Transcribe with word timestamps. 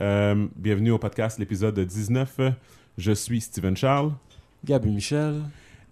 Euh, 0.00 0.46
bienvenue 0.56 0.92
au 0.92 0.98
podcast, 0.98 1.38
l'épisode 1.38 1.78
19. 1.78 2.40
Je 2.96 3.12
suis 3.12 3.42
Steven 3.42 3.76
Charles. 3.76 4.12
Gabi 4.64 4.90
Michel. 4.90 5.42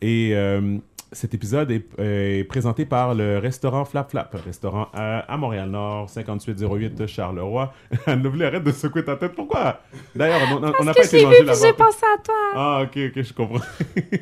Et 0.00 0.30
euh, 0.34 0.78
cet 1.12 1.34
épisode 1.34 1.70
est, 1.70 1.86
est 1.98 2.44
présenté 2.44 2.84
par 2.84 3.14
le 3.14 3.38
restaurant 3.38 3.84
Flap 3.84 4.10
Flap, 4.10 4.34
restaurant 4.44 4.88
à, 4.92 5.20
à 5.20 5.36
Montréal-Nord, 5.36 6.10
5808 6.10 7.06
Charleroi. 7.06 7.72
Anne-Lovely, 8.06 8.44
arrête 8.44 8.64
de 8.64 8.72
secouer 8.72 9.04
ta 9.04 9.16
tête. 9.16 9.34
Pourquoi? 9.34 9.80
D'ailleurs, 10.14 10.40
on 10.52 10.84
n'a 10.84 10.92
pas 10.92 11.04
été 11.04 11.24
puis 11.24 11.44
là-bas. 11.44 11.58
j'ai 11.60 11.72
pensé 11.72 12.04
à 12.14 12.22
toi. 12.22 12.34
Ah, 12.54 12.80
ok, 12.84 12.98
ok, 13.08 13.22
je 13.22 13.32
comprends. 13.32 13.64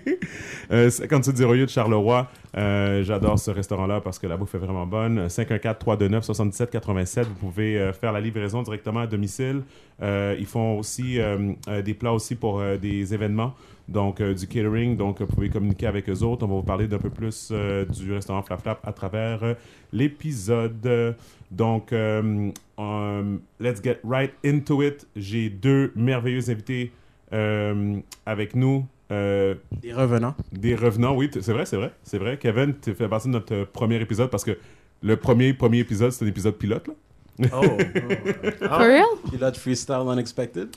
euh, 0.73 0.91
5808 0.91 1.69
Charleroi. 1.69 2.29
Euh, 2.57 3.03
J'adore 3.03 3.39
ce 3.39 3.51
restaurant-là 3.51 4.01
parce 4.01 4.19
que 4.19 4.27
la 4.27 4.37
bouffe 4.37 4.55
est 4.55 4.59
vraiment 4.59 4.87
bonne. 4.87 5.27
514-329-7787. 5.27 7.25
Vous 7.25 7.35
pouvez 7.35 7.79
euh, 7.79 7.93
faire 7.93 8.13
la 8.13 8.21
livraison 8.21 8.63
directement 8.63 9.01
à 9.01 9.07
domicile. 9.07 9.63
Euh, 10.03 10.37
ils 10.39 10.47
font 10.47 10.79
aussi 10.79 11.21
euh, 11.21 11.53
euh, 11.69 11.83
des 11.83 11.95
plats 11.95 12.13
aussi 12.13 12.35
pour 12.35 12.61
euh, 12.61 12.77
des 12.77 13.15
événements. 13.15 13.55
Donc, 13.89 14.21
euh, 14.21 14.35
du 14.35 14.47
catering. 14.47 14.97
Donc, 14.97 15.21
vous 15.21 15.27
pouvez 15.27 15.49
communiquer 15.49 15.87
avec 15.87 16.09
eux 16.09 16.23
autres. 16.23 16.45
On 16.45 16.49
va 16.49 16.55
vous 16.57 16.63
parler 16.63 16.89
d'un 16.89 16.99
peu 16.99 17.11
plus 17.11 17.51
euh, 17.53 17.85
du 17.85 18.13
restaurant 18.13 18.43
Flap 18.43 18.61
Flap 18.63 18.81
à 18.87 18.93
travers 18.93 19.43
euh, 19.45 19.55
l'épisode. 19.93 21.17
Donc, 21.51 21.93
um, 21.93 22.53
let's 23.61 23.83
get 23.83 23.99
right 24.05 24.33
into 24.45 24.83
it. 24.83 25.07
J'ai 25.15 25.49
deux 25.51 25.93
merveilleux 25.95 26.51
invités 26.51 26.93
avec 27.31 28.55
nous. 28.55 28.87
Euh, 29.13 29.55
Des 29.71 29.93
revenants. 29.93 30.35
des 30.53 30.75
revenants, 30.75 31.15
oui, 31.15 31.31
c'est 31.33 31.53
vrai, 31.53 31.65
c'est 31.65 31.77
vrai, 31.77 31.93
c'est 32.03 32.19
vrai. 32.19 32.39
Kevin, 32.39 32.75
tu 32.83 32.93
fais 32.95 33.09
partie 33.09 33.29
de 33.29 33.35
notre 33.35 33.65
premier 33.65 34.01
épisode 34.01 34.31
parce 34.31 34.45
que 34.45 34.59
le 35.03 35.17
premier, 35.17 35.55
premier 35.55 35.79
épisode, 35.79 36.11
c'est 36.11 36.25
un 36.25 36.29
épisode 36.29 36.57
pilote, 36.57 36.89
là. 36.89 36.95
Oh. 37.53 37.63
For 37.63 38.89
real? 38.89 39.19
Pilote 39.31 39.59
freestyle 39.59 40.09
unexpected. 40.09 40.75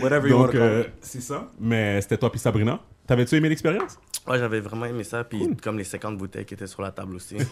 Whatever 0.00 0.28
you 0.28 0.36
want 0.36 0.46
Donc, 0.46 0.52
to 0.52 0.58
call 0.58 0.62
euh, 0.68 0.80
it. 0.82 0.92
c'est 1.00 1.22
ça. 1.22 1.48
Mais 1.58 2.00
c'était 2.02 2.18
toi 2.18 2.30
puis 2.30 2.38
Sabrina. 2.38 2.78
T'avais-tu 3.06 3.34
aimé 3.36 3.48
l'expérience? 3.48 3.98
Ouais, 4.26 4.38
j'avais 4.38 4.60
vraiment 4.60 4.84
aimé 4.86 5.02
ça. 5.04 5.24
Puis 5.24 5.56
comme 5.62 5.78
les 5.78 5.84
50 5.84 6.18
bouteilles 6.18 6.44
qui 6.44 6.54
étaient 6.54 6.66
sur 6.66 6.82
la 6.82 6.90
table 6.90 7.16
aussi. 7.16 7.36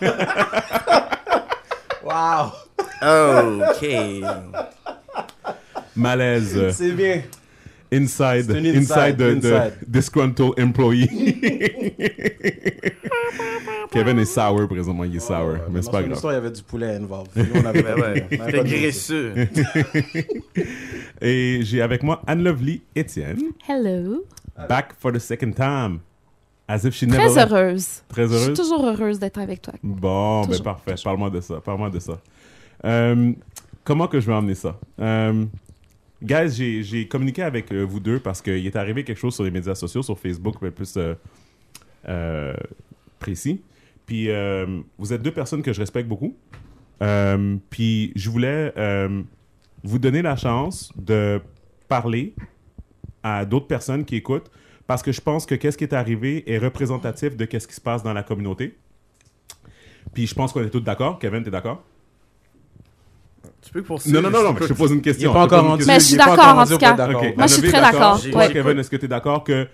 Wow! 2.04 2.52
ok. 3.02 3.84
Malaise. 5.96 6.70
C'est 6.70 6.92
bien. 6.92 7.22
Inside, 7.92 8.50
inside, 8.50 8.76
inside, 8.76 9.16
de, 9.16 9.34
de 9.34 9.36
inside. 9.54 9.72
disgruntled 9.86 10.58
employee. 10.60 11.08
Kevin 13.90 14.18
est 14.18 14.24
sour 14.26 14.68
présentement, 14.68 15.04
il 15.04 15.16
est 15.16 15.20
sour, 15.20 15.56
mais 15.70 15.80
c'est 15.82 15.90
pas 15.90 16.02
grave. 16.02 16.12
histoire, 16.14 16.32
il 16.34 16.36
y 16.36 16.38
avait 16.38 16.50
du 16.50 16.62
poulet 16.62 16.96
involved. 16.96 17.30
Nous, 17.34 17.44
on 17.54 17.64
avait 17.64 17.82
Ben 17.88 17.94
ouais, 17.98 18.26
avait 18.40 18.52
c'était 18.58 18.64
graisseux. 18.64 19.34
Et 21.20 21.60
j'ai 21.62 21.80
avec 21.82 22.02
moi 22.02 22.20
Anne-Lovely 22.26 22.82
Etienne, 22.96 23.40
Hello. 23.66 24.24
back 24.68 24.92
for 24.98 25.12
the 25.12 25.18
second 25.18 25.52
time. 25.52 26.00
As 26.70 26.84
if 26.84 26.92
she 26.94 27.04
never 27.04 27.16
Très 27.16 27.34
left. 27.34 27.50
heureuse. 27.50 28.02
Très 28.08 28.24
Je 28.28 28.34
suis 28.34 28.36
heureuse. 28.44 28.58
toujours 28.58 28.84
heureuse 28.86 29.18
d'être 29.18 29.38
avec 29.38 29.62
toi. 29.62 29.72
Bon, 29.82 30.42
ben 30.42 30.48
Toujours. 30.48 30.64
parfait. 30.64 30.94
Parle-moi 31.02 31.30
de 31.30 31.40
ça. 31.40 31.60
Parle-moi 31.64 31.88
de 31.88 31.98
ça. 31.98 32.20
Euh, 32.84 33.32
comment 33.84 34.06
que 34.06 34.20
je 34.20 34.26
vais 34.26 34.34
emmener 34.34 34.54
ça? 34.54 34.78
Euh, 35.00 35.46
guys, 36.22 36.50
j'ai- 36.50 37.08
communiqué 37.08 37.42
avec 37.42 37.72
euh, 37.72 37.82
vous 37.82 38.00
deux 38.00 38.18
parce 38.20 38.42
qu'il 38.42 38.66
est 38.66 38.76
arrivé 38.76 39.04
quelque 39.04 39.18
chose 39.18 39.34
sur 39.34 39.44
les 39.44 39.50
médias 39.50 39.74
sociaux, 39.74 40.02
sur 40.02 40.18
Facebook, 40.18 40.56
mais 40.62 40.70
plus 40.70 40.96
euh, 40.96 41.14
euh, 42.08 42.54
précis. 43.18 43.62
Puis 44.06 44.28
vous 44.98 45.12
êtes 45.12 45.22
deux 45.22 45.32
personnes 45.32 45.62
que 45.62 45.72
je 45.72 45.80
respecte 45.80 46.08
beaucoup. 46.08 46.34
Puis 47.68 48.12
je 48.16 48.30
voulais 48.30 48.72
vous 49.84 49.98
donner 49.98 50.22
la 50.22 50.34
chance 50.34 50.90
de 50.96 51.40
parler 51.88 52.34
à 53.22 53.44
d'autres 53.44 53.66
personnes 53.66 54.06
qui 54.06 54.16
écoutent 54.16 54.50
parce 54.86 55.02
que 55.02 55.12
je 55.12 55.20
pense 55.20 55.44
que 55.44 55.54
qu'est-ce 55.54 55.76
qui 55.76 55.84
est 55.84 55.92
arrivé 55.92 56.50
est 56.50 56.56
représentatif 56.56 57.36
de 57.36 57.44
qu'est-ce 57.44 57.68
qui 57.68 57.74
se 57.74 57.80
passe 57.82 58.02
dans 58.02 58.14
la 58.14 58.22
communauté. 58.22 58.78
Puis 60.14 60.26
je 60.26 60.34
pense 60.34 60.54
qu'on 60.54 60.62
est 60.62 60.70
tous 60.70 60.80
d'accord. 60.80 61.18
Kevin, 61.18 61.42
t'es 61.42 61.50
d'accord? 61.50 61.84
Tu 63.68 63.74
peux 63.74 63.82
poursuivre. 63.82 64.18
Non, 64.22 64.30
non, 64.30 64.38
non, 64.38 64.44
non, 64.44 64.52
mais 64.54 64.66
je 64.66 64.72
te 64.72 64.78
pose 64.78 64.92
une 64.92 64.96
Il 64.98 65.02
question. 65.02 65.30
est 65.30 65.34
pas 65.34 65.42
encore 65.44 65.62
rendu. 65.66 65.84
Mais 65.86 66.00
je 66.00 66.04
suis 66.06 66.14
il 66.14 66.18
pas 66.18 66.24
d'accord, 66.24 66.38
encore 66.44 66.54
en 66.54 66.56
rendu 66.60 66.72
tout 66.72 66.78
cas. 66.78 66.96
Moi, 67.36 67.46
je 67.46 67.52
suis 67.52 67.68
très 67.68 67.80
d'accord. 67.82 68.18
J'ai- 68.18 68.30
Toi, 68.30 68.40
Ouais. 68.46 68.52
Kevin, 68.52 68.78
est-ce 68.78 68.88
que 68.88 68.96
tu 68.96 69.04
es 69.04 69.08
d'accord 69.08 69.44
que, 69.44 69.68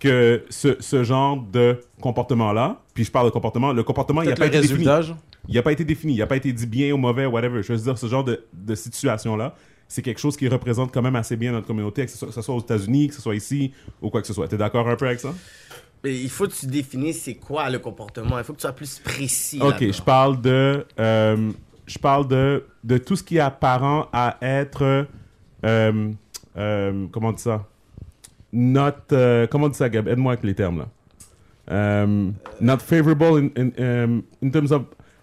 que 0.00 0.44
ce, 0.50 0.76
ce 0.80 1.04
genre 1.04 1.36
de 1.40 1.80
comportement-là, 2.00 2.80
puis 2.92 3.04
je 3.04 3.10
parle 3.12 3.26
de 3.26 3.30
comportement, 3.30 3.72
le 3.72 3.82
comportement, 3.84 4.22
il 4.22 4.28
n'a 4.30 4.34
pas 4.34 4.46
le 4.46 4.48
été 4.48 4.60
défini. 4.62 4.84
Il 5.48 5.54
n'a 5.54 5.62
pas 5.62 5.72
été 5.72 5.84
défini. 5.84 6.14
Il 6.14 6.18
n'a 6.18 6.26
pas 6.26 6.36
été 6.36 6.52
dit 6.52 6.66
bien 6.66 6.92
ou 6.92 6.96
mauvais, 6.96 7.26
whatever. 7.26 7.62
Je 7.62 7.72
veux 7.72 7.78
dire, 7.78 7.96
ce 7.98 8.06
genre 8.08 8.24
de, 8.24 8.44
de 8.52 8.74
situation-là, 8.74 9.54
c'est 9.86 10.02
quelque 10.02 10.20
chose 10.20 10.36
qui 10.36 10.48
représente 10.48 10.92
quand 10.92 11.02
même 11.02 11.14
assez 11.16 11.36
bien 11.36 11.52
notre 11.52 11.66
communauté, 11.68 12.04
que 12.06 12.10
ce 12.10 12.18
soit, 12.18 12.28
que 12.28 12.34
ce 12.34 12.42
soit 12.42 12.54
aux 12.54 12.60
États-Unis, 12.60 13.08
que 13.08 13.14
ce 13.14 13.22
soit 13.22 13.36
ici, 13.36 13.72
ou 14.02 14.10
quoi 14.10 14.20
que 14.22 14.26
ce 14.26 14.32
soit. 14.32 14.48
Tu 14.48 14.56
es 14.56 14.58
d'accord 14.58 14.88
un 14.88 14.96
peu 14.96 15.06
avec 15.06 15.20
ça? 15.20 15.32
Mais 16.02 16.14
il 16.18 16.28
faut 16.28 16.46
que 16.46 16.52
tu 16.52 16.66
définisses 16.66 17.22
c'est 17.22 17.34
quoi 17.36 17.70
le 17.70 17.78
comportement. 17.78 18.36
Il 18.38 18.44
faut 18.44 18.52
que 18.52 18.58
tu 18.58 18.62
sois 18.62 18.72
plus 18.72 18.98
précis. 18.98 19.58
Ok, 19.62 19.76
je 19.80 20.02
parle 20.02 20.40
de, 20.40 20.84
euh, 21.00 21.50
je 21.86 21.98
parle 21.98 22.26
de, 22.28 22.64
de 22.82 22.98
tout 22.98 23.16
ce 23.16 23.22
qui 23.22 23.36
est 23.36 23.40
apparent 23.40 24.08
à 24.12 24.36
être, 24.40 25.06
euh, 25.64 26.12
euh, 26.56 27.06
comment 27.12 27.28
on 27.28 27.32
dit 27.32 27.42
ça? 27.42 27.64
Not, 28.52 28.90
euh, 29.12 29.46
comment 29.48 29.66
on 29.66 29.68
dit 29.68 29.76
ça, 29.76 29.88
Gab? 29.88 30.06
Aide-moi 30.08 30.32
avec 30.34 30.44
les 30.44 30.54
termes 30.54 30.78
là. 30.78 30.86
Not 32.60 32.78
favorable 32.78 33.38
in, 33.38 33.50
in, 33.56 33.70
um, 33.78 34.22
in 34.42 34.50
terms 34.50 34.70
of 34.72 34.82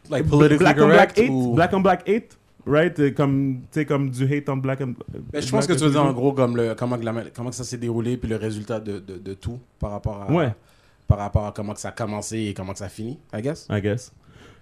Like 0.10 0.28
politically 0.28 0.58
black 0.60 0.78
on 0.78 0.88
black 0.88 1.14
correct 1.14 1.18
hate, 1.20 1.30
ou- 1.30 1.54
black 1.56 1.74
on 1.74 1.80
black 1.82 2.08
hate, 2.10 2.38
right? 2.66 3.14
Comme, 3.16 3.62
tu 3.72 3.80
sais, 3.80 3.86
comme 3.86 4.10
du 4.10 4.26
hate 4.26 4.50
on 4.50 4.58
black 4.58 4.82
and. 4.82 4.94
Ben, 5.32 5.42
je 5.42 5.50
pense 5.50 5.66
que 5.68 5.74
tu 5.74 5.80
veux 5.86 5.92
dire 5.92 6.04
en 6.04 6.12
gros 6.12 6.34
comme 6.34 6.58
le, 6.58 6.76
comment, 6.76 6.98
la- 6.98 7.30
comment 7.34 7.52
ça 7.52 7.64
s'est 7.64 7.78
déroulé 7.78 8.18
puis 8.18 8.30
le 8.30 8.36
résultat 8.36 8.80
de, 8.82 9.00
de, 9.00 9.18
de 9.18 9.34
tout 9.34 9.60
par 9.80 9.92
rapport 9.92 10.22
à 10.24 10.32
Ouais. 10.32 10.54
par 11.08 11.20
rapport 11.20 11.46
à 11.46 11.52
comment 11.54 11.74
que 11.74 11.80
ça 11.80 11.90
a 11.90 11.92
commencé 11.92 12.40
et 12.40 12.54
comment 12.54 12.74
que 12.74 12.80
ça 12.80 12.86
a 12.86 12.90
fini, 12.90 13.20
I 13.34 13.42
guess. 13.42 13.68
I 13.70 13.80
guess. 13.82 14.12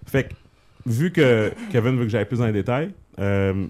Fait 0.06 0.24
que, 0.28 0.34
vu 0.86 1.12
que 1.12 1.52
Kevin 1.70 1.96
veut 1.98 2.04
que 2.04 2.10
j'aille 2.10 2.24
plus 2.26 2.38
dans 2.38 2.46
les 2.46 2.52
détails, 2.52 2.90
euh, 3.18 3.66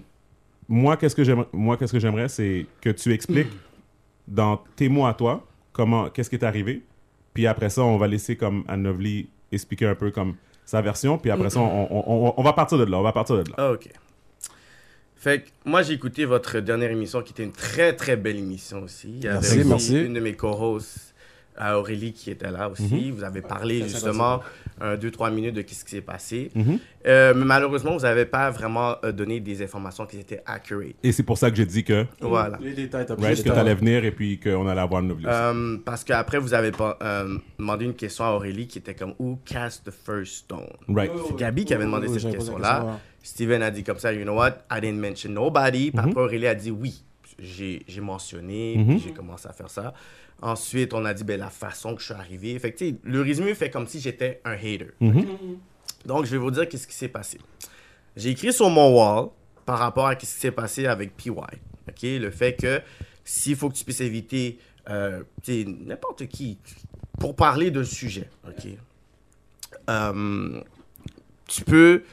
moi, 0.67 0.95
qu'est-ce 0.97 1.15
que 1.15 1.23
j'aimerais, 1.23 1.47
moi, 1.51 1.77
qu'est-ce 1.77 1.91
que 1.91 1.99
j'aimerais, 1.99 2.29
c'est 2.29 2.65
que 2.81 2.89
tu 2.89 3.11
expliques 3.13 3.51
dans 4.27 4.61
tes 4.75 4.87
mots 4.89 5.05
à 5.05 5.13
toi 5.13 5.45
comment, 5.73 6.09
qu'est-ce 6.09 6.29
qui 6.29 6.35
est 6.35 6.43
arrivé. 6.45 6.83
Puis 7.33 7.47
après 7.47 7.69
ça, 7.69 7.81
on 7.83 7.97
va 7.97 8.07
laisser 8.07 8.35
comme 8.35 8.63
Anne-Lovely 8.67 9.29
expliquer 9.51 9.87
un 9.87 9.95
peu 9.95 10.11
comme 10.11 10.35
sa 10.65 10.81
version. 10.81 11.17
Puis 11.17 11.31
après 11.31 11.49
ça, 11.49 11.59
on, 11.59 11.87
on- 11.91 12.03
on- 12.27 12.33
on 12.37 12.43
va 12.43 12.53
partir 12.53 12.77
de 12.77 12.83
là. 12.85 12.97
On 12.99 13.03
va 13.03 13.11
partir 13.11 13.37
de 13.43 13.49
là. 13.49 13.55
Ah, 13.57 13.71
ok. 13.71 13.89
Fait 15.15 15.41
que 15.43 15.49
moi, 15.65 15.81
j'ai 15.83 15.93
écouté 15.93 16.25
votre 16.25 16.59
dernière 16.59 16.91
émission 16.91 17.21
qui 17.21 17.31
était 17.31 17.43
une 17.43 17.51
très 17.51 17.95
très 17.95 18.15
belle 18.17 18.37
émission 18.37 18.83
aussi. 18.83 19.09
Il 19.09 19.23
y 19.23 19.27
avait 19.27 19.35
Merci, 19.39 19.59
aussi 19.59 19.67
merci. 19.67 20.01
une 20.05 20.13
de 20.13 20.19
mes 20.19 20.33
co-hosts, 20.33 21.10
euh, 21.59 21.73
Aurélie, 21.73 22.13
qui 22.13 22.29
était 22.31 22.51
là 22.51 22.69
aussi. 22.69 23.11
Vous 23.11 23.23
avez 23.23 23.41
parlé 23.41 23.83
justement 23.83 24.41
un, 24.79 24.95
deux, 24.95 25.11
trois 25.11 25.29
minutes 25.31 25.55
de 25.55 25.61
ce 25.67 25.83
qui 25.83 25.91
s'est 25.91 26.01
passé. 26.01 26.49
Mhm. 26.55 26.79
Euh, 27.07 27.33
mais 27.35 27.45
malheureusement, 27.45 27.93
vous 27.93 28.01
n'avez 28.03 28.25
pas 28.25 28.49
vraiment 28.51 28.95
euh, 29.03 29.11
donné 29.11 29.39
des 29.39 29.61
informations 29.63 30.05
qui 30.05 30.19
étaient 30.19 30.41
accurate. 30.45 30.95
Et 31.03 31.11
c'est 31.11 31.23
pour 31.23 31.37
ça 31.37 31.49
que 31.51 31.57
j'ai 31.57 31.65
dit 31.65 31.83
que, 31.83 32.05
Voilà. 32.21 32.57
Les 32.61 32.73
détails, 32.73 33.05
t'as 33.05 33.15
right, 33.15 33.31
que 33.37 33.43
détails. 33.43 33.55
t'allais 33.55 33.75
venir 33.75 34.05
et 34.05 34.11
puis 34.11 34.39
qu'on 34.39 34.67
allait 34.67 34.81
avoir 34.81 35.03
aussi. 35.03 35.25
Euh, 35.25 35.77
parce 35.83 36.03
qu'après, 36.03 36.37
vous 36.37 36.53
avez 36.53 36.71
pas, 36.71 36.97
euh, 37.03 37.37
demandé 37.59 37.85
une 37.85 37.95
question 37.95 38.23
à 38.25 38.31
Aurélie 38.31 38.67
qui 38.67 38.77
était 38.77 38.95
comme 38.95 39.13
Who 39.19 39.39
cast 39.45 39.83
the 39.85 39.91
first 39.91 40.33
stone? 40.45 40.67
Right. 40.87 41.11
C'est 41.27 41.35
Gabi 41.37 41.65
qui 41.65 41.73
avait 41.73 41.85
demandé 41.85 42.07
cette 42.07 42.19
j'avais 42.19 42.37
posé 42.37 42.51
la 42.51 42.57
question-là. 42.57 42.73
question, 42.75 42.91
ouais. 42.93 42.99
Steven 43.23 43.61
a 43.61 43.69
dit 43.71 43.83
comme 43.83 43.99
ça, 43.99 44.11
you 44.13 44.23
know 44.23 44.35
what, 44.35 44.63
I 44.71 44.79
didn't 44.81 44.99
mention 44.99 45.31
nobody. 45.31 45.91
Puis 45.91 45.99
Mhm. 46.01 46.09
après, 46.09 46.21
Aurélie 46.21 46.47
a 46.47 46.55
dit 46.55 46.71
oui. 46.71 47.03
J'ai 47.39 47.81
j'ai 47.87 48.01
mentionné, 48.01 48.75
Mhm. 48.77 48.85
puis 48.87 48.99
j'ai 49.07 49.13
commencé 49.13 49.47
à 49.47 49.53
faire 49.53 49.69
ça. 49.69 49.93
Ensuite, 50.41 50.93
on 50.93 51.05
a 51.05 51.13
dit 51.13 51.23
ben, 51.23 51.39
la 51.39 51.49
façon 51.49 51.93
que 51.95 52.01
je 52.01 52.05
suis 52.05 52.13
arrivé. 52.13 52.57
Fait 52.59 52.71
que, 52.71 52.85
le 53.03 53.21
résumé 53.21 53.53
fait 53.53 53.69
comme 53.69 53.87
si 53.87 53.99
j'étais 53.99 54.41
un 54.43 54.53
hater. 54.53 54.87
Mhm. 54.99 55.25
Donc, 56.05 56.25
je 56.25 56.31
vais 56.31 56.37
vous 56.37 56.51
dire 56.51 56.67
qu'est-ce 56.67 56.87
qui 56.87 56.95
s'est 56.95 57.07
passé. 57.07 57.39
J'ai 58.15 58.29
écrit 58.29 58.51
sur 58.51 58.69
mon 58.69 58.95
wall 58.97 59.29
par 59.65 59.79
rapport 59.79 60.07
à 60.07 60.13
ce 60.13 60.17
qui 60.17 60.25
s'est 60.25 60.51
passé 60.51 60.87
avec 60.87 61.15
PY. 61.15 61.29
OK? 61.29 62.01
Le 62.03 62.31
fait 62.31 62.53
que 62.53 62.81
s'il 63.23 63.55
faut 63.55 63.69
que 63.69 63.75
tu 63.75 63.83
puisses 63.83 64.01
éviter 64.01 64.59
euh, 64.89 65.21
n'importe 65.47 66.27
qui 66.27 66.57
pour 67.19 67.35
parler 67.35 67.69
d'un 67.69 67.83
sujet. 67.83 68.29
OK? 68.47 68.67
Euh, 69.89 70.61
tu 71.47 71.63
peux 71.63 72.03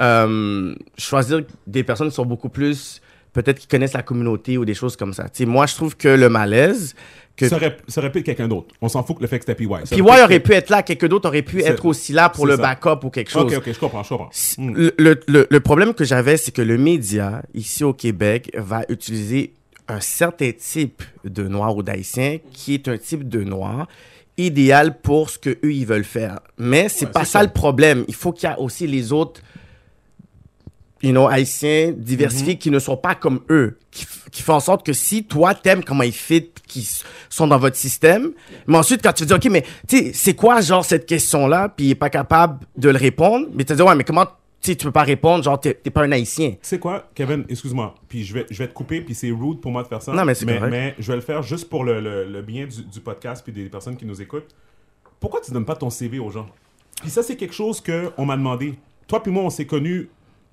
euh, 0.00 0.74
choisir 0.96 1.42
des 1.66 1.84
personnes 1.84 2.08
qui 2.08 2.14
sont 2.14 2.24
beaucoup 2.24 2.48
plus, 2.48 3.02
peut-être 3.32 3.58
qui 3.58 3.66
connaissent 3.66 3.92
la 3.92 4.02
communauté 4.02 4.56
ou 4.56 4.64
des 4.64 4.74
choses 4.74 4.96
comme 4.96 5.12
ça. 5.12 5.26
Moi, 5.40 5.66
je 5.66 5.74
trouve 5.74 5.96
que 5.96 6.08
le 6.08 6.28
malaise, 6.28 6.94
que 7.36 7.48
Ça 7.48 7.56
aurait, 7.56 7.76
ça 7.88 8.00
aurait 8.00 8.12
pu 8.12 8.18
être 8.20 8.26
quelqu'un 8.26 8.46
d'autre. 8.48 8.74
On 8.80 8.88
s'en 8.88 9.02
fout 9.02 9.16
que 9.16 9.22
le 9.22 9.26
fait 9.26 9.38
que 9.40 9.44
c'était 9.44 9.56
PY. 9.56 9.66
PY 9.90 10.00
aurait 10.02 10.22
aurait 10.22 10.40
pu 10.40 10.52
être 10.52 10.70
là, 10.70 10.82
quelqu'un 10.84 11.08
d'autre 11.08 11.28
aurait 11.28 11.42
pu 11.42 11.62
être 11.62 11.84
aussi 11.84 12.12
là 12.12 12.28
pour 12.28 12.46
le 12.46 12.56
ça. 12.56 12.62
backup 12.62 13.04
ou 13.04 13.10
quelque 13.10 13.30
chose. 13.30 13.52
Ok, 13.52 13.58
ok, 13.66 13.72
je 13.72 13.78
comprends, 13.78 14.02
je 14.04 14.08
comprends. 14.10 14.30
Hmm. 14.58 14.72
Le, 14.74 14.94
le- 14.98 15.20
le- 15.26 15.46
le 15.50 15.60
problème 15.60 15.94
que 15.94 16.04
j'avais, 16.04 16.36
c'est 16.36 16.52
que 16.52 16.62
le 16.62 16.78
média, 16.78 17.42
ici 17.54 17.82
au 17.82 17.92
Québec, 17.92 18.50
va 18.56 18.82
utiliser 18.88 19.52
un 19.88 20.00
certain 20.00 20.50
type 20.52 21.02
de 21.24 21.48
noir 21.48 21.76
ou 21.76 21.82
d'haïtien 21.82 22.38
qui 22.52 22.74
est 22.74 22.86
un 22.88 22.96
type 22.98 23.28
de 23.28 23.42
noir 23.42 23.86
idéal 24.36 24.98
pour 25.00 25.30
ce 25.30 25.38
que 25.38 25.50
eux 25.64 25.72
ils 25.72 25.86
veulent 25.86 26.04
faire. 26.04 26.40
Mais 26.58 26.88
c'est 26.88 27.06
Ouais, 27.06 27.12
pas 27.12 27.24
ça, 27.24 27.38
ça. 27.40 27.42
le 27.42 27.50
problème. 27.50 28.04
Il 28.08 28.14
faut 28.14 28.32
qu'il 28.32 28.48
y 28.48 28.52
a 28.52 28.58
aussi 28.60 28.86
les 28.86 29.12
autres 29.12 29.40
you 31.04 31.12
know, 31.12 31.28
haïtiens 31.28 31.92
diversifiés 31.96 32.56
qui 32.56 32.70
ne 32.70 32.78
sont 32.78 32.96
pas 32.96 33.14
comme 33.14 33.40
eux, 33.50 33.78
qui, 33.90 34.06
qui 34.32 34.42
font 34.42 34.54
en 34.54 34.60
sorte 34.60 34.84
que 34.84 34.92
si 34.92 35.24
toi 35.24 35.54
t'aimes 35.54 35.84
comment 35.84 36.02
ils 36.02 36.12
fit, 36.12 36.50
qui 36.66 36.88
sont 37.30 37.46
dans 37.46 37.58
votre 37.58 37.76
système, 37.76 38.32
mais 38.66 38.78
ensuite 38.78 39.02
quand 39.02 39.12
tu 39.12 39.24
te 39.24 39.28
dis 39.28 39.34
ok, 39.34 39.44
mais 39.52 39.62
tu 39.86 39.96
sais, 39.98 40.12
c'est 40.14 40.34
quoi 40.34 40.60
genre 40.60 40.84
cette 40.84 41.06
question-là, 41.06 41.68
puis 41.68 41.86
il 41.86 41.90
est 41.90 41.94
pas 41.94 42.10
capable 42.10 42.66
de 42.76 42.88
le 42.88 42.98
répondre, 42.98 43.46
mais 43.54 43.64
tu 43.64 43.68
te 43.68 43.74
dis 43.74 43.82
ouais, 43.82 43.94
mais 43.94 44.04
comment 44.04 44.26
tu 44.60 44.74
tu 44.76 44.86
peux 44.86 44.92
pas 44.92 45.02
répondre, 45.02 45.44
genre 45.44 45.60
t'es 45.60 45.74
pas 45.74 46.04
un 46.04 46.12
haïtien. 46.12 46.54
C'est 46.62 46.78
quoi, 46.78 47.10
Kevin, 47.14 47.44
excuse-moi, 47.50 47.94
puis 48.08 48.24
je 48.24 48.32
vais, 48.32 48.46
je 48.50 48.56
vais 48.62 48.66
te 48.68 48.72
couper, 48.72 49.02
puis 49.02 49.14
c'est 49.14 49.30
rude 49.30 49.60
pour 49.60 49.70
moi 49.70 49.82
de 49.82 49.88
faire 49.88 50.00
ça. 50.00 50.12
Non, 50.14 50.24
mais 50.24 50.34
c'est 50.34 50.46
mais, 50.46 50.56
correct. 50.56 50.70
mais 50.70 50.94
je 50.98 51.06
vais 51.12 51.16
le 51.16 51.22
faire 51.22 51.42
juste 51.42 51.68
pour 51.68 51.84
le, 51.84 52.00
le- 52.00 52.24
le 52.24 52.40
bien 52.42 52.66
du, 52.66 52.82
du 52.82 53.00
podcast 53.00 53.42
puis 53.44 53.52
des 53.52 53.68
personnes 53.68 53.96
qui 53.98 54.06
nous 54.06 54.22
écoutent. 54.22 54.54
Pourquoi 55.20 55.40
tu 55.42 55.50
donnes 55.52 55.66
pas 55.66 55.76
ton 55.76 55.90
CV 55.90 56.18
aux 56.18 56.30
gens? 56.30 56.46
Puis 57.02 57.10
ça, 57.10 57.22
c'est 57.22 57.36
quelque 57.36 57.54
chose 57.54 57.82
qu'on 57.82 58.24
m'a 58.24 58.36
demandé. 58.38 58.74
Toi 59.06 59.22
puis 59.22 59.30
moi, 59.30 59.42
on 59.42 59.50
s'est 59.50 59.66
connus 59.66 60.08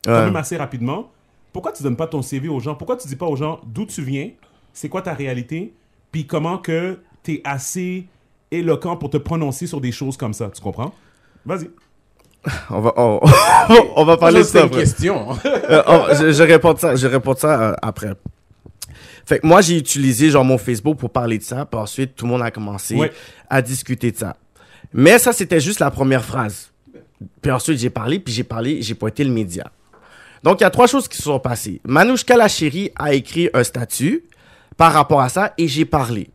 quand 0.06 0.12
Ouais. 0.12 0.26
même 0.26 0.36
assez 0.36 0.58
rapidement. 0.58 1.10
Pourquoi 1.54 1.72
tu 1.72 1.84
donnes 1.84 1.96
pas 1.98 2.08
ton 2.08 2.22
CV 2.22 2.48
aux 2.50 2.60
gens? 2.60 2.76
Pourquoi 2.76 2.96
tu 2.98 3.08
dis 3.08 3.16
pas 3.16 3.26
aux 3.26 3.36
gens 3.36 3.60
d'où 3.66 3.86
tu 3.86 4.02
viens? 4.02 4.30
C'est 4.74 4.90
quoi 4.90 5.02
ta 5.02 5.14
réalité? 5.14 5.74
Puis 6.12 6.26
comment 6.26 6.58
que 6.58 7.00
tu 7.24 7.34
es 7.34 7.42
assez 7.44 8.06
éloquent 8.52 8.96
pour 8.98 9.10
te 9.10 9.18
prononcer 9.18 9.68
sur 9.68 9.82
des 9.82 9.92
choses 9.92 10.18
comme 10.18 10.34
ça, 10.34 10.50
tu 10.54 10.62
comprends? 10.62 10.94
Vas-y. 11.46 11.70
On 12.72 12.80
va, 12.80 12.94
on, 12.98 13.20
on 13.96 14.04
va 14.06 14.18
parler 14.18 14.40
de 14.40 14.44
c'est 14.44 14.54
ça. 14.54 14.60
une 14.62 14.66
après. 14.68 14.80
question. 14.82 15.28
Euh, 15.46 15.84
oh, 15.88 16.06
je, 16.20 16.32
je 16.32 16.44
réponds 16.44 16.74
de 16.74 16.80
ça, 16.80 16.96
je 16.96 17.06
réponds 17.08 17.36
ça 17.36 17.62
euh, 17.62 17.74
après. 17.82 18.14
Fait 19.26 19.40
que 19.40 19.46
moi, 19.46 19.62
j'ai 19.62 19.78
utilisé 19.78 20.30
genre 20.32 20.44
mon 20.44 20.58
Facebook 20.58 20.98
pour 20.98 21.12
parler 21.12 21.38
de 21.38 21.44
ça, 21.44 21.66
puis 21.66 21.80
ensuite 21.80 22.16
tout 22.16 22.26
le 22.26 22.32
monde 22.32 22.42
a 22.42 22.50
commencé 22.50 22.96
Ouais. 22.96 23.12
à 23.50 23.62
discuter 23.62 24.12
de 24.12 24.18
ça. 24.18 24.36
Mais 24.94 25.20
ça, 25.20 25.32
c'était 25.34 25.60
juste 25.60 25.80
la 25.80 25.92
première 25.92 26.26
phrase. 26.26 26.72
Puis 27.42 27.52
ensuite, 27.52 27.78
j'ai 27.78 27.92
parlé, 27.92 28.20
puis 28.20 28.34
j'ai 28.34 28.44
parlé, 28.44 28.82
j'ai 28.82 28.96
pointé 28.96 29.24
le 29.24 29.32
média. 29.32 29.72
Donc, 30.44 30.60
il 30.60 30.64
y 30.64 30.66
a 30.66 30.70
trois 30.70 30.88
choses 30.88 31.08
qui 31.08 31.18
se 31.18 31.24
sont 31.24 31.40
passées. 31.40 31.82
Manouchka 31.86 32.36
la 32.36 32.48
chérie 32.48 32.92
a 32.96 33.14
écrit 33.14 33.50
un 33.54 33.64
statut 33.64 34.24
par 34.78 34.94
rapport 34.94 35.22
à 35.22 35.30
ça 35.30 35.54
et 35.58 35.68
j'ai 35.68 35.86
parlé. 35.86 36.30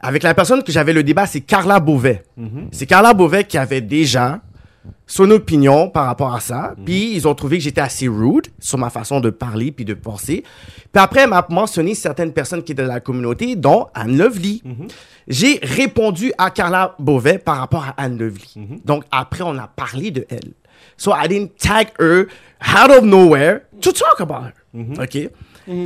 Avec 0.00 0.22
la 0.22 0.34
personne 0.34 0.62
que 0.62 0.72
j'avais 0.72 0.92
le 0.94 1.02
débat, 1.02 1.26
c'est 1.26 1.40
Carla 1.42 1.78
Beauvais. 1.80 2.24
C'est 2.72 2.86
Carla 2.86 3.12
Beauvais 3.14 3.44
qui 3.44 3.58
avait 3.58 3.80
déjà 3.82 4.40
son 5.06 5.30
opinion 5.30 5.90
par 5.90 6.06
rapport 6.06 6.34
à 6.34 6.40
ça. 6.40 6.74
Puis 6.84 7.14
ils 7.14 7.28
ont 7.28 7.34
trouvé 7.34 7.58
que 7.58 7.64
j'étais 7.64 7.80
assez 7.80 8.08
rude 8.08 8.46
sur 8.58 8.78
ma 8.78 8.88
façon 8.90 9.20
de 9.20 9.28
parler 9.30 9.72
puis 9.72 9.84
de 9.84 9.94
penser. 9.94 10.42
Puis 10.92 11.02
après, 11.02 11.22
elle 11.22 11.30
m'a 11.30 11.46
mentionné 11.50 11.94
certaines 11.94 12.32
personnes 12.32 12.62
qui 12.62 12.72
étaient 12.72 12.82
de 12.82 12.88
la 12.88 13.00
communauté, 13.00 13.56
dont 13.56 13.88
Anne 13.94 14.16
Lovely. 14.16 14.62
J'ai 15.26 15.58
répondu 15.62 16.32
à 16.38 16.50
Carla 16.50 16.94
Beauvais 16.98 17.38
par 17.38 17.58
rapport 17.58 17.84
à 17.84 17.94
Anne 18.02 18.18
Lovely. 18.18 18.80
Donc 18.84 19.04
après, 19.10 19.42
on 19.44 19.56
a 19.58 19.66
parlé 19.66 20.10
de 20.10 20.26
elle. 20.30 20.52
So 20.98 21.12
I 21.12 21.26
didn't 21.26 21.56
tag 21.58 21.92
her 21.98 22.26
out 22.60 22.90
of 22.90 23.04
nowhere 23.04 23.62
to 23.80 23.92
talk 23.92 24.20
about 24.20 24.52
her. 24.52 24.54
OK? 25.00 25.30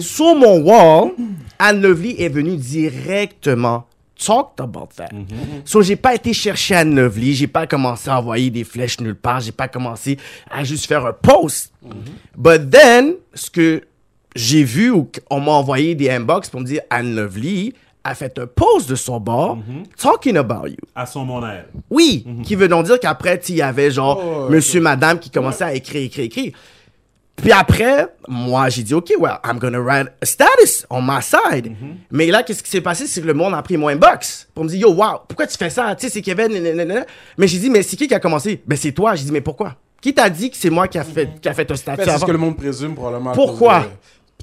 Sur 0.00 0.34
mon 0.34 0.60
wall, 0.62 1.12
Anne 1.58 1.80
Lovely 1.82 2.16
est 2.18 2.28
venue 2.28 2.56
directement 2.56 3.84
talk 4.16 4.60
about 4.60 4.90
that. 4.96 5.10
So 5.64 5.82
j'ai 5.82 5.96
pas 5.96 6.14
été 6.14 6.32
chercher 6.32 6.76
Anne 6.76 6.94
Lovely, 6.94 7.34
j'ai 7.34 7.46
pas 7.48 7.66
commencé 7.66 8.08
à 8.08 8.18
envoyer 8.18 8.50
des 8.50 8.64
flèches 8.64 9.00
nulle 9.00 9.16
part, 9.16 9.40
j'ai 9.40 9.52
pas 9.52 9.68
commencé 9.68 10.18
à 10.50 10.64
juste 10.64 10.86
faire 10.86 11.04
un 11.04 11.12
post. 11.12 11.72
But 12.36 12.70
then, 12.70 13.16
ce 13.34 13.50
que 13.50 13.82
j'ai 14.34 14.64
vu 14.64 14.92
qu'on 15.28 15.40
m'a 15.40 15.52
envoyé 15.52 15.94
des 15.94 16.08
inbox 16.10 16.48
pour 16.48 16.60
me 16.60 16.66
dire 16.66 16.82
Anne 16.88 17.14
Lovely 17.14 17.74
a 18.04 18.14
fait 18.14 18.38
un 18.38 18.46
post 18.46 18.88
de 18.88 18.94
son 18.94 19.20
bord 19.20 19.58
talking 19.96 20.36
about 20.36 20.66
you. 20.66 20.76
À 20.94 21.06
son 21.06 21.24
mon 21.24 21.46
air. 21.46 21.66
Oui, 21.90 22.26
qui 22.44 22.54
veut 22.54 22.68
donc 22.68 22.86
dire 22.86 22.98
qu'après, 23.00 23.40
il 23.48 23.56
y 23.56 23.62
avait 23.62 23.90
genre 23.90 24.20
Oh, 24.22 24.50
monsieur, 24.50 24.80
madame 24.80 25.18
qui 25.18 25.30
commençait 25.30 25.64
à 25.64 25.74
écrire, 25.74 26.02
écrire, 26.02 26.24
écrire. 26.24 26.52
Puis 27.36 27.50
après, 27.50 28.06
moi, 28.28 28.68
j'ai 28.68 28.82
dit, 28.82 28.94
OK, 28.94 29.12
well, 29.18 29.38
I'm 29.44 29.58
gonna 29.58 29.80
write 29.80 30.08
a 30.20 30.26
status 30.26 30.86
on 30.90 31.02
my 31.02 31.20
side. 31.22 31.74
Mais 32.10 32.26
là, 32.26 32.42
qu'est-ce 32.42 32.62
qui 32.62 32.70
s'est 32.70 32.80
passé? 32.80 33.06
C'est 33.06 33.20
que 33.20 33.26
le 33.26 33.34
monde 33.34 33.54
a 33.54 33.62
pris 33.62 33.76
mon 33.76 33.88
inbox 33.88 34.48
pour 34.54 34.64
me 34.64 34.68
dire, 34.68 34.80
yo, 34.80 34.92
wow, 34.92 35.20
pourquoi 35.26 35.46
tu 35.46 35.56
fais 35.56 35.70
ça? 35.70 35.94
Tu 35.96 36.06
sais, 36.06 36.12
c'est 36.12 36.22
Kevin, 36.22 36.52
nanana. 36.62 37.06
Mais 37.38 37.48
j'ai 37.48 37.58
dit, 37.58 37.70
mais 37.70 37.82
c'est 37.82 37.96
qui 37.96 38.06
qui 38.06 38.14
a 38.14 38.20
commencé? 38.20 38.62
Ben, 38.66 38.76
c'est 38.76 38.92
toi. 38.92 39.14
J'ai 39.14 39.24
dit, 39.24 39.32
mais 39.32 39.40
pourquoi? 39.40 39.76
Qui 40.00 40.12
t'a 40.12 40.28
dit 40.28 40.50
que 40.50 40.56
c'est 40.56 40.70
moi 40.70 40.88
qui 40.88 40.98
a 40.98 41.04
fait, 41.04 41.40
qui 41.40 41.48
a 41.48 41.54
fait 41.54 41.70
un 41.70 41.76
statut 41.76 42.02
C'est 42.04 42.18
ce 42.18 42.24
que 42.24 42.32
le 42.32 42.38
monde 42.38 42.56
présume 42.56 42.94
probablement. 42.94 43.32
Pourquoi? 43.32 43.86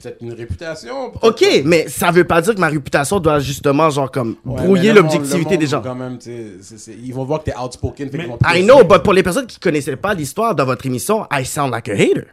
Peut-être 0.01 0.21
une 0.21 0.33
réputation. 0.33 1.11
OK, 1.21 1.39
pas. 1.39 1.45
mais 1.65 1.87
ça 1.87 2.11
veut 2.11 2.23
pas 2.23 2.41
dire 2.41 2.55
que 2.55 2.59
ma 2.59 2.67
réputation 2.67 3.19
doit 3.19 3.39
justement, 3.39 3.89
genre, 3.89 4.09
comme, 4.11 4.35
Ouais, 4.45 4.55
brouiller 4.63 4.89
mais 4.93 5.01
l'objectivité 5.01 5.57
des 5.57 5.67
gens. 5.67 5.81
Quand 5.81 5.95
même, 5.95 6.17
tu 6.17 6.29
sais, 6.31 6.45
c'est- 6.61 6.77
c'est- 6.77 6.95
ils 7.01 7.13
vont 7.13 7.23
voir 7.25 7.39
que 7.43 7.51
t'es 7.51 7.57
outspoken. 7.57 8.09
fait 8.09 8.17
Mais- 8.17 8.23
qu'ils 8.25 8.31
vont 8.33 8.39
I 8.55 8.63
know, 8.63 8.83
but 8.83 9.03
pour 9.03 9.13
les 9.13 9.23
personnes 9.23 9.47
qui 9.47 9.59
connaissaient 9.59 9.95
pas 9.95 10.13
l'histoire 10.13 10.55
de 10.55 10.63
votre 10.63 10.85
émission, 10.85 11.25
I 11.31 11.45
sound 11.45 11.71
like 11.71 11.89
a 11.89 11.93
hater. 11.93 12.25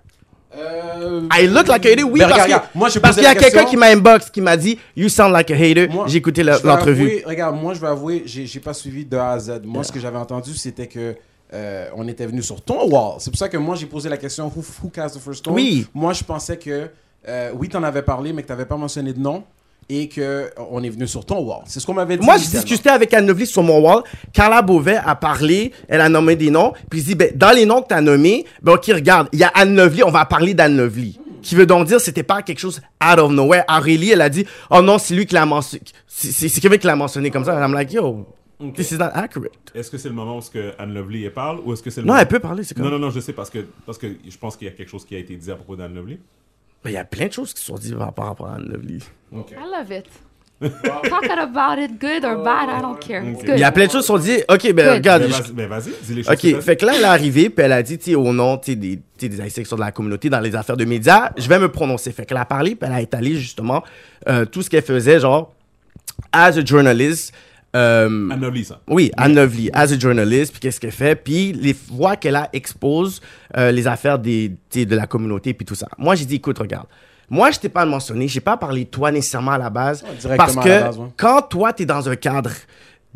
Euh, 0.57 1.29
I 1.39 1.47
look 1.49 1.69
like 1.69 1.85
a 1.85 1.91
hater, 1.91 2.03
oui, 2.05 2.21
Ben, 2.21 2.29
parce 2.29 2.45
regarde, 2.45 2.63
que 2.73 2.79
moi, 2.79 2.89
parce 3.03 3.15
qu'il 3.17 3.25
y 3.25 3.27
a 3.27 3.35
quelqu'un 3.35 3.65
qui 3.65 3.77
m'a 3.77 3.87
inbox, 3.89 4.31
qui 4.31 4.41
m'a 4.41 4.57
dit 4.57 4.79
You 4.97 5.09
sound 5.09 5.33
like 5.33 5.51
a 5.51 5.55
hater. 5.55 5.89
J'ai 6.07 6.19
écouté 6.19 6.43
l'entrevue. 6.43 7.23
Regarde, 7.27 7.57
moi, 7.61 7.75
je 7.75 7.81
vais 7.81 7.89
avouer, 7.89 8.23
j'ai 8.27 8.47
j'ai 8.47 8.61
pas 8.61 8.73
suivi 8.73 9.05
de 9.05 9.17
A 9.17 9.33
à 9.33 9.39
Z. 9.39 9.61
Moi, 9.65 9.85
ce 9.85 9.93
que 9.93 10.01
j'avais 10.01 10.19
entendu, 10.19 10.55
c'était 10.55 10.87
que 10.87 11.15
euh, 11.55 11.87
on 11.95 12.09
était 12.09 12.27
venu 12.27 12.43
sur 12.43 12.61
ton 12.61 12.89
wall. 12.89 13.17
C'est 13.19 13.31
pour 13.31 13.39
ça 13.39 13.49
que 13.49 13.57
moi, 13.57 13.77
j'ai 13.77 13.87
posé 13.87 14.09
la 14.09 14.17
question 14.17 14.47
Who, 14.47 14.65
who 14.83 14.89
cast 14.89 15.17
the 15.17 15.21
first 15.21 15.41
stone? 15.41 15.55
Oui. 15.55 15.87
Moi, 15.95 16.13
je 16.13 16.25
pensais 16.25 16.57
que 16.57 16.89
euh, 17.29 17.51
oui, 17.55 17.69
t'en 17.69 17.83
avais 17.83 18.03
parlé, 18.03 18.33
mais 18.33 18.43
que 18.43 18.49
t'avais 18.49 18.67
pas 18.67 18.77
mentionné 18.77 19.13
de 19.13 19.19
nom 19.21 19.45
et 19.89 20.09
que 20.09 20.21
euh, 20.21 20.49
on 20.71 20.83
est 20.83 20.89
venu 20.91 21.07
sur 21.07 21.25
ton 21.25 21.39
wall. 21.41 21.63
C'est 21.67 21.79
ce 21.81 21.87
qu'on 21.87 21.95
m'avait 21.95 22.17
dit. 22.17 22.25
Moi, 22.25 22.37
j'ai 22.39 22.49
discuté 22.59 22.89
avec 22.89 23.13
Anne 23.15 23.27
Lovely 23.27 23.47
sur 23.47 23.63
mon 23.63 23.79
wall. 23.81 24.03
Carla 24.33 24.61
Beauvais 24.63 24.97
a 24.97 25.15
parlé, 25.15 25.73
elle 25.89 26.01
a 26.01 26.09
nommé 26.09 26.35
des 26.37 26.51
noms. 26.51 26.73
Puis 26.91 27.01
je 27.01 27.05
dis, 27.07 27.15
ben, 27.15 27.31
dans 27.37 27.53
les 27.53 27.67
noms 27.67 27.83
que 27.83 27.89
tu 27.89 27.95
as 27.95 28.01
nommés, 28.01 28.45
ben, 28.63 28.73
OK, 28.75 28.87
regarde, 28.87 29.29
il 29.33 29.39
y 29.39 29.45
a 29.45 29.49
Anne 29.55 29.77
Lovely, 29.77 30.03
on 30.03 30.11
va 30.11 30.25
parler 30.25 30.55
d'Anne 30.55 30.77
Lovely. 30.77 31.21
Qui 31.43 31.55
veut 31.55 31.67
donc 31.67 31.87
dire, 31.87 32.01
c'était 32.01 32.25
pas 32.25 32.43
quelque 32.43 32.59
chose 32.59 32.81
out 33.01 33.21
of 33.21 33.31
nowhere. 33.31 33.63
Aurélie, 33.69 34.11
elle 34.11 34.23
a 34.23 34.29
dit, 34.29 34.45
oh 34.71 34.83
non, 34.83 34.99
c'est 34.99 35.15
lui 35.15 35.27
qui 35.27 35.35
l'a 35.35 35.47
mentionné. 35.47 35.85
C'est 36.09 36.49
Kevin 36.61 36.79
qui 36.79 36.87
l'a 36.89 36.97
mentionné 36.97 37.31
comme 37.31 37.45
ça. 37.45 37.55
And 37.57 37.63
I'm 37.65 37.73
like, 37.73 37.93
yo, 37.93 38.27
this 38.75 38.91
is 38.91 38.97
not 38.99 39.11
accurate. 39.15 39.53
Est-ce 39.73 39.89
que 39.93 39.99
c'est 39.99 40.09
le 40.09 40.15
moment 40.17 40.39
où 40.39 40.41
ce 40.41 40.51
que 40.51 40.73
Anne 40.81 40.93
Lovely 40.95 41.31
parle 41.31 41.61
ou 41.65 41.73
est-ce 41.73 41.85
que 41.85 41.91
c'est 41.91 42.01
le 42.01 42.07
Non, 42.09 42.15
moment- 42.15 42.23
elle 42.23 42.27
peut 42.29 42.41
parler, 42.41 42.65
c'est 42.65 42.77
Non, 42.77 42.85
comme. 42.85 42.95
non, 42.95 42.99
non, 42.99 43.11
je 43.11 43.21
sais 43.21 43.33
parce 43.33 43.51
que, 43.51 43.65
parce 43.85 43.99
que 43.99 44.09
je 44.29 44.37
pense 44.39 44.57
qu'il 44.57 44.67
y 44.67 44.71
a 44.71 44.75
quelque 44.75 44.89
chose 44.89 45.05
qui 45.05 45.15
a 45.15 45.19
été 45.19 45.37
dit 45.37 45.49
à 45.53 45.55
propos 45.55 45.77
d'Anne 45.77 45.95
Lovely. 45.95 46.19
Ben, 46.87 46.91
il 46.91 46.95
y 46.95 46.99
a 46.99 47.05
plein 47.05 47.27
de 47.27 47.33
choses 47.33 47.53
qui 47.53 47.65
sont 47.65 47.75
dites 47.75 47.97
par 47.97 48.27
rapport 48.27 48.47
à 48.47 48.55
Anne 48.55 48.69
Lovely. 48.69 49.03
I 49.33 49.37
love 49.77 49.91
it. 49.91 50.07
Talk 50.61 51.29
about 51.39 51.79
it, 51.83 52.01
good 52.01 52.25
or 52.25 52.43
bad, 52.43 52.69
I 52.71 52.81
don't 52.81 52.99
care. 52.99 53.23
It's 53.23 53.41
Ok. 53.41 53.47
good. 53.47 53.55
Il 53.57 53.61
y 53.61 53.65
a 53.65 53.73
plein 53.73 53.87
de 53.87 53.91
choses 53.91 54.03
qui 54.03 54.07
sont 54.07 54.19
dites. 54.19 54.45
OK, 54.49 54.73
ben, 54.73 54.87
Good. 54.87 54.95
regarde. 54.95 55.23
Ben, 55.23 55.29
vas-y, 55.31 55.53
ben, 55.53 55.69
vas-y, 55.69 55.91
dis 56.03 56.15
les 56.15 56.23
choses. 56.23 56.33
OK, 56.33 56.41
que 56.41 56.61
fait 56.61 56.77
que 56.77 56.87
là, 56.87 56.93
elle 56.95 57.03
est 57.03 57.05
arrivée, 57.05 57.51
puis 57.51 57.65
elle 57.65 57.73
a 57.73 57.83
dit, 57.83 57.99
tu 57.99 58.05
sais, 58.05 58.15
au 58.15 58.33
nom, 58.33 58.57
tu 58.57 58.71
sais, 58.73 58.77
des, 58.77 58.97
tu 58.97 59.03
sais, 59.19 59.29
des 59.29 59.41
Haïtiens 59.41 59.63
qui 59.65 59.69
sont 59.69 59.77
de 59.77 59.81
la 59.83 59.93
communauté 59.93 60.31
dans 60.31 60.41
les 60.41 60.55
affaires 60.55 60.77
de 60.79 60.85
médias, 60.87 61.31
je 61.37 61.47
vais 61.49 61.59
me 61.59 61.71
prononcer. 61.71 62.11
Fait 62.13 62.25
qu'elle 62.25 62.39
a 62.39 62.45
parlé, 62.47 62.75
puis 62.75 62.89
elle 62.89 62.95
a 62.97 63.01
étalé, 63.03 63.35
justement, 63.35 63.83
euh, 64.29 64.45
tout 64.47 64.63
ce 64.63 64.71
qu'elle 64.71 64.83
faisait, 64.85 65.21
genre, 65.21 65.53
as 66.33 66.57
a 66.57 66.65
journalist, 66.65 67.35
euh. 67.77 68.29
Anne 68.31 68.41
Lovely, 68.41 68.65
ça. 68.65 68.81
oui, 68.89 69.11
Anne 69.17 69.35
Lovely, 69.35 69.71
as 69.73 69.93
a 69.93 69.99
journalist, 69.99 70.53
puis 70.53 70.61
qu'est-ce 70.61 70.81
qu'elle 70.81 70.91
fait, 70.91 71.15
puis 71.15 71.53
les 71.53 71.75
fois 71.75 72.17
qu'elle 72.17 72.37
a 72.37 72.49
expose 72.53 73.21
euh, 73.57 73.71
les 73.71 73.87
affaires 73.87 74.19
des, 74.19 74.49
de 74.75 74.97
la 74.97 75.07
communauté, 75.07 75.55
puis 75.55 75.67
tout 75.67 75.75
ça. 75.75 75.89
Moi, 75.99 76.15
j'ai 76.15 76.25
dit, 76.25 76.37
écoute, 76.37 76.59
regarde, 76.59 76.87
moi, 77.29 77.51
je 77.51 77.59
t'ai 77.59 77.69
pas 77.69 77.85
mentionné, 77.85 78.29
j'ai 78.29 78.41
pas 78.41 78.57
parlé 78.57 78.85
de 78.85 78.91
toi 78.91 79.11
nécessairement 79.11 79.53
à 79.53 79.59
la 79.59 79.71
base, 79.71 80.05
directement 80.21 80.37
parce 80.37 80.57
à 80.57 80.63
que 80.63 80.69
la 80.69 80.83
base, 80.83 80.99
ouais. 80.99 81.07
quand 81.17 81.43
toi, 81.43 81.73
tu 81.73 81.83
es 81.83 81.87
dans 81.87 82.09
un 82.09 82.17
cadre 82.17 82.51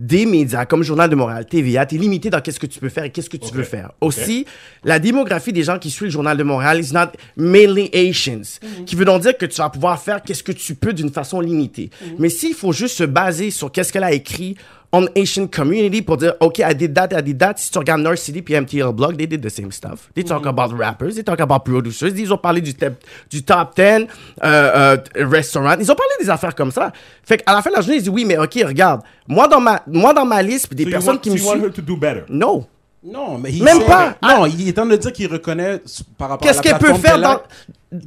des 0.00 0.24
médias, 0.24 0.64
comme 0.64 0.82
Journal 0.82 1.10
de 1.10 1.14
Montréal, 1.14 1.44
TVA, 1.44 1.84
tu 1.84 1.96
es 1.96 1.98
limité 1.98 2.30
dans 2.30 2.40
qu'est-ce 2.40 2.58
que 2.58 2.66
tu 2.66 2.80
peux 2.80 2.88
faire 2.88 3.04
et 3.04 3.10
qu'est-ce 3.10 3.28
que 3.28 3.36
tu 3.36 3.48
Ok. 3.48 3.54
veux 3.54 3.62
faire. 3.64 3.92
Aussi, 4.00 4.46
la 4.82 4.98
démographie 4.98 5.52
des 5.52 5.62
gens 5.62 5.78
qui 5.78 5.90
suivent 5.90 6.06
le 6.06 6.10
Journal 6.12 6.38
de 6.38 6.42
Montréal 6.42 6.80
is 6.80 6.94
not 6.94 7.08
mainly 7.36 7.90
Asians, 7.92 8.58
qui 8.86 8.96
veut 8.96 9.04
donc 9.04 9.20
dire 9.20 9.36
que 9.36 9.44
tu 9.44 9.58
vas 9.58 9.68
pouvoir 9.68 10.00
faire 10.00 10.22
qu'est-ce 10.22 10.42
que 10.42 10.52
tu 10.52 10.74
peux 10.74 10.94
d'une 10.94 11.10
façon 11.12 11.40
limitée. 11.42 11.90
Mais 12.18 12.30
s'il 12.30 12.54
faut 12.54 12.72
juste 12.72 12.96
se 12.96 13.04
baser 13.04 13.50
sur 13.50 13.70
qu'est-ce 13.70 13.92
qu'elle 13.92 14.04
a 14.04 14.12
écrit 14.12 14.56
on 14.92 15.06
Asian 15.16 15.46
community 15.46 16.02
pour 16.02 16.16
dire, 16.16 16.34
OK, 16.40 16.58
I 16.58 16.74
did 16.74 16.92
that, 16.94 17.08
I 17.16 17.22
did 17.22 17.38
that. 17.38 17.54
Si 17.58 17.70
tu 17.70 17.78
regardes 17.78 18.02
North 18.02 18.18
City 18.18 18.42
puis 18.42 18.54
MTL 18.54 18.92
Blog, 18.92 19.16
they 19.16 19.26
did 19.26 19.40
the 19.40 19.48
same 19.48 19.70
stuff. 19.70 20.10
They 20.14 20.24
talk 20.24 20.44
about 20.46 20.72
rappers, 20.76 21.14
they 21.14 21.22
talk 21.22 21.38
about 21.40 21.60
producers. 21.64 22.08
Ils 22.16 22.32
ont 22.32 22.38
parlé 22.38 22.60
du, 22.60 22.74
top- 22.74 22.98
du 23.30 23.42
top 23.44 23.76
10 23.76 23.82
euh, 23.82 24.06
euh, 24.42 24.96
restaurant. 25.14 25.76
Ils 25.78 25.90
ont 25.92 25.94
parlé 25.94 26.12
des 26.20 26.28
affaires 26.28 26.54
comme 26.56 26.72
ça. 26.72 26.92
Fait 27.22 27.38
qu'à 27.38 27.52
la 27.54 27.62
fin 27.62 27.70
de 27.70 27.76
la 27.76 27.82
journée, 27.82 27.96
ils 27.98 28.00
disent, 28.02 28.08
oui, 28.08 28.24
mais 28.24 28.36
OK, 28.36 28.58
regarde, 28.66 29.02
moi 29.28 29.46
dans 29.46 29.60
ma, 29.60 29.80
moi 29.86 30.12
dans 30.12 30.24
ma 30.26 30.42
liste, 30.42 30.74
des 30.74 30.84
So 30.84 30.90
personnes 30.90 31.14
want- 31.14 31.18
qui 31.20 31.30
me 31.30 31.36
you 31.36 31.44
want 31.44 31.52
suivent, 31.52 31.64
her 31.66 31.72
to 31.72 31.82
do 31.82 31.96
better? 31.96 32.22
non. 32.28 32.66
Non, 33.02 33.38
mais 33.38 33.50
il 33.50 33.62
Même 33.64 33.78
sait- 33.78 33.86
pas. 33.86 34.14
Non, 34.22 34.44
il 34.44 34.68
est 34.68 34.78
en 34.78 34.82
train 34.82 34.90
de 34.90 34.96
dire 34.96 35.10
qu'il 35.14 35.26
reconnaît 35.32 35.80
par 36.18 36.28
rapport 36.28 36.46
à 36.46 36.52
Qu'est-ce 36.52 36.62
la 36.68 36.78
qu'elle 36.78 36.78
peut 36.86 36.94
faire 36.98 37.18
dans- 37.18 37.40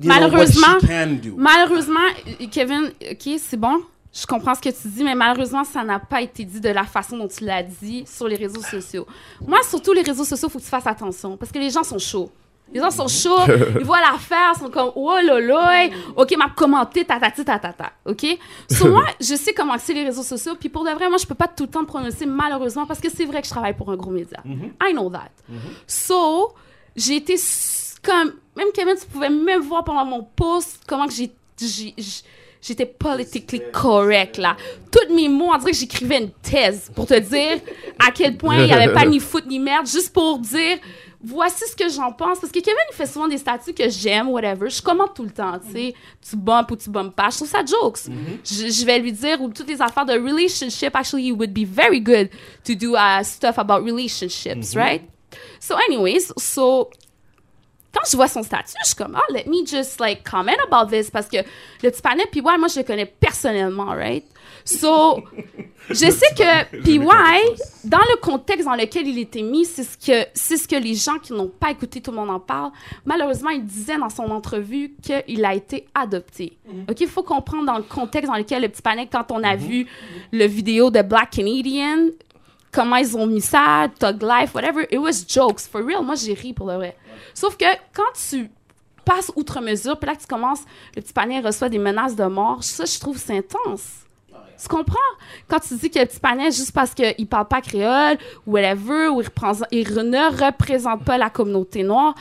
Malheureusement, 0.04 0.78
malheureusement, 1.36 2.00
Kevin, 2.52 2.92
ok, 3.12 3.30
c'est 3.40 3.58
bon. 3.58 3.80
Je 4.14 4.28
comprends 4.28 4.54
ce 4.54 4.62
que 4.62 4.70
tu 4.70 4.88
dis, 4.90 5.04
mais 5.04 5.16
malheureusement, 5.16 5.64
ça 5.64 5.84
n'a 5.84 6.00
pas 6.00 6.22
été 6.22 6.46
dit 6.46 6.60
de 6.60 6.70
la 6.70 6.84
façon 6.84 7.18
dont 7.18 7.28
tu 7.28 7.44
l'as 7.46 7.64
dit 7.64 8.04
sur 8.06 8.28
les 8.28 8.36
réseaux 8.36 8.62
sociaux. 8.62 9.08
Moi, 9.46 9.60
surtout 9.68 9.92
les 9.92 10.04
réseaux 10.04 10.24
sociaux, 10.24 10.50
faut 10.50 10.60
que 10.60 10.64
tu 10.64 10.70
fasses 10.70 10.86
attention 10.86 11.36
parce 11.36 11.52
que 11.52 11.58
les 11.58 11.72
gens 11.72 11.84
sont 11.84 11.98
chauds. 11.98 12.32
Les 12.72 12.80
gens 12.80 12.92
sont 12.92 13.08
chauds, 13.08 13.46
ils 13.80 13.84
voient 13.84 14.00
l'affaire, 14.00 14.54
ils 14.56 14.60
sont 14.60 14.70
comme 14.70 14.92
oh 14.96 15.18
là 15.24 15.40
là, 15.40 15.90
ok, 16.16 16.38
m'a 16.38 16.50
commenté, 16.50 17.06
ta 17.06 17.20
ta 17.20 17.30
ta 17.32 17.44
ta 17.44 17.60
ta 17.60 17.74
ta, 17.74 17.92
ok. 18.06 18.26
Sur 18.70 18.90
moi, 18.90 19.06
je 19.20 19.36
sais 19.36 19.54
comment 19.54 19.78
c'est 19.78 19.94
les 19.94 20.06
réseaux 20.06 20.24
sociaux, 20.24 20.54
puis 20.60 20.70
pour 20.70 20.84
de 20.84 20.92
vrai, 20.92 21.10
moi, 21.10 21.18
je 21.18 21.26
peux 21.26 21.36
pas 21.36 21.48
tout 21.48 21.64
le 21.64 21.70
temps 21.70 21.86
prononcer 21.86 22.26
malheureusement 22.26 22.86
parce 22.86 23.00
que 23.00 23.10
c'est 23.10 23.26
vrai 23.26 23.42
que 23.42 23.48
je 23.48 23.52
travaille 23.52 23.76
pour 23.76 23.92
un 23.92 23.96
gros 23.96 24.12
média. 24.12 24.42
I 24.46 24.94
know 24.94 25.10
that. 25.10 25.32
So, 25.88 26.54
j'ai 26.96 27.18
été 27.18 27.36
comme, 28.04 28.34
même 28.56 28.68
Kevin, 28.74 28.96
tu 29.00 29.08
pouvais 29.08 29.30
même 29.30 29.62
voir 29.62 29.84
pendant 29.84 30.06
mon 30.06 30.24
post 30.24 30.82
comment 30.86 31.08
que 31.08 31.14
j'ai, 31.14 31.34
j'étais 32.64 32.86
politically 32.86 33.62
correct, 33.72 34.38
là. 34.38 34.56
Tous 34.92 35.14
mes 35.14 35.28
mots, 35.28 35.52
on 35.54 35.58
dirait 35.58 35.72
que 35.72 35.78
j'écrivais 35.78 36.20
une 36.20 36.32
thèse 36.32 36.90
pour 36.96 37.06
te 37.06 37.20
dire 37.20 37.60
à 38.00 38.12
quel 38.12 38.38
point 38.38 38.58
il 38.60 38.66
n'y 38.66 38.74
avait 38.74 38.94
pas 38.94 39.06
ni 39.06 39.20
foot 39.20 39.46
ni 39.46 39.60
merde, 39.60 39.86
juste 39.86 40.14
pour 40.14 40.40
dire, 40.40 40.78
voici 41.22 41.64
ce 41.70 41.76
que 41.76 41.90
j'en 41.90 42.12
pense. 42.12 42.40
Parce 42.40 42.52
que 42.52 42.60
Kevin, 42.60 42.76
il 42.92 42.96
fait 42.96 43.06
souvent 43.06 43.28
des 43.28 43.38
statuts 43.38 43.74
que 43.74 43.90
j'aime, 43.90 44.30
whatever. 44.30 44.70
Je 44.70 44.82
commente 44.82 45.16
tout 45.16 45.24
le 45.24 45.32
temps, 45.32 45.60
tu 45.60 45.72
sais. 45.72 45.94
Tu 46.28 46.36
bumpes 46.36 46.72
ou 46.72 46.76
tu 46.76 46.90
bumpes 46.90 47.16
pas. 47.16 47.30
Je 47.30 47.38
trouve 47.38 47.50
ça 47.50 47.64
jokes. 47.66 48.10
je, 48.44 48.70
je 48.70 48.86
vais 48.86 49.00
lui 49.00 49.12
dire, 49.12 49.42
ou 49.42 49.50
toutes 49.50 49.68
les 49.68 49.82
affaires 49.82 50.06
de 50.06 50.14
relationship, 50.14 50.96
actually, 50.96 51.28
it 51.28 51.34
would 51.34 51.54
be 51.54 51.66
very 51.66 52.00
good 52.00 52.30
to 52.64 52.74
do 52.76 52.96
uh, 52.96 53.24
stuff 53.24 53.58
about 53.58 53.84
relationships, 53.84 54.76
right? 54.76 55.02
So, 55.60 55.76
anyways, 55.90 56.32
so 56.38 56.90
quand 57.94 58.02
je 58.10 58.16
vois 58.16 58.28
son 58.28 58.42
statut, 58.44 58.74
je 58.82 58.88
suis 58.88 58.96
comme, 58.96 59.16
ah, 59.16 59.24
let 59.32 59.46
me 59.46 59.66
just, 59.66 60.00
like, 60.00 60.24
comment 60.24 60.52
about 60.70 60.90
this, 60.90 61.12
parce 61.12 61.28
que 61.28 61.38
le 61.38 61.92
petit 61.92 62.02
panel, 62.02 62.26
PY, 62.32 62.42
moi, 62.42 62.68
je 62.68 62.80
le 62.80 62.84
connais 62.84 63.06
personnellement, 63.06 63.86
right? 63.86 64.26
So, 64.66 65.24
je 65.90 66.10
sais 66.10 66.34
que 66.36 66.82
PY, 66.82 67.00
dans 67.84 68.00
le 68.00 68.20
contexte 68.20 68.66
dans 68.66 68.76
lequel 68.76 69.08
il 69.08 69.20
était 69.20 69.42
mis, 69.42 69.66
c'est 69.66 69.84
ce 69.84 69.98
que, 69.98 70.28
c'est 70.34 70.58
ce 70.58 70.68
que 70.68 70.76
les 70.76 70.96
gens 70.96 71.20
qui 71.20 71.34
n'ont 71.34 71.50
pas 71.50 71.72
écouté, 71.72 72.02
tout 72.02 72.12
le 72.12 72.18
monde 72.18 72.32
en 72.32 72.40
parle. 72.40 72.72
Malheureusement, 73.06 73.50
il 73.50 73.64
disait 73.64 73.98
dans 73.98 74.10
son 74.10 74.32
entrevue 74.32 74.96
qu'il 75.02 75.46
a 75.46 75.54
été 75.54 75.86
adopté. 75.94 76.58
OK? 76.90 77.00
Il 77.00 77.08
faut 77.08 77.24
comprendre 77.24 77.66
dans 77.66 77.78
le 77.78 77.84
contexte 77.84 78.30
dans 78.32 78.38
lequel 78.38 78.64
le 78.64 78.70
petit 78.70 78.82
panel, 78.82 79.08
quand 79.12 79.32
on 79.32 79.44
a 79.44 79.56
vu 79.56 79.86
le 80.32 80.46
vidéo 80.46 80.90
de 80.90 81.02
Black 81.02 81.32
Canadian, 81.32 82.08
comment 82.72 82.96
ils 82.96 83.16
ont 83.16 83.28
mis 83.28 83.42
ça, 83.42 83.88
Thug 84.00 84.24
Life, 84.24 84.54
whatever, 84.56 84.86
it 84.92 85.00
was 85.00 85.26
jokes, 85.28 85.68
for 85.70 85.82
real. 85.82 86.04
Moi, 86.04 86.16
j'ai 86.16 86.34
ri 86.34 86.54
pour 86.54 86.68
le 86.68 86.76
vrai. 86.76 86.98
Sauf 87.34 87.58
que 87.58 87.66
quand 87.94 88.04
tu 88.30 88.50
passes 89.06 89.32
outre 89.36 89.60
mesure, 89.62 89.98
puis 90.00 90.10
là 90.10 90.16
que 90.16 90.22
tu 90.22 90.28
commences, 90.28 90.62
le 90.96 91.02
petit 91.02 91.14
panier 91.14 91.40
reçoit 91.42 91.70
des 91.70 91.80
menaces 91.80 92.16
de 92.16 92.26
mort, 92.26 92.64
ça, 92.64 92.86
je 92.86 93.00
trouve, 93.00 93.18
c'est 93.18 93.38
intense. 93.38 93.84
Tu 94.62 94.68
comprends? 94.70 94.96
Quand 95.50 95.60
tu 95.60 95.74
dis 95.76 95.90
que 95.90 96.00
le 96.00 96.06
petit 96.06 96.20
panel, 96.20 96.52
juste 96.52 96.72
parce 96.72 96.94
qu'il 96.94 97.28
parle 97.28 97.48
pas 97.48 97.60
créole, 97.60 98.18
ou 98.48 98.54
whatever, 98.54 99.10
ou 99.10 99.22
il, 99.72 99.94
ne 99.94 100.46
représente 100.46 101.04
pas 101.04 101.18
la 101.18 101.30
communauté 101.30 101.84
noire, 101.84 102.14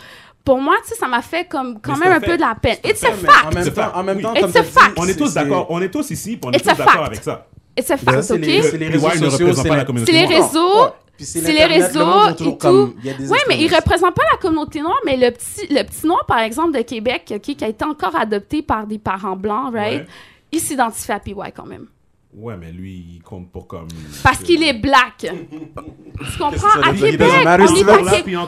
pour 0.45 0.61
moi, 0.61 0.75
tu 0.83 0.89
sais, 0.89 0.95
ça 0.97 1.07
m'a 1.07 1.23
fait 1.23 1.45
comme 1.45 1.81
quand 1.81 1.97
Mais 1.99 2.07
même 2.07 2.15
un 2.15 2.21
peu 2.21 2.37
de 2.37 2.41
la 2.41 2.57
peine. 2.61 2.79
It's 2.85 3.05
a 3.05 3.13
fact. 3.13 3.47
En 3.47 3.51
même 3.53 3.63
C'est 3.65 3.71
temps, 3.73 3.83
fact. 3.83 3.97
en 3.97 4.03
même 4.03 4.17
Oui. 4.17 4.23
temps, 4.25 4.33
It's 4.35 4.41
comme 4.41 4.51
a 4.51 4.53
t'as 4.55 4.63
dit, 4.63 4.69
fact. 4.71 4.93
On 4.97 5.07
est 5.09 5.15
tous 5.15 5.35
d'accord, 5.35 5.67
on 5.71 5.81
est 5.83 5.89
tous 5.91 6.11
ici, 6.11 6.37
puis 6.37 6.41
on 6.49 6.51
est 6.53 6.57
It's 6.57 6.65
tous 6.65 6.71
a 6.71 6.75
d'accord 6.75 6.93
fact. 6.95 7.07
avec 7.07 7.23
ça. 7.23 7.33
A 7.33 7.81
Ben, 7.81 7.97
fact, 7.97 8.23
c'est 8.23 8.35
OK? 8.35 8.41
les, 8.41 8.63
c'est 8.63 8.77
les 8.79 8.89
réseaux 8.89 9.09
sociaux, 9.31 9.53
c'est 9.55 10.13
les 10.13 10.27
réseaux, 10.27 10.89
c'est 11.19 11.41
les 11.53 11.65
réseaux 11.65 12.29
et 12.31 12.37
tout. 12.37 12.57
comme- 12.57 12.95
Oui, 12.97 13.03
mais 13.05 13.11
il 13.11 13.65
extrémistes. 13.65 13.75
représente 13.77 14.15
pas 14.15 14.23
la 14.33 14.39
communauté 14.39 14.81
noire, 14.81 14.99
mais 15.05 15.17
le 15.17 15.31
petit, 15.31 15.67
le 15.71 15.83
petit 15.85 16.07
noir, 16.07 16.25
par 16.27 16.41
exemple, 16.41 16.77
de 16.77 16.83
Québec, 16.83 17.33
qui 17.43 17.57
a 17.65 17.69
été 17.69 17.85
encore 17.85 18.17
adopté 18.17 18.63
par 18.63 18.87
des 18.87 18.99
parents 18.99 19.37
blancs, 19.37 19.73
right? 19.75 20.03
Ouais. 20.03 20.07
Il 20.51 20.61
s'identifie 20.61 21.13
à 21.13 21.19
PY 21.21 21.35
quand 21.55 21.67
même. 21.67 21.87
Ouais, 22.35 22.57
mais 22.57 22.73
lui, 22.73 22.93
il 23.17 23.23
compte 23.23 23.51
pour 23.51 23.67
comme. 23.67 23.89
Parce 24.23 24.39
qu'il 24.39 24.63
est 24.63 24.73
black. 24.73 25.19
tu 25.27 26.39
comprends? 26.39 26.81
À? 26.83 26.95
Québec, 26.95 27.29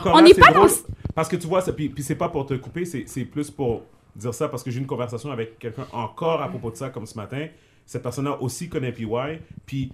on 0.05 0.21
n'est 0.21 0.33
pas, 0.33 0.51
dans... 0.51 0.67
Parce 1.13 1.29
que 1.29 1.35
tu 1.35 1.47
vois, 1.47 1.61
puis, 1.61 1.89
puis 1.89 2.03
c'est 2.03 2.15
pas 2.15 2.29
pour 2.29 2.45
te 2.45 2.55
couper, 2.55 2.83
c'est 2.85 3.25
plus 3.25 3.51
pour 3.51 3.83
dire 4.15 4.33
ça 4.33 4.47
parce 4.47 4.63
que 4.63 4.71
j'ai 4.71 4.79
une 4.79 4.87
conversation 4.87 5.31
avec 5.31 5.59
quelqu'un 5.59 5.85
encore 5.91 6.41
à 6.41 6.47
propos 6.47 6.71
de 6.71 6.77
ça, 6.77 6.89
comme 6.89 7.05
ce 7.05 7.15
matin. 7.15 7.47
Cette 7.85 8.01
personne-là 8.01 8.41
aussi 8.41 8.69
connaît 8.69 8.91
PY. 8.91 9.05
Puis 9.65 9.91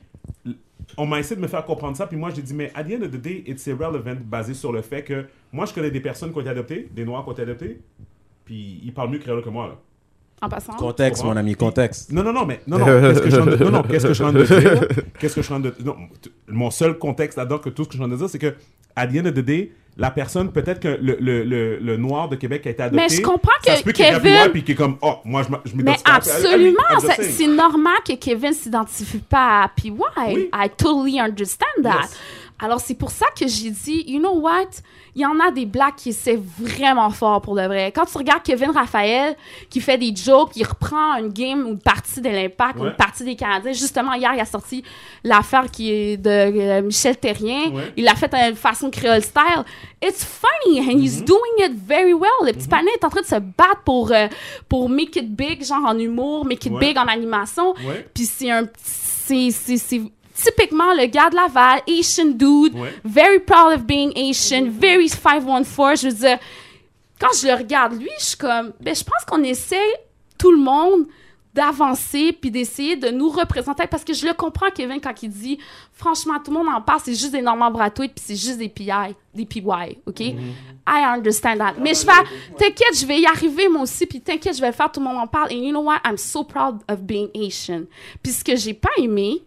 on 0.97 1.05
m'a 1.05 1.19
essayé 1.19 1.35
de 1.35 1.41
me 1.41 1.47
faire 1.47 1.65
comprendre 1.65 1.95
ça. 1.97 2.07
Puis 2.07 2.17
moi, 2.17 2.29
j'ai 2.35 2.41
dit, 2.41 2.53
mais 2.53 2.71
at 2.75 2.83
the 2.83 2.93
end 2.93 3.03
of 3.03 3.11
the 3.11 3.21
day, 3.21 3.43
it's 3.47 3.65
irrelevant, 3.67 4.17
basé 4.23 4.53
sur 4.53 4.71
le 4.71 4.81
fait 4.81 5.03
que 5.03 5.25
moi, 5.51 5.65
je 5.65 5.73
connais 5.73 5.91
des 5.91 6.01
personnes 6.01 6.31
qui 6.31 6.37
ont 6.37 6.41
été 6.41 6.49
adoptées, 6.49 6.89
des 6.93 7.05
Noirs 7.05 7.23
qui 7.23 7.29
ont 7.29 7.33
été 7.33 7.41
adoptés. 7.43 7.79
Puis 8.45 8.81
ils 8.83 8.93
parlent 8.93 9.09
mieux 9.09 9.19
créole 9.19 9.43
que 9.43 9.49
moi, 9.49 9.67
là. 9.67 9.75
En 10.43 10.49
passant? 10.49 10.73
Contexte, 10.73 11.23
mon 11.23 11.37
ami, 11.37 11.53
contexte. 11.53 12.11
Non, 12.11 12.23
non, 12.23 12.33
non, 12.33 12.45
mais 12.47 12.61
non, 12.65 12.79
non, 12.79 12.85
qu'est-ce 12.85 13.19
que 13.21 13.29
je 13.29 13.29
suis 13.29 13.39
en 13.41 13.45
train 13.45 13.55
de- 13.57 13.63
non, 13.63 13.71
non, 13.71 13.83
qu'est-ce 13.83 14.03
que 14.07 14.09
je 14.09 14.13
suis 14.13 14.23
en 14.23 14.31
train 14.31 14.39
de 14.39 14.45
dire? 14.45 14.87
Qu'est-ce 15.19 15.35
que 15.35 15.41
je 15.43 15.53
de 15.53 15.75
non, 15.85 15.95
Mon 16.47 16.71
seul 16.71 16.97
contexte 16.97 17.37
là-dedans, 17.37 17.59
que 17.59 17.69
tout 17.69 17.83
ce 17.83 17.89
que 17.89 17.93
je 17.93 17.97
suis 17.97 18.03
en 18.03 18.07
train 18.07 18.15
de 18.15 18.19
dire, 18.19 18.29
c'est 18.29 18.39
que, 18.39 18.55
à 18.95 19.05
the 19.05 19.17
end 19.17 19.25
of 19.27 19.35
the 19.35 19.39
day, 19.39 19.71
la 19.97 20.09
personne, 20.09 20.51
peut-être 20.51 20.79
que 20.79 20.87
le, 20.87 21.17
le, 21.19 21.43
le, 21.43 21.77
le 21.79 21.97
noir 21.97 22.29
de 22.29 22.35
Québec 22.35 22.65
a 22.65 22.69
été 22.69 22.81
adopté. 22.81 23.03
Mais 23.09 23.15
je 23.15 23.21
comprends 23.21 23.51
ça 23.63 23.73
que 23.73 23.77
se 23.79 23.83
peut 23.83 23.91
Kevin- 23.91 24.21
PY 24.45 24.49
puis 24.51 24.63
qu'il 24.63 24.73
est 24.73 24.77
comme, 24.77 24.97
oh, 25.01 25.15
moi, 25.25 25.43
je, 25.43 25.49
Mais 25.75 25.83
m'identifie 25.83 26.03
lui. 26.05 26.15
absolument, 26.15 26.99
ça- 27.01 27.15
c'est 27.23 27.47
normal 27.47 27.97
que 28.07 28.13
Kevin 28.15 28.53
s'identifie 28.53 29.19
pas 29.19 29.63
à 29.63 29.67
PY. 29.69 29.91
Oui. 29.91 30.49
I 30.53 30.69
totally 30.77 31.19
understand 31.19 31.83
that. 31.83 32.01
Yes. 32.03 32.17
Alors, 32.63 32.79
c'est 32.79 32.93
pour 32.95 33.09
ça 33.11 33.25
que 33.37 33.47
j'ai 33.47 33.71
dit, 33.71 34.03
you 34.07 34.19
know 34.19 34.39
what? 34.39 34.67
Il 35.15 35.21
y 35.21 35.25
en 35.25 35.39
a 35.39 35.51
des 35.51 35.65
blacks 35.65 35.95
qui 35.97 36.09
essaient 36.09 36.39
vraiment 36.57 37.09
fort 37.09 37.41
pour 37.41 37.55
de 37.55 37.63
vrai. 37.63 37.91
Quand 37.91 38.05
tu 38.05 38.17
regardes 38.17 38.43
Kevin 38.43 38.69
Raphaël, 38.69 39.35
qui 39.69 39.81
fait 39.81 39.97
des 39.97 40.15
jokes, 40.15 40.51
il 40.55 40.65
reprend 40.65 41.15
une 41.17 41.29
game 41.29 41.65
ou 41.65 41.69
une 41.69 41.79
partie 41.79 42.21
de 42.21 42.29
l'Impact 42.29 42.79
ou 42.79 42.85
une 42.85 42.95
partie 42.95 43.25
des 43.25 43.35
Canadiens. 43.35 43.73
Justement, 43.73 44.13
hier, 44.13 44.31
il 44.35 44.39
a 44.39 44.45
sorti 44.45 44.83
l'affaire 45.23 45.69
qui 45.71 45.91
est 45.91 46.17
de 46.17 46.29
euh, 46.29 46.81
Michel 46.81 47.17
Terrien. 47.17 47.71
Ouais. 47.71 47.93
Il 47.97 48.03
l'a 48.05 48.15
fait 48.15 48.31
de 48.51 48.55
façon 48.55 48.89
créole 48.89 49.21
style. 49.21 49.65
It's 50.01 50.23
funny 50.23 50.79
and 50.79 50.99
he's 50.99 51.23
doing 51.25 51.39
it 51.59 51.73
very 51.73 52.13
well. 52.13 52.29
Le 52.45 52.53
petit 52.53 52.67
panel 52.67 52.87
est 52.95 53.03
en 53.03 53.09
train 53.09 53.21
de 53.21 53.25
se 53.25 53.35
battre 53.35 53.81
pour, 53.83 54.11
euh, 54.11 54.27
pour 54.69 54.87
make 54.87 55.15
it 55.15 55.29
big, 55.35 55.63
genre 55.65 55.83
en 55.85 55.97
humour, 55.97 56.45
make 56.45 56.65
it 56.65 56.71
Ouais. 56.71 56.79
big 56.79 56.97
en 56.97 57.07
animation. 57.07 57.73
Puis 58.13 58.25
c'est 58.25 58.49
un 58.51 58.63
c'est 58.83 59.49
c'est 59.51 60.01
typiquement 60.43 60.93
le 60.93 61.05
gars 61.07 61.29
de 61.29 61.35
Laval, 61.35 61.81
Asian 61.87 62.25
dude, 62.27 62.73
Ouais. 62.75 62.93
very 63.03 63.39
proud 63.39 63.73
of 63.75 63.83
being 63.83 64.11
Asian, 64.17 64.69
very 64.69 65.07
514. 65.09 66.01
Je 66.01 66.07
veux 66.09 66.13
dire, 66.15 66.39
quand 67.19 67.29
je 67.39 67.47
le 67.47 67.53
regarde 67.53 67.93
lui, 67.99 68.09
je 68.19 68.25
suis 68.25 68.37
comme, 68.37 68.73
ben 68.79 68.95
je 68.95 69.03
pense 69.03 69.23
qu'on 69.27 69.43
essaie 69.43 69.77
tout 70.37 70.51
le 70.51 70.57
monde 70.57 71.05
d'avancer 71.53 72.31
puis 72.31 72.49
d'essayer 72.49 72.95
de 72.95 73.09
nous 73.09 73.29
représenter 73.29 73.85
parce 73.85 74.05
que 74.05 74.13
je 74.13 74.25
le 74.25 74.33
comprends 74.33 74.69
Kevin 74.73 75.01
quand 75.01 75.21
il 75.21 75.29
dit 75.29 75.57
franchement 75.91 76.35
tout 76.43 76.49
le 76.49 76.57
monde 76.57 76.73
en 76.73 76.79
parle 76.81 77.01
c'est 77.03 77.13
juste 77.13 77.33
des 77.33 77.41
Normand 77.41 77.69
Bratoit 77.69 78.07
puis 78.07 78.23
c'est 78.25 78.37
juste 78.37 78.57
des 78.57 78.69
PI 78.69 78.89
des 79.35 79.45
PY 79.45 79.61
OK? 80.05 80.19
I 80.21 80.33
understand 80.87 81.57
that. 81.57 81.73
Mais 81.77 81.93
je 81.93 82.05
vais 82.05 82.13
t'inquiète 82.57 82.95
je 82.97 83.05
vais 83.05 83.19
y 83.19 83.25
arriver 83.25 83.67
moi 83.67 83.81
aussi 83.81 84.05
puis 84.05 84.21
t'inquiète 84.21 84.55
je 84.55 84.61
vais 84.61 84.67
le 84.67 84.73
faire 84.73 84.89
tout 84.89 85.01
le 85.01 85.05
monde 85.07 85.17
en 85.17 85.27
parle. 85.27 85.49
And 85.51 85.57
you 85.57 85.71
know 85.71 85.81
what? 85.81 85.99
I'm 86.05 86.15
so 86.17 86.45
proud 86.45 86.79
of 86.87 87.01
being 87.01 87.27
Asian. 87.35 87.83
Puis 88.23 88.31
ce 88.31 88.43
que 88.45 88.55
j'ai 88.55 88.73
pas 88.73 88.89
aimé 88.97 89.43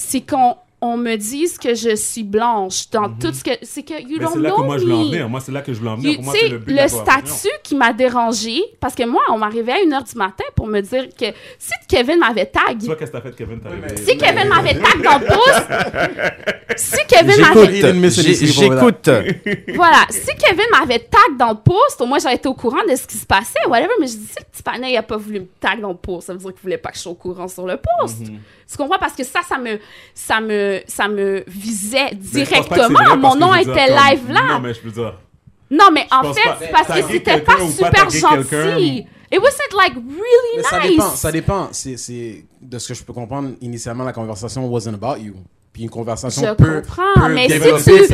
c'est 0.00 0.20
qu'on 0.20 0.54
on 0.80 0.96
me 0.96 1.16
dise 1.16 1.58
que 1.58 1.74
je 1.74 1.96
suis 1.96 2.22
blanche 2.22 2.88
dans 2.90 3.08
tout 3.08 3.32
ce 3.32 3.42
que 3.42 3.50
c'est 3.62 3.82
que 3.82 3.94
you 4.00 4.18
Mais 4.20 4.24
don't 4.26 4.34
c'est 4.34 4.38
là 4.38 4.48
know 4.50 4.58
que 4.58 4.62
moi, 4.62 4.78
je 4.78 4.84
veux 4.84 4.92
en 4.94 5.02
venir. 5.06 5.28
Moi, 5.28 5.40
c'est 5.40 5.50
là 5.50 5.60
que 5.60 5.72
je 5.72 5.80
veux 5.80 5.88
en 5.88 5.96
venir. 5.96 6.10
You- 6.10 6.16
Pour 6.18 6.24
moi, 6.26 6.34
c'est 6.40 6.48
le 6.50 6.58
but 6.58 6.66
conversation. 6.76 7.02
statut 7.34 7.54
qui 7.64 7.74
m'a 7.74 7.92
dérangé, 7.92 8.62
parce 8.78 8.94
que 8.94 9.02
moi, 9.04 9.22
on 9.30 9.38
m'arrivait 9.38 9.72
à 9.72 9.78
1h 9.84 10.04
du 10.12 10.16
matin 10.16 10.44
pour 10.54 10.68
me 10.68 10.80
dire 10.80 11.08
que 11.18 11.24
si 11.58 11.72
Kevin 11.88 12.20
m'avait 12.20 12.46
tag, 12.46 12.78
Tu 12.78 12.86
vois, 12.86 12.94
qu'est-ce 12.94 13.10
que 13.10 13.16
t'as 13.16 13.22
fait, 13.22 13.34
Kevin? 13.34 13.58
T'as 13.60 13.70
réveillé- 13.70 13.96
si 14.06 14.16
Kevin 14.16 14.48
m'avait 14.48 14.74
tag 14.74 15.02
dans 15.02 15.18
le 15.18 15.26
pouce, 15.26 16.76
si 16.76 16.98
Kevin 17.08 17.40
m'avait, 17.40 17.78
Il 17.78 18.48
J'écoute. 18.52 19.10
voilà, 19.74 20.06
si 20.10 20.30
Kevin 20.36 20.64
m'avait 20.78 21.00
tag 21.00 21.36
dans 21.40 21.50
le 21.50 21.56
post, 21.58 22.00
au 22.00 22.06
moins 22.06 22.20
j'aurais 22.20 22.36
été 22.36 22.48
au 22.48 22.54
courant 22.54 22.84
de 22.88 22.94
ce 22.94 23.04
qui 23.04 23.16
se 23.16 23.26
passait, 23.26 23.66
whatever, 23.68 23.88
mais 23.98 24.06
je 24.06 24.12
dis, 24.12 24.26
si 24.26 24.36
le 24.38 24.44
petit 24.52 24.62
panel 24.62 24.96
a 24.96 25.02
pas 25.02 25.16
voulu 25.16 25.40
me 25.40 25.46
tag 25.60 25.80
dans 25.80 25.88
le 25.90 25.96
post, 25.96 26.28
ça 26.28 26.34
veut 26.34 26.38
dire 26.38 26.52
qu'il 26.52 26.62
voulait 26.62 26.78
pas 26.78 26.90
que 26.90 26.96
je 26.98 27.02
sois 27.02 27.10
au 27.12 27.16
courant 27.16 27.48
sur 27.48 27.66
le 27.66 27.78
post. 28.00 28.20
Mhm. 28.20 28.38
Tu 28.70 28.76
comprends? 28.76 28.98
Parce 28.98 29.14
que 29.14 29.24
ça, 29.24 29.40
ça 29.48 29.56
me, 29.58 29.78
ça 30.14 30.40
me, 30.40 30.80
ça 30.86 31.08
me 31.08 31.42
visait 31.46 32.10
directement. 32.14 32.88
vrai 32.88 33.16
Mon 33.16 33.34
nom 33.34 33.54
était 33.54 33.64
comme- 33.66 33.76
live 33.76 34.30
là. 34.30 34.42
Non, 34.48 34.60
mais 34.60 34.74
je 34.74 34.80
veux 34.82 34.90
dire. 34.90 35.14
Non, 35.70 35.90
mais 35.92 36.06
en 36.10 36.32
fait, 36.32 36.42
pas. 36.44 36.58
parce 36.84 37.00
que 37.00 37.06
c'était 37.12 37.40
pas 37.40 37.56
super 37.70 38.10
gentil. 38.10 39.06
It 39.30 39.40
wasn't 39.40 39.74
like 39.76 39.94
really 39.94 40.56
Mais 40.56 40.62
nice. 40.62 40.66
ça 40.70 40.80
dépend, 40.88 41.10
ça 41.10 41.32
dépend. 41.32 41.68
C'est, 41.72 41.96
c'est, 41.98 42.44
de 42.62 42.78
ce 42.78 42.88
que 42.88 42.94
je 42.94 43.02
peux 43.04 43.12
comprendre, 43.12 43.50
initialement, 43.60 44.04
la 44.04 44.12
conversation 44.14 44.66
wasn't 44.66 44.94
about 44.94 45.18
you. 45.20 45.34
Puis 45.70 45.82
une 45.82 45.90
conversation 45.90 46.42
Je 46.42 46.54
peut, 46.54 46.80
comprends, 46.80 47.04
peut 47.14 47.34
mais 47.34 47.46
si 47.48 47.58
tu- 47.58 48.06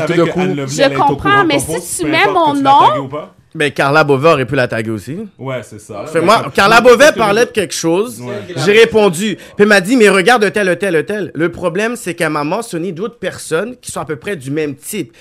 je 0.75 0.97
comprends, 0.99 1.45
mais 1.45 1.59
si 1.61 2.03
tu 2.03 2.11
mets 2.11 2.27
mon 2.27 2.55
nom- 2.55 2.89
tagué 2.89 2.99
ou 2.99 3.09
pas. 3.09 3.35
Ben, 3.57 3.71
Carla 3.71 4.03
Beauvais 4.03 4.31
aurait 4.31 4.47
pu 4.47 4.57
la 4.57 4.67
taguer 4.67 4.91
aussi. 4.91 5.17
Ouais, 5.39 5.63
c'est 5.63 5.79
ça. 5.81 6.05
Fait 6.07 6.21
moi, 6.21 6.51
Carla 6.53 6.81
Beauvais 6.81 7.13
parlait 7.13 7.47
de 7.47 7.51
quelque 7.51 7.75
chose. 7.75 8.21
Ouais. 8.21 8.43
J'ai 8.57 8.73
répondu. 8.73 9.37
Puis 9.37 9.55
elle 9.61 9.67
m'a 9.69 9.81
dit, 9.81 9.97
mais 9.97 10.09
regarde 10.09 10.53
tel, 10.53 10.77
tel, 10.77 11.07
tel. 11.07 11.31
Le 11.35 11.53
problème, 11.53 11.95
c'est 11.95 12.15
qu'elle 12.15 12.31
m'a 12.31 12.43
mentionné 12.43 12.91
d'autres 12.91 13.19
personnes 13.19 13.77
qui 13.81 13.93
sont 13.93 14.01
à 14.01 14.05
peu 14.05 14.17
près 14.17 14.35
du 14.35 14.51
même 14.51 14.75
type. 14.75 15.13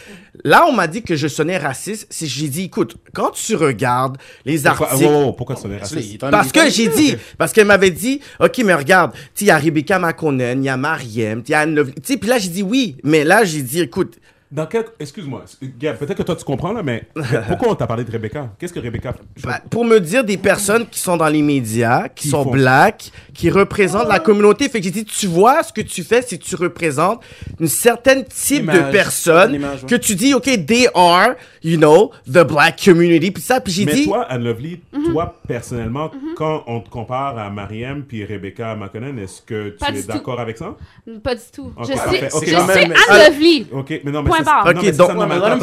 Là, 0.43 0.65
on 0.67 0.71
m'a 0.71 0.87
dit 0.87 1.03
que 1.03 1.15
je 1.15 1.27
sonnais 1.27 1.57
raciste. 1.57 2.07
Si 2.09 2.25
j'ai 2.27 2.47
dit, 2.47 2.63
écoute, 2.63 2.95
quand 3.13 3.29
tu 3.29 3.55
regardes 3.55 4.17
les 4.45 4.57
Pourquoi, 4.61 4.87
articles. 4.87 5.09
wow, 5.11 5.25
wow, 5.25 5.33
pourquoi 5.33 5.55
tu 5.55 5.61
sonnais 5.61 5.77
raciste? 5.77 6.17
Parce 6.17 6.51
que 6.51 6.71
j'ai 6.71 6.87
dit, 6.87 7.15
parce 7.37 7.53
qu'elle 7.53 7.67
m'avait 7.67 7.91
dit, 7.91 8.19
ok, 8.39 8.61
mais 8.65 8.73
regarde, 8.73 9.11
tu 9.13 9.19
sais, 9.19 9.45
il 9.45 9.47
y 9.49 9.51
a 9.51 9.59
Rebecca 9.59 9.99
Makonnen, 9.99 10.63
il 10.63 10.65
y 10.65 10.69
a 10.69 10.77
Mariem, 10.77 11.43
il 11.45 11.51
y 11.51 11.53
a 11.53 11.59
Anne 11.59 11.75
Lovely. 11.75 11.93
Tu 11.95 12.13
sais, 12.13 12.17
puis 12.17 12.29
là, 12.29 12.39
j'ai 12.39 12.49
dit 12.49 12.63
oui, 12.63 12.95
mais 13.03 13.23
là, 13.23 13.43
j'ai 13.43 13.61
dit, 13.61 13.81
écoute, 13.81 14.15
Dans 14.53 14.67
quel... 14.67 14.85
Excuse-moi, 14.99 15.45
Gab, 15.79 15.97
peut-être 15.97 16.17
que 16.17 16.23
toi 16.23 16.35
tu 16.35 16.43
comprends 16.45 16.71
là, 16.73 16.83
mais 16.83 17.07
pourquoi 17.47 17.69
on 17.71 17.75
t'a 17.75 17.87
parlé 17.87 18.03
de 18.03 18.11
Rebecca? 18.11 18.49
Qu'est-ce 18.59 18.71
que 18.71 18.79
Rebecca 18.79 19.15
Bah, 19.43 19.59
pour 19.71 19.83
me 19.83 19.99
dire 19.99 20.23
des 20.23 20.37
personnes 20.37 20.85
qui 20.87 20.99
sont 20.99 21.17
dans 21.17 21.27
les 21.27 21.41
médias, 21.41 22.07
qui 22.09 22.23
Qui 22.25 22.29
sont 22.29 22.43
font- 22.43 22.51
black, 22.51 23.11
qui 23.33 23.49
représentent 23.49 24.07
la 24.07 24.19
communauté. 24.19 24.69
Fait 24.69 24.77
que 24.79 24.83
j'ai 24.85 24.91
dit, 24.91 25.05
tu 25.05 25.25
vois, 25.25 25.63
ce 25.63 25.73
que 25.73 25.81
tu 25.81 26.03
fais, 26.03 26.21
c'est 26.21 26.37
que 26.37 26.43
tu 26.43 26.55
représentes 26.55 27.21
une 27.59 27.67
certaine 27.67 28.23
type 28.25 28.61
Image, 28.63 28.77
de 28.85 28.91
personnes 28.91 29.49
une 29.55 29.61
image, 29.61 29.83
ouais. 29.83 29.89
que 29.89 29.95
tu 29.95 30.13
dis, 30.13 30.33
OK, 30.35 30.43
they 30.67 30.87
are, 30.93 31.29
you 31.63 31.77
know, 31.77 32.11
the 32.27 32.43
black 32.47 32.79
community. 32.83 33.31
Puis 33.31 33.41
ça, 33.41 33.59
puis 33.59 33.73
j'ai 33.73 33.85
Mais 33.85 33.93
dit, 33.95 34.05
toi, 34.05 34.23
Anne 34.29 34.43
Lovely, 34.43 34.81
toi 35.11 35.35
personnellement, 35.47 36.11
quand 36.35 36.63
on 36.67 36.79
te 36.79 36.89
compare 36.89 37.37
à 37.39 37.49
Mariam 37.49 38.03
puis 38.03 38.23
Rebecca 38.23 38.75
McConnell, 38.75 39.17
est-ce 39.17 39.41
que 39.41 39.69
tu 39.69 39.77
Pas 39.77 39.89
es 39.89 40.03
d'accord 40.03 40.39
avec 40.39 40.57
ça? 40.57 40.75
Pas 41.23 41.33
du 41.35 41.41
tout. 41.51 41.71
Je 41.81 41.93
parfait. 41.93 42.29
sais, 42.29 42.35
Ok, 42.35 42.43
je 42.47 42.55
même, 42.79 42.93
Anne 43.09 43.17
Lovely. 43.31 43.67
Ok, 43.71 44.01
mais 44.03 44.11
non, 44.11 44.21
mais 44.21 44.29
C'est 44.43 44.51
barre. 44.51 44.65
Ok, 44.79 44.85
donc- 44.97 45.07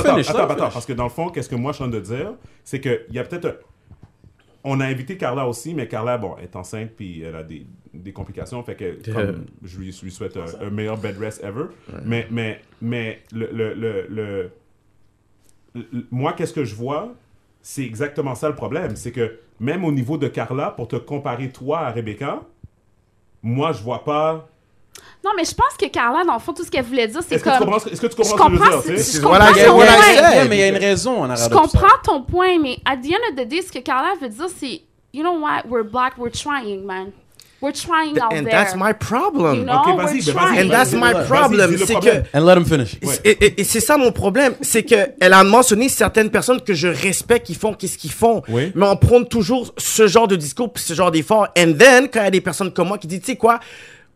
attends, 0.01 0.17
him 0.45 0.51
attends, 0.51 0.71
parce 0.73 0.87
que 0.87 0.93
dans 0.93 1.05
le 1.05 1.11
fond, 1.11 1.29
qu'est-ce 1.31 1.49
que 1.49 1.55
moi 1.57 1.73
je 1.73 1.77
suis 1.77 1.85
en 1.85 1.91
train 1.91 1.99
de 1.99 2.05
dire, 2.05 2.33
c'est 2.65 2.81
qu'il 2.81 3.07
y 3.11 3.19
a 3.19 3.25
peut-être 3.25 3.61
on 4.63 4.79
a 4.81 4.85
invité 4.87 5.17
Carla 5.17 5.47
aussi, 5.49 5.73
mais 5.73 5.89
Carla, 5.89 6.19
bon, 6.19 6.37
est 6.37 6.55
enceinte 6.55 6.91
puis 6.97 7.23
elle 7.23 7.35
a 7.37 7.43
des, 7.43 7.67
des 7.95 8.13
complications, 8.13 8.63
fait 8.63 8.75
que 8.77 8.99
comme, 9.13 9.47
je 9.65 9.79
lui, 9.79 9.91
je 9.93 10.03
lui 10.05 10.11
souhaite 10.13 10.37
un, 10.37 10.67
un 10.67 10.71
meilleur 10.71 10.99
bed 10.99 11.17
rest 11.19 11.43
ever. 11.43 11.65
Mais, 12.05 12.27
mais, 12.31 12.61
mais 12.83 13.23
le, 13.33 13.49
le, 13.53 13.75
le, 13.75 14.07
le- 14.11 14.51
le- 15.75 16.07
moi, 16.11 16.33
qu'est-ce 16.35 16.53
que 16.53 16.65
je 16.65 16.75
vois, 16.75 17.15
c'est 17.63 17.85
exactement 17.85 18.35
ça 18.35 18.49
le 18.49 18.55
problème, 18.55 18.97
c'est 18.97 19.13
que 19.13 19.39
même 19.61 19.85
au 19.85 19.93
niveau 19.93 20.17
de 20.19 20.29
Carla, 20.29 20.71
pour 20.71 20.89
te 20.89 20.97
comparer 20.97 21.51
toi 21.51 21.81
à 21.81 21.91
Rebecca, 21.91 22.41
moi, 23.43 23.73
je 23.73 23.83
vois 23.83 24.05
pas. 24.05 24.49
Non, 25.25 25.33
mais 25.37 25.45
je 25.45 25.55
pense 25.55 25.77
que 25.79 25.87
Carla, 25.89 26.25
dans 26.25 26.33
le 26.35 26.39
fond, 26.41 26.53
tout 26.55 26.65
ce 26.65 26.71
qu'elle 26.71 26.85
voulait 26.85 27.07
dire, 27.07 27.21
c'est 27.27 27.35
Est-ce 27.35 27.45
que, 27.45 27.51
tu 27.51 27.57
comme. 27.59 27.67
comprends, 27.67 27.81
que- 27.85 27.93
est-ce 27.93 28.01
que 28.01 28.07
tu 28.07 28.13
Je 28.17 28.31
comprends 28.31 28.31
ce 28.31 28.33
que 28.33 28.37
je 28.37 28.59
comprends, 28.59 28.79
veux 28.81 28.95
dire, 28.97 29.05
je 29.15 29.21
Voilà, 29.21 29.47
comprends 29.49 29.73
voilà, 29.75 30.45
mais 30.49 30.57
il 30.57 30.61
y 30.61 30.63
a 30.63 30.69
une 30.69 30.77
raison 30.79 31.23
en 31.23 31.27
Je 31.27 31.43
arrière 31.43 31.51
comprends 31.51 31.99
ton 32.03 32.23
point, 32.23 32.59
mais 32.59 32.79
at 32.87 32.97
the 32.97 33.11
end 33.13 33.31
of 33.31 33.37
the 33.37 33.47
day, 33.49 33.61
ce 33.61 33.71
que 33.71 33.81
Carla 33.81 34.15
veut 34.21 34.29
dire, 34.31 34.47
c'est, 34.59 34.81
you 35.13 35.23
know 35.23 35.39
what, 35.39 35.65
we're 35.69 35.85
black, 35.85 36.15
we're 36.17 36.31
trying, 36.33 36.85
man. 36.87 37.09
We're 37.63 37.75
trying 37.75 38.17
out 38.19 38.33
and 38.33 38.45
there. 38.45 38.51
that's 38.51 38.75
my 38.75 38.95
problem. 38.99 39.57
You 39.59 39.65
know, 39.65 39.75
Ok, 39.81 39.89
vas-y, 39.99 40.21
we're 40.21 40.33
ben, 40.33 40.33
vas-y, 40.33 40.33
trying. 40.33 40.59
And 40.67 40.71
that's 40.71 40.93
Vas-y, 40.93 41.01
my 41.03 41.13
vas-y, 41.13 41.27
problem. 41.27 41.77
C'est 41.77 41.93
problème. 41.93 42.23
que 42.33 42.39
And 42.39 42.47
let 42.47 42.57
him 42.57 42.65
finish. 42.65 42.97
Et, 43.23 43.31
et- 43.33 43.61
et 43.61 43.65
c'est 43.65 43.81
ça 43.81 43.99
mon 43.99 44.13
problème, 44.13 44.55
c'est 44.63 44.83
que 44.83 44.95
elle 45.21 45.35
a 45.35 45.45
mentionné 45.45 45.91
certaines 45.91 46.31
personnes 46.31 46.63
que 46.63 46.73
je 46.73 46.89
respecte 46.89 47.45
qui 47.47 47.55
font 47.55 47.75
qu'est-ce 47.75 47.99
qu'ils 47.99 48.13
font, 48.13 48.41
Oui. 48.49 48.73
mais 48.75 48.87
on 48.87 48.97
prône 48.97 49.29
toujours 49.29 49.75
ce 49.77 50.07
genre 50.07 50.27
de 50.27 50.37
discours 50.37 50.73
puis 50.73 50.83
ce 50.83 50.95
genre 50.95 51.11
d'effort. 51.11 51.49
And 51.59 51.75
then 51.79 52.09
quand 52.11 52.21
il 52.21 52.25
y 52.25 52.29
a 52.29 52.31
des 52.31 52.41
personnes 52.41 52.73
comme 52.73 52.89
moi 52.89 52.97
qui 52.97 53.07
disent, 53.07 53.21
tu 53.21 53.27
sais 53.33 53.37
quoi, 53.37 53.61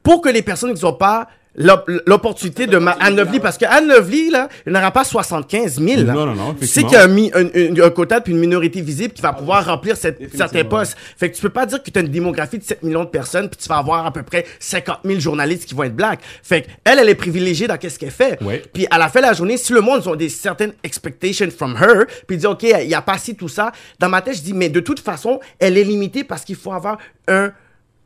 pour 0.04 0.20
que 0.20 0.28
les 0.28 0.42
personnes 0.42 0.72
qui 0.74 0.84
n'ont 0.84 0.92
pas 0.92 1.26
l'op- 1.56 1.88
l'opportunité 2.06 2.66
de 2.66 2.78
ma 2.78 2.90
Anne 3.00 3.14
Lovely, 3.16 3.38
parce 3.38 3.56
que 3.58 3.64
Anne 3.64 3.86
Lovely 3.86 4.28
là, 4.30 4.48
il 4.66 4.72
n'aura 4.72 4.90
pas 4.90 5.04
75 5.04 5.80
000. 5.80 6.02
là. 6.02 6.12
Non, 6.12 6.26
non, 6.26 6.34
non, 6.34 6.54
Tu 6.54 6.66
sais 6.66 6.82
qu'il 6.82 6.92
y 6.92 6.96
a 6.96 7.04
un, 7.04 7.06
mi- 7.06 7.30
un, 7.32 7.44
un- 7.46 7.80
un 7.86 7.90
quota 7.90 8.20
puis 8.20 8.32
une 8.32 8.40
minorité 8.40 8.80
visible 8.80 9.14
qui 9.14 9.22
va 9.22 9.32
pouvoir 9.32 9.64
remplir 9.64 9.96
cette, 9.96 10.18
certains 10.36 10.64
postes. 10.64 10.96
Fait 11.16 11.30
que 11.30 11.36
tu 11.36 11.40
peux 11.42 11.50
pas 11.50 11.64
dire 11.64 11.80
que 11.80 11.88
tu 11.90 11.96
as 11.98 12.02
une 12.02 12.08
démographie 12.08 12.58
de 12.58 12.64
7 12.64 12.82
millions 12.82 13.04
de 13.04 13.08
personnes 13.08 13.48
puis 13.48 13.56
tu 13.62 13.68
vas 13.68 13.76
avoir 13.78 14.04
à 14.04 14.12
peu 14.12 14.24
près 14.24 14.44
50 14.58 14.98
000 15.04 15.20
journalistes 15.20 15.66
qui 15.66 15.74
vont 15.76 15.84
être 15.84 15.94
black. 15.96 16.18
Fait 16.42 16.62
que 16.62 16.66
elle, 16.84 16.98
elle 16.98 17.08
est 17.08 17.14
privilégiée 17.14 17.68
dans 17.68 17.76
qu'est-ce 17.76 18.00
qu'elle 18.00 18.10
fait. 18.10 18.42
Ouais. 18.42 18.62
Puis 18.72 18.86
à 18.90 18.98
la 18.98 19.08
fin 19.08 19.20
de 19.20 19.26
la 19.26 19.32
journée, 19.32 19.56
si 19.56 19.72
le 19.72 19.80
monde 19.80 20.00
ils 20.04 20.08
ont 20.08 20.16
des 20.16 20.28
certaines 20.28 20.72
expectations 20.82 21.48
from 21.56 21.76
her, 21.80 22.04
puis 22.26 22.36
dit 22.36 22.46
ok, 22.46 22.62
il 22.64 22.88
y 22.88 22.94
a 22.94 23.00
pas 23.02 23.16
si 23.16 23.36
tout 23.36 23.48
ça, 23.48 23.70
dans 24.00 24.08
ma 24.08 24.22
tête 24.22 24.36
je 24.36 24.42
dis 24.42 24.54
mais 24.54 24.68
de 24.70 24.80
toute 24.80 24.98
façon, 25.00 25.38
elle 25.60 25.78
est 25.78 25.84
limitée 25.84 26.24
parce 26.24 26.44
qu'il 26.44 26.56
faut 26.56 26.72
avoir 26.72 26.98
un 27.28 27.52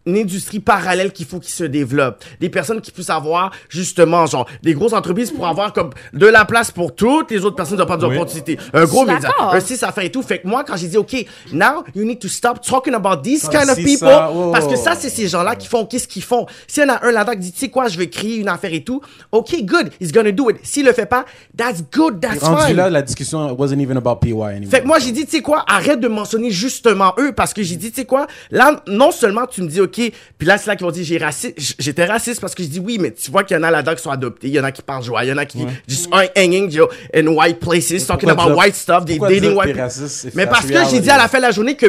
une 0.09 0.17
industrie 0.17 0.61
parallèle 0.61 1.13
qu'il 1.13 1.27
faut 1.27 1.39
qu'il 1.39 1.53
se 1.53 1.65
développe. 1.65 2.25
Des 2.41 2.49
personnes 2.49 2.81
qui 2.81 2.91
puissent 2.91 3.11
avoir, 3.11 3.53
justement, 3.69 4.27
genre, 4.27 4.47
des 4.63 4.75
grosses 4.75 4.93
entreprises 4.95 5.31
pour 5.31 5.47
avoir 5.47 5.73
comme 5.73 5.91
de 6.13 6.27
la 6.27 6.45
place 6.45 6.71
pour 6.71 6.95
toutes 6.95 7.31
les 7.31 7.45
autres 7.45 7.57
personnes 7.57 7.77
qui 7.77 7.83
n'ont 7.83 7.87
pas 7.87 7.95
Oui. 7.97 8.01
d'opportunité. 8.15 8.59
Un 8.73 8.85
gros 8.85 9.05
média, 9.05 9.31
un 9.39 9.61
six 9.61 9.83
à 9.83 9.93
faire 9.93 10.05
et 10.05 10.11
tout. 10.11 10.23
Fait 10.23 10.39
que 10.41 10.49
moi, 10.49 10.65
quand 10.65 10.77
j'ai 10.77 10.89
dit, 10.89 10.97
OK, 10.97 11.15
now 11.53 11.85
you 11.95 12.05
need 12.05 12.19
to 12.19 12.29
stop 12.29 12.61
talking 12.63 12.95
about 12.95 13.23
these 13.23 13.49
Ah, 13.53 13.59
kind 13.59 13.71
of 13.71 13.77
people, 13.77 14.09
ça. 14.09 14.31
Oh. 14.35 14.51
parce 14.53 14.67
que 14.67 14.77
ça, 14.77 14.95
c'est 14.95 15.11
ces 15.11 15.29
gens-là 15.29 15.55
qui 15.57 15.69
font 15.69 15.85
qu'est-ce 15.85 16.09
qu'ils 16.09 16.23
font? 16.23 16.47
S'il 16.67 16.83
y 16.85 16.87
en 16.87 16.95
a 16.95 17.05
un 17.07 17.13
là-dedans 17.13 17.33
qui 17.33 17.39
dit, 17.41 17.53
tu 17.53 17.59
sais 17.59 17.69
quoi, 17.69 17.89
je 17.89 17.99
vais 17.99 18.09
créer 18.09 18.37
une 18.37 18.49
affaire 18.49 18.73
et 18.73 18.83
tout, 18.83 19.01
OK, 19.33 19.55
good, 19.63 19.91
he's 20.01 20.13
gonna 20.13 20.33
do 20.33 20.49
it. 20.51 20.57
S'il 20.63 20.87
le 20.87 20.93
fait 20.93 21.07
pas, 21.07 21.25
that's 21.57 21.83
good, 21.93 22.21
that's 22.21 22.43
Rendu 22.43 22.63
fine. 22.69 22.77
là, 22.77 22.89
la 22.91 23.03
discussion 23.03 23.53
wasn't 23.59 23.81
even 23.81 23.97
about 23.99 24.17
PY 24.21 24.33
anymore. 24.33 24.71
Fait 24.71 24.81
que 24.81 24.87
moi, 24.87 24.99
j'ai 24.99 25.13
dit, 25.13 25.25
tu 25.27 25.33
sais 25.33 25.43
quoi, 25.43 25.65
arrête 25.69 26.01
de 26.01 26.09
mentionner 26.09 26.51
justement 26.51 27.13
eux, 27.19 27.33
parce 27.33 27.53
que 27.53 27.63
j'ai 27.63 27.77
dit, 27.77 27.91
tu 27.91 27.97
sais 27.97 28.05
quoi, 28.07 28.27
là, 28.51 28.83
non 28.87 29.11
seulement 29.11 29.47
tu 29.47 29.63
me 29.63 29.69
dis, 29.69 29.81
OK, 29.81 29.98
puis 30.39 30.47
là, 30.47 30.59
c'est 30.59 30.67
là 30.69 30.77
qu'ils 30.77 30.87
vont 30.87 30.91
dire, 30.93 31.05
j'ai 31.05 31.19
raci- 31.19 31.55
j'étais 31.79 32.05
raciste 32.05 32.41
parce 32.41 32.55
que 32.55 32.63
je 32.63 32.69
dis 32.69 32.81
oui, 32.81 32.99
mais 33.01 33.13
tu 33.13 33.31
vois 33.31 33.45
qu'il 33.45 33.57
y 33.57 33.61
en 33.61 33.63
a 33.63 33.71
là-dedans 33.71 33.95
qui 33.95 34.03
sont 34.03 34.11
adoptés, 34.11 34.49
il 34.49 34.55
y 34.55 34.61
en 34.61 34.65
a 34.65 34.73
qui 34.73 34.83
parlent 34.83 35.03
joie, 35.03 35.25
il 35.25 35.29
y 35.29 35.33
en 35.33 35.37
a 35.39 35.45
qui 35.47 35.59
just 35.89 36.09
are 36.13 36.25
hanging 36.37 36.71
you 36.71 36.87
know, 36.87 36.89
in 37.15 37.27
white 37.35 37.59
places, 37.61 38.07
talking 38.07 38.29
about 38.31 38.55
white 38.57 38.75
stuff, 38.75 39.05
des 39.05 39.19
dating 39.19 39.55
white 39.57 39.77
raciste 39.77 40.35
Mais 40.35 40.47
parce 40.47 40.67
que 40.67 40.91
j'ai 40.91 41.01
dit 41.01 41.11
à 41.11 41.17
la 41.19 41.29
fin 41.29 41.39
de 41.39 41.43
la 41.43 41.51
journée 41.51 41.77
que, 41.77 41.87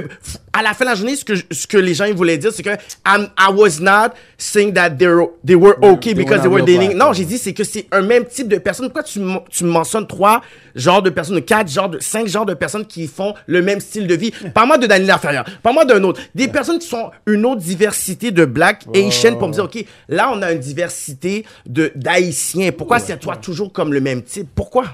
à 0.53 0.61
la 0.63 0.73
fin 0.73 0.85
de 0.85 0.89
la 0.89 0.95
journée, 0.95 1.15
ce 1.15 1.25
que, 1.25 1.33
ce 1.51 1.67
que 1.67 1.77
les 1.77 1.93
gens 1.93 2.05
ils 2.05 2.13
voulaient 2.15 2.37
dire, 2.37 2.51
c'est 2.53 2.63
que 2.63 2.69
I'm- 3.05 3.29
I 3.37 3.51
was 3.53 3.79
not 3.79 4.13
saying 4.37 4.73
that 4.73 4.91
they 4.91 5.07
were, 5.07 5.27
they 5.45 5.55
were 5.55 5.75
okay 5.81 6.13
they 6.13 6.23
because 6.23 6.41
they 6.41 6.49
were 6.49 6.63
dating. 6.65 6.93
Non, 6.97 7.13
j'ai 7.13 7.25
dit 7.25 7.37
c'est 7.37 7.53
que 7.53 7.63
c'est 7.63 7.85
un 7.91 8.01
même 8.01 8.25
type 8.25 8.47
de 8.47 8.57
personne. 8.57 8.85
Pourquoi 8.87 9.03
tu, 9.03 9.19
tu 9.49 9.63
me 9.63 9.69
mentionnes 9.69 10.07
trois 10.07 10.41
genres 10.75 11.01
de 11.01 11.09
personnes, 11.09 11.41
quatre 11.41 11.69
genres 11.69 11.89
de, 11.89 11.99
cinq 11.99 12.27
genres 12.27 12.45
de 12.45 12.53
personnes 12.53 12.85
qui 12.85 13.07
font 13.07 13.33
le 13.47 13.61
même 13.61 13.79
style 13.79 14.07
de 14.07 14.15
vie? 14.15 14.31
Parle-moi 14.53 14.77
de 14.77 14.87
Daniel 14.87 15.07
Laferrière. 15.07 15.45
Parle-moi 15.61 15.85
d'un 15.85 16.03
autre. 16.03 16.21
Des 16.35 16.47
personnes 16.47 16.79
qui 16.79 16.87
sont 16.87 17.11
une 17.25 17.45
autre 17.45 17.61
diversité 17.61 17.88
de 18.31 18.45
black, 18.45 18.85
Asian, 18.93 19.35
pour 19.37 19.47
me 19.47 19.53
dire, 19.53 19.63
OK, 19.65 19.83
là, 20.07 20.31
on 20.33 20.41
a 20.41 20.51
une 20.51 20.59
diversité 20.59 21.45
de, 21.65 21.91
d'haïtiens. 21.95 22.71
Pourquoi 22.71 22.99
c'est 22.99 23.17
toi 23.19 23.35
toujours 23.35 23.71
comme 23.71 23.93
le 23.93 24.01
même 24.01 24.21
type? 24.23 24.47
Pourquoi? 24.55 24.85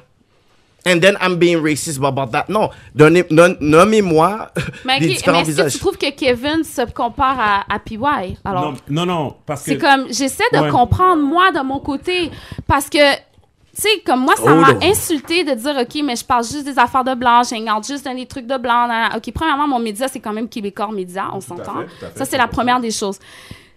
And 0.87 0.99
then 0.99 1.17
I'm 1.19 1.37
being 1.37 1.57
racist 1.63 1.97
about 2.03 2.27
that. 2.27 2.45
Non. 2.47 2.69
Nommez-moi 3.59 4.51
Mais, 4.85 4.99
des 4.99 5.07
ok, 5.07 5.15
différents 5.15 5.37
mais 5.37 5.41
est-ce 5.41 5.47
que 5.47 5.51
visages. 5.55 5.73
tu 5.73 5.79
trouves 5.79 5.97
que 5.97 6.11
Kevin 6.11 6.63
se 6.63 6.81
compare 6.91 7.39
à, 7.39 7.73
à 7.73 7.79
PY? 7.79 7.97
Alors, 8.43 8.71
Non, 8.71 8.73
non, 8.89 9.05
non, 9.05 9.35
parce 9.45 9.63
que. 9.63 9.71
c'est 9.71 9.77
comme, 9.77 10.05
j'essaie 10.11 10.43
de 10.53 10.59
Ouais. 10.59 10.69
comprendre, 10.69 11.21
moi, 11.23 11.51
de 11.51 11.61
mon 11.61 11.79
côté, 11.79 12.29
parce 12.67 12.89
que, 12.89 12.97
tu 13.75 13.81
sais, 13.81 13.99
comme 14.05 14.21
moi, 14.21 14.35
ça 14.35 14.43
Oh, 14.47 14.55
m'a 14.55 14.73
insulté 14.85 15.43
de 15.43 15.53
dire, 15.53 15.75
OK, 15.79 16.01
mais 16.03 16.15
je 16.15 16.23
parle 16.23 16.43
juste 16.43 16.63
des 16.63 16.79
affaires 16.79 17.03
de 17.03 17.13
blanc, 17.13 17.43
je 17.43 17.55
regarde 17.55 17.85
juste 17.85 18.07
des 18.07 18.25
trucs 18.25 18.47
de 18.47 18.57
blanc. 18.57 18.87
nan, 18.87 19.09
nan. 19.09 19.17
OK, 19.17 19.31
premièrement, 19.33 19.67
mon 19.67 19.79
média, 19.79 20.07
c'est 20.07 20.19
quand 20.19 20.33
même 20.33 20.47
Québécois 20.47 20.89
Média, 20.91 21.29
on 21.33 21.41
s'entend. 21.41 21.83
Ça, 22.15 22.25
c'est 22.25 22.37
la 22.37 22.45
100%. 22.47 22.49
première 22.49 22.79
des 22.79 22.91
choses. 22.91 23.19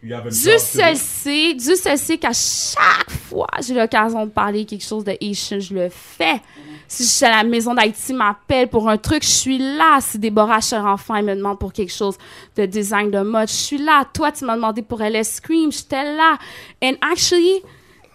Dieu 0.00 0.58
seul 0.58 0.96
sait, 0.96 1.54
Dieu 1.54 1.74
seul 1.74 1.98
sait 1.98 2.18
qu'à 2.18 2.32
chaque 2.32 3.10
fois 3.10 3.48
j'ai 3.60 3.74
l'occasion 3.74 4.26
de 4.26 4.30
parler 4.30 4.64
quelque 4.64 4.84
chose 4.84 5.02
de 5.02 5.10
Asian, 5.20 5.58
je 5.58 5.74
le 5.74 5.88
fais. 5.90 6.40
Si 6.86 7.02
je 7.02 7.08
suis 7.08 7.24
à 7.26 7.30
la 7.30 7.42
maison 7.42 7.74
d'Haïti, 7.74 8.12
m'appelle 8.14 8.68
pour 8.68 8.88
un 8.88 8.96
truc, 8.96 9.24
je 9.24 9.28
suis 9.28 9.58
là. 9.58 9.98
Si 10.00 10.20
Déborah 10.20 10.60
Cher-Enfant 10.60 11.16
elle 11.16 11.24
me 11.24 11.34
demande 11.34 11.58
pour 11.58 11.72
quelque 11.72 11.92
chose 11.92 12.16
de 12.56 12.64
design 12.64 13.10
de 13.10 13.22
mode, 13.22 13.48
je 13.48 13.54
suis 13.54 13.78
là. 13.78 14.04
Toi, 14.14 14.30
tu 14.30 14.44
m'as 14.44 14.54
demandé 14.54 14.82
pour 14.82 15.02
LS 15.02 15.34
Scream, 15.34 15.72
j'étais 15.72 16.04
là. 16.14 16.38
And 16.80 16.92
actually, 17.02 17.60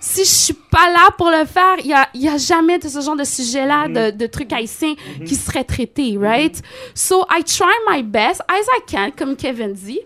si 0.05 0.25
je 0.25 0.29
suis 0.29 0.53
pas 0.53 0.91
là 0.91 1.11
pour 1.17 1.29
le 1.29 1.45
faire, 1.45 1.77
il 1.79 1.85
y 1.85 1.93
a, 1.93 2.09
y 2.13 2.27
a 2.27 2.37
jamais 2.37 2.77
de 2.77 2.89
ce 2.89 2.99
genre 2.99 3.15
de 3.15 3.23
sujet-là, 3.23 3.87
de, 3.87 4.11
de 4.11 4.27
trucs 4.27 4.51
haïtiens 4.51 4.95
qui 5.25 5.33
seraient 5.33 5.63
traités, 5.63 6.17
right? 6.19 6.61
So, 6.93 7.25
I 7.29 7.41
try 7.41 7.71
my 7.89 8.03
best, 8.03 8.41
as 8.49 8.65
I 8.67 8.81
can, 8.85 9.11
comme 9.17 9.37
Kevin 9.37 9.71
dit, 9.71 10.01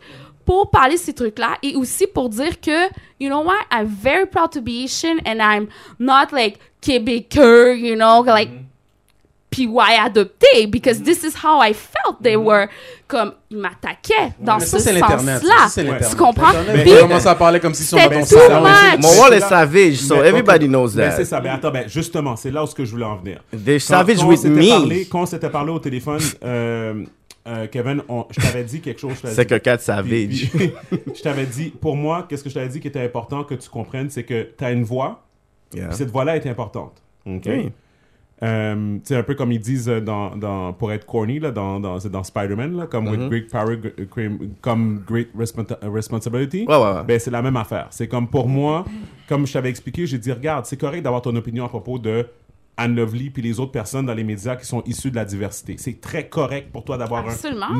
pour 0.45 0.69
parler 0.69 0.97
de 0.97 0.99
ces 0.99 1.13
trucs-là 1.13 1.57
et 1.63 1.75
aussi 1.75 2.05
pour 2.05 2.29
dire 2.29 2.61
que, 2.61 2.89
you 3.19 3.27
know 3.27 3.41
what, 3.41 3.65
I'm 3.71 3.87
very 3.87 4.27
proud 4.27 4.51
to 4.51 4.61
be 4.61 4.83
Asian 4.83 5.17
and 5.25 5.39
I'm 5.41 5.67
not 5.97 6.31
like 6.31 6.59
Québécois, 6.79 7.73
you 7.73 7.95
know, 7.95 8.23
like 8.23 8.51
PY 9.49 9.67
adopté, 10.03 10.67
because 10.67 11.01
this 11.01 11.23
is 11.23 11.33
how 11.43 11.61
I 11.63 11.73
felt 11.73 12.21
they 12.21 12.35
were. 12.35 12.67
Comme, 13.07 13.31
ils 13.49 13.57
m'attaquaient 13.57 14.33
dans 14.39 14.57
Mais 14.57 14.65
ce 14.65 14.79
sens-là. 14.79 15.69
Tu 16.09 16.15
comprends? 16.17 16.51
Puis- 16.73 16.83
ils 16.91 16.99
commencent 16.99 17.25
à 17.25 17.35
parler 17.35 17.59
comme 17.61 17.73
s'ils 17.73 17.85
sont 17.85 17.97
C'était 17.97 18.15
dans 18.15 18.21
ton 18.25 18.27
too 18.27 18.39
salon. 18.47 18.61
much. 18.61 18.99
Mon 19.01 19.21
wall 19.21 19.29
C'est 19.31 19.37
est 19.37 19.39
savage, 19.49 19.95
so 19.95 20.15
Mais, 20.17 20.27
everybody 20.27 20.67
knows 20.67 20.89
that. 20.89 21.11
c'est 21.11 21.23
ça. 21.25 21.39
Ben, 21.39 21.53
attends, 21.53 21.71
ben, 21.71 21.87
justement, 21.87 22.35
c'est 22.35 22.51
là 22.51 22.63
où 22.63 22.67
ce 22.67 22.75
que 22.75 22.83
je 22.83 22.91
voulais 22.91 23.05
en 23.05 23.15
venir. 23.15 23.41
They're 23.51 23.79
Quand- 23.79 23.85
savage 23.85 24.23
with 24.23 24.39
s'était 24.39 24.49
me. 24.53 24.69
Parlé, 24.69 25.05
quand 25.09 25.21
on 25.21 25.25
s'était 25.25 25.49
parlé 25.49 25.71
au 25.71 25.79
téléphone, 25.79 26.19
euh, 26.43 27.05
euh, 27.47 27.67
Kevin, 27.71 28.01
on- 28.09 28.25
je 28.29 28.41
t'avais 28.41 28.63
dit 28.65 28.81
quelque 28.81 28.99
chose. 28.99 29.13
C'est 29.23 29.45
que 29.45 29.55
4 29.55 29.77
Puis- 29.77 29.85
savage. 29.85 30.49
puis- 30.53 30.73
je 31.15 31.21
t'avais 31.21 31.45
dit, 31.45 31.69
pour 31.69 31.95
moi, 31.95 32.25
qu'est-ce 32.27 32.43
que 32.43 32.49
je 32.49 32.55
t'avais 32.55 32.67
dit 32.67 32.81
qui 32.81 32.89
était 32.89 33.03
important 33.05 33.45
que 33.45 33.53
tu 33.55 33.69
comprennes, 33.69 34.09
c'est 34.09 34.23
que 34.23 34.49
tu 34.57 34.65
as 34.65 34.71
une 34.71 34.83
voix, 34.83 35.23
Yeah. 35.73 35.87
puis 35.87 35.97
cette 35.97 36.11
voix-là 36.11 36.35
est 36.35 36.45
importante. 36.47 37.01
OK? 37.25 37.43
Oui. 37.45 37.69
Euh, 38.43 38.97
c'est 39.03 39.15
un 39.15 39.23
peu 39.23 39.33
comme 39.33 39.51
ils 39.51 39.59
disent 39.59 39.89
euh, 39.89 39.99
dans, 39.99 40.35
dans, 40.35 40.71
pour 40.73 40.91
être 40.91 41.05
corny, 41.07 41.39
là, 41.39 41.49
dans, 41.51 41.79
dans, 41.79 41.99
c'est 41.99 42.11
dans 42.11 42.23
Spider-Man, 42.23 42.77
là, 42.77 42.85
comme 42.85 43.07
Mm-hmm. 43.07 43.29
with 43.29 43.29
great 43.29 43.49
power, 43.51 43.77
comme 44.61 45.03
great 45.07 45.29
responsa- 45.35 45.77
responsibility. 45.83 46.65
Ouais, 46.67 46.75
ouais, 46.75 46.81
ouais. 46.93 47.03
Ben, 47.07 47.19
c'est 47.19 47.31
la 47.31 47.41
même 47.41 47.57
affaire. 47.57 47.87
C'est 47.89 48.07
comme 48.07 48.27
pour 48.27 48.47
moi, 48.47 48.85
comme 49.27 49.47
je 49.47 49.53
t'avais 49.53 49.69
expliqué, 49.69 50.05
j'ai 50.05 50.17
dit, 50.19 50.31
regarde, 50.31 50.65
c'est 50.65 50.77
correct 50.77 51.01
d'avoir 51.01 51.21
ton 51.21 51.35
opinion 51.35 51.65
à 51.65 51.69
propos 51.69 51.97
de 51.99 52.27
Anne 52.79 52.95
Lovely 52.95 53.31
puis 53.31 53.41
les 53.41 53.59
autres 53.59 53.71
personnes 53.71 54.05
dans 54.05 54.13
les 54.13 54.23
médias 54.23 54.55
qui 54.55 54.65
sont 54.67 54.83
issues 54.85 55.09
de 55.09 55.15
la 55.15 55.25
diversité. 55.25 55.75
C'est 55.79 55.99
très 55.99 56.27
correct 56.27 56.71
pour 56.71 56.83
toi 56.83 56.97
d'avoir 56.97 57.23
un- 57.27 57.31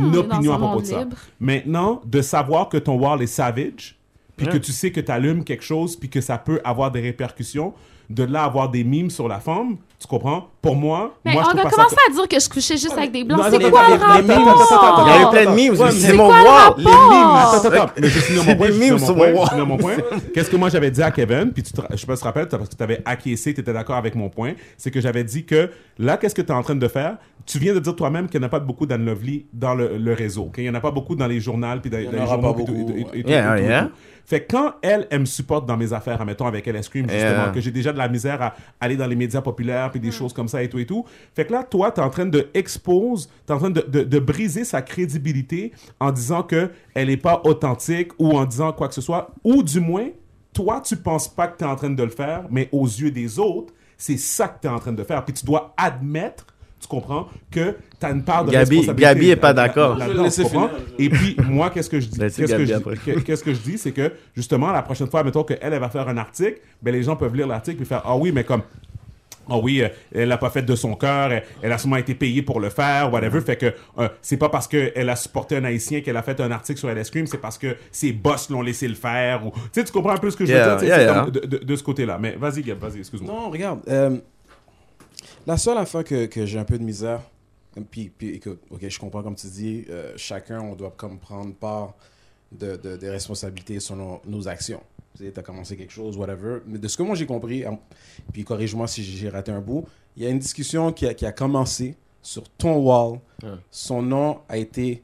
une 0.07 0.15
opinion 0.15 0.53
à 0.53 0.57
propos 0.57 0.81
de 0.81 0.85
ça. 0.87 0.99
libre. 1.01 1.17
Maintenant, 1.39 2.01
de 2.03 2.21
savoir 2.21 2.67
que 2.69 2.77
ton 2.77 2.97
wall 2.99 3.21
est 3.21 3.27
savage, 3.27 3.95
puis 4.35 4.47
Ouais. 4.47 4.53
que 4.53 4.57
tu 4.57 4.71
sais 4.71 4.91
que 4.91 4.99
tu 5.01 5.11
allumes 5.11 5.43
quelque 5.43 5.63
chose, 5.63 5.95
puis 5.95 6.09
que 6.09 6.19
ça 6.21 6.37
peut 6.39 6.59
avoir 6.63 6.91
des 6.91 7.01
répercussions, 7.01 7.73
de 8.09 8.23
là 8.23 8.43
avoir 8.43 8.69
des 8.71 8.83
mimes 8.83 9.09
sur 9.09 9.27
la 9.27 9.39
femme, 9.39 9.77
tu 9.99 10.05
comprends? 10.07 10.49
Pour 10.61 10.75
moi, 10.75 11.15
Mais 11.25 11.31
moi, 11.33 11.43
je 11.43 11.47
on 11.47 11.51
trouve 11.51 11.65
a 11.65 11.69
ça 11.69 11.75
commencé 11.75 11.95
co- 11.95 12.01
à 12.11 12.13
dire 12.13 12.27
que 12.27 12.39
je 12.39 12.49
couchais 12.49 12.77
juste 12.77 12.95
avec 12.97 13.11
des 13.11 13.23
blancs. 13.23 13.39
C'est 13.49 13.57
quoi 13.57 13.57
les- 13.59 13.65
le 13.65 13.71
les- 13.71 14.27
les- 14.27 14.33
rapport? 14.33 14.61
attends, 14.61 14.75
attends, 14.75 14.93
attends, 14.93 15.05
Il 15.05 15.09
y 15.09 15.11
a 15.13 15.21
eu 15.21 15.31
plein 15.31 15.45
de 15.45 15.55
Ouais, 15.81 15.91
c'est 15.91 16.13
mon 16.13 16.27
quoi 16.27 16.37
le 16.37 16.43
wall. 16.43 16.53
rapport? 16.53 16.77
Les 16.77 16.83
mimes, 16.83 17.35
attends, 17.37 17.67
attends, 17.69 17.93
mais 17.99 18.07
je 18.09 18.19
finis 18.19 18.39
C'est 18.39 18.45
mon 18.51 18.55
point, 18.57 18.67
je 18.67 18.73
je. 18.73 20.29
Qu'est-ce 20.33 20.49
que 20.49 20.55
moi 20.55 20.69
j'avais 20.69 20.91
dit 20.91 21.01
à 21.01 21.09
Kevin, 21.11 21.51
puis 21.51 21.63
tu 21.63 21.71
te, 21.73 21.81
je 21.95 22.05
te 22.05 22.23
rappelles, 22.23 22.47
parce 22.47 22.69
que 22.69 22.75
tu 22.75 22.83
avais 22.83 23.01
acquiescé, 23.05 23.53
tu 23.53 23.61
étais 23.61 23.73
d'accord 23.73 23.95
avec 23.95 24.13
mon 24.15 24.29
point, 24.29 24.53
c'est 24.77 24.91
que 24.91 25.01
j'avais 25.01 25.23
dit 25.23 25.45
que 25.45 25.71
là, 25.97 26.17
qu'est-ce 26.17 26.35
que 26.35 26.41
tu 26.41 26.49
es 26.49 26.55
en 26.55 26.61
train 26.61 26.75
de 26.75 26.87
faire? 26.87 27.17
Tu 27.45 27.57
viens 27.59 27.73
de 27.73 27.79
dire 27.79 27.95
toi-même 27.95 28.27
qu'il 28.27 28.39
n'y 28.41 28.45
en 28.45 28.47
a 28.47 28.49
pas 28.49 28.59
beaucoup 28.59 28.85
d'Anne 28.85 29.05
Lovely 29.05 29.45
dans 29.53 29.73
le, 29.73 29.97
le 29.97 30.13
réseau, 30.13 30.43
ok? 30.43 30.55
Il 30.57 30.63
n'y 30.65 30.69
en 30.69 30.75
a 30.75 30.81
pas 30.81 30.91
beaucoup 30.91 31.15
dans 31.15 31.27
les 31.27 31.39
journaux, 31.39 31.67
puis 31.81 31.89
dans, 31.89 31.97
les 31.97 32.07
aura 32.07 32.25
journaux, 32.39 32.55
Yeah, 33.25 33.59
yeah. 33.59 33.89
Fait 34.25 34.41
que 34.41 34.51
quand 34.53 34.73
elle, 34.81 35.07
elle 35.09 35.21
me 35.21 35.25
supporte 35.25 35.65
dans 35.65 35.77
mes 35.77 35.93
affaires, 35.93 36.19
admettons, 36.19 36.45
avec 36.47 36.67
elle 36.67 36.83
Scream, 36.83 37.09
justement, 37.09 37.49
que 37.53 37.61
j'ai 37.61 37.71
déjà 37.71 37.93
de 37.93 37.97
la 37.97 38.09
misère 38.09 38.41
à 38.41 38.53
aller 38.81 38.97
dans 38.97 39.07
les 39.07 39.15
médias 39.15 39.39
populaires, 39.39 39.86
puis 39.89 39.99
des 39.99 40.11
choses 40.11 40.33
comme 40.33 40.47
ça 40.47 40.61
et 40.63 40.69
tout 40.69 40.79
et 40.79 40.85
tout. 40.85 41.05
Fait 41.35 41.45
que 41.45 41.51
là, 41.53 41.63
toi, 41.63 41.91
tu 41.91 41.99
es 41.99 42.03
en 42.03 42.09
train 42.09 42.25
de 42.25 42.47
expose, 42.53 43.27
tu 43.45 43.51
es 43.51 43.55
en 43.55 43.59
train 43.59 43.69
de, 43.69 43.81
de, 43.81 44.03
de 44.03 44.19
briser 44.19 44.63
sa 44.63 44.81
crédibilité 44.81 45.71
en 45.99 46.11
disant 46.11 46.43
que 46.43 46.69
elle 46.93 47.09
est 47.09 47.17
pas 47.17 47.41
authentique 47.43 48.11
ou 48.19 48.31
en 48.37 48.45
disant 48.45 48.71
quoi 48.73 48.87
que 48.87 48.93
ce 48.93 49.01
soit, 49.01 49.29
ou 49.43 49.63
du 49.63 49.79
moins, 49.79 50.07
toi, 50.53 50.81
tu 50.83 50.95
penses 50.97 51.27
pas 51.27 51.47
que 51.47 51.57
tu 51.57 51.63
es 51.63 51.67
en 51.67 51.75
train 51.75 51.89
de 51.89 52.03
le 52.03 52.09
faire, 52.09 52.43
mais 52.49 52.67
aux 52.71 52.85
yeux 52.85 53.11
des 53.11 53.37
autres, 53.39 53.73
c'est 53.97 54.17
ça 54.17 54.47
que 54.47 54.61
tu 54.61 54.67
es 54.67 54.69
en 54.69 54.79
train 54.79 54.91
de 54.93 55.03
faire. 55.03 55.23
Puis 55.25 55.33
tu 55.33 55.45
dois 55.45 55.73
admettre, 55.77 56.45
tu 56.79 56.87
comprends, 56.87 57.27
que 57.49 57.75
tu 57.99 58.05
as 58.05 58.11
une 58.11 58.23
part 58.23 58.45
de 58.45 58.51
Gabi- 58.51 58.77
responsabilité. 58.77 59.01
Gabi 59.15 59.29
est 59.31 59.35
pas 59.35 59.53
d'accord. 59.53 59.97
Et 60.99 61.09
puis, 61.09 61.35
moi, 61.49 61.69
qu'est-ce 61.71 61.89
que 61.89 61.99
je 61.99 62.07
dis? 62.07 62.19
Que 62.55 62.65
je? 62.65 62.73
Que- 63.05 63.19
Qu'est-ce 63.21 63.43
que 63.43 63.53
je 63.53 63.59
dis? 63.59 63.77
C'est 63.79 63.91
que, 63.91 64.11
justement, 64.35 64.71
la 64.71 64.83
prochaine 64.83 65.07
fois, 65.07 65.23
mettons 65.23 65.43
qu'elle, 65.43 65.57
elle 65.61 65.79
va 65.79 65.89
faire 65.89 66.07
un 66.07 66.17
article, 66.17 66.59
ben, 66.81 66.91
les 66.91 67.01
gens 67.03 67.15
peuvent 67.15 67.35
lire 67.35 67.47
l'article 67.47 67.81
et 67.81 67.85
faire 67.85 68.03
Ah 68.05 68.15
oui, 68.15 68.31
mais 68.31 68.43
comme. 68.43 68.61
Ah 69.49 69.57
oui, 69.57 69.81
euh, 69.81 69.89
elle 70.13 70.27
l'a 70.29 70.37
pas 70.37 70.49
fait 70.49 70.61
de 70.61 70.75
son 70.75 70.95
cœur, 70.95 71.31
elle, 71.31 71.43
elle 71.61 71.71
a 71.71 71.77
sûrement 71.77 71.95
été 71.97 72.15
payée 72.15 72.41
pour 72.41 72.59
le 72.59 72.69
faire, 72.69 73.11
whatever. 73.11 73.41
Fait 73.41 73.55
que 73.57 73.73
euh, 73.97 74.09
c'est 74.21 74.37
pas 74.37 74.49
parce 74.49 74.67
qu'elle 74.67 75.09
a 75.09 75.15
supporté 75.15 75.55
un 75.57 75.63
haïtien 75.63 76.01
qu'elle 76.01 76.17
a 76.17 76.23
fait 76.23 76.39
un 76.41 76.51
article 76.51 76.79
sur 76.79 76.89
LS 76.89 77.07
Scream, 77.07 77.27
c'est 77.27 77.37
parce 77.37 77.57
que 77.57 77.75
ses 77.91 78.11
boss 78.13 78.49
l'ont 78.49 78.61
laissé 78.61 78.87
le 78.87 78.95
faire. 78.95 79.45
Ou... 79.45 79.51
Tu 79.51 79.59
sais, 79.73 79.83
tu 79.83 79.91
comprends 79.91 80.11
un 80.13 80.17
peu 80.17 80.29
ce 80.31 80.37
que 80.37 80.45
je 80.45 80.51
Yeah, 80.53 80.75
veux 80.75 80.79
dire? 80.85 80.87
yeah, 80.89 81.03
yeah. 81.03 81.13
comme 81.21 81.31
De, 81.31 81.39
de- 81.41 81.57
de 81.63 81.75
ce 81.75 81.83
côté-là. 81.83 82.17
Mais 82.19 82.35
vas-y, 82.35 82.61
Gab, 82.63 82.79
vas-y, 82.79 82.99
excuse-moi. 82.99 83.33
Non, 83.33 83.49
regarde. 83.49 83.81
euh, 83.87 84.17
la 85.45 85.57
seule 85.57 85.77
affaire 85.77 86.03
que, 86.03 86.25
que 86.25 86.45
j'ai 86.45 86.59
un 86.59 86.65
peu 86.65 86.77
de 86.77 86.83
misère, 86.83 87.21
puis, 87.91 88.11
puis 88.15 88.29
écoute, 88.35 88.59
ok, 88.69 88.79
je 88.87 88.99
comprends 88.99 89.23
comme 89.23 89.35
tu 89.35 89.47
dis, 89.47 89.85
euh, 89.89 90.13
chacun, 90.17 90.59
on 90.61 90.75
doit 90.75 90.93
comme 90.97 91.19
prendre 91.19 91.53
part 91.53 91.93
de, 92.51 92.75
de- 92.75 92.97
des 92.97 93.09
responsabilités 93.09 93.79
sur 93.79 93.95
nos, 93.95 94.21
nos 94.25 94.47
actions. 94.47 94.81
Tu 95.17 95.23
sais, 95.25 95.33
as 95.37 95.41
commencé 95.41 95.75
quelque 95.75 95.93
chose, 95.93 96.15
whatever. 96.17 96.59
Mais 96.67 96.77
de 96.77 96.87
ce 96.87 96.95
que 96.97 97.03
moi 97.03 97.15
j'ai 97.15 97.25
compris, 97.25 97.65
en- 97.65 97.79
puis 98.31 98.43
corrige-moi 98.43 98.87
si 98.87 99.03
j'ai 99.03 99.29
raté 99.29 99.51
un 99.51 99.61
bout, 99.61 99.85
il 100.15 100.23
y 100.23 100.25
a 100.27 100.29
une 100.29 100.39
discussion 100.39 100.91
qui 100.91 101.07
a, 101.07 101.13
qui 101.13 101.25
a 101.25 101.31
commencé 101.31 101.95
sur 102.21 102.43
ton 102.57 102.75
wall. 102.77 103.19
Son 103.71 104.01
nom 104.01 104.39
a 104.49 104.57
été 104.57 105.01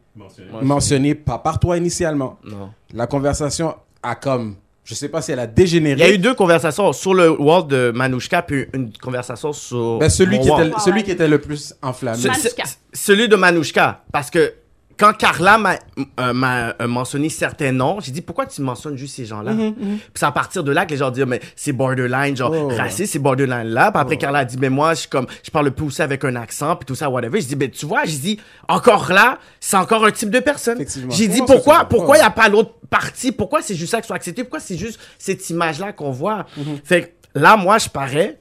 mentionné 0.65 1.15
par, 1.15 1.41
par 1.41 1.59
toi 1.59 1.77
initialement. 1.77 2.37
Non. 2.43 2.71
La 2.93 3.07
conversation 3.07 3.75
a 4.03 4.15
comme, 4.15 4.55
je 4.83 4.93
sais 4.95 5.07
pas 5.09 5.21
si 5.21 5.31
elle 5.31 5.39
a 5.39 5.47
dégénéré. 5.47 5.99
Il 6.01 6.07
y 6.07 6.11
a 6.11 6.13
eu 6.13 6.17
deux 6.17 6.33
conversations 6.35 6.91
sur 6.93 7.13
le 7.13 7.29
wall 7.39 7.67
de 7.67 7.91
Manouchka, 7.95 8.41
puis 8.41 8.65
une 8.73 8.91
conversation 8.97 9.53
sur. 9.53 9.97
Ben, 9.99 10.09
celui, 10.09 10.37
mon 10.37 10.43
qui 10.43 10.49
wall. 10.49 10.67
était, 10.67 10.79
celui 10.79 11.03
qui 11.03 11.11
était 11.11 11.27
le 11.27 11.39
plus 11.39 11.73
enflammé. 11.81 12.17
Ce- 12.17 12.49
celui 12.93 13.27
de 13.29 13.35
Manouchka. 13.35 14.03
Parce 14.11 14.29
que 14.29 14.53
quand 14.97 15.13
Carla 15.13 15.57
m'a 15.57 15.73
euh, 15.73 16.71
euh, 16.81 16.87
mentionné 16.87 17.29
certains 17.29 17.71
noms, 17.71 17.99
j'ai 17.99 18.11
dit 18.11 18.21
pourquoi 18.21 18.45
tu 18.45 18.61
mentionnes 18.61 18.97
juste 18.97 19.15
ces 19.15 19.25
gens-là? 19.25 19.53
Puis 19.53 19.99
c'est 20.15 20.25
à 20.25 20.31
partir 20.31 20.63
de 20.63 20.71
là 20.71 20.85
que 20.85 20.91
les 20.91 20.97
gens 20.97 21.11
disent 21.11 21.25
mais 21.25 21.41
c'est 21.55 21.71
borderline, 21.73 22.35
genre 22.35 22.51
Oh. 22.53 22.67
raciste, 22.75 23.13
c'est 23.13 23.19
borderline 23.19 23.67
là. 23.69 23.91
Puis 23.91 24.01
après 24.01 24.17
Carla 24.17 24.39
a 24.39 24.45
dit 24.45 24.57
mais 24.59 24.69
moi 24.69 24.93
je 24.93 25.07
comme 25.07 25.25
je 25.43 25.49
parle 25.51 25.71
plus 25.71 25.85
aussi 25.87 26.01
avec 26.01 26.23
un 26.25 26.35
accent 26.35 26.75
puis 26.75 26.85
tout 26.85 26.95
ça 26.95 27.09
whatever. 27.09 27.41
Je 27.41 27.47
dis 27.47 27.55
ben 27.55 27.69
tu 27.69 27.85
vois, 27.85 28.05
j'ai 28.05 28.17
dit 28.17 28.39
encore 28.67 29.11
là, 29.11 29.39
c'est 29.59 29.77
encore 29.77 30.05
un 30.05 30.11
type 30.11 30.29
de 30.29 30.39
personne. 30.39 30.77
J'ai 31.09 31.27
dit 31.27 31.37
ça, 31.39 31.45
pourquoi 31.45 31.85
pourquoi 31.85 32.17
il 32.17 32.21
y 32.21 32.23
a 32.23 32.29
pas 32.29 32.49
l'autre 32.49 32.73
partie 32.89 33.31
Pourquoi 33.31 33.61
c'est 33.61 33.75
juste 33.75 33.91
ça 33.91 34.01
qui 34.01 34.07
soit 34.07 34.15
accepté? 34.15 34.43
Pourquoi 34.43 34.59
c'est 34.59 34.77
juste 34.77 34.99
cette 35.17 35.49
image 35.49 35.79
là 35.79 35.91
qu'on 35.93 36.11
voit? 36.11 36.45
Fait 36.83 37.01
que 37.33 37.39
là 37.39 37.55
moi 37.57 37.77
je 37.79 37.89
parais 37.89 38.39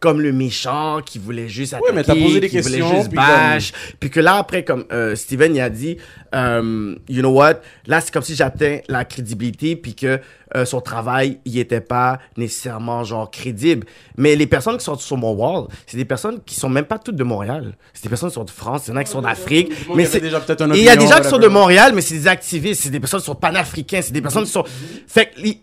comme 0.00 0.20
le 0.20 0.32
méchant 0.32 1.00
qui 1.04 1.18
voulait 1.18 1.48
juste 1.48 1.74
attaquer, 1.74 1.92
mais 1.92 2.02
posé 2.02 2.40
des 2.40 2.48
qui 2.48 2.60
voulait 2.60 2.78
questions, 2.78 2.96
juste 2.96 3.08
puis 3.08 3.16
bash, 3.16 3.72
puis 4.00 4.10
que 4.10 4.20
là 4.20 4.36
après 4.36 4.64
comme 4.64 4.84
euh, 4.92 5.14
Steven 5.14 5.54
il 5.54 5.60
a 5.60 5.70
dit 5.70 5.96
euh, 6.34 6.96
you 7.08 7.20
know 7.20 7.30
what? 7.30 7.60
Là 7.86 8.00
c'est 8.00 8.12
comme 8.12 8.22
si 8.22 8.34
j'atteins 8.34 8.80
la 8.88 9.04
crédibilité 9.04 9.76
puis 9.76 9.94
que 9.94 10.18
euh, 10.56 10.64
son 10.64 10.80
travail 10.80 11.38
il 11.44 11.58
était 11.58 11.80
pas 11.80 12.18
nécessairement 12.36 13.04
genre 13.04 13.30
crédible. 13.30 13.86
Mais 14.16 14.36
les 14.36 14.46
personnes 14.46 14.76
qui 14.78 14.84
sont 14.84 14.96
sur 14.96 15.16
mon 15.16 15.32
wall 15.32 15.66
c'est 15.86 15.96
des 15.96 16.04
personnes 16.04 16.40
qui 16.44 16.54
sont 16.54 16.68
même 16.68 16.84
pas 16.84 16.98
toutes 16.98 17.16
de 17.16 17.24
Montréal. 17.24 17.74
C'est 17.94 18.02
des 18.04 18.08
personnes 18.08 18.28
qui 18.30 18.34
sont 18.34 18.44
de 18.44 18.50
France 18.50 18.86
il 18.86 18.90
y 18.90 18.92
en 18.92 18.96
a 18.96 19.04
qui 19.04 19.10
sont 19.10 19.22
d'Afrique 19.22 19.72
mais 19.94 20.04
c'est 20.06 20.20
déjà 20.20 20.40
peut-être 20.40 20.66
il 20.74 20.82
y 20.82 20.88
a 20.88 20.96
des 20.96 21.06
gens 21.06 21.20
qui 21.20 21.28
sont 21.28 21.38
de. 21.38 21.48
Montréal 21.48 21.92
mais 21.94 22.00
c'est 22.00 22.14
des 22.14 22.28
activistes 22.28 22.82
c'est 22.82 22.90
des 22.90 23.00
personnes 23.00 23.20
qui 23.20 23.26
sont 23.26 23.34
panafricains 23.34 24.00
c'est 24.02 24.12
des 24.12 24.22
personnes 24.22 24.44
qui 24.44 24.50
sont 24.50 24.64
fait 25.06 25.30
que 25.34 25.40
les- 25.40 25.60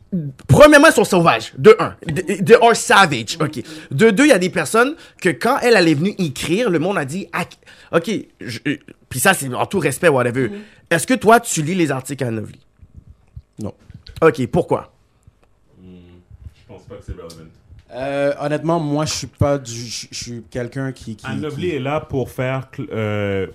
premièrement 0.48 0.88
ils 0.88 0.94
sont 0.94 1.04
sauvages 1.04 1.54
de 1.58 1.76
un. 1.80 1.96
De, 2.08 2.42
de 2.44 2.56
un 2.64 2.74
savage 2.74 3.38
ok. 3.42 3.62
De 3.92 4.10
deux 4.12 4.26
il 4.26 4.30
y 4.30 4.34
a 4.34 4.40
des 4.40 4.50
personnes 4.50 4.96
que 5.22 5.30
quand 5.30 5.58
elle 5.62 5.76
est 5.88 5.94
venue 5.94 6.14
écrire 6.18 6.70
le 6.70 6.80
monde 6.80 6.98
a 6.98 7.06
dit 7.06 7.28
ah, 7.34 7.46
ok 7.96 8.12
je- 8.42 8.60
euh, 8.68 8.78
puis 9.10 9.20
ça 9.20 9.34
c'est 9.34 9.52
en 9.54 9.66
tout 9.66 9.80
respect 9.80 10.08
whatever. 10.10 10.52
Est-ce 10.92 11.06
que 11.08 11.14
toi 11.16 11.40
tu 11.40 11.62
lis 11.62 11.76
les 11.76 11.92
articles 11.92 12.24
à 12.24 12.32
Novely 12.32 12.60
Non. 13.62 13.74
Ok 14.22 14.48
pourquoi? 14.48 14.92
Je 15.82 15.88
pense 16.68 16.84
pas 16.84 16.96
que 16.96 17.04
c'est 17.06 17.14
relevant. 17.14 17.50
Euh, 17.92 18.34
honnêtement, 18.40 18.80
moi, 18.80 19.06
je 19.06 19.14
suis 19.14 19.28
pas 19.28 19.58
du. 19.58 19.72
Je 19.74 20.08
suis 20.12 20.44
quelqu'un 20.52 20.92
qui. 20.92 21.16
qui 21.16 21.26
Anne 21.26 21.48
qui- 21.50 21.70
est 21.72 21.80
là 21.80 22.00
pour 22.00 22.30
faire. 22.30 22.70
euh, 22.92 23.48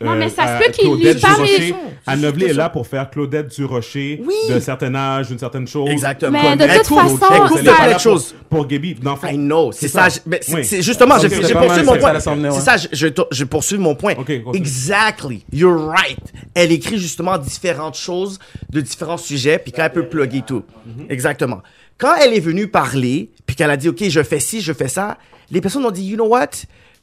Non, 0.00 0.14
mais 0.14 0.26
euh, 0.26 0.28
ça 0.28 0.46
se 0.46 0.52
euh, 0.52 0.58
peut 0.66 0.72
qu'il 0.72 0.84
Claudette 0.84 1.14
lit 1.16 1.20
pas 1.20 1.34
Durocher. 1.34 1.58
les- 1.58 1.74
Anne 2.06 2.22
Lovely 2.22 2.44
est 2.46 2.52
là 2.52 2.68
pour 2.70 2.86
faire 2.86 3.10
Claudette 3.10 3.48
Durocher 3.48 4.22
Oui. 4.24 4.34
d'un 4.48 4.60
certain 4.60 4.94
âge, 4.94 5.28
d'une 5.28 5.38
certaine 5.38 5.66
chose. 5.66 5.88
exactement 5.90 6.38
Mais 6.42 6.56
de 6.56 6.64
toute 6.78 6.86
façon, 6.86 7.18
elle 7.32 7.40
coupe 7.48 7.64
ça- 7.64 7.98
choses 7.98 8.34
Pour, 8.48 8.66
Gaby. 8.66 8.96
Fond, 9.02 9.16
I 9.28 9.36
know, 9.36 9.72
c'est 9.72 9.88
ça. 9.88 10.08
ça. 10.08 10.20
je- 10.24 10.30
mais 10.30 10.40
c'est 10.62 10.82
justement, 10.82 11.18
j'ai 11.18 11.28
poursuivi 11.28 11.84
mon 11.84 11.96
point. 11.98 12.50
C'est 12.52 12.60
ça, 12.60 12.76
je, 12.92 13.44
poursuis 13.44 13.78
mon 13.78 13.94
point. 13.94 14.14
Exactly. 14.54 15.44
You're 15.52 15.88
right. 15.88 16.18
Elle 16.54 16.72
écrit 16.72 16.98
justement 16.98 17.38
différentes 17.38 17.96
choses 17.96 18.38
de 18.70 18.80
différents 18.80 19.16
sujets, 19.16 19.58
puis 19.58 19.72
quand 19.72 19.82
elle 19.84 19.92
peut 19.92 20.06
plugger 20.06 20.42
tout. 20.46 20.62
Exactement. 21.08 21.60
Quand 21.98 22.14
elle 22.16 22.32
est 22.34 22.40
venue 22.40 22.66
parler, 22.68 23.30
puis 23.46 23.56
qu'elle 23.56 23.70
a 23.70 23.76
dit, 23.76 23.88
OK, 23.88 24.02
je 24.08 24.22
fais 24.22 24.40
ci, 24.40 24.60
je 24.60 24.72
fais 24.72 24.88
ça, 24.88 25.18
les 25.50 25.60
personnes 25.60 25.84
ont 25.84 25.90
dit, 25.90 26.04
you 26.04 26.14
know 26.16 26.26
what? 26.28 26.48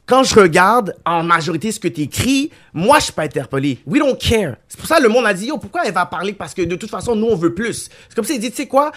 Quand 0.08 0.24
je 0.24 0.34
regarde 0.34 0.96
en 1.04 1.22
majorité 1.22 1.70
ce 1.70 1.78
que 1.78 1.86
tu 1.86 2.00
écris, 2.00 2.50
moi, 2.72 2.98
je 2.98 3.04
suis 3.04 3.12
pas 3.12 3.24
interpellé. 3.24 3.78
We 3.86 4.00
don't 4.00 4.16
care. 4.16 4.56
C'est 4.66 4.78
pour 4.78 4.88
ça 4.88 4.96
que 4.96 5.02
le 5.02 5.10
monde 5.10 5.26
a 5.26 5.34
dit, 5.34 5.48
yo, 5.48 5.58
pourquoi 5.58 5.82
elle 5.84 5.92
va 5.92 6.06
parler? 6.06 6.32
Parce 6.32 6.54
que 6.54 6.62
de 6.62 6.76
toute 6.76 6.88
façon, 6.88 7.14
nous, 7.14 7.26
on 7.26 7.36
veut 7.36 7.52
plus. 7.52 7.90
C'est 8.08 8.14
comme 8.14 8.24
ça, 8.24 8.32
il 8.32 8.40
dit, 8.40 8.48
tu 8.50 8.56
sais 8.56 8.66
quoi? 8.66 8.90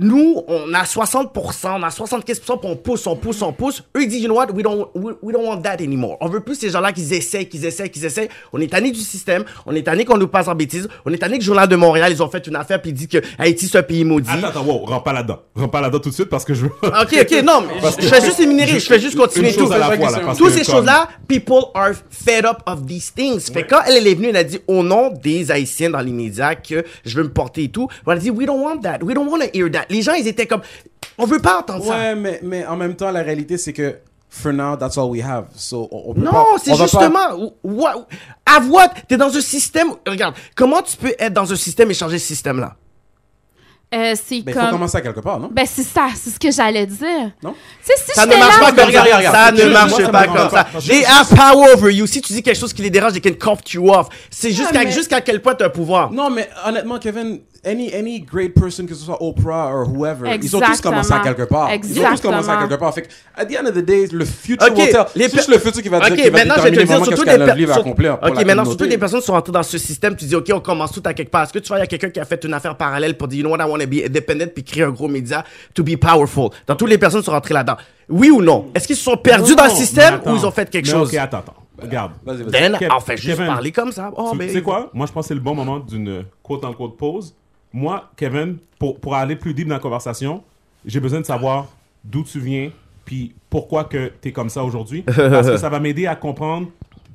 Nous, 0.00 0.42
on 0.46 0.72
a 0.74 0.84
60%, 0.84 1.28
on 1.74 1.82
a 1.82 1.88
75%, 1.88 2.34
puis 2.34 2.54
on 2.62 2.76
pousse, 2.76 3.04
on 3.08 3.16
pousse, 3.16 3.42
on 3.42 3.52
pousse. 3.52 3.82
Eux, 3.96 4.02
ils 4.02 4.08
disent, 4.08 4.22
you 4.22 4.26
know 4.28 4.36
what? 4.36 4.46
We 4.54 4.62
don't, 4.62 4.88
we, 4.94 5.14
we 5.22 5.32
don't 5.34 5.44
want 5.44 5.60
that 5.62 5.80
anymore. 5.82 6.16
On 6.20 6.28
veut 6.28 6.38
plus 6.40 6.54
ces 6.54 6.70
gens-là 6.70 6.92
qui 6.92 7.02
essaient, 7.12 7.46
qui 7.46 7.64
essaient, 7.66 7.88
qui 7.88 8.04
essaient. 8.04 8.28
On 8.52 8.60
est 8.60 8.68
tanné 8.68 8.92
du 8.92 9.00
système. 9.00 9.44
On 9.66 9.74
est 9.74 9.82
tanné 9.82 10.04
qu'on 10.04 10.16
nous 10.16 10.28
passe 10.28 10.46
en 10.46 10.54
bêtise. 10.54 10.88
On 11.04 11.12
est 11.12 11.18
tanné 11.18 11.34
que 11.38 11.42
le 11.42 11.46
Journal 11.46 11.68
de 11.68 11.74
Montréal, 11.74 12.12
ils 12.12 12.22
ont 12.22 12.30
fait 12.30 12.46
une 12.46 12.54
affaire, 12.54 12.80
puis 12.80 12.92
ils 12.92 12.94
disent 12.94 13.08
que 13.08 13.18
Haïti, 13.38 13.66
c'est 13.66 13.78
un 13.78 13.82
pays 13.82 14.04
maudit. 14.04 14.30
Attends, 14.30 14.46
attends, 14.46 14.64
wow, 14.64 14.84
rentre 14.84 15.02
pas 15.02 15.12
là-dedans. 15.12 15.40
Rentre 15.56 15.70
pas 15.72 15.80
là-dedans 15.80 15.98
tout 15.98 16.10
de 16.10 16.14
suite 16.14 16.28
parce 16.28 16.44
que 16.44 16.54
je 16.54 16.62
veux. 16.62 16.70
Ok, 17.00 17.16
ok, 17.20 17.42
non, 17.44 17.62
mais 17.62 17.74
je, 18.00 18.06
fais 18.06 18.20
juste 18.20 18.40
énumérer, 18.40 18.78
je 18.78 18.86
fais 18.86 18.98
juste 19.00 19.16
continuer 19.16 19.52
tout. 19.52 19.70
à 19.72 19.78
la 19.78 19.96
fois, 19.96 20.10
là. 20.10 20.34
Toutes 20.36 20.52
ces 20.52 20.64
comme- 20.64 20.76
choses-là, 20.76 21.08
people 21.28 21.70
are 21.74 21.92
fed 22.10 22.44
up 22.44 22.58
of 22.66 22.86
these 22.86 23.12
things. 23.14 23.40
Fait 23.52 23.62
que 23.62 23.70
quand 23.70 23.82
elle, 23.86 23.96
elle 23.98 24.06
est 24.06 24.14
venue, 24.14 24.28
elle 24.28 24.36
a 24.36 24.44
dit 24.44 24.58
au 24.66 24.82
nom 24.82 25.10
des 25.10 25.50
Haïtiens 25.50 25.90
dans 25.90 26.00
les 26.00 26.12
médias 26.12 26.54
que 26.54 26.84
je 27.04 27.16
veux 27.16 27.24
me 27.24 27.32
porter 27.32 27.64
et 27.64 27.68
tout. 27.68 27.88
Elle 28.06 28.12
a 28.12 28.16
dit, 28.16 28.30
we 28.30 28.46
don't 28.46 28.60
want 28.62 28.78
that. 28.78 28.98
We 29.02 29.14
don't 29.14 29.28
want 29.28 29.40
to 29.40 29.46
hear 29.54 29.70
that. 29.70 29.86
Les 29.90 30.02
gens, 30.02 30.14
ils 30.14 30.26
étaient 30.28 30.46
comme, 30.46 30.62
on 31.16 31.26
veut 31.26 31.40
pas 31.40 31.58
entendre 31.60 31.84
ça. 31.84 31.90
Ouais, 31.90 32.14
mais, 32.14 32.40
mais 32.42 32.66
en 32.66 32.76
même 32.76 32.94
temps, 32.96 33.10
la 33.10 33.22
réalité, 33.22 33.56
c'est 33.58 33.72
que. 33.72 33.96
For 34.30 34.52
now, 34.52 34.76
that's 34.76 34.98
all 34.98 35.08
we 35.08 35.22
have. 35.24 35.46
So, 35.56 35.88
on, 35.90 36.10
on 36.10 36.14
peut 36.14 36.20
Non, 36.20 36.30
pas- 36.32 36.44
c'est 36.62 36.72
pas- 36.72 36.76
justement. 36.82 37.52
What, 37.64 38.06
à 38.44 38.60
what? 38.60 38.88
T'es 39.08 39.16
dans 39.16 39.34
un 39.34 39.40
système. 39.40 39.88
Regarde, 40.06 40.34
comment 40.54 40.82
tu 40.82 40.98
peux 40.98 41.14
être 41.18 41.32
dans 41.32 41.50
un 41.50 41.56
système 41.56 41.90
et 41.90 41.94
changer 41.94 42.18
ce 42.18 42.26
système-là? 42.26 42.76
Euh, 43.94 44.14
c'est 44.22 44.42
Ben, 44.42 44.48
il 44.48 44.52
faut 44.52 44.60
comme. 44.60 44.70
commencer 44.72 44.98
à 44.98 45.00
quelque 45.00 45.20
part, 45.20 45.40
non? 45.40 45.48
Ben, 45.50 45.64
c'est 45.66 45.82
ça, 45.82 46.08
c'est 46.14 46.28
ce 46.28 46.38
que 46.38 46.50
j'allais 46.50 46.84
dire. 46.84 47.30
Non? 47.42 47.54
Si 47.82 47.92
Ça 48.12 48.26
ne 48.26 48.36
marche 48.36 48.60
là- 48.60 48.60
pas 48.60 48.66
comme 48.72 48.76
ça. 48.92 49.02
Regarde, 49.02 49.08
regarde, 49.16 49.34
Ça 49.34 49.64
ne 49.64 49.72
marche 49.72 50.10
pas 50.12 50.26
comme 50.26 50.34
pas. 50.50 50.50
ça. 50.50 50.66
They 50.86 51.04
have 51.06 51.28
power 51.34 51.72
over 51.72 51.90
you. 51.94 52.06
Si 52.06 52.20
tu 52.20 52.34
dis 52.34 52.42
quelque 52.42 52.58
chose 52.60 52.74
qui 52.74 52.82
les 52.82 52.90
dérange, 52.90 53.14
they 53.18 53.22
can 53.22 53.38
cough 53.42 53.60
you 53.72 53.90
off. 53.90 54.08
C'est 54.30 54.50
jusqu'à 54.50 54.84
mais- 54.84 54.90
jusqu'à 54.92 55.22
quel 55.22 55.40
point 55.40 55.54
tu 55.54 55.62
as 55.64 55.68
un 55.68 55.70
pouvoir. 55.70 56.12
Non, 56.12 56.28
mais 56.28 56.50
honnêtement, 56.66 56.98
Kevin, 56.98 57.40
any, 57.68 57.92
any 57.94 58.20
great 58.20 58.54
person, 58.54 58.86
que 58.86 58.94
ce 58.94 59.04
soit 59.04 59.22
Oprah 59.22 59.70
or 59.72 59.88
whoever, 59.88 60.28
ils 60.42 60.56
ont 60.56 60.60
tous 60.60 60.80
commencé 60.80 61.12
à 61.12 61.20
quelque 61.20 61.42
part. 61.44 61.70
Ils 61.74 62.00
ont 62.00 62.10
tous 62.12 62.20
commencé 62.20 62.48
à 62.50 62.56
quelque 62.56 62.78
part. 62.78 62.94
Fait 62.94 63.02
que, 63.02 63.08
at 63.36 63.44
the 63.46 63.56
end 63.60 63.66
of 63.66 63.74
the 63.74 63.84
day, 63.84 64.06
le 64.10 64.24
future 64.24 64.66
Ok, 64.68 64.76
will 64.76 64.88
tell. 64.90 65.04
les 65.14 65.28
C'est 65.28 65.36
juste 65.36 65.48
le 65.50 65.58
futur 65.58 65.82
qui 65.82 65.88
va, 65.88 66.00
dire, 66.00 66.12
Ok, 66.12 66.16
qui 66.18 66.30
va 66.30 66.38
maintenant, 66.38 66.54
je 66.56 66.62
vais 66.62 66.70
te 66.70 66.74
déterminer 66.76 66.76
dire, 66.76 66.86
vraiment 66.86 67.04
surtout 67.04 67.24
qu'est-ce 67.24 67.38
les 67.38 67.44
qu'elle 67.54 67.66
va 67.66 67.74
accomplir 67.76 68.18
pour 68.18 68.28
Ok, 68.30 68.36
la 68.36 68.44
maintenant, 68.44 68.64
surtout 68.64 68.84
les 68.84 68.98
personnes 68.98 69.20
sont 69.20 69.32
rentrées 69.32 69.52
dans 69.52 69.62
ce 69.62 69.78
système, 69.78 70.16
tu 70.16 70.24
dis, 70.24 70.34
ok, 70.34 70.50
on 70.54 70.60
commence 70.60 70.92
tout 70.92 71.02
à 71.04 71.14
quelque 71.14 71.30
part. 71.30 71.42
Est-ce 71.44 71.52
que 71.52 71.58
tu 71.58 71.68
vois, 71.68 71.78
il 71.78 71.80
y 71.80 71.84
a 71.84 71.86
quelqu'un 71.86 72.10
qui 72.10 72.20
a 72.20 72.24
fait 72.24 72.42
une 72.44 72.54
affaire 72.54 72.76
parallèle 72.76 73.16
pour 73.16 73.28
dire, 73.28 73.40
you 73.40 73.44
know 73.46 73.54
what, 73.56 73.64
I 73.64 73.70
want 73.70 73.78
to 73.78 73.86
be 73.86 74.04
independent, 74.06 74.52
puis 74.54 74.64
créer 74.64 74.84
un 74.84 74.90
gros 74.90 75.08
média 75.08 75.44
to 75.74 75.82
be 75.84 75.96
powerful? 75.96 76.50
Dans 76.66 76.76
toutes 76.76 76.90
les 76.90 76.98
personnes 76.98 77.22
sont 77.22 77.32
rentrées 77.32 77.54
là-dedans. 77.54 77.76
Oui 78.08 78.30
ou 78.30 78.40
non? 78.40 78.70
Est-ce 78.74 78.86
qu'ils 78.86 78.96
se 78.96 79.02
sont 79.04 79.16
perdus 79.16 79.50
Non, 79.50 79.56
dans 79.56 79.64
le 79.64 79.70
non, 79.70 79.76
système 79.76 80.14
attends. 80.14 80.32
ou 80.32 80.36
ils 80.36 80.46
ont 80.46 80.50
fait 80.50 80.70
quelque 80.70 80.86
Mais 80.86 80.92
chose? 80.92 81.08
Ok, 81.08 81.14
attends, 81.14 81.38
attends. 81.38 81.54
Regarde. 81.80 82.12
Vas-y, 82.24 82.42
vas-y. 82.42 82.72
Kev- 82.72 82.88
on 82.96 83.00
fait 83.00 83.16
juste 83.16 83.36
Kevin, 83.36 83.46
parler 83.46 83.70
comme 83.70 83.92
ça. 83.92 84.10
Oh, 84.16 84.30
tu 84.32 84.38
mais. 84.38 84.46
tu 84.48 84.54
sais 84.54 84.62
quoi? 84.62 84.90
Moi, 84.94 85.06
je 85.06 85.12
pense 85.12 85.24
que 85.26 85.28
c'est 85.28 85.34
le 85.34 85.40
bon 85.40 85.54
moment 85.54 85.78
d'une 85.78 86.24
quote-unquote 86.42 86.96
pause. 86.96 87.34
Moi, 87.72 88.10
Kevin, 88.16 88.58
pour, 88.78 88.98
pour 88.98 89.14
aller 89.14 89.36
plus 89.36 89.54
deep 89.54 89.68
dans 89.68 89.74
la 89.74 89.80
conversation, 89.80 90.42
j'ai 90.84 91.00
besoin 91.00 91.20
de 91.20 91.26
savoir 91.26 91.66
d'où 92.04 92.22
tu 92.24 92.40
viens, 92.40 92.70
puis 93.04 93.34
pourquoi 93.50 93.84
que 93.84 94.12
tu 94.20 94.28
es 94.28 94.32
comme 94.32 94.48
ça 94.48 94.64
aujourd'hui. 94.64 95.02
Parce 95.02 95.48
que 95.48 95.56
ça 95.56 95.68
va 95.68 95.80
m'aider 95.80 96.06
à 96.06 96.16
comprendre 96.16 96.68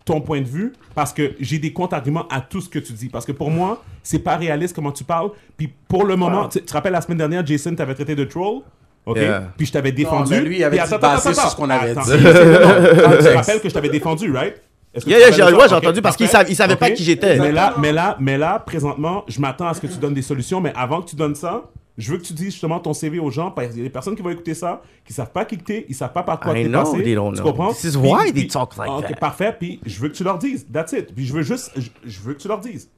ton 0.06 0.20
point 0.20 0.42
de 0.42 0.48
vue, 0.48 0.74
parce 0.96 1.14
que 1.14 1.32
j'ai 1.40 1.60
des 1.60 1.72
contre-arguments 1.72 2.28
à 2.28 2.42
tout 2.42 2.60
ce 2.60 2.68
que 2.68 2.80
tu 2.80 2.92
dis. 2.94 3.08
Parce 3.08 3.26
que 3.26 3.32
pour 3.32 3.50
moi, 3.50 3.82
c'est 4.04 4.20
pas 4.20 4.36
réaliste 4.36 4.76
comment 4.76 4.92
tu 4.92 5.06
parles. 5.06 5.30
Puis 5.56 5.72
pour 5.88 6.06
le 6.06 6.16
moment, 6.18 6.50
tu 6.50 6.60
tu 6.60 6.66
te 6.66 6.74
rappelles 6.74 6.92
la 6.92 7.00
semaine 7.02 7.18
dernière, 7.20 7.46
Jason 7.46 7.74
t'avait 7.74 7.94
traité 7.96 8.14
de 8.16 8.26
troll? 8.26 8.62
OK? 9.06 9.18
Yeah. 9.18 9.52
Puis 9.58 9.66
je 9.68 9.72
t'avais 9.72 9.92
défendu. 9.92 10.34
mais 10.34 10.42
lui, 10.42 10.58
il 10.58 10.64
avait 10.64 10.78
Puis 10.78 10.88
dit 10.88 10.94
attends, 10.94 11.08
attends, 11.10 11.34
sur 11.34 11.50
ce 11.50 11.56
qu'on 11.56 11.70
avait 11.70 11.92
attends. 11.92 12.04
dit. 12.04 12.12
Non, 12.12 12.20
non, 13.10 13.18
Tu 13.18 13.24
te 13.24 13.30
rappelles 13.34 13.62
que 13.62 13.70
je 13.70 13.74
t'avais 13.74 13.90
défendu, 13.90 14.32
right? 14.32 14.62
Yeah, 14.96 15.02
tu 15.02 15.10
yeah, 15.10 15.32
j'ai- 15.32 15.56
ouais, 15.56 15.74
entendu 15.74 16.02
parce 16.02 16.16
qu'il 16.16 16.28
parfait. 16.28 16.38
savait- 16.38 16.52
il 16.52 16.56
savait 16.56 16.76
pas 16.76 16.92
qui 16.92 17.04
j'étais. 17.04 17.40
Mais 17.40 17.52
là, 17.52 17.74
mais 17.80 17.92
là, 17.92 18.16
mais 18.20 18.38
là, 18.38 18.60
présentement, 18.60 19.24
je 19.28 19.40
m'attends 19.42 19.68
à 19.68 19.74
ce 19.74 19.82
que 19.82 19.88
tu 19.88 19.98
donnes 19.98 20.14
des 20.14 20.22
solutions, 20.22 20.62
mais 20.62 20.72
avant 20.76 21.02
que 21.02 21.10
tu 21.10 21.16
donnes 21.16 21.34
ça, 21.36 21.64
je 21.98 22.12
veux 22.12 22.18
que 22.20 22.24
tu 22.24 22.34
dises 22.34 22.52
justement 22.52 22.80
ton 22.80 22.94
CV 22.94 23.18
aux 23.20 23.32
gens, 23.32 23.50
parce 23.52 23.70
qu'il 23.70 23.78
y 23.78 23.82
a 23.82 23.84
des 23.84 23.90
personnes 23.90 24.16
qui 24.16 24.22
vont 24.22 24.30
écouter 24.30 24.54
ça, 24.54 24.82
qui 25.06 25.14
savent 25.14 25.32
pas 25.32 25.46
qui 25.46 25.58
t'es, 25.58 25.86
ils 25.90 25.96
savent 25.96 26.14
pas 26.14 26.22
par 26.24 26.40
quoi 26.40 26.58
I 26.58 26.64
t'es 26.66 26.70
passé. 26.70 27.04
they 27.04 27.16
don't 27.16 27.32
tu 27.34 27.42
know. 27.42 27.44
comprends? 27.52 27.72
This 27.74 27.84
is 27.86 27.98
why 27.98 28.32
they 28.32 28.48
talk 28.48 28.78
like 28.78 28.90
Ok, 28.90 29.08
that. 29.10 29.16
parfait, 29.16 29.56
puis 29.60 29.80
je 29.86 30.00
veux 30.00 30.10
que 30.10 30.16
tu 30.16 30.24
leur 30.24 30.38
dises. 30.38 30.66
That's 30.72 30.92
it. 30.94 31.14
Puis 31.16 31.26
je 31.26 31.34
veux 31.34 31.42
juste, 31.44 31.72
je, 31.76 31.90
je 32.06 32.20
veux 32.22 32.34
que 32.36 32.40
tu 32.42 32.48
leur 32.48 32.60
dises. 32.60 32.90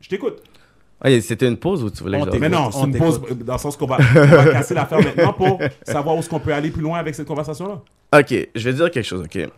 Je 0.00 0.08
t'écoute. 0.08 0.42
Ouais, 1.04 1.20
C'était 1.20 1.48
une 1.48 1.56
pause 1.56 1.82
ou 1.82 1.90
tu 1.90 2.02
voulais 2.02 2.20
que 2.20 2.30
je. 2.32 2.36
Mais 2.38 2.48
non, 2.48 2.66
on 2.66 2.70
c'est 2.70 2.84
une 2.86 2.96
pause 2.98 3.20
dans 3.44 3.54
le 3.54 3.58
sens 3.58 3.76
qu'on 3.76 3.86
va, 3.86 3.96
va 4.14 4.52
casser 4.52 4.74
l'affaire 4.74 5.00
maintenant 5.00 5.32
pour 5.32 5.58
savoir 5.84 6.14
où 6.14 6.18
est-ce 6.18 6.28
qu'on 6.28 6.40
peut 6.40 6.52
aller 6.52 6.70
plus 6.70 6.82
loin 6.82 6.98
avec 6.98 7.14
cette 7.14 7.26
conversation-là. 7.26 7.80
Ok, 8.16 8.34
je 8.54 8.68
vais 8.68 8.72
dire 8.74 8.90
quelque 8.90 9.06
chose, 9.06 9.22
ok. 9.24 9.48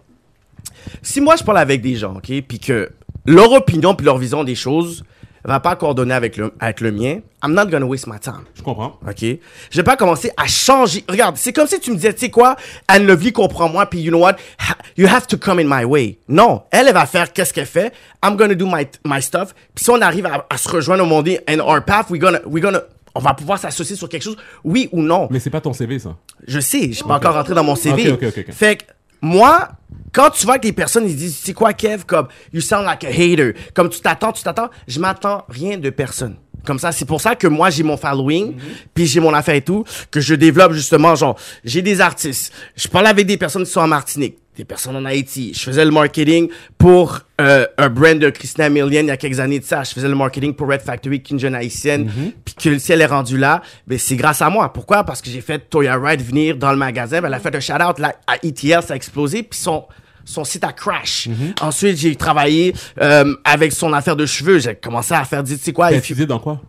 Si 1.03 1.21
moi 1.21 1.37
je 1.37 1.45
parle 1.45 1.59
avec 1.59 1.81
des 1.83 1.95
gens, 1.97 2.15
ok, 2.17 2.31
puis 2.47 2.59
que 2.59 2.91
leur 3.27 3.53
opinion 3.53 3.95
puis 3.95 4.05
leur 4.07 4.19
vision 4.19 4.45
des 4.45 4.55
choses 4.55 5.05
va 5.45 5.59
pas 5.59 5.75
coordonner 5.75 6.15
avec 6.15 6.37
le, 6.37 6.53
avec 6.61 6.81
le 6.81 6.93
mien, 6.93 7.19
I'm 7.43 7.53
not 7.53 7.67
gonna 7.67 7.85
waste 7.85 8.07
my 8.07 8.19
time. 8.21 8.45
Je 8.55 8.63
comprends. 8.63 9.01
OK? 9.05 9.23
Je 9.23 9.77
vais 9.77 9.83
pas 9.83 9.97
commencer 9.97 10.31
à 10.37 10.47
changer. 10.47 11.05
Regarde, 11.09 11.37
c'est 11.37 11.53
comme 11.53 11.67
si 11.67 11.81
tu 11.81 11.91
me 11.91 11.97
disais, 11.97 12.13
tu 12.15 12.21
sais 12.21 12.31
quoi, 12.31 12.55
Anne 12.87 13.07
Lovely 13.07 13.33
comprend-moi, 13.33 13.87
puis 13.87 14.01
you 14.01 14.11
know 14.13 14.21
what, 14.21 14.37
Ha- 14.59 14.77
you 14.97 15.09
have 15.09 15.27
to 15.27 15.37
come 15.37 15.59
in 15.59 15.65
my 15.67 15.85
way. 15.85 16.19
Non, 16.29 16.63
elle, 16.71 16.87
elle 16.87 16.95
va 16.95 17.07
faire 17.07 17.33
qu'est-ce 17.33 17.53
qu'elle 17.53 17.67
fait. 17.67 17.93
I'm 18.25 18.37
gonna 18.37 18.55
do 18.55 18.67
my, 18.67 18.87
my 19.05 19.21
stuff. 19.21 19.53
Puis 19.75 19.83
si 19.85 19.91
on 19.91 20.01
arrive 20.01 20.27
à, 20.27 20.47
à 20.49 20.57
se 20.57 20.69
rejoindre 20.69 21.03
au 21.03 21.07
monde 21.07 21.29
in 21.49 21.59
our 21.59 21.85
path, 21.85 22.09
we 22.11 22.21
gonna, 22.21 22.39
we 22.47 22.63
gonna, 22.63 22.81
on 23.17 23.21
va 23.21 23.35
pouvoir 23.35 23.59
s'associer 23.59 23.97
sur 23.97 24.09
quelque 24.09 24.23
chose, 24.23 24.37
oui 24.63 24.89
ou 24.93 25.03
non. 25.03 25.27
Mais 25.33 25.41
c'est 25.41 25.51
pas 25.51 25.61
ton 25.61 25.73
CV, 25.73 25.99
ça. 25.99 26.17
Je 26.47 26.61
sais, 26.61 26.89
je 26.91 26.93
suis 26.93 27.05
pas 27.05 27.17
encore 27.17 27.35
rentré 27.35 27.53
dans 27.55 27.65
mon 27.65 27.75
CV. 27.75 28.13
Ok, 28.13 28.23
ok, 28.23 28.29
ok, 28.39 28.45
ok. 28.49 28.55
Fait 28.55 28.77
que, 28.77 28.85
moi, 29.23 29.69
quand 30.13 30.31
tu 30.31 30.45
vois 30.45 30.59
que 30.59 30.67
les 30.67 30.73
personnes, 30.73 31.07
ils 31.09 31.17
disent, 31.17 31.39
c'est 31.43 31.55
quoi, 31.55 31.73
Kev, 31.73 32.05
comme, 32.05 32.29
you 32.53 32.61
sound 32.61 32.85
like 32.85 33.05
a 33.05 33.09
hater, 33.09 33.55
comme 33.73 33.89
tu 33.89 34.01
t'attends, 34.01 34.33
tu 34.33 34.43
t'attends, 34.43 34.69
je 34.87 35.01
m'attends 35.01 35.45
rien 35.49 35.79
de 35.79 35.89
personne. 35.89 36.37
Comme 36.65 36.79
ça, 36.79 36.93
c'est 36.93 37.07
pour 37.07 37.21
ça 37.21 37.35
que 37.35 37.47
moi, 37.47 37.71
j'ai 37.71 37.83
mon 37.83 37.97
following, 37.97 38.57
puis 38.95 39.07
j'ai 39.07 39.21
mon 39.21 39.33
affaire 39.33 39.55
et 39.55 39.63
tout, 39.63 39.85
que 40.11 40.21
je 40.21 40.35
développe 40.35 40.73
justement, 40.73 41.15
genre, 41.15 41.37
j'ai 41.65 41.83
des 41.83 42.01
artistes. 42.01 42.53
Je 42.77 42.89
parle 42.89 43.07
avec 43.07 43.27
des 43.27 43.37
personnes 43.37 43.65
qui 43.65 43.71
sont 43.71 43.81
en 43.81 43.89
Martinique, 43.89 44.39
des 44.57 44.65
personnes 44.65 44.97
en 44.97 45.05
Haïti. 45.05 45.53
Je 45.55 45.61
faisais 45.61 45.85
le 45.85 45.91
marketing 45.91 46.49
pour 46.77 47.21
euh, 47.41 47.67
un 47.79 47.89
brand 47.89 48.19
de 48.19 48.29
Christina 48.31 48.69
Million 48.69 49.01
il 49.01 49.07
y 49.07 49.11
a 49.11 49.17
quelques 49.17 49.41
années 49.41 49.59
de 49.59 49.65
ça. 49.65 49.83
Je 49.83 49.93
faisais 49.93 50.09
le 50.09 50.15
marketing 50.15 50.55
pour 50.55 50.69
Red 50.69 50.83
Factory, 50.83 51.23
qui 51.23 51.33
est 51.33 51.37
une 51.37 51.41
jeune 51.41 51.55
haïtienne. 51.55 52.11
Puis 52.45 52.55
que 52.55 52.79
si 52.79 52.93
elle 52.93 53.01
est 53.01 53.07
rendue 53.07 53.39
là, 53.39 53.63
ben 53.87 53.99
c'est 53.99 54.17
grâce 54.17 54.43
à 54.43 54.51
moi. 54.51 54.73
Pourquoi? 54.73 55.05
Parce 55.05 55.23
que 55.23 55.31
j'ai 55.31 55.41
fait 55.41 55.59
Toya 55.71 55.97
Ride 55.97 56.23
venir 56.23 56.57
dans 56.57 56.71
le 56.71 56.77
magasin. 56.77 57.21
Ben, 57.21 57.29
elle 57.29 57.35
a 57.35 57.41
fait 57.41 57.55
un 57.55 57.61
shout-out 57.61 57.99
là, 57.99 58.15
à 58.27 58.37
ETL, 58.45 58.83
ça 58.83 58.93
a 58.93 58.97
explosé. 58.97 59.43
Puis 59.43 59.59
son, 59.59 59.85
son 60.25 60.45
site 60.45 60.65
a 60.65 60.73
crash. 60.73 61.29
Ensuite, 61.61 61.97
j'ai 61.97 62.15
travaillé 62.15 62.75
euh, 63.01 63.35
avec 63.45 63.73
son 63.73 63.93
affaire 63.93 64.17
de 64.17 64.27
cheveux. 64.27 64.59
J'ai 64.59 64.75
commencé 64.75 65.15
à 65.15 65.25
faire, 65.25 65.43
tu 65.43 65.57
sais 65.57 65.73
quoi? 65.73 65.89
T'as 65.89 65.97
étudié 65.97 66.27
dans 66.27 66.39
quoi? 66.39 66.61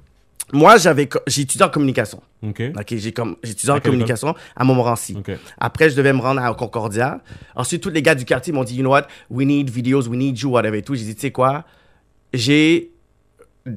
Moi, 0.54 0.78
j'avais, 0.78 1.10
j'ai 1.28 1.42
étudié 1.42 1.66
en 1.66 1.70
communication. 1.70 2.22
OK. 2.44 2.62
J'ai 2.92 3.12
comme 3.12 3.36
j'ai 3.44 3.52
étudié 3.52 3.72
en 3.74 3.80
communication 3.80 4.36
à 4.56 4.64
Montmorency. 4.64 5.16
Après, 5.60 5.90
je 5.90 5.96
devais 5.96 6.14
me 6.14 6.20
rendre 6.22 6.42
à 6.42 6.54
Concordia. 6.54 7.20
Ensuite, 7.56 7.82
tous 7.82 7.90
les 7.90 8.02
gars 8.02 8.16
du 8.16 8.24
quartier 8.24 8.54
m'ont 8.54 8.64
dit, 8.64 8.76
you 8.76 8.82
know 8.82 8.92
what, 8.92 9.08
we 9.30 9.46
need 9.48 9.70
videos, 9.70 10.08
we 10.08 10.18
need 10.18 10.38
you, 10.40 10.52
whatever 10.52 10.78
et 10.78 10.82
tout. 10.84 10.96
J'ai 10.96 11.06
dit, 11.06 11.16
tu 11.16 11.22
sais 11.22 11.32
quoi, 11.32 11.66
j'ai 12.34 12.92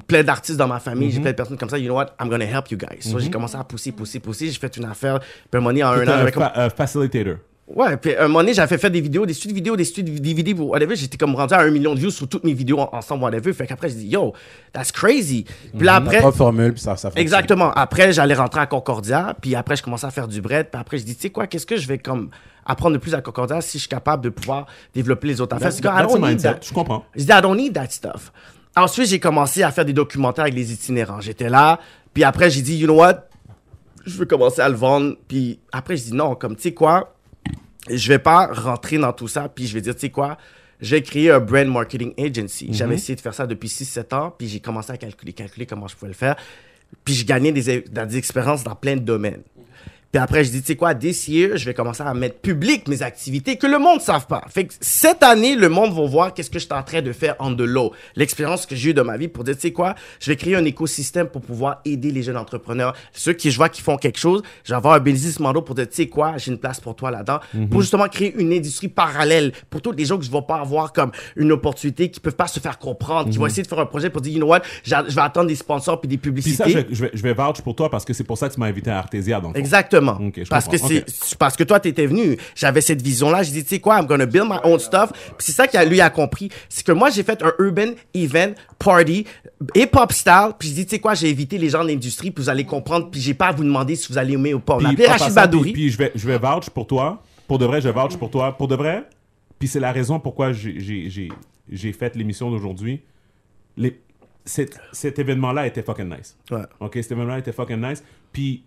plein 0.07 0.21
d'artistes 0.23 0.57
dans 0.57 0.67
ma 0.67 0.79
famille, 0.79 1.07
Mhm. 1.07 1.13
j'ai 1.13 1.21
plein 1.21 1.31
de 1.31 1.35
personnes 1.35 1.57
comme 1.57 1.69
ça, 1.69 1.77
you 1.77 1.85
know 1.85 1.95
what, 1.95 2.07
I'm 2.21 2.29
gonna 2.29 2.45
help 2.45 2.69
you 2.69 2.77
guys. 2.77 3.01
So, 3.01 3.19
j'ai 3.19 3.29
commencé 3.29 3.55
à 3.55 3.63
pousser, 3.63 3.91
pousser, 3.91 4.19
pousser. 4.19 4.47
J'ai 4.51 4.59
fait 4.59 4.75
une 4.77 4.85
affaire, 4.85 5.19
puis 5.19 5.27
un 5.53 5.59
moment 5.61 5.79
en 5.85 5.91
un 5.93 6.07
an, 6.07 6.31
comme- 6.31 6.43
fa- 6.43 6.53
euh, 6.57 6.69
facilitator. 6.69 7.35
Ouais, 7.67 7.97
puis 7.97 8.15
à 8.15 8.23
un 8.23 8.27
moment 8.27 8.39
donné, 8.39 8.53
j'avais 8.53 8.77
fait 8.77 8.89
des 8.89 9.01
vidéos, 9.01 9.25
des 9.25 9.33
studios 9.33 9.55
vidéos, 9.55 9.75
des 9.75 9.83
studios 9.83 10.17
DVD, 10.19 10.53
whatever. 10.53 10.95
J'étais 10.95 11.17
comme 11.17 11.35
rendu 11.35 11.53
à 11.53 11.59
un 11.59 11.69
million 11.69 11.93
de 11.93 11.99
views 11.99 12.11
sur 12.11 12.25
toutes 12.29 12.45
mes 12.45 12.53
vidéos 12.53 12.79
en- 12.79 12.89
ensemble, 12.93 13.23
whatever. 13.23 13.51
Fait 13.51 13.67
qu'après, 13.67 13.89
j'ai 13.89 13.95
dit, 13.95 14.07
yo, 14.07 14.33
that's 14.71 14.89
crazy. 14.93 15.43
Puis 15.77 15.85
là, 15.85 15.93
Ta 15.99 16.05
après. 16.05 16.19
propre 16.19 16.37
formule, 16.37 16.71
puis 16.73 16.81
ça, 16.81 16.95
ça 16.95 17.09
fonctionne. 17.09 17.21
Exactement. 17.21 17.71
Après, 17.73 18.13
j'allais 18.13 18.35
rentrer 18.35 18.61
à 18.61 18.67
Concordia, 18.67 19.35
puis 19.41 19.53
après, 19.53 19.75
je 19.75 19.83
commençais 19.83 20.07
à 20.07 20.11
faire 20.11 20.29
du 20.29 20.39
bread, 20.41 20.69
puis 20.71 20.79
après, 20.79 20.97
je 20.97 21.03
dis, 21.03 21.15
tu 21.15 21.23
sais 21.23 21.29
quoi, 21.29 21.45
qu'est-ce 21.45 21.65
que 21.65 21.75
je 21.75 21.87
vais 21.89 21.97
comme 21.97 22.29
apprendre 22.65 22.93
de 22.95 22.99
plus 23.01 23.13
à 23.13 23.21
Concordia 23.21 23.59
si 23.59 23.73
je 23.77 23.81
suis 23.81 23.89
capable 23.89 24.23
de 24.23 24.29
pouvoir 24.29 24.67
développer 24.95 25.27
les 25.27 25.41
autres 25.41 25.53
affaires? 25.57 25.67
C'est. 26.61 26.69
Je 26.69 26.73
comprends. 26.73 27.03
Je 27.17 27.23
dis, 27.25 27.31
I 27.31 27.41
don't 27.41 27.57
need 27.57 27.73
that 27.73 27.89
stuff. 27.89 28.31
Ensuite, 28.77 29.07
j'ai 29.09 29.19
commencé 29.19 29.61
à 29.63 29.71
faire 29.71 29.83
des 29.83 29.91
documentaires 29.93 30.43
avec 30.45 30.55
les 30.55 30.71
itinérants. 30.71 31.19
J'étais 31.19 31.49
là, 31.49 31.79
puis 32.13 32.23
après, 32.23 32.49
j'ai 32.49 32.61
dit, 32.61 32.77
you 32.77 32.85
know 32.87 32.95
what, 32.95 33.25
je 34.05 34.17
veux 34.17 34.25
commencer 34.25 34.61
à 34.61 34.69
le 34.69 34.75
vendre, 34.75 35.15
puis 35.27 35.59
après, 35.73 35.97
je 35.97 36.03
dis, 36.05 36.13
non, 36.13 36.35
comme, 36.35 36.55
tu 36.55 36.61
sais 36.61 36.73
quoi, 36.73 37.13
je 37.89 38.07
vais 38.07 38.19
pas 38.19 38.47
rentrer 38.47 38.97
dans 38.97 39.13
tout 39.13 39.27
ça, 39.27 39.49
puis 39.49 39.67
je 39.67 39.73
vais 39.73 39.81
dire, 39.81 39.93
tu 39.95 40.01
sais 40.01 40.09
quoi, 40.09 40.37
je 40.79 40.95
vais 40.95 41.01
créer 41.01 41.31
un 41.31 41.39
brand 41.39 41.67
marketing 41.67 42.13
agency. 42.17 42.69
J'avais 42.71 42.95
essayé 42.95 43.15
de 43.15 43.21
faire 43.21 43.33
ça 43.33 43.47
depuis 43.47 43.67
6-7 43.67 44.15
ans, 44.15 44.33
puis 44.37 44.47
j'ai 44.47 44.59
commencé 44.59 44.91
à 44.91 44.97
calculer, 44.97 45.33
calculer 45.33 45.65
comment 45.65 45.87
je 45.87 45.95
pouvais 45.95 46.09
le 46.09 46.13
faire. 46.13 46.35
Puis 47.03 47.15
je 47.15 47.25
gagnais 47.25 47.51
des, 47.51 47.81
des 47.81 48.17
expériences 48.17 48.63
dans 48.63 48.75
plein 48.75 48.95
de 48.95 49.01
domaines. 49.01 49.41
Puis 50.11 50.21
après, 50.21 50.43
je 50.43 50.51
dis, 50.51 50.61
tu 50.61 50.67
sais 50.67 50.75
quoi, 50.75 50.95
this 50.95 51.27
year, 51.27 51.57
je 51.57 51.65
vais 51.65 51.73
commencer 51.73 52.01
à 52.01 52.13
mettre 52.13 52.39
public 52.39 52.87
mes 52.87 53.03
activités 53.03 53.57
que 53.57 53.67
le 53.67 53.77
monde 53.77 53.97
ne 53.97 54.01
savent 54.01 54.27
pas. 54.27 54.41
Fait 54.49 54.65
que 54.65 54.73
cette 54.79 55.21
année, 55.21 55.55
le 55.55 55.67
monde 55.67 55.93
va 55.93 56.05
voir 56.05 56.33
qu'est-ce 56.33 56.49
que 56.49 56.59
je 56.59 56.65
suis 56.65 56.73
en 56.73 56.83
train 56.83 57.01
de 57.01 57.11
faire 57.11 57.35
en 57.39 57.51
de 57.51 57.63
l'eau. 57.63 57.91
L'expérience 58.15 58.65
que 58.65 58.75
j'ai 58.75 58.91
eue 58.91 58.93
de 58.93 59.01
ma 59.01 59.17
vie 59.17 59.27
pour 59.27 59.43
dire, 59.43 59.55
tu 59.55 59.61
sais 59.61 59.71
quoi, 59.71 59.95
je 60.19 60.31
vais 60.31 60.37
créer 60.37 60.55
un 60.55 60.63
écosystème 60.63 61.27
pour 61.27 61.41
pouvoir 61.41 61.81
aider 61.83 62.11
les 62.11 62.23
jeunes 62.23 62.37
entrepreneurs. 62.37 62.93
Ceux 63.11 63.33
qui 63.33 63.51
je 63.51 63.57
vois 63.57 63.69
qui 63.69 63.81
font 63.81 63.97
quelque 63.97 64.19
chose, 64.19 64.43
je 64.63 64.71
vais 64.71 64.77
avoir 64.77 64.93
un 64.93 64.99
business 64.99 65.39
model 65.39 65.63
pour 65.63 65.75
dire, 65.75 65.89
tu 65.89 65.95
sais 65.95 66.07
quoi, 66.07 66.37
j'ai 66.37 66.51
une 66.51 66.57
place 66.57 66.79
pour 66.79 66.95
toi 66.95 67.11
là-dedans. 67.11 67.39
Pour 67.69 67.81
justement 67.81 68.07
créer 68.07 68.33
une 68.37 68.53
industrie 68.53 68.87
parallèle 68.87 69.51
pour 69.69 69.81
tous 69.81 69.91
les 69.91 70.05
gens 70.05 70.17
qui 70.17 70.27
ne 70.27 70.33
vont 70.33 70.41
pas 70.41 70.57
avoir 70.57 70.93
comme 70.93 71.11
une 71.35 71.51
opportunité, 71.51 72.09
qui 72.09 72.19
peuvent 72.19 72.35
pas 72.35 72.47
se 72.47 72.59
faire 72.59 72.79
comprendre, 72.79 73.29
qui 73.29 73.37
vont 73.37 73.47
essayer 73.47 73.63
de 73.63 73.67
faire 73.67 73.79
un 73.79 73.85
projet 73.85 74.09
pour 74.09 74.21
dire, 74.21 74.33
you 74.33 74.39
know 74.39 74.47
what, 74.47 74.61
je 74.83 74.95
vais 74.95 75.21
attendre 75.21 75.47
des 75.47 75.55
sponsors 75.55 75.99
puis 75.99 76.07
des 76.07 76.17
Puis 76.17 76.31
publicités. 76.31 76.71
ça, 76.71 76.79
je, 76.89 76.95
je 76.95 77.03
vais, 77.03 77.11
je 77.13 77.21
vais 77.21 77.33
vouch 77.33 77.61
pour 77.61 77.75
toi 77.75 77.89
parce 77.89 78.05
que 78.05 78.13
c'est 78.13 78.23
pour 78.23 78.37
ça 78.37 78.47
que 78.47 78.53
tu 78.53 78.59
m'as 78.59 78.67
invité 78.67 78.89
à 78.89 78.99
Artesia. 78.99 79.41
Donc. 79.41 79.57
Exactement. 79.57 79.96
Je 80.45 80.49
parce 80.49 80.67
que 80.67 80.77
c'est 80.77 81.37
parce 81.37 81.55
que 81.55 81.63
toi 81.63 81.79
t'étais 81.79 82.05
venu, 82.05 82.37
j'avais 82.55 82.81
cette 82.81 83.01
vision 83.01 83.29
là, 83.29 83.43
j'ai 83.43 83.51
dit 83.51 83.63
tu 83.63 83.69
sais 83.69 83.79
quoi, 83.79 83.99
I'm 83.99 84.05
gonna 84.05 84.25
build 84.25 84.47
my 84.49 84.57
own 84.63 84.79
stuff. 84.79 85.11
Puis 85.11 85.35
c'est 85.39 85.51
ça 85.53 85.67
qu'il 85.67 85.79
a 85.79 85.85
lui 85.85 86.01
a 86.01 86.09
compris, 86.09 86.49
c'est 86.69 86.85
que 86.85 86.91
moi 86.91 87.09
j'ai 87.09 87.23
fait 87.23 87.41
un 87.43 87.51
urban 87.59 87.93
event 88.13 88.53
party 88.79 89.25
hip 89.75 89.89
hop 89.95 90.11
style, 90.11 90.51
puis 90.59 90.69
je 90.69 90.73
dis 90.75 90.85
tu 90.85 90.91
sais 90.91 90.99
quoi, 90.99 91.13
j'ai 91.13 91.29
invité 91.31 91.57
les 91.57 91.69
gens 91.69 91.83
de 91.83 91.89
l'industrie, 91.89 92.31
puis 92.31 92.43
vous 92.43 92.49
allez 92.49 92.65
comprendre, 92.65 93.09
puis 93.09 93.19
j'ai 93.21 93.33
pas 93.33 93.47
à 93.47 93.51
vous 93.51 93.63
demander 93.63 93.95
si 93.95 94.11
vous 94.11 94.17
allez 94.17 94.33
aimer 94.33 94.53
ou 94.53 94.59
pas. 94.59 94.75
On 94.75 94.77
Puis, 94.79 94.87
appelé 94.87 95.07
Rachid 95.07 95.33
Badouri. 95.33 95.71
Puis, 95.73 95.81
puis 95.83 95.89
je 95.91 95.97
vais, 95.97 96.11
je 96.15 96.27
vais 96.27 96.37
vouch 96.37 96.69
pour 96.69 96.85
toi. 96.87 97.21
Pour 97.47 97.57
de 97.57 97.65
vrai, 97.65 97.81
je 97.81 97.89
vouch 97.89 98.17
pour 98.17 98.29
toi. 98.29 98.55
Pour 98.57 98.67
de 98.67 98.75
vrai. 98.75 99.03
Puis 99.57 99.67
c'est 99.67 99.79
la 99.79 99.91
raison 99.91 100.19
pourquoi 100.19 100.51
j'ai- 100.51 100.79
j'ai 100.79 101.09
j'ai- 101.09 101.29
j'ai 101.71 101.91
fait 101.93 102.15
l'émission 102.15 102.51
d'aujourd'hui. 102.51 103.01
Les- 103.77 103.99
cet, 104.45 104.79
cet 104.91 105.19
événement-là 105.19 105.67
était 105.67 105.81
fucking 105.81 106.07
nice. 106.09 106.37
Ouais. 106.51 106.61
OK, 106.79 106.93
cet 106.95 107.11
événement-là 107.11 107.39
était 107.39 107.51
fucking 107.51 107.81
nice. 107.81 108.03
Puis, 108.31 108.63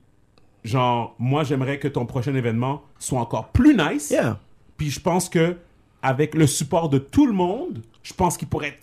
genre, 0.65 1.15
moi, 1.19 1.45
j'aimerais 1.45 1.79
que 1.79 1.89
ton 1.89 2.07
prochain 2.07 2.35
événement 2.35 2.83
soit 2.99 3.21
encore 3.21 3.49
plus 3.49 3.77
nice. 3.77 4.11
Yeah. 4.11 4.39
Puis 4.77 4.91
je 4.91 5.01
pense 5.01 5.29
que 5.29 5.57
avec 6.03 6.35
le 6.35 6.47
support 6.47 6.89
de 6.89 6.99
tout 6.99 7.27
le 7.27 7.33
monde, 7.33 7.83
je 8.03 8.15
pense 8.15 8.37
qu'il 8.37 8.49
pourrait 8.49 8.69
être 8.69 8.81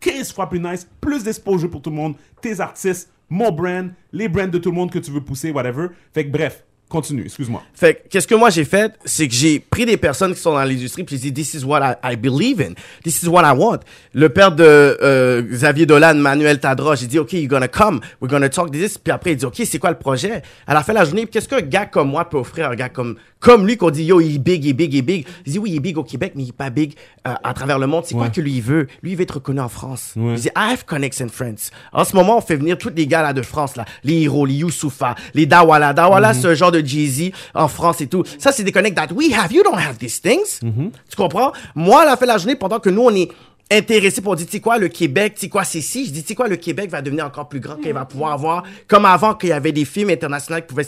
15 0.00 0.32
fois 0.32 0.48
plus 0.48 0.60
nice, 0.60 0.88
plus 1.00 1.24
d'exposure 1.24 1.70
pour 1.70 1.80
tout 1.80 1.90
le 1.90 1.96
monde, 1.96 2.16
tes 2.40 2.60
artistes, 2.60 3.10
mon 3.30 3.50
brand, 3.50 3.90
les 4.12 4.28
brands 4.28 4.48
de 4.48 4.58
tout 4.58 4.70
le 4.70 4.76
monde 4.76 4.90
que 4.90 4.98
tu 4.98 5.10
veux 5.10 5.22
pousser, 5.22 5.50
whatever. 5.52 5.88
Fait 6.12 6.26
que 6.26 6.30
bref, 6.30 6.64
continue, 6.92 7.24
excuse-moi. 7.24 7.62
Fait 7.74 7.94
que, 7.94 8.08
qu'est-ce 8.10 8.26
que 8.26 8.34
moi 8.34 8.50
j'ai 8.50 8.64
fait, 8.64 8.92
c'est 9.04 9.26
que 9.26 9.34
j'ai 9.34 9.58
pris 9.58 9.86
des 9.86 9.96
personnes 9.96 10.34
qui 10.34 10.40
sont 10.40 10.52
dans 10.52 10.62
l'industrie 10.62 11.02
puis 11.04 11.16
j'ai 11.16 11.30
dit 11.30 11.42
this 11.42 11.54
is 11.54 11.64
what 11.64 11.80
I, 11.80 12.12
I 12.12 12.16
believe 12.16 12.60
in, 12.60 12.74
this 13.02 13.22
is 13.22 13.28
what 13.28 13.42
I 13.42 13.56
want. 13.56 13.80
Le 14.12 14.28
père 14.28 14.52
de 14.52 14.62
euh, 14.62 15.42
Xavier 15.42 15.86
Dolan, 15.86 16.14
Manuel 16.14 16.60
Tadra, 16.60 16.94
j'ai 16.94 17.06
dit 17.06 17.18
ok 17.18 17.32
you're 17.32 17.48
gonna 17.48 17.66
come, 17.66 18.00
we're 18.20 18.30
gonna 18.30 18.50
talk 18.50 18.70
this, 18.70 18.98
puis 18.98 19.10
après 19.10 19.32
il 19.32 19.36
dit 19.36 19.46
ok 19.46 19.62
c'est 19.64 19.78
quoi 19.78 19.90
le 19.90 19.98
projet? 19.98 20.42
À 20.66 20.74
la 20.74 20.82
fin 20.82 20.92
de 20.92 20.98
la 20.98 21.04
journée, 21.06 21.26
qu'est-ce 21.26 21.48
qu'un 21.48 21.62
gars 21.62 21.86
comme 21.86 22.10
moi 22.10 22.28
peut 22.28 22.36
offrir 22.36 22.66
à 22.68 22.72
un 22.72 22.76
gars 22.76 22.90
comme 22.90 23.16
comme 23.40 23.66
lui 23.66 23.76
qu'on 23.76 23.90
dit 23.90 24.04
yo 24.04 24.20
il 24.20 24.36
est 24.36 24.38
big, 24.38 24.64
il 24.64 24.70
est 24.70 24.72
big, 24.74 24.92
il 24.92 24.98
est 24.98 25.02
big? 25.02 25.26
Il 25.46 25.52
dit 25.52 25.58
oui 25.58 25.70
il 25.70 25.76
est 25.76 25.80
big 25.80 25.96
au 25.96 26.04
Québec 26.04 26.34
mais 26.36 26.42
il 26.44 26.50
est 26.50 26.52
pas 26.52 26.70
big 26.70 26.92
euh, 27.26 27.32
à 27.42 27.54
travers 27.54 27.78
le 27.78 27.86
monde. 27.86 28.04
C'est 28.04 28.14
quoi 28.14 28.28
que 28.28 28.40
lui 28.40 28.52
il 28.52 28.62
veut? 28.62 28.86
Lui 29.02 29.12
il 29.12 29.16
veut 29.16 29.22
être 29.22 29.36
reconnu 29.36 29.60
en 29.60 29.68
France. 29.68 30.12
Ouais. 30.16 30.34
Il 30.34 30.40
dit 30.40 30.48
I 30.48 30.72
have 30.72 30.84
connects 30.84 31.20
in 31.22 31.28
France. 31.28 31.70
En 31.92 32.04
ce 32.04 32.14
moment 32.14 32.36
on 32.36 32.40
fait 32.42 32.56
venir 32.56 32.76
tous 32.76 32.92
les 32.94 33.06
gars 33.06 33.22
là 33.22 33.32
de 33.32 33.42
France 33.42 33.76
là, 33.76 33.84
les 34.04 34.22
héros, 34.22 34.44
les 34.44 34.54
Youssoufa, 34.54 35.14
les 35.34 35.46
Dawala. 35.46 35.92
Dawala 35.92 36.34
c'est 36.34 36.48
un 36.48 36.54
genre 36.54 36.70
de 36.70 36.81
Jay-Z 36.84 37.32
en 37.54 37.68
France 37.68 38.00
et 38.00 38.06
tout. 38.06 38.24
Ça 38.38 38.52
c'est 38.52 38.64
des 38.64 38.72
connects 38.72 38.96
that 38.96 39.12
we 39.14 39.32
have. 39.32 39.52
You 39.52 39.62
don't 39.62 39.78
have 39.78 39.98
these 39.98 40.20
things. 40.20 40.60
Tu 40.60 41.16
comprends? 41.16 41.52
Moi 41.74 42.02
à 42.02 42.04
la 42.04 42.16
fin 42.16 42.26
de 42.26 42.30
la 42.30 42.38
journée 42.38 42.56
pendant 42.56 42.80
que 42.80 42.90
nous 42.90 43.02
on 43.02 43.14
est 43.14 43.30
intéressé 43.76 44.20
pour 44.20 44.36
dire, 44.36 44.46
tu 44.46 44.52
sais 44.52 44.60
quoi, 44.60 44.78
le 44.78 44.88
Québec, 44.88 45.34
tu 45.34 45.40
sais 45.42 45.48
quoi, 45.48 45.64
c'est 45.64 45.80
si. 45.80 46.06
Je 46.06 46.10
dis, 46.10 46.22
tu 46.22 46.28
sais 46.28 46.34
quoi, 46.34 46.48
le 46.48 46.56
Québec 46.56 46.90
va 46.90 47.02
devenir 47.02 47.24
encore 47.26 47.48
plus 47.48 47.60
grand, 47.60 47.76
qu'il 47.76 47.92
va 47.92 48.04
pouvoir 48.04 48.32
avoir, 48.32 48.64
comme 48.86 49.04
avant, 49.04 49.34
qu'il 49.34 49.48
y 49.50 49.52
avait 49.52 49.72
des 49.72 49.84
films 49.84 50.10
internationaux 50.10 50.60
qui 50.60 50.66
pouvaient 50.66 50.84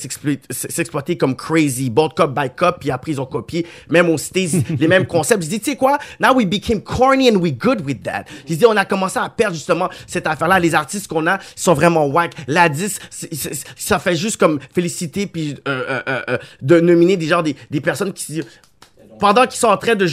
s'exploiter 0.51 1.17
comme 1.17 1.37
Crazy, 1.37 1.91
Bold 1.91 2.15
Cop 2.15 2.35
by 2.35 2.51
Cop, 2.55 2.79
puis 2.81 2.91
après 2.91 3.13
ils 3.13 3.21
ont 3.21 3.27
copié, 3.27 3.67
même 3.91 4.09
aux 4.11 4.19
States, 4.19 4.51
les 4.79 4.89
mêmes 4.89 5.07
concepts. 5.07 5.43
Je 5.45 5.49
dis, 5.49 5.61
tu 5.61 5.71
sais 5.73 5.77
quoi, 5.77 5.99
now 6.21 6.35
we 6.35 6.47
became 6.47 6.81
corny 6.81 7.31
and 7.31 7.37
we 7.37 7.53
good 7.53 7.85
with 7.85 8.03
that. 8.03 8.25
Je 8.49 8.55
dis, 8.55 8.67
on 8.67 8.77
a 8.77 8.85
commencé 8.85 9.19
à 9.19 9.29
perdre 9.29 9.55
justement 9.57 9.89
cette 10.07 10.27
affaire-là. 10.27 10.59
Les 10.61 10.75
artistes 10.75 11.09
qu'on 11.09 11.27
a 11.27 11.39
sont 11.57 11.75
vraiment 11.75 12.07
whack. 12.07 12.33
La 12.47 12.69
10, 12.69 12.99
c'est- 13.11 13.35
c'est- 13.35 13.65
ça 13.77 13.99
fait 13.99 14.17
juste 14.17 14.37
comme 14.37 14.59
féliciter, 14.75 15.27
puis 15.27 15.55
euh, 15.69 15.85
euh, 15.89 16.03
euh, 16.09 16.23
euh, 16.31 16.39
de 16.63 16.81
nominer 16.81 17.17
des 17.17 17.27
gens, 17.27 17.43
des, 17.43 17.57
des 17.71 17.81
personnes 17.81 18.13
qui 18.13 18.25
se 18.25 18.33
disent, 18.33 18.47
pendant 19.19 19.47
qu'ils 19.47 19.59
sont 19.61 19.69
en 19.69 19.77
train 19.77 19.95
de 19.95 20.07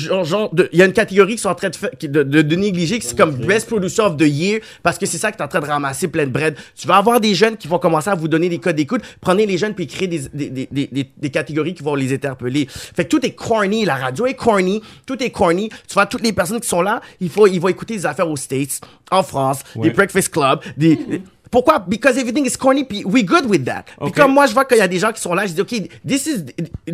il 0.72 0.80
y 0.80 0.82
a 0.82 0.86
une 0.86 0.94
catégorie 0.94 1.36
qui 1.36 1.42
sont 1.42 1.50
en 1.50 1.56
train 1.56 1.70
de 1.70 2.08
de, 2.08 2.24
de, 2.24 2.42
de 2.42 2.56
négliger 2.56 3.00
qui 3.00 3.08
c'est 3.08 3.18
comme 3.18 3.36
best 3.36 3.68
producer 3.68 4.02
of 4.02 4.18
the 4.18 4.22
year 4.28 4.60
parce 4.84 4.98
que 4.98 5.06
c'est 5.06 5.18
ça 5.18 5.32
que 5.32 5.38
tu 5.38 5.42
es 5.42 5.46
en 5.46 5.50
train 5.50 5.60
de 5.60 5.66
ramasser 5.66 6.08
plein 6.08 6.26
de 6.26 6.32
bread. 6.32 6.56
Tu 6.76 6.88
vas 6.88 6.98
avoir 6.98 7.20
des 7.20 7.34
jeunes 7.36 7.58
qui 7.58 7.68
vont 7.68 7.80
commencer 7.80 8.10
à 8.10 8.16
vous 8.16 8.28
donner 8.28 8.50
des 8.50 8.60
codes 8.60 8.76
d'écoute. 8.76 9.02
Prenez 9.22 9.46
les 9.46 9.58
jeunes 9.58 9.74
puis 9.74 9.88
créez 9.88 10.08
des, 10.08 10.20
des, 10.34 10.50
des, 10.50 10.68
des, 10.72 10.88
des- 10.88 11.12
des 11.18 11.30
catégories 11.30 11.74
qui 11.74 11.84
vont 11.84 11.96
les 11.96 12.14
interpeller. 12.14 12.68
Fait 12.70 13.04
que 13.06 13.10
tout 13.10 13.26
est 13.26 13.32
corny 13.36 13.86
la 13.86 13.96
radio 13.96 14.26
est 14.26 14.34
corny 14.36 14.82
tout 15.06 15.22
est 15.24 15.30
corny. 15.32 15.70
Tu 15.88 15.94
vois 15.94 16.06
toutes 16.06 16.24
les 16.24 16.34
personnes 16.34 16.60
qui 16.60 16.68
sont 16.68 16.82
là 16.82 17.02
il 17.20 17.30
faut 17.30 17.48
ils 17.48 17.60
vont 17.60 17.68
écouter 17.70 17.96
des 17.96 18.06
affaires 18.06 18.30
aux 18.30 18.38
States 18.38 18.82
en 19.10 19.24
France 19.24 19.60
Ouais. 19.76 19.90
des 19.90 19.94
Breakfast 19.94 20.30
Club 20.30 20.60
des 20.78 20.96
des- 20.96 21.22
pourquoi? 21.52 21.80
Because 21.88 22.18
everything 22.18 22.46
is 22.46 22.56
corny, 22.58 22.84
puis 22.86 23.04
we 23.06 23.24
good 23.24 23.46
with 23.46 23.66
that. 23.66 23.84
Puis 23.84 24.08
Ok. 24.10 24.16
comme 24.16 24.34
moi, 24.34 24.46
je 24.48 24.54
vois 24.54 24.66
qu'il 24.66 24.78
y 24.78 24.82
a 24.82 24.88
des 24.88 25.00
gens 25.00 25.12
qui 25.12 25.22
sont 25.22 25.34
là, 25.36 25.46
je 25.46 25.54
dis, 25.54 25.62
OK, 25.62 25.74
this 26.08 26.26
is 26.26 26.46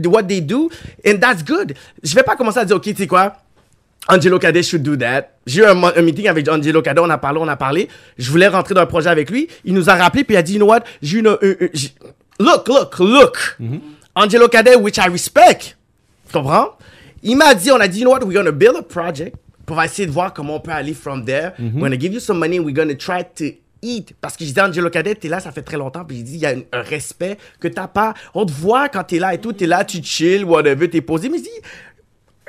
what 0.08 0.24
they 0.24 0.42
do, 0.42 0.70
and 1.06 1.18
that's 1.20 1.44
good. 1.46 1.74
Je 2.04 2.16
vais 2.16 2.24
pas 2.24 2.36
commencer 2.36 2.60
à 2.60 2.66
dire, 2.66 2.76
OK, 2.76 2.84
tu 2.84 2.96
sais 2.96 3.08
quoi? 3.08 3.38
Angelo 4.10 4.40
Cadet 4.40 4.64
should 4.64 4.84
do 4.84 4.96
that. 4.96 5.28
J'ai 5.46 5.62
eu 5.62 5.66
un, 5.66 6.02
meeting 6.02 6.28
avec 6.28 6.48
Angelo 6.48 6.82
Cadet, 6.82 7.02
on 7.02 7.10
a 7.10 7.18
parlé, 7.18 7.40
on 7.42 7.48
a 7.48 7.58
parlé. 7.58 7.90
Je 8.18 8.32
voulais 8.32 8.48
rentrer 8.48 8.74
dans 8.74 8.82
un 8.82 8.86
projet 8.86 9.10
avec 9.10 9.30
lui. 9.30 9.48
Il 9.66 9.74
nous 9.74 9.90
a 9.90 9.96
rappelé, 9.96 10.24
puis 10.24 10.34
il 10.34 10.38
a 10.38 10.42
dit, 10.42 10.54
you 10.54 10.60
know 10.60 10.68
what? 10.68 10.82
J'ai 11.02 11.20
une, 11.20 11.38
une- 11.42 11.58
une- 11.62 11.70
look, 12.40 12.68
look, 12.70 13.00
look. 13.00 13.58
Angelo 14.16 14.48
Cadet, 14.48 14.76
which 14.76 14.98
I 14.98 15.10
respect. 15.10 15.76
Tu 16.28 16.34
comprends? 16.34 16.78
Il 17.22 17.36
m'a 17.36 17.54
dit, 17.54 17.70
on 17.72 17.80
a 17.80 17.88
dit, 17.88 18.00
you 18.00 18.06
know 18.06 18.12
what? 18.14 18.24
We're 18.26 18.34
gonna 18.34 18.52
build 18.52 18.78
a 18.78 18.82
project. 18.82 19.36
Puis 19.66 19.76
va 19.76 19.84
essayer 19.86 20.06
de 20.06 20.12
voir 20.14 20.32
comment 20.34 20.56
on 20.56 20.60
peut 20.62 20.72
aller 20.72 20.94
from 20.94 21.26
there. 21.26 21.52
We're 21.60 21.82
gonna 21.82 22.00
give 22.00 22.14
you 22.14 22.22
some 22.22 22.40
money. 22.40 22.60
We're 22.60 22.74
gonna 22.74 22.96
try 22.96 23.24
to 23.36 23.46
eat. 23.82 24.14
Parce 24.22 24.36
que 24.36 24.44
je 24.44 24.50
disais, 24.50 24.62
Angelo 24.62 24.90
Cadet, 24.90 25.16
t'es 25.16 25.28
là, 25.30 25.40
ça 25.40 25.52
fait 25.52 25.62
très 25.62 25.78
longtemps. 25.78 26.04
Puis 26.06 26.18
j'ai 26.18 26.24
dit, 26.24 26.34
il 26.36 26.40
y 26.42 26.46
a 26.46 26.50
un, 26.52 26.62
un 26.74 26.82
respect 26.82 27.38
que 27.60 27.68
t'as 27.68 27.88
pas. 27.88 28.14
On 28.34 28.46
te 28.46 28.52
voit 28.52 28.90
quand 28.90 29.04
t'es 29.04 29.20
là 29.20 29.34
et 29.34 29.38
tout. 29.40 29.54
T'es 29.54 29.68
là, 29.68 29.84
tu 29.86 30.02
chill, 30.04 30.44
whatever, 30.46 30.90
t'es 30.90 31.02
posé. 31.02 31.30
Mais 31.30 31.38
je 31.38 31.44
dis, 31.44 31.50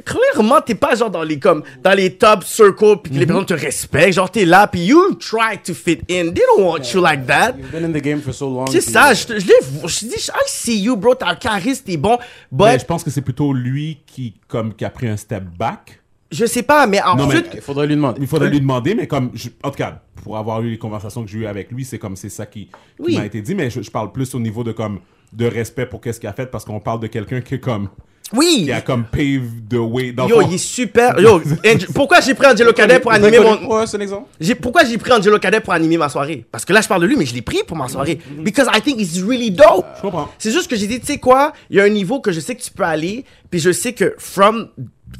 clairement, 0.04 0.60
t'es 0.60 0.74
pas 0.74 0.94
genre 0.94 1.10
dans 1.10 1.22
les, 1.22 1.38
comme, 1.38 1.62
dans 1.82 1.92
les 1.92 2.14
top 2.14 2.44
circles, 2.44 2.98
puis 3.02 3.12
que 3.12 3.18
les 3.18 3.26
personnes 3.26 3.46
te 3.46 3.54
respectent. 3.54 4.12
Genre, 4.14 4.30
t'es 4.30 4.44
là, 4.44 4.66
puis 4.66 4.86
you 4.86 5.14
try 5.14 5.58
to 5.64 5.74
fit 5.74 5.98
in. 6.10 6.32
They 6.32 6.42
don't 6.56 6.64
want 6.64 6.82
you 6.94 7.02
like 7.02 7.26
that. 7.26 7.54
You've 7.58 7.70
been 7.72 7.84
in 7.84 7.92
the 7.92 8.02
game 8.02 8.20
for 8.20 8.32
so 8.32 8.48
long. 8.48 8.66
C'est 8.68 8.80
ça, 8.80 9.12
je, 9.14 9.26
te- 9.26 9.38
je 9.40 9.46
l'ai, 9.46 9.54
je 9.86 9.98
dis, 10.06 10.14
I 10.28 10.30
see 10.46 10.78
you, 10.80 10.96
bro, 10.96 11.14
t'as 11.14 11.28
un 11.30 11.34
charisme, 11.34 11.84
t'es 11.84 11.96
bon. 11.96 12.18
Mais 12.52 12.72
But, 12.74 12.80
je 12.80 12.86
pense 12.86 13.02
que 13.02 13.10
c'est 13.10 13.22
plutôt 13.22 13.52
lui 13.52 13.98
qui, 14.06 14.34
comme, 14.46 14.74
qui 14.74 14.84
a 14.84 14.90
pris 14.90 15.08
un 15.08 15.16
step 15.16 15.42
back. 15.58 16.00
je 16.30 16.46
sais 16.46 16.62
pas, 16.62 16.86
mais 16.86 17.00
Non, 17.00 17.16
mais- 17.16 17.22
ensuite, 17.24 17.46
Il 17.54 17.60
faudrait 17.60 17.86
lui 17.86 17.96
demander. 17.96 18.20
Il 18.20 18.26
faudrait 18.28 18.50
lui 18.50 18.60
demander, 18.60 18.94
mais 18.94 19.06
comme, 19.06 19.30
je- 19.34 19.48
en 19.64 19.70
tout 19.70 19.78
cas, 19.78 20.00
pour 20.22 20.36
avoir 20.36 20.62
eu 20.62 20.70
les 20.70 20.78
conversations 20.78 21.22
que 21.24 21.30
j'ai 21.30 21.38
eues 21.38 21.46
avec 21.46 21.70
lui, 21.70 21.84
c'est 21.84 21.98
comme 21.98 22.16
c'est 22.16 22.28
ça 22.28 22.46
qui, 22.46 22.66
qui 22.66 22.70
Oui. 22.98 23.16
m'a 23.16 23.26
été 23.26 23.40
dit, 23.42 23.54
mais 23.54 23.70
je, 23.70 23.82
je 23.82 23.90
parle 23.90 24.12
plus 24.12 24.34
au 24.34 24.40
niveau 24.40 24.64
de 24.64 24.72
comme 24.72 25.00
de 25.32 25.46
respect 25.46 25.86
pour 25.86 26.00
qu'est-ce 26.00 26.18
qu'il 26.20 26.28
a 26.28 26.32
fait 26.32 26.46
parce 26.46 26.64
qu'on 26.64 26.80
parle 26.80 27.00
de 27.00 27.06
quelqu'un 27.06 27.40
qui 27.42 27.54
est 27.54 27.60
comme 27.60 27.88
oui. 28.34 28.62
qui 28.64 28.72
a 28.72 28.80
comme 28.80 29.04
paved 29.04 29.68
the 29.70 29.74
way 29.76 30.12
dans 30.12 30.26
Yo, 30.28 30.40
fond. 30.40 30.48
il 30.48 30.54
est 30.54 30.58
super. 30.58 31.18
Yo, 31.20 31.40
pourquoi 31.94 32.20
j'ai 32.20 32.34
pris 32.34 32.46
Angelo 32.46 32.72
Cadet 32.72 33.00
pour 33.00 33.12
animer 33.12 33.38
mon. 33.38 33.66
Ouais, 33.68 33.86
c'est 33.86 33.96
un 33.96 34.00
exemple. 34.00 34.28
Pourquoi 34.60 34.84
j'ai 34.84 34.96
pris 34.98 35.12
Angelo 35.12 35.38
Cadet 35.38 35.60
pour 35.60 35.72
animer 35.72 35.96
ma 35.98 36.08
soirée? 36.08 36.44
Parce 36.50 36.64
que 36.64 36.72
là, 36.72 36.80
je 36.82 36.88
parle 36.88 37.02
de 37.02 37.06
lui, 37.06 37.16
mais 37.16 37.24
je 37.26 37.34
l'ai 37.34 37.42
pris 37.42 37.60
pour 37.66 37.76
ma 37.76 37.88
soirée. 37.88 38.18
Because 38.38 38.68
I 38.74 38.80
think 38.82 39.00
he's 39.00 39.22
really 39.22 39.50
dope. 39.50 39.86
Je 39.96 40.02
comprends. 40.02 40.28
C'est 40.38 40.50
juste 40.50 40.68
que 40.70 40.76
j'ai 40.76 40.86
dit, 40.86 41.00
tu 41.00 41.06
sais 41.06 41.18
quoi, 41.18 41.52
il 41.70 41.76
y 41.76 41.80
a 41.80 41.84
un 41.84 41.88
niveau 41.90 42.20
que 42.20 42.32
je 42.32 42.40
sais 42.40 42.54
que 42.54 42.62
tu 42.62 42.70
peux 42.70 42.82
aller, 42.84 43.24
puis 43.50 43.60
je 43.60 43.70
sais 43.72 43.92
que 43.94 44.14
from, 44.18 44.68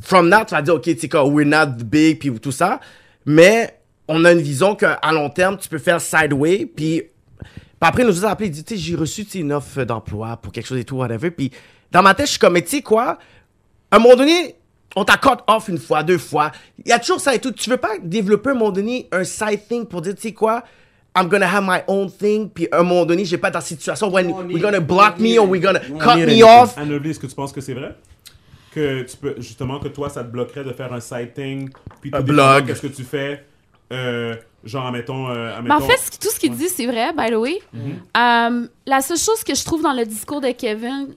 from 0.03 0.29
now, 0.29 0.45
tu 0.47 0.55
vas 0.55 0.63
dire, 0.63 0.75
ok, 0.75 0.83
tu 0.83 0.99
sais 0.99 1.09
quoi, 1.09 1.27
we're 1.27 1.47
not 1.47 1.83
big, 1.85 2.19
puis 2.19 2.31
tout 2.41 2.53
ça, 2.53 2.79
mais 3.25 3.78
on 4.09 4.25
a 4.25 4.33
une 4.33 4.41
vision 4.41 4.75
qu'à 4.75 4.99
long 5.13 5.31
terme, 5.31 5.57
tu 5.59 5.69
peux 5.69 5.79
faire 5.79 6.01
sideway, 6.01 6.67
puis 6.67 7.05
puis 7.81 7.89
après, 7.89 8.03
il 8.03 8.09
nous 8.09 8.25
a 8.27 8.31
appelé, 8.31 8.49
il 8.49 8.53
dit, 8.53 8.65
tu 8.65 8.75
sais, 8.75 8.81
j'ai 8.81 8.97
reçu 8.97 9.25
tu 9.25 9.39
une 9.39 9.53
offre 9.53 9.85
d'emploi 9.85 10.37
pour 10.39 10.51
quelque 10.53 10.67
chose 10.67 10.79
et 10.79 10.85
tout, 10.85 10.97
whatever, 10.97 11.31
puis 11.31 11.53
dans 11.93 12.03
ma 12.03 12.13
tête, 12.15 12.27
je 12.27 12.31
suis 12.33 12.39
comme, 12.41 12.55
mais 12.55 12.63
tu 12.63 12.71
sais 12.71 12.83
quoi, 12.83 13.19
à 13.91 13.97
un 13.97 13.99
moment 14.01 14.17
donné, 14.17 14.57
on 14.97 15.05
t'a 15.05 15.17
cut 15.17 15.29
off 15.47 15.69
une 15.69 15.79
fois, 15.79 16.03
deux 16.03 16.19
fois, 16.19 16.51
il 16.85 16.89
y 16.89 16.93
a 16.93 16.99
toujours 16.99 17.21
ça 17.21 17.35
et 17.35 17.39
tout, 17.39 17.53
tu 17.53 17.71
veux 17.71 17.77
pas 17.77 17.99
développer 18.03 18.49
à 18.51 18.53
un 18.53 18.57
moment 18.57 18.73
donné 18.73 19.07
un 19.13 19.23
side 19.23 19.69
thing 19.69 19.87
pour 19.87 20.03
dire, 20.03 20.15
tu 20.17 20.23
sais 20.23 20.33
quoi, 20.33 20.65
I'm 21.17 21.29
gonna 21.29 21.47
have 21.49 21.65
my 21.65 21.79
own 21.87 22.11
thing, 22.11 22.49
puis 22.51 22.67
à 22.73 22.79
un 22.81 22.83
moment 22.83 23.05
donné, 23.07 23.25
j'ai 23.25 23.39
pas 23.39 23.51
dans 23.51 23.59
la 23.61 23.65
situation 23.65 24.11
when 24.11 24.29
On 24.33 24.39
we're 24.45 24.57
est- 24.57 24.61
gonna 24.61 24.81
block 24.81 25.15
on 25.19 25.23
me 25.23 25.29
est- 25.29 25.39
or 25.39 25.49
we're 25.49 25.63
gonna 25.63 25.81
on 25.93 25.99
cut 25.99 26.17
me 26.27 26.43
off. 26.45 26.77
Anne-Lovely, 26.79 27.11
est-ce 27.11 27.21
que 27.21 27.27
tu 27.29 27.35
penses 27.37 27.53
que 27.53 27.61
c'est 27.61 27.75
vrai? 27.75 27.95
Que 28.73 29.03
tu 29.03 29.17
peux, 29.17 29.35
justement, 29.39 29.79
que 29.79 29.89
toi, 29.89 30.09
ça 30.11 30.23
te 30.25 30.31
bloquerait 30.31 30.65
de 30.65 30.73
faire 30.73 30.93
un 30.93 31.01
side 31.01 31.33
thing, 31.35 31.71
puis 32.01 32.11
Un 32.13 32.19
tout 32.19 32.25
blog. 32.25 32.67
Qu'est-ce 32.67 32.83
que 32.83 32.87
tu 32.89 33.05
fais? 33.05 33.45
Euh, 33.93 34.37
genre, 34.65 34.87
admettons, 34.87 35.29
euh, 35.29 35.61
en 35.71 35.81
fait, 35.81 35.97
ce 35.97 36.19
tout 36.19 36.29
ce 36.29 36.39
qu'il 36.39 36.55
dit, 36.55 36.69
c'est 36.69 36.87
vrai, 36.87 37.13
by 37.17 37.31
the 37.31 37.37
way. 37.37 37.61
Euh, 38.17 38.67
la 38.87 39.01
seule 39.01 39.19
chose 39.19 39.43
que 39.45 39.55
je 39.55 39.65
trouve 39.65 39.83
dans 39.83 39.93
le 39.93 40.05
discours 40.05 40.41
de 40.41 40.51
Kevin 40.51 41.15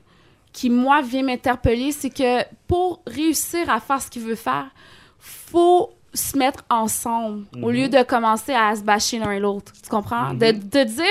qui, 0.53 0.69
moi, 0.69 1.01
vient 1.01 1.23
m'interpeller, 1.23 1.91
c'est 1.91 2.10
que 2.10 2.43
pour 2.67 3.01
réussir 3.07 3.69
à 3.69 3.79
faire 3.79 4.01
ce 4.01 4.10
qu'il 4.10 4.23
veut 4.23 4.36
faire, 4.36 4.67
faut 5.19 5.91
se 6.13 6.38
mettre 6.38 6.63
ensemble 6.69 7.45
au 7.62 7.71
lieu 7.71 7.88
de 7.88 8.03
commencer 8.03 8.53
à 8.53 8.75
se 8.75 8.81
bâcher 8.81 9.17
l'un 9.17 9.31
et 9.31 9.39
l'autre. 9.39 9.71
Tu 9.81 9.89
comprends? 9.89 10.34
de, 10.34 10.51
de 10.51 10.84
dire, 10.84 11.05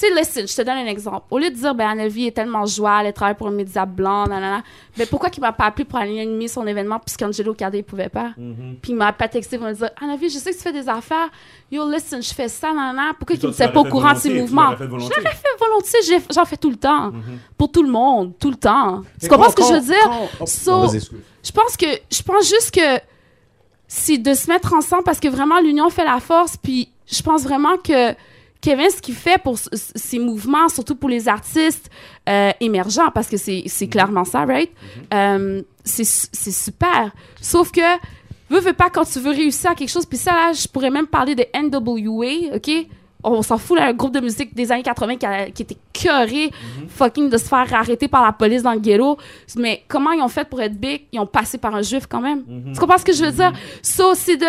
sais, 0.00 0.14
listen, 0.14 0.46
je 0.46 0.54
te 0.54 0.62
donne 0.62 0.76
un 0.76 0.86
exemple. 0.86 1.26
Au 1.30 1.38
lieu 1.38 1.50
de 1.50 1.54
dire, 1.54 1.74
ben, 1.74 1.88
Anne-Vie 1.88 2.26
est 2.26 2.32
tellement 2.32 2.66
joie, 2.66 3.02
elle 3.02 3.12
travaille 3.12 3.34
pour 3.34 3.48
un 3.48 3.52
média 3.52 3.86
blanc, 3.86 4.26
nanana, 4.26 4.62
ben, 4.96 5.06
pourquoi 5.06 5.30
qu'il 5.30 5.40
m'a 5.40 5.52
pas 5.52 5.66
appelé 5.66 5.84
pour 5.84 5.98
aller 5.98 6.20
animer 6.20 6.48
son 6.48 6.66
événement 6.66 6.98
puisqu'Angelo 6.98 7.54
Cadet 7.54 7.82
pouvait 7.82 8.08
pas? 8.08 8.32
Puis 8.82 8.92
il 8.92 8.96
m'a 8.96 9.12
pas 9.12 9.28
texté 9.28 9.58
pour 9.58 9.66
me 9.66 9.72
dire, 9.72 9.90
Anne-Vie, 10.00 10.28
je 10.28 10.38
sais 10.38 10.50
que 10.50 10.56
tu 10.56 10.62
fais 10.62 10.72
des 10.72 10.88
affaires. 10.88 11.30
Yo, 11.70 11.90
listen, 11.90 12.22
je 12.22 12.34
fais 12.34 12.48
ça, 12.48 12.68
nanana. 12.72 13.14
Pourquoi 13.18 13.36
qu'il 13.36 13.48
ne 13.48 13.54
sait 13.54 13.68
pas 13.68 13.80
au 13.80 13.84
courant 13.84 14.12
de 14.12 14.18
ses 14.18 14.30
mouvements? 14.30 14.70
l'aurais 14.70 14.76
fait 14.76 14.86
volontiers. 14.86 15.08
Je 15.08 15.20
l'aurais 15.20 15.36
fait 15.36 15.58
volontiers, 15.58 16.24
j'en 16.30 16.44
fais 16.44 16.56
tout 16.56 16.70
le 16.70 16.76
temps. 16.76 17.12
Pour 17.56 17.72
tout 17.72 17.82
le 17.82 17.90
monde, 17.90 18.32
tout 18.38 18.50
le 18.50 18.56
temps. 18.56 19.02
Tu 19.20 19.28
comprends 19.28 19.50
ce 19.50 19.56
que 19.56 19.62
je 19.62 19.72
veux 19.72 19.80
dire? 19.80 20.46
So, 20.46 20.88
je 21.42 21.52
pense 21.52 21.76
que 21.76 21.86
je 22.10 22.22
pense 22.22 22.48
juste 22.48 22.74
que 22.74 23.00
c'est 23.88 24.18
de 24.18 24.34
se 24.34 24.50
mettre 24.50 24.74
ensemble 24.74 25.04
parce 25.04 25.20
que 25.20 25.28
vraiment 25.28 25.60
l'union 25.60 25.90
fait 25.90 26.04
la 26.04 26.18
force 26.18 26.56
puis 26.56 26.90
je 27.06 27.22
pense 27.22 27.44
vraiment 27.44 27.76
que 27.76 28.14
Kevin 28.70 28.90
ce 28.90 29.00
qu'il 29.00 29.14
fait 29.14 29.40
pour 29.42 29.56
c- 29.58 29.68
c- 29.72 29.92
ses 29.94 30.18
mouvements 30.18 30.68
surtout 30.68 30.96
pour 30.96 31.08
les 31.08 31.28
artistes 31.28 31.88
euh, 32.28 32.50
émergents 32.60 33.10
parce 33.14 33.28
que 33.28 33.36
c'est 33.36 33.86
clairement 33.88 34.24
ça 34.24 34.44
right? 34.44 34.70
Euh, 35.14 35.62
c'est 35.84 36.04
su- 36.04 36.26
c'est 36.32 36.50
super. 36.50 37.12
Sauf 37.40 37.70
que 37.70 37.80
veux 38.50 38.60
veux 38.60 38.72
pas 38.72 38.90
quand 38.90 39.04
tu 39.04 39.20
veux 39.20 39.30
réussir 39.30 39.70
à 39.70 39.74
quelque 39.74 39.88
chose 39.90 40.06
puis 40.06 40.18
ça 40.18 40.32
là 40.32 40.52
je 40.52 40.66
pourrais 40.66 40.90
même 40.90 41.06
parler 41.06 41.34
de 41.36 41.44
NWA 41.54 42.56
OK? 42.56 42.70
On 43.26 43.42
s'en 43.42 43.58
fout, 43.58 43.78
là, 43.78 43.86
un 43.88 43.92
groupe 43.92 44.12
de 44.14 44.20
musique 44.20 44.54
des 44.54 44.70
années 44.72 44.82
80 44.82 45.16
qui, 45.16 45.26
a- 45.26 45.50
qui 45.50 45.62
était 45.62 45.76
cœuré, 45.92 46.50
fucking, 46.88 47.28
de 47.28 47.36
se 47.38 47.44
faire 47.46 47.72
arrêter 47.74 48.08
par 48.08 48.24
la 48.24 48.32
police 48.32 48.62
dans 48.62 48.72
le 48.72 48.80
ghetto. 48.80 49.16
Mais 49.56 49.82
comment 49.88 50.12
ils 50.12 50.22
ont 50.22 50.28
fait 50.28 50.48
pour 50.48 50.60
être 50.60 50.74
big? 50.78 51.02
Ils 51.12 51.20
ont 51.20 51.26
passé 51.26 51.58
par 51.58 51.74
un 51.74 51.82
juif 51.82 52.06
quand 52.08 52.20
même. 52.20 52.44
Tu 52.72 52.78
comprends 52.80 52.98
ce 52.98 53.04
que 53.04 53.12
je 53.12 53.24
veux 53.24 53.32
dire? 53.32 53.52
So, 53.82 54.14
c'est 54.14 54.36
de, 54.36 54.46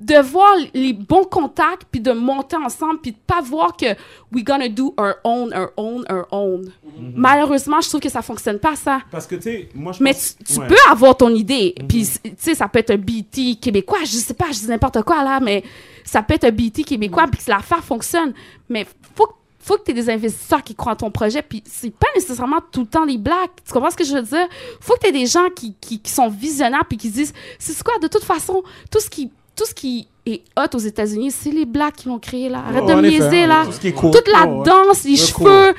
de 0.00 0.20
voir 0.22 0.54
les 0.74 0.92
bons 0.92 1.24
contacts, 1.24 1.82
puis 1.90 2.00
de 2.00 2.12
monter 2.12 2.56
ensemble, 2.56 3.00
puis 3.00 3.12
de 3.12 3.16
pas 3.26 3.40
voir 3.40 3.76
que 3.76 3.86
we 4.32 4.42
gonna 4.44 4.68
do 4.68 4.94
our 4.98 5.14
own, 5.24 5.52
our 5.54 5.70
own, 5.76 6.04
our 6.10 6.26
own. 6.30 6.70
Malheureusement, 7.14 7.80
je 7.80 7.88
trouve 7.88 8.00
que 8.00 8.08
ça 8.08 8.22
fonctionne 8.22 8.58
pas, 8.58 8.76
ça. 8.76 9.00
Parce 9.10 9.26
que, 9.26 9.34
tu 9.36 9.42
sais, 9.42 9.68
moi, 9.74 9.92
je 9.92 10.02
Mais 10.02 10.12
pense- 10.12 10.36
tu, 10.44 10.54
tu 10.54 10.60
ouais. 10.60 10.66
peux 10.66 10.76
avoir 10.90 11.16
ton 11.16 11.30
idée. 11.34 11.74
Puis, 11.88 12.06
tu 12.22 12.30
sais, 12.36 12.54
ça 12.54 12.68
peut 12.68 12.78
être 12.80 12.90
un 12.90 12.96
BT 12.96 13.56
québécois. 13.60 13.98
Je 14.02 14.08
sais 14.16 14.34
pas, 14.34 14.46
je 14.52 14.58
dis 14.60 14.68
n'importe 14.68 15.02
quoi 15.02 15.22
là, 15.24 15.40
mais 15.40 15.62
ça 16.08 16.22
peut 16.22 16.34
être 16.34 16.44
un 16.44 16.50
BT 16.50 16.84
québécois 16.84 17.26
puis 17.30 17.44
que 17.44 17.50
l'affaire 17.50 17.84
fonctionne. 17.84 18.32
Mais 18.68 18.86
faut 19.14 19.26
que 19.26 19.32
faut 19.60 19.76
que 19.76 19.82
tu 19.84 19.90
aies 19.90 19.94
des 19.94 20.08
investisseurs 20.08 20.62
qui 20.62 20.74
croient 20.74 20.92
en 20.92 20.96
ton 20.96 21.10
projet, 21.10 21.42
puis 21.42 21.62
c'est 21.66 21.90
pas 21.90 22.06
nécessairement 22.14 22.60
tout 22.72 22.80
le 22.80 22.86
temps 22.86 23.04
les 23.04 23.18
blacks. 23.18 23.50
Tu 23.66 23.72
comprends 23.74 23.90
ce 23.90 23.96
que 23.96 24.04
je 24.04 24.14
veux 24.14 24.22
dire? 24.22 24.48
faut 24.80 24.94
que 24.94 25.00
tu 25.00 25.08
aies 25.08 25.12
des 25.12 25.26
gens 25.26 25.50
qui, 25.54 25.74
qui, 25.78 26.00
qui 26.00 26.10
sont 26.10 26.30
visionnaires, 26.30 26.84
puis 26.88 26.96
qui 26.96 27.08
se 27.08 27.12
disent, 27.12 27.34
c'est 27.58 27.82
quoi, 27.82 27.98
de 27.98 28.06
toute 28.06 28.24
façon, 28.24 28.62
tout 28.90 29.00
ce 29.00 29.10
qui, 29.10 29.30
tout 29.54 29.66
ce 29.66 29.74
qui 29.74 30.08
est 30.24 30.42
hot 30.56 30.74
aux 30.74 30.78
États-Unis, 30.78 31.32
c'est 31.32 31.50
les 31.50 31.66
blacks 31.66 31.96
qui 31.96 32.08
l'ont 32.08 32.18
créé, 32.18 32.48
là. 32.48 32.62
Arrête 32.66 32.86
de 32.86 32.94
me 32.94 33.08
niaiser, 33.10 33.46
là. 33.46 33.66
tout 33.66 33.72
ce 33.72 33.80
qui 33.80 33.88
est 33.88 33.92
cool. 33.92 34.12
Toute 34.12 34.28
la 34.28 34.46
danse, 34.46 35.04
les 35.04 35.16
cheveux, 35.16 35.74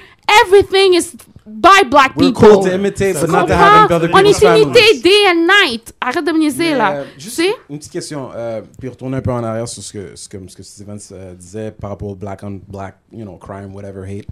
everything 0.45 0.93
is 0.93 1.15
by 1.49 1.87
black 1.89 2.15
We're 2.15 2.31
people. 2.31 2.49
cool 2.49 2.63
to 2.63 2.73
imitate, 2.73 3.19
but 3.19 3.29
not 3.29 3.45
to 3.47 3.53
have 3.53 3.91
other 3.91 4.09
On 4.13 4.19
est 4.19 4.41
imité 4.41 5.01
day 5.01 5.27
and 5.31 5.47
night. 5.65 5.93
Arrête 6.01 6.25
de 6.25 6.31
me 6.31 6.39
niaiser, 6.39 6.75
là. 6.75 6.93
euh, 6.93 7.03
Tu 7.17 7.23
juste 7.25 7.35
sais? 7.37 7.49
une 7.69 7.77
petite 7.77 7.91
question, 7.91 8.29
euh, 8.35 8.61
puis 8.79 8.89
retourner 8.89 9.17
un 9.17 9.21
peu 9.21 9.31
en 9.31 9.43
arrière 9.43 9.67
sur 9.67 9.81
ce 9.83 9.91
que, 9.93 10.15
ce 10.15 10.29
que, 10.29 10.37
ce 10.47 10.55
que 10.55 10.63
Steven 10.63 10.99
euh, 11.11 11.33
disait 11.35 11.71
par 11.71 11.89
rapport 11.91 12.09
au 12.09 12.15
black 12.15 12.41
on 12.43 12.59
black, 12.67 12.95
you 13.11 13.23
know, 13.23 13.37
crime, 13.37 13.73
whatever, 13.73 14.03
hate. 14.07 14.25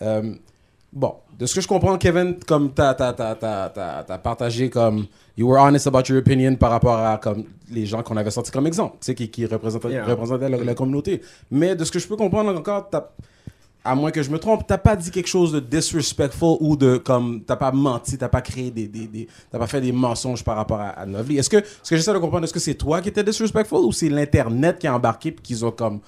Euh, 0.00 0.34
bon, 0.92 1.14
de 1.38 1.46
ce 1.46 1.54
que 1.54 1.60
je 1.60 1.68
comprends, 1.68 1.96
Kevin, 1.98 2.36
comme 2.46 2.72
t'as 2.72 2.94
t'as 2.94 4.18
partagé 4.18 4.70
comme 4.70 5.06
you 5.36 5.48
were 5.48 5.58
honest 5.60 5.86
about 5.86 6.02
your 6.08 6.18
opinion 6.18 6.54
par 6.56 6.70
rapport 6.70 6.98
à 6.98 7.18
comme 7.18 7.44
les 7.70 7.86
gens 7.86 8.02
qu'on 8.02 8.16
avait 8.16 8.30
sortis 8.30 8.50
comme 8.50 8.66
exemple, 8.66 8.96
tu 9.00 9.06
sais, 9.06 9.14
qui, 9.14 9.30
qui 9.30 9.46
représentaient, 9.46 9.90
Yeah. 9.90 10.04
représentaient 10.04 10.48
la, 10.48 10.58
la 10.58 10.74
communauté. 10.74 11.22
Mais 11.50 11.74
de 11.74 11.84
ce 11.84 11.90
que 11.90 11.98
je 11.98 12.06
peux 12.06 12.16
comprendre 12.16 12.54
encore, 12.56 12.88
t'as 12.90 13.04
à 13.84 13.94
moins 13.94 14.10
que 14.10 14.22
je 14.22 14.30
me 14.30 14.38
trompe, 14.38 14.66
t'as 14.66 14.78
pas 14.78 14.94
dit 14.96 15.10
quelque 15.10 15.28
chose 15.28 15.52
de 15.52 15.60
disrespectful 15.60 16.56
ou 16.60 16.76
de 16.76 16.98
comme 16.98 17.42
t'as 17.44 17.56
pas 17.56 17.72
menti, 17.72 18.16
t'as 18.16 18.28
pas 18.28 18.40
créé 18.40 18.70
des, 18.70 18.86
des, 18.86 19.06
des 19.06 19.28
t'as 19.50 19.58
pas 19.58 19.66
fait 19.66 19.80
des 19.80 19.92
mensonges 19.92 20.44
par 20.44 20.56
rapport 20.56 20.80
à, 20.80 20.90
à 20.90 21.06
Novely. 21.06 21.38
Est-ce 21.38 21.50
que 21.50 21.62
ce 21.82 21.90
que 21.90 21.96
j'essaie 21.96 22.12
de 22.12 22.18
comprendre, 22.18 22.44
est-ce 22.44 22.52
que 22.52 22.60
c'est 22.60 22.74
toi 22.74 23.00
qui 23.00 23.08
étais 23.08 23.24
disrespectful 23.24 23.80
ou 23.80 23.92
c'est 23.92 24.08
l'internet 24.08 24.78
qui 24.78 24.86
a 24.86 24.94
embarqué 24.94 25.32
puis 25.32 25.42
qu'ils 25.42 25.64
ont 25.64 25.72
comme 25.72 26.00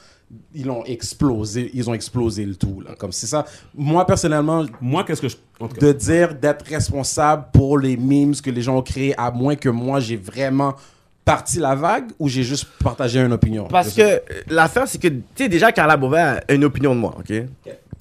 ils 0.55 0.68
ont 0.70 0.85
explosé, 0.85 1.70
ils 1.75 1.89
ont 1.89 1.95
explosé 1.95 2.45
le 2.45 2.57
tout 2.57 2.81
là? 2.81 2.95
Comme 2.97 3.12
c'est 3.12 3.27
ça. 3.27 3.45
Moi 3.75 4.07
personnellement, 4.07 4.64
Moi, 4.81 5.05
qu'est-ce 5.05 5.22
que 5.22 5.29
je. 5.29 5.37
En 5.61 5.68
tout 5.68 5.77
cas, 5.77 5.87
de 5.87 5.93
dire 5.93 6.35
d'être 6.35 6.64
responsable 6.66 7.47
pour 7.53 7.79
les 7.79 7.97
memes 7.97 8.35
que 8.35 8.51
les 8.51 8.62
gens 8.62 8.77
ont 8.77 8.83
créés, 8.83 9.14
à 9.18 9.31
moins 9.31 9.57
que 9.57 9.68
moi 9.68 10.01
j'ai 10.01 10.16
vraiment 10.16 10.75
parti 11.25 11.59
la 11.59 11.75
vague 11.75 12.11
ou 12.18 12.29
j'ai 12.29 12.43
juste 12.43 12.66
partagé 12.83 13.20
une 13.20 13.33
opinion? 13.33 13.66
Parce 13.68 13.95
que 13.95 14.03
euh, 14.03 14.18
l'affaire, 14.49 14.87
c'est 14.87 15.01
que, 15.01 15.09
tu 15.09 15.22
sais, 15.37 15.49
déjà, 15.49 15.72
Carla 15.72 15.97
Beauvais 15.97 16.20
a 16.20 16.53
une 16.53 16.64
opinion 16.64 16.95
de 16.95 17.01
moi, 17.01 17.14
OK? 17.18 17.31
Elle 17.31 17.49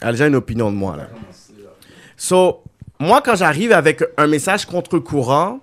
a 0.02 0.12
déjà 0.12 0.28
une 0.28 0.36
opinion 0.36 0.72
de 0.72 0.76
moi, 0.76 0.98
là. 0.98 1.08
So, 2.18 2.64
moi, 3.00 3.22
quand 3.22 3.36
j'arrive 3.36 3.72
avec 3.72 4.04
un 4.18 4.28
message 4.28 4.66
contre-courant, 4.66 5.60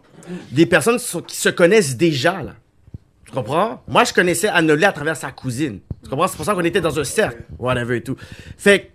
des 0.50 0.66
personnes 0.66 0.98
qui, 1.26 1.36
se 1.36 1.48
connaissent 1.48 1.96
déjà, 1.96 2.42
là. 2.42 2.54
Tu 3.26 3.32
comprends? 3.32 3.82
Moi, 3.86 4.04
je 4.04 4.12
connaissais 4.12 4.48
Anneli 4.48 4.84
à 4.84 4.92
travers 4.92 5.16
sa 5.16 5.30
cousine. 5.30 5.80
Tu 6.02 6.11
comprends? 6.11 6.26
C'est 6.26 6.36
pour 6.36 6.44
ça 6.44 6.54
qu'on 6.54 6.64
était 6.64 6.80
dans 6.80 6.98
un 6.98 7.04
cercle, 7.04 7.42
whatever 7.58 7.96
et 7.96 8.02
tout. 8.02 8.16
Fait 8.56 8.80
que, 8.80 8.86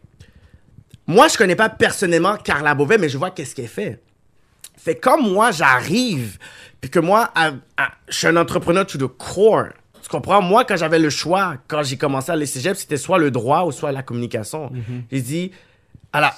moi, 1.07 1.27
je 1.27 1.37
connais 1.37 1.55
pas 1.55 1.69
personnellement 1.69 2.35
Carla 2.37 2.73
Beauvais, 2.73 2.97
mais 2.97 3.09
je 3.09 3.17
vois 3.17 3.31
qu'est-ce 3.31 3.55
qu'elle 3.55 3.67
fait. 3.67 4.01
Fait 4.77 4.95
comme 4.95 5.31
moi, 5.31 5.51
j'arrive, 5.51 6.37
puis 6.85 6.91
que 6.91 6.99
moi, 6.99 7.31
à- 7.33 7.47
à- 7.77 7.89
je 8.07 8.15
suis 8.15 8.27
un 8.27 8.37
entrepreneur 8.37 8.85
to 8.85 8.97
the 8.99 9.07
core. 9.17 9.69
Tu 10.03 10.07
comprends? 10.09 10.39
Moi, 10.39 10.65
quand 10.65 10.77
j'avais 10.77 10.99
le 10.99 11.09
choix, 11.09 11.55
quand 11.67 11.81
j'ai 11.81 11.97
commencé 11.97 12.29
à 12.29 12.33
aller 12.35 12.45
cégep, 12.45 12.75
c'était 12.77 12.97
soit 12.97 13.17
le 13.17 13.31
droit 13.31 13.63
ou 13.63 13.71
soit 13.71 13.91
la 13.91 14.03
communication. 14.03 14.71
J'ai 15.11 15.21
dit, 15.21 15.51
à 16.13 16.21
la- 16.21 16.33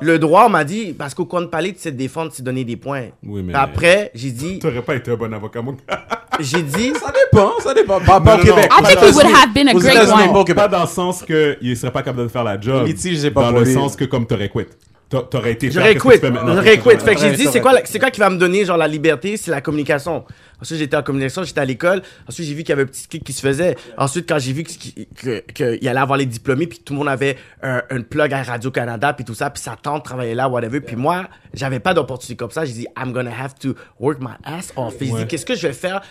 le 0.00 0.18
droit, 0.18 0.44
on 0.46 0.48
m'a 0.48 0.64
dit, 0.64 0.94
parce 0.94 1.12
qu'au 1.12 1.26
compte 1.26 1.50
palais, 1.50 1.74
tu 1.74 1.80
sais 1.80 1.92
te 1.92 1.96
défendre, 1.96 2.30
tu 2.30 2.38
sais 2.38 2.42
donner 2.42 2.64
des 2.64 2.76
points. 2.78 3.08
Oui, 3.22 3.42
mais- 3.42 3.52
Après, 3.54 4.10
j'ai 4.14 4.30
dit, 4.30 4.58
t'aurais 4.62 4.80
pas 4.80 4.94
été 4.94 5.10
un 5.10 5.16
bon 5.16 5.30
avocat, 5.34 5.60
mon 5.60 5.72
gars. 5.72 6.06
j'ai 6.40 6.62
dit, 6.62 6.92
Ça 6.98 7.12
dépend, 7.12 7.52
ça 7.60 7.74
dépend. 7.74 8.00
Pas, 8.00 8.18
pas 8.22 8.36
Non, 8.38 8.42
au 8.42 8.46
non, 8.46 8.54
Québec. 8.54 8.70
I 8.72 8.82
think 8.86 8.98
he 9.02 9.14
would 9.14 9.26
have 9.26 9.52
been 9.52 9.68
a 9.68 9.74
great 9.74 9.96
one. 9.98 10.54
pas 10.54 10.68
dans 10.68 10.80
le 10.80 10.86
sens 10.86 11.22
qu'il 11.22 11.76
serait 11.76 11.92
pas 11.92 12.02
capable 12.02 12.22
de 12.22 12.28
faire 12.28 12.44
la 12.44 12.58
job. 12.58 12.86
Litige, 12.86 13.18
j'ai 13.20 13.30
pas 13.30 13.52
Dans 13.52 13.58
le 13.58 13.66
sens 13.66 13.94
que 13.96 14.06
comme 14.06 14.26
t'aurais 14.26 14.48
quit. 14.48 14.64
T'a- 15.10 15.22
T'aurais 15.22 15.52
été 15.52 15.70
J'aurais 15.72 15.94
quit. 15.96 16.08
J'aurais 16.54 16.78
quit. 16.78 17.04
Fait 17.04 17.14
que 17.16 17.20
j'ai 17.20 17.30
dit, 17.32 17.42
c'est 17.52 17.60
quoi, 17.60 17.72
c'est 17.84 17.98
quoi 17.98 18.10
qui 18.10 18.20
va 18.20 18.30
me 18.30 18.38
donner, 18.38 18.64
genre, 18.64 18.76
la 18.76 18.86
liberté? 18.86 19.36
C'est 19.36 19.50
la 19.50 19.60
communication. 19.60 20.24
Ensuite, 20.60 20.78
j'étais 20.78 20.96
en 20.96 21.02
communication, 21.02 21.42
j'étais 21.42 21.60
à 21.60 21.64
l'école. 21.64 22.02
Ensuite, 22.28 22.46
j'ai 22.46 22.54
vu 22.54 22.62
qu'il 22.62 22.70
y 22.70 22.72
avait 22.72 22.82
un 22.82 22.86
petit 22.86 23.06
clic 23.08 23.24
qui 23.24 23.32
se 23.32 23.40
faisait. 23.40 23.76
Ensuite, 23.96 24.28
quand 24.28 24.38
j'ai 24.38 24.52
vu 24.52 24.64
qu'il 24.64 25.06
que, 25.06 25.86
allait 25.86 26.00
avoir 26.00 26.18
les 26.18 26.26
diplômés, 26.26 26.66
puis 26.66 26.78
tout 26.78 26.92
le 26.92 26.98
monde 26.98 27.08
avait 27.08 27.36
un, 27.62 27.80
plug 28.02 28.32
à 28.32 28.42
Radio-Canada, 28.42 29.12
puis 29.12 29.24
tout 29.24 29.34
ça, 29.34 29.50
puis 29.50 29.62
sa 29.62 29.76
tante 29.76 30.04
travaillait 30.04 30.34
là, 30.34 30.48
whatever. 30.48 30.80
Puis 30.80 30.96
moi, 30.96 31.28
j'avais 31.54 31.80
pas 31.80 31.94
d'opportunité 31.94 32.36
comme 32.36 32.50
ça. 32.50 32.64
J'ai 32.64 32.72
dit, 32.72 32.86
I'm 32.96 33.12
gonna 33.12 33.30
have 33.30 33.54
to 33.60 33.74
work 33.98 34.20
my 34.20 34.34
ass 34.44 34.72
off. 34.76 34.94
J'ai 35.00 35.06
dit, 35.06 35.26
qu'est-ce 35.26 35.46
que 35.46 35.54
je 35.54 35.66
vais 35.66 35.72
faire 35.72 36.02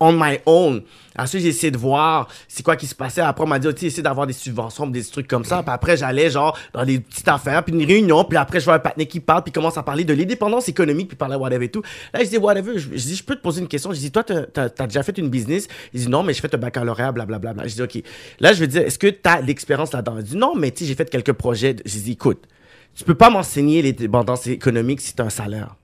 on, 0.00 0.12
my 0.12 0.38
own? 0.46 0.82
Ensuite, 1.18 1.42
j'ai 1.42 1.48
essayé 1.48 1.70
de 1.70 1.78
voir 1.78 2.28
c'est 2.46 2.62
quoi 2.62 2.76
qui 2.76 2.86
se 2.86 2.94
passait. 2.94 3.20
Après, 3.20 3.44
on 3.44 3.46
m'a 3.46 3.58
dit, 3.58 3.68
tu 3.74 3.80
sais, 3.80 3.86
essaie 3.86 4.02
d'avoir 4.02 4.26
des 4.26 4.32
subventions, 4.32 4.86
des 4.86 5.04
trucs 5.04 5.28
comme 5.28 5.44
ça. 5.44 5.62
Puis 5.62 5.72
après, 5.72 5.96
j'allais, 5.96 6.30
genre, 6.30 6.56
dans 6.72 6.84
des 6.84 7.00
petites 7.00 7.28
affaires, 7.28 7.64
puis 7.64 7.74
une 7.74 7.84
réunion, 7.84 8.24
puis 8.24 8.38
après, 8.38 8.60
je 8.60 8.64
vois 8.64 8.74
un 8.74 8.78
partenaire 8.78 9.08
qui 9.08 9.20
parle, 9.20 9.42
puis 9.42 9.52
commence 9.52 9.76
à 9.76 9.82
parler 9.82 10.04
de 10.04 10.14
l'indépendance 10.14 10.68
économique, 10.68 11.08
puis 11.08 11.16
parler 11.16 11.36
whatever 11.36 11.64
et 11.64 11.70
tout. 11.70 11.82
Là, 12.12 12.22
je 12.22 12.28
dis, 12.28 12.38
whatever. 12.38 12.78
Je, 12.78 12.88
je 12.92 12.96
dis, 12.96 13.16
je 13.16 13.24
peux 13.24 13.34
te 13.34 13.42
poser 13.42 13.60
une 13.60 13.68
question. 13.68 13.87
Je 13.92 14.00
dis, 14.00 14.10
toi, 14.10 14.24
t'as, 14.24 14.68
t'as 14.68 14.86
déjà 14.86 15.02
fait 15.02 15.16
une 15.18 15.28
business? 15.28 15.68
Il 15.92 16.00
dit, 16.00 16.08
non, 16.08 16.22
mais 16.22 16.32
j'ai 16.32 16.40
fait 16.40 16.54
un 16.54 16.58
baccalauréat, 16.58 17.12
blablabla. 17.12 17.66
Je 17.66 17.74
dis, 17.74 17.82
OK. 17.82 18.02
Là, 18.40 18.52
je 18.52 18.60
veux 18.60 18.66
dire, 18.66 18.82
est-ce 18.82 18.98
que 18.98 19.08
t'as 19.08 19.42
de 19.42 19.46
l'expérience 19.46 19.92
là-dedans? 19.92 20.16
Il 20.18 20.24
dit, 20.24 20.36
non, 20.36 20.54
mais 20.54 20.70
tu 20.70 20.80
sais, 20.80 20.84
j'ai 20.86 20.94
fait 20.94 21.08
quelques 21.08 21.32
projets. 21.32 21.76
Je 21.84 21.98
dis, 21.98 22.12
écoute, 22.12 22.46
tu 22.94 23.04
peux 23.04 23.14
pas 23.14 23.30
m'enseigner 23.30 23.82
l'indépendance 23.82 24.46
économique 24.46 25.00
si 25.00 25.14
t'as 25.14 25.24
un 25.24 25.30
salaire. 25.30 25.76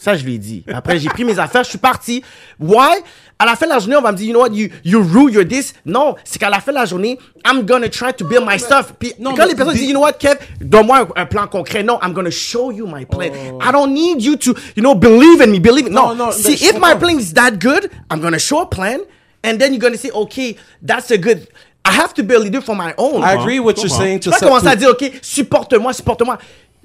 Ça, 0.00 0.16
je 0.16 0.24
lui 0.24 0.36
ai 0.36 0.38
dit. 0.38 0.64
Après, 0.72 0.98
j'ai 0.98 1.10
pris 1.10 1.24
mes 1.24 1.38
affaires, 1.38 1.62
je 1.62 1.68
suis 1.68 1.78
parti. 1.78 2.22
Why? 2.58 3.02
À 3.38 3.44
la 3.44 3.54
fin 3.54 3.66
de 3.66 3.70
la 3.72 3.78
journée, 3.78 3.96
on 3.96 4.00
va 4.00 4.12
me 4.12 4.16
dire, 4.16 4.28
you 4.28 4.32
know 4.32 4.40
what, 4.40 4.50
you, 4.50 4.70
you 4.82 5.02
rule, 5.02 5.30
you're 5.30 5.46
this. 5.46 5.74
Non, 5.84 6.14
c'est 6.24 6.38
qu'à 6.38 6.48
la 6.48 6.60
fin 6.60 6.72
de 6.72 6.78
la 6.78 6.86
journée, 6.86 7.18
I'm 7.44 7.66
gonna 7.66 7.90
try 7.90 8.10
to 8.14 8.24
build 8.26 8.46
my 8.46 8.58
stuff. 8.58 8.94
Puis 8.98 9.12
non, 9.18 9.34
quand 9.34 9.44
les 9.44 9.54
personnes 9.54 9.74
disent, 9.74 9.84
you 9.88 9.92
know 9.92 10.00
what, 10.00 10.14
Kev, 10.14 10.38
donne-moi 10.58 11.00
un, 11.16 11.22
un 11.22 11.26
plan 11.26 11.46
concret. 11.46 11.82
Non, 11.82 11.98
I'm 12.02 12.14
gonna 12.14 12.30
show 12.30 12.70
you 12.72 12.86
my 12.86 13.04
plan. 13.04 13.30
Oh. 13.52 13.58
I 13.60 13.70
don't 13.72 13.92
need 13.92 14.22
you 14.22 14.36
to, 14.36 14.54
you 14.74 14.82
know, 14.82 14.94
believe 14.94 15.42
in 15.42 15.50
me, 15.50 15.58
believe 15.58 15.86
in 15.86 15.92
Non, 15.92 16.14
No, 16.16 16.26
non, 16.26 16.32
see, 16.32 16.54
if 16.54 16.78
my 16.78 16.94
plan 16.94 17.18
is 17.18 17.34
that 17.34 17.58
good, 17.58 17.90
I'm 18.10 18.20
gonna 18.22 18.38
show 18.38 18.62
a 18.62 18.66
plan. 18.66 19.00
And 19.44 19.58
then 19.58 19.74
you're 19.74 19.80
gonna 19.80 19.98
say, 19.98 20.10
okay, 20.10 20.56
that's 20.80 21.10
a 21.10 21.18
good, 21.18 21.46
I 21.84 21.92
have 21.92 22.14
to 22.14 22.22
be 22.22 22.34
a 22.34 22.38
leader 22.38 22.62
for 22.62 22.74
my 22.74 22.94
own. 22.96 23.22
I 23.22 23.34
agree 23.34 23.60
what 23.60 23.76
you're 23.76 23.88
saying. 23.90 24.20
Tu 24.20 24.30
to 24.30 24.30
vas 24.30 24.38
commencer 24.40 24.66
à 24.68 24.76
dire, 24.76 24.88
OK, 24.90 25.12
supporte-moi, 25.20 25.92
supporte-moi. 25.92 26.38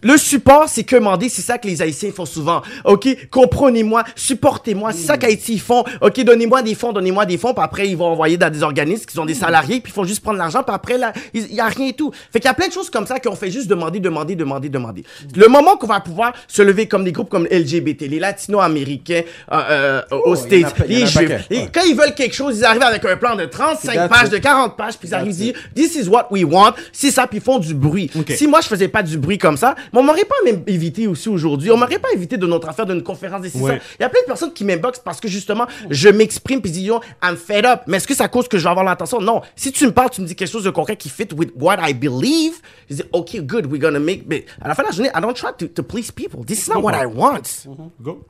Le 0.06 0.18
support, 0.18 0.70
c'est 0.70 0.84
que 0.84 0.96
demander, 0.98 1.30
c'est 1.30 1.42
ça 1.42 1.58
que 1.58 1.68
les 1.68 1.82
Haïtiens 1.82 2.12
font 2.12 2.28
souvent. 2.28 2.62
OK, 2.84 3.08
comprenez-moi, 3.32 4.04
supportez-moi, 4.16 4.92
c'est 4.92 5.08
ça 5.08 5.18
qu'Haïti 5.18 5.54
ils 5.54 5.60
font. 5.60 5.84
OK, 6.00 6.20
donnez-moi 6.24 6.62
des 6.62 6.76
fonds, 6.76 6.94
donnez-moi 6.94 7.26
des 7.26 7.40
fonds, 7.40 7.56
puis 7.56 7.64
après, 7.64 7.90
ils 7.90 7.98
vont 7.98 8.06
envoyer 8.06 8.38
dans 8.38 8.52
des 8.52 8.62
organismes 8.62 9.06
qui 9.06 9.18
ont 9.18 9.26
des 9.26 9.34
salariés, 9.34 9.80
puis 9.82 9.92
ils 9.92 9.96
font 9.96 10.04
juste 10.04 10.22
prendre 10.22 10.38
l'argent, 10.38 10.62
puis 10.62 10.76
après, 10.76 11.00
là, 11.00 11.12
il 11.34 11.52
y 11.52 11.60
a 11.60 11.66
rien 11.66 11.88
et 11.88 11.94
tout. 11.94 12.12
Fait 12.32 12.40
qu'il 12.40 12.48
y 12.48 12.52
a 12.52 12.54
plein 12.54 12.68
de 12.68 12.74
choses 12.74 12.92
comme 12.92 13.08
ça 13.08 13.20
qu'on 13.20 13.36
fait 13.36 13.50
juste 13.50 13.68
demander, 13.68 14.00
demander, 14.00 14.36
demander, 14.36 14.70
demander. 14.70 15.04
Le 15.36 15.48
moment 15.48 15.76
qu'on 15.76 15.88
va 15.88 16.00
pouvoir 16.02 16.34
se 16.48 16.62
lever 16.62 16.88
comme 16.88 17.04
des 17.04 17.12
groupes 17.12 17.30
comme 17.30 17.48
LGBT, 17.50 18.02
les 18.02 18.20
latino-américains, 18.20 19.24
euh, 19.52 19.62
euh, 19.70 20.02
aux 20.12 20.36
Oh, 20.36 20.36
il 20.52 20.60
y 20.60 20.66
en 20.66 20.68
a 20.68 20.70
States, 20.70 20.88
les 20.88 21.04
a 21.04 21.06
juifs, 21.08 21.30
ouais. 21.50 21.70
quand 21.74 21.82
ils 21.84 21.96
veulent 21.96 22.14
quelque 22.14 22.36
chose, 22.36 22.60
ils 22.60 22.66
arrivent 22.66 22.84
avec 22.84 23.04
un 23.06 23.18
plan 23.18 23.36
de 23.36 23.46
35 23.46 23.94
That's 23.94 24.10
pages, 24.10 24.30
de 24.30 24.38
40 24.38 24.78
pages, 24.78 24.98
puis 24.98 25.08
ils 25.08 25.16
arrivent 25.16 25.42
it. 25.42 25.56
This 25.74 25.96
is 25.96 26.08
what 26.08 26.28
we 26.30 26.44
want. 26.44 26.74
C'est 26.92 27.10
ça, 27.10 27.26
puis 27.26 27.40
ils 27.40 27.44
font 27.44 27.58
du 27.58 27.74
bruit. 27.74 28.12
Ok. 28.16 28.34
Si 28.38 28.46
moi, 28.46 28.62
je 28.62 28.68
faisais 28.68 28.88
pas 28.88 29.02
du 29.02 29.18
bruit 29.18 29.40
comme 29.40 29.58
ça, 29.58 29.74
mais 29.96 30.02
on 30.02 30.04
m'aurait 30.04 30.26
pas 30.26 30.36
même 30.44 30.62
évité 30.68 31.08
aussi 31.08 31.30
aujourd'hui. 31.30 31.72
On 31.72 31.78
m'aurait 31.78 32.00
pas 32.00 32.12
évité 32.12 32.38
de 32.38 32.46
notre 32.46 32.68
affaire 32.68 32.86
d'une 32.86 33.02
conférence 33.02 33.42
des 33.42 33.56
Ouais. 33.56 33.80
Il 33.98 34.02
y 34.02 34.06
a 34.06 34.10
plein 34.10 34.20
de 34.22 34.26
personnes 34.26 34.52
qui 34.52 34.66
m'inboxent 34.66 35.00
parce 35.00 35.22
que 35.22 35.30
justement, 35.30 35.66
je 35.90 36.10
m'exprime 36.10 36.62
puis 36.62 36.70
disent, 36.70 36.92
I'm 37.24 37.38
fed 37.38 37.66
up. 37.66 37.82
Mais 37.88 37.98
est-ce 37.98 38.08
que 38.08 38.14
ça 38.14 38.28
cause 38.28 38.50
que 38.50 38.58
je 38.58 38.64
vais 38.64 38.70
avoir 38.70 38.86
l'attention? 38.86 39.22
Non. 39.22 39.42
Si 39.56 39.72
tu 39.72 39.86
me 39.86 39.92
parles, 39.92 40.10
tu 40.10 40.22
me 40.22 40.28
dis 40.28 40.36
quelque 40.36 40.52
chose 40.52 40.66
de 40.66 40.70
concret 40.70 40.98
qui 40.98 41.08
fit 41.08 41.28
with 41.34 41.54
what 41.58 41.78
I 41.80 41.94
believe, 41.94 42.60
je 42.90 42.96
dis, 42.98 43.04
OK, 43.14 43.38
good, 43.42 43.68
we're 43.68 43.80
gonna 43.80 44.00
make, 44.00 44.26
mais 44.28 44.46
à 44.62 44.68
la 44.68 44.76
fin 44.76 44.84
de 44.84 44.90
la 44.90 44.94
journée, 44.94 45.12
I 45.16 45.22
don't 45.22 45.34
try 45.34 45.52
to, 45.58 45.68
to 45.68 45.84
please 45.84 46.12
people. 46.12 46.44
This 46.46 46.68
is 46.68 46.70
not 46.70 46.82
what 46.82 46.94
I 47.02 47.06
want. 47.06 47.66
Go. 48.02 48.26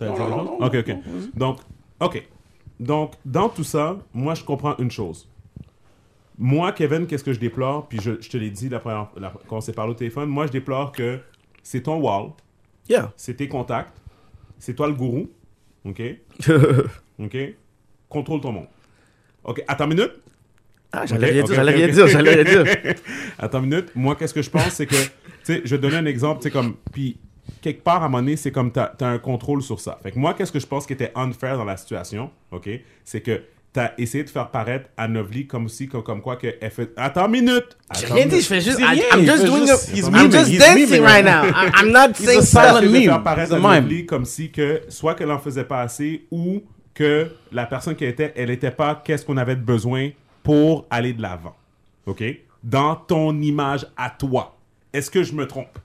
Ok, 0.00 0.74
ok. 0.74 0.96
Donc, 1.34 1.58
ok. 2.00 2.22
Donc, 2.78 3.12
dans 3.24 3.48
tout 3.48 3.64
ça, 3.64 3.96
moi, 4.12 4.34
je 4.34 4.44
comprends 4.44 4.76
une 4.78 4.90
chose. 4.90 5.26
Moi, 6.38 6.72
Kevin, 6.72 7.06
qu'est-ce 7.06 7.24
que 7.24 7.32
je 7.32 7.40
déplore? 7.40 7.88
Puis 7.88 7.98
je, 8.02 8.20
je 8.20 8.28
te 8.28 8.36
l'ai 8.36 8.50
dit 8.50 8.68
la 8.68 8.78
première, 8.80 9.08
la- 9.16 9.32
quand 9.48 9.56
on 9.56 9.60
s'est 9.60 9.72
parlé 9.72 9.92
au 9.92 9.94
téléphone. 9.94 10.28
Moi, 10.28 10.46
je 10.46 10.52
déplore 10.52 10.92
que 10.92 11.18
c'est 11.62 11.82
ton 11.82 11.96
wall, 12.00 12.30
Yeah. 12.88 13.12
c'est 13.16 13.34
tes 13.34 13.48
contacts, 13.48 13.92
c'est 14.58 14.74
toi 14.74 14.86
le 14.86 14.94
gourou. 14.94 15.28
Ok? 15.84 16.02
Ok? 17.18 17.36
Contrôle 18.08 18.40
ton 18.42 18.52
monde. 18.52 18.66
Ok, 19.42 19.62
attends 19.66 19.84
une 19.90 19.96
minute. 19.96 20.12
Ah, 20.92 21.06
j'allais 21.06 21.30
rien 21.30 21.42
dire, 21.42 21.54
j'allais 21.54 21.72
rien 21.72 21.88
dire, 21.88 22.06
j'allais 22.06 22.42
rien 22.42 22.62
dire. 22.62 22.94
Attends 23.38 23.62
une 23.62 23.70
minute. 23.70 23.90
Moi, 23.94 24.14
qu'est-ce 24.16 24.34
que 24.34 24.42
je 24.42 24.50
pense, 24.50 24.68
c'est 24.68 24.86
que, 24.86 24.94
tu 24.94 25.10
sais, 25.42 25.62
je 25.64 25.74
vais 25.74 25.80
donner 25.80 25.96
un 25.96 26.06
exemple, 26.06 26.40
tu 26.40 26.44
sais, 26.44 26.50
comme, 26.50 26.76
puis 26.92 27.16
quelque 27.62 27.82
part, 27.82 28.02
à 28.02 28.06
un 28.06 28.08
moment 28.08 28.18
donné, 28.22 28.36
c'est 28.36 28.52
comme, 28.52 28.70
t'as 28.70 28.92
as 29.00 29.06
un 29.06 29.18
contrôle 29.18 29.62
sur 29.62 29.80
ça. 29.80 29.98
Fait 30.02 30.12
que 30.12 30.18
moi, 30.18 30.34
qu'est-ce 30.34 30.52
que 30.52 30.60
je 30.60 30.66
pense 30.66 30.86
qui 30.86 30.92
était 30.92 31.10
unfair 31.14 31.56
dans 31.56 31.64
la 31.64 31.76
situation, 31.76 32.30
OK, 32.52 32.68
c'est 33.04 33.20
que 33.22 33.42
t'as 33.76 33.92
essayé 33.98 34.24
de 34.24 34.30
faire 34.30 34.50
paraître 34.50 34.88
à 34.96 35.06
Novely 35.06 35.46
comme 35.46 35.66
aussi, 35.66 35.86
comme, 35.86 36.02
comme 36.02 36.22
quoi 36.22 36.36
qu'elle 36.36 36.70
fait... 36.70 36.92
Attends 36.96 37.26
une 37.26 37.32
minute! 37.44 37.76
J'ai 38.00 38.06
rien 38.06 38.24
dit, 38.26 38.40
je 38.40 38.46
fais 38.46 38.60
juste, 38.62 38.78
I- 38.80 39.02
I'm 39.12 39.26
just 39.26 39.44
doing 39.44 39.66
juste- 39.66 39.90
a, 39.92 40.18
I'm 40.18 40.32
just 40.32 40.58
dancing 40.58 41.02
right 41.02 41.22
now. 41.22 41.44
I'm, 41.44 41.70
I'm 41.82 41.92
not 41.92 42.14
saying 42.14 42.40
de 42.40 42.88
meme. 42.88 43.02
faire 43.04 43.22
paraître 43.22 43.52
It's 43.54 43.62
à 43.64 43.68
a 43.68 43.74
mime. 43.74 43.84
Novely 43.84 44.06
comme 44.06 44.24
si 44.24 44.50
que, 44.50 44.80
soit 44.88 45.14
qu'elle 45.14 45.30
en 45.30 45.38
faisait 45.38 45.64
pas 45.64 45.82
assez, 45.82 46.24
ou 46.30 46.62
que 46.94 47.28
la 47.52 47.66
personne 47.66 47.94
qui 47.94 48.06
était, 48.06 48.32
elle 48.34 48.48
était 48.48 48.70
pas 48.70 49.02
qu'est-ce 49.04 49.26
qu'on 49.26 49.36
avait 49.36 49.56
de 49.56 49.60
besoin 49.60 50.08
pour 50.42 50.86
aller 50.88 51.12
de 51.12 51.20
l'avant. 51.20 51.54
OK? 52.06 52.24
dans 52.64 52.96
ton 52.96 53.38
image 53.42 53.86
à 53.96 54.08
toi. 54.10 54.56
Est-ce 54.92 55.10
que 55.10 55.22
je 55.22 55.34
me 55.34 55.46
trompe? 55.46 55.78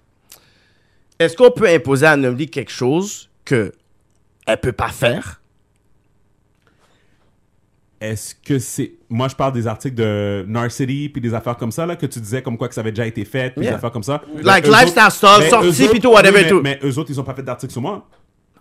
Est-ce 1.20 1.36
qu'on 1.36 1.52
peut 1.52 1.68
imposer 1.68 2.06
à 2.06 2.12
Anomali 2.12 2.50
quelque 2.50 2.72
chose 2.72 3.30
que 3.46 3.74
elle 4.48 4.58
peut 4.60 4.72
pas 4.72 4.88
faire? 4.89 5.41
Est-ce 8.02 8.34
que 8.34 8.58
c'est... 8.58 8.93
Moi, 9.10 9.28
je 9.28 9.36
parle 9.36 9.54
des 9.54 9.68
articles 9.68 9.95
de 9.95 10.43
Narcity, 10.47 11.08
puis 11.10 11.22
des 11.22 11.34
affaires 11.36 11.56
comme 11.56 11.72
ça, 11.72 11.86
là, 11.86 11.95
que 11.95 12.08
tu 12.08 12.20
disais 12.20 12.41
comme 12.41 12.58
quoi 12.58 12.68
que 12.68 12.74
ça 12.74 12.82
avait 12.82 12.91
déjà 12.91 13.06
été 13.06 13.24
fait, 13.26 13.52
puis 13.52 13.62
Yeah. 13.64 13.72
des 13.74 13.78
affaires 13.78 13.91
comme 13.91 14.02
ça. 14.04 14.22
Like 14.41 14.66
lifestyle 14.66 15.12
stuff, 15.12 15.47
sorti, 15.49 15.88
puis 15.88 15.99
tout, 15.99 16.10
whatever 16.12 16.39
oui, 16.39 16.43
mais, 16.43 16.49
tout. 16.49 16.62
Mais 16.62 16.80
eux 16.84 16.97
autres, 16.97 17.12
ils 17.12 17.20
ont 17.20 17.24
pas 17.24 17.36
fait 17.36 17.43
d'article 17.43 17.72
sur 17.72 17.82
moi. 17.82 18.08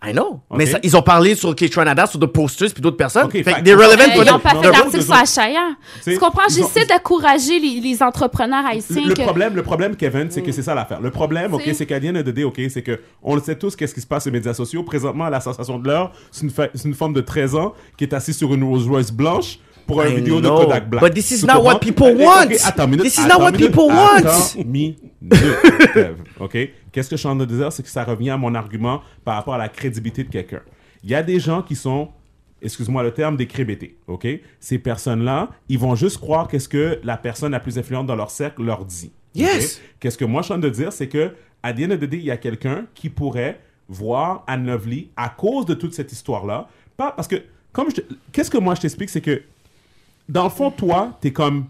I 0.03 0.13
know. 0.13 0.41
Mais 0.57 0.65
ça- 0.65 0.79
ils 0.83 0.97
ont 0.97 1.03
parlé 1.03 1.35
sur 1.35 1.55
K-Tronada, 1.55 2.07
sur 2.07 2.19
d'autres 2.19 2.33
posters, 2.33 2.73
puis 2.73 2.81
d'autres 2.81 2.97
personnes. 2.97 3.27
Ok, 3.27 3.33
fait 3.33 3.63
they're 3.63 3.77
relevant 3.77 4.05
Euh, 4.05 4.23
ils 4.25 4.31
n'ont 4.31 4.39
pas 4.39 4.55
fait 4.55 4.71
d'article 4.71 5.03
sur 5.03 5.13
Achaya. 5.15 5.61
Tu 6.03 6.19
comprends? 6.19 6.49
J'essaie 6.49 6.87
d'encourager 6.87 7.59
les, 7.59 7.81
les 7.81 8.03
entrepreneurs 8.03 8.65
haïtiens. 8.65 9.07
Le 9.07 9.15
que- 9.15 9.21
problème, 9.23 9.55
le 9.55 9.63
problème, 9.63 9.97
Kevin, 9.97 10.29
c'est 10.31 10.41
que 10.43 10.53
c'est 10.53 10.63
ça 10.63 10.75
l'affaire. 10.75 11.01
Le 11.03 11.11
problème, 11.11 11.53
ok, 11.53 11.63
C'est- 11.65 11.93
of 11.93 12.25
the 12.25 12.29
day, 12.31 12.45
ok, 12.45 12.61
c'est 12.71 12.83
que 12.83 12.99
on 13.23 13.35
le 13.35 13.43
sait 13.43 13.57
tous, 13.57 13.77
qu'est-ce 13.77 13.95
qui 13.95 14.01
se 14.01 14.07
passe 14.07 14.23
sur 14.23 14.33
les 14.33 14.39
médias 14.39 14.55
sociaux. 14.55 14.83
Présentement, 14.83 15.29
la 15.29 15.41
sensation 15.41 15.79
de 15.79 15.87
l'heure, 15.87 16.13
c'est 16.31 16.47
une, 16.47 16.53
une 16.87 16.95
femme 16.95 17.13
de 17.13 17.21
13 17.21 17.55
ans 17.55 17.75
qui 17.99 18.05
est 18.05 18.15
assise 18.15 18.37
sur 18.39 18.55
une 18.55 18.65
Rolls 18.65 18.89
Royce 18.89 19.11
blanche 19.13 19.59
pour 19.87 20.03
une 20.03 20.15
vidéo 20.17 20.41
know. 20.41 20.59
de 20.61 20.65
Kodak 20.65 20.89
Black. 20.89 21.03
But 21.05 21.15
this 21.15 21.31
is 21.31 21.45
not 21.45 21.63
what 21.63 21.79
people 21.81 22.15
want. 22.17 22.49
attends 22.65 22.85
une 22.85 22.91
minute, 22.91 23.05
This 23.05 23.19
is 23.19 23.21
attends 23.21 23.39
not 23.39 23.45
what 23.45 23.53
people 23.53 23.89
want. 23.89 24.25
Ok? 26.41 26.57
Qu'est-ce 26.93 27.09
que 27.11 27.17
je 27.17 27.21
suis 27.21 27.29
en 27.29 27.37
train 27.37 27.47
de 27.47 27.55
dire, 27.57 27.73
c'est 27.73 27.83
que 27.83 27.89
ça 27.89 28.05
revient 28.05 28.31
à 28.31 28.37
mon 28.37 28.55
argument 28.55 29.03
par 29.25 29.37
rapport 29.37 29.55
à 29.55 29.59
la 29.59 29.69
crédibilité 29.69 30.25
de 30.25 30.31
quelqu'un. 30.31 30.61
Il 31.05 31.11
y 31.11 31.15
a 31.15 31.23
des 31.23 31.41
gens 31.41 31.63
qui 31.63 31.77
sont 31.77 32.11
excuse-moi 32.63 33.03
le 33.03 33.13
terme, 33.13 33.37
des 33.37 33.47
crébétés, 33.47 33.97
OK? 34.07 34.27
Ces 34.61 34.79
personnes-là, 34.79 35.49
ils 35.71 35.79
vont 35.79 35.95
juste 35.95 36.19
croire 36.19 36.47
qu'est-ce 36.47 36.69
que 36.69 37.01
la 37.05 37.17
personne 37.17 37.53
la 37.53 37.61
plus 37.61 37.79
influente 37.79 38.07
dans 38.07 38.17
leur 38.17 38.31
cercle 38.31 38.63
leur 38.63 38.85
dit. 38.85 39.13
Yes. 39.35 39.81
Qu'est-ce 39.99 40.19
que 40.19 40.25
moi 40.27 40.43
je 40.43 40.47
suis 40.47 40.55
en 40.55 40.61
train 40.61 40.69
de 40.69 40.75
dire, 40.75 40.93
c'est 40.93 41.09
que 41.09 41.33
à 41.63 41.73
the 41.73 41.81
end 41.81 41.91
of 41.93 42.01
the 42.01 42.05
day, 42.05 42.19
il 42.19 42.25
y 42.25 42.31
a 42.31 42.37
quelqu'un 42.37 42.85
qui 42.95 43.09
pourrait 43.09 43.61
voir 43.89 44.45
Anne 44.47 44.67
Lovely 44.67 45.11
à 45.17 45.29
cause 45.31 45.65
de 45.67 45.75
toute 45.75 45.95
cette 45.95 46.13
histoire-là. 46.13 46.69
Pas 46.97 47.13
parce 47.13 47.29
que, 47.29 47.37
comme 47.73 47.89
je 47.91 47.97
te- 47.97 48.15
qu'est-ce 48.33 48.51
que 48.51 48.59
moi 48.59 48.75
je 48.75 48.83
t'explique, 48.83 49.09
c'est 49.11 49.21
que 49.21 49.43
dans 50.29 50.45
le 50.45 50.51
fond, 50.51 50.71
toi, 50.71 51.17
t'es 51.21 51.33
comme 51.33 51.65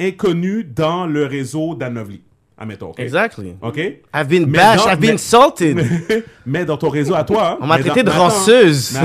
inconnu 0.00 0.64
dans 0.64 1.06
le 1.06 1.26
réseau 1.26 1.74
d'Anne 1.74 1.94
Lovely. 1.94 2.22
Admettons, 2.58 2.90
OK? 2.90 3.00
Exactly. 3.00 3.56
OK? 3.60 3.76
I've 4.14 4.28
been 4.28 4.46
Mais 4.46 4.58
bashed, 4.58 4.84
dans- 4.84 4.92
I've 4.92 5.00
been 5.00 5.10
mais- 5.12 5.14
insulted. 5.14 6.24
mais 6.46 6.64
dans 6.64 6.76
ton 6.76 6.90
réseau 6.90 7.14
à 7.14 7.24
toi. 7.24 7.52
hein, 7.52 7.58
On 7.60 7.66
m'a 7.66 7.78
traité 7.78 8.02
dans- 8.02 8.12
de 8.12 8.16
ranceuse. 8.18 8.96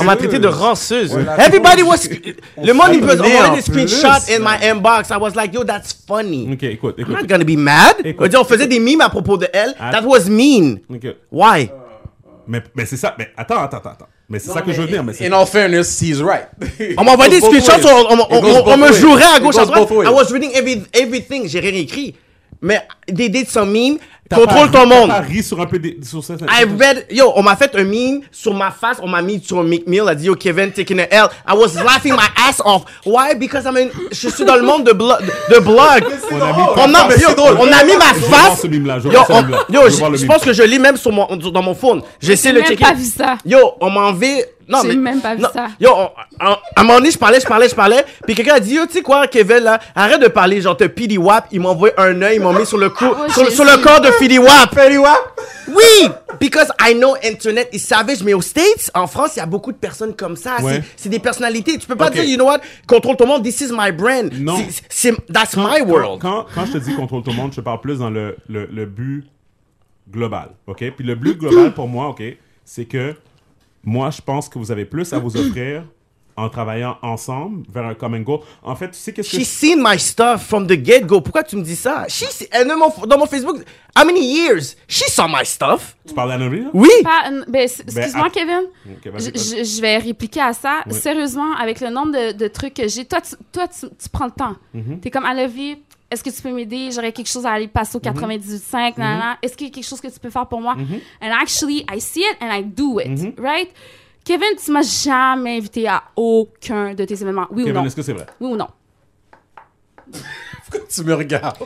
On 0.00 0.04
m'a 0.04 0.16
traité 0.16 0.38
de 0.38 0.48
ranceuse. 0.48 1.12
Everybody 1.38 1.82
was. 1.82 2.08
Le 2.62 2.72
monde, 2.72 2.88
il 2.94 3.02
me 3.02 3.12
en 3.12 3.54
des 3.54 3.62
screenshots 3.62 4.32
in 4.32 4.40
my 4.40 4.56
inbox. 4.68 5.10
I 5.10 5.16
was 5.20 5.34
like, 5.36 5.52
yo, 5.54 5.64
that's 5.64 5.92
funny. 6.06 6.48
OK, 6.52 6.62
écoute, 6.64 6.94
I'm 6.98 7.04
écoute. 7.04 7.20
not 7.22 7.26
gonna 7.28 7.44
be 7.44 7.56
mad. 7.56 7.96
Écoute. 8.04 8.34
On, 8.34 8.44
faisait 8.44 8.66
des 8.66 8.80
mimes 8.80 9.00
à 9.02 9.10
propos 9.10 9.36
de 9.36 9.46
elle. 9.52 9.74
Ah. 9.78 9.90
That 9.92 10.04
was 10.04 10.28
mean. 10.28 10.78
OK. 10.90 11.06
Why? 11.30 11.70
Mais, 12.48 12.62
mais 12.74 12.86
c'est 12.86 12.96
ça. 12.96 13.14
Mais 13.18 13.28
attends, 13.36 13.62
attends, 13.62 13.76
attends. 13.78 14.08
Mais 14.28 14.38
c'est 14.38 14.50
ça 14.50 14.62
que 14.62 14.72
je 14.72 14.80
veux 14.80 14.88
dire. 14.88 15.04
Mais 15.04 15.12
In 15.24 15.32
all 15.32 15.46
fairness, 15.46 16.00
he's 16.00 16.20
right. 16.20 16.48
On 16.98 17.04
m'a 17.04 17.12
envoyé 17.12 17.30
des 17.30 17.40
screenshots, 17.40 17.88
on, 18.10 18.76
me 18.76 18.92
jouerait 18.92 19.36
à 19.36 19.38
gauche 19.40 19.58
à 19.58 19.66
droite. 19.66 19.88
I 19.90 20.08
was 20.08 20.32
reading 20.32 20.50
every, 20.54 20.82
everything, 20.94 21.46
j'ai 21.46 21.60
rien 21.60 21.74
écrit. 21.74 22.14
Mais 22.64 22.86
they 23.08 23.28
did 23.28 23.48
some 23.48 23.72
meme, 23.72 23.98
contrôle 24.32 24.70
ton 24.70 24.86
monde. 24.86 25.10
Ri 25.28 25.42
sur 25.42 25.60
un 25.60 25.66
peu 25.66 25.80
des, 25.80 25.98
sur 26.02 26.22
ça. 26.22 26.34
I 26.48 26.64
read, 26.64 27.06
yo, 27.10 27.32
on 27.34 27.42
m'a 27.42 27.56
fait 27.56 27.74
un 27.74 27.82
meme 27.82 28.20
sur 28.30 28.54
ma 28.54 28.70
face, 28.70 28.98
on 29.02 29.08
m'a 29.08 29.20
mis 29.20 29.42
sur 29.44 29.58
un 29.58 29.64
McMill, 29.64 30.08
a 30.08 30.14
dit, 30.14 30.26
yo, 30.26 30.36
Kevin 30.36 30.70
taking 30.70 31.00
a 31.00 31.08
L. 31.10 31.26
I 31.46 31.54
was 31.56 31.74
laughing 31.74 32.12
my 32.14 32.28
ass 32.48 32.62
off. 32.64 32.84
Why? 33.04 33.34
Because 33.34 33.66
I'm 33.66 33.76
in, 33.76 33.88
je 34.12 34.28
suis 34.28 34.44
dans 34.44 34.54
le 34.54 34.62
monde 34.62 34.84
de, 34.86 34.92
blo- 34.92 35.18
de 35.50 35.58
blog. 35.58 36.04
On 36.30 36.40
a 36.40 36.52
mis 36.52 36.62
On 36.76 36.94
a, 36.94 37.16
yo, 37.16 37.34
drôle. 37.34 37.56
on 37.58 37.72
a 37.72 37.82
mis 37.84 37.96
ma 37.96 38.14
face. 38.14 38.62
Yo, 38.62 39.20
on- 39.28 39.72
yo, 39.72 39.88
Je 39.90 40.22
le 40.22 40.26
pense 40.28 40.42
que 40.44 40.52
je 40.52 40.62
lis 40.62 40.78
même 40.78 40.96
sur 40.96 41.10
mon, 41.10 41.26
dans 41.36 41.62
mon 41.62 41.74
phone. 41.74 42.02
J'essaie 42.20 42.52
même 42.52 42.64
checker. 42.64 42.84
pas 42.84 42.94
vu 42.94 43.04
ça. 43.04 43.38
Yo, 43.44 43.58
on 43.80 43.90
m'a 43.90 44.02
enlevé. 44.02 44.44
Non, 44.68 44.78
J'ai 44.82 44.88
mais. 44.88 44.94
même 44.96 45.20
pas 45.20 45.34
vu 45.34 45.42
non, 45.42 45.48
ça. 45.52 45.68
Yo, 45.80 45.90
on- 45.94 46.10
on- 46.40 46.44
à 46.46 46.58
un 46.76 46.82
moment 46.84 46.98
donné, 46.98 47.10
je 47.10 47.18
parlais, 47.18 47.40
je 47.40 47.46
parlais, 47.46 47.68
je 47.68 47.74
parlais. 47.74 48.04
Puis 48.26 48.34
quelqu'un 48.34 48.54
a 48.54 48.60
dit, 48.60 48.74
yo, 48.74 48.86
tu 48.86 48.92
sais 48.92 49.02
quoi, 49.02 49.26
Kevin, 49.26 49.58
là, 49.58 49.78
arrête 49.94 50.20
de 50.20 50.28
parler, 50.28 50.60
genre, 50.60 50.76
te 50.76 50.88
Fidi 50.88 51.18
Wap. 51.18 51.46
Il 51.52 51.60
m'a 51.60 51.70
envoyé 51.70 51.92
un 51.98 52.20
œil, 52.22 52.36
ils 52.36 52.42
m'ont 52.42 52.52
mis 52.52 52.64
sur 52.66 52.78
le 52.78 52.90
cou, 52.90 53.04
ouais, 53.06 53.28
sur, 53.30 53.42
le- 53.44 53.50
j'ai 53.50 53.54
sur 53.56 53.64
le 53.64 53.76
corps 53.82 54.00
de 54.00 54.10
Fidi 54.12 54.38
Wap. 54.38 54.78
Fidi 54.78 54.98
Wap? 54.98 55.40
Oui! 55.68 56.08
Because 56.40 56.68
I 56.80 56.94
know 56.94 57.14
Internet 57.24 57.68
is 57.72 57.78
savage, 57.80 58.22
mais 58.22 58.34
aux 58.34 58.40
States, 58.42 58.90
en 58.94 59.06
France, 59.06 59.36
il 59.36 59.38
y 59.38 59.42
a 59.42 59.46
beaucoup 59.46 59.70
de 59.72 59.76
personnes 59.76 60.14
comme 60.14 60.36
ça. 60.36 60.60
Ouais. 60.60 60.74
C'est- 60.74 60.82
C'est 61.04 61.08
des 61.08 61.18
personnalités. 61.20 61.78
Tu 61.78 61.86
peux 61.86 61.96
pas 61.96 62.06
Ok. 62.08 62.14
dire, 62.14 62.24
you 62.24 62.36
know 62.36 62.46
what, 62.46 62.58
contrôle 62.86 63.16
ton 63.16 63.26
monde, 63.26 63.42
this 63.44 63.60
is 63.60 63.70
my 63.72 63.92
brand. 63.92 64.32
Non. 64.38 64.56
C'est- 64.56 64.82
C'est, 64.88 65.26
that's 65.32 65.56
my 65.56 65.80
Quand- 65.80 65.86
world. 65.88 66.20
Quand, 66.22 66.46
quand 66.54 66.66
je 66.66 66.72
te 66.72 66.78
dis 66.78 66.94
contrôle 66.94 67.22
tout 67.22 67.30
le 67.30 67.36
monde, 67.36 67.52
je 67.54 67.60
parle 67.60 67.80
plus 67.80 67.98
dans 67.98 68.10
le, 68.10 68.36
le, 68.48 68.66
le 68.66 68.86
but 68.86 69.24
global. 70.10 70.50
OK? 70.66 70.78
Puis 70.96 71.04
le 71.06 71.14
but 71.14 71.38
global 71.38 71.72
pour 71.72 71.88
moi, 71.88 72.08
OK, 72.08 72.22
c'est 72.64 72.84
que 72.84 73.14
moi, 73.84 74.10
je 74.10 74.20
pense 74.20 74.48
que 74.48 74.58
vous 74.58 74.70
avez 74.70 74.84
plus 74.84 75.12
à 75.12 75.18
vous 75.18 75.36
offrir 75.36 75.84
en 76.34 76.48
travaillant 76.48 76.96
ensemble 77.02 77.64
vers 77.70 77.84
un 77.84 77.94
common 77.94 78.20
goal. 78.20 78.40
En 78.62 78.74
fait, 78.74 78.90
tu 78.90 78.98
sais 78.98 79.12
qu'est-ce 79.12 79.30
que... 79.30 79.36
She's 79.36 79.48
seen 79.48 79.82
my 79.82 79.98
stuff 79.98 80.46
from 80.46 80.66
the 80.66 80.82
get-go. 80.82 81.20
Pourquoi 81.20 81.42
tu 81.42 81.56
me 81.56 81.62
dis 81.62 81.76
ça? 81.76 82.06
She, 82.08 82.24
elle, 82.50 82.66
dans, 82.68 82.78
mon, 82.78 83.06
dans 83.06 83.18
mon 83.18 83.26
Facebook, 83.26 83.58
how 83.94 84.04
many 84.06 84.24
years? 84.24 84.74
She 84.88 85.04
saw 85.10 85.26
my 85.28 85.44
stuff. 85.44 85.94
Tu 86.08 86.14
parles 86.14 86.30
là? 86.30 86.70
Oui. 86.72 86.88
Pas- 87.04 87.30
ben, 87.48 87.62
s- 87.64 87.80
Excuse-moi, 87.86 88.28
ah. 88.28 88.30
Kevin. 88.32 88.62
Je, 89.18 89.80
vais 89.82 89.98
répliquer 89.98 90.40
à 90.40 90.54
ça. 90.54 90.80
Oui. 90.86 90.94
Sérieusement, 90.94 91.54
avec 91.60 91.80
le 91.80 91.90
nombre 91.90 92.12
de, 92.12 92.32
de 92.32 92.48
trucs 92.48 92.74
que 92.74 92.88
j'ai, 92.88 93.04
toi, 93.04 93.20
tu, 93.20 93.34
toi 93.52 93.68
tu, 93.68 93.86
tu 94.02 94.08
prends 94.10 94.26
le 94.26 94.30
temps. 94.32 94.56
Mhm. 94.72 95.00
Tu 95.02 95.08
es 95.08 95.10
comme 95.10 95.26
à 95.26 95.34
la 95.34 95.46
vie. 95.46 95.76
Est-ce 96.12 96.22
que 96.22 96.30
tu 96.30 96.42
peux 96.42 96.50
m'aider? 96.52 96.90
J'aurais 96.92 97.12
quelque 97.12 97.28
chose 97.30 97.46
à 97.46 97.52
aller 97.52 97.68
passer 97.68 97.96
au 97.96 98.00
Mhm. 98.00 98.04
98.5. 98.04 98.98
nanana. 98.98 99.38
Est-ce 99.42 99.56
qu'il 99.56 99.66
y 99.68 99.70
a 99.70 99.72
quelque 99.72 99.86
chose 99.88 100.00
que 100.00 100.08
tu 100.08 100.20
peux 100.20 100.30
faire 100.30 100.46
pour 100.46 100.60
moi? 100.60 100.74
Mhm. 100.74 101.00
And 101.22 101.30
actually, 101.40 101.84
I 101.92 102.00
see 102.00 102.20
it 102.20 102.36
and 102.40 102.50
I 102.52 102.62
do 102.62 103.00
it. 103.00 103.38
Right? 103.38 103.70
Kevin, 104.24 104.54
tu 104.62 104.70
m'as 104.70 104.82
jamais 105.04 105.56
invité 105.58 105.88
à 105.88 106.02
aucun 106.14 106.94
de 106.94 107.04
tes 107.04 107.14
événements. 107.14 107.46
Oui 107.50 107.62
ou 107.62 107.66
Kevin, 107.66 107.80
non? 107.80 107.86
est-ce 107.86 107.96
que 107.96 108.02
c'est 108.02 108.12
vrai? 108.12 108.26
Oui 108.40 108.52
ou 108.52 108.56
non? 108.56 108.68
Pourquoi 110.70 110.86
tu 110.88 111.02
me 111.04 111.14
regardes? 111.14 111.56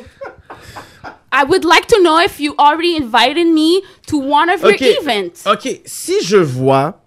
I 1.32 1.44
would 1.44 1.64
like 1.64 1.86
to 1.88 2.00
know 2.02 2.18
if 2.18 2.40
you 2.40 2.54
already 2.58 2.96
invited 2.96 3.46
me 3.52 3.82
to 4.06 4.16
one 4.18 4.48
of 4.48 4.64
Ok. 4.64 4.80
your 4.80 5.02
events. 5.02 5.44
Ok, 5.46 5.80
si 5.84 6.14
je 6.22 6.36
vois 6.38 6.98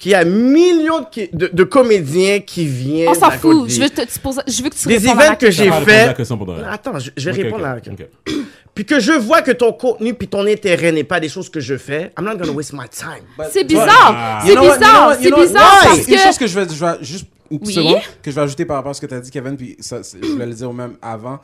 qu'il 0.00 0.10
y 0.12 0.14
a 0.14 0.24
millions 0.24 1.00
de, 1.00 1.06
qui- 1.10 1.28
de, 1.32 1.48
de 1.52 1.62
comédiens 1.64 2.40
qui 2.40 2.64
viennent. 2.66 3.10
On 3.10 3.14
s'en 3.14 3.30
fout. 3.30 3.52
côté- 3.52 3.72
Je 3.74 3.80
veux, 3.82 3.90
te, 3.90 4.00
tu 4.00 4.18
poses- 4.18 4.40
je 4.48 4.62
veux 4.62 4.70
que 4.70 4.74
tu 4.74 4.88
Des 4.88 4.96
répondes 4.96 5.10
à 5.10 5.14
ma 5.14 5.24
events 5.26 5.34
que 5.36 5.46
question. 5.46 5.64
j'ai 5.64 5.70
J'ai 5.70 5.84
fait... 5.84 6.16
question. 6.16 6.46
Attends, 6.68 6.98
je, 6.98 7.10
je 7.16 7.30
vais 7.30 7.42
répondre 7.42 7.62
ok, 7.62 7.66
à 7.66 7.74
la 7.86 7.92
ok. 7.92 8.08
Puis 8.74 8.84
que 8.86 8.98
je 8.98 9.12
vois 9.12 9.42
que 9.42 9.50
ton 9.50 9.72
contenu 9.72 10.14
puis 10.14 10.26
ton 10.28 10.46
intérêt 10.46 10.90
n'est 10.92 11.04
pas 11.04 11.20
des 11.20 11.28
choses 11.28 11.50
que 11.50 11.60
je 11.60 11.76
fais, 11.76 12.12
I'm 12.18 12.24
not 12.24 12.36
gonna 12.36 12.52
waste 12.52 12.72
my 12.72 12.88
time. 12.88 13.24
C'est 13.50 13.64
bizarre. 13.64 14.14
Ah. 14.16 14.42
C'est 14.46 14.56
bizarre. 14.58 15.14
C'est 15.20 15.34
bizarre 15.34 15.80
parce 15.82 16.00
c'est 16.02 16.12
une 16.12 16.18
chose 16.18 16.34
que. 16.38 16.44
que 16.44 16.46
je 16.46 16.60
vais, 16.60 16.66
je 16.72 16.84
vais 16.84 16.92
juste 17.02 17.26
une 17.50 17.58
petite 17.58 17.76
Oui. 17.76 17.84
seconde 17.88 18.00
que 18.22 18.30
je 18.30 18.36
vais 18.36 18.40
ajouter 18.42 18.64
par 18.64 18.76
rapport 18.76 18.92
à 18.92 18.94
ce 18.94 19.00
que 19.00 19.06
tu 19.06 19.14
as 19.14 19.20
dit, 19.20 19.30
Kevin, 19.30 19.56
puis 19.56 19.76
ça, 19.80 19.98
je 20.02 20.26
voulais 20.26 20.46
le 20.46 20.54
dire 20.54 20.72
même 20.72 20.94
avant. 21.02 21.40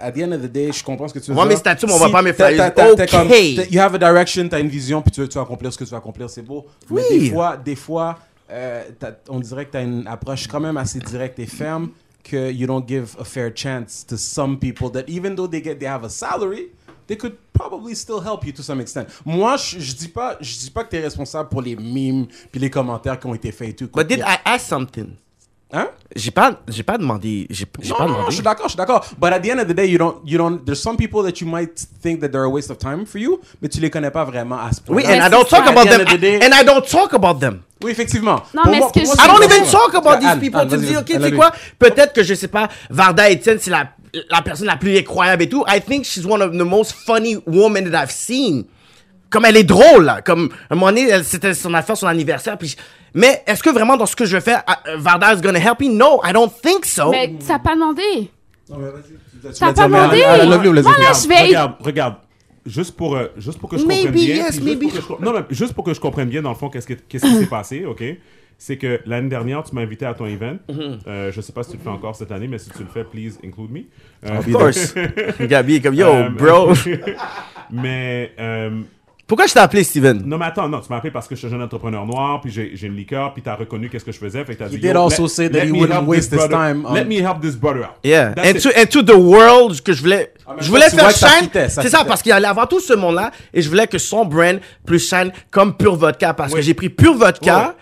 At 0.00 0.12
the 0.12 0.18
end 0.22 0.32
of 0.32 0.42
the 0.42 0.46
day, 0.50 0.72
je 0.72 0.82
comprends 0.82 1.06
ce 1.08 1.14
que 1.14 1.18
tu 1.20 1.26
veux 1.30 1.34
Moi, 1.34 1.44
dire. 1.44 1.50
mes 1.50 1.56
statuts, 1.56 1.86
mais 1.86 1.92
on 1.92 1.98
va 1.98 2.10
pas 2.10 2.22
me 2.22 2.32
t'as- 2.32 2.48
faire- 2.48 2.56
t'as- 2.56 2.70
t'as- 2.94 3.06
t'as 3.06 3.22
Ok. 3.24 3.28
t'as- 3.28 3.64
You 3.70 3.80
have 3.80 3.94
a 3.94 3.98
direction, 3.98 4.48
tu 4.48 4.54
as 4.54 4.58
une 4.60 4.68
vision, 4.68 5.00
puis 5.02 5.10
tu 5.12 5.20
veux, 5.20 5.28
tu 5.28 5.38
veux 5.38 5.42
accomplir 5.44 5.72
ce 5.72 5.78
que 5.78 5.84
tu 5.84 5.90
veux 5.90 5.96
accomplir, 5.96 6.28
c'est 6.28 6.42
beau. 6.42 6.66
Mais 6.90 7.02
Oui. 7.10 7.18
des 7.20 7.30
fois, 7.30 7.56
des 7.56 7.76
fois 7.76 8.18
euh, 8.50 8.84
t'as- 8.98 9.16
on 9.28 9.40
dirait 9.40 9.64
que 9.66 9.72
tu 9.72 9.76
as 9.76 9.82
une 9.82 10.06
approche 10.06 10.46
quand 10.46 10.60
même 10.60 10.76
assez 10.76 10.98
directe 11.00 11.38
et 11.40 11.46
ferme 11.46 11.90
que 12.22 12.52
you 12.52 12.66
don't 12.66 12.84
give 12.86 13.16
a 13.20 13.24
fair 13.24 13.50
chance 13.54 14.04
to 14.06 14.16
some 14.16 14.58
people 14.58 14.88
that 14.92 15.02
even 15.08 15.34
though 15.34 15.48
they 15.48 15.62
get 15.62 15.74
they 15.76 15.88
have 15.88 16.04
a 16.04 16.08
salary, 16.08 16.68
they 17.08 17.16
could 17.16 17.34
probably 17.52 17.94
still 17.96 18.20
help 18.24 18.44
you 18.46 18.52
to 18.52 18.62
some 18.62 18.80
extent. 18.80 19.06
Moi, 19.24 19.56
je, 19.56 19.78
je 19.80 19.94
dis 19.94 20.08
pas 20.08 20.36
je 20.40 20.58
dis 20.58 20.70
pas 20.70 20.84
que 20.84 20.90
tu 20.90 20.96
es 20.96 21.00
responsable 21.00 21.48
pour 21.48 21.60
les 21.62 21.74
memes 21.76 22.26
puis 22.52 22.60
les 22.60 22.70
commentaires 22.70 23.18
qui 23.18 23.26
ont 23.26 23.34
été 23.34 23.50
faits 23.52 23.68
et 23.70 23.74
tout. 23.74 23.88
But 23.92 24.06
did 24.08 24.18
I 24.20 24.36
ask 24.44 24.66
something? 24.68 25.08
Hein? 25.78 25.88
J'ai 26.14 26.30
pas, 26.30 26.60
j'ai 26.68 26.82
pas 26.82 26.96
demandé. 26.96 27.46
J'ai 27.50 27.66
j'ai 27.82 27.90
Non, 27.90 27.96
pas 27.96 28.02
non, 28.04 28.08
non, 28.08 28.14
demandé. 28.14 28.30
je 28.30 28.34
suis 28.36 28.42
d'accord, 28.44 28.64
je 28.66 28.70
suis 28.70 28.76
d'accord. 28.78 29.04
But 29.20 29.32
at 29.32 29.40
the 29.40 29.50
end 29.50 29.58
of 29.60 29.66
the 29.68 29.74
day, 29.74 29.86
you 29.88 29.98
don't, 29.98 30.16
you 30.24 30.38
don't, 30.38 30.64
there's 30.64 30.80
some 30.80 30.96
people 30.96 31.22
that 31.22 31.40
you 31.42 31.46
might 31.46 31.74
think 32.02 32.20
that 32.20 32.28
they're 32.30 32.44
a 32.44 32.48
waste 32.48 32.70
of 32.70 32.78
time 32.78 33.04
for 33.04 33.18
you, 33.20 33.40
mais 33.60 33.68
tu 33.68 33.80
les 33.80 33.90
connais 33.90 34.10
pas 34.10 34.24
vraiment 34.24 34.56
à 34.58 34.72
ce 34.72 34.80
point. 34.80 34.96
Oui, 34.96 35.04
and 35.06 35.20
I 35.26 35.28
don't 35.30 35.46
talk 35.46 35.64
ça. 35.66 35.70
about 35.72 35.84
them. 35.88 36.04
the 36.06 36.18
day- 36.18 36.36
And 36.42 36.52
I 36.58 36.64
don't 36.64 36.86
talk 36.88 37.12
about 37.12 37.38
them. 37.40 37.60
Oui, 37.84 37.90
effectivement. 37.90 38.40
Non, 38.54 38.62
Pour 38.62 38.72
mais 38.72 38.78
moi- 38.78 38.90
ce 38.94 39.00
que 39.00 39.04
moi, 39.06 39.14
je- 39.18 39.24
I 39.24 39.28
don't 39.28 39.44
even 39.44 39.70
talk 39.70 39.94
about 39.94 40.18
these 40.20 40.40
people. 40.40 40.60
Anne, 40.60 40.68
tu 40.68 40.76
me 40.78 40.86
dis, 40.86 40.96
ok, 40.96 41.04
tu 41.04 41.20
sais 41.20 41.32
quoi? 41.32 41.52
Peut-être 41.78 42.12
que 42.14 42.22
je 42.22 42.32
sais 42.34 42.48
pas, 42.48 42.68
Varda 42.88 43.30
Etienne, 43.30 43.58
c'est 43.60 43.70
la, 43.70 43.90
la 44.30 44.40
personne 44.40 44.66
la 44.68 44.76
plus 44.76 44.96
incroyable 44.96 45.42
et 45.42 45.48
tout. 45.50 45.62
I 45.68 45.80
think 45.82 46.04
she's 46.06 46.24
one 46.24 46.40
of 46.40 46.52
the 46.52 46.64
most 46.64 46.92
funny 46.92 47.36
women 47.46 47.90
that 47.90 48.02
I've 48.04 48.10
seen. 48.10 48.64
Comme 49.30 49.44
elle 49.44 49.56
est 49.56 49.64
drôle, 49.64 50.04
là. 50.04 50.20
Comme, 50.22 50.50
à 50.70 50.74
un 50.74 50.76
moment 50.76 50.92
donné, 50.92 51.22
c'était 51.24 51.52
son 51.54 51.74
affaire, 51.74 51.96
son 51.96 52.06
anniversaire. 52.06 52.56
Puis 52.58 52.68
je- 52.68 52.76
Mais 53.14 53.42
est-ce 53.46 53.62
que 53.62 53.70
vraiment 53.70 53.96
dans 53.96 54.06
ce 54.06 54.14
que 54.16 54.24
je 54.24 54.38
fais, 54.38 54.54
ah, 54.66 54.78
Varda 54.96 55.34
is 55.34 55.40
gonna 55.40 55.58
help 55.58 55.80
me? 55.80 55.88
No, 55.88 56.20
I 56.24 56.32
don't 56.32 56.50
think 56.62 56.84
so. 56.84 57.10
Mais 57.10 57.32
t'as 57.46 57.58
pas 57.58 57.74
demandé. 57.74 58.02
Non, 58.70 58.76
mais 58.78 58.90
vas-y, 58.90 59.52
T'as 59.58 59.72
pas 59.72 59.84
demandé. 59.88 60.22
Anne, 60.22 60.40
Anne, 60.42 60.50
lovely, 60.50 60.72
let's 60.72 60.84
Moi, 60.84 60.94
go. 60.94 61.02
là, 61.02 61.12
je 61.22 61.28
vais. 61.28 61.46
Regarde, 61.46 61.72
regarde. 61.80 62.14
Juste 62.64 62.96
pour, 62.96 63.16
euh, 63.16 63.26
juste 63.36 63.58
pour 63.60 63.68
que 63.70 63.78
je 63.78 63.84
Maybe 63.84 64.06
comprenne 64.06 64.24
bien. 64.24 64.34
yes, 64.36 64.60
maybe. 64.60 64.86
je 64.92 65.24
non, 65.24 65.32
mais 65.32 65.42
juste 65.50 65.72
pour 65.72 65.84
que 65.84 65.94
je 65.94 66.00
comprenne 66.00 66.28
bien, 66.28 66.42
dans 66.42 66.48
le 66.50 66.56
fond, 66.56 66.68
qu'est-ce, 66.68 66.86
que- 66.86 66.94
qu'est-ce 66.94 67.24
qui 67.24 67.36
s'est 67.36 67.46
passé, 67.46 67.84
OK? 67.84 68.02
c'est 68.58 68.78
que 68.78 69.00
l'année 69.04 69.28
dernière, 69.28 69.62
tu 69.64 69.74
m'as 69.74 69.82
invité 69.82 70.06
à 70.06 70.14
ton 70.14 70.24
event. 70.26 70.56
Mm-hmm. 70.70 70.98
Euh, 71.06 71.30
je 71.30 71.40
sais 71.42 71.52
pas 71.52 71.62
si 71.62 71.72
tu 71.72 71.76
le 71.76 71.82
fais 71.82 71.90
encore 71.90 72.16
cette 72.16 72.32
année, 72.32 72.48
mais 72.48 72.56
si 72.58 72.70
tu 72.70 72.78
le 72.78 72.88
fais, 72.92 73.04
please 73.04 73.38
include 73.44 73.70
me. 73.70 73.80
Euh, 74.24 74.38
Of 74.38 74.50
course. 74.50 74.94
Gabi 75.42 75.76
est 75.76 75.80
comme, 75.82 75.94
yo, 75.94 76.06
euh, 76.06 76.28
bro. 76.30 76.72
mais 77.70 78.32
euh, 78.38 78.80
Pourquoi 79.26 79.46
je 79.48 79.52
t'ai 79.54 79.58
appelé 79.58 79.82
Steven? 79.82 80.22
non, 80.24 80.38
mais 80.38 80.44
attends, 80.46 80.68
non, 80.68 80.78
tu 80.78 80.86
m'as 80.88 80.98
appelé 80.98 81.10
parce 81.10 81.26
que 81.26 81.34
je 81.34 81.38
suis 81.40 81.48
un 81.48 81.50
jeune 81.50 81.62
entrepreneur 81.62 82.06
noir, 82.06 82.40
puis 82.40 82.50
j'ai 82.52 82.70
j'ai 82.76 82.86
une 82.86 82.94
liqueur, 82.94 83.32
puis 83.34 83.42
tu 83.42 83.48
as 83.48 83.56
reconnu 83.56 83.88
qu'est-ce 83.88 84.04
que 84.04 84.12
je 84.12 84.18
faisais. 84.18 84.44
Fait 84.44 84.54
que 84.54 84.60
t'as 84.60 84.68
dit, 84.68 84.78
did 84.78 84.84
Yo, 84.84 84.96
also 84.96 85.24
let- 85.24 85.28
say 85.28 85.50
that 85.50 85.58
let 85.58 85.66
he 85.66 85.72
me 85.72 85.80
wouldn't 85.80 85.96
help 85.98 86.06
waste 86.06 86.30
this 86.30 86.40
his 86.42 86.48
brother- 86.48 86.72
time 86.72 86.86
on- 86.86 86.94
Let 86.94 87.04
me 87.06 87.16
help 87.20 87.40
this 87.40 87.56
brother 87.56 87.80
out. 87.82 87.94
Yeah. 88.04 88.34
That's 88.34 88.64
Into, 88.64 88.68
it. 88.68 88.76
into 88.94 89.02
the 89.02 89.16
world 89.16 89.80
que 89.82 89.92
je 89.92 90.00
voulais. 90.00 90.32
mais 90.48 90.54
je 90.62 90.68
voulais 90.70 90.84
tu 90.90 90.94
faire 90.94 91.04
vois 91.06 91.12
que 91.12 91.18
ça 91.18 91.28
shine. 91.28 91.44
fitait, 91.44 91.68
ça 91.68 91.82
C'est 91.82 91.88
ça, 91.88 91.98
fitait. 91.98 92.08
parce 92.08 92.22
qu'il 92.22 92.30
allait 92.30 92.46
avoir 92.46 92.68
tout 92.68 92.78
ce 92.78 92.92
monde-là 92.92 93.32
et 93.52 93.62
je 93.62 93.68
voulais 93.68 93.88
que 93.88 93.98
son 93.98 94.24
brand 94.24 94.60
plus 94.86 95.00
shine 95.00 95.32
comme 95.50 95.76
Pure 95.76 95.96
Vodka 95.96 96.32
parce 96.32 96.54
que 96.54 96.60
j'ai 96.60 96.74
pris 96.74 96.88
Pure 96.88 97.14
Vodka. 97.14 97.74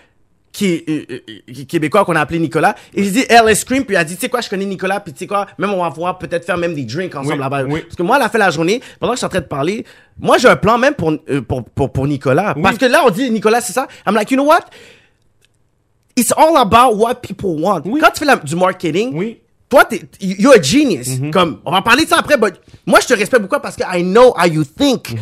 Qui 0.57 0.67
est, 0.67 0.89
euh, 0.89 1.05
euh, 1.49 1.63
québécois 1.67 2.05
qu'on 2.05 2.15
a 2.15 2.21
appelé 2.21 2.39
Nicolas 2.39 2.75
et 2.93 3.03
j'ai 3.03 3.11
dit 3.11 3.25
LS 3.29 3.65
Cream 3.65 3.83
puis 3.83 3.95
il 3.95 3.97
a 3.97 4.05
dit 4.05 4.15
tu 4.15 4.21
sais 4.21 4.29
quoi 4.29 4.39
je 4.39 4.47
connais 4.49 4.63
Nicolas 4.63 5.01
puis 5.01 5.11
tu 5.11 5.19
sais 5.19 5.27
quoi 5.27 5.47
même 5.57 5.71
on 5.71 5.83
va 5.83 5.91
pouvoir 5.91 6.17
peut-être 6.17 6.45
faire 6.45 6.57
même 6.57 6.73
des 6.73 6.85
drinks 6.85 7.13
ensemble 7.13 7.33
Oui, 7.33 7.39
là-bas 7.39 7.63
oui. 7.65 7.81
parce 7.81 7.95
que 7.97 8.03
moi 8.03 8.15
elle 8.15 8.21
a 8.23 8.29
fait 8.29 8.37
la 8.37 8.49
journée 8.51 8.79
pendant 8.97 9.11
que 9.11 9.17
je 9.17 9.19
suis 9.19 9.25
en 9.25 9.29
train 9.29 9.41
de 9.41 9.45
parler 9.47 9.85
moi 10.17 10.37
j'ai 10.37 10.47
un 10.47 10.55
plan 10.55 10.77
même 10.77 10.93
pour 10.93 11.11
euh, 11.11 11.41
pour, 11.41 11.65
pour 11.65 11.91
pour 11.91 12.07
Nicolas 12.07 12.53
Oui. 12.55 12.61
parce 12.63 12.77
que 12.77 12.85
là 12.85 13.01
on 13.05 13.09
dit 13.09 13.29
Nicolas 13.31 13.59
c'est 13.59 13.73
ça 13.73 13.85
I'm 14.07 14.15
like 14.15 14.31
you 14.31 14.37
know 14.37 14.45
what? 14.47 14.61
It's 16.15 16.31
all 16.37 16.55
about 16.55 16.95
what 16.95 17.15
people 17.15 17.59
want 17.61 17.81
Oui. 17.85 17.99
quand 18.01 18.11
tu 18.11 18.19
fais 18.19 18.25
la- 18.25 18.37
du 18.37 18.55
marketing 18.55 19.11
Oui. 19.13 19.39
toi, 19.67 19.83
t'es, 19.83 20.03
you're 20.21 20.53
a 20.53 20.61
genius. 20.61 21.09
Comme, 21.33 21.59
on 21.65 21.71
va 21.71 21.81
parler 21.81 22.05
de 22.05 22.09
ça 22.09 22.17
après, 22.19 22.37
but 22.37 22.53
moi, 22.85 22.99
je 23.01 23.07
te 23.07 23.13
respecte 23.13 23.41
beaucoup 23.41 23.59
parce 23.61 23.75
que 23.75 23.83
I 23.83 24.03
know 24.03 24.33
how 24.37 24.47
you 24.47 24.63
think. 24.63 25.13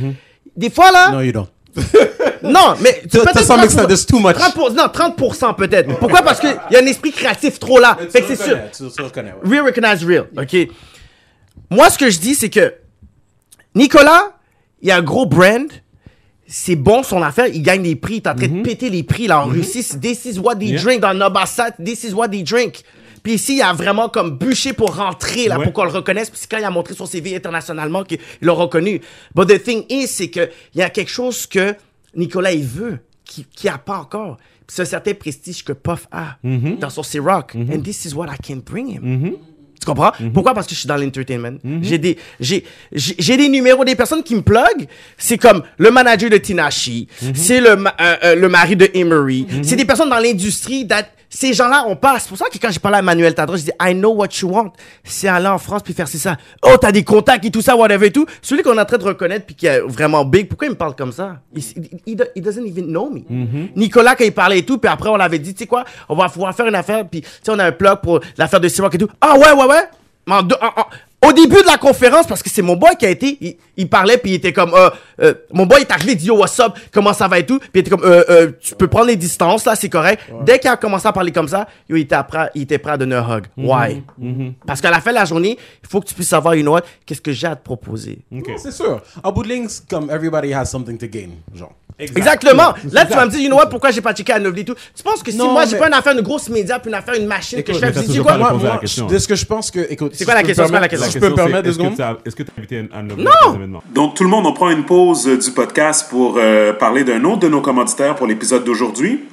Des 0.56 0.70
fois, 0.70 0.92
là, 0.92 1.10
No, 1.12 1.22
you 1.22 1.32
don't. 1.32 1.48
Non, 2.44 2.76
mais 2.82 3.04
tu 3.10 3.18
some 3.18 3.60
30%, 3.60 3.64
extent, 3.64 3.88
there's 3.88 4.06
too 4.06 4.20
much. 4.20 4.36
30%, 4.36 4.74
non, 4.74 4.86
30% 4.86 5.56
peut-être. 5.56 5.98
Pourquoi? 5.98 6.22
Parce 6.22 6.40
qu'il 6.40 6.56
y 6.72 6.76
a 6.76 6.80
un 6.80 6.86
esprit 6.86 7.12
créatif 7.12 7.60
trop 7.60 7.80
là. 7.80 7.98
Fait 8.10 8.22
que 8.22 8.36
c'est 8.36 8.44
sûr. 8.44 8.58
Real 9.44 9.66
recognize 9.66 10.04
real. 10.04 10.28
OK? 10.38 10.56
Moi, 11.70 11.90
ce 11.90 11.98
que 11.98 12.10
je 12.10 12.20
dis, 12.20 12.36
c'est 12.36 12.50
que 12.50 12.74
Nicolas, 13.76 14.34
il 14.82 14.92
a 14.92 14.98
un 14.98 15.02
gros 15.02 15.26
brand. 15.26 15.72
C'est 16.46 16.76
bon 16.76 17.02
son 17.02 17.24
affaire. 17.24 17.48
Il 17.48 17.64
gagne 17.64 17.82
des 17.82 17.96
prix. 17.96 18.16
Il 18.16 18.18
est 18.18 18.28
en 18.28 18.36
train 18.36 18.48
de 18.48 18.62
péter 18.62 18.90
les 18.90 19.02
prix 19.04 19.28
là 19.28 19.40
en 19.40 19.46
Russie. 19.46 19.84
This 20.00 20.26
is 20.26 20.38
what 20.38 20.58
they 20.58 20.74
drink 20.74 21.02
dans 21.02 21.14
Nobasat. 21.14 21.72
This 21.84 22.04
is 22.04 22.14
what 22.14 22.28
they 22.28 22.44
drink. 22.44 22.84
Puis 23.24 23.34
ici, 23.36 23.56
il 23.56 23.62
a 23.62 23.72
vraiment 23.74 24.10
comme 24.10 24.38
bûché 24.38 24.74
pour 24.74 24.96
rentrer 24.98 25.48
là, 25.48 25.58
Ouais. 25.58 25.64
pour 25.64 25.74
qu'on 25.74 25.86
le 25.86 25.92
reconnaisse. 25.92 26.30
Puis 26.30 26.40
c'est 26.42 26.52
quand 26.52 26.58
il 26.58 26.64
a 26.66 26.70
montré 26.70 26.94
son 26.94 27.06
CV 27.06 27.36
internationalement 27.36 28.04
qu'il 28.04 28.20
l'a 28.42 28.52
reconnu. 28.52 29.00
But 29.34 29.48
the 29.48 29.64
thing 29.64 29.86
is, 29.90 30.08
c'est 30.08 30.28
que 30.30 30.50
il 30.76 30.80
y 30.80 30.84
a 30.84 30.90
quelque 30.90 31.10
chose 31.12 31.48
que 31.48 31.74
Nicolas 32.16 32.52
il 32.52 32.66
veut, 32.66 33.00
qui 33.24 33.46
qui 33.56 33.70
a 33.70 33.78
pas 33.78 33.98
encore. 34.00 34.38
Puis 34.68 34.76
c'est 34.76 34.82
un 34.84 34.86
certain 34.86 35.14
prestige 35.14 35.64
que 35.64 35.74
Puff 35.74 36.08
a 36.12 36.38
dans 36.44 36.90
son 36.90 37.04
C-Rock. 37.04 37.56
And 37.56 37.82
this 37.82 38.06
is 38.06 38.14
what 38.14 38.28
I 38.28 38.38
can 38.46 38.58
bring 38.66 38.88
him. 38.90 39.34
Tu 39.80 39.86
comprends? 39.86 40.12
Pourquoi? 40.34 40.54
Parce 40.54 40.66
que 40.68 40.74
je 40.76 40.80
suis 40.80 40.88
dans 40.88 40.96
l'entertainment. 40.96 41.58
J'ai 41.82 41.98
des, 41.98 42.18
j'ai, 42.40 42.64
j'ai 42.94 43.36
des 43.36 43.50
numéros 43.50 43.84
des 43.84 43.96
personnes 43.96 44.24
qui 44.24 44.34
me 44.36 44.42
plug. 44.42 44.88
C'est 45.18 45.38
comme 45.38 45.64
le 45.78 45.92
manager 45.92 46.30
de 46.30 46.38
Tinashi. 46.38 47.08
C'est 47.34 47.60
le, 47.60 47.72
euh, 47.72 47.86
euh, 48.24 48.36
le 48.36 48.48
mari 48.48 48.78
de 48.78 48.90
Emery. 48.94 49.46
C'est 49.64 49.76
des 49.76 49.84
personnes 49.84 50.10
dans 50.10 50.20
l'industrie 50.20 50.88
that, 50.88 51.08
ces 51.36 51.54
gens-là, 51.54 51.86
on 51.88 51.96
passe. 51.96 52.24
C'est 52.24 52.30
pour 52.30 52.38
ça 52.38 52.46
que 52.52 52.58
quand 52.60 52.70
j'ai 52.72 52.80
parlé 52.80 53.00
à 53.00 53.02
Manuel 53.02 53.34
Tadros, 53.34 53.58
je 53.58 53.64
dis, 53.64 53.72
I 53.82 53.94
know 53.94 54.14
what 54.14 54.28
you 54.42 54.50
want. 54.50 54.72
C'est 55.04 55.28
aller 55.28 55.48
en 55.48 55.58
France 55.58 55.82
puis 55.84 55.94
faire 55.94 56.08
c'est 56.08 56.18
ça. 56.20 56.38
Oh, 56.62 56.76
t'as 56.80 56.92
des 56.92 57.04
contacts 57.04 57.44
et 57.46 57.52
tout 57.52 57.62
ça, 57.62 57.76
whatever 57.76 58.08
et 58.08 58.12
tout. 58.12 58.26
Celui 58.42 58.62
qu'on 58.62 58.78
est 58.78 58.82
en 58.82 58.86
train 58.86 58.98
de 59.00 59.04
reconnaître 59.04 59.46
puis 59.46 59.56
qui 59.56 59.66
est 59.66 59.80
vraiment 59.80 60.24
big, 60.26 60.48
pourquoi 60.48 60.68
il 60.68 60.72
me 60.72 60.76
parle 60.78 60.96
comme 60.96 61.12
ça? 61.12 61.38
Il, 61.56 61.64
il, 61.76 61.90
il 62.06 62.16
do- 62.16 62.24
il 62.36 62.42
doesn't 62.44 62.66
even 62.66 62.86
know 62.88 63.10
me. 63.10 63.22
Nicolas, 63.76 64.16
quand 64.16 64.26
il 64.26 64.32
parlait 64.34 64.60
et 64.60 64.66
tout, 64.66 64.78
puis 64.78 64.90
après, 64.92 65.10
on 65.10 65.18
l'avait 65.18 65.40
dit, 65.40 65.54
tu 65.54 65.60
sais 65.60 65.68
quoi, 65.68 65.84
on 66.08 66.16
va 66.16 66.30
pouvoir 66.30 66.56
faire 66.56 66.68
une 66.68 66.76
affaire, 66.76 67.04
puis 67.10 67.22
tu 67.22 67.28
sais, 67.42 67.52
on 67.52 67.58
a 67.60 67.66
un 67.66 67.72
plug 67.72 68.02
pour 68.02 68.20
l'affaire 68.38 68.60
de 68.60 68.68
Siroc 68.68 68.94
et 68.94 68.98
tout. 69.00 69.10
Ah 69.20 69.36
ouais, 69.36 69.52
ouais, 69.54 69.66
ouais. 69.66 69.84
En 70.30 70.40
en- 70.40 70.48
au 71.26 71.32
début 71.32 71.56
de 71.62 71.66
la 71.68 71.78
conférence, 71.78 72.28
parce 72.28 72.44
que 72.44 72.50
c'est 72.50 72.62
mon 72.62 72.76
boy 72.76 72.98
qui 73.00 73.06
a 73.06 73.10
été, 73.10 73.38
il, 73.40 73.56
il 73.78 73.88
parlait 73.90 74.18
puis 74.18 74.32
il 74.32 74.34
était 74.36 74.52
comme, 74.52 74.74
euh, 74.74 74.90
euh, 75.22 75.34
mon 75.54 75.66
boy 75.66 75.80
est 75.80 75.90
arrivé, 75.92 76.12
il 76.14 76.18
dit 76.18 76.26
yo 76.28 76.36
what's 76.38 76.60
up, 76.60 76.74
comment 76.92 77.14
ça 77.14 77.30
va 77.30 77.40
et 77.40 77.46
tout, 77.46 77.60
puis 77.60 77.70
il 77.76 77.80
était 77.80 77.90
comme, 77.92 78.04
euh, 78.04 78.24
euh, 78.30 78.52
tu 78.60 78.76
peux 78.76 78.88
prendre 78.90 79.06
les 79.08 79.16
distances 79.16 79.64
là, 79.64 79.76
c'est 79.78 79.88
correct. 79.88 80.22
Dès 80.46 80.60
qu'il 80.60 80.70
a 80.70 80.76
commencé 80.76 81.08
à 81.08 81.14
parler 81.14 81.32
comme 81.32 81.48
ça, 81.48 81.66
yo, 81.90 81.96
il 81.96 82.02
était 82.02 82.18
prêt, 82.28 82.50
il 82.56 82.64
était 82.64 82.78
prêt 82.78 82.92
à 82.92 82.98
donner 82.98 83.16
un 83.16 83.38
hug. 83.38 83.46
Why? 83.56 84.04
Parce 84.68 84.82
qu'à 84.82 84.92
la 84.92 85.00
fin 85.00 85.12
de 85.12 85.16
la 85.16 85.24
journée, 85.26 85.58
il 85.82 85.90
faut 85.90 86.02
que 86.02 86.08
tu 86.08 86.14
puisses 86.14 86.28
savoir, 86.28 86.56
you 86.56 86.62
know 86.62 86.74
what, 86.74 86.82
qu'est-ce 87.06 87.22
que 87.22 87.32
j'ai 87.32 87.48
à 87.48 87.56
te 87.56 87.64
proposer. 87.64 88.20
C'est 88.58 88.72
sûr. 88.74 89.02
En 89.24 89.32
bout 89.32 89.44
de 89.44 89.48
ligne, 89.50 89.68
comme 89.90 90.10
everybody 90.12 90.54
has 90.54 90.66
something 90.66 90.98
to 90.98 91.08
gain, 91.08 91.30
genre. 91.56 91.72
Exact. 92.00 92.18
Exactement. 92.18 92.64
Là, 92.64 92.76
Exact. 92.84 93.08
tu 93.10 93.14
vas 93.16 93.26
me 93.26 93.32
dire, 93.32 93.40
you 93.42 93.48
know 93.48 93.58
what, 93.58 93.68
pourquoi 93.68 93.92
j'ai 93.92 94.02
pas 94.02 94.14
checké 94.14 94.34
à 94.34 94.38
et 94.40 94.66
tout? 94.66 94.76
Tu 94.96 95.04
penses 95.04 95.22
que 95.24 95.32
si 95.32 95.38
Non, 95.38 95.52
moi, 95.52 95.66
j'ai 95.66 95.74
mais- 95.74 95.80
pas 95.80 95.88
une 95.88 95.94
affaire, 95.94 96.14
une 96.14 96.22
grosse 96.22 96.50
média, 96.50 96.80
puis 96.80 96.90
une 96.90 96.96
affaire, 96.96 97.16
une 97.16 97.28
machine 97.28 97.62
que 97.64 97.74
je 97.74 97.80
fais, 97.80 97.92
dis, 97.92 98.06
toujours 98.08 98.26
quoi, 98.26 98.38
moi, 98.38 98.50
à 98.50 98.54
Moi, 98.54 98.78
question. 98.82 99.08
de 99.08 99.18
ce 99.18 99.28
que 99.28 99.36
je 99.36 99.46
pense 99.46 99.70
que, 99.72 99.80
écoute, 99.92 100.12
C'est 100.16 100.26
quoi 100.26 100.34
la 100.34 100.44
question? 100.44 100.64
C'est 100.66 100.72
quoi 100.72 100.80
la 100.80 100.88
question? 100.88 101.10
Je 101.12 101.20
peux 101.20 101.30
me 101.30 101.36
permettre 101.36 101.64
deux 101.64 101.74
secondes? 101.74 101.94
Est-ce 102.26 102.36
que 102.36 102.44
tu 102.44 102.50
as 102.56 102.60
invité 102.60 102.82
de 102.82 102.90
nos 103.16 103.16
Non! 103.24 103.56
événements? 103.56 103.84
Donc, 103.94 104.16
tout 104.16 104.24
le 104.24 104.30
monde, 104.30 104.46
on 104.46 104.54
prend 104.54 104.70
une 104.70 104.86
pause 104.86 105.28
euh, 105.28 105.38
du 105.38 105.52
podcast 105.52 106.08
pour 106.10 106.36
euh, 106.38 106.74
parler 106.74 107.04
d'un 107.04 107.24
autre 107.26 107.40
de 107.40 107.48
nos 107.50 107.62
commanditaires 107.62 108.16
pour 108.16 108.28
l'épisode 108.28 108.64
d'aujourd'hui. 108.64 109.24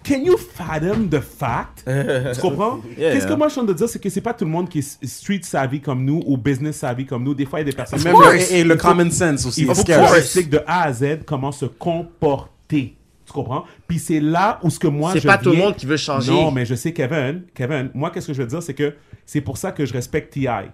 can 0.09 0.22
you 0.24 0.36
fathom 0.36 1.09
the 1.09 1.20
fact? 1.20 1.84
tu 2.34 2.40
comprends? 2.40 2.80
Yeah, 2.99 3.12
Qu'est-ce 3.12 3.26
que 3.26 3.32
moi 3.34 3.49
je 3.49 3.53
suis 3.53 3.61
en 3.61 3.64
train 3.64 3.72
de 3.72 3.78
dire, 3.78 3.88
c'est 3.88 3.99
que 3.99 4.11
c'est 4.11 4.20
pas 4.20 4.34
tout 4.34 4.45
le 4.45 4.51
monde 4.51 4.68
qui 4.68 4.78
est 4.80 5.05
street 5.07 5.40
savvy 5.42 5.80
comme 5.80 6.05
nous 6.05 6.22
ou 6.26 6.36
business 6.36 6.76
savvy 6.76 7.07
comme 7.07 7.24
nous. 7.24 7.34
Des 7.34 7.47
fois, 7.47 7.61
il 7.61 7.62
y 7.66 7.68
a 7.68 7.70
des 7.70 7.76
personnes. 7.76 8.03
Même 8.03 8.14
le, 8.14 8.53
et 8.53 8.64
le 8.64 8.76
common 8.76 9.11
sense 9.11 9.47
aussi. 9.47 9.62
Il 9.62 9.66
faut 9.66 9.72
it's 9.72 9.82
que 9.82 9.92
tu 9.92 9.99
scary. 9.99 10.18
expliques 10.18 10.51
de 10.51 10.61
A 10.66 10.82
à 10.84 10.92
Z 10.92 11.20
comment 11.26 11.53
se 11.53 11.66
comporter. 11.66 12.97
Tu 13.26 13.32
comprends? 13.32 13.64
Puis 13.88 13.99
c'est 13.99 14.20
là 14.20 14.59
où 14.62 14.68
ce 14.70 14.78
que 14.78 14.86
moi 14.86 15.12
C'est 15.14 15.26
pas 15.26 15.38
tout 15.38 15.51
le 15.51 15.57
monde 15.57 15.76
qui 15.76 15.86
veut 15.86 15.97
changer. 15.97 16.30
Non, 16.30 16.51
mais 16.51 16.66
je 16.66 16.74
sais 16.74 16.92
Kevin, 16.92 17.42
Kevin, 17.55 17.90
moi 17.95 18.11
qu'est-ce 18.11 18.26
que 18.26 18.34
je 18.34 18.42
veux 18.42 18.49
dire, 18.49 18.62
c'est 18.62 18.74
que 18.74 18.95
c'est 19.24 19.40
pour 19.40 19.57
ça 19.57 19.72
que 19.72 19.86
je 19.86 19.92
respecte 19.95 20.34
T.I. 20.34 20.68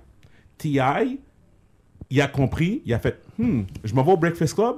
T.I., 0.61 1.19
il 2.11 2.21
a 2.21 2.27
compris, 2.29 2.83
il 2.85 2.93
a 2.93 2.99
fait, 2.99 3.21
hmm, 3.39 3.63
je 3.85 3.95
m'en 3.95 4.03
vais 4.03 4.13
au 4.13 4.17
Breakfast 4.17 4.55
Club, 4.55 4.77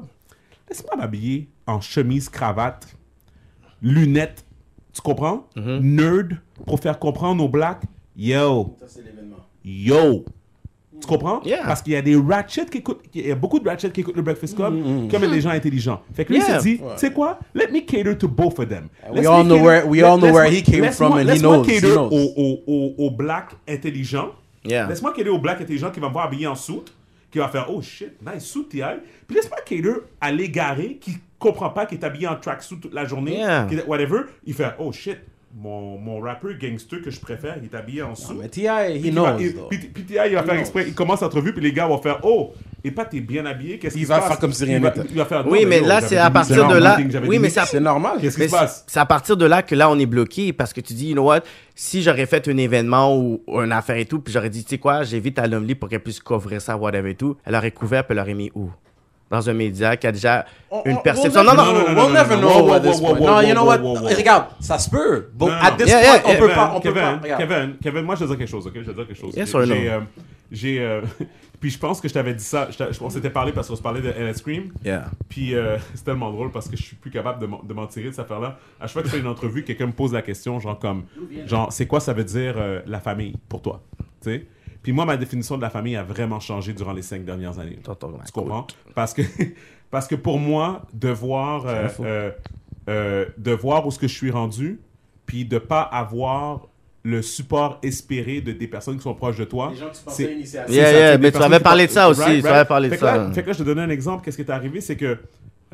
laisse-moi 0.69 0.97
m'habiller 0.97 1.49
en 1.67 1.81
chemise, 1.81 2.29
cravate, 2.29 2.95
lunettes, 3.83 4.45
tu 4.93 5.01
comprends? 5.01 5.49
Nerd, 5.57 6.37
pour 6.67 6.79
faire 6.81 6.99
comprendre 6.99 7.43
aux 7.45 7.49
blacks, 7.49 7.83
yo, 8.17 8.77
Ça, 8.81 8.87
c'est 8.89 9.03
l'événement. 9.05 9.37
yo. 9.65 10.25
Tu 11.01 11.09
comprends? 11.09 11.43
Yeah. 11.43 11.65
Parce 11.67 11.83
qu'il 11.83 11.95
y 11.95 11.97
a 11.97 12.03
des 12.03 12.15
ratchets 12.15 12.65
qui 12.67 12.79
écoutent, 12.79 13.01
il 13.13 13.27
y 13.27 13.33
a 13.33 13.35
beaucoup 13.35 13.59
de 13.59 13.69
ratchets 13.69 13.91
qui 13.91 14.03
écoutent 14.03 14.15
le 14.15 14.23
Breakfast 14.23 14.55
Club, 14.55 14.75
comme 15.11 15.25
a 15.25 15.27
des 15.27 15.41
gens 15.41 15.51
intelligents. 15.51 16.01
Fait 16.15 16.25
que 16.25 16.33
lui, 16.33 16.39
il 16.39 16.45
s'est 16.45 16.59
dit, 16.59 16.79
tu 16.79 16.85
sais 16.97 17.13
quoi? 17.13 17.41
Let 17.57 17.73
me 17.73 17.81
cater 17.81 18.17
to 18.19 18.29
both 18.29 18.61
of 18.61 18.69
them. 18.69 18.89
we 19.13 19.27
all 19.27 19.43
know 19.45 19.57
cater- 19.57 19.65
where- 19.67 19.87
we 19.89 20.03
all 20.05 20.17
know 20.19 20.33
where 20.33 20.49
he 20.49 20.63
came 20.63 20.93
from 20.93 21.15
and 21.15 21.29
he 21.29 21.41
knows, 21.41 21.67
he 21.67 21.73
cater 21.81 21.95
knows. 21.95 22.13
Aux, 22.13 22.33
aux, 22.37 22.63
aux, 22.69 22.95
aux 22.99 23.11
blacks 23.11 23.57
intelligents. 23.69 24.29
Yeah. 24.65 24.87
Laisse-moi 24.89 25.13
cater 25.13 25.29
aux 25.31 25.39
blacks 25.39 25.61
intelligents 25.61 25.91
qui 25.91 26.01
vont 26.01 26.09
me 26.09 26.13
voir 26.13 26.27
habillé 26.27 26.47
en 26.47 26.55
suit, 26.55 26.83
qui 27.31 27.39
va 27.39 27.49
faire, 27.49 27.67
oh 27.71 27.81
shit, 27.83 28.13
nice 28.25 28.45
suit, 28.45 28.67
TI. 28.69 28.83
Puis 29.27 29.37
laisse-moi 29.37 29.59
cater 29.65 29.83
à 30.21 30.31
l'égaré 30.33 30.99
qui 31.01 31.17
comprend 31.39 31.71
pas, 31.71 31.87
qui 31.87 31.97
est 31.97 32.05
habillé 32.05 32.29
en 32.29 32.37
tracksuit 32.37 32.79
toute 32.79 32.95
la 32.95 33.05
journée, 33.05 33.39
Yeah. 33.39 33.67
qui 33.69 33.75
est- 33.77 33.85
whatever. 33.87 34.21
Il 34.47 34.55
fait, 34.55 34.73
oh 34.79 34.93
shit, 34.93 35.19
mon, 35.55 35.99
mon 35.99 36.21
rappeur 36.21 36.53
gangster 36.61 37.03
que 37.03 37.11
je 37.11 37.19
préfère, 37.21 37.57
il 37.59 37.65
est 37.65 37.75
habillé 37.75 38.03
en 38.03 38.15
suit. 38.15 38.37
Mais 38.39 38.49
T.I., 38.49 38.99
he 39.05 39.11
knows, 39.11 39.37
puis 39.69 39.79
T.I., 40.05 40.29
il 40.29 40.35
va 40.35 40.43
faire 40.45 40.55
exprès, 40.55 40.85
il 40.89 40.95
commence 40.95 41.21
l'entrevue, 41.23 41.53
puis 41.53 41.63
les 41.63 41.73
gars 41.73 41.87
vont 41.89 41.99
faire 41.99 42.21
Oh, 42.23 42.53
et 42.85 42.91
pas 42.91 43.05
t'es 43.05 43.21
bien 43.21 43.47
habillé, 43.47 43.79
qu'est-ce 43.79 43.95
qui 43.95 44.01
Il 44.01 44.05
se 44.05 44.09
va 44.09 44.19
passe 44.19 44.29
faire 44.29 44.39
comme 44.39 44.53
si 44.53 44.65
rien 44.65 44.77
Il 44.79 44.83
va- 44.83 44.91
n'était. 44.91 45.09
Il 45.11 45.17
va 45.17 45.45
Oui, 45.47 45.65
mais 45.67 45.81
là, 45.81 46.01
c'est 46.01 46.17
à 46.17 46.31
partir 46.31 46.67
de 46.69 46.75
là- 46.75 46.99
oui, 47.27 47.39
mais. 47.39 47.51
C'est 47.51 47.81
normal. 47.81 48.19
Qu'est-ce 48.21 48.37
qui 48.37 48.49
se 48.49 48.51
passe? 48.51 48.85
c'est 48.87 49.01
à 49.01 49.07
partir 49.07 49.37
de 49.37 49.45
là 49.47 49.63
que 49.63 49.75
là, 49.75 49.91
on 49.91 49.99
est 49.99 50.07
bloqué 50.07 50.53
parce 50.53 50.73
que 50.73 50.81
tu 50.81 50.93
dis, 50.95 51.09
you 51.09 51.13
know 51.15 51.25
what, 51.25 51.41
si 51.75 52.03
j'aurais 52.03 52.27
fait 52.27 52.47
un 52.49 52.57
événement 52.57 53.17
ou, 53.17 53.43
une 53.49 53.73
affaire 53.73 53.97
et 53.97 54.05
tout, 54.07 54.19
puis 54.21 54.33
j'aurais 54.33 54.51
dit, 54.51 54.65
tu 54.65 54.71
sais 54.71 54.79
quoi, 54.79 55.03
j'invite 55.05 55.39
à 55.39 55.47
Lovely 55.47 55.75
pour 55.75 55.89
qu'elle 55.89 56.03
puisse 56.03 56.21
couvrir 56.21 56.61
ça, 56.61 56.77
whatever 56.77 57.11
et 57.11 57.15
tout, 57.15 57.37
elle 57.45 57.55
aurait 57.55 57.71
couvert, 57.71 58.05
puis 58.07 58.15
elle 58.17 58.23
aurait 58.23 58.35
mis 58.35 58.51
où? 58.55 58.71
Dans 59.33 59.49
un 59.49 59.55
média 59.55 59.97
qui 59.97 60.07
a 60.07 60.13
déjà 60.13 60.45
une 60.85 61.01
perception. 61.03 61.43
Non, 61.43 61.55
non, 61.55 61.65
non, 61.65 61.73
non, 61.73 61.95
non, 61.95 62.03
We'll 62.05 62.13
never 62.13 62.37
non, 62.37 62.51
know 62.67 62.73
at 62.75 62.81
this 62.81 63.01
point. 63.01 63.19
Non, 63.19 63.41
you 63.41 63.55
know 63.55 63.65
what? 63.65 63.79
Regarde, 64.15 64.45
ça 64.61 64.79
se 64.79 64.91
peut. 64.91 65.31
But 65.35 65.47
Non, 65.49 65.53
at 65.55 65.71
non. 65.71 65.77
this 65.79 65.89
Yeah, 65.89 66.01
point, 66.01 66.05
yeah, 66.05 66.23
on 66.25 66.29
yeah, 66.29 66.39
peut 66.39 66.47
Kevin, 66.49 66.55
pas. 66.55 66.73
On 66.77 66.81
peut 66.81 66.89
Kevin, 66.93 67.03
pas. 67.03 67.19
Regarde. 67.23 67.41
Kevin, 67.41 67.77
Kevin, 67.83 68.03
moi 68.05 68.15
je 68.17 68.21
te 68.21 68.29
dire 68.29 68.39
quelque 68.39 68.51
chose, 68.51 68.67
ok? 68.67 68.75
Je 68.77 68.91
te 68.91 68.91
dire 68.91 69.07
quelque 69.07 69.19
chose. 69.19 69.35
Yes 69.35 69.55
or 69.55 69.61
no? 69.63 69.75
J'ai, 69.75 69.91
euh, 69.91 70.01
j'ai, 70.51 70.81
euh, 70.81 71.01
puis 71.61 71.71
je 71.71 71.79
pense 71.79 71.99
que 71.99 72.09
je 72.09 72.13
t'avais 72.13 72.35
dit 72.35 72.45
ça. 72.45 72.69
je 72.71 72.85
on 73.01 73.09
s'était 73.09 73.31
parlé 73.31 73.53
parce 73.53 73.69
qu'on 73.69 73.77
se 73.77 73.81
parlait 73.83 74.03
de 74.03 74.11
LS 74.11 74.37
Scream. 74.37 74.71
Yeah. 74.85 75.07
Puis 75.31 75.55
euh, 75.55 75.79
c'est 75.95 76.05
tellement 76.05 76.31
drôle 76.31 76.51
parce 76.51 76.69
que 76.69 76.77
je 76.77 76.83
suis 76.83 76.97
plus 76.97 77.11
capable 77.11 77.41
de 77.41 77.47
m'en- 77.47 77.63
de 77.63 77.73
m'en 77.73 77.87
tirer 77.87 78.09
de 78.09 78.11
cette 78.11 78.27
affaire-là. 78.27 78.59
À 78.79 78.83
chaque 78.87 78.93
fois 78.93 79.03
que 79.03 79.09
je 79.09 79.15
fais 79.15 79.21
une 79.21 79.27
entrevue, 79.29 79.65
quelqu'un 79.65 79.87
me 79.87 79.93
pose 79.93 80.13
la 80.13 80.21
question, 80.21 80.61
genre 80.61 80.79
comme, 80.79 81.05
genre, 81.47 81.73
c'est 81.73 81.87
quoi 81.87 82.01
ça 82.01 82.13
veut 82.13 82.25
dire 82.25 82.55
euh, 82.59 82.81
la 82.87 83.01
famille 83.01 83.35
pour 83.49 83.63
toi, 83.63 83.81
tu 84.23 84.31
sais? 84.31 84.47
Puis 84.83 84.93
moi, 84.93 85.05
ma 85.05 85.17
définition 85.17 85.57
de 85.57 85.63
la 85.63 85.71
famille 85.71 85.97
a 85.97 86.03
vraiment 86.03 86.41
changé 86.41 86.73
durant 86.73 86.93
les 86.93 87.03
cinq 87.03 87.25
dernières 87.25 87.59
années. 87.59 87.79
Tu 88.27 88.33
comprends? 88.33 88.67
Parce 88.95 89.15
que 89.15 89.23
parce 89.91 90.09
que 90.09 90.15
pour 90.15 90.39
moi, 90.39 90.83
de 90.93 91.09
voir 91.11 91.67
euh, 91.67 91.89
euh, 92.01 92.31
euh, 92.89 93.27
de 93.39 93.53
voir 93.53 93.87
où 93.87 93.91
ce 93.91 93.99
que 93.99 94.09
je 94.09 94.15
suis 94.15 94.31
rendu, 94.31 94.81
puis 95.27 95.45
de 95.45 95.59
pas 95.59 95.83
avoir 95.83 96.67
le 97.05 97.21
support 97.23 97.79
espéré 97.83 98.41
de 98.41 98.53
des 98.53 98.67
personnes 98.69 98.97
qui 98.97 99.03
sont 99.03 99.15
proches 99.15 99.37
de 99.39 99.45
toi. 99.45 99.71
Les 99.73 99.77
gens 99.79 99.89
qui 99.91 99.97
c'est- 99.97 100.05
pensaient 100.05 100.35
initialement. 100.35 100.73
Yeah, 100.73 100.93
yeah, 100.93 101.19
mais 101.19 101.31
tu 101.33 101.39
avais 101.43 101.61
parlé 101.61 101.87
de 101.87 101.91
ça 101.93 102.09
aussi, 102.09 102.41
tu 102.41 102.47
avais 102.47 102.65
parlé 102.65 102.89
de 102.89 102.95
Fait 102.95 103.01
que 103.01 103.05
là- 103.05 103.27
ça. 103.29 103.33
Fait 103.33 103.43
que 103.43 103.47
là, 103.49 103.53
je 103.53 103.59
te 103.59 103.63
donne 103.65 103.79
un 103.81 103.91
exemple. 103.91 104.25
Qu'est-ce 104.25 104.37
qui 104.37 104.43
est 104.43 104.51
arrivé, 104.51 104.81
c'est 104.81 104.97
que 104.97 105.19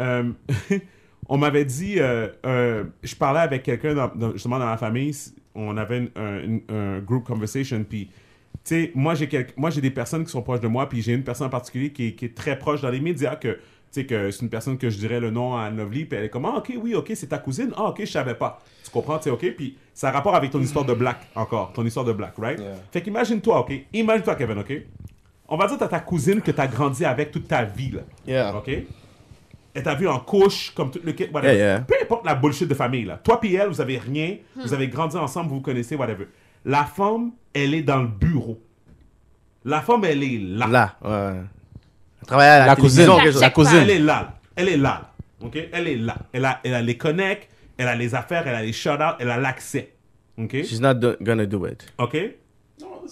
euh, 0.01 0.31
on 1.29 1.37
m'avait 1.39 1.65
dit, 1.65 1.97
euh, 1.99 2.29
euh, 2.47 2.85
je 3.03 3.15
parlais 3.15 3.41
avec 3.41 3.63
quelqu'un 3.63 4.11
justement 4.35 4.59
dans 4.59 4.67
la 4.71 4.77
famille, 4.79 5.15
on 5.55 5.77
avait 5.77 5.99
une- 5.99 6.11
un, 6.71 6.75
un 6.75 6.99
group 7.01 7.25
conversation, 7.25 7.85
puis 7.89 8.11
sais, 8.69 8.93
moi 8.95 9.15
j'ai 9.15 9.29
quelques- 9.29 9.57
moi 9.57 9.71
j'ai 9.71 9.81
des 9.81 9.91
personnes 9.91 10.25
qui 10.25 10.31
sont 10.31 10.43
proches 10.43 10.61
de 10.61 10.69
moi, 10.69 10.89
puis 10.89 11.03
j'ai 11.03 11.13
une 11.13 11.25
personne 11.25 11.47
en 11.47 11.51
particulier 11.51 11.91
qui 11.93 12.09
est, 12.09 12.13
qui 12.13 12.25
est 12.27 12.35
très 12.35 12.59
proche 12.59 12.81
dans 12.81 12.91
les 12.91 13.01
médias 13.01 13.37
que 13.37 13.49
tu 13.91 14.01
sais 14.03 14.07
que 14.07 14.31
c'est 14.31 14.43
une 14.43 14.51
personne 14.51 14.77
que 14.77 14.91
je 14.91 14.99
dirais 14.99 15.19
le 15.21 15.31
nom 15.31 15.57
à 15.57 15.71
Novely, 15.71 16.05
puis 16.05 16.19
elle 16.19 16.25
est 16.27 16.29
comme 16.29 16.45
ah, 16.45 16.57
ok 16.59 16.73
oui 16.83 16.95
ok 16.95 17.13
c'est 17.15 17.29
ta 17.29 17.39
cousine? 17.39 17.73
Ah 17.77 17.85
ok 17.85 18.01
je 18.01 18.05
savais 18.11 18.35
pas 18.35 18.59
tu 18.85 18.91
comprends? 18.91 19.17
Tu 19.19 19.25
sais 19.25 19.31
ok 19.31 19.55
puis 19.57 19.77
ça 19.95 20.09
a 20.09 20.13
rapport 20.13 20.35
avec 20.35 20.51
ton 20.51 20.61
histoire 20.61 20.85
de 20.85 20.93
black 20.95 21.19
encore 21.35 21.73
ton 21.73 21.85
histoire 21.87 22.05
de 22.05 22.13
black 22.13 22.35
right? 22.39 22.59
Yeah. 22.59 22.75
fait 22.93 23.01
qu'imagine-toi 23.03 23.61
ok? 23.61 23.73
Imagine-toi 23.93 24.35
Kevin 24.35 24.59
ok? 24.59 24.73
On 25.49 25.57
va 25.57 25.67
dire 25.67 25.77
que 25.77 25.81
t'as 25.81 25.89
ta 25.89 26.01
cousine 26.01 26.43
que 26.43 26.51
t'as 26.51 26.67
grandi 26.67 27.05
avec 27.07 27.31
toute 27.31 27.49
ta 27.49 27.65
vie 27.65 27.91
là 27.93 28.01
Yeah. 28.27 28.55
OK? 28.57 28.71
Elle 29.75 29.83
t'a 29.83 29.95
vu 29.95 30.09
en 30.09 30.19
couche, 30.19 30.73
comme 30.75 30.91
tout 30.91 30.99
le 31.05 31.13
kit, 31.13 31.29
whatever. 31.33 31.55
Yeah, 31.55 31.67
yeah. 31.77 31.81
Peu 31.81 31.95
importe 32.03 32.27
la 32.27 32.35
bullshit 32.35 32.67
de 32.67 32.75
famille, 32.75 33.05
là. 33.05 33.17
Toi 33.23 33.39
puis 33.39 33.55
elle, 33.55 33.69
vous 33.69 33.81
avez 33.81 33.97
rien, 33.99 34.37
vous 34.57 34.75
avez 34.75 34.89
grandi 34.89 35.17
ensemble, 35.17 35.51
vous 35.51 35.57
vous 35.57 35.61
connaissez, 35.61 35.95
whatever. 35.95 36.27
La 36.69 36.85
femme, 36.85 37.33
elle 37.55 37.73
est 37.75 37.83
dans 37.83 38.03
le 38.03 38.09
bureau. 38.09 38.61
La 39.65 39.81
femme, 39.81 40.05
elle 40.05 40.23
est 40.23 40.39
là. 40.39 40.67
Là, 40.67 40.97
ouais. 41.03 41.41
Elle 42.21 42.27
travaille 42.27 42.47
à 42.49 42.59
la, 42.61 42.67
La 42.67 42.77
cousine. 42.77 43.09
La 43.41 43.51
cousine. 43.51 43.79
Elle 43.79 43.91
est 43.91 43.99
là. 43.99 44.35
Elle 44.55 44.69
est 44.69 44.77
là. 44.77 45.11
OK? 45.41 45.57
Elle 45.73 45.89
est 45.89 45.97
là. 45.97 46.17
Elle 46.33 46.45
a, 46.45 46.61
elle 46.63 46.75
a 46.75 46.83
les 46.83 46.97
connects, 46.99 47.49
elle 47.79 47.89
a 47.89 47.95
les 47.97 48.15
affaires, 48.15 48.47
elle 48.47 48.55
a 48.55 48.63
les 48.63 48.73
shout-outs, 48.73 49.17
elle 49.19 49.31
a 49.31 49.39
l'accès. 49.39 49.95
OK? 50.37 50.53
She's 50.65 50.81
not 50.81 50.95
do- 50.95 51.17
gonna 51.23 51.47
do 51.47 51.67
it. 51.67 51.87
OK? 51.99 52.17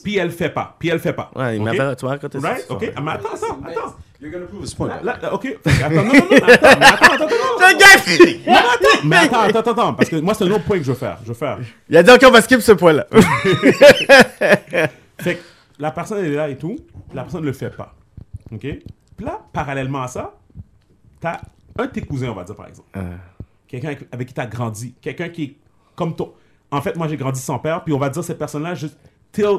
Puis 0.04 0.16
elle 0.18 0.30
fait 0.30 0.50
pas. 0.50 0.76
Puis 0.78 0.90
elle 0.90 0.98
fait 0.98 1.14
pas. 1.14 1.30
Ouais, 1.34 1.56
il 1.56 1.60
OK? 1.62 1.64
m'avait, 1.76 1.96
tu 1.96 2.04
m'as 2.04 2.10
raconté 2.10 2.40
ça. 2.40 2.48
Right? 2.48 2.66
OK? 2.68 2.92
Ah, 2.94 3.00
mais 3.00 3.10
attends, 3.12 3.28
attends, 3.34 3.60
attends. 3.66 3.96
You're 4.20 4.30
gonna 4.30 4.46
prove 4.46 4.64
his 4.64 4.74
point. 4.74 4.88
Là, 5.02 5.18
là, 5.20 5.34
OK. 5.34 5.58
Attends, 5.64 5.90
non, 5.90 6.04
non, 6.04 6.14
non, 6.14 6.20
attends, 6.20 6.46
attends, 6.46 7.12
attends, 7.12 7.26
attends. 7.26 7.86
Mais 9.04 9.16
attends, 9.16 9.40
attends, 9.40 9.58
attends, 9.58 9.58
attends, 9.58 9.70
attends, 9.72 9.94
parce 9.94 10.08
que 10.08 10.16
moi, 10.16 10.32
c'est 10.34 10.44
un 10.44 10.50
autre 10.50 10.64
point 10.64 10.78
que 10.78 10.84
je 10.84 10.92
veux 10.92 10.98
faire. 10.98 11.18
Je 11.22 11.28
veux 11.28 11.34
faire. 11.34 11.58
Il 11.88 11.96
a 11.96 12.02
dit, 12.02 12.10
OK, 12.10 12.22
on 12.26 12.30
va 12.30 12.40
skip 12.40 12.60
ce 12.60 12.72
point-là. 12.72 13.06
Fait 15.18 15.34
que 15.34 15.42
la 15.78 15.90
personne 15.90 16.24
est 16.24 16.30
là 16.30 16.48
et 16.48 16.56
tout, 16.56 16.76
la 17.12 17.22
personne 17.22 17.42
ne 17.42 17.46
le 17.46 17.52
fait 17.52 17.70
pas. 17.70 17.94
OK? 18.52 18.60
Puis 18.60 19.26
là, 19.26 19.40
parallèlement 19.52 20.02
à 20.02 20.08
ça, 20.08 20.34
t'as 21.20 21.40
un 21.78 21.86
de 21.86 21.90
tes 21.90 22.02
cousins, 22.02 22.28
on 22.30 22.34
va 22.34 22.44
dire 22.44 22.54
par 22.54 22.68
exemple. 22.68 22.88
Quelqu'un 23.68 23.88
avec, 23.88 24.08
avec 24.12 24.28
qui 24.28 24.34
t'as 24.34 24.46
grandi. 24.46 24.94
Quelqu'un 25.00 25.28
qui 25.28 25.42
est 25.44 25.56
comme 25.94 26.14
toi. 26.14 26.34
En 26.70 26.80
fait, 26.80 26.96
moi, 26.96 27.08
j'ai 27.08 27.16
grandi 27.16 27.40
sans 27.40 27.58
père, 27.58 27.84
puis 27.84 27.92
on 27.92 27.98
va 27.98 28.08
dire 28.08 28.24
cette 28.24 28.38
personne-là, 28.38 28.74
juste, 28.74 28.96
till, 29.32 29.58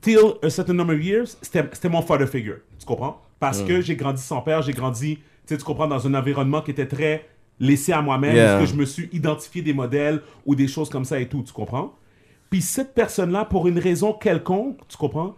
till 0.00 0.34
a 0.42 0.50
certain 0.50 0.74
number 0.74 0.94
of 0.96 1.02
years, 1.02 1.36
c'était 1.42 1.68
c'était 1.72 1.88
mon 1.88 2.02
father 2.02 2.26
figure. 2.26 2.58
Tu 2.78 2.86
comprends? 2.86 3.20
Parce 3.38 3.62
que 3.62 3.80
j'ai 3.80 3.96
grandi 3.96 4.22
sans 4.22 4.40
père, 4.40 4.62
j'ai 4.62 4.72
grandi, 4.72 5.16
tu 5.16 5.22
sais, 5.46 5.58
tu 5.58 5.64
comprends, 5.64 5.86
dans 5.86 6.06
un 6.06 6.14
environnement 6.14 6.62
qui 6.62 6.70
était 6.70 6.86
très 6.86 7.28
laissé 7.60 7.92
à 7.92 8.02
moi-même, 8.02 8.34
Yeah. 8.34 8.46
parce 8.58 8.60
que 8.64 8.74
je 8.74 8.80
me 8.80 8.84
suis 8.84 9.08
identifié 9.12 9.62
des 9.62 9.72
modèles 9.72 10.22
ou 10.44 10.54
des 10.54 10.68
choses 10.68 10.88
comme 10.88 11.04
ça 11.04 11.18
et 11.20 11.28
tout, 11.28 11.42
tu 11.42 11.52
comprends? 11.52 11.94
Puis 12.50 12.60
cette 12.62 12.94
personne-là, 12.94 13.44
pour 13.44 13.66
une 13.68 13.78
raison 13.78 14.12
quelconque, 14.12 14.78
tu 14.88 14.96
comprends, 14.96 15.34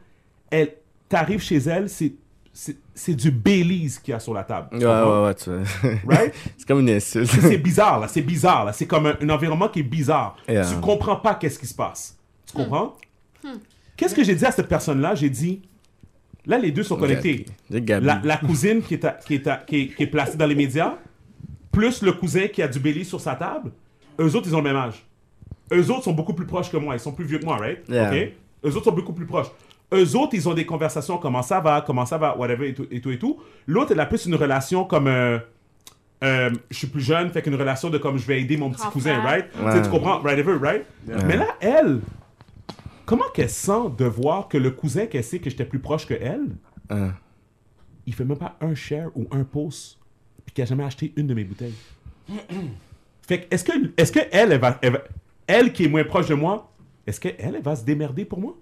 elle, 0.51 0.75
t'arrives 1.09 1.41
chez 1.43 1.57
elle, 1.59 1.89
c'est, 1.89 2.15
c'est, 2.53 3.15
du 3.15 3.31
Baileys 3.31 3.89
qu'il 4.03 4.13
y 4.13 4.15
a 4.15 4.21
sur 4.21 4.35
la 4.35 4.43
table. 4.43 4.69
Ouais, 4.77 4.85
ouais, 4.85 5.25
ouais, 5.25 5.35
tu 5.35 5.51
Right? 6.09 6.35
C'est 6.57 6.67
comme 6.67 6.81
une 6.81 6.91
insulte. 6.91 7.31
C'est 7.31 7.57
bizarre, 7.59 8.01
là. 8.01 8.09
C'est 8.09 8.23
bizarre, 8.23 8.65
là. 8.65 8.73
C'est 8.73 8.87
comme 8.87 9.07
un, 9.07 9.15
un 9.21 9.31
environnement 9.31 9.69
qui 9.69 9.81
est 9.81 9.85
bizarre. 9.85 10.37
Yeah. 10.49 10.65
Tu 10.67 10.77
comprends 10.81 11.17
pas 11.17 11.35
qu'est-ce 11.37 11.59
qui 11.59 11.67
se 11.69 11.75
passe. 11.75 12.19
Tu 12.47 12.53
comprends? 12.55 12.97
Qu'est-ce 13.97 14.15
que 14.15 14.25
j'ai 14.25 14.35
dit 14.35 14.45
à 14.45 14.51
cette 14.51 14.69
personne-là? 14.69 15.15
J'ai 15.15 15.31
dit, 15.31 15.63
là, 16.49 16.59
les 16.59 16.73
deux 16.73 16.83
sont 16.83 16.97
connectés. 17.01 17.47
La, 18.07 18.21
la 18.25 18.37
cousine 18.39 18.83
qui 18.83 18.95
est, 18.95 19.05
à- 19.05 19.13
qui, 19.25 19.35
est 19.35 19.47
à- 19.47 19.57
qui, 19.59 19.77
est, 19.83 19.87
qui 19.95 20.03
est 20.03 20.07
placée 20.09 20.37
dans 20.37 20.47
les 20.47 20.55
médias, 20.57 20.95
plus 21.71 22.03
le 22.03 22.13
cousin 22.13 22.49
qui 22.49 22.61
a 22.63 22.67
du 22.69 22.81
Baileys 22.81 23.05
sur 23.05 23.21
sa 23.21 23.35
table, 23.37 23.71
eux 24.21 24.35
autres, 24.35 24.49
ils 24.49 24.55
ont 24.55 24.59
le 24.59 24.65
même 24.65 24.77
âge. 24.77 25.05
Eux 25.73 25.91
autres 25.91 26.05
sont 26.05 26.13
beaucoup 26.15 26.33
plus 26.35 26.47
proches 26.47 26.71
que 26.73 26.77
moi. 26.79 26.95
Ils 26.95 27.01
sont 27.01 27.13
plus 27.13 27.25
vieux 27.27 27.39
que 27.39 27.45
moi, 27.45 27.57
right? 27.59 27.79
Yeah. 27.89 28.11
OK? 28.11 28.33
Eux 28.65 28.75
autres 28.77 28.85
sont 28.87 28.93
beaucoup 28.93 29.13
plus 29.13 29.27
proches. 29.27 29.49
Eux 29.93 30.17
autres, 30.17 30.35
ils 30.35 30.49
ont 30.49 30.55
des 30.55 30.67
conversations, 30.67 31.19
comment 31.19 31.43
ça 31.43 31.61
va, 31.61 31.83
comment 31.87 32.05
ça 32.07 32.19
va, 32.19 32.37
whatever, 32.37 32.69
et 32.69 32.75
tout, 32.75 32.87
et 32.91 33.01
tout, 33.01 33.11
et 33.11 33.19
tout. 33.19 33.39
L'autre, 33.67 33.93
elle 33.93 34.01
a 34.01 34.07
plus 34.07 34.27
une 34.27 34.35
relation 34.35 34.85
comme... 34.85 35.07
euh, 35.07 35.39
euh, 36.25 36.51
je 36.71 36.77
suis 36.77 36.89
plus 36.89 37.01
jeune, 37.01 37.31
fait 37.31 37.43
qu'une 37.43 37.55
relation 37.55 37.91
de 37.91 37.99
comme 37.99 38.19
je 38.19 38.27
vais 38.27 38.41
aider 38.41 38.57
mon 38.57 38.71
petit 38.71 38.87
cousin, 38.89 39.21
right? 39.23 39.47
Ouais. 39.63 39.81
Tu 39.83 39.89
comprends, 39.89 40.19
right, 40.19 40.37
ever, 40.39 40.57
right? 40.61 40.85
Mais 41.27 41.37
là, 41.37 41.47
elle, 41.61 42.01
comment 43.09 43.25
qu'elle 43.33 43.49
sent 43.49 43.91
de 43.97 44.05
voir 44.05 44.49
que 44.49 44.59
le 44.59 44.71
cousin 44.71 45.07
qu'elle 45.07 45.25
sait 45.25 45.39
que 45.39 45.49
j'étais 45.49 45.65
plus 45.65 45.79
proche 45.79 46.07
que 46.07 46.13
elle, 46.15 46.57
Hein. 46.91 47.13
il 48.07 48.13
fait 48.15 48.25
même 48.27 48.37
pas 48.39 48.57
un 48.61 48.75
share 48.75 49.09
ou 49.17 49.27
un 49.31 49.45
post, 49.45 49.99
puis 50.45 50.55
qu'il 50.55 50.63
a 50.63 50.67
jamais 50.67 50.85
acheté 50.85 51.13
une 51.17 51.27
de 51.27 51.33
mes 51.35 51.45
bouteilles. 51.45 51.75
fait 53.23 53.41
que, 53.43 53.55
est-ce 53.55 53.65
que, 53.65 53.73
est-ce 53.97 54.13
que 54.13 54.21
elle, 54.31 54.53
elle, 54.53 54.61
va, 54.61 54.79
elle, 54.83 54.93
va- 54.93 55.05
elle 55.47 55.73
qui 55.73 55.85
est 55.85 55.89
moins 55.89 56.05
proche 56.05 56.29
de 56.29 56.35
moi, 56.35 56.71
est-ce 57.07 57.19
qu'elle, 57.21 57.37
elle 57.39 57.63
va 57.63 57.77
se 57.77 57.85
démerder 57.85 58.25
pour 58.27 58.41
moi? 58.41 58.57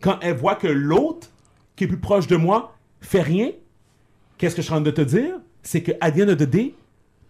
Quand 0.00 0.18
elle 0.22 0.36
voit 0.36 0.54
que 0.56 0.66
l'autre, 0.68 1.28
qui 1.76 1.84
est 1.84 1.88
plus 1.88 1.98
proche 2.00 2.26
de 2.28 2.36
moi, 2.36 2.76
fait 3.00 3.22
rien, 3.22 3.50
qu'est-ce 4.38 4.54
que 4.54 4.62
je 4.62 4.66
suis 4.66 4.72
en 4.74 4.76
train 4.76 4.84
de 4.84 4.90
te 4.92 5.00
dire? 5.02 5.36
C'est 5.62 5.82
que, 5.82 5.92
à 6.00 6.10
the 6.12 6.20
end 6.20 6.28
of 6.28 6.36
the 6.36 6.42
day, 6.48 6.74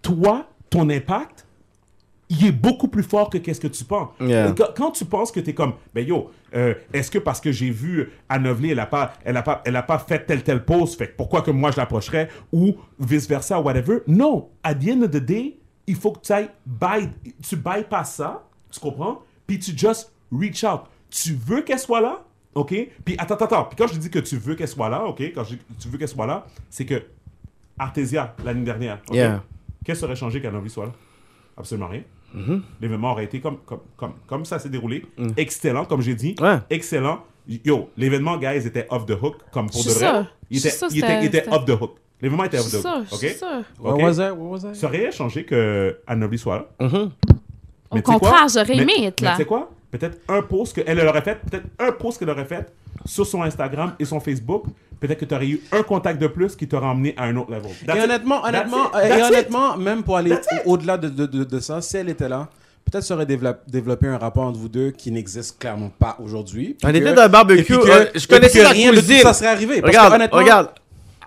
toi, 0.02 0.48
ton 0.70 0.88
impact, 0.90 1.46
il 2.32 2.46
est 2.46 2.52
beaucoup 2.52 2.88
plus 2.88 3.02
fort 3.02 3.28
que 3.28 3.36
qu'est-ce 3.36 3.60
que 3.60 3.68
tu 3.68 3.84
penses. 3.84 4.08
Yeah. 4.20 4.54
Quand, 4.56 4.68
quand 4.74 4.90
tu 4.92 5.04
penses 5.04 5.30
que 5.30 5.40
tu 5.40 5.50
es 5.50 5.54
comme, 5.54 5.74
ben 5.94 6.06
yo, 6.06 6.30
euh, 6.54 6.74
est-ce 6.92 7.10
que 7.10 7.18
parce 7.18 7.40
que 7.40 7.52
j'ai 7.52 7.70
vu 7.70 8.10
Anne 8.28 8.44
Novely, 8.44 8.70
elle 8.70 8.80
a 8.80 8.86
pas, 8.86 9.12
elle 9.24 9.36
a 9.36 9.42
pas, 9.42 9.60
elle 9.66 9.76
a 9.76 9.82
pas 9.82 9.98
fait 9.98 10.24
telle 10.24 10.42
telle 10.42 10.64
pause, 10.64 10.96
fait 10.96 11.08
pourquoi 11.08 11.42
que 11.42 11.50
moi 11.50 11.70
je 11.70 11.76
l'approcherais 11.76 12.28
ou 12.50 12.76
vice 12.98 13.28
versa, 13.28 13.60
whatever? 13.60 13.98
Non, 14.06 14.48
à 14.62 14.74
the 14.74 14.88
end 14.88 15.02
of 15.02 15.10
the 15.10 15.18
day, 15.18 15.58
il 15.86 15.94
faut 15.94 16.12
que 16.12 16.20
tu 16.20 16.32
ailles, 16.32 16.48
by, 16.64 17.10
tu 17.46 17.56
bypasses 17.56 18.14
ça, 18.14 18.48
tu 18.70 18.80
comprends? 18.80 19.20
Puis 19.46 19.58
tu 19.58 19.76
just 19.76 20.10
reach 20.32 20.64
out. 20.64 20.82
Tu 21.10 21.34
veux 21.34 21.60
qu'elle 21.60 21.78
soit 21.78 22.00
là, 22.00 22.24
ok? 22.54 22.74
Puis 23.04 23.14
attends, 23.18 23.34
attends, 23.34 23.44
attends. 23.44 23.64
Puis 23.64 23.76
quand 23.76 23.92
je 23.92 23.98
dis 23.98 24.08
que 24.08 24.20
tu 24.20 24.36
veux 24.36 24.54
qu'elle 24.54 24.68
soit 24.68 24.88
là, 24.88 25.04
ok? 25.04 25.20
Quand 25.34 25.44
je 25.44 25.50
dis 25.50 25.58
que 25.58 25.82
tu 25.82 25.88
veux 25.88 25.98
qu'elle 25.98 26.08
soit 26.08 26.26
là, 26.26 26.46
c'est 26.70 26.86
que 26.86 27.02
Artesia 27.78 28.34
l'année 28.42 28.64
dernière, 28.64 29.00
ok? 29.06 29.14
Yeah. 29.14 29.42
Qu'est-ce 29.84 29.98
qui 29.98 30.04
aurait 30.06 30.16
changé 30.16 30.40
qu'Anne 30.40 30.54
Novely 30.54 30.70
soit 30.70 30.86
là? 30.86 30.92
Absolument 31.58 31.88
rien. 31.88 32.02
L'événement 32.80 33.12
aurait 33.12 33.24
été 33.24 33.40
comme, 33.40 33.58
comme, 33.66 33.80
comme, 33.96 34.12
comme 34.26 34.44
ça 34.44 34.58
s'est 34.58 34.68
déroulé. 34.68 35.04
Excellent, 35.36 35.84
comme 35.84 36.00
j'ai 36.02 36.14
dit. 36.14 36.34
Ouais. 36.40 36.58
Excellent. 36.70 37.20
Yo, 37.64 37.90
l'événement, 37.96 38.36
guys, 38.38 38.66
était 38.66 38.86
off 38.90 39.04
the 39.06 39.16
hook, 39.20 39.36
comme 39.50 39.68
pour 39.68 39.84
de 39.84 39.90
vrai. 39.90 40.24
Il 40.50 40.58
était, 40.58 40.72
il 40.90 40.98
était, 40.98 41.18
il 41.20 41.26
était 41.26 41.48
off 41.52 41.64
the 41.64 41.70
hook. 41.80 41.96
L'événement 42.20 42.44
était 42.44 42.58
off 42.60 42.70
the 42.70 42.74
hook. 42.84 43.04
je 43.10 43.14
OK? 43.14 43.34
sûre. 43.36 43.48
What 43.80 43.94
OK? 43.94 44.02
was 44.02 44.16
that? 44.18 44.32
What 44.32 44.48
was 44.50 44.60
that? 44.62 44.74
Ça 44.74 44.86
aurait 44.86 45.10
changé 45.10 45.44
que 45.44 45.98
Anne 46.06 46.36
soit 46.38 46.56
là. 46.78 46.86
Mhm. 46.86 46.94
Au 46.94 47.96
Mais 47.96 48.02
tu 48.02 48.12
sais 48.12 48.18
quoi? 48.18 48.30
contraire, 48.30 48.48
j'aurais 48.48 48.76
Mais- 48.76 48.82
aimé 48.82 49.06
être 49.06 49.20
mais 49.20 49.26
là. 49.26 49.32
tu 49.32 49.36
sais 49.38 49.44
quoi? 49.44 49.70
Peut-être 49.92 50.18
un 50.28 50.40
post 50.42 50.74
qu'elle 50.74 50.98
elle 50.98 51.06
aurait 51.06 51.20
fait, 51.20 51.38
peut-être 51.48 51.66
un 51.78 51.92
post 51.92 52.18
qu'elle 52.18 52.30
aurait 52.30 52.46
fait 52.46 52.72
sur 53.04 53.26
son 53.26 53.42
Instagram 53.42 53.92
et 54.00 54.04
son 54.06 54.18
Facebook. 54.20 54.64
Peut-être 54.98 55.18
que 55.20 55.24
tu 55.26 55.34
aurais 55.34 55.46
eu 55.48 55.60
un 55.70 55.82
contact 55.82 56.20
de 56.20 56.28
plus 56.28 56.56
qui 56.56 56.66
t'aurait 56.66 56.86
emmené 56.86 57.14
à 57.18 57.24
un 57.24 57.36
autre 57.36 57.50
level. 57.50 57.70
That's 57.86 57.96
Et 57.96 58.02
honnêtement, 58.02 58.40
That's 58.40 58.54
honnêtement, 58.54 59.00
et 59.00 59.22
honnêtement, 59.22 59.76
même 59.76 60.02
pour 60.02 60.16
aller 60.16 60.34
au-delà 60.64 60.96
de, 60.96 61.08
de, 61.08 61.26
de, 61.26 61.44
de 61.44 61.60
ça, 61.60 61.82
si 61.82 61.96
elle 61.98 62.08
était 62.08 62.28
là, 62.28 62.48
peut-être 62.90 63.04
ça 63.04 63.14
aurait 63.14 63.26
développé, 63.26 64.06
un 64.06 64.16
rapport 64.18 64.44
entre 64.44 64.58
vous 64.58 64.68
deux 64.70 64.92
qui 64.92 65.12
n'existe 65.12 65.58
clairement 65.58 65.90
pas 65.98 66.16
aujourd'hui. 66.24 66.76
On 66.84 66.88
était 66.88 67.12
dans 67.12 67.22
un 67.22 67.28
barbecue, 67.28 67.76
que- 67.78 67.90
euh, 67.90 68.06
je 68.14 68.26
connaissais 68.26 68.66
rien 68.66 68.92
de 68.92 69.00
tout 69.00 69.06
ça 69.22 69.32
serait 69.34 69.48
arrivé. 69.48 69.80
Parce 69.82 69.92
que 69.92 69.98
Regarde, 69.98 70.14
honnêtement, 70.14 70.38
regarde. 70.38 70.68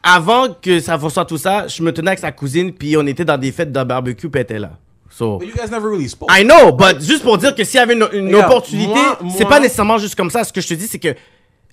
Avant 0.01 0.47
que 0.61 0.79
ça 0.79 0.99
soit 1.09 1.25
tout 1.25 1.37
ça, 1.37 1.67
je 1.67 1.81
me 1.83 1.91
tenais 1.91 2.09
avec 2.09 2.19
sa 2.19 2.31
cousine, 2.31 2.71
puis 2.73 2.95
on 2.97 3.05
était 3.07 3.25
dans 3.25 3.37
des 3.37 3.51
fêtes 3.51 3.71
de 3.71 3.83
barbecue, 3.83 4.29
puis 4.29 4.39
elle 4.39 4.43
était 4.43 4.59
là. 4.59 4.71
So, 5.09 5.37
But 5.37 5.47
you 5.47 5.53
guys 5.53 5.69
never 5.71 5.89
really 5.89 6.09
spoke. 6.09 6.29
I 6.31 6.43
know, 6.43 6.71
but 6.71 6.99
juste 7.01 7.23
pour 7.23 7.37
dire 7.37 7.55
que 7.55 7.63
s'il 7.63 7.79
y 7.79 7.83
avait 7.83 7.93
une, 7.93 8.07
une 8.11 8.27
Regarde, 8.35 8.51
opportunité, 8.51 8.93
moi- 8.93 9.17
c'est 9.31 9.41
moi- 9.43 9.49
pas 9.49 9.59
nécessairement 9.59 9.97
juste 9.97 10.15
comme 10.15 10.29
ça. 10.31 10.43
Ce 10.43 10.51
que 10.51 10.59
je 10.61 10.67
te 10.67 10.73
dis, 10.73 10.87
c'est 10.87 10.99
que 10.99 11.15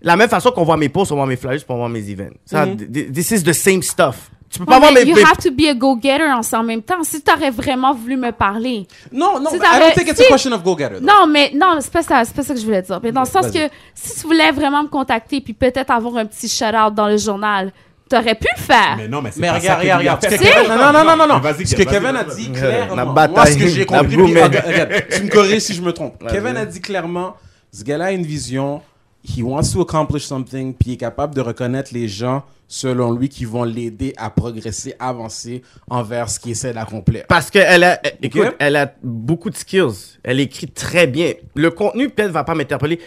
la 0.00 0.16
même 0.16 0.28
façon 0.28 0.50
qu'on 0.52 0.64
voit 0.64 0.76
mes 0.76 0.88
posts, 0.88 1.12
on 1.12 1.16
voit 1.16 1.26
mes 1.26 1.36
flyers, 1.36 1.56
puis 1.58 1.66
on 1.70 1.76
voit 1.78 1.88
mes 1.88 2.08
events. 2.10 2.34
Ça, 2.44 2.66
Mhm. 2.66 2.76
th- 2.76 3.12
This 3.12 3.30
is 3.32 3.42
the 3.42 3.52
same 3.52 3.82
stuff. 3.82 4.30
Tu 4.50 4.58
peux 4.58 4.66
pas 4.66 4.78
voir 4.78 4.92
mais 4.92 5.04
mes... 5.04 5.10
you 5.10 5.16
mes- 5.16 5.22
have 5.22 5.38
to 5.38 5.50
be 5.50 5.62
a 5.70 5.72
go-getter 5.74 6.24
en 6.30 6.40
en 6.58 6.62
même 6.62 6.82
temps. 6.82 7.02
Si 7.02 7.22
t'aurais 7.22 7.50
vraiment 7.50 7.94
voulu 7.94 8.18
me 8.18 8.32
parler. 8.32 8.86
Non, 9.10 9.40
non, 9.40 9.48
Si 9.48 9.56
I 9.56 9.58
t'avais- 9.60 9.78
don't 9.86 9.94
think 9.94 10.08
it's 10.08 10.20
a 10.20 10.24
si- 10.24 10.28
question 10.28 10.52
of 10.52 10.62
go-getter. 10.62 10.96
though. 10.96 11.06
Non, 11.06 11.26
mais 11.26 11.52
non, 11.54 11.78
c'est 11.80 11.90
pas 11.90 12.02
ça, 12.02 12.22
c'est 12.26 12.34
pas 12.36 12.42
ça 12.42 12.52
que 12.52 12.60
je 12.60 12.64
voulais 12.66 12.82
dire. 12.82 13.00
Mais 13.02 13.12
dans 13.12 13.22
le 13.22 13.26
sens 13.26 13.46
Vas-y. 13.46 13.68
que 13.70 13.74
si 13.94 14.20
tu 14.20 14.26
voulais 14.26 14.52
vraiment 14.52 14.82
me 14.82 14.88
contacter 14.88 15.40
puis 15.40 15.54
peut-être 15.54 15.90
avoir 15.90 16.16
un 16.18 16.26
petit 16.26 16.48
shout-out 16.50 16.94
dans 16.94 17.08
le 17.08 17.16
journal, 17.16 17.72
t'aurais 18.16 18.34
pu 18.34 18.46
le 18.56 18.62
faire. 18.62 18.94
Mais 18.96 19.08
non, 19.08 19.22
mais 19.22 19.30
c'est 19.32 19.40
Mais 19.40 19.48
pas 19.48 19.54
regarde, 19.54 19.66
ça 19.66 19.74
que 19.76 19.80
regarde, 19.82 20.02
lui 20.02 20.08
a 20.08 20.14
regarde. 20.16 20.22
Ce 20.22 20.28
fait. 20.28 20.38
que 20.38 20.42
Kevin, 20.54 20.68
non, 20.68 20.92
non, 20.92 21.04
non, 21.04 21.16
non, 21.16 21.26
non, 21.34 21.38
vas-y, 21.40 21.66
Ce 21.66 21.74
que 21.76 21.82
vas-y, 21.82 21.94
Kevin 21.94 22.16
a 22.16 22.24
dit 22.24 22.48
La 22.52 22.58
clairement. 22.60 23.12
bataille, 23.12 23.34
Moi, 23.34 23.46
ce 23.46 23.56
que 23.58 23.66
j'ai 23.68 23.78
la 23.80 23.84
compris, 23.86 24.06
puis, 24.08 24.16
boumette. 24.16 24.44
regarde, 24.44 24.66
regarde, 24.66 24.92
tu 25.10 25.22
me 25.24 25.28
corriges 25.28 25.62
si 25.62 25.74
je 25.74 25.82
me 25.82 25.92
trompe. 25.92 26.22
Vas-y. 26.22 26.32
Kevin 26.34 26.56
a 26.56 26.66
dit 26.66 26.80
clairement, 26.80 27.36
ce 27.72 27.82
gars-là 27.84 28.06
a 28.06 28.12
une 28.12 28.24
vision, 28.26 28.80
he 29.24 29.42
wants 29.42 29.72
to 29.72 29.80
accomplish 29.82 30.24
something, 30.24 30.74
puis 30.74 30.90
il 30.90 30.92
est 30.94 30.96
capable 30.98 31.34
de 31.34 31.40
reconnaître 31.40 31.90
les 31.94 32.08
gens, 32.08 32.42
selon 32.68 33.12
lui, 33.12 33.28
qui 33.28 33.44
vont 33.44 33.64
l'aider 33.64 34.14
à 34.16 34.30
progresser, 34.30 34.94
avancer 34.98 35.62
envers 35.90 36.28
ce 36.30 36.40
qu'il 36.40 36.52
essaie 36.52 36.72
d'accomplir. 36.72 37.24
Parce 37.28 37.50
qu'elle 37.50 37.84
a, 37.84 38.00
eh, 38.04 38.14
écoute, 38.26 38.54
elle 38.58 38.76
a 38.76 38.92
beaucoup 39.02 39.50
de 39.50 39.56
skills. 39.56 40.18
Elle 40.22 40.40
écrit 40.40 40.68
très 40.68 41.06
bien. 41.06 41.32
Le 41.54 41.70
contenu, 41.70 42.08
peut-être, 42.08 42.30
va 42.30 42.44
pas 42.44 42.54
m'interpeller. 42.54 42.98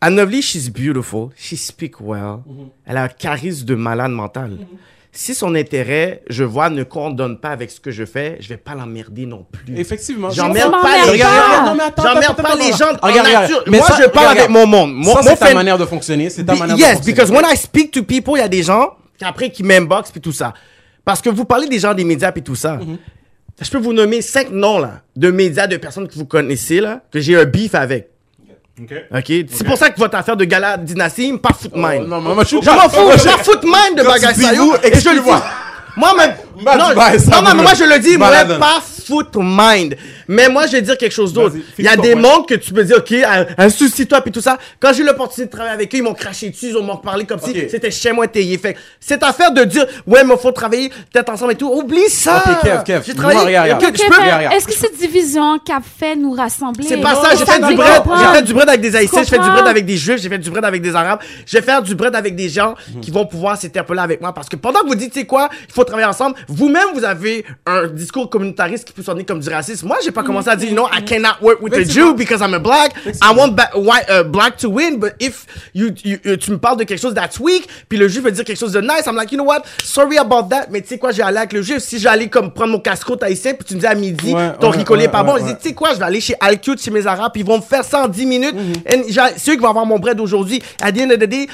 Anne 0.00 0.40
she's 0.40 0.70
beautiful. 0.70 1.30
She 1.36 1.56
speak 1.56 2.00
well. 2.00 2.38
Elle 2.86 2.96
a 2.96 3.04
un 3.04 3.08
charisme 3.08 3.66
de 3.66 3.74
malade 3.74 4.12
mental. 4.12 4.58
Si 5.12 5.34
son 5.34 5.56
intérêt, 5.56 6.22
je 6.30 6.44
vois, 6.44 6.70
ne 6.70 6.84
coordonne 6.84 7.38
pas 7.38 7.48
avec 7.50 7.70
ce 7.72 7.80
que 7.80 7.90
je 7.90 8.04
fais, 8.04 8.36
je 8.38 8.48
vais 8.48 8.56
pas 8.56 8.76
l'emmerder 8.76 9.26
non 9.26 9.44
plus. 9.50 9.76
Effectivement. 9.76 10.30
J'emmerde 10.30 10.70
pas 10.70 10.82
m'emmerdes 10.82 11.12
les 11.12 11.18
pas. 11.18 11.24
gens. 11.24 11.66
Non, 11.66 11.74
mais 11.74 11.82
attends, 11.82 12.02
J'emmerde 12.04 12.24
attends, 12.38 12.42
pas 12.44 12.54
les 12.54 12.72
gens 12.72 12.92
en 13.02 13.06
Regarde. 13.08 13.50
Mais 13.66 13.78
Moi, 13.78 13.86
ça, 13.88 13.96
je 14.00 14.08
parle 14.08 14.28
regarde, 14.28 14.38
avec 14.38 14.50
mon 14.50 14.66
monde. 14.66 14.94
Mon, 14.94 15.14
Ça, 15.14 15.22
c'est 15.22 15.36
ta 15.36 15.52
manière 15.54 15.78
de 15.78 15.84
fonctionner. 15.84 16.30
C'est 16.30 16.44
ta 16.44 16.54
manière 16.54 16.76
de 16.76 16.80
yes, 16.80 16.92
fonctionner. 16.94 17.12
because 17.12 17.30
when 17.32 17.44
I 17.44 17.56
speak 17.56 17.90
to 17.90 18.04
people, 18.04 18.34
il 18.36 18.38
y 18.40 18.42
a 18.42 18.48
des 18.48 18.62
gens 18.62 18.96
qui 19.18 19.24
après 19.24 19.50
qui 19.50 19.64
m'inbox 19.64 20.12
puis 20.12 20.20
tout 20.20 20.32
ça. 20.32 20.54
Parce 21.04 21.20
que 21.20 21.28
vous 21.28 21.44
parlez 21.44 21.68
des 21.68 21.80
gens 21.80 21.92
des 21.92 22.04
médias 22.04 22.30
puis 22.30 22.42
tout 22.42 22.54
ça. 22.54 22.76
Mhm. 22.76 22.96
Je 23.60 23.68
peux 23.70 23.78
vous 23.78 23.92
nommer 23.92 24.22
cinq 24.22 24.50
noms 24.52 24.78
là 24.78 25.02
de 25.16 25.30
médias 25.30 25.66
de 25.66 25.76
personnes 25.76 26.06
que 26.06 26.14
vous 26.14 26.24
connaissez 26.24 26.80
là 26.80 27.02
que 27.10 27.18
j'ai 27.18 27.36
un 27.36 27.44
beef 27.44 27.74
avec. 27.74 28.10
OK. 28.78 28.92
Ok, 29.14 29.32
c'est 29.52 29.64
pour 29.64 29.76
ça 29.76 29.90
que 29.90 29.98
votre 29.98 30.16
affaire 30.16 30.36
de 30.36 30.44
gala 30.44 30.76
dynastie 30.76 31.32
me 31.32 31.38
pas 31.38 31.52
foot 31.52 31.72
mind. 31.74 32.02
Oh, 32.04 32.06
non, 32.08 32.20
moi, 32.20 32.44
je- 32.44 32.56
m'en 32.56 32.88
fous, 32.88 33.10
je 33.18 33.28
m'en 33.28 33.38
fous 33.38 33.56
de 33.56 33.66
mind 33.66 33.96
de 33.98 34.02
vous, 34.02 34.74
Et 34.74 34.78
je 34.78 34.80
le 34.86 34.86
excuse-moi. 34.86 35.42
Moi, 35.96 36.14
même. 36.16 36.34
Non, 36.64 36.76
non, 36.76 37.54
mais 37.56 37.62
moi, 37.62 37.74
je 37.74 37.84
le 37.84 37.98
dis, 37.98 38.16
moi, 38.16 38.30
pas 38.58 38.82
foot 39.10 39.36
mind. 39.36 39.96
Mais 40.28 40.48
moi, 40.48 40.66
je 40.66 40.72
vais 40.72 40.82
dire 40.82 40.96
quelque 40.96 41.12
chose 41.12 41.32
d'autre. 41.32 41.56
Il 41.78 41.84
y 41.84 41.88
a 41.88 41.96
des 41.96 42.14
mondes 42.14 42.46
que 42.46 42.54
tu 42.54 42.72
peux 42.72 42.84
dire, 42.84 42.98
OK, 42.98 43.14
souci-toi, 43.70 44.20
puis 44.20 44.30
tout 44.30 44.40
ça. 44.40 44.58
Quand 44.78 44.92
j'ai 44.92 45.02
eu 45.02 45.06
l'opportunité 45.06 45.46
de 45.46 45.50
travailler 45.50 45.74
avec 45.74 45.94
eux, 45.94 45.98
ils 45.98 46.02
m'ont 46.02 46.14
craché 46.14 46.50
dessus, 46.50 46.68
ils 46.68 46.84
m'ont 46.84 46.96
parlé 46.96 47.24
comme 47.24 47.40
si 47.40 47.68
c'était 47.68 47.90
chez 47.90 48.12
moi 48.12 48.28
taillé. 48.28 48.56
Fait 48.58 48.74
que 48.74 48.78
cette 49.00 49.22
affaire 49.22 49.52
de 49.52 49.64
dire, 49.64 49.86
ouais, 50.06 50.22
mais 50.24 50.36
faut 50.36 50.52
travailler 50.52 50.90
peut-être 51.12 51.30
ensemble 51.30 51.52
et 51.52 51.56
tout, 51.56 51.68
oublie 51.68 52.08
ça. 52.08 52.42
Ok, 52.46 52.60
Kev, 52.62 52.82
Kev, 52.84 53.02
J'ai 53.06 53.14
travaillé. 53.14 53.56
Est-ce 54.54 54.66
que 54.66 54.74
cette 54.74 54.96
division 54.96 55.58
qu'a 55.58 55.80
fait 55.80 56.16
nous 56.16 56.32
rassembler? 56.32 56.84
c'est 56.86 56.98
pas 57.00 57.14
ça, 57.14 57.30
j'ai 57.36 57.44
fait 57.44 57.66
du 57.66 57.74
bread. 57.74 58.02
J'ai 58.18 58.36
fait 58.38 58.42
du 58.42 58.54
bread 58.54 58.68
avec 58.68 58.80
des 58.80 58.96
haïtiens, 58.96 59.22
je 59.22 59.28
fais 59.28 59.38
du 59.38 59.50
bread 59.50 59.66
avec 59.66 59.84
des 59.86 59.96
juifs, 59.96 60.20
j'ai 60.20 60.28
fait 60.28 60.38
du 60.38 60.50
bread 60.50 60.64
avec 60.64 60.82
des 60.82 60.94
arabes. 60.94 61.20
Je 61.46 61.56
vais 61.56 61.62
faire 61.62 61.82
du 61.82 61.94
bread 61.94 62.14
avec 62.14 62.36
des 62.36 62.48
gens 62.48 62.74
qui 63.02 63.10
vont 63.10 63.26
pouvoir 63.26 63.56
s'interpeller 63.56 64.00
avec 64.00 64.20
moi 64.20 64.32
parce 64.32 64.48
que 64.48 64.56
pendant 64.56 64.80
que 64.80 64.86
vous 64.86 64.94
dites, 64.94 65.12
tu 65.12 65.20
sais 65.20 65.26
quoi, 65.26 65.48
il 65.68 65.72
faut 65.72 65.84
travailler 65.84 66.06
ensemble, 66.08 66.36
vous-même, 66.50 66.88
vous 66.94 67.04
avez 67.04 67.44
un 67.64 67.86
discours 67.86 68.28
communautariste 68.28 68.84
qui 68.84 68.92
peut 68.92 69.02
sonner 69.02 69.24
comme 69.24 69.40
du 69.40 69.48
racisme. 69.48 69.86
Moi, 69.86 69.98
j'ai 70.04 70.10
pas 70.10 70.22
commencé 70.22 70.48
à 70.48 70.56
dire, 70.56 70.68
you 70.68 70.74
know, 70.74 70.86
I 70.92 71.04
cannot 71.04 71.36
work 71.40 71.62
with 71.62 71.72
a 71.74 71.84
Jew 71.84 72.14
because 72.14 72.40
I'm 72.40 72.54
a 72.54 72.58
black. 72.58 72.92
I 73.06 73.34
want 73.34 73.52
ba- 73.52 73.70
white, 73.76 74.04
uh, 74.10 74.24
black 74.24 74.56
to 74.58 74.68
win, 74.68 74.98
but 74.98 75.12
if 75.20 75.46
you, 75.74 75.90
you, 76.04 76.18
you- 76.24 76.36
tu 76.36 76.50
me 76.50 76.58
parles 76.58 76.76
de 76.78 76.84
quelque 76.84 77.00
chose 77.00 77.14
that's 77.14 77.38
weak, 77.38 77.68
puis 77.88 77.98
le 77.98 78.08
juif 78.08 78.24
veut 78.24 78.32
dire 78.32 78.44
quelque 78.44 78.58
chose 78.58 78.72
de 78.72 78.80
nice, 78.80 79.06
I'm 79.06 79.14
like, 79.16 79.30
you 79.30 79.38
know 79.38 79.46
what, 79.46 79.62
sorry 79.84 80.18
about 80.18 80.48
that, 80.50 80.66
mais 80.70 80.80
tu 80.82 80.88
sais 80.88 80.98
quoi, 80.98 81.12
j'ai 81.12 81.22
allé 81.22 81.38
avec 81.38 81.52
le 81.52 81.62
juif. 81.62 81.78
Si 81.78 81.98
j'allais 81.98 82.28
comme 82.28 82.52
prendre 82.52 82.72
mon 82.72 82.80
casse-croûte 82.80 83.22
haïtien, 83.22 83.54
puis 83.54 83.64
tu 83.64 83.74
me 83.76 83.80
dis 83.80 83.86
à 83.86 83.94
midi, 83.94 84.34
Ouais, 84.34 84.52
ton 84.60 84.70
ouais, 84.70 84.78
ricolé 84.78 85.04
est 85.04 85.08
pas 85.08 85.20
ouais, 85.20 85.26
bon, 85.26 85.32
ouais, 85.34 85.40
je 85.40 85.44
dis, 85.46 85.50
ouais. 85.52 85.58
tu 85.62 85.68
sais 85.68 85.74
quoi, 85.74 85.92
je 85.94 85.98
vais 85.98 86.04
aller 86.04 86.20
chez 86.20 86.34
Alcute, 86.40 86.82
chez 86.82 86.90
mes 86.90 87.06
arabes, 87.06 87.30
puis 87.32 87.42
ils 87.42 87.46
vont 87.46 87.58
me 87.58 87.62
faire 87.62 87.84
ça 87.84 88.02
en 88.04 88.08
10 88.08 88.26
minutes. 88.26 88.54
Mm-hmm. 88.54 88.94
And 88.98 89.02
j'ai- 89.08 89.20
C'est 89.38 89.52
eux 89.52 89.54
qui 89.54 89.60
vont 89.60 89.68
avoir 89.70 89.86
mon 89.86 89.98
bread 89.98 90.18
aujourd'hui. 90.20 90.60
À 90.82 90.90
the 90.90 91.00
end 91.00 91.10
of 91.10 91.18
the 91.18 91.24
day, 91.24 91.46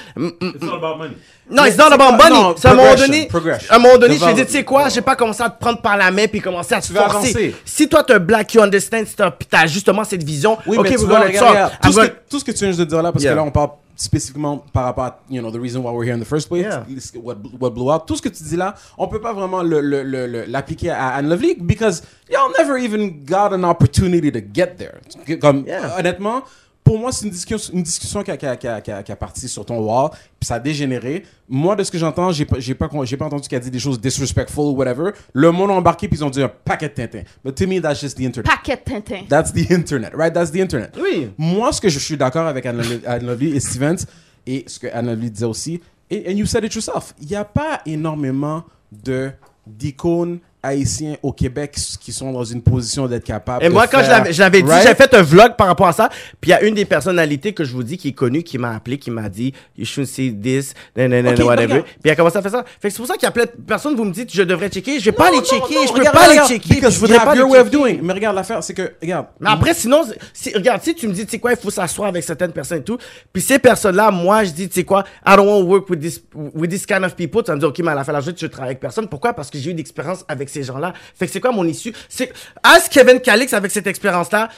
non, 1.51 1.65
it's 1.65 1.77
not 1.79 1.93
about 1.93 2.13
money. 2.17 2.31
non, 2.35 2.55
C'est 2.57 2.69
à 2.69 2.73
un 2.73 2.75
moment 2.75 2.95
donné, 2.95 3.29
à 3.71 3.75
un 3.77 3.79
moment 3.79 3.99
donné, 3.99 4.17
je 4.19 4.35
dis, 4.35 4.47
tu 4.47 4.53
sais 4.53 4.65
quoi, 4.65 4.89
j'ai 4.89 5.01
pas 5.03 5.15
commencé 5.17 5.43
à 5.43 5.51
te 5.51 5.59
prendre 5.61 5.81
par 5.81 5.97
la 5.97 6.11
main 6.11 6.27
puis 6.27 6.41
commencer 6.41 6.75
à 6.75 6.81
te 6.81 6.87
forcer. 6.87 7.17
avancer. 7.17 7.55
Si 7.65 7.89
toi, 7.89 8.03
t'es 8.03 8.19
black, 8.19 8.53
you 8.55 8.61
understand, 8.63 9.05
t'as, 9.49 9.67
justement 9.67 10.05
cette 10.05 10.23
vision, 10.25 10.59
Oui, 10.67 10.77
ok, 10.79 10.89
mais 10.89 10.97
regarde, 10.97 11.73
I'm 11.73 11.79
tout, 11.83 11.93
ce 11.93 12.01
que, 12.01 12.13
tout 12.31 12.39
ce 12.41 12.45
que 12.45 12.53
tu 12.53 12.65
viens 12.67 12.77
de 12.77 12.85
dire 12.85 13.03
là, 13.03 13.13
parce 13.13 13.23
Yeah. 13.23 13.33
que 13.33 13.37
là, 13.37 13.45
on 13.45 13.51
parle 13.51 13.71
spécifiquement 13.99 14.63
par 14.73 14.85
rapport 14.85 15.05
à, 15.05 15.21
you 15.31 15.41
know, 15.41 15.51
the 15.51 15.59
reason 15.61 15.81
why 15.81 15.91
we're 15.91 16.05
here 16.05 16.15
in 16.15 16.21
the 16.21 16.27
first 16.29 16.49
place, 16.49 16.65
Yeah. 16.67 16.85
what, 17.23 17.37
what 17.59 17.71
blew 17.71 17.91
out, 17.91 18.03
tout 18.07 18.17
ce 18.17 18.21
que 18.23 18.29
tu 18.29 18.43
dis 18.43 18.57
là, 18.57 18.75
on 18.99 19.09
peut 19.09 19.21
pas 19.21 19.33
vraiment 19.33 19.63
le- 19.63 19.81
le- 19.81 20.03
le- 20.03 20.27
le- 20.27 20.45
l'appliquer 20.47 20.91
à 20.91 21.15
Anne 21.15 21.29
Lovely, 21.31 21.57
because 21.59 22.03
y'all 22.31 22.53
never 22.59 22.77
even 22.79 23.25
got 23.25 23.53
an 23.55 23.65
opportunity 23.65 24.31
to 24.31 24.41
get 24.53 24.75
there. 24.77 25.39
Comme, 25.41 25.65
Yeah. 25.67 25.97
honnêtement, 25.99 26.43
pour 26.87 27.01
moi, 27.01 27.11
c'est 27.11 27.25
une 27.25 27.33
discussion, 27.33 27.75
une 27.75 27.83
discussion 27.83 28.23
qui 28.23 28.31
a, 28.31 28.37
qui, 28.37 28.47
a, 28.47 28.55
qui, 28.57 28.69
a, 28.69 28.81
qui, 28.81 28.93
a, 28.93 29.03
qui 29.03 29.11
a 29.11 29.17
parti 29.17 29.49
sur 29.49 29.67
ton 29.67 29.81
wall, 29.81 30.11
puis 30.39 30.47
ça 30.47 30.55
a 30.55 30.61
dégénéré. 30.61 31.25
Moi, 31.49 31.75
de 31.75 31.83
ce 31.83 31.91
que 31.91 31.99
j'entends, 31.99 32.31
j'ai 32.31 32.45
pas, 32.45 32.61
j'ai 32.61 32.77
pas, 32.77 32.89
pas 32.89 32.97
entendu 33.25 33.49
qu'elle 33.49 33.59
a 33.59 33.65
dit 33.65 33.73
des 33.73 33.81
choses 33.81 34.01
disrespectful 34.01 34.67
ou 34.67 34.77
whatever. 34.77 35.11
Le 35.33 35.51
monde 35.51 35.73
a 35.73 35.75
embarqué, 35.75 36.07
puis 36.07 36.19
ils 36.19 36.25
ont 36.25 36.31
dit 36.31 36.41
un 36.41 36.49
paquet 36.49 36.89
de 36.89 36.95
Tintin. 36.95 37.23
But 37.45 37.57
to 37.57 37.67
me, 37.67 37.81
that's 37.81 38.01
just 38.01 38.17
the 38.17 38.21
internet. 38.21 38.45
Paquet 38.49 38.77
de 38.77 38.83
Tintin. 38.89 39.25
That's 39.29 39.53
the 39.53 39.69
internet, 39.73 40.13
right? 40.15 40.33
That's 40.33 40.53
the 40.53 40.61
internet. 40.61 40.97
Oui. 40.97 41.29
Moi, 41.37 41.73
ce 41.73 41.81
que 41.81 41.89
je 41.89 41.99
suis 41.99 42.17
d'accord 42.17 42.47
avec 42.47 42.65
Anne 42.67 42.77
Lovely- 42.77 43.05
Anne 43.05 43.27
Lovely 43.27 43.57
et 43.57 43.61
Stevens, 43.61 44.07
et 44.47 44.65
ce 44.69 44.79
que 44.79 44.87
Anne 44.93 45.07
Lovely 45.09 45.33
disait 45.33 45.45
aussi, 45.47 45.81
et 46.09 46.31
and 46.33 46.37
you 46.37 46.47
said 46.47 46.63
it 46.63 46.73
yourself, 46.73 47.15
il 47.21 47.27
n'y 47.27 47.35
a 47.35 47.45
pas 47.45 47.81
énormément 47.85 48.63
de 48.93 49.33
d'icônes 49.67 50.39
haïtiens 50.67 51.17
au 51.23 51.33
Québec 51.33 51.77
qui 52.01 52.13
sont 52.13 52.33
dans 52.33 52.45
une 52.45 52.63
position 52.63 53.07
d'être 53.07 53.25
capables 53.25 53.65
Et 53.65 53.69
de 53.69 53.73
moi, 53.73 53.87
quand 53.87 54.01
faire- 54.01 54.31
je 54.33 54.39
l'avais 54.41 54.63
dit, 54.63 54.69
right? 54.71 54.87
j'ai 54.87 54.95
fait 54.95 55.13
un 55.15 55.23
vlog 55.23 55.57
par 55.57 55.67
rapport 55.69 55.87
à 55.89 55.93
ça. 55.93 56.09
Puis 56.41 56.51
il 56.51 56.51
y 56.51 56.55
a 56.55 56.63
une 56.63 56.75
des 56.75 56.85
personnalités 56.85 57.53
que 57.53 57.65
je 57.65 57.73
vous 57.73 57.83
dis 57.83 57.97
qui 57.97 58.09
est 58.09 58.13
connue, 58.13 58.43
qui 58.43 58.59
m'a 58.59 58.75
appelé, 58.75 58.99
qui 58.99 59.11
m'a 59.11 59.29
dit, 59.29 59.53
you 59.79 59.85
should 59.85 60.07
see 60.07 60.35
this, 60.35 60.75
nan, 60.97 61.11
nan, 61.11 61.25
nan, 61.25 61.35
Ok, 61.41 61.47
whatever. 61.47 61.83
Puis 61.83 61.93
il 62.05 62.11
a 62.11 62.17
commencé 62.17 62.37
à 62.39 62.43
faire 62.43 62.51
ça. 62.51 62.65
Fait 62.81 62.89
que 62.89 62.95
c'est 62.95 62.99
pour 62.99 63.07
ça 63.07 63.15
qu'il 63.15 63.23
y 63.25 63.27
a 63.27 63.31
plein 63.31 63.45
de 63.45 63.51
personnes, 63.67 63.95
vous 63.97 64.05
me 64.05 64.13
dites, 64.13 64.33
je 64.35 64.43
devrais 64.43 64.69
checker. 64.69 64.99
Je 64.99 65.05
vais 65.07 65.13
pas 65.13 65.31
Non, 65.31 65.39
non, 65.39 65.43
checker, 65.45 65.75
non, 65.75 65.83
je 65.87 65.93
peux 65.93 65.99
regarde, 66.01 66.17
pas 66.17 66.29
les 66.33 66.39
checker. 66.49 66.75
because 66.75 66.95
Je 66.95 66.99
voudrais 67.01 67.19
pas 67.19 67.35
your 67.37 67.49
way 67.51 67.59
of 67.59 67.67
checker. 67.67 67.77
doing. 67.79 67.99
Mais 68.03 68.13
regarde, 68.13 68.37
l'affaire, 68.37 68.63
c'est 68.63 68.75
que, 68.75 68.93
regarde, 69.01 69.27
Mais 69.41 69.51
après, 69.51 69.75
sinon, 69.75 70.03
si, 70.33 70.53
regarde, 70.55 70.83
si 70.83 70.95
tu 70.95 71.07
me 71.09 71.13
dis, 71.13 71.25
tu 71.25 71.31
sais 71.33 71.39
quoi, 71.39 71.53
il 71.53 71.57
faut 71.59 71.71
s'asseoir 71.71 72.09
avec 72.09 72.25
certaines 72.25 72.53
personnes 72.53 72.79
et 72.79 72.85
tout. 72.85 72.99
Puis 73.33 73.43
ces 73.43 73.59
personnes-là, 73.59 74.11
moi, 74.11 74.45
je 74.45 74.51
dis, 74.51 74.69
tu 74.69 74.75
sais 74.75 74.85
quoi, 74.85 75.05
I 75.27 75.37
don't 75.37 75.47
want 75.47 75.61
to 75.61 75.67
work 75.67 75.89
with 75.91 76.01
this, 76.01 76.23
with 76.55 76.71
this 76.71 76.87
kind 76.87 77.05
of 77.05 77.15
people. 77.15 77.43
Tu 77.43 77.49
vas 77.51 77.55
me 77.55 77.61
dire, 77.61 77.69
OK, 77.69 77.79
mais 77.81 77.91
à 77.93 77.95
la 77.95 78.05
fin 78.05 78.13
de 78.13 78.17
la 78.17 78.21
journée, 78.21 78.35
tu 78.37 78.45
veux 78.45 78.51
travailler 78.51 78.71
avec 78.73 78.81
personne. 78.81 79.09
Pourquoi? 79.09 79.33
Parce 79.33 79.51
que 79.51 79.59
j'ai 79.59 79.71
eu 79.71 79.75
d'expérience 79.75 80.25
avec 80.29 80.49
ces 80.57 80.65
gens-là. 80.65 80.93
Fait 81.15 81.27
que 81.27 81.33
c'est 81.33 81.41
quoi 81.41 81.53
mon 81.53 81.65
issue? 81.67 81.93
C'est, 82.09 82.33
ask 82.63 82.91
Kevin 82.91 83.21
Calix 83.21 83.53
avec 83.53 83.71
cette 83.71 83.87
expérience-là, 83.87 84.49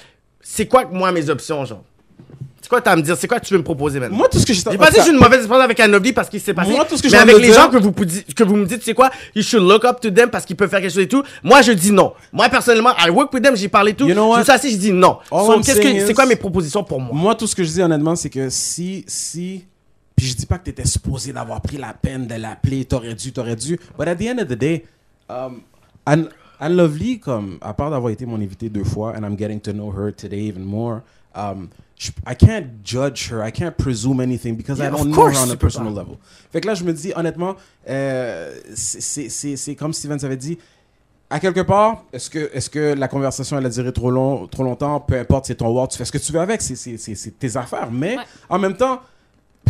c'est 0.40 0.66
quoi, 0.66 0.84
que 0.84 0.94
moi, 0.94 1.10
mes 1.12 1.28
options, 1.30 1.64
genre? 1.64 1.82
C'est 2.60 2.68
quoi 2.68 2.80
t'as 2.82 2.92
à 2.92 2.96
me 2.96 3.02
dire? 3.02 3.16
C'est 3.16 3.28
quoi 3.28 3.40
tu 3.40 3.54
veux 3.54 3.58
me 3.58 3.64
proposer 3.64 3.98
maintenant? 3.98 4.16
moi, 4.18 4.28
tout 4.28 4.38
ce 4.38 4.44
que 4.44 4.52
j'ai 4.52 4.62
J'ai 4.70 4.76
pas 4.76 4.90
dit 4.90 4.98
que 4.98 5.04
j'ai 5.04 5.10
une 5.10 5.16
mauvaise 5.16 5.38
expérience 5.38 5.64
avec 5.64 5.80
Anobli 5.80 6.12
parce 6.12 6.28
qu'il 6.28 6.40
s'est 6.40 6.52
passé. 6.52 6.70
Moi, 6.72 6.84
tout 6.84 6.96
ce 6.98 7.02
que 7.02 7.08
mais 7.08 7.16
avec 7.18 7.36
les 7.38 7.46
dire- 7.46 7.54
gens 7.54 7.70
que 7.70 7.78
vous, 7.78 7.92
que 7.92 8.44
vous 8.44 8.56
me 8.56 8.66
dites, 8.66 8.82
c'est 8.84 8.94
quoi? 8.94 9.10
You 9.34 9.42
should 9.42 9.62
look 9.62 9.84
up 9.84 10.00
to 10.00 10.10
them 10.10 10.28
parce 10.28 10.44
qu'ils 10.44 10.56
peuvent 10.56 10.68
faire 10.68 10.80
quelque 10.80 10.92
chose 10.92 11.04
et 11.04 11.08
tout. 11.08 11.22
Moi, 11.42 11.62
je 11.62 11.72
dis 11.72 11.92
non. 11.92 12.12
Moi, 12.32 12.48
personnellement, 12.48 12.90
I 12.98 13.10
work 13.10 13.32
with 13.32 13.42
them, 13.42 13.56
j'ai 13.56 13.68
parlé 13.68 13.94
tout. 13.94 14.06
You 14.06 14.12
know 14.14 14.30
what? 14.30 14.40
Je 14.40 14.42
suis 14.42 14.52
assis, 14.52 14.72
je 14.72 14.76
dis 14.76 14.92
non. 14.92 15.18
So, 15.30 15.60
qu'est-ce 15.60 15.80
que, 15.80 16.06
c'est 16.06 16.14
quoi 16.14 16.26
mes 16.26 16.36
propositions 16.36 16.84
pour 16.84 17.00
moi? 17.00 17.14
Moi, 17.14 17.34
tout 17.36 17.46
ce 17.46 17.54
que 17.54 17.62
je 17.64 17.70
dis 17.70 17.80
honnêtement, 17.82 18.16
c'est 18.16 18.28
que 18.28 18.50
si, 18.50 19.04
si, 19.06 19.64
puis 20.14 20.26
je 20.26 20.34
dis 20.34 20.46
pas 20.46 20.58
que 20.58 20.64
tu 20.64 20.70
étais 20.70 20.84
supposé 20.84 21.32
d'avoir 21.32 21.62
pris 21.62 21.78
la 21.78 21.94
peine 21.94 22.26
de 22.26 22.34
l'appeler, 22.34 22.84
t'aurais 22.84 23.14
dû, 23.14 23.32
t'aurais 23.32 23.56
dû, 23.56 23.78
but 23.98 24.08
at 24.08 24.16
the 24.16 24.22
end 24.28 24.42
of 24.42 24.48
the 24.48 24.58
day, 24.58 24.84
um, 25.30 25.60
Anne- 26.08 26.28
Anne 26.60 26.74
Lovely, 26.76 27.20
comme, 27.20 27.58
à 27.60 27.72
part 27.74 27.90
d'avoir 27.90 28.10
été 28.12 28.26
mon 28.26 28.40
invité 28.40 28.68
deux 28.68 28.84
fois, 28.84 29.12
and 29.16 29.22
I'm 29.24 29.36
getting 29.38 29.60
to 29.60 29.72
know 29.72 29.92
her 29.92 30.12
today 30.12 30.46
even 30.48 30.64
more, 30.64 31.02
um, 31.34 31.68
je- 31.96 32.10
I 32.26 32.34
can't 32.34 32.66
judge 32.84 33.30
her, 33.30 33.46
I 33.46 33.52
can't 33.52 33.72
presume 33.76 34.20
anything 34.20 34.56
because 34.56 34.78
Yeah, 34.78 34.88
I 34.88 34.90
don't 34.90 35.10
know 35.12 35.28
her 35.28 35.36
on 35.46 35.50
a 35.50 35.56
personal 35.56 35.92
level. 35.94 36.16
Fait 36.52 36.60
que 36.60 36.66
là, 36.66 36.74
je 36.74 36.82
me 36.84 36.92
dis, 36.92 37.12
honnêtement, 37.14 37.54
euh, 37.88 38.54
c'est- 38.74 39.74
comme 39.76 39.92
Steven 39.92 40.18
avait 40.24 40.36
dit, 40.36 40.58
à 41.30 41.38
quelque 41.40 41.60
part, 41.60 42.04
est-ce 42.12 42.30
que, 42.30 42.50
est 42.52 42.68
que 42.70 42.94
la 42.94 43.06
conversation 43.06 43.58
elle 43.58 43.66
a 43.66 43.68
duré 43.68 43.92
trop, 43.92 44.10
long, 44.10 44.46
trop 44.46 44.64
longtemps? 44.64 44.98
Peu 45.00 45.18
importe, 45.18 45.46
c'est 45.46 45.56
ton 45.56 45.68
word, 45.68 45.88
tu 45.88 45.98
fais 45.98 46.04
ce 46.06 46.12
que 46.12 46.18
tu 46.18 46.32
veux 46.32 46.40
avec, 46.40 46.62
c'est- 46.62 47.38
tes 47.38 47.56
affaires. 47.56 47.90
Mais 47.92 48.16
Ouais. 48.16 48.22
en 48.48 48.58
même 48.58 48.74
temps, 48.76 49.00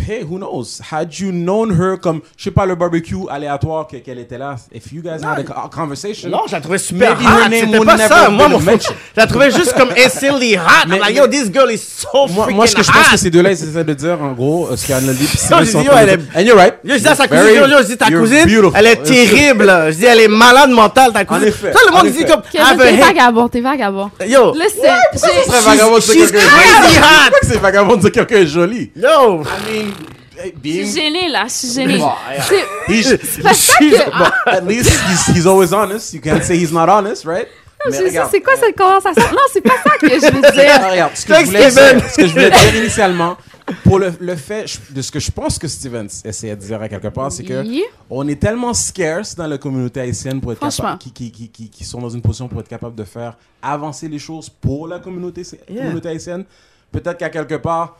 hey, 0.07 0.23
who 0.23 0.37
knows? 0.37 0.81
Had 0.91 1.13
you 1.19 1.31
known 1.31 1.71
her 1.71 1.97
comme, 1.99 2.21
je 2.37 2.43
sais 2.45 2.51
pas, 2.51 2.65
le 2.65 2.75
barbecue 2.75 3.15
aléatoire 3.29 3.87
que- 3.87 3.97
qu'elle 3.97 4.19
était 4.19 4.37
là, 4.37 4.55
if 4.73 4.91
you 4.91 5.01
guys 5.01 5.23
had 5.23 5.39
a 5.39 5.43
co- 5.43 5.69
conversation. 5.69 6.29
Non, 6.29 6.41
je 6.47 6.53
la 6.53 6.61
trouvais 6.61 6.77
super 6.77 7.11
hot. 7.19 7.49
name 7.49 7.53
C'était 7.71 7.85
pas 7.85 7.97
ça. 7.97 8.15
have 8.25 8.31
Moi, 8.31 8.47
been 8.47 8.59
mon 8.65 8.77
je 8.79 8.89
la 9.15 9.27
trouvais 9.27 9.51
juste 9.51 9.73
comme 9.77 9.89
instantly 9.97 10.55
hot. 10.55 10.87
I'm 10.89 10.99
like, 10.99 11.15
yo, 11.15 11.27
this 11.27 11.51
girl 11.51 11.69
is 11.71 11.77
so 11.79 12.27
Moi, 12.27 12.43
freaking 12.45 12.55
moi, 12.55 12.67
ce 12.67 12.75
que 12.75 12.83
je 12.83 12.91
pense 12.91 13.07
hot. 13.07 13.11
que 13.11 13.17
ces 13.17 13.29
deux-là, 13.29 13.51
ils 13.51 13.63
essaient 13.63 13.83
de 13.83 13.93
dire, 13.93 14.21
en 14.21 14.31
gros, 14.33 14.67
euh, 14.71 14.75
ce 14.77 14.87
qu'Anne 14.87 15.05
Non, 15.05 15.65
sont 15.65 15.81
dit. 15.81 15.87
And 16.35 16.41
you're 16.41 16.55
right. 16.57 16.75
Yo, 16.83 16.93
je 16.95 16.99
dis 16.99 17.07
à 17.07 17.15
sa 17.15 17.27
Very- 17.27 17.55
cousine, 17.55 17.69
yo, 17.71 17.77
je 17.81 17.85
dis 17.87 17.97
ta 17.97 18.05
cousine, 18.11 18.45
beautiful. 18.45 18.71
elle 18.75 18.87
est 18.87 19.03
terrible. 19.03 19.73
Je 19.89 19.95
dis, 19.97 20.05
elle 20.05 20.19
est 20.21 20.27
malade 20.27 20.69
mentale, 20.69 21.11
ta 21.13 21.25
cousine. 21.25 21.51
Ça, 21.51 21.79
le 21.87 21.91
monde, 21.95 22.11
dit 22.11 22.25
comme, 22.25 22.41
a 22.41 22.75
t'es 22.75 22.97
vagabond, 22.97 23.47
t'es 23.47 23.61
vagabond. 23.61 24.11
Yo, 24.27 24.53
Listen, 24.53 24.95
Ce 25.15 25.25
j'ai- 25.27 25.49
serait 25.51 25.61
vagabond 25.61 25.95
de 25.97 26.01
dire 26.01 26.31
quelqu'un 26.31 26.37
est. 26.47 26.99
Pourquoi 27.29 27.39
c'est 27.43 27.57
vagabond 27.59 27.95
de 27.95 28.01
dire 28.01 28.11
quelqu'un 28.11 28.35
est 28.37 28.47
joli? 28.47 28.91
yo. 28.95 29.43
I 29.43 29.71
mean, 29.71 29.88
hey, 30.37 30.53
je 30.55 30.59
being 30.59 30.85
suis 30.85 31.01
gênée, 31.01 31.29
là, 31.29 31.45
je 31.47 31.53
suis 31.53 31.71
gênée. 31.73 32.01
C'est- 32.47 33.41
pas 33.41 33.53
ça 33.53 33.73
que... 33.79 34.49
at 34.49 34.61
least 34.61 34.89
he's, 34.89 35.35
he's 35.35 35.45
always 35.47 35.73
honest. 35.73 36.13
You 36.13 36.21
can't 36.21 36.43
say 36.43 36.57
he's 36.57 36.71
not 36.71 36.87
honest, 36.89 37.25
right? 37.25 37.47
C'est 37.91 38.41
quoi 38.41 38.55
cette 38.57 38.75
conversation? 38.77 39.23
Non, 39.31 39.39
c'est 39.53 39.61
pas 39.61 39.75
ça 39.83 39.97
que 39.99 40.09
je 40.09 40.15
veux 40.33 40.41
Ah, 40.43 40.51
dire. 40.51 40.89
regarde, 40.91 41.15
ce 41.15 41.25
que, 41.25 41.33
je 41.33 41.45
voulais 41.45 41.71
dire, 41.71 42.09
ce 42.11 42.15
que 42.17 42.27
je 42.27 42.31
voulais 42.33 42.49
dire 42.51 42.75
initialement, 42.75 43.37
pour 43.85 43.99
le, 43.99 44.11
le 44.19 44.35
fait 44.35 44.67
je- 44.67 44.93
de 44.93 45.01
ce 45.01 45.09
que 45.09 45.19
je 45.19 45.31
pense 45.31 45.57
que 45.57 45.67
Steven 45.67 46.09
essayait 46.25 46.57
de 46.57 46.61
dire 46.61 46.81
à 46.81 46.89
quelque 46.89 47.07
part, 47.07 47.31
c'est 47.31 47.43
que 47.45 47.63
on 48.09 48.27
est 48.27 48.35
tellement 48.39 48.73
scarce 48.73 49.33
dans 49.33 49.47
la 49.47 49.57
communauté 49.57 50.01
haïtienne 50.01 50.41
pour 50.41 50.51
être 50.51 50.59
capable, 50.59 50.97
qui, 50.97 51.13
qui, 51.13 51.31
qui, 51.31 51.47
qui, 51.49 51.69
qui 51.69 51.83
sont 51.85 52.01
dans 52.01 52.09
une 52.09 52.21
position 52.21 52.49
pour 52.49 52.59
être 52.59 52.67
capable 52.67 52.95
de 52.95 53.03
faire 53.05 53.37
avancer 53.61 54.09
les 54.09 54.19
choses 54.19 54.49
pour 54.49 54.85
la 54.87 54.99
communauté, 54.99 55.43
Yeah. 55.69 55.83
communauté 55.83 56.09
haïtienne. 56.09 56.43
Peut-être 56.91 57.17
qu'à 57.17 57.29
quelque 57.29 57.55
part, 57.55 57.97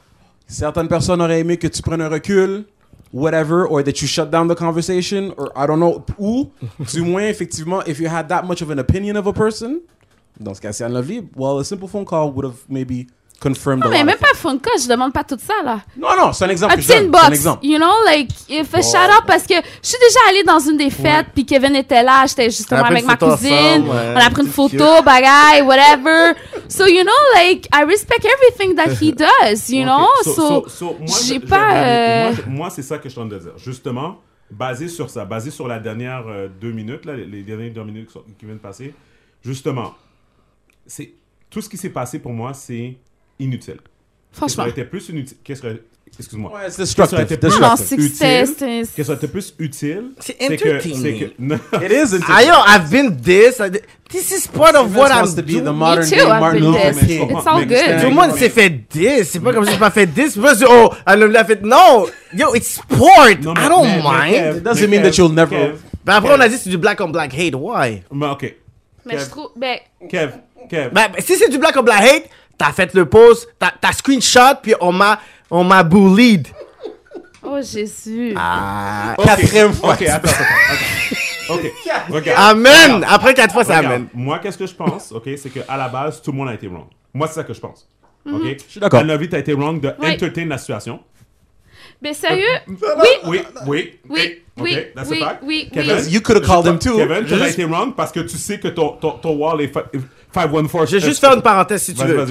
certaines 0.50 0.88
personnes 0.88 1.22
auraient 1.22 1.40
aimé 1.40 1.58
que 1.58 1.68
tu 1.68 1.82
prennes 1.82 2.02
un 2.02 2.10
recul, 2.10 2.66
whatever, 3.14 3.66
or 3.66 3.84
that 3.84 4.02
you 4.02 4.08
shut 4.08 4.30
down 4.30 4.48
the 4.48 4.56
conversation, 4.56 5.32
or 5.38 5.52
I 5.56 5.66
don't 5.66 5.80
know, 5.80 6.04
ou 6.20 6.52
du 6.92 7.04
moins, 7.04 7.30
effectivement, 7.30 7.82
if 7.88 8.00
you 8.00 8.08
had 8.08 8.28
that 8.30 8.44
much 8.46 8.62
of 8.62 8.70
an 8.72 8.80
opinion 8.80 9.16
of 9.16 9.28
a 9.28 9.34
person, 9.34 9.82
dans 10.40 10.56
ce 10.56 10.62
cas-ci, 10.62 10.84
Anne 10.84 10.94
Lovely, 10.94 11.28
well, 11.36 11.60
a 11.60 11.66
simple 11.66 11.88
phone 11.88 12.06
call 12.06 12.32
would 12.32 12.46
have 12.46 12.64
maybe 12.70 13.08
confirmed 13.40 13.80
Non, 13.84 13.88
a 13.88 13.90
mais 13.92 14.00
lot 14.00 14.06
même 14.06 14.16
of 14.16 14.42
pas 14.44 14.50
call, 14.60 14.82
je 14.82 14.88
demande 14.88 15.14
pas 15.14 15.24
tout 15.24 15.38
ça, 15.40 15.54
là. 15.64 15.82
Non, 15.98 16.10
non, 16.18 16.34
c'est 16.34 16.46
un 16.46 16.50
exemple 16.50 16.74
Un 16.74 16.76
que 16.78 16.82
je 16.82 16.88
petit 16.88 17.00
donne. 17.08 17.12
C'est 17.22 17.28
un 17.28 17.32
exemple. 17.32 17.66
you 17.66 17.78
know, 17.78 17.92
like, 18.06 18.30
if 18.50 18.74
a 18.76 18.82
shout 18.82 18.98
out, 18.98 19.24
parce 19.26 19.44
que 19.48 19.56
je 19.56 19.88
suis 19.88 19.98
déjà 20.00 20.20
allée 20.30 20.44
dans 20.44 20.60
une 20.60 20.78
des 20.78 20.90
fêtes, 20.90 21.28
puis 21.34 21.46
Kevin 21.46 21.76
était 21.76 22.04
là, 22.04 22.26
j'étais 22.28 22.50
justement 22.50 22.84
avec 22.84 23.06
ma 23.06 23.16
cousine, 23.18 23.52
ensemble, 23.54 23.90
ouais. 23.90 24.14
on 24.16 24.20
a 24.20 24.30
pris 24.30 24.42
une 24.42 24.48
C'est 24.48 24.54
photo, 24.54 25.04
bagaille, 25.04 25.62
whatever. 25.62 26.34
So, 26.68 26.86
you 26.88 27.04
know, 27.04 27.12
like, 27.36 27.68
I 27.74 27.84
respect 27.86 28.26
everything 28.26 28.76
that 28.76 28.92
he 29.02 29.12
does, 29.14 29.70
you 29.70 29.82
Ok, 29.82 29.88
know, 29.88 30.08
so- 30.24 30.66
so, 30.68 30.68
so- 30.68 30.98
j'ai 31.28 31.40
pas, 31.40 31.74
euh, 31.76 32.32
Moi, 32.48 32.56
Moi, 32.56 32.70
c'est 32.70 32.84
ça 32.84 32.98
que 32.98 33.06
je 33.06 33.14
suis 33.14 33.22
en 33.22 33.28
train 33.28 33.38
de 33.38 33.42
dire. 33.42 33.54
Justement, 33.58 34.20
basé 34.52 34.88
sur 34.88 35.10
ça, 35.10 35.26
basé 35.26 35.50
sur 35.52 35.68
la 35.68 35.80
dernière 35.80 36.26
euh, 36.28 36.48
deux 36.60 36.72
minutes, 36.72 37.06
là, 37.06 37.14
les, 37.16 37.26
les 37.26 37.44
dernières 37.44 37.72
deux 37.74 37.84
minutes 37.84 38.08
qui, 38.08 38.14
sont- 38.14 38.24
qui 38.38 38.46
viennent 38.46 38.58
de 38.58 38.62
passer, 38.62 38.94
justement, 39.44 39.94
c'est 40.86 41.14
tout 41.50 41.62
ce 41.62 41.70
qui 41.70 41.78
s'est 41.78 41.90
passé 41.90 42.20
pour 42.20 42.32
moi, 42.34 42.54
c'est 42.54 42.98
inutile. 43.40 43.76
Qu'est-ce 43.76 44.32
qui 44.32 44.38
franchement. 44.38 44.64
aurait 44.64 44.72
été 44.72 44.84
plus 44.86 45.10
inutile? 45.10 45.38
Qu'est-ce 45.44 45.62
Excuse-moi. 46.18 46.52
Ouais, 46.52 46.60
c'est 46.70 46.78
Qu'est-ce 46.82 46.96
destructive. 46.96 47.38
plus 47.40 47.60
Non, 47.60 47.76
utile? 47.76 48.90
Qu'est-ce 48.96 49.12
qui 49.16 49.28
plus 49.28 49.54
utile? 49.60 50.04
C'est 50.20 50.36
entertaining. 50.44 51.02
c'est 51.02 51.14
que-. 51.14 51.86
It 51.86 51.92
is 51.92 52.14
Ah, 52.14 52.16
entertaining. 52.16 52.48
yo, 52.48 52.56
I've 52.68 52.90
been 52.92 53.22
this. 53.22 53.60
I- 53.60 53.82
This 54.10 54.32
is 54.32 54.48
part 54.48 54.76
of 54.76 54.96
what 54.96 55.10
I'm 55.12 55.28
to 55.36 55.42
be 55.44 55.52
doing. 55.52 55.64
the 55.66 55.72
modern 55.72 56.04
too, 56.04 56.16
day 56.16 56.22
I've 56.22 56.40
Martin 56.40 56.60
been 56.60 56.72
Luther 56.72 56.92
this. 56.94 57.06
King. 57.08 57.30
It's 57.30 57.48
all 57.48 57.64
good. 57.66 58.02
Tout 58.02 58.08
le 58.10 58.16
monde 58.16 58.32
s'est 58.38 58.50
fait 58.50 58.70
10. 58.70 59.24
C'est 59.26 59.40
pas 59.40 59.54
comme 59.54 59.66
si 59.66 59.72
j'ai 59.72 59.78
pas 59.78 59.92
fait 59.92 60.08
10. 60.08 60.36
Moi, 60.38 60.54
je 60.56 60.58
dis, 60.60 60.66
oh, 60.68 60.90
elle 61.06 61.20
l'a 61.20 61.46
fait. 61.46 61.62
Non! 61.64 62.08
Yo, 62.36 62.56
it's 62.56 62.74
sport! 62.82 63.28
Non, 63.44 63.54
mais- 63.54 63.66
I 63.66 63.70
don't 63.70 63.84
mais- 63.86 64.02
mind. 64.42 64.58
It 64.58 64.64
doesn't 64.64 64.88
mean 64.90 65.04
that 65.04 65.12
you'll 65.12 65.32
never- 65.32 65.56
Kev, 65.56 65.76
Ben 66.04 66.14
après, 66.16 66.34
on 66.36 66.40
a 66.40 66.50
dit 66.50 66.58
c'est 66.58 66.70
du 66.72 66.78
black 66.80 67.00
on 67.02 67.10
black 67.10 67.34
hate. 67.36 67.54
Why? 67.56 68.02
mais 68.12 68.26
ok. 68.28 68.56
Mais 69.06 69.14
je 69.14 69.18
Kev, 69.20 69.30
trouve, 69.30 69.50
ben, 69.56 69.78
Kev, 70.10 70.32
Kev. 70.70 70.90
Ben, 70.92 71.08
si 71.20 71.36
c'est 71.36 71.50
du 71.50 71.60
black 71.60 71.78
on 71.78 71.84
black 71.84 72.02
hate, 72.04 72.24
t'as 72.60 72.72
fait 72.72 72.94
le 72.94 73.08
post, 73.08 73.50
t'as 73.58 73.72
t'as 73.82 73.92
screenshot, 73.94 74.58
puis 74.62 74.76
on 74.80 74.92
m'a, 74.92 75.20
on 75.50 75.64
m'a 75.64 75.82
bullied. 75.82 76.48
oh 77.42 77.58
Jésus. 77.62 78.34
Ah. 78.38 79.16
Quatrième 79.18 79.74
fois. 79.74 79.94
Ok, 79.94 80.04
attends, 80.04 80.30
attends, 80.30 80.44
attends. 81.50 82.16
Ok. 82.16 82.28
Amen! 82.38 83.04
Après 83.10 83.34
quatre 83.34 83.54
fois, 83.54 83.64
c'est 83.64 83.76
Regarde, 83.76 83.96
amen. 83.96 84.08
Moi, 84.14 84.38
qu'est-ce 84.38 84.58
que 84.58 84.68
je 84.68 84.76
pense, 84.76 85.12
ok, 85.12 85.28
c'est 85.38 85.50
qu'à 85.50 85.76
la 85.78 85.90
base, 85.90 86.22
tout 86.22 86.32
le 86.32 86.38
monde 86.38 86.50
a 86.50 86.54
été 86.54 86.68
wrong. 86.68 86.86
Moi, 87.12 87.28
c'est 87.28 87.34
ça 87.36 87.44
que 87.44 87.54
je 87.54 87.60
pense. 87.60 87.88
Ok? 88.32 88.42
Je 88.44 88.72
suis 88.72 88.80
d'accord. 88.80 89.00
Anne-Lovie, 89.00 89.30
t'as 89.30 89.40
été 89.40 89.54
wrong 89.54 89.80
de 89.82 89.92
Oui. 90.00 90.14
entertain 90.14 90.46
la 90.46 90.60
situation. 90.60 91.00
Ben, 92.02 92.14
sérieux? 92.14 92.46
Oui, 92.68 92.78
oui, 93.26 93.42
oui. 93.66 94.00
Oui, 94.10 94.42
oui, 94.58 94.78
that's 94.94 95.08
a 95.08 95.12
oui, 95.12 95.20
fact. 95.20 95.40
oui, 95.44 95.70
Kevin, 95.74 95.96
oui. 95.98 96.12
You 96.12 96.22
could 96.22 96.38
have 96.38 96.46
called 96.46 96.68
him 96.68 96.78
too. 96.78 96.98
Kevin, 96.98 97.26
tu 97.26 97.34
as 97.34 97.50
été 97.50 97.64
wrong 97.66 97.96
parce 97.96 98.12
que 98.12 98.20
tu 98.20 98.38
sais 98.38 98.60
que 98.60 98.68
ton, 98.68 98.90
ton, 98.98 99.12
ton 99.12 99.36
wall 99.38 99.62
est 99.62 99.70
fa- 99.70 99.86
514. 100.34 100.90
Je 100.92 100.98
vais 100.98 101.06
juste 101.06 101.20
faire 101.20 101.34
une 101.34 101.42
parenthèse 101.42 101.82
si 101.84 101.94
tu 101.94 102.04
veux. 102.06 102.22
Ok, 102.22 102.30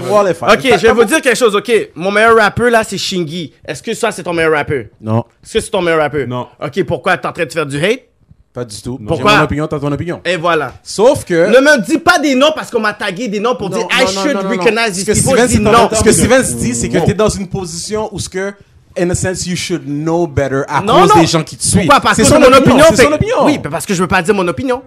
je 0.62 0.86
vais 0.86 0.92
vous 0.92 1.04
dire 1.04 1.20
quelque 1.20 1.36
chose, 1.36 1.54
ok. 1.56 1.90
Mon 1.94 2.10
meilleur 2.10 2.36
rappeur 2.36 2.70
là, 2.70 2.82
c'est 2.84 2.98
Shingy. 2.98 3.52
Est-ce 3.66 3.82
que 3.82 3.94
ça, 3.94 4.10
c'est 4.12 4.22
ton 4.22 4.32
meilleur 4.32 4.52
rappeur? 4.52 4.84
Non, 5.00 5.24
Est-ce 5.44 5.54
que 5.54 5.60
c'est 5.60 5.70
ton 5.70 5.82
meilleur 5.82 6.00
rappeur? 6.00 6.26
Non. 6.28 6.46
Ok, 6.62 6.82
pourquoi 6.84 7.16
t'es 7.16 7.26
en 7.26 7.32
train 7.32 7.44
de 7.44 7.52
faire 7.52 7.66
du 7.66 7.82
hate? 7.84 8.02
pas 8.50 8.64
du 8.64 8.80
tout. 8.82 8.98
Pourquoi? 9.06 9.30
J'ai 9.32 9.36
mon 9.38 9.44
opinion, 9.44 9.66
t'as 9.68 9.78
ton 9.78 9.92
opinion. 9.92 10.20
Et 10.24 10.36
voilà. 10.36 10.72
Sauf 10.82 11.24
que. 11.24 11.48
Ne 11.48 11.60
me 11.60 11.80
dis 11.84 11.98
pas 11.98 12.18
des 12.18 12.34
noms 12.34 12.50
parce 12.54 12.70
qu'on 12.70 12.80
m'a 12.80 12.92
tagué 12.94 13.28
des 13.28 13.38
noms 13.38 13.54
pour 13.54 13.70
dire 13.70 13.86
I 13.92 14.06
should 14.06 14.34
non, 14.34 14.42
non, 14.42 14.42
non. 14.42 14.48
recognize 14.50 14.92
these 14.92 15.04
que 15.04 15.12
people. 15.12 15.62
Non. 15.62 15.88
Ce 15.92 16.02
que 16.02 16.10
Steven 16.12 16.42
dit, 16.42 16.74
c'est 16.74 16.88
que 16.88 16.98
t'es 17.04 17.14
dans 17.14 17.28
une 17.28 17.46
position 17.46 18.08
où 18.10 18.18
ce 18.18 18.28
que, 18.28 18.52
in 18.98 19.10
a 19.10 19.14
sense, 19.14 19.46
you 19.46 19.54
should 19.54 19.84
know 19.84 20.26
better 20.26 20.62
à 20.66 20.80
Non, 20.80 21.02
cause 21.02 21.14
non. 21.14 21.20
des 21.20 21.26
gens 21.28 21.44
qui 21.44 21.56
te 21.56 21.62
suivent. 21.62 21.82
Pourquoi? 21.82 22.00
Parce 22.00 22.16
C'est 22.16 22.22
que 22.22 22.28
son 22.28 22.40
mon 22.40 22.52
opinion. 22.52 22.84
C'est 22.90 23.02
son 23.04 23.08
fait- 23.10 23.14
opinion. 23.14 23.36
Oui, 23.44 23.58
parce 23.70 23.86
que 23.86 23.94
je 23.94 24.00
veux 24.02 24.08
pas 24.08 24.22
dire 24.22 24.34
mon 24.34 24.48
opinion. 24.48 24.82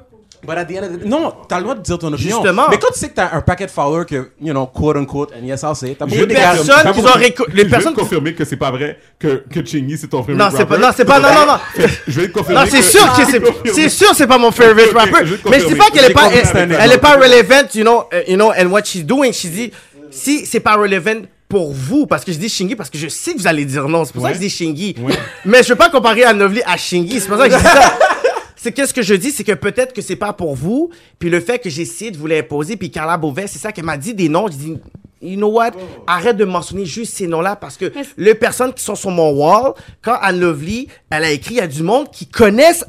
But 0.46 0.58
at 0.58 0.66
the 0.66 0.72
end 0.78 0.84
of 0.84 1.00
the- 1.02 1.06
Non, 1.06 1.34
t'as 1.48 1.58
le 1.58 1.64
droit 1.64 1.76
de 1.76 1.82
dire 1.82 2.00
ton 2.00 2.12
opinion. 2.12 2.38
Justement. 2.38 2.64
Mais 2.70 2.78
quand 2.80 2.92
tu 2.92 3.00
sais 3.00 3.10
que 3.10 3.16
t'as 3.16 3.30
un 3.36 3.42
paquet 3.42 3.68
de 3.68 3.72
followers 3.72 4.06
que, 4.06 4.32
you 4.42 4.52
know, 4.52 4.66
quote 4.66 4.98
unquote, 4.98 5.32
and 5.40 5.46
yes, 5.46 5.62
I'll 5.64 5.76
say, 5.76 5.96
t'as 5.98 6.06
beaucoup 6.06 6.26
de 6.26 6.34
personnes 6.34 6.66
confirmer- 6.94 7.32
qui 7.34 7.42
ont 7.42 7.46
les 7.54 7.64
Je 7.70 7.76
vais 7.76 7.94
confirmer 7.94 8.34
que 8.34 8.44
c'est 8.46 8.58
pas 8.58 8.72
vrai 8.72 8.98
que, 9.20 9.44
que 9.50 9.64
Chingy, 9.66 9.98
c'est 9.98 10.08
ton 10.08 10.20
favorite 10.24 10.38
Non, 10.40 10.46
c'est 10.50 10.66
pas, 10.66 10.74
rapper. 10.76 10.86
non, 10.88 10.94
c'est 10.98 11.06
pas, 11.06 11.20
non, 11.20 11.30
non, 11.30 11.46
non. 11.54 11.86
Je 12.08 12.22
vais 12.22 12.28
te 12.28 12.34
confirmer 12.34 12.60
Non, 12.62 12.66
c'est 12.70 12.78
que- 12.80 12.84
sûr 12.84 13.14
que 13.16 13.26
c'est, 13.32 13.74
c'est 13.74 13.90
sûr 13.90 14.08
c'est 14.16 14.28
pas 14.28 14.38
mon 14.40 14.52
favorite 14.52 14.92
rapper. 14.94 15.26
Mais 15.50 15.60
je 15.60 15.68
dis 15.68 15.76
pas 15.76 15.90
qu'elle 15.94 16.06
est 16.10 16.14
pas, 16.14 16.30
elle, 16.32 16.92
est 16.92 16.98
pas 16.98 17.16
relevant, 17.18 17.68
you 17.76 17.84
know, 17.84 18.04
uh, 18.12 18.30
you 18.32 18.36
know, 18.36 18.52
and 18.58 18.68
what 18.68 18.82
she's 18.86 19.06
doing. 19.06 19.32
She 19.32 19.46
dit, 19.48 19.72
si 20.10 20.46
c'est 20.46 20.60
pas 20.60 20.76
relevant 20.76 21.22
pour 21.48 21.72
vous, 21.74 22.08
parce 22.08 22.24
que 22.26 22.32
je 22.32 22.38
dis 22.38 22.50
Shingy, 22.50 22.76
parce 22.76 22.90
que 22.90 22.98
je 22.98 23.10
sais 23.10 23.34
que 23.34 23.40
vous 23.40 23.48
allez 23.48 23.66
dire 23.66 23.88
non. 23.90 24.06
C'est 24.06 24.14
pour 24.14 24.24
ça 24.24 24.30
que 24.30 24.36
je 24.36 24.40
dis 24.40 24.50
Shingy. 24.50 24.96
Ouais. 25.02 25.14
Mais 25.46 25.62
je 25.64 25.70
veux 25.70 25.76
pas 25.76 25.90
comparer 25.90 26.24
Anovli 26.24 26.62
à 26.66 26.78
Shingy. 26.78 27.20
C'est 27.20 27.28
pour 27.28 27.38
ça 27.38 27.48
que 27.48 27.54
je 27.54 27.60
dis 27.60 27.64
ça. 27.64 27.98
C'est 28.64 28.72
qu'est-ce 28.74 28.94
que 28.94 29.02
je 29.02 29.16
dis, 29.16 29.32
c'est 29.32 29.44
que 29.44 29.54
peut-être 29.54 29.92
que 29.92 30.04
c'est 30.04 30.16
pas 30.16 30.34
pour 30.34 30.54
vous, 30.54 30.92
puis 31.18 31.32
le 31.32 31.40
fait 31.40 31.58
que 31.58 31.68
j'ai 31.68 31.82
essayé 31.82 32.12
de 32.12 32.18
vous 32.18 32.28
l'imposer, 32.28 32.78
puis 32.78 32.92
Carla 32.92 33.18
Beauvais, 33.18 33.48
c'est 33.48 33.58
ça 33.58 33.72
qu'elle 33.72 33.86
m'a 33.86 33.98
dit 33.98 34.14
des 34.14 34.30
noms. 34.30 34.46
Je 34.46 34.54
dis, 34.54 34.78
you 35.20 35.36
know 35.36 35.48
what, 35.48 35.72
arrête 36.06 36.38
de 36.38 36.46
mentionner 36.46 36.86
juste 36.86 37.16
ces 37.16 37.26
noms-là 37.26 37.56
parce 37.56 37.76
que 37.76 37.92
les 38.18 38.36
personnes 38.36 38.72
qui 38.72 38.84
sont 38.84 38.94
sur 38.94 39.10
mon 39.10 39.32
wall, 39.32 39.74
quand 40.04 40.16
Anne 40.22 40.40
Lovely, 40.40 40.90
elle 41.10 41.24
a 41.24 41.32
écrit, 41.32 41.56
il 41.56 41.58
y 41.58 41.62
a 41.62 41.66
du 41.66 41.82
monde 41.82 42.12
qui 42.12 42.28
connaissent 42.28 42.86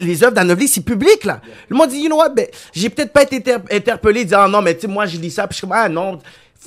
les 0.00 0.22
œuvres 0.22 0.34
d'Anne 0.34 0.46
Lovely, 0.46 0.68
c'est 0.68 0.82
public 0.82 1.24
là. 1.24 1.40
Le 1.68 1.74
monde 1.76 1.88
dit, 1.88 1.98
you 1.98 2.06
know 2.06 2.18
what, 2.18 2.28
ben, 2.28 2.46
j'ai 2.72 2.88
peut-être 2.88 3.12
pas 3.12 3.24
été 3.24 3.38
inter- 3.38 3.56
interpellé, 3.72 4.22
disant, 4.24 4.42
ah 4.42 4.48
non, 4.48 4.62
mais 4.62 4.76
tu 4.76 4.82
sais, 4.82 4.86
moi 4.86 5.04
j'ai 5.06 5.18
dit 5.18 5.32
ça, 5.32 5.48
puis 5.48 5.54
je 5.54 5.58
suis 5.58 5.66
comme, 5.66 5.76
ah 5.76 5.88
non. 5.88 6.20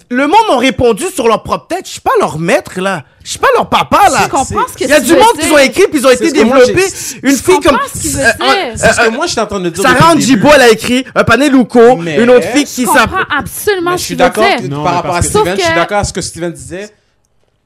Le 0.09 0.27
monde 0.27 0.49
ont 0.49 0.57
répondu 0.57 1.05
sur 1.13 1.27
leur 1.27 1.43
propre 1.43 1.67
tête. 1.67 1.85
Je 1.85 1.91
suis 1.91 2.01
pas 2.01 2.11
leur 2.19 2.39
maître 2.39 2.79
là. 2.79 3.03
Je 3.23 3.31
suis 3.31 3.39
pas 3.39 3.47
leur 3.55 3.69
papa 3.69 4.09
là. 4.09 4.21
Je 4.23 4.29
comprends 4.29 4.67
ce 4.67 4.73
que 4.77 4.83
Il 4.83 4.89
y 4.89 4.93
a 4.93 4.99
du 4.99 5.13
monde 5.13 5.37
qui 5.39 5.51
ont 5.51 5.57
écrit 5.57 5.83
puis 5.89 5.99
ils 5.99 6.07
ont 6.07 6.11
été 6.11 6.31
développés. 6.31 6.87
Une 7.23 7.35
fille 7.35 7.59
comme 7.59 7.75
euh, 7.75 7.77
euh, 7.77 8.73
C'est 8.75 8.93
ce 8.93 9.05
que 9.05 9.09
moi, 9.09 9.25
je 9.27 9.31
suis 9.31 9.39
en 9.41 9.47
train 9.47 9.59
de 9.59 9.69
dire. 9.69 9.83
Sarah. 9.83 10.13
Anjibo, 10.13 10.49
elle 10.55 10.61
a 10.61 10.69
écrit 10.69 11.05
un 11.13 11.23
panel 11.23 11.51
Luco, 11.51 11.97
Mais- 11.97 12.21
une 12.21 12.29
autre 12.29 12.47
fille 12.47 12.65
qui 12.65 12.85
s'appelle. 12.85 13.19
comprends 13.19 13.37
absolument 13.37 13.91
je 13.97 14.03
suis 14.03 14.15
d'accord 14.15 14.45
par 14.83 14.93
rapport 14.95 15.15
à 15.15 15.21
Steven, 15.21 15.55
je 15.57 15.61
suis 15.63 15.75
d'accord 15.75 15.99
à 15.99 16.03
ce 16.03 16.13
que 16.13 16.21
Steven 16.21 16.51
disait. 16.51 16.89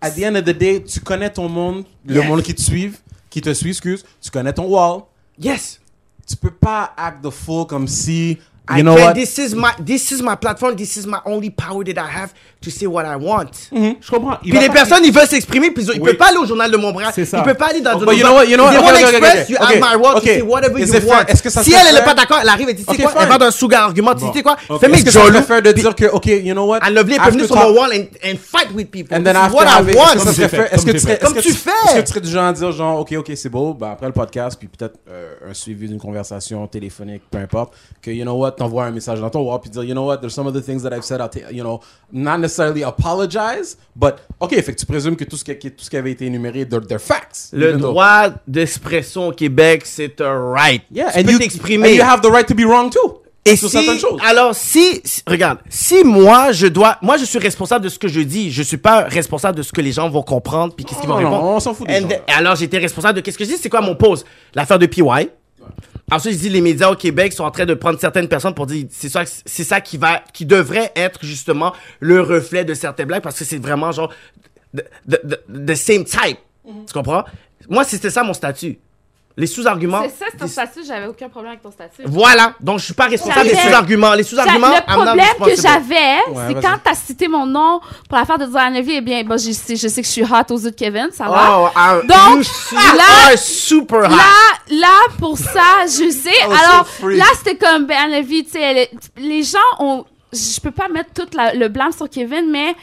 At 0.01 0.11
the 0.11 0.23
end 0.23 0.35
of 0.35 0.43
the 0.43 0.49
day, 0.57 0.83
tu 0.83 0.99
connais 0.99 1.29
ton 1.29 1.47
monde, 1.49 1.83
le 2.05 2.21
monde 2.21 2.43
qui 2.43 2.53
te 2.53 2.61
suit, 2.61 2.91
qui 3.29 3.41
te 3.41 3.53
suit, 3.53 3.69
excuse, 3.69 4.03
tu 4.21 4.29
connais 4.29 4.53
ton 4.53 4.65
wall. 4.65 5.01
Yes. 5.39 5.79
Tu 6.27 6.35
peux 6.35 6.51
pas 6.51 6.93
act 6.97 7.23
the 7.23 7.29
fool 7.29 7.65
comme 7.65 7.87
si 7.87 8.37
I 8.67 8.77
You 8.79 8.83
know 8.83 8.95
can't- 8.95 9.05
what? 9.09 9.13
This 9.13 9.37
is 9.37 9.53
my 9.55 9.69
this 9.79 10.11
is 10.11 10.21
my 10.21 10.35
platform. 10.35 10.75
This 10.75 10.97
is 10.97 11.05
my 11.05 11.19
only 11.25 11.49
power 11.51 11.83
that 11.83 12.01
I 12.01 12.07
have 12.21 12.33
to 12.61 12.69
say 12.71 12.87
what 12.87 13.03
I 13.05 13.15
want. 13.15 13.51
Je 13.71 14.09
comprends. 14.09 14.37
Il 14.43 14.51
Puis 14.51 14.59
les 14.59 14.69
personnes, 14.69 15.03
ils 15.05 15.11
veulent 15.13 15.27
s'exprimer, 15.27 15.69
puis 15.71 15.83
ils 15.83 15.91
Oui. 15.91 15.99
peuvent 15.99 16.17
pas 16.17 16.29
aller 16.29 16.37
au 16.37 16.45
journal 16.45 16.71
de 16.71 16.77
Montréal. 16.77 17.11
C'est 17.13 17.25
ça. 17.25 17.37
Ils 17.39 17.43
peuvent 17.43 17.55
pas 17.57 17.67
aller 17.67 17.81
dans 17.81 17.93
Oh, 17.95 17.99
but 18.05 18.13
you 18.17 18.23
know 18.25 18.33
what, 18.33 18.45
you 18.45 18.55
know 18.55 18.63
what, 18.65 18.71
okay, 18.73 18.87
okay, 18.87 19.05
okay, 19.05 19.17
express, 19.17 19.43
okay. 19.43 19.53
you 19.53 19.57
have 19.61 19.75
my 19.79 19.95
right 20.03 20.17
okay. 20.17 20.19
to 20.19 20.25
say 20.39 20.41
whatever 20.41 20.79
Is 20.79 20.87
you 20.93 21.07
want. 21.07 21.25
Est-ce 21.27 21.43
que 21.43 21.49
ça 21.51 21.61
si 21.63 21.73
elle, 21.73 21.81
elle 21.89 21.93
est 21.93 21.97
fair? 21.97 22.05
pas 22.05 22.13
d'accord, 22.15 22.39
elle 22.41 22.49
arrive 22.49 22.69
et 22.69 22.73
dit, 22.73 22.83
tu 22.83 22.91
sais 22.91 22.91
Okay, 22.95 23.03
quoi, 23.03 23.11
fine. 23.11 23.21
elle 23.23 23.29
va 23.29 23.37
dans 23.37 23.45
un 23.45 23.51
sugar 23.51 23.83
argument, 23.83 24.15
tu 24.15 24.25
sais 24.33 24.41
quoi, 24.41 24.57
Ok. 24.69 24.79
fais-moi 24.81 24.97
Est-ce 24.97 25.05
que 25.05 25.11
ça 25.11 25.19
jolou. 25.21 25.33
serait 25.33 25.43
fair 25.43 25.61
de 25.61 25.71
dire 25.71 25.95
que, 25.95 26.05
OK, 26.05 26.25
you 26.25 26.53
know 26.53 26.65
what? 26.65 26.77
Est 26.77 26.93
pas 26.93 27.03
venue 27.03 27.19
After 27.19 27.45
sur 27.45 27.55
mon 27.55 27.71
wall 27.79 27.91
and, 27.93 28.35
fight 28.41 28.71
with 28.73 28.89
people. 28.89 29.15
And 29.15 29.23
then 29.23 29.35
what 29.53 29.65
I 29.65 29.95
want. 29.95 30.13
est-ce 30.15 30.85
que 30.85 30.91
tu 30.91 31.05
que 31.05 31.23
Comme 31.23 31.35
tu 31.35 31.51
fais. 31.53 31.69
Est-ce 31.85 31.95
que 31.95 32.01
tu 32.01 32.07
serais 32.07 32.21
du 32.21 32.29
genre 32.31 32.45
à 32.45 32.53
dire 32.53 32.71
genre, 32.71 32.99
OK, 32.99 33.13
OK, 33.17 33.31
c'est 33.35 33.49
beau, 33.49 33.73
ben 33.75 33.91
après 33.91 34.07
le 34.07 34.13
podcast, 34.13 34.57
puis 34.57 34.67
peut-être 34.67 34.95
euh, 35.09 35.35
un 35.51 35.53
suivi 35.53 35.87
d'une 35.87 35.99
conversation 35.99 36.65
téléphonique, 36.67 37.21
peu 37.29 37.37
importe, 37.37 37.73
que, 38.01 38.09
you 38.11 38.23
know 38.23 38.33
what, 38.35 38.54
t'envoies 38.55 38.85
un 38.85 38.91
message 38.91 39.19
dans 39.19 39.29
ton 39.29 39.41
wall, 39.41 39.59
puis 39.61 39.69
dire, 39.69 39.83
you 39.83 39.93
know 39.93 40.05
what, 40.05 40.17
there's 40.17 40.33
some 40.33 40.47
of 40.47 40.53
the 40.53 40.63
things 40.63 40.81
that 40.83 40.95
I've 40.95 41.03
said, 41.03 41.19
I'll 41.21 41.29
you 41.53 41.63
know, 41.63 41.79
not 42.11 42.37
necessarily 42.39 42.83
apologize, 42.83 43.77
but, 43.95 44.15
OK, 44.39 44.51
fait 44.61 44.73
que 44.73 44.79
tu 44.79 44.85
présumes 44.85 45.15
que 45.15 45.23
tout 45.25 45.37
ce 45.37 45.43
qui, 45.43 45.55
tout 45.71 45.83
ce 45.83 45.89
qui 45.89 45.97
avait 45.97 46.11
été 46.11 46.25
énuméré, 46.25 46.67
they're, 46.67 46.85
they're 46.85 46.99
facts. 46.99 47.49
Le 47.53 47.73
droit 47.73 48.29
d'expression 48.47 49.27
au 49.27 49.31
Québec, 49.31 49.83
c'est 49.85 50.19
un 50.21 50.51
right. 50.51 50.83
Yeah, 50.91 51.11
tu 51.11 51.19
and 51.19 51.23
peux 51.25 51.31
you, 51.33 51.39
t'exprimer. 51.39 51.89
and 51.89 51.95
you 51.95 52.03
have 52.03 52.21
the 52.21 52.31
right 52.31 52.47
to 52.47 52.55
be 52.55 52.65
wrong 52.65 52.89
too. 52.89 53.21
Et 53.47 53.55
sur 53.57 53.69
si, 53.69 53.77
certaines 53.77 53.99
choses. 53.99 54.19
alors 54.25 54.55
si, 54.55 55.03
regarde, 55.27 55.59
si 55.69 56.03
moi 56.03 56.51
je 56.51 56.65
dois, 56.65 56.97
moi 57.03 57.17
je 57.17 57.25
suis 57.25 57.37
responsable 57.37 57.83
de 57.85 57.89
ce 57.89 57.99
que 57.99 58.07
je 58.07 58.21
dis, 58.21 58.49
je 58.51 58.63
suis 58.63 58.77
pas 58.77 59.01
responsable 59.03 59.55
de 59.55 59.61
ce 59.61 59.71
que 59.71 59.81
les 59.81 59.91
gens 59.91 60.09
vont 60.09 60.23
comprendre 60.23 60.73
puis 60.75 60.83
qu'est-ce 60.83 60.99
qu'ils 60.99 61.07
vont 61.07 61.17
Non, 61.21 61.21
non, 61.21 61.29
répondre. 61.31 61.51
on 61.51 61.59
s'en 61.59 61.75
fout 61.75 61.85
des 61.87 61.93
And 61.93 62.01
gens, 62.01 62.07
là. 62.09 62.15
alors 62.37 62.55
j'étais 62.55 62.79
responsable 62.79 63.17
de 63.17 63.21
qu'est-ce 63.21 63.37
que 63.37 63.45
je 63.45 63.51
dis, 63.51 63.57
c'est 63.57 63.69
quoi 63.69 63.81
mon 63.81 63.95
pause 63.95 64.25
L'affaire 64.55 64.79
de 64.79 64.87
PY. 64.87 65.03
Ensuite, 66.11 66.33
je 66.33 66.39
dis 66.39 66.49
les 66.49 66.61
médias 66.61 66.89
au 66.91 66.95
Québec 66.95 67.33
sont 67.33 67.43
en 67.43 67.51
train 67.51 67.65
de 67.65 67.73
prendre 67.73 67.99
certaines 67.99 68.27
personnes 68.27 68.53
pour 68.53 68.67
dire 68.67 68.85
c'est 68.91 69.09
ça, 69.09 69.23
c'est 69.25 69.63
ça 69.63 69.81
qui 69.81 69.97
va, 69.97 70.21
qui 70.33 70.45
devrait 70.45 70.91
être 70.95 71.25
justement 71.25 71.73
le 71.99 72.21
reflet 72.21 72.63
de 72.63 72.73
certaines 72.75 73.07
blagues 73.07 73.23
parce 73.23 73.39
que 73.39 73.45
c'est 73.45 73.57
vraiment 73.57 73.91
genre 73.91 74.13
the, 74.75 74.83
the, 75.09 75.19
the- 75.27 75.65
the 75.65 75.75
same 75.75 76.03
type. 76.05 76.37
Mhm. 76.67 76.85
Tu 76.85 76.93
comprends? 76.93 77.23
Moi, 77.69 77.83
c'était 77.85 78.11
ça 78.11 78.21
mon 78.23 78.33
statut. 78.33 78.77
Les 79.37 79.47
sous-arguments. 79.47 80.01
C'est 80.03 80.17
ça, 80.17 80.25
c'est 80.31 80.37
ton 80.37 80.47
statut, 80.47 80.79
j'avais 80.87 81.07
aucun 81.07 81.27
problème 81.27 81.51
avec 81.51 81.61
ton 81.61 81.71
statut. 81.71 82.03
Voilà. 82.05 82.53
Donc, 82.61 82.79
je 82.79 82.85
suis 82.85 82.93
pas 82.93 83.07
responsable 83.07 83.49
des 83.49 83.55
sous-arguments. 83.55 84.13
Les 84.13 84.23
sous-arguments, 84.23 84.69
Le 84.69 84.93
problème 84.93 85.25
que 85.43 85.61
j'avais, 85.61 85.95
Ouais, 86.31 86.43
c'est 86.47 86.61
quand 86.61 86.77
t'as 86.81 86.95
cité 86.95 87.27
mon 87.27 87.45
nom 87.45 87.81
pour 88.07 88.17
l'affaire 88.17 88.37
de 88.37 88.45
dire 88.45 88.57
à 88.57 88.69
Nevi, 88.69 88.93
eh 88.95 89.01
bien, 89.01 89.23
bon, 89.25 89.37
je 89.37 89.51
sais, 89.51 89.75
je 89.75 89.87
sais 89.89 90.01
que 90.01 90.07
je 90.07 90.11
suis 90.13 90.23
hot 90.23 90.53
aux 90.53 90.57
yeux 90.59 90.71
de 90.71 90.75
Kevin, 90.75 91.09
ça 91.11 91.25
va. 91.25 91.59
Oh, 91.59 91.67
Donc, 92.03 92.45
là- 92.71 93.31
are 93.31 93.37
super 93.37 94.05
hot. 94.05 94.15
Là, 94.15 94.31
là, 94.69 94.87
pour 95.19 95.37
ça, 95.37 95.83
je 95.85 96.09
sais. 96.11 96.47
was 96.47 96.57
Alors, 96.57 96.87
so 96.87 97.09
là, 97.09 97.25
c'était 97.37 97.57
comme, 97.57 97.87
Nevi, 97.87 98.45
tu 98.45 98.51
sais, 98.51 98.89
les 99.17 99.43
gens 99.43 99.57
ont, 99.79 100.05
je 100.31 100.61
peux 100.61 100.71
pas 100.71 100.87
mettre 100.87 101.09
tout 101.13 101.27
la- 101.35 101.53
le 101.53 101.67
blâme 101.67 101.91
sur 101.91 102.09
Kevin, 102.09 102.49
mais 102.51 102.73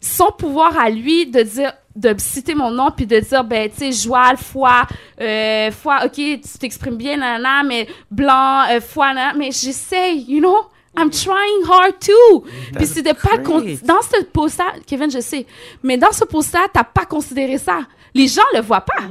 son 0.00 0.30
pouvoir 0.36 0.76
à 0.78 0.90
lui 0.90 1.26
de 1.26 1.42
dire, 1.42 1.72
de 1.94 2.14
citer 2.18 2.54
mon 2.54 2.70
nom 2.70 2.90
puis 2.90 3.06
de 3.06 3.20
dire, 3.20 3.44
ben, 3.44 3.70
tu 3.70 3.92
sais, 3.92 3.92
Joal, 3.92 4.36
foi, 4.36 4.86
euh, 5.20 5.70
foi, 5.70 6.04
ok, 6.04 6.14
tu 6.14 6.58
t'exprimes 6.58 6.96
bien, 6.96 7.16
nanana, 7.16 7.62
mais 7.62 7.86
blanc, 8.10 8.64
euh, 8.70 8.80
foi, 8.80 9.08
nanana, 9.08 9.34
mais 9.38 9.50
j'essaie, 9.50 10.16
you 10.16 10.40
know? 10.40 10.66
I'm 10.94 11.08
trying 11.10 11.64
hard 11.66 11.94
too. 12.00 12.44
Puis 12.76 12.86
c'est 12.86 13.02
de 13.02 13.12
pas 13.12 13.38
dans 13.38 14.02
ce 14.02 14.24
post-là, 14.24 14.74
Kevin, 14.86 15.10
je 15.10 15.20
sais, 15.20 15.46
mais 15.82 15.96
dans 15.96 16.12
ce 16.12 16.24
post-là, 16.24 16.66
t'as 16.72 16.84
pas 16.84 17.06
considéré 17.06 17.56
ça. 17.56 17.80
Les 18.14 18.28
gens 18.28 18.42
le 18.54 18.60
voient 18.60 18.82
pas. 18.82 19.04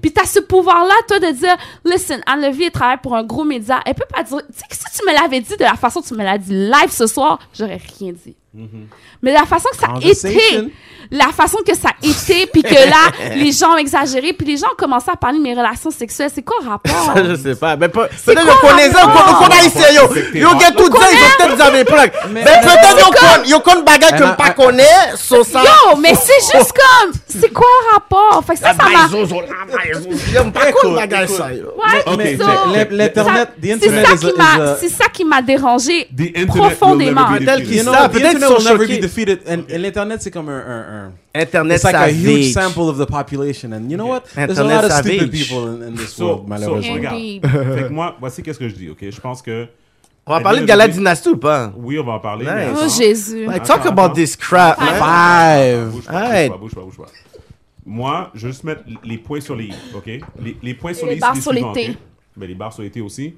Puis 0.00 0.12
t'as 0.12 0.26
ce 0.26 0.38
pouvoir-là, 0.38 0.94
toi, 1.08 1.18
de 1.18 1.32
dire, 1.32 1.56
listen, 1.84 2.20
Anne 2.26 2.40
Levy, 2.40 2.64
elle 2.64 2.70
travaille 2.70 3.00
pour 3.02 3.16
un 3.16 3.24
gros 3.24 3.42
média. 3.42 3.80
Elle 3.84 3.94
peut 3.94 4.04
pas 4.08 4.22
dire, 4.22 4.38
tu 4.46 4.52
sais, 4.58 4.64
si 4.70 5.00
tu 5.00 5.04
me 5.08 5.12
l'avais 5.12 5.40
dit 5.40 5.56
de 5.56 5.64
la 5.64 5.74
façon 5.74 6.00
que 6.02 6.06
tu 6.06 6.14
me 6.14 6.22
l'as 6.22 6.38
dit 6.38 6.52
live 6.54 6.90
ce 6.90 7.08
soir, 7.08 7.40
j'aurais 7.52 7.80
rien 7.98 8.12
dit. 8.12 8.36
Mais 9.22 9.32
la 9.32 9.44
façon 9.46 9.68
que 9.70 9.76
ça 9.76 9.86
a 9.94 9.98
été, 9.98 10.38
la 11.10 11.28
façon 11.28 11.58
que 11.66 11.74
ça 11.74 11.88
a 11.88 12.06
été, 12.06 12.46
puis 12.46 12.62
que 12.62 12.72
là, 12.74 13.10
les 13.36 13.52
gens 13.52 13.74
ont 13.74 13.76
exagéré, 13.76 14.32
puis 14.32 14.46
les 14.46 14.56
gens 14.56 14.68
ont 14.72 14.76
commencé 14.76 15.10
à 15.12 15.16
parler 15.16 15.38
de 15.38 15.42
mes 15.42 15.54
relations 15.54 15.90
sexuelles. 15.90 16.30
C'est 16.34 16.42
quoi 16.42 16.56
le 16.62 16.68
rapport? 16.68 16.92
Ça, 17.14 17.24
je 17.24 17.34
sais 17.34 17.54
pas. 17.56 17.76
Mais 17.76 17.88
pas- 17.88 18.06
peut-être 18.06 18.44
quoi 18.44 18.54
qu'on 18.60 18.68
connaît 18.68 18.90
ça, 18.90 19.00
qu'on 19.02 19.44
connaît 19.44 19.66
ici, 19.66 19.78
yo. 19.94 20.40
Yo, 20.40 20.58
get 20.58 20.72
tout 20.76 20.90
ça, 20.96 21.06
ils 21.12 21.52
ont 21.52 21.84
peut-être. 21.84 22.28
Mais 22.30 22.42
peut-être 22.44 23.48
yo 23.48 23.60
con, 23.60 23.82
bagage 23.82 24.18
que 24.20 24.36
pas 24.36 24.50
connaît, 24.50 24.84
sur 25.16 25.44
ça. 25.44 25.62
Yo, 25.62 25.96
mais 25.98 26.14
c'est 26.14 26.56
juste 26.58 26.72
comme, 26.72 27.12
c'est 27.28 27.52
quoi 27.52 27.66
le 27.88 27.94
rapport? 27.94 28.42
Fait 28.46 28.54
que 28.54 28.60
ça, 28.60 28.72
ça 28.74 28.84
m'a... 28.84 29.08
pas 30.52 30.94
bagage 30.94 31.28
ça, 31.28 31.52
yo. 31.52 31.64
Ouais. 31.76 32.02
L'internet, 32.90 33.50
the 33.60 33.66
C'est 33.66 33.72
internet 33.74 34.06
ça 34.06 34.16
qui 34.16 34.26
a- 34.26 34.36
m'a, 34.36 34.64
a- 34.64 34.76
c'est 34.76 34.88
ça 34.88 35.04
qui 35.12 35.24
m'a 35.24 35.42
dérangé 35.42 36.08
profondément. 36.46 37.26
qu'il 37.36 38.43
Internet 38.44 38.72
will 38.72 38.78
never 38.78 38.86
be 38.86 39.00
defeated. 39.00 39.40
And, 39.46 39.64
and 39.70 39.78
l'internet, 39.82 40.22
c'est 40.22 40.30
comme 40.30 40.48
un, 40.48 40.58
un, 40.58 41.06
un 41.06 41.12
Internet 41.40 41.76
It's 41.76 41.84
like 41.84 41.94
a 41.94 42.08
huge 42.08 42.52
savage. 42.52 42.52
sample 42.52 42.88
of 42.88 42.98
the 42.98 43.06
population. 43.10 43.72
And 43.72 43.90
you 43.90 43.96
know 43.96 44.06
what? 44.08 44.24
There's 44.34 44.58
a 44.58 44.64
lot 44.64 44.84
of 44.84 44.92
stupid 44.92 45.20
savage. 45.20 45.48
people 45.48 45.66
in, 45.68 45.82
in 45.88 45.94
this 45.96 46.12
So- 46.14 46.26
world, 46.26 46.40
so- 46.42 46.46
malheureusement. 46.48 46.94
regarde. 46.94 47.16
Fait 47.78 47.88
que 47.88 47.92
moi, 47.92 48.16
voici 48.20 48.42
qu'est-ce 48.42 48.58
que 48.58 48.68
je 48.68 48.74
dis, 48.74 48.90
ok? 48.90 49.10
Je 49.10 49.20
pense 49.20 49.42
que. 49.42 49.66
On 50.26 50.32
va 50.32 50.40
parler 50.40 50.60
de 50.62 50.66
Gala 50.66 50.88
Dynasty 50.88 51.28
ou 51.28 51.36
pas? 51.36 51.70
Oui, 51.76 51.98
on 51.98 52.04
va 52.04 52.12
en 52.12 52.18
parler. 52.20 52.46
Nice. 52.46 52.78
Oh. 52.82 52.88
Jésus. 52.88 53.44
Like, 53.44 53.56
Attends, 53.62 53.74
talk 53.76 53.86
about 53.86 54.04
attends. 54.04 54.14
this 54.14 54.36
crap. 54.36 54.78
Five. 54.78 55.90
Bouge 55.90 56.04
pas, 56.06 56.48
bouge 56.48 56.48
pas, 56.48 56.56
bouge 56.56 56.74
pas, 56.74 56.80
bouge 56.82 56.96
pas. 56.96 57.12
Moi, 57.84 58.30
je 58.34 58.46
vais 58.46 58.52
juste 58.52 58.64
mettre 58.64 58.82
les 59.04 59.18
points 59.18 59.40
sur 59.42 59.54
les 59.54 59.64
i, 59.66 59.74
ok? 59.94 60.06
Les, 60.40 60.56
les 60.62 60.72
points 60.74 60.94
sur 60.94 61.06
les 61.06 61.16
les 61.16 61.20
i, 61.20 61.40
sur 61.42 61.52
les 61.52 61.58
suivants, 61.60 61.72
T. 61.74 61.90
ok? 61.90 61.96
Ben, 62.38 62.48
les 62.48 62.54
barres 62.54 62.72
sur 62.72 62.82
les 62.82 62.90
T 62.90 63.02
aussi. 63.02 63.34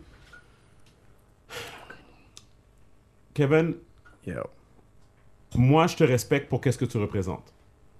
Kevin, 3.34 3.74
Yo. 4.26 4.34
Moi, 5.54 5.86
je 5.86 5.96
te 5.96 6.04
respecte 6.04 6.48
pour 6.48 6.60
qu'est-ce 6.60 6.78
que 6.78 6.84
tu 6.84 6.98
représentes. 6.98 7.52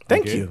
Thank 0.09 0.26
you. 0.26 0.49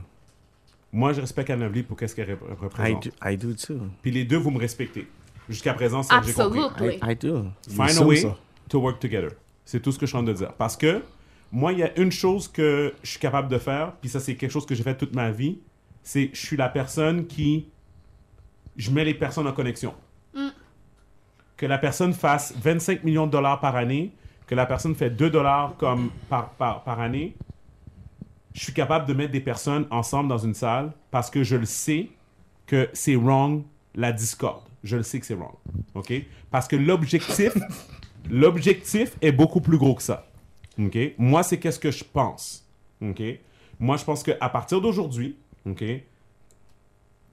Moi, 0.91 1.13
je 1.13 1.21
respecte 1.21 1.49
Anne 1.49 1.59
Lovely 1.61 1.83
pour 1.83 1.97
qu'est-ce 1.97 2.15
qu'elle 2.15 2.31
rep- 2.31 2.39
I 2.49 2.53
représente. 2.59 3.03
do, 3.05 3.11
I 3.23 3.37
do 3.37 3.53
too. 3.53 3.79
Puis 4.01 4.11
les 4.11 4.23
deux, 4.23 4.37
vous 4.37 4.51
me 4.51 4.59
respectez. 4.59 5.07
Jusqu'à 5.49 5.73
présent, 5.73 6.01
c'est 6.03 6.15
j'ai 6.25 6.33
compris. 6.33 6.95
I, 7.03 7.11
I 7.11 7.15
do. 7.15 7.45
Find 7.69 7.97
a 7.99 8.03
way 8.05 8.15
ça. 8.17 8.37
to 8.69 8.79
work 8.79 8.99
together. 8.99 9.29
C'est 9.65 9.81
tout 9.81 9.91
ce 9.91 9.99
que 9.99 10.05
je 10.05 10.11
suis 10.11 10.17
en 10.17 10.23
train 10.23 10.31
de 10.31 10.37
dire. 10.37 10.53
Parce 10.53 10.75
que 10.77 11.03
moi, 11.51 11.73
il 11.73 11.79
y 11.79 11.83
a 11.83 11.97
une 11.99 12.11
chose 12.11 12.47
que 12.47 12.93
je 13.03 13.09
suis 13.11 13.19
capable 13.19 13.49
de 13.49 13.57
faire, 13.57 13.93
puis 14.01 14.09
ça, 14.09 14.19
c'est 14.19 14.35
quelque 14.35 14.51
chose 14.51 14.65
que 14.65 14.73
j'ai 14.73 14.83
fait 14.83 14.95
toute 14.97 15.13
ma 15.13 15.31
vie, 15.31 15.59
c'est 16.01 16.29
je 16.33 16.39
suis 16.45 16.57
la 16.57 16.69
personne 16.69 17.27
qui. 17.27 17.67
Je 18.77 18.89
mets 18.91 19.05
les 19.05 19.13
personnes 19.13 19.47
en 19.47 19.53
connexion. 19.53 19.93
Que 21.57 21.65
la 21.65 21.77
personne 21.77 22.13
fasse 22.13 22.53
25 22.61 23.03
millions 23.05 23.27
de 23.27 23.31
dollars 23.31 23.61
par 23.61 23.75
année, 23.77 24.11
que 24.47 24.55
la 24.55 24.65
personne 24.65 24.95
fait 24.95 25.09
2 25.09 25.29
dollars 25.29 25.75
comme 25.77 26.09
par, 26.29 26.51
par, 26.51 26.83
par 26.83 26.99
année, 26.99 27.35
je 28.53 28.61
suis 28.61 28.73
capable 28.73 29.05
de 29.05 29.13
mettre 29.13 29.31
des 29.31 29.41
personnes 29.41 29.85
ensemble 29.91 30.29
dans 30.29 30.37
une 30.37 30.53
salle 30.53 30.93
parce 31.11 31.29
que 31.29 31.43
je 31.43 31.55
le 31.55 31.65
sais 31.65 32.09
que 32.65 32.89
c'est 32.93 33.15
wrong 33.15 33.63
la 33.95 34.11
discorde. 34.11 34.63
Je 34.83 34.97
le 34.97 35.03
sais 35.03 35.19
que 35.19 35.25
c'est 35.25 35.33
wrong. 35.33 35.55
OK? 35.93 36.13
Parce 36.51 36.67
que 36.67 36.75
l'objectif, 36.75 37.53
l'objectif 38.29 39.17
est 39.21 39.31
beaucoup 39.31 39.61
plus 39.61 39.77
gros 39.77 39.95
que 39.95 40.03
ça. 40.03 40.27
OK? 40.79 40.97
Moi, 41.17 41.43
c'est 41.43 41.59
qu'est-ce 41.59 41.79
que 41.79 41.91
je 41.91 42.03
pense. 42.03 42.65
OK? 43.01 43.21
Moi, 43.79 43.97
je 43.97 44.05
pense 44.05 44.23
qu'à 44.23 44.49
partir 44.49 44.79
d'aujourd'hui, 44.79 45.35
OK? 45.65 45.83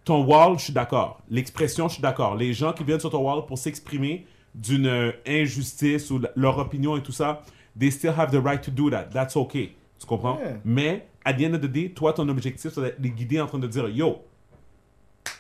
Ton 0.05 0.25
wall, 0.25 0.59
je 0.59 0.65
suis 0.65 0.73
d'accord. 0.73 1.21
L'expression, 1.31 1.87
je 1.87 1.95
suis 1.95 2.03
d'accord. 2.03 2.35
Les 2.35 2.53
gens 2.53 2.73
qui 2.73 2.83
viennent 2.83 2.99
sur 2.99 3.11
ton 3.11 3.23
wall 3.23 3.47
pour 3.47 3.59
s'exprimer 3.59 4.27
d'une 4.55 5.13
injustice 5.27 6.11
ou 6.11 6.21
leur 6.37 6.59
opinion 6.59 6.97
et 6.97 7.03
tout 7.03 7.13
ça, 7.13 7.43
they 7.79 7.91
still 7.91 8.13
have 8.17 8.31
the 8.31 8.43
right 8.45 8.61
to 8.63 8.71
do 8.71 8.91
that. 8.91 9.05
That's 9.13 9.37
okay. 9.37 9.75
Tu 9.99 10.07
comprends? 10.07 10.39
Mais, 10.65 11.07
at 11.25 11.35
the 11.35 11.43
end 11.45 11.55
of 11.55 11.61
the 11.61 11.67
day, 11.71 11.89
toi, 11.91 12.13
ton 12.13 12.29
objectif, 12.29 12.71
c'est 12.73 12.81
de 12.81 12.95
les 12.99 13.11
guider 13.11 13.41
en 13.41 13.47
train 13.47 13.59
de 13.59 13.67
dire, 13.69 13.89
yo, 13.89 14.23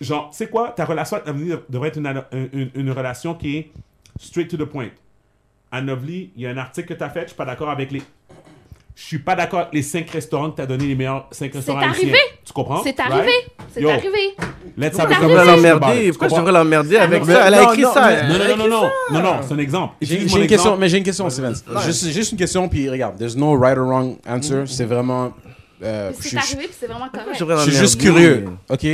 genre, 0.01 0.31
tu 0.31 0.37
sais 0.37 0.49
quoi, 0.49 0.71
ta 0.71 0.85
relation 0.85 1.17
avec 1.17 1.29
Anne 1.29 1.59
devrait 1.69 1.89
être 1.89 1.99
une, 1.99 2.25
une- 2.53 2.71
une 2.75 2.91
relation 2.91 3.35
qui 3.35 3.57
est 3.57 3.73
straight 4.19 4.49
to 4.49 4.57
the 4.57 4.65
point. 4.69 4.89
Anne 5.71 5.87
Lovely, 5.87 6.33
il 6.37 6.43
y 6.43 6.47
a 6.47 6.51
un 6.51 6.57
article 6.59 6.89
que 6.89 6.95
tu 6.95 7.03
as 7.05 7.11
fait, 7.11 7.23
je 7.23 7.27
suis 7.29 7.37
pas 7.37 7.45
d'accord 7.45 7.71
avec 7.71 7.91
les. 7.93 8.03
Je 8.95 9.03
suis 9.03 9.19
pas 9.19 9.35
d'accord 9.35 9.61
avec 9.61 9.73
les 9.75 9.83
cinq 9.83 10.11
restaurants 10.11 10.51
que 10.51 10.57
tu 10.57 10.63
as 10.63 10.67
donné 10.67 10.87
les 10.87 10.95
meilleurs 10.95 11.27
cinq 11.31 11.53
restaurants 11.55 11.81
arrivé. 11.81 12.19
Tu 12.45 12.53
comprends? 12.53 12.83
C'est 12.85 12.99
arrivé. 13.01 13.33
C'est 13.73 13.91
arrivé. 13.91 14.37
Let's 14.77 14.99
have 14.99 15.11
a 15.11 15.45
l'emmerder? 15.45 16.11
Pourquoi 16.11 16.29
je 16.29 16.35
devrais 16.37 16.53
l'emmerder 16.53 16.97
avec 16.97 17.25
Mais- 17.25 17.33
ça? 17.35 17.47
Elle 17.47 17.55
a 17.55 17.63
écrit 17.63 17.83
ça. 17.83 18.23
Non, 18.29 18.39
non, 18.39 18.57
non, 18.57 18.69
non, 18.69 18.83
ça. 18.83 18.91
non, 19.13 19.23
non, 19.23 19.37
c'est 19.47 19.55
un 19.55 19.59
exemple. 19.59 19.95
J'ai 20.03 20.21
une 20.23 20.47
question, 20.47 20.77
mais 20.77 20.89
j'ai 20.89 20.99
une 20.99 21.05
question, 21.05 21.29
Steven. 21.31 21.55
Juste, 21.87 22.33
une 22.33 22.39
question, 22.39 22.69
puis 22.69 22.89
regarde, 22.89 23.17
there's 23.19 23.37
no 23.37 23.57
right 23.57 23.79
or 23.79 23.87
wrong 23.87 24.17
answer. 24.29 24.65
C'est 24.67 24.85
vraiment. 24.85 25.33
euh, 25.83 26.13
C'est 26.21 26.29
suis- 26.29 26.37
arrivé, 26.37 26.65
puis 26.69 26.77
c'est 26.79 26.87
vraiment 26.87 27.09
correct. 27.09 27.37
je 27.67 27.71
suis 27.71 27.77
juste 27.79 28.01
curieux. 28.01 28.45
Ok, 28.71 28.87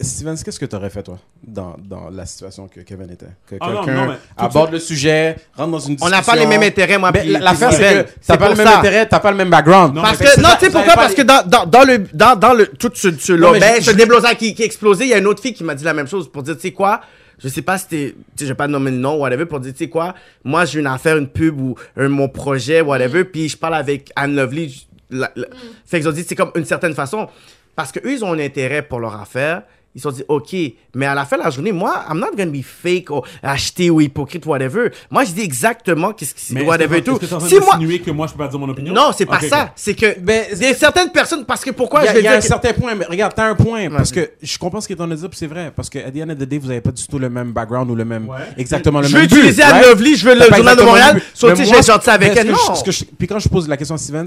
Steven, 0.00 0.36
qu'est-ce 0.36 0.58
que 0.60 0.66
tu 0.66 0.76
aurais 0.76 0.90
fait, 0.90 1.02
toi, 1.02 1.18
dans, 1.42 1.76
dans 1.78 2.10
la 2.10 2.26
situation 2.26 2.68
que 2.68 2.80
Kevin 2.80 3.10
était? 3.10 3.26
Que 3.46 3.56
Ah 3.60 3.70
quelqu'un 3.84 4.16
aborde 4.36 4.72
le 4.72 4.78
sujet, 4.78 5.36
rentre 5.56 5.70
dans 5.72 5.78
une 5.78 5.92
On 5.92 5.94
discussion. 5.96 6.16
n'a 6.16 6.22
pas 6.22 6.36
les 6.36 6.46
mêmes 6.46 6.62
intérêts, 6.62 6.98
moi. 6.98 7.12
L'affaire, 7.24 7.72
c'est 7.72 8.04
que 8.04 8.10
t'as 8.26 8.36
pas 8.36 8.48
le 8.50 8.54
même 8.56 8.66
ça. 8.66 8.78
intérêt, 8.78 9.06
t'as 9.06 9.20
pas 9.20 9.30
le 9.30 9.36
même 9.36 9.50
background. 9.50 9.94
Non, 9.94 10.02
Parce 10.02 10.18
que, 10.18 10.40
non, 10.40 10.48
tu 10.58 10.66
sais 10.66 10.70
pourquoi? 10.72 10.94
Parce 10.94 11.14
que 11.14 11.22
dans, 11.22 11.42
dans, 11.46 11.66
dans 11.66 11.84
le, 11.84 11.98
dans, 12.12 12.36
dans 12.36 12.52
le, 12.52 12.66
tout 12.66 12.90
ce, 12.94 13.10
ce 13.10 13.36
je- 13.36 13.80
ce 13.82 13.90
je- 13.90 13.96
déblosage 13.96 14.36
qui, 14.36 14.54
qui 14.54 14.62
a 14.62 14.66
explosé, 14.66 15.04
il 15.04 15.10
y 15.10 15.14
a 15.14 15.18
une 15.18 15.26
autre 15.26 15.42
fille 15.42 15.54
qui 15.54 15.64
m'a 15.64 15.74
dit 15.74 15.84
la 15.84 15.94
même 15.94 16.08
chose 16.08 16.30
pour 16.30 16.42
dire, 16.42 16.54
tu 16.56 16.62
sais 16.62 16.72
quoi? 16.72 17.00
je 17.42 17.48
sais 17.48 17.62
pas 17.62 17.78
si 17.78 17.86
t'es, 17.88 18.14
tu 18.16 18.22
sais, 18.36 18.44
je 18.44 18.48
vais 18.48 18.54
pas 18.54 18.68
nommer 18.68 18.90
le 18.90 18.98
nom, 18.98 19.14
whatever, 19.16 19.46
pour 19.46 19.60
dire, 19.60 19.72
tu 19.72 19.78
sais 19.78 19.88
quoi, 19.88 20.14
moi, 20.44 20.66
j'ai 20.66 20.78
une 20.78 20.86
affaire, 20.86 21.16
une 21.16 21.26
pub 21.28 21.58
ou 21.58 21.74
un, 21.96 22.08
mon 22.10 22.28
projet, 22.28 22.82
whatever, 22.82 23.24
puis 23.24 23.48
je 23.48 23.56
parle 23.56 23.76
avec 23.76 24.10
Anne 24.14 24.36
Lovely. 24.36 24.68
je- 24.68 25.16
la- 25.16 25.32
la- 25.34 25.46
Fait 25.86 25.98
qu'ils 26.00 26.08
ont 26.08 26.12
dit, 26.12 26.22
c'est 26.28 26.34
comme 26.34 26.50
une 26.54 26.66
certaine 26.66 26.92
façon. 26.94 27.28
Parce 27.74 27.92
que 27.92 27.98
eux, 28.00 28.12
ils 28.12 28.22
ont 28.24 28.32
un 28.34 28.38
intérêt 28.40 28.82
pour 28.82 29.00
leur 29.00 29.18
affaire. 29.18 29.62
Ils 29.92 30.00
se 30.00 30.08
sont 30.08 30.14
dit, 30.14 30.22
OK, 30.28 30.54
mais 30.94 31.06
à 31.06 31.16
la 31.16 31.24
fin 31.24 31.36
de 31.36 31.42
la 31.42 31.50
journée, 31.50 31.72
moi, 31.72 32.04
I'm 32.08 32.20
not 32.20 32.28
gonna 32.36 32.46
be 32.52 32.62
fake 32.62 33.10
ou 33.10 33.22
acheté 33.42 33.90
ou 33.90 34.00
hypocrite, 34.00 34.46
whatever. 34.46 34.90
Moi, 35.10 35.24
je 35.24 35.32
dis 35.32 35.40
exactement 35.40 36.12
qu'est-ce 36.12 36.32
qui 36.32 36.54
Mais 36.54 36.62
whatever 36.62 36.98
et 36.98 37.00
que 37.02 37.06
tout. 37.10 37.18
que 37.18 37.26
Si 37.26 37.34
moi, 37.58 37.76
que 38.04 38.10
moi, 38.12 38.28
je 38.28 38.32
peux 38.32 38.38
pas 38.38 38.46
dire 38.46 38.58
mon 38.60 38.68
opinion? 38.68 38.94
non, 38.94 39.10
c'est 39.16 39.26
pas 39.26 39.40
ça. 39.40 39.72
C'est 39.74 39.94
que, 39.94 40.16
Ben, 40.20 40.44
il 40.52 40.58
y 40.62 40.66
a 40.66 40.74
certaines 40.74 41.10
personnes, 41.10 41.44
parce 41.44 41.64
que 41.64 41.70
pourquoi 41.72 42.02
Il 42.02 42.04
y 42.04 42.08
a, 42.08 42.10
je 42.10 42.14
vais 42.14 42.20
il 42.20 42.24
y 42.24 42.28
a 42.28 42.30
dire 42.30 42.38
un 42.38 42.40
que- 42.40 42.46
certain 42.46 42.72
point, 42.72 42.94
mais 42.94 43.04
regarde, 43.04 43.32
t'as 43.34 43.46
un 43.48 43.56
point, 43.56 43.90
parce 43.90 44.12
que 44.12 44.30
je 44.40 44.58
comprends 44.58 44.80
ce 44.80 44.86
qu'il 44.86 44.96
est 44.96 45.00
en 45.00 45.06
train 45.06 45.14
de 45.14 45.18
dire, 45.20 45.28
puis 45.28 45.38
c'est 45.38 45.48
vrai, 45.48 45.72
parce 45.74 45.90
que 45.90 45.98
at 45.98 46.12
the 46.12 46.18
end 46.24 46.30
of 46.30 46.38
the 46.38 46.44
day, 46.44 46.58
vous 46.58 46.70
avez 46.70 46.80
pas 46.80 46.92
du 46.92 47.04
tout 47.06 47.18
le 47.18 47.28
même 47.28 47.50
background 47.52 47.90
ou 47.90 47.96
le 47.96 48.04
même, 48.04 48.28
Ouais. 48.28 48.36
exactement 48.58 49.00
le 49.00 49.08
Je 49.08 49.12
veux 49.12 49.18
même 49.22 49.24
utiliser 49.26 49.62
Anne 49.64 49.72
right? 49.72 49.86
Lovely, 49.88 50.14
je 50.16 50.28
veux 50.28 50.34
le 50.36 50.54
journal 50.54 50.76
de 50.76 50.82
Montréal, 50.82 51.20
que 51.20 51.46
moi, 51.46 51.54
j'ai 51.56 51.82
gentil 51.82 52.10
avec 52.10 52.36
elle. 52.36 52.46
que 52.52 52.90
que 52.90 53.04
Puis 53.18 53.26
quand 53.26 53.40
je 53.40 53.48
pose 53.48 53.66
la 53.68 53.76
question 53.76 53.96
à 53.96 53.98
Stevens, 53.98 54.26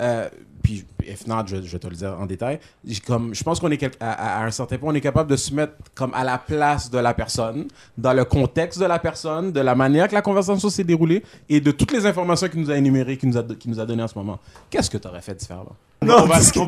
euh, 0.00 0.26
if 1.12 1.26
not, 1.26 1.46
je, 1.46 1.56
je 1.56 1.72
vais 1.72 1.78
te 1.78 1.86
le 1.86 1.94
dire 1.94 2.16
en 2.18 2.26
détail, 2.26 2.58
comme, 3.06 3.34
je 3.34 3.42
pense 3.42 3.60
qu'on 3.60 3.70
est 3.70 3.96
à, 4.00 4.44
un 4.44 4.50
certain 4.50 4.78
point, 4.78 4.92
on 4.92 4.94
est 4.94 5.00
capable 5.00 5.30
de 5.30 5.36
se 5.36 5.54
mettre 5.54 5.74
comme 5.94 6.12
à 6.14 6.24
la 6.24 6.38
place 6.38 6.90
de 6.90 6.98
la 6.98 7.14
personne, 7.14 7.68
dans 7.96 8.12
le 8.12 8.24
contexte 8.24 8.80
de 8.80 8.86
la 8.86 8.98
personne, 8.98 9.52
de 9.52 9.60
la 9.60 9.74
manière 9.74 10.08
que 10.08 10.14
la 10.14 10.22
conversation 10.22 10.70
s'est 10.70 10.84
déroulée 10.84 11.22
et 11.48 11.60
de 11.60 11.70
toutes 11.70 11.92
les 11.92 12.06
informations 12.06 12.48
qu'il 12.48 12.60
nous 12.60 12.70
a 12.70 12.76
énumérées, 12.76 13.16
qu'il 13.16 13.28
nous 13.28 13.36
a, 13.36 13.42
qu'il 13.42 13.70
nous 13.70 13.80
a 13.80 13.86
données 13.86 14.02
en 14.02 14.08
ce 14.08 14.18
moment. 14.18 14.38
Qu'est-ce 14.70 14.90
que 14.90 14.98
tu 14.98 15.08
aurais 15.08 15.22
fait 15.22 15.34
différemment? 15.34 15.76
Non, 16.02 16.16
on 16.22 16.26
va, 16.26 16.40
se 16.40 16.58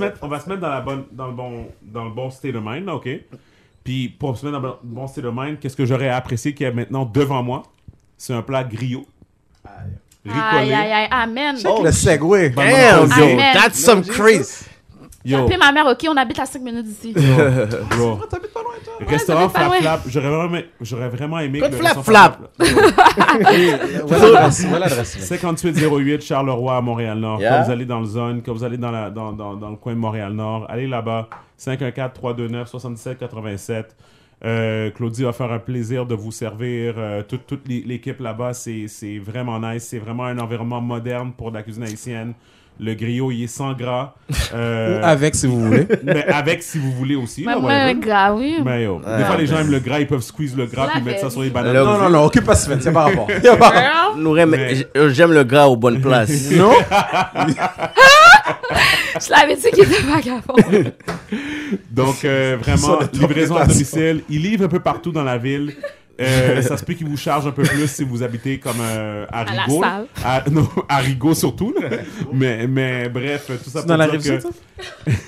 mettre, 0.00 0.18
on 0.22 0.28
va 0.28 0.40
se 0.40 0.48
mettre, 0.48 0.60
dans, 0.60 0.68
la 0.68 0.80
bonne, 0.80 1.04
dans, 1.12 1.26
le 1.26 1.34
bon, 1.34 1.66
dans 1.82 2.04
le 2.04 2.10
bon 2.10 2.30
state 2.30 2.54
of 2.54 2.62
mind, 2.64 2.88
OK? 2.88 3.08
Puis 3.82 4.08
pour 4.08 4.36
se 4.38 4.46
mettre 4.46 4.60
dans 4.60 4.68
le 4.68 4.74
bon 4.82 5.06
state 5.06 5.24
of 5.24 5.34
mind, 5.36 5.58
qu'est-ce 5.58 5.76
que 5.76 5.84
j'aurais 5.84 6.08
apprécié 6.08 6.54
qu'il 6.54 6.64
y 6.64 6.68
a 6.68 6.72
maintenant 6.72 7.04
devant 7.04 7.42
moi? 7.42 7.64
C'est 8.16 8.32
un 8.32 8.42
plat 8.42 8.64
griot. 8.64 9.04
Aïe, 10.26 10.72
aïe, 10.72 10.92
aïe, 10.92 11.08
amen. 11.10 11.56
Oh, 11.66 11.82
le 11.84 11.92
segway. 11.92 12.48
Bah, 12.50 12.62
Damn, 12.64 13.10
Yo, 13.10 13.16
yo, 13.16 13.24
Amen. 13.32 13.52
that's 13.54 13.78
some 13.78 14.02
crazy. 14.02 14.64
J'ai 15.24 15.34
Yo, 15.36 15.44
appelé 15.44 15.56
ma 15.56 15.72
mère, 15.72 15.86
ok, 15.86 16.06
on 16.10 16.16
habite 16.18 16.38
à 16.38 16.44
5 16.44 16.60
minutes 16.62 16.84
d'ici. 16.86 17.14
bro. 17.14 17.22
Restaurant 19.06 19.48
t'habites 19.48 19.52
pas 19.54 19.58
Flap 19.60 19.66
loin. 19.68 19.80
Flap, 19.80 20.00
j'aurais 20.06 20.28
vraiment, 20.28 20.58
j'aurais 20.82 21.08
vraiment 21.08 21.38
aimé 21.40 21.60
Code 21.60 21.72
le 21.72 21.78
Flap 21.78 21.96
restaurant 21.96 22.04
Flap. 22.04 22.38
Voilà 24.06 24.28
l'adresse. 24.28 24.64
Voilà 24.66 24.86
l'adresse. 24.86 25.18
5808 25.18 26.20
Charleroi 26.22 26.76
à 26.76 26.80
Montréal-Nord. 26.82 27.40
Yeah. 27.40 27.56
Quand 27.58 27.64
vous 27.64 27.70
allez 27.70 27.86
dans 27.86 28.00
le 28.00 28.06
zone, 28.06 28.42
quand 28.44 28.52
vous 28.52 28.64
allez 28.64 28.76
dans, 28.76 28.90
la, 28.90 29.08
dans, 29.10 29.32
dans, 29.32 29.54
dans 29.54 29.70
le 29.70 29.76
coin 29.76 29.94
de 29.94 29.98
Montréal-Nord, 29.98 30.66
allez 30.68 30.86
là-bas. 30.86 31.28
514-329-7787. 31.58 33.84
Euh, 34.44 34.90
Claudie 34.90 35.22
va 35.22 35.32
faire 35.32 35.50
un 35.52 35.58
plaisir 35.58 36.06
de 36.06 36.14
vous 36.14 36.30
servir. 36.32 36.94
Euh, 36.98 37.22
toute 37.22 37.46
toute 37.46 37.66
l'é- 37.66 37.82
l'équipe 37.82 38.20
là-bas, 38.20 38.52
c'est 38.54 38.88
c'est 38.88 39.18
vraiment 39.18 39.58
nice. 39.60 39.84
C'est 39.84 39.98
vraiment 39.98 40.24
un 40.24 40.38
environnement 40.38 40.80
moderne 40.82 41.32
pour 41.32 41.50
la 41.50 41.62
cuisine 41.62 41.84
haïtienne. 41.84 42.34
Le 42.80 42.94
griot, 42.94 43.30
il 43.30 43.44
est 43.44 43.46
sans 43.46 43.72
gras. 43.72 44.14
Euh, 44.54 45.00
Ou 45.00 45.04
avec, 45.04 45.34
si 45.34 45.46
vous 45.48 45.60
voulez. 45.60 45.86
mais 46.04 46.24
avec, 46.26 46.62
si 46.62 46.78
vous 46.78 46.92
voulez 46.92 47.16
aussi. 47.16 47.42
Mais 47.44 47.52
là, 47.54 47.58
moi, 47.58 47.70
whatever. 47.72 47.94
le 47.94 48.00
gars, 48.06 48.32
oui. 48.34 48.56
Mais 48.64 48.84
yo, 48.84 49.00
Ah, 49.04 49.18
des 49.18 49.24
fois, 49.24 49.36
les 49.36 49.46
gens 49.46 49.58
aiment 49.58 49.70
le 49.72 49.80
gras, 49.80 49.98
ils 50.00 50.06
peuvent 50.06 50.22
squeeze 50.22 50.56
le 50.56 50.66
gras 50.66 50.88
puis 50.92 51.02
mettre 51.02 51.20
ça 51.20 51.30
sur 51.30 51.42
les 51.42 51.50
bananes. 51.50 51.74
Non, 51.74 51.98
non, 51.98 52.08
non, 52.10 52.24
occupe 52.24 52.44
pas 52.44 52.54
Steven, 52.54 52.80
c'est 52.80 52.92
pas 52.92 53.04
rapport. 53.04 53.26
J- 54.74 54.84
j'aime 55.10 55.32
le 55.32 55.42
gras 55.44 55.66
aux 55.66 55.76
bonnes 55.76 56.00
places. 56.00 56.50
Non? 56.56 56.72
je 59.20 59.30
l'avais 59.30 59.56
dit 59.56 59.70
qu'il 59.72 59.84
était 59.84 60.02
vagabond. 60.02 60.54
Donc, 61.90 62.24
euh, 62.24 62.56
vraiment, 62.60 62.98
livraison 63.12 63.56
à 63.56 63.66
domicile. 63.66 64.22
Il 64.28 64.42
livre 64.42 64.64
un 64.64 64.68
peu 64.68 64.80
partout 64.80 65.10
dans 65.12 65.24
la 65.24 65.38
ville. 65.38 65.74
Euh, 66.20 66.62
ça 66.62 66.76
se 66.76 66.84
peut 66.84 66.94
qu'il 66.94 67.08
vous 67.08 67.16
charge 67.16 67.46
un 67.46 67.50
peu 67.50 67.62
plus 67.62 67.88
si 67.88 68.04
vous 68.04 68.22
habitez 68.22 68.58
comme 68.58 68.76
euh, 68.80 69.26
à 69.32 69.44
la 69.44 69.64
Rigaud. 69.64 69.82
À, 70.24 70.44
non, 70.50 70.68
à 70.88 70.98
Rigaud 70.98 71.34
surtout. 71.34 71.74
là. 71.80 71.88
mais, 72.32 72.66
mais 72.66 73.08
bref, 73.08 73.46
tout 73.46 73.70
ça 73.70 73.80
C'est 73.80 73.86
dans 73.86 73.96
la 73.96 74.06
pour 74.06 74.14
rive 74.14 74.22
dire 74.22 74.40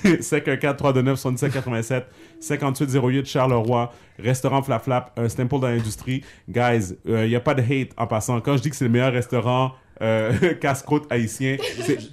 que 0.05 0.21
514 0.21 0.77
329 0.77 1.19
7787 1.19 2.05
5808 2.39 3.25
Charleroi, 3.25 3.91
restaurant 4.19 4.61
Flap 4.61 4.83
Flap, 4.83 5.11
un 5.17 5.27
staple 5.27 5.59
dans 5.59 5.67
l'industrie. 5.67 6.23
Guys, 6.47 6.95
il 7.05 7.27
n'y 7.27 7.35
a 7.35 7.41
pas 7.41 7.53
de 7.53 7.61
hate 7.61 7.89
en 7.97 8.07
passant. 8.07 8.39
Quand 8.41 8.55
je 8.57 8.61
dis 8.61 8.69
que 8.69 8.75
c'est 8.75 8.85
le 8.85 8.91
meilleur 8.91 9.11
restaurant 9.11 9.73
euh, 10.01 10.31
casse-croûte 10.61 11.05
haïtien, 11.09 11.57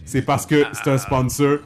c'est- 0.04 0.22
parce 0.22 0.46
que 0.46 0.64
c'est 0.72 0.90
un 0.90 0.98
sponsor. 0.98 1.58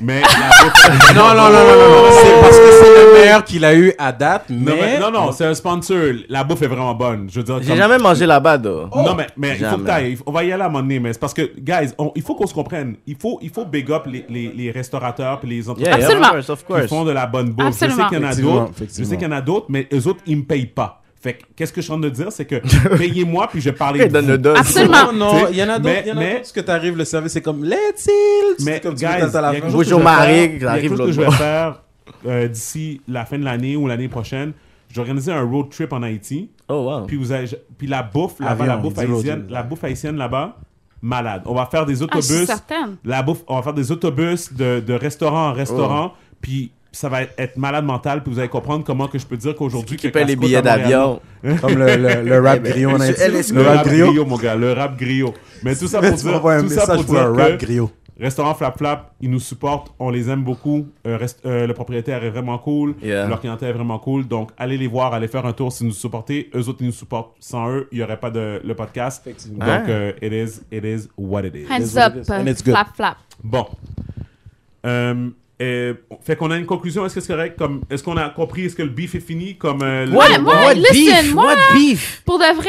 Mais 0.00 0.20
la 0.20 0.26
bouffe- 0.28 1.14
Non, 1.14 1.28
non, 1.28 1.34
non, 1.34 1.50
non, 1.50 1.76
non, 1.78 1.90
non. 1.90 2.10
C'est 2.10 2.40
parce 2.40 2.58
que 2.58 2.70
c'est 2.72 3.04
le 3.04 3.12
meilleur 3.20 3.44
qu'il 3.44 3.64
a 3.64 3.72
eu 3.74 3.92
à 3.98 4.10
date, 4.10 4.46
Non, 4.50 4.72
mais- 4.80 4.98
non, 4.98 5.12
non, 5.12 5.30
c'est 5.30 5.44
un 5.44 5.54
sponsor. 5.54 5.96
La 6.28 6.42
bouffe 6.42 6.62
est 6.62 6.66
vraiment 6.66 6.94
bonne. 6.94 7.28
Je 7.30 7.38
veux 7.38 7.44
dire, 7.44 7.58
J'ai 7.62 7.68
comme- 7.68 7.76
jamais 7.76 7.98
mangé 7.98 8.26
là-bas, 8.26 8.58
though. 8.58 8.88
Non, 8.94 9.14
mais, 9.14 9.28
mais 9.36 9.56
il 9.60 9.64
faut 9.64 9.76
que 9.76 9.82
t'ailles. 9.82 10.18
On 10.26 10.32
va 10.32 10.42
y 10.42 10.50
aller 10.50 10.62
à 10.62 10.66
un 10.66 10.68
moment 10.68 10.82
donné, 10.82 10.98
mais 10.98 11.12
c'est 11.12 11.20
parce 11.20 11.34
que, 11.34 11.52
guys, 11.58 11.92
on- 11.98 12.10
il 12.16 12.22
faut 12.22 12.34
qu'on 12.34 12.48
se 12.48 12.54
comprenne. 12.54 12.96
Il 13.06 13.14
faut, 13.16 13.38
il 13.42 13.50
faut 13.50 13.64
big 13.64 13.88
up 13.92 14.02
les, 14.06 14.24
les, 14.28 14.48
les 14.56 14.70
restaurateurs 14.72 15.40
et 15.44 15.46
les 15.46 15.68
entreprises 15.68 15.86
Yeah, 15.88 15.98
yeah, 15.98 16.80
qui 16.82 16.88
font 16.88 17.04
de 17.04 17.12
la 17.12 17.26
bonne 17.26 17.50
bouffe. 17.50 17.66
Je 17.66 17.72
sais 17.72 17.84
Absolument. 17.84 18.08
qu'il 18.08 18.18
y 18.18 18.24
en 18.24 18.28
a 18.28 18.34
d'autres. 18.34 18.72
Je 18.98 19.04
sais 19.04 19.16
qu'il 19.16 19.28
y 19.28 19.30
en 19.30 19.36
a 19.36 19.40
d'autres, 19.40 19.66
mais 19.68 19.86
eux 19.92 20.06
autres, 20.08 20.20
ils 20.26 20.36
me 20.38 20.42
payent 20.44 20.66
pas. 20.66 21.00
Fait 21.26 21.34
que, 21.34 21.42
qu'est-ce 21.56 21.72
que 21.72 21.80
je 21.80 21.84
suis 21.86 21.92
en 21.92 21.98
train 22.00 22.08
de 22.08 22.14
dire, 22.14 22.30
c'est 22.30 22.44
que 22.44 22.56
payez-moi 22.96 23.48
puis 23.50 23.60
je 23.60 23.70
vais 23.70 23.76
parler 23.76 24.00
Il 24.02 24.08
de 24.08 24.12
donne 24.12 24.24
vous. 24.26 24.30
le 24.32 24.38
dos. 24.38 24.54
Absolument. 24.56 25.12
Non, 25.12 25.48
il 25.50 25.56
y 25.56 25.62
en 25.62 25.68
a 25.68 25.78
d'autres, 25.78 25.94
mais- 25.94 26.04
il 26.06 26.14
d'autres, 26.14 26.52
que 26.52 26.60
t'arrives, 26.60 26.96
le 26.96 27.04
service, 27.04 27.32
c'est 27.32 27.42
comme, 27.42 27.64
let's 27.64 28.06
it! 28.06 28.64
Mais, 28.64 28.80
comme 28.80 28.94
guys, 28.94 29.02
la 29.32 29.54
il 29.54 29.62
Bonjour 29.72 30.00
Marie, 30.00 30.34
faire- 30.34 30.48
qui 30.50 30.56
il 30.56 30.62
y 30.62 30.66
a 30.66 30.70
arrive 30.70 30.82
quelque 30.90 30.96
chose 30.98 31.06
que 31.08 31.12
je 31.12 31.20
l'autre 31.20 31.30
vais 31.32 31.36
faire 31.36 31.82
euh, 32.26 32.48
d'ici 32.48 33.00
la 33.08 33.24
fin 33.24 33.38
de 33.38 33.44
l'année 33.44 33.76
ou 33.76 33.86
l'année 33.88 34.08
prochaine. 34.08 34.52
Je 34.88 34.94
vais 34.94 35.00
organiser 35.00 35.32
un 35.32 35.42
road 35.42 35.68
trip 35.70 35.92
en 35.92 36.02
Haïti. 36.02 36.48
Oh, 36.68 36.74
wow. 36.84 37.06
Puis, 37.06 37.16
vous 37.16 37.32
avez, 37.32 37.48
puis 37.76 37.86
la 37.88 38.02
bouffe, 38.04 38.38
là-bas, 38.38 38.52
Avion, 38.52 38.66
la 38.66 38.76
bouffe 38.76 38.98
haïtienne, 38.98 39.46
la 39.50 39.62
bouffe 39.64 39.84
haïtienne 39.84 40.16
là-bas, 40.16 40.56
malade. 41.02 41.42
On 41.46 41.54
va 41.54 41.66
faire 41.66 41.84
des 41.86 42.02
Ah, 42.02 42.06
je 42.16 42.20
suis 42.20 42.32
autobus. 42.34 42.46
certaine. 42.46 42.96
la 43.04 43.22
bouffe, 43.22 43.42
on 43.48 43.56
va 43.56 43.62
faire 43.62 43.74
des 43.74 43.90
autobus 43.92 44.52
de, 44.52 44.80
de 44.80 44.92
restaurant 44.94 45.48
en 45.48 45.52
restaurant, 45.52 46.12
puis 46.40 46.70
ça 46.96 47.08
va 47.08 47.22
être 47.22 47.56
malade 47.56 47.84
mental, 47.84 48.22
puis 48.22 48.32
vous 48.32 48.38
allez 48.38 48.48
comprendre 48.48 48.82
comment 48.84 49.06
que 49.08 49.18
je 49.18 49.26
peux 49.26 49.36
dire 49.36 49.54
qu'aujourd'hui 49.54 49.96
Qui 49.96 50.08
paye 50.10 50.24
les 50.24 50.36
billets 50.36 50.62
d'avion? 50.62 51.20
Comme 51.60 51.74
le, 51.78 51.96
le, 51.96 52.22
le 52.22 52.40
rap 52.40 52.62
griot. 52.62 52.90
Le, 52.96 53.62
rap 53.62 53.86
griot. 53.86 54.24
mon 54.24 54.36
gars, 54.36 54.54
le 54.56 54.72
rap 54.72 54.96
griot. 54.98 55.34
Mais 55.62 55.74
tout 55.76 55.86
ça 55.86 56.00
pour 56.02 56.10
dire, 56.16 56.40
tout 56.62 56.68
ça 56.70 56.86
pour 56.94 57.04
dire 57.04 57.32
rap 57.34 57.58
que 57.58 57.64
griot. 57.66 57.90
Restaurant 58.18 58.54
Flap 58.54 58.78
Flap, 58.78 59.12
ils 59.20 59.28
nous 59.30 59.38
supportent, 59.40 59.92
on 59.98 60.08
les 60.08 60.30
aime 60.30 60.42
beaucoup. 60.42 60.86
Euh, 61.06 61.18
rest- 61.18 61.44
euh, 61.44 61.66
le 61.66 61.74
propriétaire 61.74 62.24
est 62.24 62.30
vraiment 62.30 62.56
cool, 62.56 62.94
Yeah. 63.02 63.28
leur 63.28 63.40
clientèle 63.40 63.68
est 63.68 63.72
vraiment 63.74 63.98
cool. 63.98 64.26
Donc, 64.26 64.52
allez 64.56 64.78
les 64.78 64.86
voir, 64.86 65.12
allez 65.12 65.28
faire 65.28 65.44
un 65.44 65.52
tour 65.52 65.70
si 65.70 65.82
vous 65.82 65.90
nous 65.90 65.94
supportez. 65.94 66.48
Eux 66.54 66.66
autres, 66.66 66.78
ils 66.80 66.86
nous 66.86 66.92
supportent. 66.92 67.36
Sans 67.40 67.68
eux, 67.68 67.88
il 67.92 67.98
n'y 67.98 68.04
aurait 68.04 68.16
pas 68.18 68.30
de 68.30 68.62
le 68.64 68.74
podcast. 68.74 69.20
Effectivement. 69.26 69.58
Donc, 69.66 69.82
Ah. 69.86 69.90
euh, 69.90 70.12
it 70.22 70.32
is, 70.32 70.62
it 70.72 70.82
is 70.82 71.08
what 71.18 71.42
it 71.44 71.54
is. 71.56 71.66
Hands 71.70 71.98
up, 71.98 72.14
it 72.16 72.26
is. 72.26 72.32
And 72.32 72.46
it's 72.46 72.62
good. 72.64 72.72
flap, 72.72 72.96
flap. 72.96 73.16
Bon. 73.44 73.66
Euh, 75.62 75.94
fait 76.22 76.36
qu'on 76.36 76.50
a 76.50 76.56
une 76.58 76.66
conclusion. 76.66 77.06
Est-ce 77.06 77.14
que 77.14 77.20
c'est 77.22 77.32
correct? 77.32 77.58
Comme, 77.58 77.80
est-ce 77.88 78.02
qu'on 78.02 78.16
a 78.18 78.28
compris? 78.28 78.66
Est-ce 78.66 78.76
que 78.76 78.82
le 78.82 78.90
beef 78.90 79.14
est 79.14 79.20
fini? 79.20 79.56
Comme, 79.56 79.80
euh, 79.82 80.04
le- 80.04 80.12
moi, 80.12 80.26
What 80.66 80.74
listen, 80.74 81.22
beef? 81.24 81.34
moi, 81.34 81.46
What 81.46 81.74
beef? 81.74 82.22
Pour 82.26 82.38
de 82.38 82.54
vrai, 82.54 82.68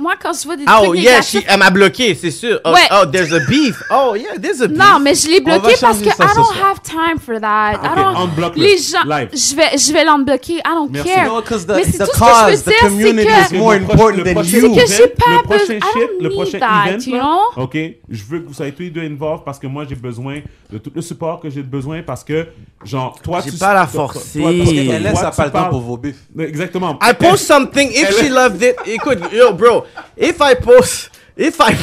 moi, 0.00 0.14
quand 0.20 0.32
je 0.32 0.44
vois 0.44 0.56
des 0.56 0.64
Oh, 0.66 0.86
trucs 0.86 1.00
yeah, 1.00 1.10
négatifs... 1.20 1.40
she- 1.42 1.44
elle 1.48 1.58
m'a 1.58 1.70
bloqué, 1.70 2.14
c'est 2.14 2.30
sûr. 2.30 2.60
Oh, 2.64 2.72
Ouais. 2.72 2.80
oh, 2.92 3.06
there's 3.06 3.32
a 3.32 3.40
beef. 3.48 3.82
Oh, 3.90 4.14
yeah, 4.16 4.38
there's 4.40 4.60
a 4.62 4.66
beef. 4.68 4.78
Non, 4.78 4.98
mais 5.00 5.14
je 5.14 5.28
l'ai 5.28 5.40
bloqué 5.40 5.74
parce 5.80 5.98
que 5.98 6.04
I 6.08 6.12
don't 6.18 6.44
soir. 6.44 6.54
have 6.70 6.82
time 6.82 7.18
for 7.18 7.40
that. 7.40 7.72
I 7.74 7.76
Ok, 7.76 7.96
don't... 7.96 8.16
unblock-le. 8.16 8.62
Les 8.62 8.78
gens, 8.78 9.04
Live. 9.06 9.28
je 9.32 9.54
vais, 9.56 9.78
je 9.78 9.92
vais 9.92 10.04
l'unbloquer. 10.04 10.54
I 10.54 10.62
don't 10.74 10.90
Merci. 10.90 11.08
care. 11.08 11.26
No, 11.26 11.42
'cause 11.42 11.66
the- 11.66 11.70
Mais 11.76 11.84
c'est 11.84 11.98
tout 11.98 12.06
ce 12.06 12.10
que 12.12 12.18
cause, 12.18 12.30
je 12.50 12.56
veux 12.56 12.56
the 12.56 12.64
dire, 12.64 12.74
c'est 12.80 12.86
community 12.86 13.26
que- 13.50 13.56
more 13.56 13.72
important 13.72 14.24
than 14.24 14.42
you. 14.42 14.44
C'est 14.44 14.60
que 14.60 14.92
j'ai 14.96 15.08
pas 15.08 15.30
le 15.30 15.42
prochain 15.42 15.58
besoin- 15.58 15.76
I 15.76 15.80
shit, 15.80 15.94
don't 15.94 16.22
le 16.22 16.28
need 16.28 16.32
prochain 16.32 16.58
that, 16.58 16.88
event, 16.88 16.98
you 17.06 17.16
là, 17.16 17.20
know? 17.22 17.62
ok, 17.64 17.76
je 18.08 18.22
veux 18.28 18.38
que 18.40 18.46
vous 18.48 18.54
soyez 18.54 18.72
tous 18.72 18.82
les 18.82 18.90
deux 18.90 19.02
involved 19.02 19.44
parce 19.44 19.58
que 19.58 19.66
moi 19.66 19.84
j'ai 19.88 19.94
besoin 19.94 20.40
de 20.72 20.78
tout 20.78 20.92
le 20.94 21.02
support 21.02 21.40
que 21.40 21.50
j'ai 21.50 21.62
besoin 21.62 22.02
parce 22.02 22.22
que 22.24 22.46
genre 22.84 23.18
toi 23.22 23.40
J'ai 23.44 23.50
tu 23.50 23.56
pas 23.58 23.74
la 23.74 23.86
forcer. 23.86 24.40
Elle 24.42 25.02
laisse 25.02 25.20
pas 25.36 25.44
le 25.46 25.50
temps 25.50 25.68
pour 25.70 25.80
vos 25.80 25.96
bifs. 25.96 26.16
Exactement. 26.38 26.98
I 27.02 27.12
post 27.18 27.44
something 27.46 27.90
if 27.90 28.18
she 28.18 28.28
loved 28.30 28.62
it. 28.62 28.76
Écoute, 28.86 29.18
yo, 29.32 29.52
bro, 29.52 29.84
if 30.16 30.36
I 30.40 30.54
post, 30.54 31.10
if 31.36 31.60
I. 31.60 31.74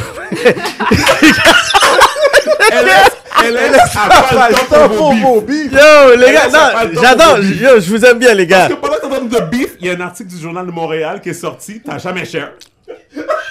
Yo, 5.72 6.16
les 6.16 6.32
gars, 6.34 6.48
non, 6.50 7.02
j'adore. 7.02 7.40
Yo, 7.40 7.80
je 7.80 7.90
vous 7.90 8.06
aime 8.06 8.20
bien, 8.20 8.34
les 8.34 8.46
Parce 8.48 8.70
gars. 8.70 8.76
que 8.76 8.80
pendant 8.80 8.96
que 8.96 9.02
t'es 9.02 9.06
en 9.08 9.10
train 9.10 9.46
de 9.46 9.50
beef, 9.50 9.76
il 9.80 9.88
y 9.88 9.90
a 9.90 9.94
un 9.94 10.02
article 10.02 10.30
du 10.30 10.40
journal 10.42 10.66
de 10.66 10.72
Montréal 10.72 11.22
qui 11.22 11.30
est 11.30 11.34
sorti. 11.34 11.82
T'as 11.86 11.98
jamais 11.98 12.26
cher. 12.26 12.52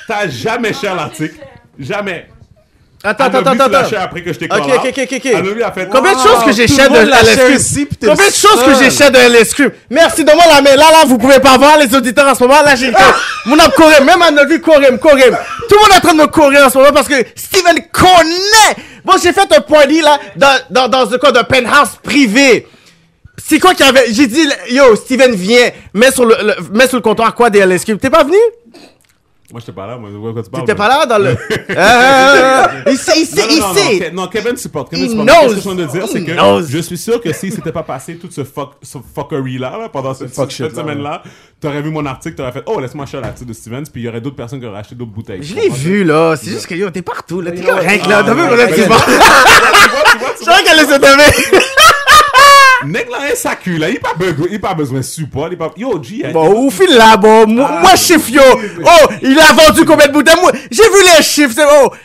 T'as 0.08 0.28
jamais 0.28 0.72
cher 0.72 0.94
l'article. 0.94 1.36
Jamais. 1.78 2.28
Attends, 3.04 3.24
attends, 3.24 3.38
attends, 3.38 3.64
attends. 3.64 3.96
après 4.00 4.22
que 4.22 4.32
je 4.32 4.38
t'ai 4.38 4.46
Ok, 4.46 4.62
ok, 4.62 4.92
ok, 4.98 5.12
ok. 5.24 5.34
Anobli 5.34 5.62
a 5.62 5.70
fait. 5.72 5.88
Combien 5.90 6.12
de 6.14 6.18
choses 6.18 6.44
que 6.44 6.50
le 6.50 7.04
de 7.04 7.56
LSQ? 7.56 7.86
t'es 8.00 8.06
Combien 8.06 8.24
de 8.24 8.30
le 8.30 8.34
choses 8.34 8.62
que 8.64 8.90
cher 8.90 9.10
de 9.10 9.18
LSQ? 9.18 9.70
Merci, 9.90 10.24
donne-moi 10.24 10.44
la 10.52 10.62
main. 10.62 10.70
Là, 10.76 10.90
là, 10.90 11.04
vous 11.06 11.18
pouvez 11.18 11.38
pas 11.38 11.56
voir 11.58 11.78
les 11.78 11.94
auditeurs 11.94 12.26
en 12.28 12.34
ce 12.34 12.42
moment. 12.42 12.62
Là, 12.62 12.74
j'ai 12.74 12.92
mon 13.44 13.58
âme 13.58 13.70
courir. 13.76 14.02
Même 14.02 14.22
à 14.22 14.30
notre 14.30 14.48
vie, 14.48 14.60
courir, 14.60 14.98
courir. 14.98 15.36
Tout 15.68 15.76
le 15.76 15.80
monde 15.82 15.90
est 15.92 15.96
en 15.96 16.00
train 16.00 16.14
de 16.14 16.18
me 16.20 16.26
courir 16.26 16.66
en 16.66 16.70
ce 16.70 16.78
moment 16.78 16.92
parce 16.92 17.08
que 17.08 17.14
Steven 17.36 17.76
connaît. 17.92 18.82
Bon, 19.04 19.12
j'ai 19.22 19.32
fait 19.32 19.42
un 19.56 19.60
party, 19.60 20.00
là, 20.00 20.18
dans, 20.34 20.58
dans, 20.70 20.88
dans 20.88 21.14
un 21.14 21.18
quoi, 21.18 21.30
d'un 21.30 21.44
penthouse 21.44 21.90
privé. 22.02 22.66
C'est 23.38 23.60
quoi 23.60 23.74
qu'il 23.74 23.86
y 23.86 23.88
avait? 23.88 24.06
J'ai 24.12 24.26
dit, 24.26 24.48
yo, 24.70 24.96
Steven, 24.96 25.32
viens, 25.34 25.68
mets 25.94 26.10
sur 26.10 26.24
le, 26.24 26.34
le- 26.42 26.54
mets 26.72 26.88
sur 26.88 26.96
le 26.96 27.02
comptoir 27.02 27.34
quoi 27.34 27.50
des 27.50 27.60
LS 27.60 27.84
Cube. 27.84 28.00
T'es 28.00 28.10
pas 28.10 28.24
venu? 28.24 28.36
Moi, 29.52 29.60
j'étais 29.60 29.72
pas 29.72 29.86
là. 29.86 29.96
Moi, 29.96 30.10
quoi 30.32 30.42
tu 30.42 30.50
parles, 30.50 30.64
T'étais 30.64 30.76
pas 30.76 30.88
là 30.88 31.06
dans 31.06 31.18
le. 31.18 31.36
Ah, 31.76 32.68
il 32.90 32.96
sait, 32.98 33.12
il 33.20 33.26
sait, 33.26 33.42
Non, 33.42 33.46
il 33.50 33.60
non, 33.60 33.74
sait. 33.74 33.82
non, 33.82 33.98
Ke- 33.98 34.12
non, 34.12 34.26
Kevin 34.26 34.56
supporte. 34.56 34.90
Kevin 34.90 35.08
supporte. 35.10 35.28
knows. 35.28 35.48
Ce 35.50 35.54
que 35.54 35.60
je 35.60 35.68
viens 35.68 35.74
de 35.74 35.84
dire, 35.84 36.08
c'est 36.08 36.24
que 36.24 36.32
knows. 36.32 36.62
je 36.68 36.78
suis 36.78 36.98
sûr 36.98 37.20
que 37.20 37.32
si 37.32 37.52
c'était 37.52 37.70
pas 37.70 37.84
passé 37.84 38.16
tout 38.16 38.28
ce 38.30 38.42
fuck, 38.42 38.72
ce 38.82 38.98
fuckery-là, 39.14 39.78
là, 39.78 39.88
pendant 39.88 40.14
cette, 40.14 40.34
fuck 40.34 40.50
cette 40.50 40.66
shit-là, 40.68 40.82
semaine-là, 40.82 41.22
t'aurais 41.60 41.80
vu 41.80 41.90
mon 41.90 42.04
article, 42.06 42.34
t'aurais 42.34 42.50
fait, 42.52 42.64
oh, 42.66 42.80
laisse-moi 42.80 43.04
acheter 43.04 43.20
l'article 43.20 43.48
de 43.48 43.54
Stevens, 43.54 43.84
puis 43.92 44.02
il 44.02 44.04
y 44.06 44.08
aurait 44.08 44.20
d'autres 44.20 44.34
personnes 44.36 44.58
qui 44.58 44.66
auraient 44.66 44.80
acheté 44.80 44.96
d'autres 44.96 45.12
bouteilles. 45.12 45.42
Je 45.42 45.54
l'ai 45.54 45.68
vu, 45.68 46.02
là. 46.02 46.34
C'est 46.36 46.50
juste 46.50 46.66
que, 46.66 46.74
yo, 46.74 46.90
t'es 46.90 47.02
partout, 47.02 47.40
là. 47.40 47.52
T'es 47.52 47.62
correct, 47.62 48.04
là. 48.08 48.24
T'as 48.24 48.34
vu, 48.34 48.42
on. 48.42 48.56
Tu 48.56 48.82
vois, 48.88 48.98
tu 50.38 50.44
vois, 50.44 50.54
Je 50.58 50.86
qu'elle 50.86 51.00
tomber. 51.00 51.66
Nèk 52.86 53.10
lan 53.12 53.28
yon 53.28 53.38
saku 53.40 53.76
la, 53.82 53.90
yon 53.92 54.02
pa 54.62 54.74
bezwen 54.78 55.04
support, 55.06 55.54
yon 55.54 55.60
pa... 55.60 55.70
Yo, 55.80 55.94
G, 56.00 56.22
yon... 56.22 56.34
Bon, 56.36 56.64
ou 56.64 56.74
fin 56.74 56.92
la, 56.94 57.14
bon, 57.20 57.54
mwen 57.56 57.90
ah, 57.90 57.96
chif 58.00 58.30
yo, 58.32 58.44
oh, 58.82 59.16
yon 59.22 59.42
a 59.42 59.52
vendu 59.58 59.86
koubet 59.88 60.14
bouten, 60.14 60.40
mwen, 60.42 60.60
jè 60.70 60.90
vu 60.92 61.06
lè 61.08 61.22
chif, 61.26 61.56
se, 61.56 61.66
oh... 61.80 61.96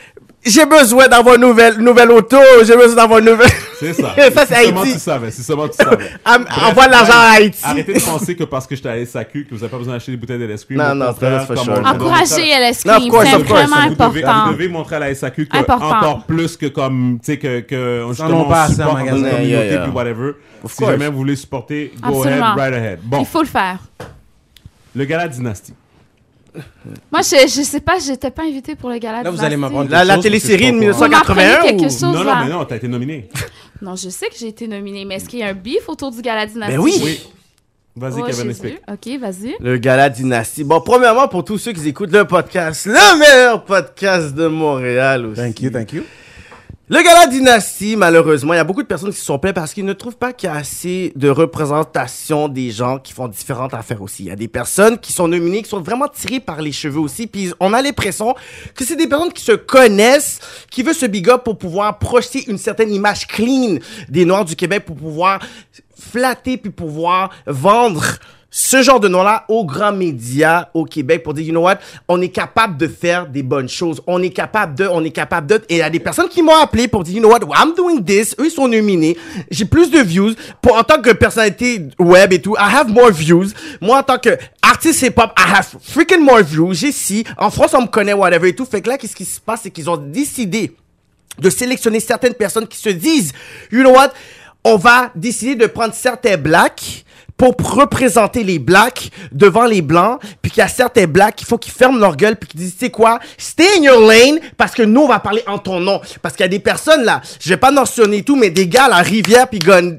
J'ai 0.44 0.66
besoin 0.66 1.08
d'avoir 1.08 1.36
une 1.36 1.42
nouvelle, 1.42 1.78
nouvelle 1.78 2.10
auto, 2.12 2.38
j'ai 2.66 2.76
besoin 2.76 2.96
d'avoir 2.96 3.20
une 3.20 3.26
nouvelle. 3.26 3.52
c'est 3.80 3.94
ça. 3.94 4.16
ça, 4.34 4.46
c'est 4.48 4.56
Haïti. 4.56 4.94
tu 4.94 5.00
savais, 5.00 5.30
si 5.30 5.44
seulement 5.44 5.68
tu 5.68 5.76
savais. 5.76 6.10
Envoie 6.26 6.88
de 6.88 6.92
l'argent 6.92 7.14
à 7.16 7.36
Haïti. 7.36 7.60
Arrêtez 7.64 7.94
de 7.94 8.00
penser 8.00 8.36
que 8.36 8.44
parce 8.46 8.66
que 8.66 8.76
j'étais 8.76 8.90
à 8.90 9.06
SAQ, 9.06 9.46
que 9.46 9.50
vous 9.52 9.58
n'avez 9.58 9.70
pas 9.70 9.78
besoin 9.78 9.94
d'acheter 9.94 10.12
des 10.14 10.18
bouteilles 10.18 10.40
de. 10.40 10.48
Non, 10.76 10.96
non, 10.96 11.14
that's 11.14 11.46
for 11.46 11.58
sure. 11.58 11.76
Cream, 11.76 13.10
course, 13.12 13.26
c'est 13.30 13.36
of 13.36 13.48
course. 13.48 13.52
vraiment 13.70 13.76
vous 13.90 13.96
devez, 13.96 14.24
important. 14.24 14.46
vous 14.48 14.54
devez 14.54 14.68
montrer 14.68 14.96
à 14.96 15.00
la 15.00 15.14
SAQ 15.16 15.46
que 15.46 15.58
Important. 15.58 15.86
encore 15.90 16.26
plus 16.26 16.58
que 16.58 16.66
comme, 16.66 17.20
tu 17.24 17.34
sais, 17.34 17.38
que, 17.38 17.60
que 17.60 18.06
justement, 18.10 18.48
on 18.48 18.52
assez 18.52 18.72
en 18.72 18.76
supporte 18.76 18.94
magasin. 18.98 19.18
notre 19.18 19.30
communauté 19.30 19.48
Yeah, 19.52 19.66
yeah. 19.66 19.82
puis 19.84 19.92
whatever. 19.92 20.32
Si 20.68 20.86
jamais 20.86 21.08
vous 21.08 21.18
voulez 21.18 21.36
supporter, 21.36 21.92
go 22.02 22.08
Absolument. 22.24 22.46
ahead, 22.48 22.58
right 22.58 22.74
ahead. 22.74 23.00
Bon, 23.04 23.20
Il 23.20 23.26
faut 23.28 23.42
le 23.42 23.48
faire. 23.48 23.78
le 24.96 25.06
gala 25.06 25.28
Dynasty. 25.28 25.74
Moi, 27.11 27.22
je, 27.22 27.48
je 27.48 27.61
sais 27.64 27.80
pas, 27.80 27.98
j'étais 27.99 28.32
pas 28.32 28.44
invitée 28.44 28.76
pour 28.76 28.90
le 28.90 28.98
gala. 28.98 29.23
Là, 29.23 29.32
vous 29.32 29.44
allez 29.44 29.57
m'apprendre 29.57 29.90
La, 29.90 30.03
la 30.03 30.18
télésérie 30.18 30.72
de 30.72 30.91
parce 30.91 30.99
que 30.99 31.06
je 31.06 31.07
suis 31.07 31.10
pas 31.10 31.22
au 31.22 31.26
courant. 31.26 31.36
1981 31.36 31.48
Vous 31.48 31.56
m'apprenez 31.56 31.78
quelque 31.78 31.80
ou... 31.80 31.90
chose. 31.90 32.02
Non, 32.02 32.14
non, 32.14 32.23
là. 32.23 32.41
mais 32.44 32.52
non, 32.52 32.65
t'as 32.65 32.76
été 32.78 32.88
nominé. 32.88 33.30
Non, 33.84 33.95
je 33.95 34.10
sais 34.10 34.28
que 34.28 34.36
j'ai 34.40 34.49
été 34.49 34.68
nominée, 34.68 35.06
mais 35.06 35.15
est-ce 35.15 35.28
qu'il 35.28 35.40
y 35.40 35.44
a 35.44 35.48
un 35.48 35.53
beef 35.56 35.90
autour 35.90 36.11
du 36.11 36.22
gala 36.22 36.45
Dynasty? 36.45 36.76
Ben 36.76 36.80
oui. 36.80 37.02
Oui. 37.03 37.19
Vas-y, 37.95 38.22
Oh, 38.22 38.26
Kevin, 38.28 38.49
explique. 38.52 38.80
Ok, 38.88 39.19
vas-y. 39.19 39.56
Le 39.60 39.78
Gala 39.78 40.07
Dynastie. 40.10 40.64
Bon, 40.64 40.80
premièrement, 40.82 41.28
pour 41.28 41.44
tous 41.44 41.57
ceux 41.57 41.73
qui 41.73 41.90
écoutent 41.90 42.11
le 42.14 42.26
podcast, 42.26 42.86
le 42.86 43.19
meilleur 43.19 43.65
podcast 43.65 44.36
de 44.36 44.45
Montréal 44.45 45.26
aussi. 45.26 45.41
Thank 45.41 45.61
you, 45.61 45.72
thank 45.72 45.94
you. 45.94 46.03
Le 46.94 47.02
Gala 47.02 47.28
Dynastie, 47.28 47.96
malheureusement, 47.96 48.54
il 48.54 48.58
y 48.58 48.60
a 48.60 48.66
beaucoup 48.66 48.82
de 48.82 48.88
personnes 48.88 49.14
qui 49.14 49.22
sont 49.22 49.40
plaintes 49.40 49.56
parce 49.56 49.74
qu'ils 49.74 49.86
ne 49.86 49.94
trouvent 49.94 50.18
pas 50.18 50.34
qu'il 50.34 50.50
y 50.50 50.52
a 50.52 50.56
assez 50.56 51.14
de 51.16 51.30
représentation 51.30 52.50
des 52.50 52.70
gens 52.70 53.00
qui 53.00 53.14
font 53.14 53.30
différentes 53.30 53.74
affaires 53.74 54.02
aussi. 54.02 54.24
Il 54.24 54.26
y 54.26 54.32
a 54.32 54.36
des 54.36 54.50
personnes 54.50 54.98
qui 54.98 55.14
sont 55.14 55.30
nominées, 55.30 55.64
qui 55.64 55.70
sont 55.70 55.80
vraiment 55.80 56.10
tirées 56.10 56.42
par 56.42 56.62
les 56.62 56.74
cheveux 56.74 57.00
aussi, 57.00 57.28
puis 57.28 57.54
on 57.62 57.72
a 57.72 57.82
l'impression 57.82 58.36
que 58.76 58.84
c'est 58.84 58.98
des 58.98 59.08
personnes 59.08 59.32
qui 59.32 59.42
se 59.42 59.54
connaissent, 59.54 60.42
qui 60.70 60.84
veulent 60.84 60.94
se 60.94 61.06
big 61.06 61.30
up 61.30 61.46
pour 61.46 61.58
pouvoir 61.58 61.98
projeter 61.98 62.50
une 62.50 62.58
certaine 62.58 62.94
image 62.94 63.26
clean 63.26 63.78
des 64.10 64.26
Noirs 64.26 64.44
du 64.44 64.58
Québec, 64.58 64.84
pour 64.84 64.98
pouvoir 64.98 65.40
flatter, 65.98 66.58
puis 66.58 66.72
pouvoir 66.72 67.30
vendre 67.48 68.04
ce 68.53 68.82
genre 68.82 68.99
de 68.99 69.07
nom-là 69.07 69.45
aux 69.48 69.64
grands 69.64 69.94
médias 69.94 70.68
au 70.73 70.84
Québec 70.84 71.23
pour 71.23 71.34
dire, 71.34 71.45
you 71.45 71.52
know 71.52 71.61
what, 71.61 71.78
on 72.10 72.22
est 72.22 72.30
capable 72.30 72.76
de 72.76 72.88
faire 72.88 73.26
des 73.26 73.44
bonnes 73.44 73.69
choses. 73.69 74.02
On 74.06 74.22
est 74.22 74.30
capable 74.30 74.76
de, 74.76 74.86
on 74.88 75.02
est 75.06 75.11
capable 75.11 75.48
de. 75.48 75.56
Et 75.69 75.76
il 75.76 75.78
y 75.78 75.82
a 75.82 75.90
des 75.90 76.02
personnes 76.02 76.28
qui 76.28 76.41
m'ont 76.41 76.57
appelé 76.57 76.90
pour 76.90 77.03
dire, 77.03 77.15
you 77.15 77.22
know 77.22 77.30
what, 77.30 77.40
I'm 77.56 77.73
doing 77.73 78.03
this. 78.03 78.36
Eux, 78.38 78.48
ils 78.48 78.52
sont 78.52 78.68
nominés. 78.68 79.18
J'ai 79.49 79.64
plus 79.64 79.90
de 79.90 79.99
views. 79.99 80.34
Pour, 80.61 80.76
en 80.76 80.84
tant 80.84 81.02
que 81.02 81.11
personnalité 81.11 81.88
web 81.98 82.34
et 82.34 82.41
tout, 82.41 82.56
I 82.60 82.76
have 82.76 82.90
more 82.90 83.11
views. 83.11 83.48
Moi, 83.80 83.98
en 83.98 84.03
tant 84.03 84.18
que 84.18 84.38
artiste 84.61 85.02
hip-hop, 85.02 85.32
I 85.38 85.44
have 85.56 85.69
freaking 85.82 86.22
more 86.22 86.44
views. 86.44 86.73
J'ai 86.73 86.91
si. 86.91 87.23
En 87.38 87.49
France, 87.49 87.73
on 87.73 87.84
me 87.84 87.88
connaît, 87.88 88.14
whatever 88.14 88.49
et 88.49 88.56
tout. 88.56 88.65
Fait 88.65 88.82
que 88.82 88.90
là, 88.90 88.98
qu'est-ce 88.98 89.15
qui 89.15 89.26
se 89.26 89.40
passe? 89.40 89.61
C'est 89.64 89.72
qu'ils 89.72 89.90
ont 89.90 89.98
décidé 89.98 90.76
de 91.40 91.49
sélectionner 91.49 92.02
certaines 92.02 92.34
personnes 92.34 92.68
qui 92.68 92.78
se 92.78 92.90
disent, 92.90 93.32
you 93.72 93.80
know 93.80 93.91
what, 93.91 94.11
on 94.65 94.76
va 94.76 95.10
décider 95.15 95.56
de 95.56 95.68
prendre 95.68 95.94
certains 95.94 96.36
blacks 96.36 97.06
pour 97.50 97.74
représenter 97.74 98.44
les 98.44 98.60
blacks 98.60 99.10
devant 99.32 99.66
les 99.66 99.82
blancs, 99.82 100.20
puis 100.42 100.52
qu'il 100.52 100.62
y 100.62 100.64
a 100.64 100.68
certains 100.68 101.08
blacks 101.08 101.36
qu'il 101.36 101.48
faut 101.48 101.58
qu'ils 101.58 101.74
ferment 101.74 101.98
leur 101.98 102.16
gueule, 102.16 102.36
puis 102.36 102.50
qu'ils 102.50 102.60
disent, 102.60 102.74
tu 102.74 102.86
sais 102.86 102.92
quoi, 102.92 103.20
stay 103.38 103.66
in 103.78 103.84
your 103.84 104.00
lane, 104.08 104.40
parce 104.58 104.74
que 104.74 104.84
nous, 104.84 105.02
on 105.02 105.08
va 105.08 105.20
parler 105.20 105.44
en 105.48 105.58
ton 105.58 105.80
nom. 105.80 106.02
Parce 106.22 106.36
qu'il 106.36 106.44
y 106.44 106.46
a 106.46 106.50
des 106.50 106.60
personnes, 106.60 107.04
là, 107.04 107.22
je 107.40 107.50
vais 107.50 107.58
pas 107.58 107.72
mentionner 107.72 108.24
tout, 108.24 108.36
mais 108.36 108.50
des 108.50 108.68
gars, 108.68 108.88
la 108.88 108.98
Rivière, 108.98 109.48
puis 109.48 109.60
Gon... 109.60 109.98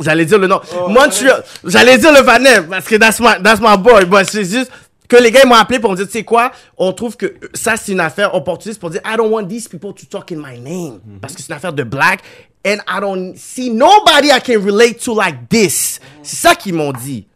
J'allais 0.00 0.24
dire 0.24 0.38
le 0.38 0.46
nom. 0.46 0.60
Montreal. 0.88 1.42
J'allais 1.64 1.98
dire 1.98 2.12
le 2.12 2.20
Vanet, 2.20 2.62
parce 2.68 2.84
que 2.84 2.94
that's 2.94 3.18
my, 3.18 3.42
that's 3.42 3.60
my 3.60 3.76
boy. 3.76 4.04
C'est 4.24 4.44
juste 4.44 4.70
que 5.08 5.16
les 5.16 5.32
gars 5.32 5.44
m'ont 5.44 5.56
appelé 5.56 5.80
pour 5.80 5.90
me 5.90 5.96
dire, 5.96 6.06
tu 6.06 6.12
sais 6.12 6.22
quoi, 6.22 6.52
on 6.76 6.92
trouve 6.92 7.16
que 7.16 7.34
ça 7.54 7.76
c'est 7.76 7.92
une 7.92 8.00
affaire 8.00 8.34
opportuniste 8.34 8.78
pour 8.78 8.90
dire, 8.90 9.00
I 9.04 9.16
don't 9.16 9.32
want 9.32 9.46
these 9.46 9.66
people 9.66 9.92
to 9.94 10.06
talk 10.06 10.30
in 10.30 10.36
my 10.36 10.60
name. 10.60 11.00
Parce 11.20 11.34
que 11.34 11.40
c'est 11.40 11.48
une 11.48 11.56
affaire 11.56 11.72
de 11.72 11.82
black. 11.82 12.20
And 12.70 12.78
I 12.86 13.00
don't 13.00 13.34
see 13.36 13.70
nobody 13.70 14.28
I 14.30 14.40
can 14.44 14.60
relate 14.62 14.98
to 15.04 15.14
like 15.14 15.48
this. 15.48 16.00
C'est 16.22 16.36
ça 16.36 16.54
qu'ils 16.54 16.74
m'ont 16.74 16.92
dit. 16.92 17.26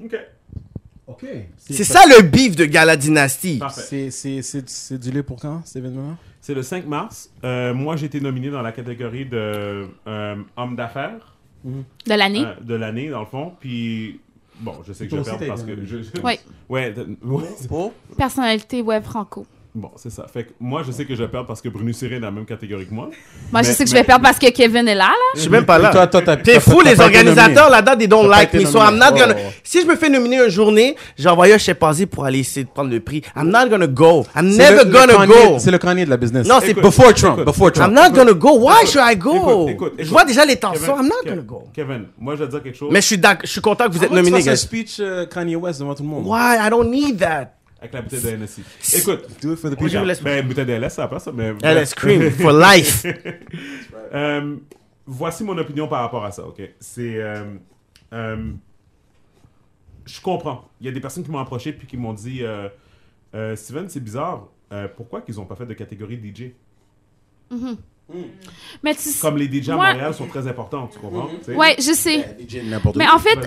OK. 0.00 0.16
OK. 1.08 1.24
C'est 1.56 1.84
ça 1.84 2.00
le 2.06 2.22
beef 2.22 2.54
de 2.54 2.64
Gala 2.64 2.96
Dynasty. 2.96 3.58
Parfait. 3.58 3.80
C'est- 3.80 4.10
C'est 4.10 4.42
c'est- 4.42 4.68
c'est 4.68 4.98
du 4.98 5.10
lait 5.10 5.22
pour 5.24 5.40
quand, 5.40 5.62
cet 5.64 5.76
événement-là? 5.76 6.16
C'est 6.40 6.54
le 6.54 6.62
5 6.62 6.86
mars. 6.86 7.30
Euh, 7.44 7.74
moi, 7.74 7.96
j'ai 7.96 8.06
été 8.06 8.20
nominé 8.20 8.48
dans 8.50 8.62
la 8.62 8.72
catégorie 8.72 9.26
de 9.26 9.88
euh, 10.06 10.36
homme 10.56 10.76
d'affaires 10.76 11.34
De 11.64 12.14
l'année. 12.14 12.44
euh, 12.44 12.54
de 12.60 12.74
l'année, 12.74 13.08
dans 13.10 13.20
le 13.20 13.26
fond. 13.26 13.52
Puis, 13.58 14.20
bon, 14.60 14.74
je 14.86 14.92
sais 14.92 15.08
que 15.08 15.16
je 15.16 15.22
perds 15.22 15.48
parce 15.48 15.62
que... 15.64 15.84
Je, 15.84 15.96
Oui. 16.22 16.38
Ouais, 16.68 16.92
de- 16.92 17.16
ouais, 17.22 17.44
c'est- 17.58 17.68
Pour? 17.68 17.92
Personnalité 18.16 18.80
web 18.82 19.02
franco. 19.02 19.46
Bon, 19.80 19.92
c'est 19.94 20.10
ça. 20.10 20.26
Fait 20.26 20.42
que 20.42 20.50
moi, 20.58 20.82
je 20.84 20.90
sais 20.90 21.04
que 21.04 21.14
je 21.14 21.22
vais 21.22 21.28
perdre 21.28 21.46
parce 21.46 21.62
que 21.62 21.68
Bruno 21.68 21.92
Siré 21.92 22.16
est 22.16 22.20
dans 22.20 22.26
la 22.26 22.32
même 22.32 22.44
catégorie 22.44 22.84
que 22.86 22.92
moi. 22.92 23.10
Moi, 23.52 23.62
je 23.62 23.68
Mais- 23.68 23.74
sais 23.74 23.84
que 23.84 23.90
je 23.90 23.94
vais 23.94 24.02
perdre 24.02 24.24
parce 24.24 24.36
que 24.38 24.50
Kevin 24.50 24.88
est 24.88 24.94
là, 24.96 25.04
là. 25.04 25.14
Je 25.36 25.40
suis 25.42 25.50
même 25.50 25.64
pas 25.64 25.78
là. 25.78 25.90
Toi, 25.90 26.08
toi, 26.08 26.20
t'as- 26.22 26.36
T'es 26.36 26.58
fou, 26.58 26.80
les 26.80 26.98
organisateurs 27.00 27.70
là-dedans, 27.70 27.96
they 27.96 28.08
don't 28.08 28.28
like 28.28 28.52
me. 28.54 28.64
So 28.64 28.78
I'm 28.80 28.96
not 28.98 29.10
gonna. 29.12 29.34
Oh, 29.36 29.40
oh. 29.48 29.52
Si 29.62 29.80
je 29.82 29.86
me 29.86 29.94
fais 29.94 30.08
nominer 30.08 30.42
une 30.42 30.50
journée, 30.50 30.96
j'ai 31.16 31.28
envoyé 31.28 31.54
un 31.54 31.58
chimpanzé 31.58 32.06
pour 32.06 32.24
aller 32.24 32.40
essayer 32.40 32.64
de 32.64 32.70
prendre 32.70 32.90
le 32.90 32.98
prix. 32.98 33.22
I'm 33.36 33.48
not 33.50 33.68
gonna 33.68 33.86
go. 33.86 34.26
I'm 34.34 34.50
C'est 34.50 34.58
never 34.58 34.78
le- 34.78 34.84
le 34.84 34.90
gonna 34.90 35.12
Kanye- 35.14 35.26
go. 35.52 35.58
C'est 35.58 35.70
le 35.70 35.78
Kanye 35.78 36.04
de 36.04 36.10
la 36.10 36.16
business. 36.16 36.46
Non, 36.48 36.56
c'est 36.60 36.74
Before 36.74 37.14
Trump, 37.14 37.34
écoute, 37.34 37.46
before 37.46 37.70
Trump. 37.72 37.88
I'm 37.90 37.94
not 37.94 38.10
gonna 38.14 38.32
go. 38.32 38.58
Why 38.58 38.84
should 38.86 39.02
I 39.04 39.16
go? 39.16 39.68
Écoute, 39.68 39.68
écoute, 39.70 39.92
Je 40.00 40.08
vois 40.10 40.24
déjà 40.24 40.44
les 40.44 40.56
tensions. 40.56 40.80
Kevin, 40.96 41.04
I'm 41.04 41.08
not 41.08 41.28
gonna 41.30 41.42
go. 41.42 41.62
Kevin, 41.72 42.04
moi, 42.18 42.34
je 42.34 42.40
vais 42.40 42.46
te 42.46 42.50
dire 42.52 42.62
quelque 42.64 42.76
chose. 42.78 42.88
Mais 42.90 43.00
je 43.00 43.06
suis 43.06 43.18
d'ac- 43.18 43.42
je 43.44 43.50
suis 43.50 43.60
content 43.60 43.86
que 43.86 43.92
vous 43.92 43.98
êtes 43.98 44.04
Ah, 44.04 44.08
tu 44.08 44.14
nominé, 44.16 44.38
fasses 44.38 44.48
un 44.48 44.56
speech 44.56 44.96
euh, 45.00 45.26
Kanye 45.26 45.54
West 45.56 45.80
devant 45.80 45.94
tout 45.94 46.02
le 46.02 46.08
monde. 46.08 46.24
Why? 46.26 46.56
I 46.66 46.70
don't 46.70 46.90
need 46.90 47.18
that. 47.18 47.52
Avec 47.80 47.92
la 47.92 48.02
bouteille 48.02 48.22
de 48.22 48.36
NSI. 48.44 48.62
Écoute. 48.96 49.28
Do 49.40 49.52
it 49.52 49.58
for 49.58 49.70
the 49.70 49.76
people. 49.76 50.14
Ben, 50.22 50.46
bouteille 50.46 50.66
de 50.66 50.72
LS, 50.72 50.94
ça. 50.94 51.08
Mais... 51.32 51.54
LS 51.62 51.94
Cream 51.94 52.30
for 52.30 52.52
life. 52.52 53.04
Euh, 54.14 54.56
voici 55.06 55.44
mon 55.44 55.58
opinion 55.58 55.86
par 55.86 56.00
rapport 56.00 56.24
à 56.24 56.30
ça, 56.32 56.42
ok? 56.46 56.62
C'est. 56.80 57.16
euh, 57.16 57.44
euh, 58.14 58.52
je 60.06 60.20
comprends. 60.22 60.66
Il 60.80 60.86
y 60.86 60.88
a 60.88 60.92
des 60.92 61.00
personnes 61.00 61.22
qui 61.24 61.30
m'ont 61.30 61.38
approché 61.40 61.74
puis 61.74 61.86
qui 61.86 61.98
m'ont 61.98 62.14
dit 62.14 62.38
euh, 62.42 62.70
euh, 63.34 63.54
Steven, 63.54 63.86
c'est 63.90 64.00
bizarre. 64.00 64.48
euh, 64.72 64.88
pourquoi 64.96 65.20
qu'ils 65.20 65.34
n'ont 65.34 65.44
pas 65.44 65.56
fait 65.56 65.66
de 65.66 65.74
catégorie 65.74 66.16
DJ 66.16 66.52
Mais 68.82 68.94
tu 68.94 69.00
sais. 69.02 69.20
Comme 69.20 69.36
les 69.36 69.44
DJ 69.46 69.68
à 69.70 69.74
Moi- 69.76 69.92
Montréal 69.92 70.14
sont 70.14 70.26
très 70.26 70.46
importants, 70.48 70.86
tu 70.90 70.98
comprends? 70.98 71.28
sais? 71.42 71.54
Ouais, 71.54 71.76
je 71.78 71.92
sais. 71.92 72.36
N'importe 72.64 72.96
Mais 72.96 73.08
en 73.08 73.18
fait. 73.18 73.38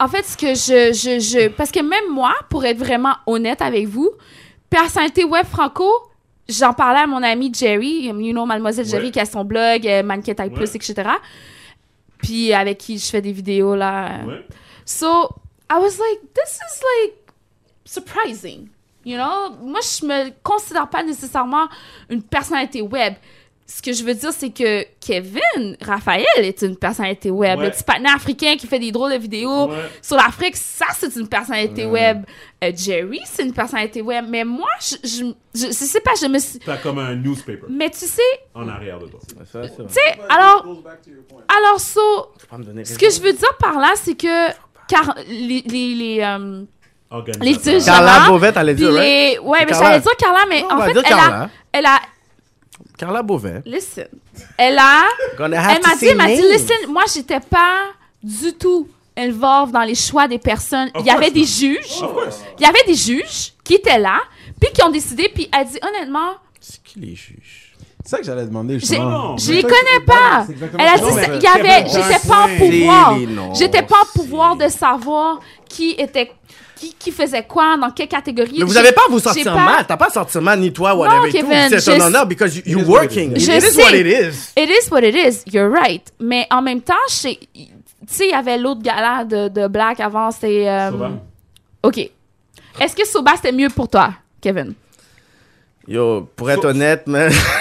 En 0.00 0.08
fait, 0.08 0.24
ce 0.24 0.36
que 0.36 0.54
je, 0.54 0.92
je, 0.94 1.20
je. 1.20 1.48
Parce 1.48 1.70
que 1.70 1.80
même 1.80 2.10
moi, 2.10 2.34
pour 2.48 2.64
être 2.64 2.78
vraiment 2.78 3.14
honnête 3.26 3.60
avec 3.60 3.86
vous, 3.86 4.10
personnalité 4.70 5.24
web 5.24 5.44
franco, 5.44 5.88
j'en 6.48 6.72
parlais 6.72 7.00
à 7.00 7.06
mon 7.06 7.22
ami 7.22 7.52
Jerry, 7.54 8.06
you 8.06 8.32
know, 8.32 8.46
Mademoiselle 8.46 8.86
Jerry, 8.86 9.12
qui 9.12 9.20
a 9.20 9.26
son 9.26 9.44
blog, 9.44 9.86
euh, 9.86 10.02
Mannequin 10.02 10.32
Type 10.32 10.52
Ouais. 10.52 10.54
Plus, 10.54 10.74
etc. 10.74 11.10
Puis 12.18 12.52
avec 12.54 12.78
qui 12.78 12.98
je 12.98 13.06
fais 13.06 13.20
des 13.20 13.32
vidéos, 13.32 13.76
là. 13.76 14.24
Ouais. 14.26 14.46
So, 14.86 15.28
I 15.70 15.74
was 15.78 15.98
like, 15.98 16.32
this 16.34 16.54
is 16.56 16.82
like 16.82 17.14
surprising. 17.84 18.68
You 19.04 19.16
know? 19.16 19.56
Moi, 19.62 19.80
je 19.80 20.06
me 20.06 20.30
considère 20.42 20.88
pas 20.88 21.02
nécessairement 21.02 21.68
une 22.08 22.22
personnalité 22.22 22.80
web. 22.80 23.14
Ce 23.72 23.80
que 23.82 23.92
je 23.92 24.02
veux 24.02 24.14
dire, 24.14 24.32
c'est 24.32 24.50
que 24.50 24.84
Kevin 25.00 25.76
Raphaël 25.80 26.24
est 26.38 26.60
une 26.62 26.76
personnalité 26.76 27.30
web. 27.30 27.56
Ouais. 27.60 27.66
Le 27.66 27.70
petit 27.70 27.84
partenaire 27.84 28.16
africain 28.16 28.56
qui 28.58 28.66
fait 28.66 28.80
des 28.80 28.90
drôles 28.90 29.12
de 29.12 29.18
vidéos 29.18 29.68
Ouais. 29.68 29.76
sur 30.02 30.16
l'Afrique, 30.16 30.56
ça, 30.56 30.86
c'est 30.98 31.14
une 31.14 31.28
personnalité 31.28 31.86
web. 31.86 32.24
Euh, 32.64 32.72
Jerry, 32.74 33.20
c'est 33.24 33.44
une 33.44 33.52
personnalité 33.52 34.02
web. 34.02 34.24
Mais 34.28 34.42
moi, 34.42 34.68
je, 34.80 34.96
je, 35.04 35.24
je, 35.54 35.66
je 35.68 35.72
sais 35.72 36.00
pas, 36.00 36.10
je 36.20 36.26
me 36.26 36.40
suis... 36.40 36.58
T'as 36.58 36.78
comme 36.78 36.98
un 36.98 37.14
newspaper 37.14 37.66
Mais 37.70 37.90
tu 37.90 38.06
sais, 38.06 38.20
en 38.54 38.66
arrière 38.68 38.98
de 38.98 39.06
toi. 39.06 39.20
tu 39.22 39.46
sais, 39.88 40.18
alors... 40.28 40.66
Alors, 41.56 41.78
so, 41.80 42.00
ce 42.84 42.98
que 42.98 43.08
je 43.08 43.20
veux 43.20 43.32
dire 43.32 43.56
par 43.60 43.78
là, 43.78 43.92
c'est 43.94 44.16
que... 44.16 44.48
Car 44.88 45.14
les... 45.28 45.62
les, 45.64 45.94
les 45.94 46.20
euh, 46.22 46.64
les 47.40 47.56
Carla 47.84 48.26
Beauvette, 48.28 48.56
allait 48.56 48.74
puis 48.74 48.82
dire, 48.84 48.92
les... 48.92 49.38
Ouais, 49.42 49.60
mais 49.60 49.66
Carla. 49.66 49.86
j'allais 49.86 50.00
dire 50.00 50.16
Carla, 50.16 50.40
mais 50.48 50.62
Non, 50.62 50.68
on 50.72 50.74
en 50.74 50.80
fait, 50.82 50.90
elle 51.06 51.12
a, 51.14 51.48
elle 51.72 51.86
a 51.86 51.98
Carla 53.00 53.22
Beauvais. 53.22 53.62
Listen. 53.64 54.08
Elle 54.58 54.76
a. 54.76 55.04
Elle 55.38 55.50
m'a 55.50 55.96
dit, 55.98 56.06
elle 56.06 56.16
m'a 56.18 56.26
dit, 56.26 56.42
listen, 56.52 56.76
moi, 56.86 57.04
j'étais 57.10 57.40
pas 57.40 57.92
du 58.22 58.52
tout 58.52 58.88
involved 59.16 59.72
dans 59.72 59.84
les 59.84 59.94
choix 59.94 60.28
des 60.28 60.38
personnes. 60.38 60.90
Of 60.94 61.00
Il 61.00 61.06
y 61.06 61.10
avait 61.10 61.30
des 61.30 61.44
juges. 61.44 62.02
Of 62.02 62.12
course. 62.12 62.42
Il 62.58 62.62
y 62.62 62.68
avait 62.68 62.84
des 62.86 62.94
juges 62.94 63.54
qui 63.64 63.76
étaient 63.76 63.98
là, 63.98 64.20
puis 64.60 64.70
qui 64.74 64.82
ont 64.82 64.90
décidé, 64.90 65.30
puis 65.34 65.48
elle 65.50 65.66
dit, 65.66 65.78
honnêtement, 65.82 66.34
C'est 66.60 66.82
qui 66.82 67.00
les 67.00 67.14
juges? 67.14 67.74
C'est 68.04 68.10
ça 68.10 68.18
que 68.18 68.24
j'allais 68.24 68.44
demander, 68.44 68.78
justement. 68.78 69.28
Non, 69.30 69.36
je 69.38 69.52
les 69.52 69.62
connais 69.62 70.04
pas. 70.06 70.46
Elle 70.78 70.88
a 70.88 70.98
dit, 70.98 71.36
il 71.36 71.42
y 71.42 71.46
avait, 71.46 71.88
j'étais 71.88 72.28
pas 72.28 72.44
en 72.44 72.56
pouvoir. 72.58 73.54
J'étais 73.54 73.82
pas 73.82 73.96
en 74.02 74.18
pouvoir 74.18 74.56
de 74.56 74.68
savoir 74.68 75.40
qui 75.70 75.92
était, 75.92 76.32
qui, 76.80 76.94
qui 76.98 77.12
faisait 77.12 77.42
quoi, 77.44 77.76
dans 77.76 77.90
quelle 77.90 78.08
catégorie. 78.08 78.54
Mais 78.58 78.64
vous 78.64 78.72
J'ai- 78.72 78.78
avez 78.78 78.92
pas 78.92 79.02
à 79.06 79.10
vous 79.10 79.18
sentir 79.20 79.44
pas- 79.44 79.54
mal. 79.54 79.84
T'as 79.86 79.96
pas 79.98 80.06
à 80.06 80.10
sentir 80.10 80.40
mal, 80.40 80.58
ni 80.58 80.72
toi, 80.72 80.94
whatever. 80.94 81.28
et 81.28 81.30
tout. 81.30 81.46
Kevin, 81.46 81.68
C'est 81.68 81.80
je- 81.80 81.90
un 82.00 82.06
honneur 82.06 82.26
because 82.26 82.56
you, 82.56 82.62
you're 82.64 82.88
working. 82.88 83.32
It 83.32 83.42
is 83.42 83.60
sais. 83.60 83.82
what 83.82 83.94
it 83.94 84.06
is. 84.06 84.52
It 84.56 84.70
is 84.70 84.90
what 84.90 85.00
it 85.02 85.14
is. 85.14 85.42
You're 85.52 85.70
right. 85.70 86.10
Mais 86.18 86.46
en 86.50 86.62
même 86.62 86.80
temps, 86.80 86.94
tu 87.08 87.12
sais, 87.16 87.38
il 87.54 88.30
y 88.30 88.32
avait 88.32 88.56
l'autre 88.56 88.80
gala 88.82 89.24
de, 89.24 89.48
de 89.48 89.68
Black 89.68 90.00
avant, 90.00 90.30
c'était... 90.30 90.66
euh, 90.68 90.90
Soba. 90.90 91.10
OK. 91.82 91.98
Est-ce 92.80 92.96
que 92.96 93.06
Soba, 93.06 93.32
c'était 93.36 93.52
mieux 93.52 93.68
pour 93.68 93.88
toi, 93.88 94.10
Kevin? 94.40 94.72
Yo, 95.86 96.28
pour 96.36 96.50
être 96.50 96.64
honnête, 96.66 97.06
man. 97.06 97.30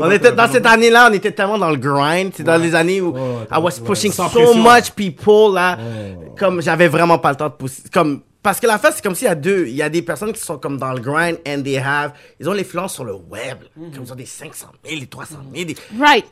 On 0.00 0.10
était, 0.10 0.32
dans 0.32 0.48
cette 0.50 0.66
année-là, 0.66 1.08
on 1.10 1.12
était 1.14 1.32
tellement 1.32 1.58
dans 1.58 1.70
le 1.70 1.76
grind. 1.76 2.32
C'est 2.34 2.42
dans 2.44 2.56
les 2.56 2.74
années 2.74 3.00
où 3.00 3.12
Ouais, 3.12 3.20
I 3.50 3.58
was 3.58 3.80
pushing 3.84 4.12
so 4.12 4.28
pression. 4.28 4.54
much 4.62 4.90
people, 4.94 5.54
là. 5.54 5.76
Ouais. 5.76 6.32
Comme 6.38 6.60
j'avais 6.62 6.88
vraiment 6.88 7.18
pas 7.18 7.30
le 7.30 7.36
temps 7.36 7.48
de 7.48 7.54
pousser. 7.54 7.82
Comme, 7.92 8.20
parce 8.42 8.60
que 8.60 8.66
la 8.66 8.78
face, 8.78 8.96
c'est 8.96 9.02
comme 9.02 9.14
s'il 9.14 9.26
y 9.26 9.30
a 9.30 9.34
deux. 9.34 9.66
Il 9.66 9.74
y 9.74 9.82
a 9.82 9.88
des 9.88 10.02
personnes 10.02 10.32
qui 10.32 10.40
sont 10.40 10.58
comme 10.58 10.78
dans 10.78 10.92
le 10.92 11.00
grind 11.00 11.38
and 11.46 11.62
they 11.62 11.76
have. 11.78 12.12
Ils 12.40 12.48
ont 12.48 12.52
l'influence 12.52 12.94
sur 12.94 13.04
le 13.04 13.14
web. 13.14 13.58
Comme 13.94 14.04
ils 14.04 14.12
ont 14.12 14.16
des 14.16 14.26
500 14.26 14.68
000, 14.86 15.00
des 15.00 15.06
300 15.06 15.36
000. 15.54 15.64
Des... 15.66 15.76
Right. 16.00 16.24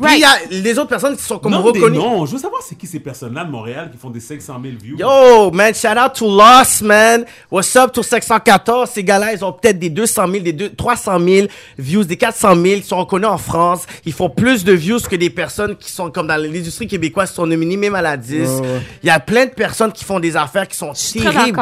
Puis 0.00 0.18
il 0.18 0.24
Right. 0.24 0.50
y 0.50 0.56
a 0.56 0.60
les 0.62 0.78
autres 0.78 0.88
personnes 0.88 1.16
qui 1.16 1.22
sont 1.22 1.38
comme 1.38 1.52
Non, 1.52 1.62
reconnues. 1.62 1.96
Non, 1.98 2.26
je 2.26 2.32
veux 2.32 2.38
savoir 2.38 2.60
c'est 2.62 2.74
qui 2.76 2.86
ces 2.86 3.00
personnes-là 3.00 3.44
de 3.44 3.50
Montréal 3.50 3.90
qui 3.92 3.98
font 3.98 4.10
des 4.10 4.20
500 4.20 4.60
000 4.62 4.74
views. 4.82 4.98
Yo, 4.98 5.50
man, 5.52 5.74
shout 5.74 5.88
out 5.98 6.12
to 6.14 6.26
Lost, 6.26 6.82
man. 6.82 7.24
What's 7.50 7.74
up 7.76 7.92
to 7.92 8.02
514? 8.02 8.90
Ces 8.90 9.04
gars-là, 9.04 9.32
ils 9.32 9.44
ont 9.44 9.52
peut-être 9.52 9.78
des 9.78 9.90
200 9.90 10.26
000, 10.30 10.42
des 10.44 10.52
deux- 10.52 10.70
300 10.74 11.18
000 11.20 11.46
views, 11.78 12.04
des 12.04 12.16
400 12.16 12.54
000. 12.54 12.64
Ils 12.76 12.84
sont 12.84 12.98
reconnus 12.98 13.28
en 13.28 13.38
France. 13.38 13.86
Ils 14.04 14.12
font 14.12 14.28
plus 14.30 14.64
de 14.64 14.72
views 14.72 15.00
que 15.00 15.16
des 15.16 15.30
personnes 15.30 15.76
qui 15.76 15.90
sont 15.90 16.10
comme 16.10 16.26
dans 16.26 16.36
l'industrie 16.36 16.86
québécoise, 16.86 17.30
qui 17.30 17.36
sont 17.36 17.46
nominées 17.46 17.76
même 17.76 17.94
à 17.94 18.02
la 18.02 18.16
10. 18.16 18.48
Il 19.02 19.06
y 19.06 19.10
a 19.10 19.20
plein 19.20 19.46
de 19.46 19.50
personnes 19.50 19.92
qui 19.92 20.04
font 20.04 20.20
des 20.20 20.36
affaires 20.36 20.66
qui 20.68 20.76
sont 20.76 20.92
terribles. 20.92 21.58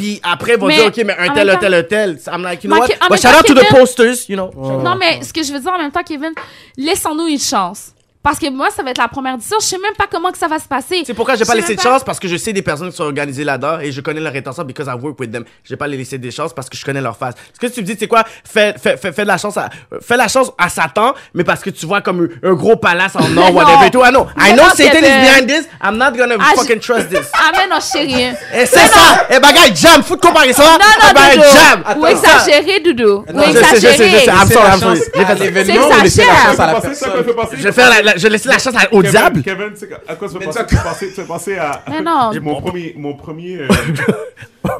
Puis 0.00 0.20
après, 0.22 0.54
ils 0.54 0.60
vont 0.60 0.66
Mais 0.66 0.76
dire, 0.76 0.86
OK, 0.86 0.96
mais 1.04 1.16
un 1.18 1.28
en 1.30 1.34
tel, 1.34 1.46
même 1.46 1.50
un 1.50 1.52
temps- 1.54 1.60
tel, 1.60 1.74
un 1.74 1.82
tel. 1.82 2.18
I'm 2.32 2.42
like, 2.42 2.64
you 2.64 2.70
know 2.70 2.80
Mais 2.80 2.94
what? 3.00 3.08
But 3.08 3.20
shout 3.20 3.28
out 3.38 3.46
to 3.46 3.54
the 3.54 3.68
posters, 3.68 4.28
you 4.28 4.36
know. 4.36 4.50
Non, 4.56 4.96
mais 4.96 5.22
ce 5.22 5.32
que 5.32 5.42
je 5.42 5.52
veux 5.52 5.60
dire 5.60 5.72
en 5.72 5.78
même 5.78 5.90
temps, 5.92 6.02
Kevin, 6.02 6.32
laissons-nous 6.76 7.26
une 7.26 7.38
chance. 7.38 7.92
Parce 8.22 8.38
que 8.38 8.50
moi, 8.50 8.68
ça 8.74 8.82
va 8.82 8.90
être 8.90 8.98
la 8.98 9.08
première 9.08 9.34
édition. 9.34 9.56
Je 9.60 9.64
sais 9.66 9.78
même 9.78 9.94
pas 9.96 10.04
comment 10.10 10.30
que 10.30 10.36
ça 10.36 10.46
va 10.46 10.58
se 10.58 10.68
passer. 10.68 11.02
C'est 11.06 11.14
pourquoi 11.14 11.36
j'ai 11.36 11.46
pas 11.46 11.54
laissé 11.54 11.74
de 11.74 11.80
chance 11.80 12.04
parce 12.04 12.20
que 12.20 12.28
je 12.28 12.36
sais 12.36 12.52
des 12.52 12.60
personnes 12.60 12.90
qui 12.90 12.96
sont 12.96 13.04
organisées 13.04 13.44
là-dedans 13.44 13.78
et 13.80 13.92
je 13.92 14.00
connais 14.02 14.20
leur 14.20 14.34
intention 14.34 14.62
because 14.64 14.86
I 14.88 14.94
work 15.00 15.18
with 15.18 15.32
them. 15.32 15.44
J'ai 15.64 15.76
pas 15.76 15.86
les 15.86 15.96
laissé 15.96 16.18
des 16.18 16.30
chances 16.30 16.52
parce 16.52 16.68
que 16.68 16.76
je 16.76 16.84
connais 16.84 17.00
leur 17.00 17.16
face. 17.16 17.34
Ce 17.54 17.58
que 17.58 17.72
tu 17.72 17.80
me 17.80 17.86
dis, 17.86 17.96
c'est 17.98 18.06
quoi? 18.08 18.22
Fais, 18.44 18.74
fais, 18.78 18.98
fais, 18.98 19.12
fais 19.12 19.22
de 19.22 19.28
la 19.28 19.38
chance 19.38 19.56
à, 19.56 19.70
fais 20.02 20.18
la 20.18 20.28
chance 20.28 20.52
à 20.58 20.68
Satan, 20.68 21.14
mais 21.32 21.44
parce 21.44 21.62
que 21.62 21.70
tu 21.70 21.86
vois 21.86 22.02
comme 22.02 22.28
un, 22.42 22.50
un 22.50 22.52
gros 22.52 22.76
palace 22.76 23.16
en 23.16 23.20
or, 23.24 23.28
Non. 23.30 23.52
whatever 23.52 23.86
et 23.86 23.90
tout. 23.90 24.04
I 24.04 24.10
know. 24.10 24.26
I 24.36 24.52
know 24.52 24.64
non, 24.64 24.70
Satan 24.74 24.98
is 24.98 25.00
behind 25.02 25.46
this. 25.48 25.66
I'm 25.82 25.96
not 25.96 26.12
gonna 26.14 26.34
Ah, 26.38 26.52
fucking 26.56 26.80
trust 26.80 27.08
this. 27.08 27.26
Ah, 27.32 27.52
mais 27.56 27.66
non, 27.68 27.76
je 27.76 27.86
sais 27.86 28.00
rien. 28.00 28.34
Et 28.54 28.66
c'est 28.66 28.86
ça! 28.86 29.26
Eh, 29.30 29.40
bagaille, 29.40 29.74
jam! 29.74 30.02
Faut 30.02 30.16
te 30.16 30.26
comparer 30.26 30.52
ça! 30.52 30.62
Non, 30.62 30.78
Eh, 30.78 31.06
non, 31.06 31.12
bagaille, 31.14 31.50
jam! 31.54 31.82
Doudou. 31.94 32.00
Ou 32.02 32.06
exagérer, 32.06 32.80
Doudou. 32.80 33.24
Ou 33.32 33.40
je 33.46 33.52
sais, 33.52 33.64
je 33.76 33.80
sais, 33.80 33.92
je 33.92 33.96
sais. 33.96 34.08
exagérer. 34.08 34.26
I'm 34.26 34.50
sorry, 34.50 34.68
la 34.68 34.74
I'm 34.74 34.80
sorry. 34.80 34.98
chance 34.98 35.10
J'ai 35.14 35.24
fait 35.24 35.34
l'événement 35.36 35.88
ou 35.88 36.02
laisser 36.02 36.22
la 36.26 36.34
chance 36.50 36.60
à 36.60 36.66
la 36.66 36.80
fait 36.80 36.88
personne? 36.88 37.46
Je 37.56 37.62
vais 37.62 37.72
faire 37.72 37.88
la, 38.02 38.09
la- 38.12 38.16
je 38.16 38.22
vais 38.24 38.30
laisser 38.30 38.48
la 38.48 38.58
chance 38.58 38.74
à- 38.76 38.92
au 38.92 38.98
Kevin, 39.00 39.10
diable. 39.10 39.42
Kevin, 39.42 39.70
tu 39.72 39.78
sais 39.80 39.88
à 40.08 40.14
quoi 40.16 40.28
tu 40.28 40.34
veux 40.34 40.40
penser? 40.40 40.60
Tu 40.68 40.74
veux 40.76 40.82
penser, 40.82 41.08
tu 41.14 41.20
veux 41.20 41.26
penser 41.26 41.56
à... 41.58 41.82
Mais 41.88 42.00
non. 42.02 42.30
Mon 42.42 42.60
premier... 42.60 42.94
Mon 42.96 43.14
premier 43.14 43.58
euh, 43.62 43.68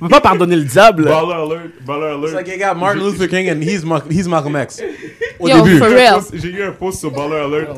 On 0.00 0.06
peut 0.06 0.10
pas 0.10 0.20
pardonner 0.20 0.56
le 0.56 0.64
diable. 0.64 1.04
baller 1.04 1.32
alert. 1.32 1.60
Baller 1.86 2.16
It's 2.16 2.32
alert. 2.32 2.34
like, 2.34 2.48
you 2.48 2.58
got 2.58 2.74
Martin 2.74 2.98
Luther 3.04 3.28
King 3.28 3.48
and 3.50 3.62
he's, 3.62 3.84
Ma- 3.84 4.02
he's 4.10 4.26
Malcolm 4.26 4.56
X. 4.56 4.82
Au 5.38 5.48
Yo, 5.48 5.62
début. 5.62 5.78
for 5.78 5.88
J'ai 5.88 5.92
eu 5.94 5.96
un 5.96 5.96
real. 6.00 6.14
post- 6.14 6.30
J'ai 6.34 6.48
eu 6.48 6.62
un 6.64 6.72
post 6.72 6.98
sur 7.00 7.10
Baller 7.12 7.36
Alert 7.36 7.70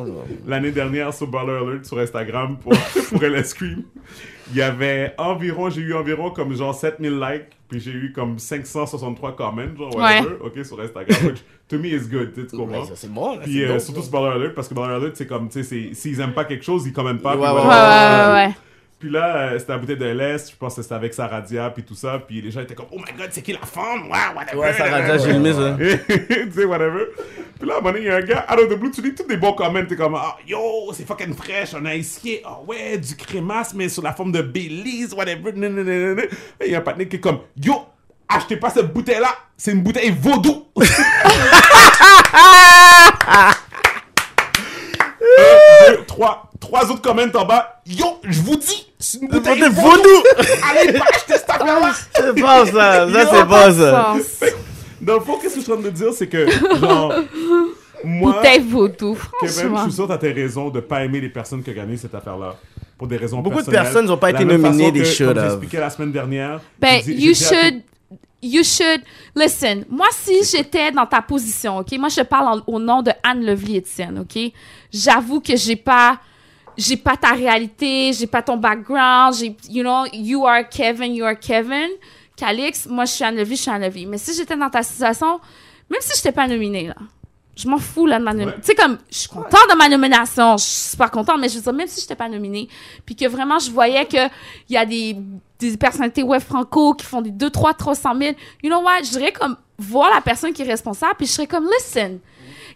l'année 0.47 0.71
dernière 0.71 1.13
sur 1.13 1.27
Baller 1.27 1.53
Alert 1.61 1.85
sur 1.85 1.99
Instagram 1.99 2.57
pour, 2.63 2.73
pour 3.11 3.23
LS 3.23 3.49
Scream. 3.51 3.83
Il 4.51 4.57
y 4.57 4.63
avait 4.63 5.15
environ, 5.19 5.71
j'ai 5.71 5.81
eu 5.81 5.95
environ 5.95 6.31
comme 6.31 6.55
genre 6.55 6.75
7000 6.75 7.19
likes, 7.19 7.47
puis 7.69 7.81
j'ai 7.81 7.93
eu 7.93 8.13
comme 8.13 8.39
563 8.39 9.37
comments, 9.37 9.77
genre 9.77 9.97
whatever, 9.97 10.37
ok, 10.43 10.65
sur 10.65 10.81
Instagram, 10.81 11.17
which 11.27 11.43
to 11.69 11.79
me 11.79 11.87
is 11.89 12.09
good, 12.09 12.35
tu 12.35 12.43
sais, 12.43 12.47
tu 12.49 12.57
comprends? 12.57 12.83
Ouais, 12.83 12.89
c'est 12.95 13.13
bon, 13.13 13.37
là, 13.37 13.43
Puis 13.43 13.55
c'est 13.55 13.65
euh, 13.65 13.79
surtout 13.79 14.03
sur 14.03 14.11
Baller 14.11 14.37
Alert, 14.37 14.55
parce 14.55 14.69
que 14.69 14.75
Baller 14.75 14.95
Alert, 14.95 15.17
c'est 15.17 15.27
comme, 15.27 15.49
tu 15.49 15.65
sais, 15.65 15.95
s'ils 15.95 16.21
aiment 16.21 16.35
pas 16.35 16.45
quelque 16.45 16.65
chose, 16.65 16.87
ils 16.87 16.93
commentent 16.93 17.23
pas. 17.23 17.37
Ouais, 17.37 17.43
ouais, 17.43 17.53
Ouais, 17.53 17.61
ouais, 17.61 17.65
ouais, 17.65 18.33
ouais. 18.49 18.55
Puis 19.05 19.13
là, 19.13 19.37
euh, 19.37 19.59
c'était 19.59 19.73
la 19.73 19.79
bouteille 19.79 19.99
de 19.99 20.07
LS, 20.07 20.51
je 20.51 20.57
pense 20.57 20.77
que 20.77 20.81
c'était 20.81 20.95
avec 20.95 21.13
Saradia, 21.13 21.69
puis 21.69 21.83
tout 21.83 21.95
ça, 21.95 22.23
puis 22.27 22.41
les 22.41 22.51
gens 22.51 22.63
étaient 22.63 22.75
comme, 22.75 22.87
oh 22.91 22.97
my 22.97 23.13
god, 23.19 23.29
c'est 23.33 23.43
qui 23.43 23.53
la 23.53 23.59
femme? 23.59 24.05
Wow, 24.05 24.35
whatever. 24.35 24.57
Ouais, 24.57 24.73
Saradia, 24.73 25.19
j'ai 25.19 25.29
aimé 25.33 25.53
ça. 25.53 25.77
tu 25.79 26.51
sais, 26.51 26.65
whatever. 26.65 27.09
Puis 27.59 27.69
là, 27.69 27.75
à 27.75 27.77
un 27.77 27.81
moment 27.83 27.93
donné, 27.93 28.07
il 28.07 28.09
y 28.09 28.11
a 28.11 28.17
un 28.17 28.23
gars, 28.23 28.47
out 28.51 28.61
of 28.61 28.71
the 28.71 28.79
blue, 28.81 28.91
tu 28.91 29.03
lis 29.03 29.15
tous 29.15 29.27
des 29.27 29.37
bons 29.37 29.53
comments, 29.53 29.85
t'es 29.85 29.95
comme, 29.95 30.15
ah, 30.15 30.39
yo, 30.49 30.91
c'est 30.95 31.07
fucking 31.07 31.35
fraîche, 31.35 31.75
on 31.79 31.85
a 31.85 31.95
ici, 31.95 32.39
ah 32.47 32.61
ouais, 32.67 32.97
du 32.97 33.15
crémasse, 33.15 33.75
mais 33.75 33.91
sous 33.91 34.01
la 34.01 34.15
forme 34.15 34.33
de 34.33 34.41
Belize, 34.41 35.13
whatever. 35.13 35.51
Et 35.51 36.65
il 36.65 36.73
y 36.73 36.75
a 36.75 36.79
un 36.79 36.81
partenaire 36.81 37.11
qui 37.11 37.17
est 37.17 37.21
comme, 37.21 37.41
yo, 37.63 37.75
achetez 38.27 38.57
pas 38.57 38.71
cette 38.71 38.91
bouteille-là, 38.91 39.37
c'est 39.55 39.73
une 39.73 39.83
bouteille 39.83 40.17
vaudou. 40.19 40.65
Un, 43.27 43.53
deux, 45.91 46.05
trois, 46.07 46.44
trois 46.65 46.91
autres 46.91 47.03
comments 47.03 47.23
en 47.35 47.45
bas, 47.45 47.81
yo, 47.87 48.19
je 48.25 48.41
vous 48.41 48.57
dis, 48.57 48.87
c'est 48.99 49.21
une 49.21 49.29
bouteille 49.29 49.61
vaudou. 49.61 49.73
vaudou. 49.81 50.49
Allez 50.71 50.93
pas 50.99 51.05
acheter 51.11 51.35
cette 51.35 51.51
affaire-là. 51.51 51.93
C'est 52.15 52.41
pas 52.41 52.67
ça. 52.67 52.73
Ça, 52.73 53.07
c'est 53.13 53.27
a 53.37 53.73
ça. 53.73 54.47
de. 54.47 55.05
Dans 55.05 55.15
le 55.15 55.21
fond, 55.21 55.39
qu'est-ce 55.41 55.55
que 55.55 55.61
je 55.61 55.65
suis 55.65 55.73
en 55.73 55.77
train 55.77 55.85
de 55.85 55.91
dire, 55.91 56.13
c'est 56.15 56.27
que, 56.27 56.49
genre, 56.81 57.13
moi, 58.03 58.33
Bouteille 58.35 58.61
vaudou, 58.61 59.19
Kevin, 59.41 59.77
je 59.77 59.83
suis 59.83 59.93
sûr 59.93 60.05
que 60.05 60.13
t'as 60.13 60.19
tes 60.19 60.33
raisons 60.33 60.71
de 60.71 60.81
pas 60.81 61.05
aimer 61.05 61.21
les 61.21 61.29
personnes 61.29 61.63
qui 61.63 61.71
ont 61.71 61.75
gagné 61.75 61.97
cette 61.97 62.15
affaire-là. 62.15 62.57
Pour 62.97 63.09
des 63.09 63.17
raisons 63.17 63.41
Beaucoup 63.41 63.61
de 63.61 63.71
personnes 63.71 64.07
n'ont 64.07 64.17
pas 64.17 64.31
été 64.31 64.45
nominées, 64.45 64.93
que, 64.93 65.05
should 65.05 65.35
comme 65.35 65.43
j'expliquais 65.45 65.81
la 65.81 65.91
semaine 65.91 66.13
dernière. 66.13 66.61
Ben, 66.79 67.01
you 67.07 67.35
should, 67.35 67.83
you 68.41 68.63
should, 68.63 69.03
listen, 69.35 69.85
moi, 69.91 70.07
si 70.13 70.45
j'étais 70.45 70.93
dans 70.93 71.05
ta 71.07 71.21
position, 71.21 71.79
OK, 71.79 71.93
moi, 71.99 72.09
je 72.09 72.23
parle 72.23 72.61
en- 72.61 72.73
au 72.73 72.79
nom 72.79 73.03
de 73.03 73.11
Anne 73.23 73.45
Lovely-Étienne, 73.45 74.21
OK, 74.21 74.41
j'avoue 74.93 75.41
que 75.41 75.57
j'ai 75.57 75.77
pas, 75.77 76.19
j'ai 76.77 76.97
pas 76.97 77.17
ta 77.17 77.33
réalité, 77.33 78.13
j'ai 78.13 78.27
pas 78.27 78.43
ton 78.43 78.57
background, 78.57 79.35
j'ai, 79.35 79.57
you 79.69 79.83
know, 79.83 80.05
you 80.13 80.47
are 80.47 80.69
Kevin, 80.69 81.15
you 81.15 81.25
are 81.25 81.39
Kevin. 81.39 81.91
Calix, 82.37 82.87
moi, 82.87 83.05
je 83.05 83.13
suis 83.13 83.25
Anne 83.25 83.37
Lovely, 83.37 83.57
je 83.57 83.63
suis 83.63 83.71
Anne 83.71 83.83
Lovely. 83.83 84.07
Mais 84.07 84.19
si 84.19 84.35
j'étais 84.35 84.57
dans 84.57 84.71
ta 84.71 84.83
situation, 84.83 85.41
même 85.89 86.01
si 86.01 86.17
j'étais 86.17 86.33
pas 86.33 86.49
nominée, 86.49 86.89
là, 86.89 86.97
je 87.57 87.69
m'en 87.69 87.79
fous, 87.79 88.07
là, 88.07 88.19
de 88.19 88.25
ma 88.25 88.33
nomination. 88.33 88.57
Ouais. 88.57 88.63
Tu 88.63 88.67
sais, 88.67 88.75
comme, 88.75 88.99
je 89.11 89.19
suis 89.19 89.29
contente 89.29 89.71
de 89.71 89.77
ma 89.77 89.89
nomination, 89.89 90.57
je 90.57 90.65
suis 90.65 90.91
super 90.91 91.11
contente, 91.11 91.39
mais 91.41 91.49
je 91.49 91.57
veux 91.57 91.63
dire, 91.63 91.73
même 91.73 91.87
si 91.87 92.01
j'étais 92.01 92.17
pas 92.17 92.29
nominée, 92.29 92.69
puis 93.07 93.15
que 93.15 93.29
vraiment, 93.29 93.59
je 93.59 93.71
voyais 93.71 94.05
que 94.07 94.27
il 94.69 94.75
y 94.75 94.77
a 94.77 94.85
des, 94.85 95.17
des 95.61 95.77
personnalités 95.77 96.23
web 96.23 96.43
franco 96.43 96.95
qui 96.95 97.07
font 97.07 97.23
des 97.23 97.31
2, 97.31 97.51
3, 97.51 97.75
300 97.75 98.11
000, 98.19 98.35
you 98.63 98.71
know 98.71 98.81
what, 98.81 99.05
je 99.05 99.11
dirais 99.11 99.33
comme, 99.33 99.57
voir 99.79 100.13
la 100.13 100.21
personne 100.21 100.53
qui 100.53 100.63
est 100.63 100.67
responsable, 100.67 101.15
puis 101.17 101.27
je 101.27 101.33
serais 101.33 101.47
comme, 101.47 101.69
listen, 101.79 102.19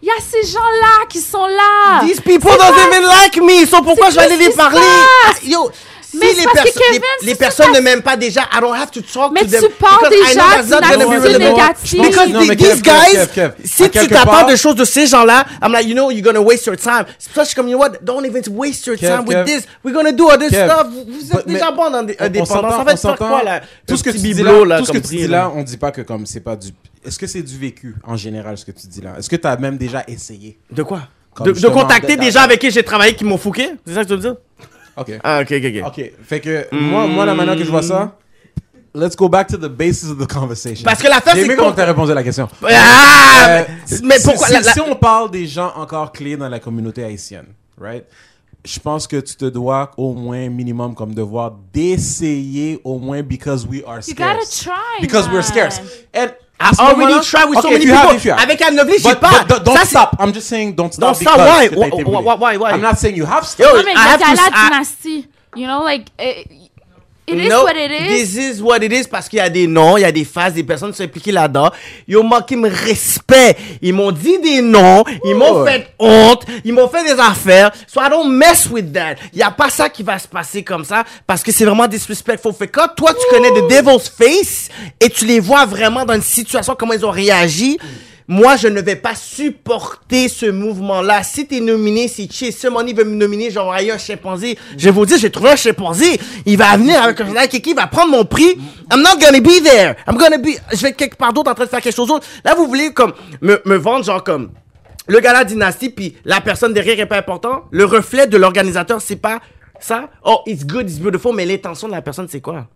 il 0.02 0.08
y 0.08 0.10
a 0.10 0.14
ces 0.20 0.46
gens-là 0.50 1.06
qui 1.08 1.20
sont 1.20 1.46
là. 1.46 2.00
These 2.02 2.20
people 2.20 2.50
don't 2.50 2.58
pas- 2.58 2.88
even 2.88 3.02
like 3.02 3.36
me. 3.42 3.66
So 3.66 3.82
pourquoi 3.82 4.10
je 4.10 4.16
vais 4.16 4.22
aller 4.22 4.36
les 4.36 4.50
parler? 4.50 4.80
passe? 5.26 5.42
Yo, 5.44 5.70
Mais 6.20 6.26
c'est 6.34 6.40
les, 6.40 6.44
parce 6.44 6.58
que 6.58 6.62
perso- 6.64 6.80
Kevin, 6.90 7.00
les, 7.22 7.26
les 7.26 7.32
si 7.32 7.38
personnes 7.38 7.72
ne 7.72 7.80
m'aiment 7.80 8.02
pas 8.02 8.16
déjà, 8.16 8.42
I 8.52 8.60
don't 8.60 8.74
have 8.74 8.90
to 8.90 9.00
talk 9.00 9.32
Mais 9.32 9.42
to 9.44 9.50
them. 9.50 9.60
tu 9.64 9.70
parles 9.78 10.10
déjà 10.10 10.62
d'une 10.62 10.74
attitude 10.74 11.38
négative. 11.38 12.02
Because 12.02 12.28
Non, 12.30 12.42
the- 12.42 12.48
mais 12.48 12.56
these 12.56 12.82
Kev, 12.82 12.82
guys, 12.82 13.12
Kev, 13.12 13.28
Kev, 13.34 13.52
si 13.64 13.84
à 13.84 13.88
tu 13.88 14.08
part- 14.08 14.46
de 14.46 14.56
choses 14.56 14.74
de 14.76 14.84
ces 14.84 15.06
gens-là, 15.06 15.44
I'm 15.62 15.72
like, 15.72 15.86
you 15.86 15.94
know, 15.94 16.10
you're 16.10 16.22
gonna 16.22 16.40
waste 16.40 16.66
your 16.66 16.76
time. 16.76 17.04
C'est 17.18 17.32
pour 17.32 17.34
ça 17.36 17.40
que 17.40 17.44
je 17.44 17.46
suis 17.48 17.54
comme, 17.56 17.68
you 17.68 17.76
know 17.76 17.84
what, 17.84 17.98
don't 18.02 18.24
even 18.24 18.42
waste 18.50 18.86
your 18.86 18.96
Kev, 18.96 19.08
time 19.08 19.26
with 19.28 19.44
this. 19.44 19.64
We're 19.84 19.94
gonna 19.94 20.12
do 20.12 20.28
other 20.28 20.48
Kev. 20.50 20.68
stuff. 20.70 20.86
Vous, 20.92 21.30
êtes 21.38 21.46
Mais- 21.46 21.54
déjà 21.54 21.70
bon 21.70 21.90
dans 21.90 21.98
indépendance. 21.98 22.50
En 22.50 22.82
on 22.82 22.86
fait, 22.86 22.96
s'entend. 22.96 23.28
quoi, 23.28 23.42
là? 23.42 23.60
Tout 23.86 23.96
ce 23.96 24.02
que 24.02 24.10
tu 24.10 24.18
dis 24.18 24.34
là, 24.42 24.78
tout 24.78 24.84
ce 24.86 24.92
que 24.92 24.98
tu 24.98 25.16
dis 25.16 25.26
là. 25.28 25.50
on 25.54 25.62
dit 25.62 25.76
pas 25.76 25.90
que 25.90 26.02
comme 26.02 26.26
c'est 26.26 26.40
pas 26.40 26.56
du. 26.56 26.68
Est-ce 27.04 27.18
que 27.18 27.26
c'est 27.26 27.42
du 27.42 27.56
vécu 27.56 27.94
en 28.04 28.16
général 28.16 28.58
ce 28.58 28.64
que 28.64 28.72
tu 28.72 28.86
dis 28.86 29.00
là? 29.00 29.14
Est-ce 29.18 29.30
que 29.30 29.36
tu 29.36 29.46
as 29.46 29.56
même 29.56 29.76
déjà 29.78 30.04
essayé? 30.08 30.58
De 30.70 30.82
quoi? 30.82 31.02
De, 31.44 31.52
de 31.52 31.68
contacter 31.68 32.16
de- 32.16 32.20
des 32.20 32.32
gens 32.32 32.40
avec 32.40 32.60
qui 32.60 32.70
j'ai 32.70 32.82
travaillé 32.82 33.14
qui 33.14 33.24
m'ont 33.24 33.38
fouqué? 33.38 33.70
C'est 33.86 33.94
ça 33.94 34.02
que 34.02 34.08
tu 34.08 34.14
veux 34.14 34.18
dire? 34.20 34.34
Ok. 34.98 35.12
Ah, 35.22 35.40
ok, 35.40 35.52
ok, 35.52 35.64
ok. 35.64 35.86
Ok. 35.86 36.12
Fait 36.24 36.40
que 36.40 36.66
moi, 36.74 37.06
moi 37.06 37.24
la 37.26 37.34
manière 37.34 37.56
que 37.56 37.64
je 37.64 37.70
vois 37.70 37.82
ça, 37.82 38.16
let's 38.94 39.14
go 39.16 39.28
back 39.28 39.48
to 39.48 39.56
the 39.56 39.68
basis 39.68 40.10
of 40.10 40.18
the 40.18 40.26
conversation. 40.30 40.84
Parce 40.84 41.02
que 41.02 41.08
l'affaire, 41.08 41.34
J'ai 41.34 41.40
c'est 41.40 41.46
aimé 41.46 41.54
que- 41.54 41.60
comment 41.60 41.72
t'as 41.72 41.84
répondu 41.86 42.10
à 42.12 42.14
la 42.14 42.22
question. 42.22 42.48
Ah! 42.64 43.48
Euh, 43.48 43.64
mais 44.02 44.18
si- 44.18 44.24
pourquoi? 44.24 44.46
si, 44.48 44.52
la- 44.54 44.60
la- 44.60 44.72
si 44.72 44.80
on 44.80 44.94
parle 44.96 45.30
des 45.30 45.46
gens 45.46 45.72
encore 45.76 46.12
clés 46.12 46.36
dans 46.36 46.48
la 46.48 46.58
communauté 46.58 47.04
haïtienne, 47.04 47.46
right? 47.80 48.04
Je 48.64 48.78
pense 48.80 49.06
que 49.06 49.16
tu 49.20 49.36
te 49.36 49.44
dois 49.44 49.92
au 49.96 50.12
moins 50.12 50.48
minimum 50.48 50.94
comme 50.94 51.14
devoir 51.14 51.52
d'essayer 51.72 52.80
au 52.84 52.98
moins 52.98 53.22
because 53.22 53.66
we 53.66 53.82
are 53.86 54.00
You 54.06 54.14
gotta 54.14 54.40
scarce. 54.44 54.60
try, 54.64 55.00
Because 55.00 55.26
we're 55.28 55.34
man. 55.34 55.42
scarce. 55.42 55.80
And 56.14 56.28
I 56.60 56.74
ce 56.74 56.80
already 56.80 57.00
moment-là- 57.00 57.22
tried 57.22 57.44
with 57.48 57.58
so 57.60 57.68
Okay, 57.68 57.70
many 57.78 57.84
if 57.84 57.88
you 57.88 57.94
have, 57.94 58.02
people. 58.02 58.16
if 58.16 58.24
you 58.24 58.32
have. 58.32 58.42
Avec 58.42 58.60
Anne 58.62 58.76
j'ai 58.76 59.02
But, 59.02 59.20
pas. 59.20 59.30
but 59.30 59.48
don't- 59.48 59.64
don't 59.64 59.76
Ça, 59.76 59.80
c'est- 59.84 59.90
stop. 59.90 60.16
I'm 60.18 60.32
just 60.34 60.48
saying 60.48 60.74
don't 60.74 60.92
stop 60.92 61.08
Don't 61.08 61.14
stop, 61.14 61.34
because 61.36 61.48
why? 61.48 61.68
que 61.68 61.74
t'as 61.76 61.86
été 61.86 61.96
Why- 61.96 62.02
brûlé. 62.02 62.24
why- 62.24 62.34
why- 62.36 62.56
why? 62.58 62.70
I'm 62.72 62.80
not 62.80 62.96
saying 62.98 63.16
you 63.16 63.24
have 63.26 63.44
Yo, 63.44 63.48
stop. 63.48 63.76
Non, 63.76 63.82
mais 63.84 63.92
I 63.92 63.94
le 63.94 64.00
have 64.00 64.18
to- 64.20 64.26
gala 64.26 64.48
I- 64.50 64.68
dynastie, 64.70 65.28
you 65.54 65.66
know, 65.66 65.84
like, 65.84 66.06
eh, 66.18 66.44
it 67.28 67.38
is 67.38 67.48
No, 67.48 67.64
what 67.64 67.76
it 67.76 67.90
is. 67.90 68.34
This 68.34 68.58
is 68.58 68.62
what 68.62 68.78
it 68.78 68.92
is 68.92 69.06
parce 69.08 69.28
qu'il 69.28 69.38
y 69.38 69.42
a 69.42 69.48
des 69.48 69.66
noms, 69.66 69.96
il 69.96 70.02
y 70.02 70.04
a 70.04 70.12
des 70.12 70.24
phases, 70.24 70.54
des 70.54 70.64
personnes 70.64 70.90
qui 70.90 70.96
sont 70.96 71.04
impliquées 71.04 71.32
là-dedans. 71.32 71.70
Ils 72.06 72.16
ont 72.16 72.24
manqué 72.24 72.56
de 72.56 72.68
respect. 72.68 73.56
Ils 73.82 73.92
m'ont 73.92 74.12
dit 74.12 74.38
des 74.38 74.62
noms, 74.62 75.04
ils 75.24 75.34
m'ont 75.34 75.64
fait 75.64 75.88
honte, 75.98 76.44
ils 76.64 76.72
m'ont 76.72 76.88
fait 76.88 77.04
des 77.04 77.20
affaires. 77.20 77.70
So 77.86 78.00
I 78.00 78.08
don't 78.10 78.30
mess 78.30 78.66
with 78.70 78.92
that. 78.92 79.16
Il 79.32 79.38
y 79.38 79.42
a 79.42 79.50
pas 79.50 79.70
ça 79.70 79.88
qui 79.88 80.02
va 80.02 80.18
se 80.18 80.28
passer 80.28 80.62
comme 80.62 80.84
ça 80.84 81.04
parce 81.26 81.42
que 81.42 81.52
c'est 81.52 81.64
vraiment 81.64 81.86
disrespectful. 81.86 82.52
Fait 82.52 82.68
que 82.68 82.80
quand 82.80 82.88
toi 82.96 83.12
tu 83.14 83.34
connais 83.34 83.50
The 83.50 83.68
Devil's 83.68 84.08
Face 84.08 84.68
et 85.00 85.08
tu 85.10 85.24
les 85.26 85.40
vois 85.40 85.66
vraiment 85.66 86.04
dans 86.04 86.14
une 86.14 86.22
situation 86.22 86.74
comment 86.78 86.92
ils 86.94 87.04
ont 87.04 87.10
réagi. 87.10 87.78
Moi, 88.30 88.56
je 88.56 88.68
ne 88.68 88.82
vais 88.82 88.96
pas 88.96 89.14
supporter 89.14 90.28
ce 90.28 90.44
mouvement-là. 90.44 91.22
Si 91.22 91.46
t'es 91.46 91.60
nominé, 91.60 92.08
si 92.08 92.28
Chase 92.30 92.70
Money 92.70 92.92
veut 92.92 93.04
me 93.04 93.14
nominer, 93.14 93.50
j'envoie 93.50 93.76
un 93.76 93.96
chimpanzé. 93.96 94.58
Je 94.76 94.84
vais 94.84 94.90
vous 94.90 95.06
dire, 95.06 95.16
j'ai 95.16 95.30
trouvé 95.30 95.52
un 95.52 95.56
chimpanzé. 95.56 96.20
Il 96.44 96.58
va 96.58 96.76
venir 96.76 97.02
avec 97.02 97.18
un 97.22 97.46
Kiki, 97.46 97.70
il 97.70 97.76
va 97.76 97.86
prendre 97.86 98.10
mon 98.10 98.26
prix. 98.26 98.58
I'm 98.92 99.00
not 99.00 99.18
gonna 99.18 99.40
be 99.40 99.62
there. 99.62 99.96
I'm 100.06 100.18
gonna 100.18 100.36
be, 100.36 100.50
je 100.72 100.82
vais 100.82 100.92
quelque 100.92 101.16
part 101.16 101.32
d'autre 101.32 101.50
en 101.50 101.54
train 101.54 101.64
de 101.64 101.70
faire 101.70 101.80
quelque 101.80 101.96
chose 101.96 102.08
d'autre. 102.08 102.26
Là, 102.44 102.54
vous 102.54 102.66
voulez 102.66 102.92
comme, 102.92 103.14
me, 103.40 103.62
me 103.64 103.76
vendre 103.76 104.04
genre 104.04 104.22
comme, 104.22 104.50
le 105.06 105.20
gala 105.20 105.44
dynastie, 105.44 105.88
puis 105.88 106.14
la 106.26 106.42
personne 106.42 106.74
derrière 106.74 107.00
est 107.00 107.06
pas 107.06 107.16
important. 107.16 107.64
Le 107.70 107.86
reflet 107.86 108.26
de 108.26 108.36
l'organisateur, 108.36 109.00
c'est 109.00 109.16
pas 109.16 109.40
ça. 109.80 110.10
Oh, 110.22 110.42
it's 110.46 110.66
good, 110.66 110.90
it's 110.90 110.98
beautiful, 110.98 111.34
mais 111.34 111.46
l'intention 111.46 111.88
de 111.88 111.92
la 111.92 112.02
personne, 112.02 112.28
c'est 112.28 112.42
quoi? 112.42 112.66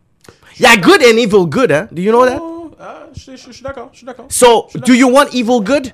Il 0.58 0.62
y 0.62 0.66
a 0.66 0.76
good 0.76 1.02
and 1.02 1.18
evil 1.18 1.46
good, 1.46 1.70
hein? 1.70 1.88
Do 1.92 2.00
you 2.00 2.10
know 2.10 2.24
that? 2.24 2.40
Ah, 2.84 3.06
je, 3.14 3.36
je- 3.36 3.46
je 3.46 3.52
suis 3.52 3.62
d'accord, 3.62 3.90
je 3.92 3.98
suis 3.98 4.06
d'accord. 4.06 4.26
So, 4.28 4.66
do 4.84 4.92
you 4.92 5.09
want 5.09 5.26
evil 5.32 5.60
good? 5.62 5.92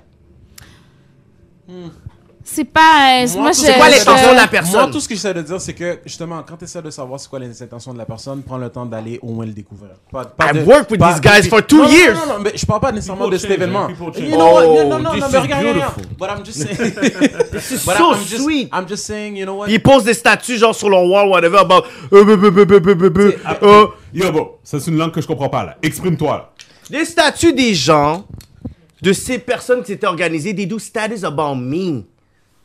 C'est 2.50 2.64
pas. 2.64 3.24
euh, 3.24 3.26
moi, 3.36 3.50
tout 3.50 3.58
je. 3.58 3.66
ce 3.66 3.66
que 3.72 3.76
quoi 3.76 3.90
j'essaie 3.90 3.98
l'intention 4.06 4.22
dire- 4.28 4.30
de 4.30 4.36
la 4.40 4.46
personne? 4.48 4.80
Moi, 4.80 4.90
tout 4.90 5.00
ce 5.00 5.08
que 5.08 5.14
j'essaie 5.14 5.34
de 5.34 5.42
dire, 5.42 5.60
c'est 5.60 5.74
que, 5.74 5.98
justement, 6.06 6.42
quand 6.48 6.56
tu 6.56 6.64
essaies 6.64 6.80
de 6.80 6.88
savoir 6.88 7.20
c'est 7.20 7.28
quoi 7.28 7.38
les 7.40 7.62
intentions 7.62 7.92
de 7.92 7.98
la 7.98 8.06
personne, 8.06 8.42
prends 8.42 8.56
le 8.56 8.70
temps 8.70 8.86
d'aller 8.86 9.18
au 9.20 9.32
moins 9.32 9.44
le 9.44 9.52
découvrir. 9.52 9.90
Pas, 10.10 10.24
pas 10.24 10.46
I've 10.46 10.64
de- 10.64 10.66
worked 10.66 10.90
with 10.90 10.98
pas- 10.98 11.12
these 11.12 11.20
guys 11.20 11.46
for 11.46 11.60
two 11.66 11.82
Non, 11.82 11.88
years. 11.90 12.14
Non, 12.14 12.20
non, 12.26 12.32
non, 12.38 12.40
mais 12.44 12.52
je 12.54 12.64
parle 12.64 12.80
pas 12.80 12.90
nécessairement 12.90 13.24
People 13.28 13.34
de 13.36 13.38
cet 13.42 13.50
change, 13.50 13.58
événement. 13.58 13.88
You 13.90 13.94
know 14.34 14.54
what? 14.54 14.64
Oh, 14.64 14.82
non, 14.82 14.88
non, 14.88 14.98
non, 14.98 15.14
is 15.14 15.20
mais 15.30 15.38
regarde, 15.40 15.66
regarde. 15.66 16.06
But 16.18 16.28
I'm 16.30 16.42
just 16.42 16.58
saying. 16.62 16.92
This 17.52 17.70
is 17.70 17.84
But 17.86 17.96
so 17.98 18.12
I'm 18.14 18.24
just, 18.24 18.42
sweet. 18.42 18.70
I'm 18.72 18.88
just 18.88 19.04
saying, 19.04 19.36
you 19.36 19.44
know 19.44 19.56
what? 19.58 19.68
Ils 19.68 19.82
posent 19.82 20.04
des 20.04 20.14
statuts 20.14 20.56
genre 20.56 20.74
sur 20.74 20.88
leur 20.88 21.04
wall, 21.04 21.28
whatever, 21.28 21.58
about. 21.58 21.84
euh, 22.12 22.24
euh. 23.62 23.86
Yo, 24.14 24.32
bon, 24.32 24.52
ça 24.64 24.80
c'est 24.80 24.90
une 24.90 24.96
langue 24.96 25.12
que 25.12 25.20
je 25.20 25.26
comprends 25.26 25.50
pas 25.50 25.64
là. 25.66 25.76
Exprime-toi 25.82 26.30
là. 26.34 26.50
Des 26.90 27.04
statuts 27.04 27.52
des 27.52 27.74
gens, 27.74 28.26
de 29.02 29.12
ces 29.12 29.38
personnes 29.38 29.80
qui 29.82 29.88
s'étaient 29.88 30.06
organisées, 30.06 30.54
they 30.54 30.66
do 30.66 30.78
status 30.78 31.22
about 31.24 31.54
me. 31.54 32.02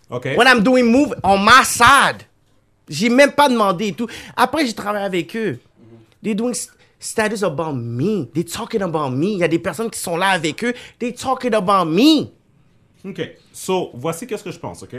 Ok. 0.10 0.26
When 0.38 0.48
I'm 0.48 0.62
doing 0.64 0.84
move 0.84 1.16
on 1.24 1.40
my 1.40 1.64
side. 1.66 2.24
J'ai 2.90 3.10
même 3.10 3.32
pas 3.32 3.48
demandé 3.50 3.88
et 3.88 3.94
tout. 3.94 4.08
Après, 4.36 4.66
j'ai 4.66 4.74
travaillé 4.74 5.06
avec 5.06 5.36
eux. 5.36 5.60
They 6.22 6.36
doing 6.36 6.54
st- 6.54 6.72
status 7.00 7.42
about 7.44 7.74
me. 7.74 8.26
They 8.34 8.44
talking 8.46 8.82
about 8.82 9.10
me. 9.10 9.26
Il 9.28 9.38
y 9.38 9.44
a 9.44 9.48
des 9.48 9.60
personnes 9.60 9.90
qui 9.90 10.00
sont 10.00 10.18
là 10.18 10.30
avec 10.30 10.64
eux. 10.64 10.74
They 11.00 11.14
talking 11.14 11.54
about 11.54 11.86
me. 11.90 12.28
Ok. 13.06 13.22
So, 13.52 13.92
voici 13.94 14.28
qu'est-ce 14.28 14.44
que 14.44 14.52
je 14.52 14.60
pense, 14.60 14.84
ok? 14.84 14.96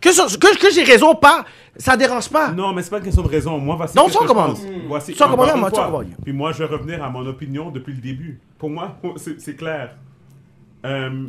Que, 0.00 0.12
ce- 0.12 0.36
que, 0.36 0.58
que 0.58 0.70
j'ai 0.70 0.82
raison 0.84 1.12
ou 1.12 1.14
pas, 1.14 1.46
ça 1.78 1.96
dérange 1.96 2.28
pas. 2.28 2.50
Non, 2.50 2.74
mais 2.74 2.82
c'est 2.82 2.90
pas 2.90 2.98
une 2.98 3.04
question 3.04 3.22
de 3.22 3.28
raison. 3.28 3.56
Moi, 3.58 3.74
voici 3.76 3.96
Non, 3.96 4.06
about 4.30 4.34
pense. 4.34 4.58
it. 4.60 4.68
Voici, 4.86 5.12
it, 5.12 5.20
une 5.54 5.60
moi. 5.60 6.04
Puis 6.22 6.32
moi, 6.34 6.52
je 6.52 6.58
vais 6.58 6.66
revenir 6.66 7.02
à 7.02 7.08
mon 7.08 7.26
opinion 7.26 7.70
depuis 7.70 7.94
le 7.94 8.00
début. 8.00 8.38
Pour 8.64 8.70
moi, 8.70 8.96
c'est 9.36 9.56
clair. 9.56 9.94
Euh, 10.86 11.26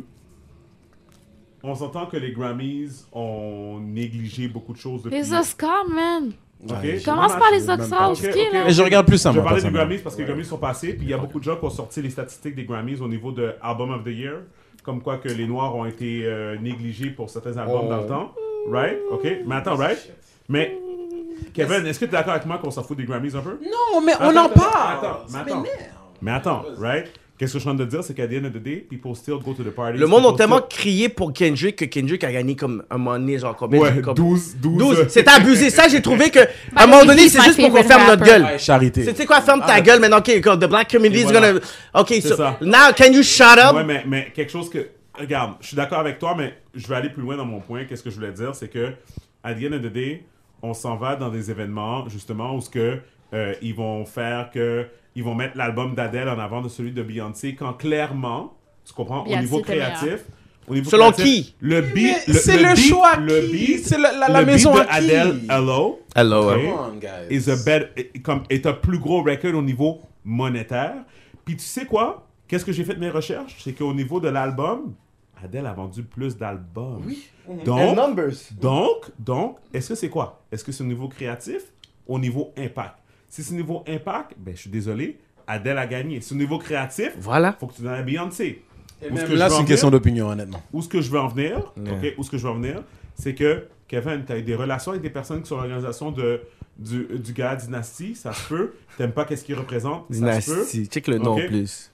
on 1.62 1.74
s'entend 1.74 2.06
que 2.06 2.16
les 2.16 2.32
Grammys 2.32 3.06
ont 3.12 3.78
négligé 3.78 4.48
beaucoup 4.48 4.72
de 4.72 4.78
choses 4.78 5.02
depuis. 5.02 5.18
Les 5.18 5.34
Oscars, 5.34 5.84
man. 5.86 6.32
Ok? 6.64 7.04
Commence 7.04 7.32
par 7.32 7.50
les 7.52 7.68
Oscars, 7.68 8.12
Ok, 8.12 8.20
ok, 8.22 8.30
ok, 8.30 8.36
là. 8.54 8.60
ok. 8.60 8.66
Mais 8.68 8.72
je 8.72 8.82
regarde 8.82 9.06
plus 9.06 9.18
ça, 9.18 9.32
Je 9.32 9.40
parler 9.40 9.60
des. 9.60 9.70
Grammys 9.70 9.98
parce 9.98 10.16
que 10.16 10.22
les 10.22 10.26
Grammys 10.28 10.46
sont 10.46 10.56
passés, 10.56 10.94
puis 10.94 11.02
il 11.04 11.10
y 11.10 11.12
a 11.12 11.18
beaucoup 11.18 11.38
de 11.38 11.44
gens 11.44 11.56
qui 11.56 11.64
ont 11.66 11.68
sorti 11.68 12.00
les 12.00 12.08
statistiques 12.08 12.54
des 12.54 12.64
Grammys 12.64 13.02
au 13.02 13.08
niveau 13.08 13.32
de 13.32 13.54
Album 13.60 13.90
of 13.90 14.02
the 14.02 14.14
Year, 14.16 14.36
comme 14.82 15.02
quoi 15.02 15.18
que 15.18 15.28
les 15.28 15.46
Noirs 15.46 15.76
ont 15.76 15.84
été 15.84 16.22
euh, 16.24 16.56
négligés 16.56 17.10
pour 17.10 17.28
certains 17.28 17.58
albums 17.58 17.86
dans 17.86 18.00
le 18.00 18.06
temps. 18.06 18.32
Right? 18.70 18.96
OK? 19.10 19.26
Mais 19.44 19.56
attends, 19.56 19.76
right? 19.76 19.98
Mais, 20.48 20.74
Kevin, 21.52 21.84
est-ce 21.84 22.00
que 22.00 22.06
tu 22.06 22.12
es 22.12 22.12
d'accord 22.12 22.32
avec 22.32 22.46
moi 22.46 22.56
qu'on 22.56 22.70
s'en 22.70 22.82
fout 22.82 22.96
des 22.96 23.04
Grammys 23.04 23.34
un 23.36 23.42
peu? 23.42 23.58
Non, 23.62 24.00
mais 24.00 24.14
on 24.20 24.30
Attends, 24.30 24.40
en 24.40 24.44
attends, 24.46 24.54
parle. 24.58 24.96
Attends, 25.04 25.18
mais 25.30 25.38
attends. 25.38 25.64
Mais 26.22 26.30
attends, 26.30 26.62
right? 26.78 27.12
Qu'est-ce 27.38 27.52
que 27.52 27.58
je 27.58 27.62
suis 27.64 27.68
en 27.70 27.76
train 27.76 27.84
de 27.84 27.90
dire, 27.90 28.02
c'est 28.02 28.14
qu'à 28.14 28.26
the 28.26 28.32
end 28.40 28.46
of 28.46 28.52
the 28.54 28.62
day, 28.62 28.76
people 28.88 29.14
still 29.14 29.34
go 29.44 29.52
to 29.52 29.62
the 29.62 29.68
party. 29.70 29.98
Le 29.98 30.06
monde 30.06 30.24
a 30.26 30.36
tellement 30.38 30.56
still- 30.56 30.68
crié 30.68 31.08
pour 31.10 31.34
Kendrick 31.34 31.76
que 31.76 31.84
Kendrick 31.84 32.24
a 32.24 32.32
gagné 32.32 32.56
comme 32.56 32.82
un 32.88 32.96
moment 32.96 33.18
donné, 33.18 33.38
genre 33.38 33.54
combien 33.54 33.78
Ouais, 33.80 34.00
comme- 34.00 34.14
12, 34.14 34.56
12. 34.56 34.78
12. 34.78 35.06
C'est 35.08 35.28
abusé. 35.28 35.68
Ça, 35.68 35.86
j'ai 35.88 36.00
trouvé 36.00 36.30
que, 36.30 36.38
à 36.74 36.84
un 36.84 36.86
moment 36.86 37.04
donné, 37.04 37.28
c'est 37.28 37.42
juste 37.42 37.60
pour 37.60 37.70
qu'on 37.70 37.82
ferme 37.82 38.06
notre 38.06 38.24
gueule. 38.24 38.42
Ouais, 38.42 38.58
charité. 38.58 39.04
C'est 39.04 39.12
tu 39.12 39.18
sais 39.18 39.26
quoi, 39.26 39.42
ferme 39.42 39.60
ta 39.66 39.80
gueule 39.82 40.00
maintenant, 40.00 40.18
ok, 40.18 40.40
the 40.40 40.64
black 40.66 40.90
community 40.90 41.20
Et 41.20 41.24
is 41.24 41.30
voilà. 41.30 41.52
gonna. 41.52 41.60
Ok, 41.94 42.08
C'est 42.08 42.20
so, 42.22 42.36
ça. 42.36 42.56
now 42.62 42.92
can 42.96 43.12
you 43.12 43.22
shut 43.22 43.58
up? 43.58 43.74
Ouais, 43.74 43.84
mais, 43.84 44.04
mais 44.06 44.32
quelque 44.34 44.50
chose 44.52 44.70
que. 44.70 44.86
Regarde, 45.18 45.54
je 45.60 45.68
suis 45.68 45.76
d'accord 45.76 45.98
avec 45.98 46.18
toi, 46.18 46.34
mais 46.36 46.54
je 46.74 46.86
vais 46.86 46.94
aller 46.94 47.08
plus 47.10 47.22
loin 47.22 47.36
dans 47.36 47.46
mon 47.46 47.60
point. 47.60 47.84
Qu'est-ce 47.84 48.02
que 48.02 48.10
je 48.10 48.14
voulais 48.16 48.32
dire? 48.32 48.54
C'est 48.54 48.68
que, 48.68 48.92
à 49.44 49.52
the 49.54 49.58
end 49.70 49.72
of 49.74 49.82
the 49.82 49.92
day, 49.92 50.24
on 50.62 50.72
s'en 50.74 50.96
va 50.96 51.16
dans 51.16 51.28
des 51.30 51.50
événements, 51.50 52.08
justement, 52.08 52.54
où 52.54 52.60
ce 52.60 52.68
que, 52.70 52.98
euh, 53.34 53.54
ils 53.60 53.74
vont 53.74 54.04
faire 54.06 54.50
que. 54.52 54.86
Ils 55.16 55.24
vont 55.24 55.34
mettre 55.34 55.56
l'album 55.56 55.94
d'Adèle 55.96 56.28
en 56.28 56.38
avant 56.38 56.60
de 56.62 56.68
celui 56.68 56.92
de 56.92 57.02
Beyoncé, 57.02 57.54
quand 57.56 57.72
clairement, 57.72 58.54
tu 58.84 58.92
comprends, 58.92 59.22
au 59.22 59.24
Beyoncé 59.24 59.40
niveau 59.42 59.58
était 59.60 59.72
meilleur. 59.72 59.92
créatif. 59.94 60.24
Au 60.68 60.74
niveau 60.74 60.90
Selon 60.90 61.10
créatif, 61.12 61.24
qui? 61.46 61.54
Le 61.60 61.80
beat. 61.80 62.16
C'est 62.32 62.56
le 62.58 62.74
beat- 62.74 62.88
choix 62.88 63.16
Le 63.16 63.40
qui? 63.40 63.50
beat. 63.52 63.86
C'est 63.86 63.98
la- 63.98 64.12
la- 64.12 64.28
la 64.28 64.40
le 64.40 64.46
maison 64.46 64.74
beat 64.74 64.86
à 64.90 65.00
de 65.00 65.06
qui? 65.06 65.14
Adele, 65.16 65.40
Hello? 65.48 66.00
Hello. 66.14 66.50
Ok? 66.50 66.54
Come 66.60 66.66
on, 66.72 66.98
guys. 66.98 67.26
is 67.36 67.50
a 67.50 67.56
better, 67.56 68.20
comme, 68.22 68.42
est 68.50 68.66
un 68.66 68.72
plus 68.74 68.98
gros 68.98 69.22
record 69.22 69.54
au 69.54 69.62
niveau 69.62 70.00
monétaire. 70.24 70.96
Puis 71.44 71.56
tu 71.56 71.64
sais 71.64 71.86
quoi? 71.86 72.26
Qu'est-ce 72.48 72.64
que 72.64 72.72
j'ai 72.72 72.84
fait 72.84 72.94
de 72.94 73.00
mes 73.00 73.10
recherches? 73.10 73.56
C'est 73.62 73.72
qu'au 73.72 73.94
niveau 73.94 74.20
de 74.20 74.28
l'album, 74.28 74.94
Adele 75.42 75.66
a 75.66 75.72
vendu 75.72 76.02
plus 76.02 76.36
d'albums. 76.36 77.02
Oui. 77.06 77.28
Donc, 77.64 77.96
numbers. 77.96 78.34
donc, 78.60 79.10
donc, 79.18 79.56
est-ce 79.72 79.90
que 79.90 79.94
c'est 79.94 80.08
quoi? 80.08 80.42
Est-ce 80.52 80.64
que 80.64 80.72
c'est 80.72 80.82
au 80.82 80.86
niveau 80.86 81.08
créatif? 81.08 81.62
Au 82.08 82.18
niveau 82.18 82.52
impact? 82.58 82.98
Si 83.28 83.42
c'est 83.42 83.52
au 83.54 83.56
niveau 83.56 83.84
impact, 83.88 84.32
ben 84.38 84.54
je 84.54 84.60
suis 84.62 84.70
désolé, 84.70 85.18
Adele 85.46 85.78
a 85.78 85.86
gagné. 85.86 86.20
Si 86.20 86.28
c'est 86.28 86.34
au 86.34 86.38
niveau 86.38 86.58
créatif, 86.58 87.12
Voilà. 87.18 87.56
faut 87.58 87.66
que 87.66 87.74
tu 87.74 87.82
donnes 87.82 87.92
à 87.94 88.02
Beyoncé. 88.02 88.62
Et 89.02 89.10
Où 89.10 89.14
même 89.14 89.28
que 89.28 89.34
là, 89.34 89.50
c'est 89.50 89.60
une 89.60 89.66
question 89.66 89.90
d'opinion, 89.90 90.28
honnêtement. 90.30 90.62
Où 90.72 90.80
est-ce 90.80 90.88
que 90.88 91.00
je 91.02 91.10
veux 91.10 91.18
en 91.20 91.28
venir? 91.28 91.58
OK, 91.76 92.14
où 92.16 92.20
est-ce 92.22 92.30
que 92.30 92.38
je 92.38 92.42
veux 92.44 92.50
en 92.50 92.54
venir? 92.54 92.82
C'est 93.14 93.34
que, 93.34 93.66
Kevin, 93.88 94.24
tu 94.26 94.32
as 94.32 94.38
eu 94.38 94.42
des 94.42 94.54
relations 94.54 94.92
avec 94.92 95.02
des 95.02 95.10
personnes 95.10 95.42
qui 95.42 95.48
sont 95.48 95.56
l'organisation 95.56 96.10
de, 96.12 96.40
du, 96.78 97.06
du 97.18 97.32
gars 97.32 97.56
Dynasty, 97.56 98.14
ça 98.14 98.32
se 98.32 98.48
peut. 98.48 98.72
T'aimes 98.96 99.12
pas 99.12 99.24
qu'est-ce 99.26 99.44
qu'il 99.44 99.54
représente, 99.54 100.06
ça 100.10 100.40
se 100.40 100.50
peut. 100.50 100.54
Dynasty. 100.56 100.86
Check 100.86 101.08
le 101.08 101.18
nom 101.18 101.32
en 101.32 101.46
plus. 101.46 101.92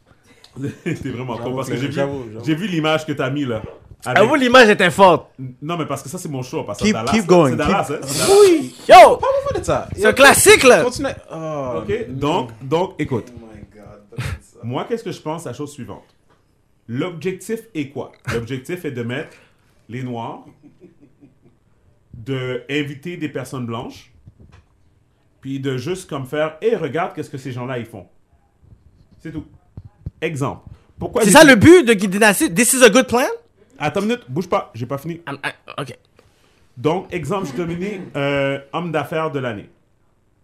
T'es 0.85 0.93
vraiment 1.11 1.39
con 1.39 1.57
parce 1.57 1.69
que 1.71 1.77
j'ai 1.77 1.89
vu, 1.89 2.55
vu 2.55 2.67
l'image 2.67 3.07
que 3.07 3.13
t'as 3.13 3.31
mis 3.31 3.45
là. 3.47 3.63
À 4.05 4.11
Avec- 4.11 4.29
vous, 4.29 4.35
l'image 4.35 4.69
était 4.69 4.91
forte. 4.91 5.31
Non, 5.61 5.77
mais 5.77 5.87
parce 5.87 6.03
que 6.03 6.09
ça, 6.09 6.19
c'est 6.19 6.29
mon 6.29 6.43
show. 6.43 6.65
Parce 6.65 6.79
que 6.81 6.85
Keep- 6.85 6.93
Dallas, 6.95 7.13
keep 7.13 7.27
going, 7.27 7.51
C'est 7.51 7.57
Dallas, 7.57 7.85
keep- 7.89 7.95
hein, 7.97 8.01
Dallas. 8.01 8.31
Oui. 8.41 8.75
Yo! 8.89 8.95
Parle-moi 9.17 9.61
de 9.61 9.65
ça. 9.65 9.89
C'est 9.95 10.07
un 10.07 10.13
classique, 10.13 10.65
là. 10.65 10.83
Continue. 10.83 11.09
Oh, 11.33 11.75
OK? 11.83 12.09
Donc, 12.11 12.51
donc, 12.63 12.95
écoute. 12.99 13.33
Oh 13.37 13.47
my 13.55 13.61
God. 13.73 14.25
Moi, 14.65 14.85
qu'est-ce 14.89 15.05
que 15.05 15.13
je 15.13 15.21
pense 15.21 15.47
à 15.47 15.51
la 15.51 15.55
chose 15.57 15.73
suivante? 15.73 16.03
L'objectif 16.89 17.61
est 17.75 17.91
quoi? 17.91 18.11
L'objectif 18.33 18.85
est 18.85 18.91
de 18.91 19.03
mettre 19.05 19.37
les 19.89 20.03
Noirs, 20.03 20.45
de 22.15 22.65
inviter 22.71 23.17
des 23.17 23.29
personnes 23.29 23.67
blanches, 23.67 24.13
puis 25.41 25.61
de 25.61 25.77
juste 25.77 26.09
comme 26.09 26.27
faire, 26.27 26.57
et 26.61 26.77
regarde 26.77 27.15
qu'est-ce 27.15 27.31
que 27.31 27.39
ces 27.39 27.53
gens-là 27.53 27.79
ils 27.79 27.87
font. 27.87 28.07
C'est 29.23 29.33
tout. 29.33 29.45
Exemple. 30.21 30.69
Pourquoi 30.99 31.23
C'est 31.25 31.31
ça 31.31 31.45
le 31.45 31.55
but 31.57 31.85
de 31.85 31.95
Dynasty? 31.95 32.53
This 32.53 32.73
is 32.75 32.83
a 32.83 32.91
good 32.91 33.07
plan? 33.07 33.27
Attends 33.83 34.01
une 34.01 34.07
minute, 34.09 34.25
bouge 34.29 34.49
pas, 34.49 34.71
j'ai 34.75 34.87
pas 34.87 34.99
fini. 34.99 35.21
Ok. 35.79 35.99
Donc, 36.77 37.13
exemple, 37.13 37.49
je 37.55 37.61
nominé 37.61 38.01
euh, 38.17 38.59
homme 38.73 38.93
d'affaires 38.93 39.31
de 39.31 39.39
l'année. 39.41 39.69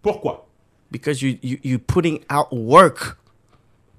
Pourquoi? 0.01 0.47
Because 0.91 1.21
you, 1.21 1.35
you, 1.41 1.57
you 1.63 1.79
putting 1.79 2.19
out 2.31 2.47
work. 2.51 3.15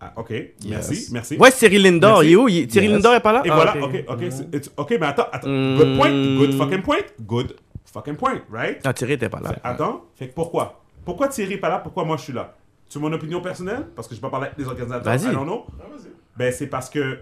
Ah, 0.00 0.12
ok, 0.16 0.32
merci, 0.66 1.08
merci. 1.12 1.36
Ouais, 1.36 1.50
Cyril 1.50 1.82
Lindor, 1.82 2.20
Merci. 2.20 2.26
il 2.28 2.32
est 2.32 2.36
où? 2.36 2.48
Il- 2.48 2.70
Cyril 2.70 2.88
Yes. 2.90 2.96
Lindor 2.96 3.14
est 3.14 3.20
pas 3.20 3.32
là? 3.32 3.42
Et 3.44 3.50
Ah, 3.50 3.54
voilà, 3.54 3.76
ok. 3.76 3.82
ok, 3.84 4.04
ok, 4.08 4.18
c'est- 4.30 4.54
it's- 4.56 4.70
ok, 4.76 4.90
mais 4.98 5.06
attends, 5.06 5.26
attends. 5.30 5.48
Good 5.76 5.96
point, 5.98 6.10
good 6.38 6.54
fucking 6.56 6.82
point, 6.82 7.02
good 7.20 7.56
fucking 7.84 8.16
point, 8.16 8.40
right? 8.50 8.82
Non, 8.84 8.92
Thierry 8.94 9.12
était 9.14 9.28
pas 9.28 9.40
là. 9.40 9.54
Attends, 9.62 10.04
fait 10.16 10.28
que 10.28 10.34
pourquoi? 10.34 10.82
Pourquoi 11.04 11.28
Thierry 11.28 11.54
est 11.54 11.58
pas 11.58 11.68
là? 11.68 11.78
Pourquoi 11.80 12.04
moi 12.04 12.16
je 12.16 12.22
suis 12.22 12.32
là? 12.32 12.54
Tu 12.88 12.98
veux 12.98 13.02
mon 13.08 13.12
opinion 13.12 13.40
personnelle? 13.42 13.88
Parce 13.94 14.08
que 14.08 14.14
je 14.14 14.20
pas 14.20 14.30
parler 14.30 14.46
avec 14.46 14.58
les 14.58 14.66
organisateurs. 14.66 15.04
Vas-y. 15.04 15.30
I 15.30 15.34
don't 15.34 15.44
know. 15.44 15.66
Ben, 16.36 16.50
c'est 16.52 16.66
parce 16.68 16.88
que 16.88 17.18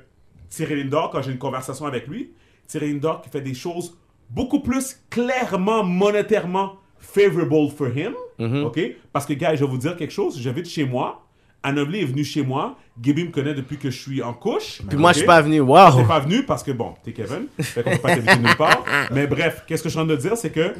Thierry 0.49 0.83
Lindor, 0.83 1.11
quand 1.11 1.23
j'ai 1.23 1.33
une 1.33 1.39
conversation 1.39 1.87
avec 1.87 2.07
lui, 2.07 2.31
Thierry 2.67 2.93
Lindor 2.93 3.23
qui 3.23 3.31
fait 3.31 3.41
des 3.41 3.55
choses 3.55 3.97
beaucoup 4.31 4.61
plus 4.61 5.01
clairement, 5.11 5.85
monétairement 5.85 6.77
favorable 6.99 7.71
for 7.71 7.89
him. 7.89 8.15
Mm-hmm. 8.39 8.65
OK? 8.65 8.81
Parce 9.13 9.27
que, 9.27 9.33
gars, 9.33 9.55
je 9.55 9.65
vais 9.65 9.71
vous 9.71 9.79
dire 9.79 9.97
quelque 9.97 10.13
chose. 10.13 10.39
J'habite 10.41 10.69
chez 10.69 10.85
moi. 10.85 11.25
Anovli 11.63 12.01
est 12.01 12.05
venu 12.05 12.25
chez 12.25 12.43
moi. 12.43 12.77
Gaby 13.01 13.25
me 13.25 13.31
connaît 13.31 13.55
depuis 13.55 13.79
que 13.79 13.91
je 13.91 13.99
suis 14.01 14.23
en 14.23 14.33
couche. 14.33 14.81
Puis 14.89 14.97
moi, 14.97 15.13
je 15.13 15.19
suis 15.19 15.27
pas 15.27 15.41
venu. 15.41 15.61
Wow. 15.61 16.05
pas 16.07 16.21
venu 16.21 16.45
parce 16.45 16.63
que, 16.63 16.71
bon, 16.71 16.95
t'es 17.03 17.13
Kevin. 17.13 17.47
Fait 17.61 17.83
qu'on 17.83 17.91
peut 17.91 17.99
pas 17.99 18.15
t'inviter 18.15 18.37
nulle 18.37 18.57
part. 18.57 18.85
Mais 19.13 19.27
bref, 19.27 19.65
qu'est-ce 19.67 19.83
que 19.83 19.89
je 19.89 19.95
suis 19.95 20.01
en 20.01 20.07
train 20.07 20.15
de 20.15 20.21
dire, 20.21 20.37
c'est 20.37 20.51
que, 20.51 20.75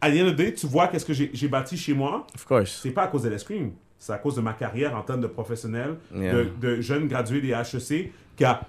à 0.00 0.10
the 0.10 0.14
end 0.14 0.26
of 0.26 0.32
the 0.32 0.36
day, 0.36 0.54
tu 0.54 0.66
vois 0.66 0.88
qu'est-ce 0.88 1.04
que 1.04 1.12
j'ai 1.12 1.30
j'ai 1.32 1.48
bâti 1.48 1.76
chez 1.76 1.92
moi. 1.92 2.26
Of 2.34 2.44
course. 2.46 2.80
C'est 2.82 2.90
pas 2.90 3.02
à 3.04 3.06
cause 3.08 3.22
de 3.22 3.28
l'escrime. 3.28 3.72
C'est 3.98 4.12
à 4.12 4.18
cause 4.18 4.36
de 4.36 4.40
ma 4.40 4.52
carrière 4.52 4.96
en 4.96 5.02
tant 5.02 5.18
que 5.20 5.26
professionnel, 5.26 5.96
Yeah. 6.14 6.34
de, 6.34 6.50
de 6.60 6.80
jeune 6.80 7.06
gradué 7.06 7.40
des 7.40 7.50
HEC, 7.50 8.12
qui 8.36 8.44
a 8.44 8.62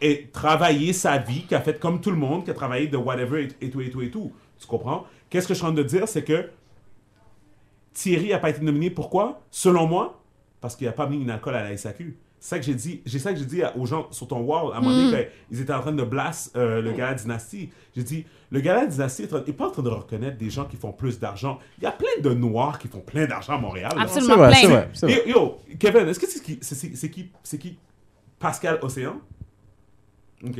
et, 0.00 0.28
travaillé 0.32 0.92
sa 0.92 1.18
vie, 1.18 1.42
qui 1.46 1.54
a 1.54 1.60
fait 1.60 1.78
comme 1.78 2.00
tout 2.00 2.10
le 2.10 2.16
monde, 2.16 2.44
qui 2.44 2.50
a 2.50 2.54
travaillé 2.54 2.88
de 2.88 2.96
whatever 2.96 3.44
et, 3.60 3.66
et 3.66 3.70
tout, 3.70 3.80
et 3.80 3.90
tout, 3.90 4.02
et 4.02 4.10
tout. 4.10 4.32
Tu 4.58 4.66
comprends? 4.66 5.06
Qu'est-ce 5.30 5.46
que 5.46 5.54
je 5.54 5.58
suis 5.58 5.64
en 5.66 5.72
train 5.72 5.76
de 5.82 5.88
dire, 5.88 6.08
c'est 6.08 6.24
que 6.24 6.48
Thierry 7.94 8.30
n'a 8.30 8.38
pas 8.38 8.50
été 8.50 8.60
nominé. 8.62 8.90
Pourquoi? 8.90 9.42
Selon 9.50 9.86
moi, 9.86 10.22
parce 10.60 10.76
qu'il 10.76 10.86
n'a 10.86 10.92
pas 10.92 11.06
mis 11.06 11.20
une 11.20 11.30
alcool 11.30 11.54
à 11.54 11.62
la 11.62 11.76
SAQ. 11.76 12.16
C'est 12.40 12.48
ça 12.48 12.58
que 12.58 12.64
j'ai 12.64 12.74
dit. 12.74 13.02
J'ai 13.06 13.18
ça 13.20 13.32
que 13.32 13.38
j'ai 13.38 13.44
dit 13.44 13.62
à- 13.62 13.76
aux 13.76 13.86
gens 13.86 14.08
sur 14.10 14.26
ton 14.26 14.40
wall 14.40 14.72
à 14.72 14.78
un 14.78 14.80
moment 14.80 14.96
donné 14.96 15.12
quand 15.12 15.30
ils 15.52 15.60
étaient 15.60 15.72
en 15.72 15.80
train 15.80 15.92
de 15.92 16.02
blast 16.02 16.56
euh, 16.56 16.82
le 16.82 16.92
gala 16.92 17.14
Dynasty. 17.14 17.70
J'ai 17.94 18.02
dit, 18.02 18.24
le 18.50 18.58
gala 18.60 18.86
Dynasty 18.86 19.28
n'est 19.46 19.52
pas 19.52 19.68
en 19.68 19.70
train 19.70 19.82
de 19.82 19.88
reconnaître 19.88 20.38
des 20.38 20.50
gens 20.50 20.64
qui 20.64 20.76
font 20.76 20.90
plus 20.92 21.20
d'argent. 21.20 21.60
Il 21.78 21.84
y 21.84 21.86
a 21.86 21.92
plein 21.92 22.20
de 22.20 22.34
noirs 22.34 22.80
qui 22.80 22.88
font 22.88 22.98
plein 23.00 23.26
d'argent 23.26 23.54
à 23.54 23.58
Montréal. 23.58 23.92
Absolument 23.96 24.32
C'est 24.34 24.36
vrai, 24.38 24.48
plein. 24.50 24.88
c'est 24.92 25.06
vrai, 25.06 25.14
vrai. 25.20 25.30
Yo, 25.30 25.58
Kevin, 25.78 26.08
est-ce 26.08 26.18
que 26.18 26.26
c'est 26.26 26.42
qui, 26.42 26.58
c'est, 26.60 26.74
c'est- 26.74 26.96
c'est 26.96 27.10
qui, 27.10 27.30
c'est 27.44 27.58
qui 27.58 27.78
Pascal 28.42 28.78
Océan? 28.82 29.20
Ok. 30.44 30.58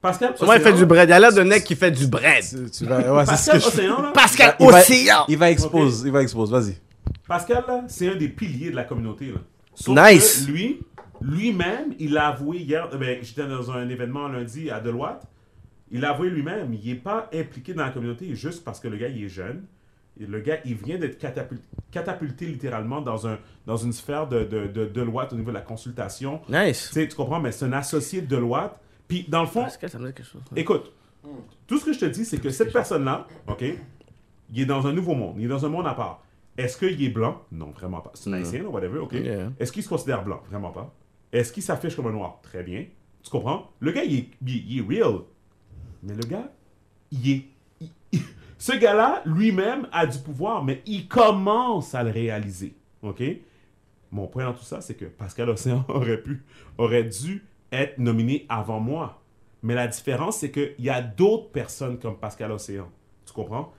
Pascal 0.00 0.34
Moi, 0.42 0.56
il 0.56 0.62
fait 0.62 0.70
Océan- 0.70 0.76
du 0.78 0.86
bread. 0.86 1.08
Il 1.08 1.12
a 1.12 1.20
l'air 1.20 1.32
d'un 1.32 1.44
mec 1.44 1.62
qui 1.64 1.76
fait 1.76 1.90
du 1.90 2.06
bread. 2.06 2.42
Tu, 2.42 2.70
tu 2.70 2.84
vas, 2.86 2.98
ouais, 3.14 3.26
c'est 3.26 3.36
ce 3.36 3.50
Pascal 3.50 3.54
que 3.58 3.62
je 3.62 3.68
Océan, 3.68 4.02
là? 4.02 4.10
Pascal 4.12 4.56
Il 4.60 4.66
va- 4.70 4.78
Océan. 4.78 5.24
Il 5.28 5.38
va 5.38 5.50
expose, 5.50 6.02
il 6.04 6.12
va 6.12 6.22
expose, 6.22 6.50
vas-y. 6.50 6.76
Pascal, 7.28 7.64
là, 7.68 7.84
c'est 7.86 8.08
un 8.08 8.16
des 8.16 8.28
piliers 8.28 8.70
de 8.70 8.76
la 8.76 8.84
communauté. 8.84 9.26
Là. 9.26 9.38
Sauf 9.74 9.96
Nice. 9.96 10.44
que 10.46 10.50
lui, 10.52 10.80
lui-même, 11.20 11.94
il 11.98 12.12
l'a 12.14 12.28
avoué 12.28 12.58
hier. 12.58 12.88
euh, 12.92 12.96
Ben, 12.98 13.18
J'étais 13.22 13.46
dans 13.46 13.70
un 13.70 13.88
événement 13.88 14.26
lundi 14.28 14.70
à 14.70 14.80
Deloitte. 14.80 15.22
Il 15.92 16.00
l'a 16.00 16.10
avoué 16.10 16.30
lui-même. 16.30 16.72
Il 16.74 16.88
n'est 16.88 16.98
pas 16.98 17.28
impliqué 17.34 17.74
dans 17.74 17.84
la 17.84 17.90
communauté 17.90 18.34
juste 18.34 18.64
parce 18.64 18.80
que 18.80 18.88
le 18.88 18.96
gars, 18.96 19.08
il 19.08 19.24
est 19.24 19.28
jeune. 19.28 19.64
Le 20.26 20.40
gars, 20.40 20.58
il 20.64 20.74
vient 20.74 20.98
d'être 20.98 21.18
catapulté, 21.18 21.64
catapulté 21.90 22.46
littéralement 22.46 23.00
dans, 23.00 23.26
un, 23.26 23.38
dans 23.66 23.76
une 23.76 23.92
sphère 23.92 24.28
de, 24.28 24.44
de, 24.44 24.66
de 24.66 24.84
Deloitte 24.86 25.32
au 25.32 25.36
niveau 25.36 25.50
de 25.50 25.54
la 25.54 25.60
consultation. 25.62 26.40
Nice. 26.48 26.90
Tu 26.92 27.08
comprends, 27.08 27.40
mais 27.40 27.52
c'est 27.52 27.64
un 27.64 27.72
associé 27.72 28.20
de 28.22 28.26
Deloitte. 28.26 28.76
Puis, 29.08 29.24
dans 29.28 29.40
le 29.40 29.46
fond, 29.48 29.62
Pascal, 29.64 29.90
ça 29.90 29.98
me 29.98 30.06
dit 30.08 30.12
quelque 30.14 30.26
chose. 30.26 30.42
Écoute, 30.54 30.92
tout 31.66 31.78
ce 31.78 31.84
que 31.86 31.92
je 31.92 32.00
te 32.00 32.04
dis, 32.04 32.24
c'est 32.24 32.38
que 32.38 32.50
cette 32.50 32.72
personne-là, 32.72 33.26
OK, 33.48 33.64
il 34.52 34.60
est 34.60 34.66
dans 34.66 34.86
un 34.86 34.92
nouveau 34.92 35.14
monde. 35.14 35.36
Il 35.38 35.44
est 35.46 35.48
dans 35.48 35.64
un 35.64 35.68
monde 35.68 35.86
à 35.86 35.94
part. 35.94 36.22
Est-ce 36.56 36.76
qu'il 36.76 37.02
est 37.02 37.08
blanc? 37.08 37.40
Non, 37.50 37.70
vraiment 37.70 38.00
pas. 38.00 38.10
C'est 38.14 38.28
un 38.28 38.34
haïtien, 38.34 38.62
là, 38.62 38.68
whatever, 38.68 38.98
OK? 38.98 39.12
Yeah. 39.14 39.50
Est-ce 39.58 39.72
qu'il 39.72 39.82
se 39.82 39.88
considère 39.88 40.22
blanc? 40.24 40.40
Vraiment 40.50 40.70
pas. 40.70 40.92
Est-ce 41.32 41.52
qu'il 41.52 41.62
s'affiche 41.62 41.96
comme 41.96 42.08
un 42.08 42.12
noir? 42.12 42.40
Très 42.42 42.62
bien. 42.62 42.84
Tu 43.22 43.30
comprends? 43.30 43.70
Le 43.80 43.92
gars, 43.92 44.04
il 44.04 44.18
est, 44.18 44.28
il 44.46 44.56
est- 44.56 44.64
il 44.68 44.78
est 44.78 45.02
real. 45.02 45.20
Mais 46.02 46.14
le 46.14 46.22
gars, 46.22 46.50
il 47.10 47.30
est... 47.30 47.44
il- 48.12 48.20
ce 48.60 48.72
gars-là, 48.72 49.22
lui-même, 49.24 49.88
a 49.90 50.06
du 50.06 50.18
pouvoir, 50.18 50.62
mais 50.62 50.82
il 50.84 51.08
commence 51.08 51.94
à 51.94 52.02
le 52.02 52.10
réaliser. 52.10 52.76
OK? 53.00 53.22
Mon 54.12 54.26
point 54.26 54.44
dans 54.44 54.52
tout 54.52 54.64
ça, 54.64 54.82
c'est 54.82 54.92
que 54.94 55.06
Pascal 55.06 55.48
Océan 55.48 55.82
aurait 55.88 56.20
pu, 56.20 56.42
aurait 56.76 57.04
dû 57.04 57.42
être 57.72 57.96
nominé 57.96 58.44
avant 58.50 58.78
moi. 58.78 59.22
Mais 59.62 59.74
la 59.74 59.86
différence, 59.86 60.36
c'est 60.36 60.50
qu'il 60.50 60.74
y 60.78 60.90
a 60.90 61.00
d'autres 61.00 61.48
personnes 61.48 61.98
comme 61.98 62.18
Pascal 62.18 62.52
Océan. 62.52 62.90
Tu 63.24 63.32
comprends? 63.32 63.72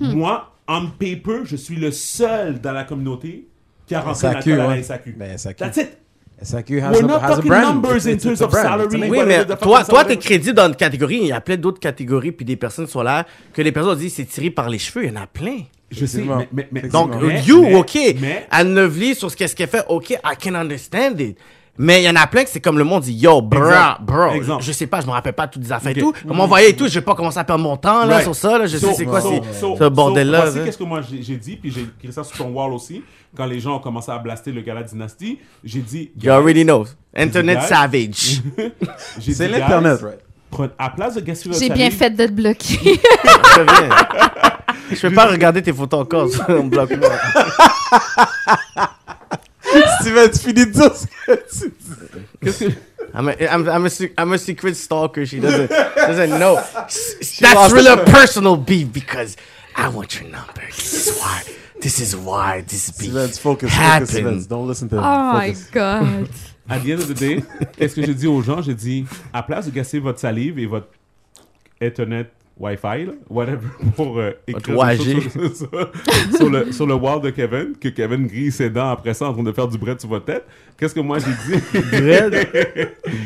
Moi, 0.00 0.52
on 0.68 0.88
paper, 0.90 1.44
je 1.44 1.56
suis 1.56 1.76
le 1.76 1.90
seul 1.90 2.60
dans 2.60 2.72
la 2.72 2.84
communauté 2.84 3.48
qui 3.86 3.94
a 3.94 4.02
rentré 4.02 4.32
SAQ, 4.32 4.50
l'alcool 4.50 4.60
à 4.60 4.76
la. 4.76 4.82
SAQ. 4.82 5.12
Ben, 5.12 5.38
SAQ. 5.38 5.58
That's 5.58 5.76
it. 5.78 5.98
Has 6.38 6.52
We're 6.68 6.80
a, 6.84 7.02
not 7.02 7.20
talking 7.20 7.50
numbers 7.50 8.04
It's- 8.06 8.12
in 8.12 8.18
terms 8.18 8.42
a 8.42 8.44
of 8.44 8.50
brand. 8.50 8.66
salary. 8.90 9.08
Oui, 9.10 9.18
mais 9.26 9.44
toi, 9.56 9.82
toi, 9.84 10.04
t'es 10.04 10.18
crédit 10.18 10.52
dans 10.52 10.66
une 10.68 10.76
catégorie. 10.76 11.18
Il 11.22 11.26
y 11.28 11.32
a 11.32 11.40
plein 11.40 11.56
d'autres 11.56 11.80
catégories, 11.80 12.32
puis 12.32 12.44
des 12.44 12.56
personnes 12.56 12.86
sont 12.86 13.02
là, 13.02 13.24
que 13.54 13.62
les 13.62 13.72
personnes 13.72 13.96
disent 13.98 14.14
c'est 14.14 14.26
tiré 14.26 14.50
par 14.50 14.68
les 14.68 14.78
cheveux. 14.78 15.06
Il 15.06 15.14
y 15.14 15.18
en 15.18 15.22
a 15.22 15.26
plein. 15.26 15.60
Je 15.90 16.04
sais, 16.04 16.20
mais, 16.22 16.48
mais, 16.52 16.68
mais-. 16.72 16.88
Donc, 16.88 17.12
mais- 17.22 17.40
you, 17.42 17.62
mais- 17.62 17.74
OK. 17.76 17.98
Mais, 18.20 18.46
Anne 18.50 18.74
Nevely, 18.74 19.14
sur 19.14 19.30
ce 19.30 19.36
qu'est-ce 19.36 19.56
qu'elle 19.56 19.68
fait, 19.68 19.84
OK, 19.88 20.10
I 20.10 20.18
can 20.38 20.54
understand 20.56 21.18
it. 21.20 21.38
Mais 21.78 22.02
il 22.02 22.04
y 22.04 22.08
en 22.10 22.16
a 22.16 22.26
plein 22.26 22.44
que 22.44 22.50
c'est 22.50 22.60
comme 22.60 22.78
le 22.78 22.84
monde 22.84 23.02
dit, 23.02 23.12
yo, 23.12 23.42
bro, 23.42 23.60
bro. 24.00 24.30
Exemple. 24.32 24.62
Je 24.64 24.72
sais 24.72 24.86
pas, 24.86 25.00
je 25.00 25.06
me 25.06 25.10
rappelle 25.12 25.32
pas 25.34 25.46
toutes 25.46 25.62
les 25.62 25.72
affaires 25.72 25.96
et 25.96 26.00
tout. 26.00 26.12
Comme 26.26 26.40
on 26.40 26.46
voyait 26.46 26.70
et 26.70 26.76
tout, 26.76 26.88
je 26.88 26.94
vais 26.94 27.00
pas 27.04 27.14
commencer 27.14 27.38
à 27.38 27.44
perdre 27.44 27.62
mon 27.62 27.76
temps, 27.76 28.04
là, 28.06 28.14
Right. 28.16 28.22
sur 28.22 28.34
ça, 28.34 28.58
là. 28.58 28.66
Je 28.66 28.78
So- 28.78 28.88
sais 28.88 28.94
c'est 28.94 29.04
quoi, 29.04 29.20
so- 29.20 29.30
c'est 29.52 29.60
so- 29.60 29.76
ce 29.78 29.84
bordel-là. 29.88 30.38
so, 30.38 30.42
Voici 30.44 30.58
là. 30.58 30.64
qu'est-ce 30.64 30.78
que 30.78 30.84
moi 30.84 31.00
j'ai 31.02 31.22
j'ai 31.22 31.36
dit, 31.36 31.56
puis 31.56 31.70
j'ai 31.70 31.82
écrit 31.82 32.12
ça 32.12 32.24
sur 32.24 32.36
ton 32.36 32.48
wall 32.50 32.72
aussi. 32.72 33.02
Quand 33.36 33.46
les 33.46 33.60
gens 33.60 33.76
ont 33.76 33.80
commencé 33.80 34.10
à 34.10 34.18
blaster 34.18 34.52
le 34.52 34.62
gala 34.62 34.82
Dynasty, 34.82 35.38
j'ai 35.62 35.80
dit. 35.80 36.10
You 36.22 36.30
already 36.30 36.64
know. 36.64 36.86
Internet 37.14 37.58
Guys. 37.60 37.66
savage. 37.68 38.40
j'ai 39.18 39.32
C'est 39.34 39.46
dit, 39.46 39.52
l'internet, 39.52 39.98
guys, 39.98 40.04
right? 40.04 40.18
prenez- 40.50 40.72
À 40.78 40.90
place 40.90 41.14
de 41.16 41.20
gaspiller 41.20 41.58
J'ai 41.58 41.68
bien 41.70 41.90
fait 41.90 42.10
d'être 42.10 42.34
bloqué. 42.34 42.98
Très 43.42 43.64
bien. 43.64 43.88
Je 44.90 45.00
peux 45.00 45.14
pas 45.14 45.26
regarder 45.26 45.60
tes 45.62 45.72
photos 45.72 46.00
encore, 46.02 46.28
ça, 46.30 46.46
on 46.48 46.64
bloque 46.64 46.96
moi. 46.96 47.10
Steven, 50.00 50.30
tu 50.32 50.38
finis 50.38 50.66
de 50.66 50.72
dire 50.72 50.94
ce 50.94 51.06
que 51.28 52.50
tu 52.50 52.68
dis. 52.68 52.74
I'm 53.14 53.28
a, 53.28 53.32
I'm, 53.40 53.68
I'm, 53.68 53.84
a, 53.86 53.90
se- 53.90 54.12
I'm 54.18 54.32
a 54.32 54.38
secret 54.38 54.74
stalker. 54.76 55.24
She 55.26 55.40
doesn't 55.40 55.70
doesn't 55.70 56.38
know. 56.38 56.56
S- 56.86 57.38
That's 57.40 57.72
really 57.72 57.90
it. 57.92 57.98
a 58.00 58.04
personal 58.10 58.56
beef 58.56 58.92
because 58.92 59.36
I 59.76 59.88
want 59.88 60.20
your 60.20 60.28
number. 60.30 60.62
This 60.74 61.06
is 61.08 61.16
why. 61.18 61.42
This 61.80 62.00
is 62.00 62.16
why 62.16 62.62
this 62.62 62.90
beef 62.90 63.10
Steven, 63.10 63.28
focus, 63.28 63.72
focus, 63.74 64.10
Steven. 64.10 64.24
happened. 64.34 64.48
Don't 64.48 64.66
listen 64.66 64.88
to 64.90 64.96
him. 64.96 65.04
Oh 65.04 65.32
my 65.34 65.54
god. 65.72 66.28
À 66.68 66.80
the 66.82 66.90
end 66.92 67.00
of 67.00 67.06
the 67.06 67.14
day, 67.14 67.44
qu'est-ce 67.78 67.94
que 67.94 68.04
j'ai 68.04 68.12
dit 68.14 68.26
aux 68.26 68.42
gens? 68.42 68.60
J'ai 68.60 68.74
dit, 68.74 69.06
à 69.32 69.44
place 69.44 69.66
de 69.66 69.70
gaspiller 69.70 70.02
votre 70.02 70.18
salive 70.18 70.58
et 70.58 70.66
votre 70.66 70.88
Internet 71.80 72.32
Wi-Fi, 72.58 73.04
là, 73.06 73.12
whatever, 73.28 73.58
pour 73.96 74.18
euh, 74.18 74.32
écrire 74.46 74.74
Votre 74.76 74.96
des 75.04 75.14
3G. 75.14 75.22
choses 75.22 75.56
sur, 75.56 75.56
sur- 75.68 76.36
sur 76.36 76.50
le, 76.50 76.72
sur 76.72 76.86
le 76.86 76.94
wall 76.94 77.20
de 77.20 77.30
Kevin, 77.30 77.74
que 77.78 77.88
Kevin 77.88 78.26
grille 78.26 78.50
ses 78.50 78.70
dents 78.70 78.88
après 78.88 79.12
ça 79.14 79.26
en 79.28 79.34
train 79.34 79.42
de 79.42 79.52
faire 79.52 79.68
du 79.68 79.76
bread 79.76 80.00
sur 80.00 80.08
votre 80.08 80.24
tête, 80.24 80.46
qu'est-ce 80.78 80.94
que 80.94 81.00
moi 81.00 81.18
j'ai 81.18 81.26
dit? 81.54 81.60
Bread? 81.90 82.30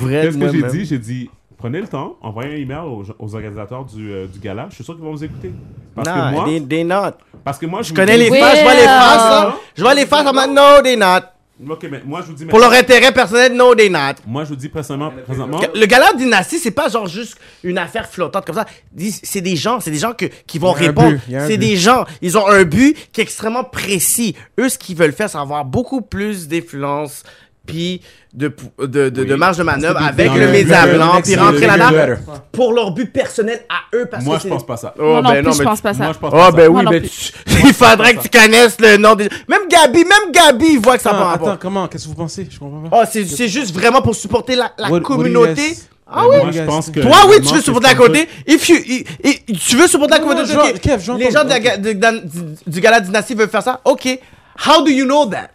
Bread, 0.00 0.24
Qu'est-ce 0.24 0.38
que 0.38 0.48
j'ai 0.52 0.62
dit? 0.78 0.84
J'ai 0.84 0.98
dit, 0.98 1.30
prenez 1.56 1.80
le 1.80 1.86
temps, 1.86 2.16
envoyez 2.22 2.54
un 2.54 2.56
email 2.56 2.80
aux, 2.84 3.04
aux 3.18 3.34
organisateurs 3.34 3.84
du, 3.84 4.10
euh, 4.10 4.26
du 4.26 4.38
gala. 4.40 4.66
Je 4.70 4.74
suis 4.76 4.84
sûr 4.84 4.94
qu'ils 4.94 5.04
vont 5.04 5.12
vous 5.12 5.22
écouter. 5.24 5.52
Parce 5.94 6.08
Nah, 6.08 6.30
que 6.30 6.34
moi, 6.34 6.44
they, 6.46 6.60
they 6.66 6.84
not. 6.84 7.12
parce 7.44 7.58
que 7.58 7.66
moi, 7.66 7.82
je, 7.82 7.90
Je 7.90 7.94
connais 7.94 8.16
les 8.16 8.30
faces, 8.30 8.58
je 8.58 8.62
vois 8.64 8.74
les 8.74 8.80
faces, 8.80 9.30
là. 9.30 9.56
Je 9.76 9.82
vois 9.82 9.94
les 9.94 10.06
faces, 10.06 10.26
I'm 10.26 10.34
like, 10.36 10.50
no, 10.50 10.82
they 10.82 10.96
not. 10.96 11.20
Ok, 11.68 11.86
mais 11.90 12.00
moi, 12.04 12.22
je 12.22 12.28
vous 12.28 12.32
dis 12.32 12.44
Pour 12.46 12.58
leur 12.58 12.72
intérêt 12.72 13.12
personnel, 13.12 13.54
no, 13.54 13.74
they 13.74 13.90
not. 13.90 14.14
Moi, 14.26 14.44
je 14.44 14.50
vous 14.50 14.56
dis 14.56 14.68
présentement, 14.68 15.12
présentement 15.26 15.60
Le 15.74 15.86
gala 15.86 16.12
dynastie, 16.14 16.58
c'est 16.58 16.70
pas 16.70 16.88
genre 16.88 17.06
juste 17.06 17.36
une 17.62 17.78
affaire 17.78 18.08
flottante 18.08 18.46
comme 18.46 18.56
ça. 18.56 18.66
C'est 19.22 19.40
des 19.40 19.56
gens, 19.56 19.80
c'est 19.80 19.90
des 19.90 19.98
gens 19.98 20.12
que, 20.12 20.26
qui 20.46 20.58
vont 20.58 20.72
répondre. 20.72 21.18
C'est 21.28 21.58
des 21.58 21.76
gens, 21.76 22.04
ils 22.22 22.38
ont 22.38 22.46
un 22.46 22.64
but 22.64 22.96
qui 23.12 23.20
est 23.20 23.24
extrêmement 23.24 23.64
précis. 23.64 24.34
Eux, 24.58 24.68
ce 24.68 24.78
qu'ils 24.78 24.96
veulent 24.96 25.12
faire, 25.12 25.28
c'est 25.28 25.38
avoir 25.38 25.64
beaucoup 25.64 26.00
plus 26.00 26.48
d'influence, 26.48 27.24
puis 27.70 28.00
de, 28.32 28.52
de, 28.78 29.08
de, 29.08 29.24
de 29.24 29.34
marge 29.34 29.56
de 29.56 29.62
manœuvre 29.62 30.00
avec 30.02 30.30
le 30.32 30.46
le- 30.46 30.94
blanc, 30.96 31.20
puis 31.22 31.34
rentrer 31.36 31.66
là-dedans 31.66 32.22
pour 32.52 32.72
leur 32.72 32.92
but 32.92 33.12
personnel 33.12 33.62
à 33.68 33.96
eux. 33.96 34.06
Parce 34.10 34.24
moi, 34.24 34.36
que 34.36 34.44
je 34.44 34.48
pense 34.48 34.64
pas 34.66 34.76
ça. 34.76 34.94
Oh, 34.98 35.02
Moi 35.02 35.22
non 35.22 35.30
ben 35.30 35.44
plus, 35.44 35.56
je 35.58 35.62
pense 35.62 35.80
pas 35.80 35.94
ça. 35.94 36.04
Moi, 36.04 36.12
je 36.12 36.18
pense 36.18 36.32
Oh, 36.32 36.36
pas 36.36 36.50
ben 36.52 36.62
ça. 36.64 36.68
oui, 36.68 36.72
Moi 36.74 36.82
non 36.84 36.90
ben, 36.90 37.02
tu- 37.02 37.32
il 37.66 37.72
faudrait 37.74 38.14
que 38.14 38.22
tu 38.22 38.28
connaisses 38.28 38.76
le 38.80 38.96
nom 38.98 39.14
des... 39.16 39.28
Même 39.48 39.66
Gabi, 39.68 40.04
même 40.04 40.32
Gabi, 40.32 40.76
voit 40.76 40.96
que 40.96 41.02
ça 41.02 41.10
Attends, 41.10 41.18
va 41.18 41.30
attends, 41.32 41.44
rapport. 41.44 41.58
comment 41.58 41.88
Qu'est-ce 41.88 42.04
que 42.04 42.08
vous 42.10 42.14
pensez? 42.14 42.46
Je 42.48 42.58
comprends 42.58 42.88
pas. 42.88 43.00
Oh, 43.02 43.04
c'est 43.10 43.24
c'est 43.24 43.48
juste 43.48 43.74
vraiment 43.74 44.00
pour 44.02 44.14
supporter 44.14 44.54
la, 44.56 44.70
communauté. 45.00 45.76
Ah 46.12 46.24
oui? 46.28 46.36
Moi, 46.42 46.50
je 46.52 46.62
pense 46.62 46.90
que- 46.90 47.00
Toi, 47.00 47.16
oui, 47.28 47.36
tu 47.40 47.54
veux 47.54 47.60
supporter 47.60 47.88
la 47.88 47.94
communauté. 47.94 48.28
If 48.46 48.68
you, 48.68 48.76
i- 48.76 49.04
i- 49.24 49.52
tu 49.54 49.76
veux 49.76 49.86
supporter 49.86 50.14
la 50.14 50.20
Non, 50.20 50.26
communauté. 50.28 50.54
non, 50.54 50.62
ok. 50.64 50.72
je- 50.74 50.80
Kev, 50.80 51.00
j'entends- 51.04 51.18
Les 51.18 51.30
gens 51.30 51.44
du 52.66 52.80
gala 52.80 53.00
dynastie 53.00 53.34
veulent 53.34 53.48
faire 53.48 53.62
ça. 53.62 53.80
Ok. 53.84 54.06
How 54.66 54.82
do 54.84 54.90
you 54.90 55.04
know 55.04 55.26
that? 55.26 55.50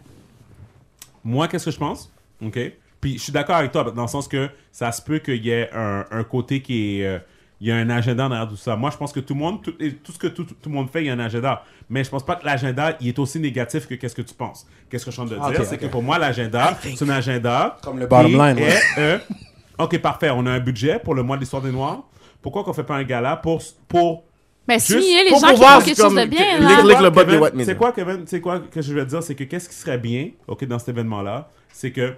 Moi, 1.26 1.48
qu'est-ce 1.48 1.64
que 1.66 1.70
je 1.70 1.78
pense? 1.78 2.12
OK? 2.42 2.58
Puis 3.00 3.18
je 3.18 3.22
suis 3.24 3.32
d'accord 3.32 3.56
avec 3.56 3.72
toi, 3.72 3.84
dans 3.90 4.02
le 4.02 4.08
sens 4.08 4.26
que 4.28 4.48
ça 4.72 4.90
se 4.92 5.02
peut 5.02 5.18
qu'il 5.18 5.44
y 5.44 5.50
ait 5.50 5.68
un, 5.74 6.04
un 6.10 6.24
côté 6.24 6.62
qui 6.62 7.00
est. 7.00 7.06
euh, 7.06 7.18
il 7.60 7.68
y 7.68 7.72
a 7.72 7.76
un 7.76 7.88
agenda 7.88 8.28
derrière 8.28 8.46
tout 8.48 8.56
ça. 8.56 8.76
Moi, 8.76 8.90
je 8.90 8.98
pense 8.98 9.12
que 9.14 9.20
tout 9.20 9.32
le 9.32 9.40
monde, 9.40 9.62
tout, 9.62 9.72
ce 10.12 10.18
que 10.18 10.26
tout, 10.26 10.44
tout 10.44 10.68
le 10.68 10.74
monde 10.74 10.90
fait, 10.90 11.00
il 11.02 11.06
y 11.06 11.10
a 11.10 11.14
un 11.14 11.18
agenda. 11.18 11.62
Mais 11.88 12.04
je 12.04 12.10
pense 12.10 12.22
pas 12.24 12.36
que 12.36 12.44
l'agenda, 12.44 12.96
il 13.00 13.08
est 13.08 13.18
aussi 13.18 13.40
négatif 13.40 13.86
que 13.88 13.94
qu'est-ce 13.94 14.14
que 14.14 14.20
tu 14.20 14.34
penses. 14.34 14.66
Qu'est-ce 14.90 15.06
que 15.06 15.10
je 15.10 15.14
suis 15.14 15.22
en 15.22 15.26
train 15.26 15.36
de 15.36 15.40
Ah, 15.42 15.50
dire? 15.52 15.64
c'est 15.64 15.78
que 15.78 15.86
pour 15.86 16.02
moi, 16.02 16.18
l'agenda, 16.18 16.76
think- 16.82 16.98
c'est 16.98 17.04
un 17.06 17.08
agenda. 17.08 17.78
Comme 17.82 17.98
le 17.98 18.06
bottom 18.06 18.30
line, 18.32 18.58
est, 18.58 18.62
ouais. 18.62 18.80
euh, 18.98 19.18
OK, 19.78 19.98
parfait. 20.02 20.28
On 20.30 20.44
a 20.44 20.50
un 20.50 20.60
budget 20.60 20.98
pour 20.98 21.14
le 21.14 21.22
mois 21.22 21.36
de 21.36 21.40
l'histoire 21.40 21.62
des 21.62 21.72
Noirs. 21.72 22.02
Pourquoi 22.42 22.62
qu'on 22.62 22.74
fait 22.74 22.84
pas 22.84 22.96
un 22.96 23.04
gala 23.04 23.36
pour. 23.36 23.62
pour 23.88 24.24
Mais 24.68 24.74
Juste 24.74 24.86
souligner 24.92 25.24
les 25.24 25.30
pour 25.30 25.40
gens 25.40 25.46
qui 25.48 25.52
pouvoir, 25.54 25.78
font 25.80 25.84
quelque 25.86 25.96
c'est 25.96 26.02
chose 26.02 26.14
de 26.14 26.24
bien. 26.24 26.58
que- 26.58 26.62
là. 26.62 26.68
C'est 26.68 27.12
quoi, 27.12 27.24
Kevin? 27.24 27.40
White. 27.40 27.54
C'est 27.64 27.76
quoi, 27.76 27.92
Kevin? 27.92 28.22
C'est 28.26 28.40
quoi 28.40 28.58
que 28.60 28.82
je 28.82 28.94
vais 28.94 29.04
te 29.04 29.10
dire? 29.10 29.22
C'est 29.22 29.34
que 29.34 29.44
qu'est-ce 29.44 29.68
qui 29.68 29.74
serait 29.76 29.98
bien, 29.98 30.30
OK, 30.48 30.64
dans 30.64 30.78
cet 30.78 30.88
événement-là, 30.88 31.48
c'est 31.72 31.92
que 31.92 32.14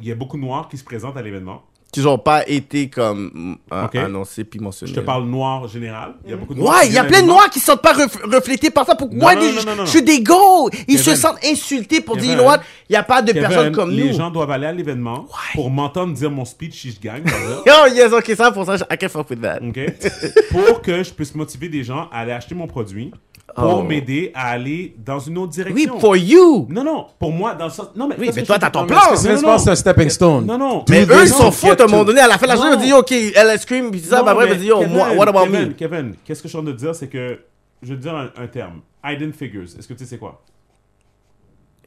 il 0.00 0.06
y 0.08 0.12
a 0.12 0.14
beaucoup 0.14 0.36
de 0.36 0.42
Noirs 0.42 0.68
qui 0.68 0.76
se 0.78 0.84
présentent 0.84 1.16
à 1.16 1.22
l'événement. 1.22 1.62
Qui 1.94 2.00
n'ont 2.00 2.18
pas 2.18 2.46
été 2.48 2.90
comme 2.90 3.56
euh, 3.72 3.86
annoncés 4.04 4.42
puis 4.44 4.58
mentionnés. 4.58 4.92
Je 4.92 4.98
te 5.00 5.04
parle 5.04 5.24
noir 5.26 5.68
général. 5.68 6.14
Il 6.24 6.30
y 6.30 6.34
a 6.34 6.36
beaucoup 6.36 6.54
de 6.54 6.58
noirs 6.58 6.78
Ouais, 6.80 6.86
il 6.88 6.92
y 6.92 6.98
a 6.98 7.04
plein 7.04 7.22
de 7.22 7.26
noirs 7.26 7.48
qui 7.50 7.60
ne 7.60 7.64
sont 7.64 7.76
pas 7.76 7.92
ref- 7.92 8.20
reflétés 8.24 8.70
par 8.70 8.84
ça. 8.84 8.94
Pourquoi 8.96 9.34
Non, 9.36 9.40
des- 9.40 9.46
non, 9.52 9.60
non, 9.64 9.70
non, 9.70 9.76
non. 9.76 9.84
je 9.84 9.90
suis 9.90 10.02
des 10.02 10.20
go? 10.22 10.68
Ils 10.88 10.98
se 10.98 11.14
sentent 11.14 11.38
insultés 11.44 12.00
pour 12.00 12.16
dire, 12.16 12.32
you 12.36 12.42
know? 12.42 12.52
Il 12.88 12.92
n'y 12.92 12.96
a 12.96 13.02
pas 13.04 13.22
de 13.22 13.32
Kevin, 13.32 13.48
personnes 13.48 13.72
comme 13.72 13.90
les 13.90 14.08
nous. 14.10 14.16
gens 14.18 14.30
doivent 14.30 14.50
aller 14.50 14.66
à 14.66 14.72
l'événement 14.72 15.26
pour 15.54 15.70
m'entendre 15.70 16.12
dire 16.14 16.30
mon 16.30 16.44
speech 16.44 16.80
si 16.82 16.90
je 16.90 17.00
gagne. 17.00 17.22
Yo, 17.66 17.94
yes, 17.94 18.12
ok, 18.12 18.32
ça, 18.36 18.50
pour 18.50 18.64
ça, 18.66 18.74
I 18.90 18.96
can 18.98 19.08
fuck 19.08 19.30
with 19.30 19.40
that. 19.40 19.60
OK? 19.62 19.78
pour 20.50 20.82
que 20.82 21.02
je 21.02 21.12
puisse 21.12 21.34
motiver 21.34 21.68
des 21.68 21.84
gens 21.84 22.08
à 22.12 22.18
aller 22.20 22.32
acheter 22.32 22.54
mon 22.54 22.66
produit 22.66 23.12
pour 23.54 23.78
Oh. 23.78 23.82
m'aider 23.82 24.30
à 24.34 24.48
aller 24.50 24.94
dans 25.04 25.18
une 25.18 25.38
autre 25.38 25.52
Oui, 25.56 25.64
direction. 25.64 26.00
for 26.00 26.16
you. 26.16 26.66
Non, 26.70 26.82
non, 26.84 27.06
pour 27.18 27.32
moi, 27.32 27.54
dans 27.54 27.66
le 27.66 27.70
sens... 27.70 27.88
Non, 27.94 28.08
mais, 28.08 28.16
Oui, 28.18 28.30
mais 28.34 28.42
toi, 28.42 28.58
t'as 28.58 28.70
ton 28.70 28.86
plan. 28.86 28.98
c'est 29.14 29.30
Non, 29.30 29.36
se 29.38 29.42
non. 29.42 29.48
passe, 29.52 29.64
c'est 29.64 29.70
un 29.70 29.74
stepping 29.76 30.08
stone. 30.10 30.46
Non, 30.46 30.58
non. 30.58 30.84
Mais 30.88 31.04
eux, 31.04 31.22
ils 31.22 31.28
s'en 31.28 31.50
foutent 31.50 31.80
à 31.80 31.84
un 31.84 31.86
moment 31.86 32.04
donné. 32.04 32.20
À 32.20 32.28
la 32.28 32.36
fin 32.38 32.46
de 32.46 32.50
la 32.52 32.56
journée, 32.56 32.76
ils 32.78 32.84
dire, 32.84 32.96
OK, 32.98 33.12
elle 33.12 33.58
scream, 33.60 33.90
puis 33.90 34.00
ça, 34.00 34.22
bah, 34.22 34.32
après, 34.32 34.52
ils 34.52 34.58
dire, 34.58 34.74
oh, 34.76 34.80
Kevin, 34.80 34.94
moi, 34.94 35.12
what 35.14 35.28
about 35.28 35.46
me? 35.50 35.66
Kevin, 35.74 36.14
qu'est-ce 36.24 36.42
que 36.42 36.48
je 36.48 36.50
suis 36.50 36.58
en 36.58 36.62
train 36.62 36.72
de 36.72 36.76
dire, 36.76 36.94
c'est 36.94 37.08
que... 37.08 37.38
Je 37.82 37.90
vais 37.90 37.96
te 37.96 38.02
dire 38.02 38.14
un, 38.16 38.30
un 38.36 38.46
terme. 38.46 38.80
Hidden 39.04 39.32
Figures. 39.32 39.64
Est-ce 39.78 39.86
que 39.86 39.92
tu 39.92 39.98
sais 40.00 40.06
c'est 40.10 40.18
quoi? 40.18 40.42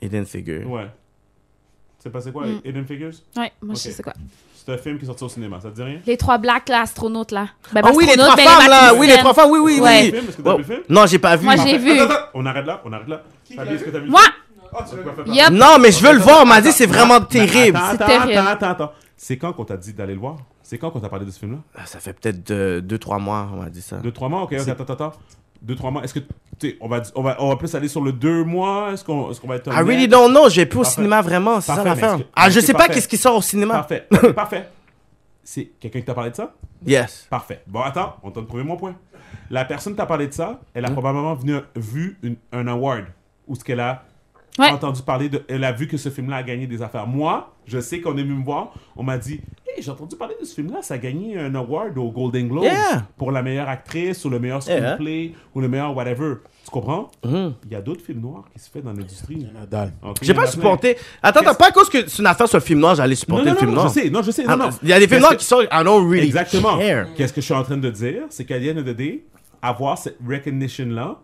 Hidden 0.02 0.26
figure. 0.26 0.70
Ouais. 0.70 0.86
Tu 1.98 2.04
sais 2.04 2.10
pas 2.12 2.22
c'est 2.22 2.32
quoi, 2.32 2.46
Mm. 2.46 2.62
Hidden 2.64 2.86
Figures? 2.86 3.14
Ouais, 3.36 3.52
moi, 3.62 3.74
je 3.74 3.80
sais 3.80 3.92
c'est 3.92 4.04
quoi. 4.04 4.14
C'est 4.68 4.74
un 4.74 4.78
film 4.78 4.98
qui 4.98 5.06
est 5.06 5.08
sorti 5.08 5.24
au 5.24 5.30
cinéma. 5.30 5.62
Ça 5.62 5.70
te 5.70 5.76
dit 5.76 5.82
rien? 5.82 6.00
Les 6.06 6.18
trois 6.18 6.38
blacks, 6.38 6.68
là, 6.68 6.82
astronautes, 6.82 7.32
là. 7.32 7.48
Ben, 7.72 7.80
Ah 7.86 7.92
oui, 7.96 8.04
les 8.04 8.12
astronautes, 8.20 8.34
trois 8.34 8.36
ben, 8.36 8.60
femmes, 8.62 8.70
là. 8.70 8.94
Oui, 8.96 9.08
les 9.08 9.16
trois 9.18 9.34
femmes, 9.34 9.50
oui, 9.52 9.60
oui, 9.64 9.80
Ouais. 9.80 10.02
oui. 10.04 10.12
Film, 10.12 10.26
est-ce 10.28 10.36
que 10.38 10.42
t'as 10.42 10.52
Oh. 10.52 10.58
vu 10.58 10.64
le 10.64 10.64
film? 10.66 10.80
Non, 10.90 11.06
j'ai 11.06 11.20
pas 11.20 11.36
vu. 11.38 11.46
Moi, 11.46 11.56
j'ai 11.56 11.78
vu. 11.78 11.92
Attends, 12.02 12.14
attends, 12.14 12.24
on 12.34 12.46
arrête 12.46 12.66
là, 12.66 12.82
on 12.84 12.92
arrête 12.92 13.08
là. 13.08 13.22
Fabi, 13.56 13.74
est-ce 13.76 13.84
que 13.86 13.90
t'as 13.92 14.00
vu 14.00 14.06
le 14.08 14.12
Moi! 14.12 14.20
film? 14.20 14.34
Ah, 14.78 14.86
tu 14.90 14.96
veux 14.98 15.04
pas 15.04 15.24
faire 15.24 15.34
Yup. 15.34 15.50
Non, 15.52 15.78
mais 15.80 15.92
je 15.94 16.06
veux 16.06 16.12
le 16.12 16.20
voir. 16.20 16.42
On 16.42 16.46
m'a 16.46 16.60
dit, 16.60 16.74
c'est 16.74 16.86
vraiment 16.86 17.22
terrible. 17.22 17.78
Attends, 17.78 17.88
C'est 17.98 18.04
attends, 18.04 18.06
terrible. 18.26 18.38
attends, 18.40 18.50
attends, 18.52 18.70
attends. 18.84 18.92
C'est 19.16 19.38
quand 19.38 19.54
qu'on 19.54 19.64
t'a 19.64 19.78
dit 19.78 19.94
d'aller 19.94 20.14
le 20.16 20.20
voir? 20.20 20.36
C'est 20.64 20.78
quand 20.78 20.92
qu'on 20.92 21.00
t'a 21.00 21.08
parlé 21.08 21.26
de 21.26 21.32
ce 21.32 21.40
film-là? 21.40 21.60
Ah, 21.78 21.86
Ça 21.86 22.00
fait 22.02 22.12
peut-être 22.12 22.52
euh, 22.52 22.82
deux, 22.82 22.98
trois 22.98 23.20
mois, 23.20 23.48
on 23.54 23.62
m'a 23.64 23.70
dit 23.70 23.82
ça. 23.82 23.96
Deux, 23.98 24.12
trois 24.12 24.28
mois? 24.28 24.42
Ok, 24.44 24.52
ok, 24.60 24.68
attends, 24.68 24.84
attends, 24.84 24.94
attends. 24.94 25.14
Deux, 25.62 25.76
trois 25.76 25.92
mois. 25.92 26.04
Est-ce 26.04 26.14
que, 26.14 26.20
tu 26.20 26.70
sais, 26.70 26.78
on 26.82 26.88
va, 26.88 27.02
on 27.16 27.22
va, 27.22 27.36
on 27.40 27.50
va 27.50 27.56
plus 27.56 27.74
aller 27.76 27.88
sur 27.88 28.02
le 28.02 28.12
deux 28.12 28.44
mois? 28.44 28.92
Est-ce 28.94 29.04
qu'on, 29.04 29.32
est-ce 29.32 29.42
qu'on 29.42 29.48
va 29.48 29.56
être 29.56 29.72
I 29.72 29.82
really 29.82 30.08
don't 30.08 30.32
know. 30.32 30.50
Je 30.50 30.58
vais 30.58 30.66
plus 30.66 30.80
au 30.80 30.84
cinéma 30.84 31.22
vraiment. 31.22 31.62
C'est 31.62 31.74
ça 31.74 31.84
l'affaire. 31.84 32.20
Ah, 32.36 32.50
je 32.50 32.60
sais 32.60 32.74
pas 32.74 32.88
qu'est-ce 32.88 33.08
qui 33.08 33.18
sort 33.18 33.36
au 33.36 33.42
cinéma. 33.42 33.76
Parfait, 33.76 34.08
parfait. 34.36 34.70
C'est 35.44 35.72
quelqu'un 35.80 36.00
qui 36.00 36.06
t'a 36.06 36.14
parlé 36.14 36.32
de 36.32 36.36
ça? 36.36 36.54
Yes. 36.86 37.28
Parfait. 37.30 37.62
Bon, 37.68 37.82
attends, 37.82 38.18
on 38.22 38.32
t'a 38.32 38.42
trouvé 38.42 38.64
mon 38.64 38.76
point. 38.76 38.96
La 39.50 39.64
personne 39.64 39.94
qui 39.94 39.98
t'a 39.98 40.06
parlé 40.06 40.28
de 40.28 40.34
ça, 40.34 40.60
elle 40.74 40.86
a 40.86 40.92
probablement 40.92 41.34
venu, 41.36 41.56
vu 41.76 42.20
un 42.52 42.68
award 42.68 43.06
où 43.48 43.56
ce 43.56 43.64
qu'elle 43.64 43.80
a 43.80 44.04
Ouais. 44.60 44.70
entendu 44.72 45.02
parler 45.02 45.30
de. 45.30 45.44
Elle 45.48 45.64
a 45.64 45.72
vu 45.72 45.88
que 45.88 45.98
ce 45.98 46.10
film-là 46.10 46.38
a 46.38 46.44
gagné 46.44 46.68
des 46.68 46.82
affaires. 46.82 47.06
Moi, 47.08 47.54
je 47.66 47.80
sais 47.80 48.02
qu'on 48.02 48.18
est 48.18 48.24
venu 48.24 48.36
me 48.36 48.44
voir. 48.44 48.74
On 48.96 49.04
m'a 49.04 49.18
dit 49.18 49.40
Hey, 49.68 49.84
j'ai 49.84 49.92
entendu 49.92 50.16
parler 50.16 50.36
de 50.40 50.46
ce 50.46 50.56
film-là. 50.56 50.82
Ça 50.82 50.96
a 50.96 50.98
gagné 50.98 51.38
un 51.38 51.54
award 51.56 51.98
au 51.98 52.10
Golden 52.12 52.48
Globe 52.48 52.64
Yeah. 52.64 53.06
pour 53.18 53.32
la 53.32 53.42
meilleure 53.44 53.70
actrice 53.70 54.24
ou 54.26 54.30
le 54.30 54.40
meilleur 54.40 54.62
Yeah. 54.68 54.78
screenplay 54.96 55.34
ou 55.54 55.62
le 55.62 55.68
meilleur 55.68 55.96
whatever. 55.96 56.36
Tu 56.66 56.72
comprends? 56.72 57.12
Mhm. 57.24 57.54
Il 57.66 57.72
y 57.72 57.76
a 57.76 57.82
d'autres 57.82 58.02
films 58.04 58.20
noirs 58.22 58.46
qui 58.52 58.60
se 58.60 58.70
font 58.70 58.80
dans 58.82 58.92
l'industrie. 58.94 59.48
Nadal. 59.54 59.94
Ok, 60.04 60.18
J'ai 60.22 60.34
pas 60.34 60.48
supporté. 60.48 60.98
Attends, 61.24 61.40
attends, 61.42 61.56
pas 61.56 61.68
à 61.68 61.72
cause 61.72 61.90
que 61.90 62.08
c'est 62.10 62.20
une 62.20 62.26
affaire 62.26 62.48
sur 62.48 62.58
le 62.58 62.64
film 62.64 62.80
noir, 62.80 62.96
j'allais 62.96 63.16
supporter 63.16 63.46
Non, 63.46 63.52
le 63.52 63.54
non, 63.54 63.60
film 63.60 63.70
non, 63.72 63.76
noir. 63.78 63.88
je 63.90 63.94
sais, 64.02 64.10
non, 64.10 64.22
je 64.22 64.32
sais, 64.32 64.44
non, 64.44 64.50
Ah, 64.54 64.56
non. 64.58 64.70
Il 64.84 64.90
y 64.90 64.94
a 64.94 65.00
des 65.00 65.08
films 65.08 65.20
noirs 65.22 65.32
que- 65.34 65.38
qui 65.38 65.46
sortent, 65.46 65.68
I 65.72 65.84
don't 65.84 66.10
really 66.10 66.26
Exactement. 66.26 66.78
Qu'est-ce 67.16 67.32
que 67.32 67.40
je 67.42 67.46
suis 67.46 67.54
en 67.54 67.64
train 67.64 67.78
de 67.78 67.90
dire? 67.90 68.24
C'est 68.30 68.44
qu'à 68.46 68.60
the 68.60 68.64
end 68.76 68.80
of 68.80 68.86
the 68.86 68.96
day, 68.96 69.24
avoir 69.62 69.98
cette 69.98 70.18
recognition-là, 70.28 71.20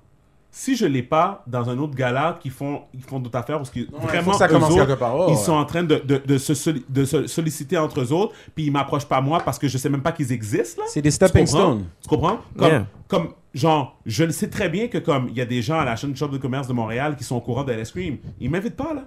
si 0.55 0.75
je 0.75 0.85
l'ai 0.85 1.01
pas 1.01 1.43
dans 1.47 1.67
un 1.67 1.77
autre 1.79 1.95
gala 1.95 2.37
qui 2.39 2.51
font, 2.51 2.81
ils 2.93 3.01
font 3.01 3.19
d'autres 3.19 3.39
affaires, 3.39 3.57
parce 3.57 3.71
que 3.71 3.79
il 3.79 3.87
vraiment, 4.03 4.33
ça 4.33 4.47
eux 4.47 4.55
autres, 4.55 4.95
part. 4.99 5.15
Oh, 5.15 5.25
ils 5.27 5.31
ouais. 5.31 5.35
sont 5.35 5.53
en 5.53 5.65
train 5.65 5.81
de, 5.81 5.95
de, 5.95 6.21
de 6.23 6.37
se, 6.37 6.53
soli- 6.53 6.85
de 6.87 7.05
se 7.05 7.25
solliciter 7.25 7.75
entre 7.75 8.01
eux 8.01 8.13
autres, 8.13 8.33
puis 8.53 8.65
ils 8.65 8.71
m'approchent 8.71 9.07
pas 9.07 9.19
moi 9.19 9.39
parce 9.43 9.57
que 9.57 9.67
je 9.67 9.79
sais 9.79 9.89
même 9.89 10.03
pas 10.03 10.11
qu'ils 10.11 10.31
existent, 10.31 10.83
là. 10.83 10.87
C'est 10.91 11.01
des 11.01 11.09
stepping 11.09 11.47
stones. 11.47 11.85
Tu 12.03 12.07
comprends? 12.07 12.37
Comme, 12.55 12.67
Yeah. 12.67 12.85
comme, 13.07 13.29
genre, 13.55 13.97
je 14.05 14.23
le 14.25 14.31
sais 14.31 14.47
très 14.47 14.69
bien 14.69 14.89
que 14.89 14.99
comme 14.99 15.27
il 15.29 15.35
y 15.35 15.41
a 15.41 15.45
des 15.45 15.63
gens 15.63 15.79
à 15.79 15.85
la 15.85 15.95
chaîne 15.95 16.15
Chambre 16.15 16.33
de 16.33 16.37
commerce 16.37 16.67
de 16.67 16.73
Montréal 16.73 17.15
qui 17.15 17.23
sont 17.23 17.35
au 17.35 17.41
courant 17.41 17.63
de 17.63 17.73
l'Ice 17.73 17.89
Cream, 17.91 18.17
ils 18.39 18.49
m'invitent 18.51 18.75
pas, 18.75 18.93
là. 18.93 19.05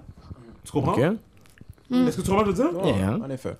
Tu 0.65 0.71
comprends? 0.73 0.91
Ok. 0.91 0.99
Est-ce 1.89 2.17
que 2.17 2.21
tu 2.23 2.29
comprends 2.29 2.45
ce 2.45 2.51
que 2.51 2.57
je 2.57 2.61
veux 2.63 2.69
dire? 2.71 2.79
Oh, 2.83 2.87
Yeah. 2.87 3.17
En 3.25 3.29
effet. 3.29 3.55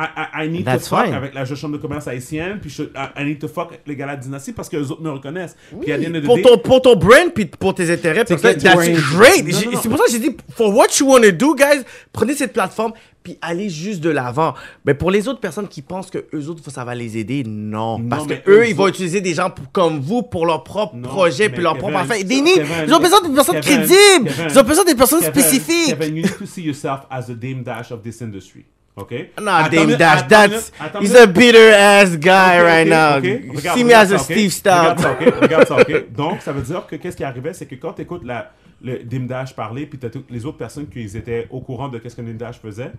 I, 0.00 0.06
I, 0.16 0.44
I 0.44 0.48
need 0.48 0.64
That's 0.64 0.84
to 0.88 0.94
fuck 0.96 1.06
fine. 1.06 1.14
avec 1.14 1.34
la 1.34 1.44
chambre 1.44 1.76
de 1.76 1.82
commerce 1.82 2.06
haïtienne, 2.06 2.58
puis 2.60 2.70
je, 2.70 2.84
I, 2.84 3.08
I 3.18 3.24
need 3.24 3.40
to 3.40 3.48
fuck 3.48 3.68
avec 3.70 3.80
les 3.86 3.96
gars 3.96 4.04
de 4.06 4.10
la 4.12 4.16
dynastie 4.16 4.52
parce 4.52 4.68
que 4.68 4.76
les 4.76 4.90
autres 4.92 5.02
me 5.02 5.10
reconnaissent. 5.10 5.56
Puis 5.80 5.90
à 5.92 5.96
of 5.96 6.02
the 6.04 6.24
Pour 6.24 6.36
day- 6.36 6.42
ton, 6.42 6.58
pour 6.58 6.82
ton 6.82 6.94
brand 6.94 7.32
puis 7.34 7.46
pour 7.46 7.74
tes 7.74 7.90
intérêts, 7.90 8.24
to 8.24 8.36
that's 8.36 8.62
great. 8.62 9.44
C'est 9.52 9.88
pour 9.88 9.98
ça 9.98 10.04
que 10.04 10.12
j'ai 10.12 10.20
dit, 10.20 10.36
for 10.50 10.72
what 10.74 10.86
you 11.00 11.06
want 11.10 11.22
to 11.22 11.32
do, 11.32 11.54
guys, 11.54 11.82
prenez 12.12 12.34
cette 12.34 12.52
plateforme 12.52 12.92
puis 13.24 13.36
allez 13.42 13.68
juste 13.68 14.00
de 14.00 14.10
l'avant. 14.10 14.54
Mais 14.84 14.94
pour 14.94 15.10
les 15.10 15.26
autres 15.26 15.40
personnes 15.40 15.66
qui 15.68 15.82
pensent 15.82 16.10
que 16.10 16.24
eux 16.32 16.48
autres, 16.48 16.70
ça 16.70 16.84
va 16.84 16.94
les 16.94 17.18
aider, 17.18 17.42
non. 17.44 17.98
Non, 17.98 18.08
Parce 18.08 18.26
que 18.26 18.34
eux, 18.48 18.68
ils 18.68 18.74
vont 18.76 18.84
autres- 18.84 18.94
utiliser 18.94 19.20
des 19.20 19.34
gens 19.34 19.50
pour- 19.50 19.70
comme 19.72 19.98
vous 19.98 20.22
pour 20.22 20.46
leur 20.46 20.62
propre 20.64 20.94
Non, 20.96 21.08
projet 21.08 21.48
puis 21.48 21.60
leur 21.62 21.72
Kevin, 21.74 21.90
propre 21.90 21.98
affaire. 22.04 22.24
Des 22.24 22.40
nids, 22.40 22.52
ils 22.86 22.94
ont 22.94 23.00
besoin 23.00 23.20
de 23.20 23.34
personnes 23.34 23.60
crédibles. 23.60 24.30
Ils 24.48 24.58
ont 24.58 24.62
besoin 24.62 24.84
de 24.84 24.92
personnes 24.94 25.22
spécifiques. 25.22 25.88
Kevin, 25.98 26.16
you 26.16 26.22
need 26.22 26.38
to 26.38 26.46
see 26.46 26.62
yourself 26.62 27.00
as 27.10 27.24
the 27.26 27.32
Dame 27.32 27.62
Dash 27.64 27.90
of 27.90 28.02
this 28.02 28.20
industry. 28.20 28.64
OK? 28.98 29.12
Non, 29.40 29.52
Attends 29.52 29.76
Dame 29.76 29.96
Dash, 29.96 30.26
that's, 30.28 30.72
he's 31.00 31.14
a 31.14 31.26
bitter 31.26 31.70
ass 31.72 32.16
guy 32.16 32.58
Ok, 32.58 32.64
right 32.66 32.86
ok, 32.86 32.92
now. 32.92 33.18
ok. 33.18 33.56
Regarde, 33.56 33.78
See 33.78 33.84
me 33.84 33.92
as 33.94 34.12
a? 34.12 34.18
Steve 34.18 34.50
Stout. 34.50 34.96
Regarde 35.40 35.66
ça, 35.68 35.76
ok? 35.80 36.10
Donc, 36.16 36.42
ça 36.42 36.52
veut 36.52 36.62
dire 36.62 36.86
que 36.86 36.96
qu'est-ce 36.96 37.16
qui 37.16 37.24
arrivait, 37.24 37.52
c'est 37.52 37.66
que 37.66 37.76
quand 37.76 37.92
tu 37.92 38.02
écoutes 38.02 38.24
la, 38.24 38.52
le 38.82 38.98
Dim 39.04 39.26
Dash 39.26 39.54
parler, 39.54 39.86
puis 39.86 39.98
t'as 39.98 40.10
toutes 40.10 40.30
les 40.30 40.44
autres 40.44 40.58
personnes 40.58 40.88
qui 40.88 41.00
étaient 41.16 41.46
au 41.50 41.60
courant 41.60 41.88
de 41.88 41.98
qu'est-ce 41.98 42.16
que 42.16 42.22
Dim 42.22 42.34
Dash 42.34 42.58
faisait, 42.60 42.92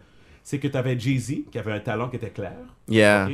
c'est 0.43 0.57
que 0.57 0.67
tu 0.67 0.77
avais 0.77 0.97
Jay-Z, 0.97 1.49
qui 1.51 1.59
avait 1.59 1.73
un 1.73 1.79
talent 1.79 2.07
qui 2.09 2.15
était 2.15 2.29
clair. 2.29 2.53
Yeah. 2.87 3.27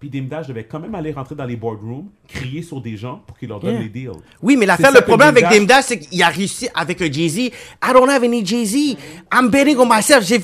Puis 0.00 0.08
Dim 0.08 0.22
Dash 0.30 0.46
devait 0.46 0.64
quand 0.64 0.80
même 0.80 0.94
aller 0.94 1.12
rentrer 1.12 1.34
dans 1.34 1.44
les 1.44 1.56
boardrooms, 1.56 2.06
crier 2.26 2.62
sur 2.62 2.80
des 2.80 2.96
gens 2.96 3.20
pour 3.26 3.36
qu'ils 3.36 3.50
leur 3.50 3.60
donnent 3.60 3.74
Yeah. 3.74 3.82
les 3.82 3.88
deals. 3.90 4.12
Oui, 4.40 4.56
mais 4.56 4.64
l'affaire, 4.64 4.92
le 4.92 5.02
problème 5.02 5.28
avec 5.28 5.42
Dame 5.44 5.50
Dash- 5.52 5.58
Dame 5.58 5.66
Dash, 5.66 5.84
c'est 5.88 5.98
qu'il 5.98 6.22
a 6.22 6.28
réussi 6.28 6.68
avec 6.74 7.02
un 7.02 7.12
Jay-Z. 7.12 7.36
I 7.38 7.52
don't 7.92 8.08
have 8.08 8.24
any 8.24 8.44
Jay-Z. 8.44 8.96
I'm 9.30 9.50
betting 9.50 9.76
on 9.76 9.84
myself. 9.84 10.24
J'ai 10.26 10.36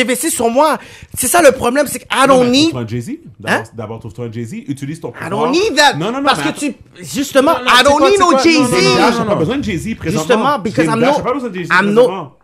investi 0.00 0.30
sur 0.30 0.48
moi. 0.48 0.78
C'est 1.12 1.26
ça 1.26 1.42
le 1.42 1.52
problème, 1.52 1.86
c'est 1.88 1.98
que 1.98 2.04
I 2.10 2.26
don't 2.26 2.50
need. 2.50 2.70
trouve-toi 2.70 2.80
un 2.80 2.86
Jay-Z. 2.88 3.10
D'abord, 3.38 3.58
Hein? 3.60 3.64
d'abord, 3.74 3.98
trouve-toi 4.00 4.24
un 4.24 4.32
Jay-Z. 4.32 4.54
Utilise 4.68 4.98
ton 4.98 5.12
pouvoir. 5.12 5.26
I 5.28 5.30
don't 5.30 5.50
need 5.52 5.76
that. 5.76 5.94
Non, 5.98 6.06
non, 6.10 6.18
non. 6.20 6.24
Parce 6.24 6.42
mais 6.46 6.52
que 6.54 6.58
tu, 6.58 6.74
justement, 7.02 7.52
Non, 7.52 7.64
non, 7.66 7.70
I 7.80 7.84
don't 7.84 7.96
quoi, 7.98 8.10
need 8.10 8.18
no 8.18 8.38
Jay-Z. 8.38 8.74
j'ai 9.12 9.18
non, 9.18 9.26
pas 9.26 9.34
besoin 9.34 9.58
de 9.58 9.64
Jay-Z 9.64 9.94
présentement. 9.96 10.22
Justement, 10.36 10.58
because 10.58 10.86
Dame 10.86 11.00
I'm 11.00 11.06
no- 11.06 11.12
j'ai 11.18 11.22
pas 11.22 11.34
besoin 11.34 11.48
de 11.50 11.54
Jay-Z 11.54 11.68
I'm 11.70 11.86
no- 11.90 12.02
présentement. 12.02 12.36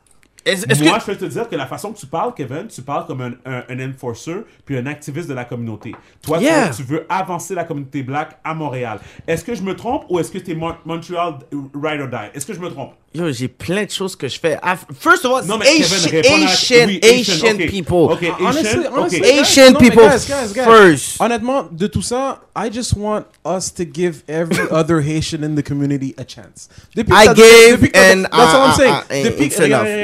Est-ce 0.49 0.83
Moi, 0.83 0.95
que, 0.95 1.01
je 1.01 1.07
peux 1.07 1.17
te 1.17 1.25
dire 1.27 1.49
que 1.49 1.57
la 1.57 1.67
façon 1.67 1.93
que 1.93 1.99
tu 1.99 2.07
parles, 2.07 2.33
Kevin, 2.35 2.67
tu 2.69 2.83
parles 2.83 3.07
comme 3.07 3.21
un, 3.21 3.33
un, 3.45 3.63
un 3.69 3.91
enforcer 3.91 4.45
puis 4.65 4.77
un 4.77 4.87
activiste 4.87 5.29
de 5.29 5.35
la 5.35 5.45
communauté. 5.45 5.95
Toi, 6.23 6.39
tu, 6.75 6.83
veux 6.83 7.07
avancer 7.09 7.55
la 7.55 7.65
communauté 7.65 8.03
black 8.03 8.39
à 8.45 8.55
Montréal. 8.55 8.99
Est-ce 9.27 9.45
que 9.45 9.55
je 9.55 9.63
me 9.63 9.75
trompe 9.75 10.05
ou 10.09 10.19
est-ce 10.19 10.31
que 10.31 10.39
tu 10.39 10.53
es 10.53 10.55
Montreal 10.55 11.35
Ride 11.75 12.01
or 12.01 12.09
Die? 12.09 12.31
Est-ce 12.35 12.47
que 12.47 12.55
je 12.55 12.61
me 12.61 12.71
trompe? 12.71 12.93
Yo, 13.15 13.33
j'ai 13.33 13.49
plein 13.49 13.85
de 13.85 13.91
choses 13.91 14.15
que 14.15 14.29
je 14.29 14.39
fais. 14.39 14.59
First 15.01 15.25
of 15.25 15.33
all, 15.33 15.47
Non, 15.47 15.61
Asian, 15.61 16.09
Kevin, 16.11 16.23
réponds 16.23 16.47
à 16.47 16.51
Asian, 16.51 16.87
oui, 16.87 17.01
Asian 17.03 17.55
ok. 17.55 17.67
people. 17.71 18.13
Ok, 18.13 18.33
Honestly, 18.41 18.69
Asian, 18.69 18.93
honestly, 18.95 19.19
ok. 19.21 19.25
guys, 19.25 19.41
Asian 19.41 19.75
people 19.75 20.03
guys, 20.09 20.27
guys, 20.29 20.53
guys. 20.55 20.65
first. 20.65 21.21
Honnêtement, 21.21 21.69
de 21.73 21.87
tout 21.87 22.03
ça, 22.03 22.41
I 22.55 22.71
just 22.73 22.95
want 22.97 23.25
us 23.45 23.73
to 23.75 23.85
give 23.85 24.23
every 24.29 24.69
other 24.71 25.01
Haitian 25.01 25.43
in 25.43 25.55
the 25.57 25.63
community 25.63 26.15
a 26.19 26.25
chance. 26.25 26.69
Depuis 26.95 27.13
I 27.15 27.27
gave 27.35 27.81
depuis 27.81 27.91
and, 27.95 28.23
That's 28.25 28.33
what 28.53 28.65
I'm 28.65 28.71
uh, 28.71 28.75
saying. 28.75 28.93
uh, 28.93 29.15
uh, 29.15 29.25
Depuis 29.25 29.51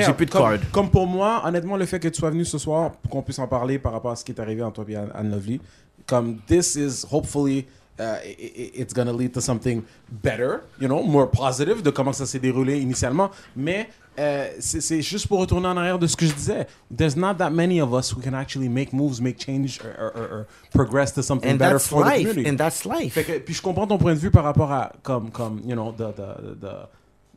J'ai 0.07 0.13
plus 0.15 0.27
de 0.27 0.31
comme- 0.31 0.41
card. 0.43 0.59
Comme 0.73 0.91
pour 0.91 1.07
moi, 1.07 1.43
honnêtement, 1.45 1.77
le 1.77 1.87
fait 1.87 2.01
que 2.01 2.09
tu 2.09 2.19
sois 2.19 2.31
venu 2.31 2.45
ce 2.45 2.59
soir 2.59 2.93
pour 3.03 3.11
qu'on 3.11 3.23
puisse 3.23 3.39
en 3.39 3.47
parler 3.47 3.79
par 3.79 3.93
rapport 3.93 4.13
à 4.13 4.17
ce 4.17 4.25
qui 4.25 4.33
est 4.33 4.41
arrivé 4.41 4.63
entre 4.63 4.83
toi 4.83 4.93
et 4.93 4.97
Anne 4.97 5.31
Lovely, 5.31 5.61
comme 6.07 6.39
this 6.49 6.75
is 6.75 7.05
hopefully 7.11 7.67
uh, 8.01 8.17
it's 8.25 8.93
gonna 8.95 9.13
lead 9.13 9.33
to 9.33 9.41
something 9.41 9.83
better, 10.11 10.63
you 10.81 10.89
know, 10.89 11.03
more 11.03 11.31
positive 11.31 11.83
de 11.83 11.91
comment 11.91 12.13
ça 12.13 12.27
s'est 12.27 12.39
déroulé 12.41 12.81
initialement. 12.81 13.31
Mais 13.57 13.89
euh, 14.19 14.49
c'est 14.61 15.03
juste 15.03 15.27
pour 15.27 15.41
retourner 15.41 15.67
en 15.69 15.77
arrière 15.77 15.99
de 15.99 16.07
ce 16.07 16.17
que 16.17 16.25
je 16.27 16.33
disais. 16.35 16.67
There's 16.97 17.17
not 17.17 17.35
that 17.35 17.51
many 17.51 17.81
of 17.81 17.93
us 17.93 18.13
who 18.13 18.21
can 18.21 18.35
actually 18.35 18.69
make 18.69 18.93
moves, 18.93 19.21
make 19.21 19.39
change, 19.41 19.81
or, 19.83 20.13
or, 20.15 20.23
or- 20.33 20.47
progress 20.73 21.13
to 21.15 21.23
something 21.23 21.53
And 21.53 21.57
better 21.59 21.79
for 21.81 22.03
the 22.05 22.09
life. 22.11 22.29
community. 22.29 22.49
And 22.49 22.57
that's 22.57 22.85
life. 22.85 23.15
Que- 23.15 23.41
puis 23.41 23.55
je 23.55 23.63
comprends 23.63 23.87
ton 23.87 23.99
point 23.99 24.15
de 24.15 24.19
vue 24.21 24.31
par 24.31 24.45
rapport 24.45 24.71
à 24.73 24.93
comme 25.03 25.31
comme 25.31 25.61
you 25.65 25.75
know 25.75 25.93
the 25.93 26.13
the 26.15 26.61
the 26.61 26.89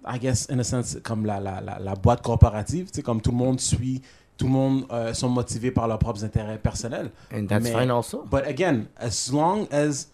I 0.06 0.20
guess 0.20 0.48
in 0.50 0.60
a 0.60 0.64
sense 0.64 0.98
comme 1.04 1.26
la 1.26 1.40
la 1.40 1.60
la, 1.62 1.80
la 1.80 1.96
boîte 1.96 2.22
corporative, 2.22 2.86
tu 2.88 2.96
sais 2.98 3.02
comme 3.02 3.22
tout 3.22 3.32
le 3.32 3.38
monde 3.38 3.60
suit, 3.60 4.02
tout 4.38 4.46
le 4.46 4.52
monde 4.52 4.86
euh, 4.92 5.14
sont 5.16 5.30
motivés 5.30 5.72
par 5.72 5.88
leurs 5.88 5.98
propres 6.00 6.24
intérêts 6.24 6.60
personnels. 6.60 7.10
And 7.34 7.48
that's 7.48 7.64
Mais- 7.64 7.72
fine 7.74 7.90
also. 7.92 8.24
But 8.30 8.46
again, 8.46 8.86
as 8.98 9.32
long 9.34 9.66
as 9.72 10.08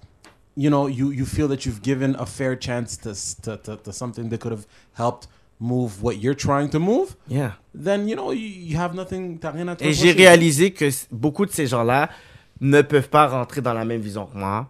you 0.55 0.69
know 0.69 0.87
you 0.87 1.11
you 1.11 1.25
feel 1.25 1.47
that 1.47 1.65
you've 1.65 1.81
given 1.81 2.15
a 2.19 2.25
fair 2.25 2.55
chance 2.57 2.97
to 2.97 3.13
to 3.43 3.57
to, 3.57 3.75
to 3.77 3.91
something 3.91 4.29
that 4.29 4.39
could 4.39 4.51
have 4.53 4.65
helped 4.95 5.27
move 5.59 6.01
what 6.03 6.15
you're 6.21 6.35
trying 6.35 6.69
to 6.69 6.79
move, 6.79 7.15
Yeah. 7.29 7.51
then 7.73 8.07
you 8.09 8.15
know 8.15 8.31
you, 8.33 8.47
you 8.71 8.77
have 8.77 8.93
nothing, 8.95 9.37
t'as 9.39 9.51
rien 9.51 9.67
à 9.69 9.75
te 9.75 9.83
Et 9.83 9.93
j'ai 9.93 10.11
réalisé 10.11 10.71
que 10.71 10.89
beaucoup 11.11 11.45
de 11.45 11.51
ces 11.51 11.67
gens-là 11.67 12.09
ne 12.59 12.81
peuvent 12.81 13.07
pas 13.09 13.27
rentrer 13.27 13.61
dans 13.61 13.73
la 13.73 13.85
même 13.85 14.01
vision 14.01 14.25
que 14.25 14.37
moi. 14.37 14.67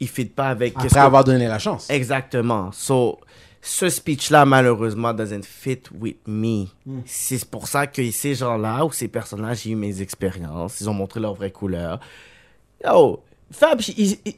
Ils 0.00 0.04
ne 0.04 0.10
fit 0.10 0.26
pas 0.26 0.48
avec... 0.50 0.74
après 0.76 0.88
que- 0.88 0.98
avoir 0.98 1.24
donné 1.24 1.46
la 1.48 1.58
chance. 1.58 1.88
Exactement. 1.90 2.70
So, 2.72 3.18
ce 3.62 3.88
speech-là, 3.88 4.44
malheureusement, 4.44 5.12
doesn't 5.14 5.44
fit 5.44 5.80
with 5.98 6.18
me. 6.26 6.66
Hmm. 6.86 7.00
C'est 7.06 7.44
pour 7.46 7.66
ça 7.66 7.86
que 7.86 8.08
ces 8.10 8.34
gens-là 8.34 8.84
ou 8.84 8.92
ces 8.92 9.08
personnes-là, 9.08 9.54
j'ai 9.54 9.70
eu 9.70 9.76
mes 9.76 10.00
expériences. 10.02 10.80
Ils 10.80 10.88
ont 10.90 10.94
montré 10.94 11.20
leur 11.20 11.34
vraie 11.34 11.50
couleur. 11.52 12.00
Yo, 12.84 13.22
Fab, 13.50 13.80
she- 13.80 13.94
il 13.96 14.18
il- 14.26 14.34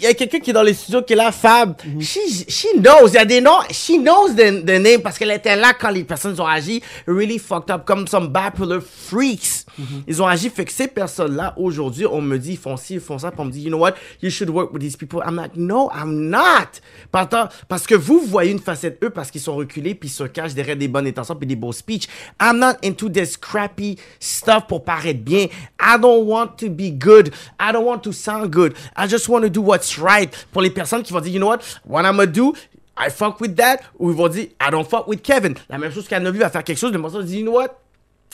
il 0.00 0.04
y 0.04 0.06
a 0.06 0.14
quelqu'un 0.14 0.40
qui 0.40 0.48
est 0.48 0.54
dans 0.54 0.62
les 0.62 0.72
studios 0.72 1.02
qui 1.02 1.12
est 1.12 1.16
là, 1.16 1.30
Fab. 1.30 1.74
She, 2.00 2.46
she 2.48 2.68
knows. 2.74 3.08
Il 3.08 3.14
y 3.14 3.18
a 3.18 3.24
des 3.26 3.42
noms. 3.42 3.60
She 3.70 3.98
knows 3.98 4.30
the, 4.34 4.64
the 4.64 4.80
name 4.80 5.02
parce 5.02 5.18
qu'elle 5.18 5.30
était 5.30 5.56
là 5.56 5.74
quand 5.78 5.90
les 5.90 6.04
personnes 6.04 6.40
ont 6.40 6.46
agi 6.46 6.82
really 7.06 7.38
fucked 7.38 7.70
up 7.70 7.84
comme 7.84 8.06
some 8.06 8.28
bipolar 8.28 8.80
freaks. 8.80 9.66
Ils 10.06 10.22
ont 10.22 10.26
agi. 10.26 10.48
Fait 10.48 10.64
que 10.64 10.72
ces 10.72 10.88
personnes-là, 10.88 11.54
aujourd'hui, 11.58 12.06
on 12.06 12.22
me 12.22 12.38
dit, 12.38 12.52
ils 12.52 12.58
font 12.58 12.78
ci, 12.78 12.94
ils 12.94 13.00
font 13.00 13.18
ça. 13.18 13.30
Puis 13.30 13.40
on 13.40 13.44
me 13.44 13.50
dit, 13.50 13.60
you 13.60 13.68
know 13.68 13.78
what? 13.78 13.92
You 14.22 14.30
should 14.30 14.48
work 14.48 14.72
with 14.72 14.80
these 14.80 14.96
people. 14.96 15.20
I'm 15.22 15.36
like, 15.36 15.54
no, 15.54 15.90
I'm 15.94 16.30
not. 16.30 16.80
Parce, 17.12 17.28
parce 17.68 17.86
que 17.86 17.94
vous 17.94 18.20
voyez 18.20 18.52
une 18.52 18.58
facette 18.58 19.02
eux 19.04 19.10
parce 19.10 19.30
qu'ils 19.30 19.42
sont 19.42 19.54
reculés 19.54 19.94
puis 19.94 20.08
ils 20.08 20.12
se 20.12 20.24
cachent 20.24 20.54
derrière 20.54 20.76
des 20.76 20.88
bonnes 20.88 21.06
intentions 21.06 21.36
puis 21.36 21.46
des 21.46 21.56
beaux 21.56 21.72
speeches. 21.72 22.08
I'm 22.40 22.58
not 22.58 22.76
into 22.82 23.10
this 23.10 23.36
crappy 23.36 23.96
stuff 24.18 24.66
pour 24.66 24.82
paraître 24.82 25.20
bien. 25.20 25.46
I 25.78 25.98
don't 26.00 26.24
want 26.24 26.56
to 26.58 26.70
be 26.70 26.90
good. 26.90 27.32
I 27.60 27.72
don't 27.72 27.84
want 27.84 27.98
to 28.00 28.12
sound 28.12 28.50
good. 28.50 28.74
I 28.96 29.06
just 29.06 29.28
want 29.28 29.42
to 29.42 29.50
do 29.50 29.60
what's 29.60 29.89
right. 29.98 30.46
Pour 30.52 30.62
les 30.62 30.70
personnes 30.70 31.02
qui 31.02 31.12
vont 31.12 31.20
dire, 31.20 31.32
you 31.32 31.38
know 31.38 31.48
what? 31.48 31.60
What 31.84 32.02
I'm 32.02 32.16
gonna 32.16 32.26
do, 32.26 32.54
I 32.96 33.10
fuck 33.10 33.40
with 33.40 33.56
that. 33.56 33.78
Ou 33.98 34.10
ils 34.10 34.16
vont 34.16 34.28
dire, 34.28 34.48
I 34.60 34.70
don't 34.70 34.88
fuck 34.88 35.06
with 35.06 35.22
Kevin. 35.22 35.54
La 35.68 35.78
même 35.78 35.92
chose 35.92 36.06
qu'Anne 36.06 36.24
Lovely 36.24 36.40
va 36.40 36.50
faire 36.50 36.64
quelque 36.64 36.78
chose. 36.78 36.92
Le 36.92 36.98
morceau 36.98 37.22
dit, 37.22 37.38
you 37.38 37.42
know 37.42 37.52
what? 37.52 37.68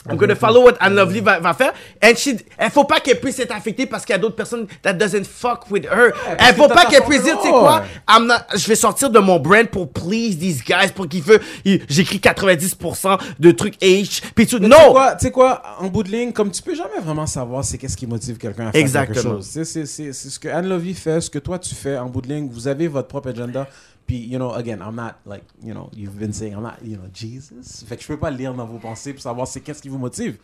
I'm 0.09 0.15
gonna 0.15 0.35
follow 0.35 0.63
what 0.63 0.75
Anne 0.79 0.95
Lovely 0.95 1.19
va, 1.19 1.39
va 1.39 1.53
faire. 1.53 1.73
And 2.01 2.15
she, 2.15 2.29
elle 2.57 2.71
faut 2.71 2.85
pas 2.85 3.01
qu'elle 3.01 3.19
puisse 3.19 3.39
être 3.39 3.51
affectée 3.53 3.85
parce 3.87 4.05
qu'il 4.05 4.13
y 4.13 4.15
a 4.15 4.19
d'autres 4.19 4.35
personnes 4.37 4.65
that 4.81 4.93
doesn't 4.93 5.25
fuck 5.25 5.69
with 5.69 5.83
her. 5.85 6.13
Elle 6.39 6.55
faut 6.55 6.69
pas 6.69 6.85
qu'elle 6.85 7.03
puisse 7.03 7.23
dire, 7.23 7.35
tu 7.39 7.47
sais 7.47 7.49
quoi? 7.49 7.81
ouais. 7.81 7.85
I'm 8.07 8.25
not- 8.25 8.35
je 8.57 8.65
vais 8.67 8.75
sortir 8.75 9.09
de 9.09 9.19
mon 9.19 9.37
brand 9.39 9.67
pour 9.67 9.91
please 9.91 10.37
these 10.37 10.63
guys, 10.63 10.91
pour 10.95 11.09
qu'ils 11.09 11.23
veulent, 11.23 11.41
j'écris 11.89 12.19
90% 12.19 13.17
de 13.39 13.51
trucs 13.51 13.75
H, 13.81 14.21
puis 14.33 14.47
tout. 14.47 14.59
Non! 14.59 14.93
tu 15.19 15.25
sais 15.25 15.31
quoi, 15.31 15.61
en 15.79 15.87
bout 15.87 16.03
de 16.03 16.09
ligne, 16.09 16.31
comme 16.31 16.51
tu 16.51 16.61
peux 16.61 16.75
jamais 16.75 16.99
vraiment 17.03 17.27
savoir 17.27 17.65
c'est 17.65 17.77
qu'est-ce 17.77 17.97
qui 17.97 18.07
motive 18.07 18.37
quelqu'un 18.37 18.67
à 18.67 18.71
faire 18.71 18.79
Exactement. 18.79 19.13
quelque 19.15 19.27
chose. 19.43 19.65
C'est- 19.65 20.13
ce 20.13 20.39
que 20.39 20.47
Anne 20.47 20.69
Lovie 20.69 20.93
fait, 20.93 21.19
ce 21.19 21.29
que 21.29 21.39
toi 21.39 21.59
tu 21.59 21.75
fais 21.75 21.97
en 21.97 22.05
bout 22.07 22.21
de 22.21 22.29
ligne. 22.29 22.47
Vous 22.49 22.67
avez 22.69 22.87
votre 22.87 23.07
propre 23.09 23.29
agenda. 23.29 23.67
Puis, 24.07 24.25
you 24.25 24.39
know, 24.39 24.53
again, 24.53 24.79
I'm 24.81 24.95
not 24.95 25.15
like, 25.25 25.43
you 25.61 25.73
know, 25.73 25.89
you've 25.93 26.17
been 26.17 26.31
saying, 26.31 26.53
I'm 26.53 26.63
not, 26.63 26.77
you 26.81 26.95
know, 26.95 27.09
Jesus. 27.13 27.83
Fait 27.85 27.97
que 27.97 28.01
je 28.01 28.07
peux 28.07 28.17
pas 28.17 28.31
lire 28.31 28.53
dans 28.53 28.65
vos 28.65 28.79
pensées 28.79 29.11
pour 29.13 29.21
savoir 29.21 29.47
c'est 29.47 29.59
qu'est-ce 29.59 29.81
qui 29.81 29.89
vous 29.89 29.97
motive. 29.97 30.37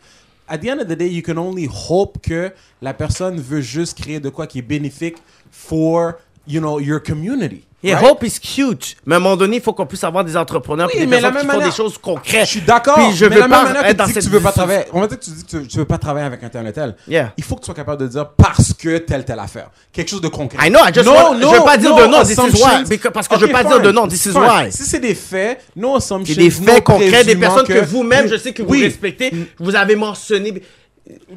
At 0.46 0.58
the 0.58 0.68
end 0.68 0.78
of 0.80 0.88
the 0.88 0.96
day, 0.96 1.08
you 1.08 1.22
can 1.22 1.38
only 1.38 1.66
hope 1.66 2.20
que 2.20 2.52
la 2.82 2.92
personne 2.92 3.40
veut 3.40 3.62
juste 3.62 3.98
créer 3.98 4.20
de 4.20 4.28
quoi 4.28 4.46
qui 4.46 4.58
est 4.58 4.62
bénéfique 4.62 5.16
for, 5.50 6.12
you 6.46 6.60
know, 6.60 6.80
your 6.80 7.00
community. 7.02 7.64
Right? 7.82 8.02
Hope 8.02 8.24
is 8.24 8.38
cute. 8.40 8.96
Mais 9.04 9.14
à 9.14 9.18
un 9.18 9.20
moment 9.20 9.36
donné, 9.36 9.56
il 9.56 9.62
faut 9.62 9.74
qu'on 9.74 9.84
puisse 9.84 10.02
avoir 10.04 10.24
des 10.24 10.38
entrepreneurs, 10.38 10.88
Oui, 10.90 11.00
des 11.00 11.06
mais 11.06 11.20
personnes 11.20 11.32
qui 11.32 11.36
même 11.36 11.46
font 11.46 11.58
manière- 11.58 11.68
des 11.70 11.76
choses 11.76 11.98
concrètes. 11.98 12.46
Je 12.46 12.50
suis 12.50 12.60
d'accord. 12.62 12.94
Puis 12.94 13.14
je 13.14 13.26
mais 13.26 13.34
veux 13.34 13.40
la 13.42 13.48
pas 13.48 13.64
même 13.64 13.72
manière 13.74 13.90
que 13.90 13.92
dans 13.94 14.04
tu 14.06 14.12
dis 14.12 14.18
que 14.20 14.24
tu 14.24 14.30
veux 14.30 14.40
pas 14.40 14.52
travailler. 14.52 14.84
On 14.94 15.00
va 15.02 15.06
dire 15.06 15.18
que 15.18 15.24
tu 15.24 15.30
dis 15.30 15.44
que 15.44 15.58
tu, 15.58 15.76
veux 15.78 15.84
pas 15.84 15.98
travailler 15.98 16.24
avec 16.24 16.42
un 16.42 16.48
tel 16.48 16.66
et 16.66 16.72
tel. 16.72 16.96
Yeah. 17.06 17.34
Il 17.36 17.44
faut 17.44 17.56
que 17.56 17.60
tu 17.60 17.66
sois 17.66 17.74
capable 17.74 18.00
de 18.00 18.06
dire 18.08 18.30
parce 18.30 18.72
que 18.72 18.96
telle 18.98 19.26
telle 19.26 19.38
affaire. 19.38 19.68
Quelque 19.92 20.08
chose 20.08 20.22
de 20.22 20.28
concret. 20.28 20.66
I 20.66 20.70
know, 20.70 20.80
I 20.80 20.94
just 20.94 21.06
want- 21.06 21.38
je 21.38 21.46
veux 21.46 21.62
pas 21.64 21.76
dire 21.76 21.94
de 21.94 22.06
non, 22.06 22.22
this 22.22 22.38
is 22.38 22.62
why. 22.62 22.98
parce 23.12 23.28
que 23.28 23.38
je 23.38 23.44
veux 23.44 23.52
pas 23.52 23.64
dire 23.64 23.80
de 23.80 23.92
non, 23.92 24.08
this 24.08 24.24
is 24.24 24.30
fine. 24.30 24.40
why. 24.40 24.72
Si 24.72 24.84
c'est 24.84 25.00
des 25.00 25.14
faits, 25.14 25.60
no 25.76 25.96
assumptions. 25.96 26.34
C'est 26.34 26.40
des 26.40 26.50
faits 26.50 26.66
no 26.66 26.80
concrets, 26.80 27.24
des 27.24 27.36
personnes 27.36 27.66
que, 27.66 27.84
vous-même, 27.84 28.28
je 28.28 28.36
sais 28.36 28.52
que 28.52 28.62
vous 28.62 28.72
respectez, 28.72 29.30
vous 29.58 29.76
avez 29.76 29.94
mentionné. 29.94 30.62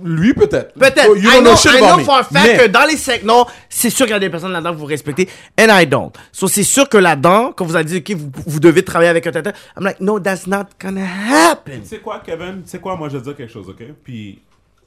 Lui 0.01 0.33
peut-être. 0.33 0.73
Peut-être. 0.75 1.17
You 1.17 1.29
I 1.29 1.39
know, 1.39 1.41
know 1.41 1.55
shit 1.57 1.71
I 1.73 1.79
know 1.79 1.99
for 1.99 2.15
a 2.19 2.23
fact 2.23 2.31
Mais- 2.47 2.57
que 2.57 2.67
dans 2.67 2.85
les 2.85 2.95
segments, 2.95 3.47
c'est 3.67 3.89
sûr 3.89 4.05
qu'il 4.05 4.13
y 4.13 4.15
a 4.15 4.19
des 4.19 4.29
personnes 4.29 4.53
là-dedans 4.53 4.71
que 4.73 4.77
vous 4.77 4.85
respectez, 4.85 5.27
and 5.59 5.67
I 5.69 5.85
don't. 5.85 6.11
So 6.31 6.47
c'est 6.47 6.63
sûr 6.63 6.87
que 6.87 6.97
là-dedans, 6.97 7.51
quand 7.51 7.65
vous 7.65 7.75
avez 7.75 7.83
dit, 7.83 7.97
OK, 7.97 8.11
vous, 8.17 8.31
vous 8.45 8.59
devez 8.61 8.83
travailler 8.85 9.09
avec 9.09 9.27
un 9.27 9.31
tel, 9.31 9.43
I'm 9.75 9.83
like, 9.83 9.99
no, 9.99 10.19
that's 10.21 10.47
not 10.47 10.67
gonna 10.81 11.05
happen. 11.05 11.81
Tu 11.81 11.87
sais 11.87 11.99
quoi, 11.99 12.21
Kevin? 12.25 12.61
Tu 12.63 12.69
sais 12.69 12.79
quoi, 12.79 12.95
moi, 12.95 13.09
je 13.09 13.15
vais 13.17 13.19
te 13.19 13.25
dire 13.25 13.35
quelque 13.35 13.51
chose, 13.51 13.67
OK? 13.67 13.83
Puis, 14.05 14.39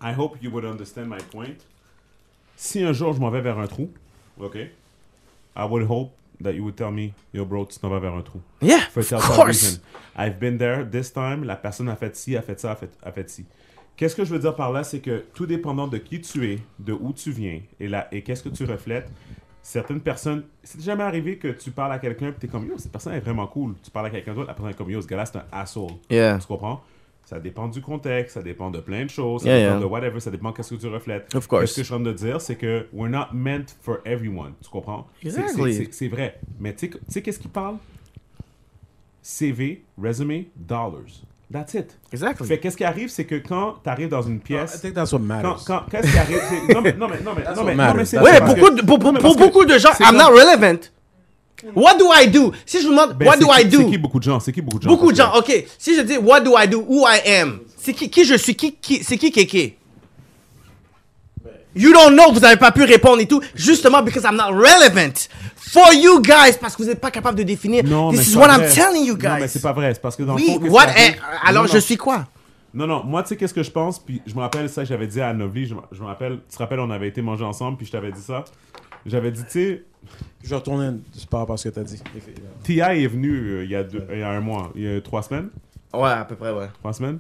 I 0.03 0.15
hope 0.17 0.39
you 0.41 0.51
would 0.51 0.65
understand 0.65 1.07
my 1.09 1.23
point. 1.31 1.57
Si 2.57 2.83
un 2.83 2.93
jour, 2.95 3.13
je 3.13 3.21
m'en 3.21 3.31
vais 3.31 3.43
vers 3.43 3.59
un 3.59 3.67
trou, 3.67 3.91
OK? 4.41 4.57
I 4.57 5.63
would 5.69 5.87
hope 5.91 6.13
that 6.43 6.53
you 6.53 6.63
would 6.65 6.77
tell 6.77 6.91
me, 6.91 7.13
yo, 7.35 7.45
bro, 7.45 7.67
tu 7.67 7.79
t'en 7.79 7.91
vas 7.91 7.99
vers 7.99 8.15
un 8.15 8.23
trou. 8.23 8.41
Yeah, 8.63 8.81
For 8.95 9.01
of 9.15 9.27
course. 9.37 9.47
reason. 9.63 9.81
I've 10.17 10.39
been 10.39 10.57
there 10.57 10.85
this 10.91 11.13
time. 11.13 11.45
La 11.45 11.57
personne 11.57 11.91
a 11.91 11.97
fait 11.97 12.17
ci, 12.17 12.35
a 12.35 12.41
fait 12.41 12.59
ça, 12.59 12.71
a 12.73 12.77
fait, 12.77 12.91
a 13.03 13.13
fait 13.13 13.29
ci. 13.29 13.45
Qu'est-ce 14.01 14.17
que 14.17 14.25
je 14.25 14.33
veux 14.33 14.39
dire 14.39 14.55
par 14.57 14.73
là, 14.73 14.83
c'est 14.83 15.01
que 15.01 15.25
tout 15.35 15.45
dépendant 15.45 15.87
de 15.87 15.99
qui 15.99 16.23
tu 16.23 16.51
es, 16.51 16.59
de 16.79 16.95
où 16.95 17.13
tu 17.13 17.33
viens 17.33 17.61
et, 17.79 17.87
là, 17.87 18.09
et 18.13 18.23
qu'est-ce 18.23 18.43
que 18.43 18.49
tu 18.49 18.65
reflètes, 18.65 19.11
certaines 19.61 20.01
personnes. 20.01 20.45
C'est 20.63 20.81
jamais 20.81 21.03
arrivé 21.03 21.37
que 21.37 21.49
tu 21.49 21.71
parles 21.71 21.93
à 21.93 21.99
quelqu'un 21.99 22.29
et 22.29 22.35
tu 22.41 22.47
es 22.47 22.49
comme 22.49 22.67
yo, 22.67 22.79
cette 22.79 22.91
personne 22.93 23.13
est 23.13 23.21
vraiment 23.21 23.47
cool. 23.47 23.75
Tu 23.85 23.91
parles 23.91 24.07
à 24.07 24.11
quelqu'un 24.11 24.33
d'autre, 24.33 24.47
la 24.49 24.55
personne 24.55 24.71
est 24.71 24.75
comme 24.75 24.89
yo, 24.89 25.03
ce 25.03 25.07
gars-là, 25.07 25.27
c'est 25.27 25.37
un 25.37 25.45
asshole. 25.53 25.91
Yeah. 26.09 26.39
Tu 26.39 26.47
comprends? 26.47 26.81
Ça 27.27 27.39
dépend 27.39 27.69
du 27.69 27.83
contexte, 27.83 28.37
ça 28.37 28.43
dépend 28.43 28.71
de 28.71 28.81
plein 28.81 29.05
de 29.05 29.11
choses, 29.11 29.43
ça 29.43 29.49
Yeah, 29.51 29.59
dépend 29.59 29.71
yeah. 29.73 29.81
de 29.81 29.85
whatever, 29.85 30.19
ça 30.21 30.31
dépend 30.31 30.53
qu'est-ce 30.55 30.75
que 30.75 30.81
tu 30.81 30.87
reflètes. 30.87 31.35
Of 31.35 31.47
course. 31.47 31.67
Ce 31.67 31.75
que 31.77 31.81
je 31.83 31.85
suis 31.85 31.93
en 31.95 31.99
train 32.03 32.07
de 32.11 32.17
dire, 32.17 32.41
c'est 32.41 32.57
que 32.57 32.87
we're 32.95 33.11
not 33.11 33.27
meant 33.35 33.67
for 33.83 33.99
everyone. 34.07 34.55
Tu 34.63 34.71
comprends? 34.71 35.07
Exactly. 35.23 35.89
c'est- 35.93 36.09
vrai. 36.09 36.41
Mais 36.59 36.75
tu 36.75 36.87
sais- 36.87 36.93
tu 36.93 36.99
sais 37.07 37.21
qu'est-ce 37.21 37.39
qu'il 37.39 37.51
parle? 37.51 37.77
CV, 39.23 39.85
resume, 40.03 40.45
dollars. 40.57 41.21
That's 41.53 41.75
it. 41.75 41.97
Exactly. 42.13 42.47
Fait 42.47 42.59
qu'est-ce 42.59 42.77
qui 42.77 42.85
arrive, 42.85 43.09
c'est 43.09 43.25
que 43.25 43.35
quand 43.35 43.75
tu 43.83 43.91
arrives 43.91 44.09
dans 44.09 44.23
une 44.23 44.37
I 44.37 44.39
pièce. 44.39 44.81
think 44.81 44.95
that's 44.95 45.13
what 45.13 45.19
Quand, 45.19 45.25
matters. 45.27 45.65
quand, 45.67 45.81
qu'est-ce 45.91 46.13
qui 46.13 46.19
arrive? 46.19 46.41
c'est- 46.49 46.75
Non, 46.75 46.81
mais, 46.81 46.93
non, 46.93 47.09
mais, 47.09 47.21
non, 47.25 47.33
mais, 47.37 47.43
That's 47.43 47.57
non, 47.57 47.63
what 47.65 47.75
mais, 47.75 47.87
non, 47.89 47.95
mais 47.95 48.05
c'est 48.05 48.19
parce 48.19 48.55
beaucoup 48.55 48.71
que- 48.77 48.83
pour, 48.85 48.99
pour- 49.01 49.13
pour 49.15 49.37
beaucoup 49.37 49.65
de 49.65 49.77
gens, 49.79 49.91
c'est 49.97 50.05
I'm 50.05 50.17
not 50.17 50.29
relevant. 50.31 50.79
What 51.75 51.99
do 51.99 52.07
I 52.15 52.29
do? 52.29 52.53
Si 52.65 52.79
je 52.81 52.85
vous 52.87 52.91
demande, 52.93 53.17
Ben, 53.19 53.27
what 53.27 53.35
c'est 53.35 53.41
do 53.41 53.47
I 53.53 53.65
qui- 53.65 53.71
C'est 53.77 53.83
do? 53.83 53.91
qui 53.91 53.99
beaucoup 53.99 54.19
de 54.19 54.25
gens? 54.25 54.41
C'est 54.41 54.53
qui 54.53 54.63
beaucoup 54.63 54.79
de 54.79 54.85
gens? 54.85 54.91
Beaucoup 54.91 55.11
de 55.13 55.17
gens, 55.17 55.35
ok. 55.37 55.65
Si 55.77 55.95
je 55.97 56.03
dis, 56.03 56.17
what 56.19 56.41
do 56.41 56.55
I 56.57 56.67
do? 56.69 56.85
Who 56.89 57.05
I 57.07 57.21
am? 57.41 57.59
C'est 57.77 57.93
qui, 57.93 58.09
qui 58.09 58.25
je 58.25 58.35
suis? 58.37 58.55
Qui, 58.55 58.73
qui, 58.81 59.03
c'est 59.05 59.19
qui 59.19 59.31
Kéké? 59.31 59.77
You 61.75 61.93
don't 61.93 62.13
know, 62.15 62.33
vous 62.33 62.41
n'avez 62.41 62.57
pas 62.57 62.73
pu 62.73 62.83
répondre 62.85 63.21
et 63.21 63.27
tout. 63.27 63.41
Justement, 63.55 64.03
because 64.03 64.25
I'm 64.25 64.37
not 64.37 64.53
relevant 64.53 65.29
for 65.57 65.93
you 65.93 66.21
guys, 66.21 66.57
parce 66.61 66.75
que 66.77 66.83
vous 66.83 66.89
n'êtes 66.89 67.01
pas 67.01 67.11
capable 67.11 67.39
de 67.39 67.45
définir. 67.45 67.85
Non, 67.85 68.11
mais 68.11 68.19
This 68.19 68.29
is 68.29 68.31
c'est 68.33 68.39
what 68.39 68.49
pas 68.49 68.55
I'm 68.57 68.61
vrai. 68.63 68.75
telling 68.75 69.05
you 69.07 69.17
guys. 69.17 69.29
Non, 69.29 69.37
mais 69.41 69.49
c'est 69.49 69.61
pas 69.63 69.73
vrai. 69.73 69.95
C'est 69.95 70.01
parce 70.03 70.17
que 70.17 70.23
dans 70.25 70.35
le 70.35 70.41
Oui, 70.41 70.47
fond, 70.55 70.59
qu'est-ce 70.61 70.73
what 70.73 70.87
alors 71.45 71.63
Non, 71.65 71.69
je 71.69 71.75
non. 71.75 71.81
suis 71.81 71.97
quoi? 71.97 72.27
Non, 72.75 72.87
non, 72.87 73.03
moi, 73.05 73.23
tu 73.23 73.31
sais, 73.31 73.37
qu'est-ce 73.37 73.55
que 73.55 73.63
je 73.65 73.71
pense, 73.71 73.99
puis 73.99 74.23
je 74.27 74.35
me 74.35 74.41
rappelle 74.41 74.69
ça, 74.69 74.85
j'avais 74.85 75.07
dit 75.09 75.21
à 75.21 75.33
Novli, 75.33 75.67
je, 75.67 75.75
me- 75.75 75.81
je 75.91 76.01
me 76.01 76.07
rappelle, 76.07 76.39
tu 76.49 76.55
te 76.57 76.59
rappelles, 76.63 76.79
on 76.81 76.91
avait 76.91 77.09
été 77.09 77.21
manger 77.23 77.45
ensemble, 77.45 77.77
puis 77.77 77.87
je 77.87 77.91
t'avais 77.93 78.13
dit 78.13 78.21
ça. 78.23 78.45
J'avais 79.07 79.31
dit, 79.33 79.43
tu 79.45 79.51
sais, 79.51 79.85
Je 80.45 80.49
vais 80.51 80.57
retourner 80.57 80.91
par 81.31 81.41
rapport 81.41 81.55
à 81.55 81.57
ce 81.57 81.69
que 81.69 81.75
tu 81.75 81.81
as 81.81 81.85
dit. 81.85 82.01
T.I. 82.65 82.81
est 83.05 83.07
venu 83.07 83.31
euh, 83.37 83.65
il, 83.65 83.71
y 83.71 83.75
a 83.77 83.83
deux- 83.85 84.07
il 84.13 84.19
y 84.19 84.23
a 84.23 84.29
un 84.31 84.41
mois, 84.41 84.71
il 84.75 84.83
y 84.83 84.97
a 84.97 85.01
trois 85.01 85.23
semaines, 85.23 85.49
Ouais, 85.93 86.11
à 86.11 86.25
peu 86.25 86.37
près, 86.37 86.53
ouais. 86.53 86.69
trois 86.81 86.93
semaines. 86.93 87.19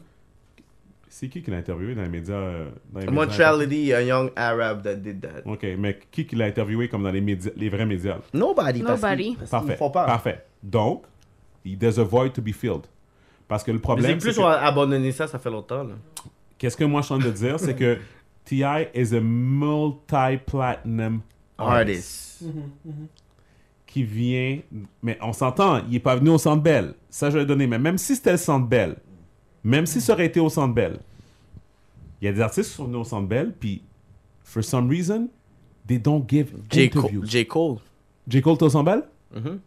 C'est 1.12 1.28
qui 1.28 1.42
qui 1.42 1.50
l'a 1.50 1.56
interviewé 1.56 1.94
dans 1.96 2.02
les 2.02 2.08
médias 2.08 2.34
euh, 2.34 2.68
dans 2.92 3.00
les 3.00 3.06
Montreality, 3.08 3.92
a 3.92 4.00
young 4.02 4.30
Arab 4.36 4.82
that 4.84 4.94
did 4.94 5.20
that. 5.20 5.42
Ok, 5.44 5.66
mais 5.76 5.98
qui 6.10 6.24
qui 6.24 6.36
l'a 6.36 6.44
interviewé 6.46 6.88
comme 6.88 7.02
dans 7.02 7.10
les, 7.10 7.20
médias, 7.20 7.50
les 7.56 7.68
vrais 7.68 7.84
médias 7.84 8.18
Nobody. 8.32 8.80
parce 8.82 9.02
Nobody. 9.02 9.34
parce 9.36 9.50
Parfait, 9.50 9.76
font 9.76 9.90
pas. 9.90 10.06
parfait. 10.06 10.44
Donc, 10.62 11.02
there's 11.78 11.98
a 11.98 12.04
void 12.04 12.30
to 12.32 12.40
be 12.40 12.52
filled. 12.52 12.82
Parce 13.48 13.64
que 13.64 13.72
le 13.72 13.78
Mais 13.78 13.82
problème, 13.82 14.18
plus 14.18 14.32
c'est 14.34 14.38
on 14.40 14.44
que- 14.44 14.48
a 14.48 14.64
abandonné 14.66 15.10
ça, 15.10 15.26
ça 15.26 15.40
fait 15.40 15.50
longtemps. 15.50 15.82
Là. 15.82 15.94
qu'est-ce 16.58 16.76
que 16.76 16.84
moi 16.84 17.00
je 17.00 17.06
suis 17.06 17.14
en 17.14 17.18
train 17.18 17.28
de 17.28 17.34
dire, 17.34 17.58
c'est 17.58 17.74
que 17.74 17.98
T.I. 18.44 18.86
is 18.94 19.14
a 19.14 19.20
multi-platinum 19.20 21.20
artist. 21.58 22.42
Artist. 22.42 22.44
qui 23.86 24.04
vient. 24.04 24.60
Mais 25.02 25.18
on 25.20 25.32
s'entend, 25.32 25.80
il 25.88 25.96
est 25.96 26.00
pas 26.00 26.16
venu 26.16 26.30
au 26.30 26.38
Centre 26.38 26.62
Bell. 26.62 26.94
Ça, 27.08 27.28
je 27.30 27.34
vais 27.34 27.40
le 27.40 27.46
donner. 27.46 27.66
Mais 27.66 27.78
même 27.78 27.98
si 27.98 28.14
c'était 28.14 28.32
le 28.32 28.36
Centre 28.38 28.66
Bell, 28.68 28.96
même 29.64 29.86
si 29.86 30.00
ça 30.00 30.12
aurait 30.12 30.26
été 30.26 30.40
au 30.40 30.48
Centre 30.48 30.74
Bell, 30.74 30.98
il 32.20 32.26
y 32.26 32.28
a 32.28 32.32
des 32.32 32.40
artistes 32.40 32.70
qui 32.70 32.76
sont 32.76 32.84
venus 32.84 33.00
au 33.00 33.04
Centre 33.04 33.28
Bell, 33.28 33.54
puis, 33.58 33.82
for 34.42 34.62
some 34.62 34.88
reason, 34.88 35.28
they 35.86 35.98
don't 35.98 36.24
give 36.28 36.52
J. 36.70 36.86
interviews. 36.86 37.20
Cole. 37.20 37.28
J. 37.28 37.46
Cole. 37.46 37.76
J. 38.28 38.42
Cole, 38.42 38.58
t'es 38.58 38.64
au 38.64 38.70
Centre 38.70 38.84
Bell? 38.84 39.02
Mhm. 39.34 39.60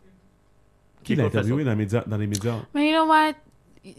Qui 1.04 1.16
l'a 1.16 1.26
interviewé 1.26 1.64
dans 1.64 1.72
les 1.72 1.76
médias? 1.76 2.04
Dans 2.08 2.18
les 2.18 2.28
médias? 2.28 2.60
Mais 2.74 2.92
you 2.92 2.96
know 2.96 3.08
what? 3.08 3.34
Tu 3.84 3.92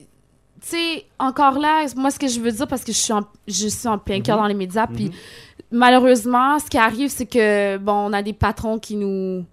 sais, 0.61 1.05
encore 1.19 1.59
là, 1.59 1.85
moi, 1.97 2.11
ce 2.11 2.19
que 2.19 2.29
je 2.29 2.41
veux 2.41 2.51
dire, 2.51 2.66
parce 2.66 2.85
que 2.85 2.93
je 2.93 2.97
suis 2.97 3.12
en, 3.12 3.23
je 3.47 3.69
suis 3.69 3.89
en 3.89 3.99
plein 3.99 4.23
cœur 4.23 4.39
dans 4.39 4.47
les 4.47 4.55
médias, 4.55 4.87
puis 4.87 5.11
malheureusement, 5.71 6.59
ce 6.59 6.71
qui 6.71 6.79
arrive, 6.79 7.11
c'est 7.11 7.27
que, 7.27 7.77
bon, 7.77 7.93
on 7.93 8.12
a 8.12 8.23
des 8.23 8.33
patrons 8.33 8.79
qui 8.79 8.97
nous... 8.97 9.45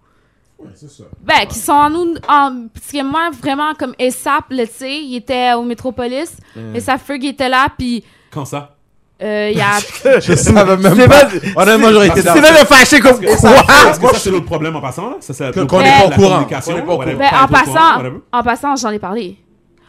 c'est 0.75 0.89
ça. 0.89 1.03
Ben, 1.21 1.45
qui 1.47 1.57
sont 1.59 1.71
en 1.73 1.89
nous... 1.89 2.15
En, 2.27 2.67
parce 2.73 2.91
que 2.91 3.03
moi, 3.03 3.29
vraiment, 3.41 3.73
comme 3.77 3.93
ESAP, 3.99 4.45
là, 4.51 4.65
tu 4.67 4.73
sais, 4.73 4.97
il 4.97 5.15
était 5.15 5.53
au 5.53 5.63
Métropolis, 5.63 6.31
ESAP 6.75 7.01
Ferg 7.05 7.25
était 7.25 7.49
là, 7.49 7.67
puis 7.77 8.03
Quand 8.31 8.45
ça? 8.45 8.75
euh, 9.21 9.49
il 9.51 9.57
y 9.57 9.61
a... 9.61 9.79
Je 10.19 10.33
savais 10.35 10.77
même 10.77 10.95
C'est 10.95 11.07
pas. 11.07 11.25
pas- 11.25 11.91
j'aurais 11.91 12.07
été 12.07 12.21
C'est 12.21 12.27
dans 12.27 12.33
C'est 12.33 12.41
même 12.41 12.65
fâché 12.65 12.99
comme 12.99 13.19
quoi? 13.19 13.35
parce 13.67 13.99
que 13.99 14.07
ça, 14.07 14.13
c'est 14.19 14.31
l'autre 14.31 14.45
problème 14.45 14.75
en 14.75 14.81
passant, 14.81 15.09
là. 15.11 15.15
Ça, 15.19 15.33
c'est 15.33 15.51
qu'on 15.67 15.81
est 15.81 15.91
pas 15.99 16.05
au 16.07 16.09
courant. 16.11 16.45
Ben, 16.47 17.29
en 17.43 17.47
passant, 17.47 18.03
en 18.31 18.43
passant, 18.43 18.75
j'en 18.75 18.89
ai 18.89 18.99
parlé. 18.99 19.37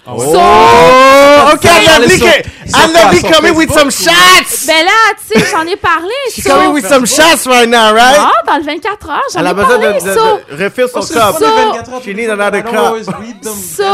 Ah 0.04 0.14
So, 0.18 0.32
ouais? 0.32 0.36
Oh, 0.36 1.54
ok, 1.54 1.62
Ça, 1.62 1.82
I 1.82 2.92
love 2.92 3.18
sur 3.20 3.30
coming 3.30 3.54
with 3.56 3.70
some 3.72 3.90
shots. 3.90 4.66
ben 4.66 4.84
là, 4.84 4.90
tu 5.16 5.38
sais, 5.38 5.46
j'en 5.50 5.64
ai 5.66 5.76
parlé. 5.76 6.08
She's 6.32 6.42
so- 6.44 6.50
coming 6.50 6.72
with 6.72 6.86
some 6.86 7.06
shots 7.06 7.46
right 7.46 7.68
now, 7.68 7.92
right? 7.94 8.18
Non, 8.18 8.30
dans 8.46 8.56
le 8.58 8.64
24 8.64 9.08
heures, 9.10 9.20
j'en 9.32 9.40
Elle 9.40 9.46
ai 9.46 9.48
a 9.50 9.54
besoin 9.54 9.78
parlé. 9.78 10.00
de, 10.00 10.04
de, 10.06 10.12
so, 10.12 10.56
de 10.56 10.64
refill 10.64 10.88
son 10.92 11.02
C'est 11.02 11.14
cup. 11.14 11.22
pas 11.22 11.38
les 11.38 11.46
24 11.46 11.92
heures, 11.92 12.02
She 12.02 12.06
needs 12.08 12.30
another 12.30 12.64
cup. 12.64 13.14
So, 13.54 13.84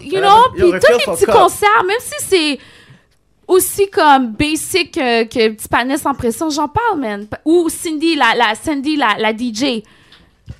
you 0.00 0.18
Elle 0.18 0.20
know, 0.22 0.28
a- 0.28 0.50
puis 0.54 0.62
tous 0.62 0.70
les 0.70 1.12
petits 1.14 1.26
concerts, 1.26 1.84
même 1.84 1.98
si 2.00 2.26
c'est 2.28 2.58
aussi 3.48 3.88
comme 3.90 4.32
basic 4.32 4.98
euh, 4.98 5.24
que 5.24 5.48
petit 5.50 5.68
panel 5.68 5.98
sans 5.98 6.14
pression, 6.14 6.48
j'en 6.50 6.68
parle, 6.68 7.00
man. 7.00 7.26
Ou 7.44 7.68
Cindy, 7.68 8.14
la, 8.16 8.34
la, 8.36 8.54
Cindy, 8.54 8.96
la, 8.96 9.16
la 9.18 9.32
DJ. 9.32 9.62
I 9.62 9.82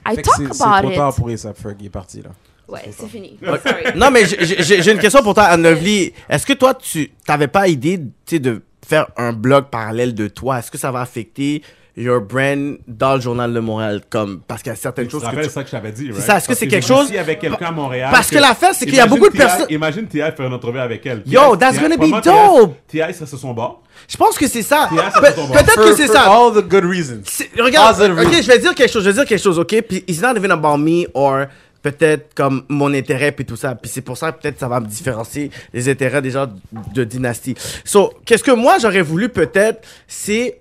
Fait 0.04 0.16
que 0.16 0.22
talk 0.22 0.34
c'est- 0.36 0.52
c'est 0.52 0.62
about 0.64 0.82
trop 0.82 0.90
it. 0.90 0.96
tard 0.96 1.14
pour 1.14 1.28
ASAP 1.28 1.56
Ferg, 1.62 1.76
il 1.80 1.86
est 1.86 1.90
parti 1.90 2.22
là. 2.22 2.30
Ouais, 2.68 2.80
c'est 2.90 3.08
fini. 3.08 3.38
Sorry. 3.44 3.84
Non, 3.96 4.10
mais 4.10 4.24
j'ai- 4.26 4.90
une 4.92 4.98
question 4.98 5.22
pour 5.22 5.34
toi, 5.34 5.44
Anne-Lovely. 5.44 6.12
Est-ce 6.28 6.44
que 6.46 6.52
toi, 6.54 6.74
tu 6.74 7.10
t'avais 7.26 7.48
pas 7.48 7.68
idée 7.68 7.98
tu 7.98 8.06
sais, 8.26 8.38
de 8.40 8.62
faire 8.86 9.06
un 9.16 9.32
blog 9.32 9.66
parallèle 9.70 10.14
de 10.14 10.28
toi? 10.28 10.58
Est-ce 10.58 10.70
que 10.70 10.78
ça 10.78 10.90
va 10.90 11.00
affecter 11.00 11.62
your 11.96 12.20
brand 12.20 12.76
dans 12.88 13.14
le 13.14 13.20
Journal 13.20 13.52
de 13.54 13.60
Montréal? 13.60 14.02
Comme, 14.10 14.40
parce 14.46 14.62
qu'il 14.62 14.70
y 14.70 14.72
a 14.72 14.76
certaines 14.76 15.08
choses 15.08 15.22
que 15.22 15.44
tu... 15.44 15.48
ça 15.48 15.62
que 15.62 15.66
je 15.68 15.70
t'avais 15.72 15.92
dit, 15.92 16.10
right? 16.10 16.20
ça, 16.22 16.36
est-ce 16.38 16.48
que 16.48 16.54
c'est 16.54 16.66
quelque 16.66 16.86
chose- 16.86 17.06
réussi 17.06 17.18
avec 17.18 17.38
quelqu'un 17.38 17.66
à 17.66 17.70
Montréal. 17.72 18.10
Parce 18.12 18.30
que 18.30 18.38
l'affaire, 18.38 18.74
c'est 18.74 18.84
qu'il 18.84 18.96
y 18.96 19.00
a 19.00 19.06
beaucoup 19.06 19.28
de 19.28 19.36
personnes- 19.36 19.66
Imagine 19.70 20.06
T.I. 20.08 20.20
faire 20.36 20.46
une 20.46 20.52
entrevue 20.52 20.80
avec 20.80 21.06
elle. 21.06 21.22
Yo, 21.24 21.56
that's 21.56 21.78
gonna 21.80 21.96
be 21.96 22.10
dope. 22.22 22.74
T.I. 22.88 23.14
Serait 23.14 23.26
sur 23.26 23.38
son 23.38 23.52
bord. 23.54 23.82
Je 24.08 24.16
pense 24.16 24.36
que 24.36 24.46
c'est 24.46 24.62
ça. 24.62 24.90
Ça. 24.94 25.20
Peut-être 25.20 25.74
que 25.76 25.96
c'est 25.96 26.06
ça. 26.08 26.24
all 26.30 26.52
the 26.52 26.68
good 26.68 26.84
reasons. 26.84 27.22
Regarde, 27.58 27.96
Positive 27.96 28.12
ok, 28.18 28.26
reasons. 28.26 28.42
je 28.42 28.46
vais 28.48 28.58
dire 28.58 28.74
quelque 28.74 28.92
chose, 28.92 29.04
je 29.04 29.08
vais 29.08 29.14
dire 29.14 29.24
quelque 29.24 29.42
chose, 29.42 29.58
ok? 29.58 29.82
Puis 29.88 30.04
it's 30.06 30.20
not 30.20 30.36
even 30.36 30.50
about 30.50 30.76
me 30.76 31.06
or 31.14 31.46
peut-être 31.92 32.34
comme 32.34 32.64
mon 32.68 32.92
intérêt 32.92 33.30
puis 33.30 33.44
tout 33.44 33.56
ça. 33.56 33.74
Puis 33.76 33.90
c'est 33.90 34.00
pour 34.00 34.16
ça 34.16 34.32
peut-être 34.32 34.58
ça 34.58 34.66
va 34.66 34.80
me 34.80 34.86
différencier 34.86 35.50
les 35.72 35.88
intérêts 35.88 36.20
des 36.20 36.32
gens 36.32 36.48
de 36.94 37.04
dynastie. 37.04 37.54
So, 37.84 38.12
qu'est-ce 38.24 38.42
que 38.42 38.50
moi 38.50 38.78
j'aurais 38.80 39.02
voulu 39.02 39.28
peut-être, 39.28 39.86
c'est 40.08 40.60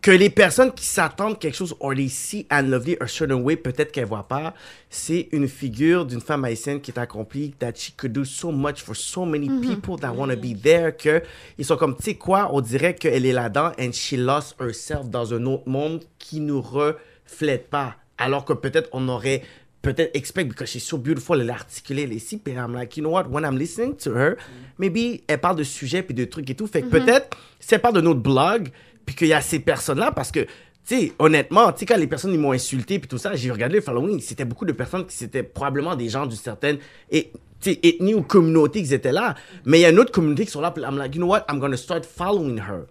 que 0.00 0.10
les 0.10 0.30
personnes 0.30 0.72
qui 0.72 0.84
s'attendent 0.84 1.38
quelque 1.38 1.56
chose 1.56 1.74
or 1.80 1.94
they 1.94 2.08
see 2.08 2.46
Anne 2.48 2.70
Lovely 2.70 2.96
a 3.00 3.06
certain 3.06 3.36
way, 3.36 3.56
peut-être 3.56 3.92
qu'elles 3.92 4.06
voient 4.06 4.26
pas, 4.26 4.54
c'est 4.88 5.28
une 5.32 5.48
figure 5.48 6.06
d'une 6.06 6.20
femme 6.20 6.44
haïtienne 6.44 6.80
qui 6.80 6.90
est 6.90 6.98
accomplie, 6.98 7.54
that 7.58 7.72
she 7.76 7.92
could 7.96 8.12
do 8.12 8.24
so 8.24 8.50
much 8.50 8.82
for 8.82 8.96
so 8.96 9.24
many 9.24 9.48
people 9.60 9.96
that 9.96 10.12
want 10.12 10.28
to 10.28 10.36
be 10.36 10.60
there, 10.60 10.96
que 10.96 11.22
ils 11.58 11.64
sont 11.64 11.76
comme, 11.76 11.96
tu 11.96 12.02
sais 12.02 12.14
quoi, 12.14 12.50
on 12.52 12.60
dirait 12.60 12.94
qu'elle 12.94 13.26
est 13.26 13.32
là-dedans 13.32 13.72
and 13.78 13.92
she 13.92 14.14
lost 14.14 14.56
herself 14.60 15.08
dans 15.08 15.34
un 15.34 15.44
autre 15.46 15.68
monde 15.68 16.04
qui 16.18 16.40
nous 16.40 16.60
reflète 16.60 17.68
pas. 17.68 17.96
Alors 18.18 18.44
que 18.44 18.52
peut-être 18.52 18.88
on 18.92 19.08
aurait 19.08 19.42
peut-être 19.82 20.14
expect 20.14 20.48
because 20.48 20.70
she's 20.70 20.84
so 20.84 20.96
beautiful, 20.96 21.40
elle 21.40 21.48
est 21.48 21.52
articulée, 21.52 22.02
elle 22.02 22.12
est 22.12 22.16
ici, 22.16 22.38
puis 22.38 22.54
I'm 22.54 22.72
like, 22.72 22.96
you 22.96 23.02
know 23.02 23.10
what, 23.10 23.24
when 23.28 23.44
I'm 23.44 23.58
listening 23.58 23.96
to 23.96 24.14
her, 24.16 24.36
maybe 24.78 25.22
elle 25.26 25.38
parle 25.38 25.56
de 25.56 25.64
sujets 25.64 26.02
puis 26.02 26.14
de 26.14 26.24
trucs 26.24 26.48
et 26.48 26.54
tout. 26.54 26.66
Fait 26.66 26.82
que 26.82 26.86
peut-être, 26.86 27.36
si 27.58 27.74
elle 27.74 27.80
parle 27.80 27.96
de 27.96 28.00
notre 28.00 28.20
blog, 28.20 28.70
puis 29.04 29.16
qu'il 29.16 29.26
y 29.26 29.32
a 29.32 29.40
ces 29.40 29.58
personnes-là, 29.58 30.12
parce 30.12 30.30
que, 30.30 30.40
tu 30.40 30.48
sais, 30.84 31.12
honnêtement, 31.18 31.72
tu 31.72 31.80
sais, 31.80 31.86
quand 31.86 31.96
les 31.96 32.06
personnes 32.06 32.32
ils 32.32 32.38
m'ont 32.38 32.52
insulté 32.52 33.00
puis 33.00 33.08
tout 33.08 33.18
ça, 33.18 33.34
j'ai 33.34 33.50
regardé 33.50 33.76
le 33.76 33.80
following, 33.80 34.20
c'était 34.20 34.44
beaucoup 34.44 34.64
de 34.64 34.72
personnes 34.72 35.04
qui 35.04 35.16
c'était 35.16 35.42
probablement 35.42 35.96
des 35.96 36.08
gens 36.08 36.26
d'une 36.26 36.38
certaine 36.38 36.78
et, 37.10 37.32
ethnie 37.64 38.14
ou 38.14 38.22
communauté 38.22 38.82
qui 38.82 38.92
étaient 38.94 39.12
là. 39.12 39.34
Mais 39.64 39.78
il 39.78 39.82
y 39.82 39.84
a 39.84 39.90
une 39.90 39.98
autre 39.98 40.12
communauté 40.12 40.44
qui 40.44 40.50
sont 40.50 40.60
là, 40.60 40.70
puis 40.70 40.82
I'm 40.82 40.96
like, 40.96 41.14
you 41.14 41.20
know 41.20 41.28
what, 41.28 41.44
I'm 41.48 41.58
gonna 41.58 41.76
start 41.76 42.04
following 42.04 42.58
her 42.58 42.86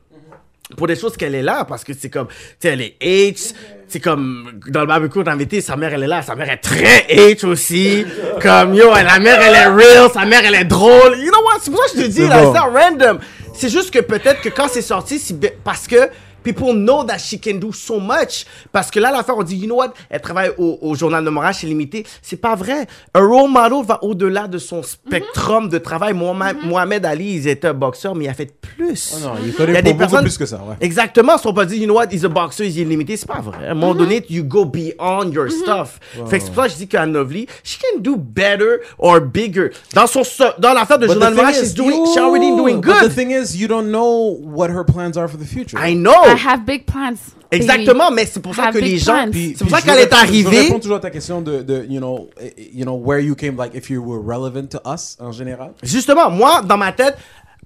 pour 0.77 0.87
des 0.87 0.95
choses 0.95 1.17
qu'elle 1.17 1.35
est 1.35 1.41
là 1.41 1.65
parce 1.65 1.83
que 1.83 1.93
c'est 1.97 2.09
comme 2.09 2.27
tu 2.27 2.33
sais 2.59 2.69
elle 2.69 2.81
est 2.81 2.95
H 3.01 3.53
c'est 3.87 3.99
comme 3.99 4.59
dans 4.67 4.81
le 4.81 4.87
barbecue 4.87 5.19
on 5.19 5.27
invité 5.27 5.59
sa 5.61 5.75
mère 5.75 5.93
elle 5.93 6.03
est 6.03 6.07
là 6.07 6.21
sa 6.21 6.35
mère 6.35 6.49
est 6.49 6.57
très 6.57 7.05
H 7.09 7.45
aussi. 7.45 8.05
Comme 8.41 8.73
yo 8.73 8.89
la 8.93 9.19
mère 9.19 9.41
elle 9.41 9.55
est 9.55 9.67
real 9.67 10.09
sa 10.13 10.25
mère 10.25 10.41
elle 10.45 10.55
est 10.55 10.65
drôle. 10.65 11.17
You 11.17 11.29
know 11.31 11.43
what? 11.43 11.59
C'est 11.61 11.71
pour 11.71 11.83
ça 11.83 11.93
que 11.93 12.01
je 12.01 12.05
te 12.05 12.09
dis 12.09 12.27
là 12.27 12.51
c'est 12.53 12.59
random. 12.59 13.19
C'est 13.53 13.69
juste 13.69 13.91
que 13.91 13.99
peut-être 13.99 14.41
que 14.41 14.49
quand 14.49 14.67
c'est 14.69 14.81
sorti 14.81 15.21
parce 15.63 15.87
que 15.87 16.09
people 16.43 16.73
know 16.73 17.03
that 17.03 17.17
she 17.19 17.39
can 17.39 17.55
do 17.55 17.71
so 17.73 17.99
much 17.99 18.45
parce 18.71 18.89
que 18.91 18.99
là 18.99 19.11
l'affaire 19.11 19.37
on 19.37 19.43
dit 19.43 19.55
you 19.57 19.65
know 19.65 19.75
what? 19.77 19.93
Elle 20.09 20.21
travaille 20.21 20.51
au, 20.57 20.77
au 20.81 20.95
journal 20.95 21.23
de 21.23 21.29
Montréal 21.29 21.53
chez 21.53 21.67
Limité 21.67 22.05
c'est 22.21 22.37
pas 22.39 22.55
vrai 22.55 22.87
un 23.13 23.19
role 23.25 23.49
model 23.49 23.85
va 23.85 24.03
au-delà 24.03 24.47
de 24.47 24.57
son 24.57 24.81
spectrum 24.83 25.69
de 25.69 25.77
travail 25.77 26.13
Mohamed, 26.13 26.57
Mohamed 26.63 27.05
Ali 27.05 27.35
il 27.35 27.47
était 27.47 27.67
un 27.67 27.73
boxeur 27.73 28.15
mais 28.15 28.25
il 28.25 28.29
a 28.29 28.33
fait 28.33 28.51
plus 28.59 29.13
Oh 29.15 29.19
non, 29.21 29.31
il 29.43 29.49
est 29.49 29.53
Il 29.67 29.73
y 29.73 29.77
a 29.77 29.81
des 29.81 29.93
personnes- 29.93 30.23
plus 30.23 30.37
que 30.37 30.45
ça, 30.45 30.57
ouais. 30.57 30.75
Exactement, 30.81 31.37
si 31.37 31.47
on 31.47 31.53
peut 31.53 31.65
dire, 31.65 31.77
you 31.77 31.85
know 31.85 31.95
what, 31.95 32.07
he's 32.11 32.25
a 32.25 32.29
boxer, 32.29 32.67
il 32.67 32.79
est 32.81 32.83
limité, 32.85 33.15
c'est 33.15 33.27
pas 33.27 33.39
vrai. 33.39 33.67
À 33.67 33.71
un 33.71 33.73
Mhm. 33.73 33.79
moment 33.79 33.95
donné, 33.95 34.25
you 34.29 34.43
go 34.43 34.65
beyond 34.65 35.31
your 35.31 35.49
stuff. 35.51 35.99
Fait 36.27 36.39
que 36.39 36.45
c'est 36.45 36.51
pour 36.51 36.63
ça 36.63 36.67
que 36.67 36.73
je 36.73 36.77
dis 36.79 36.87
qu'Anne 36.87 37.13
Lovely, 37.13 37.47
she 37.63 37.77
can 37.79 37.99
do 37.99 38.15
better 38.17 38.79
or 38.97 39.21
bigger. 39.21 39.69
Dans 39.93 40.07
son, 40.07 40.23
so- 40.23 40.43
dans 40.59 40.73
l'affaire 40.73 40.97
de 40.99 41.05
But 41.07 41.13
Journal 41.13 41.33
the 41.33 41.35
Moral, 41.37 41.53
thing 41.53 41.63
she's 41.63 41.73
doing, 41.73 42.05
she's 42.07 42.17
already 42.17 42.49
doing 42.55 42.81
But 42.81 42.93
the 42.95 43.01
good. 43.03 43.13
thing 43.13 43.31
is, 43.31 43.55
you 43.55 43.67
don't 43.67 43.87
know 43.89 44.37
what 44.41 44.69
her 44.69 44.83
plans 44.83 45.17
are 45.17 45.27
for 45.27 45.37
the 45.37 45.45
future. 45.45 45.77
I 45.79 45.93
know. 45.95 46.30
I 46.35 46.47
have 46.47 46.65
big 46.65 46.85
plans. 46.85 47.11
baby. 47.51 47.63
Exactement, 47.63 48.11
mais 48.11 48.25
c'est 48.25 48.39
pour 48.41 48.55
ça 48.55 48.71
que 48.71 48.77
les 48.77 48.97
gens, 48.97 49.25
c'est 49.33 49.55
pour 49.59 49.69
ça 49.69 49.81
qu'elle 49.81 49.97
est 49.97 50.03
répondre- 50.03 50.21
Je 50.21 50.27
arrivée. 50.27 50.59
réponds 50.61 50.79
toujours 50.79 50.97
à 50.97 50.99
ta 51.01 51.09
question 51.09 51.41
de, 51.41 51.61
de 51.61 51.85
you 51.89 51.99
know, 51.99 52.29
eh, 52.41 52.53
eh, 52.57 52.69
you 52.73 52.83
know, 52.85 52.95
where 52.95 53.19
you 53.19 53.35
came, 53.35 53.57
like, 53.57 53.73
if 53.75 53.89
you 53.89 54.01
were 54.01 54.21
relevant 54.23 54.67
to 54.69 54.79
us, 54.89 55.17
en 55.19 55.31
général. 55.31 55.73
Justement, 55.83 56.29
moi, 56.29 56.61
dans 56.61 56.77
ma 56.77 56.91
tête, 56.93 57.17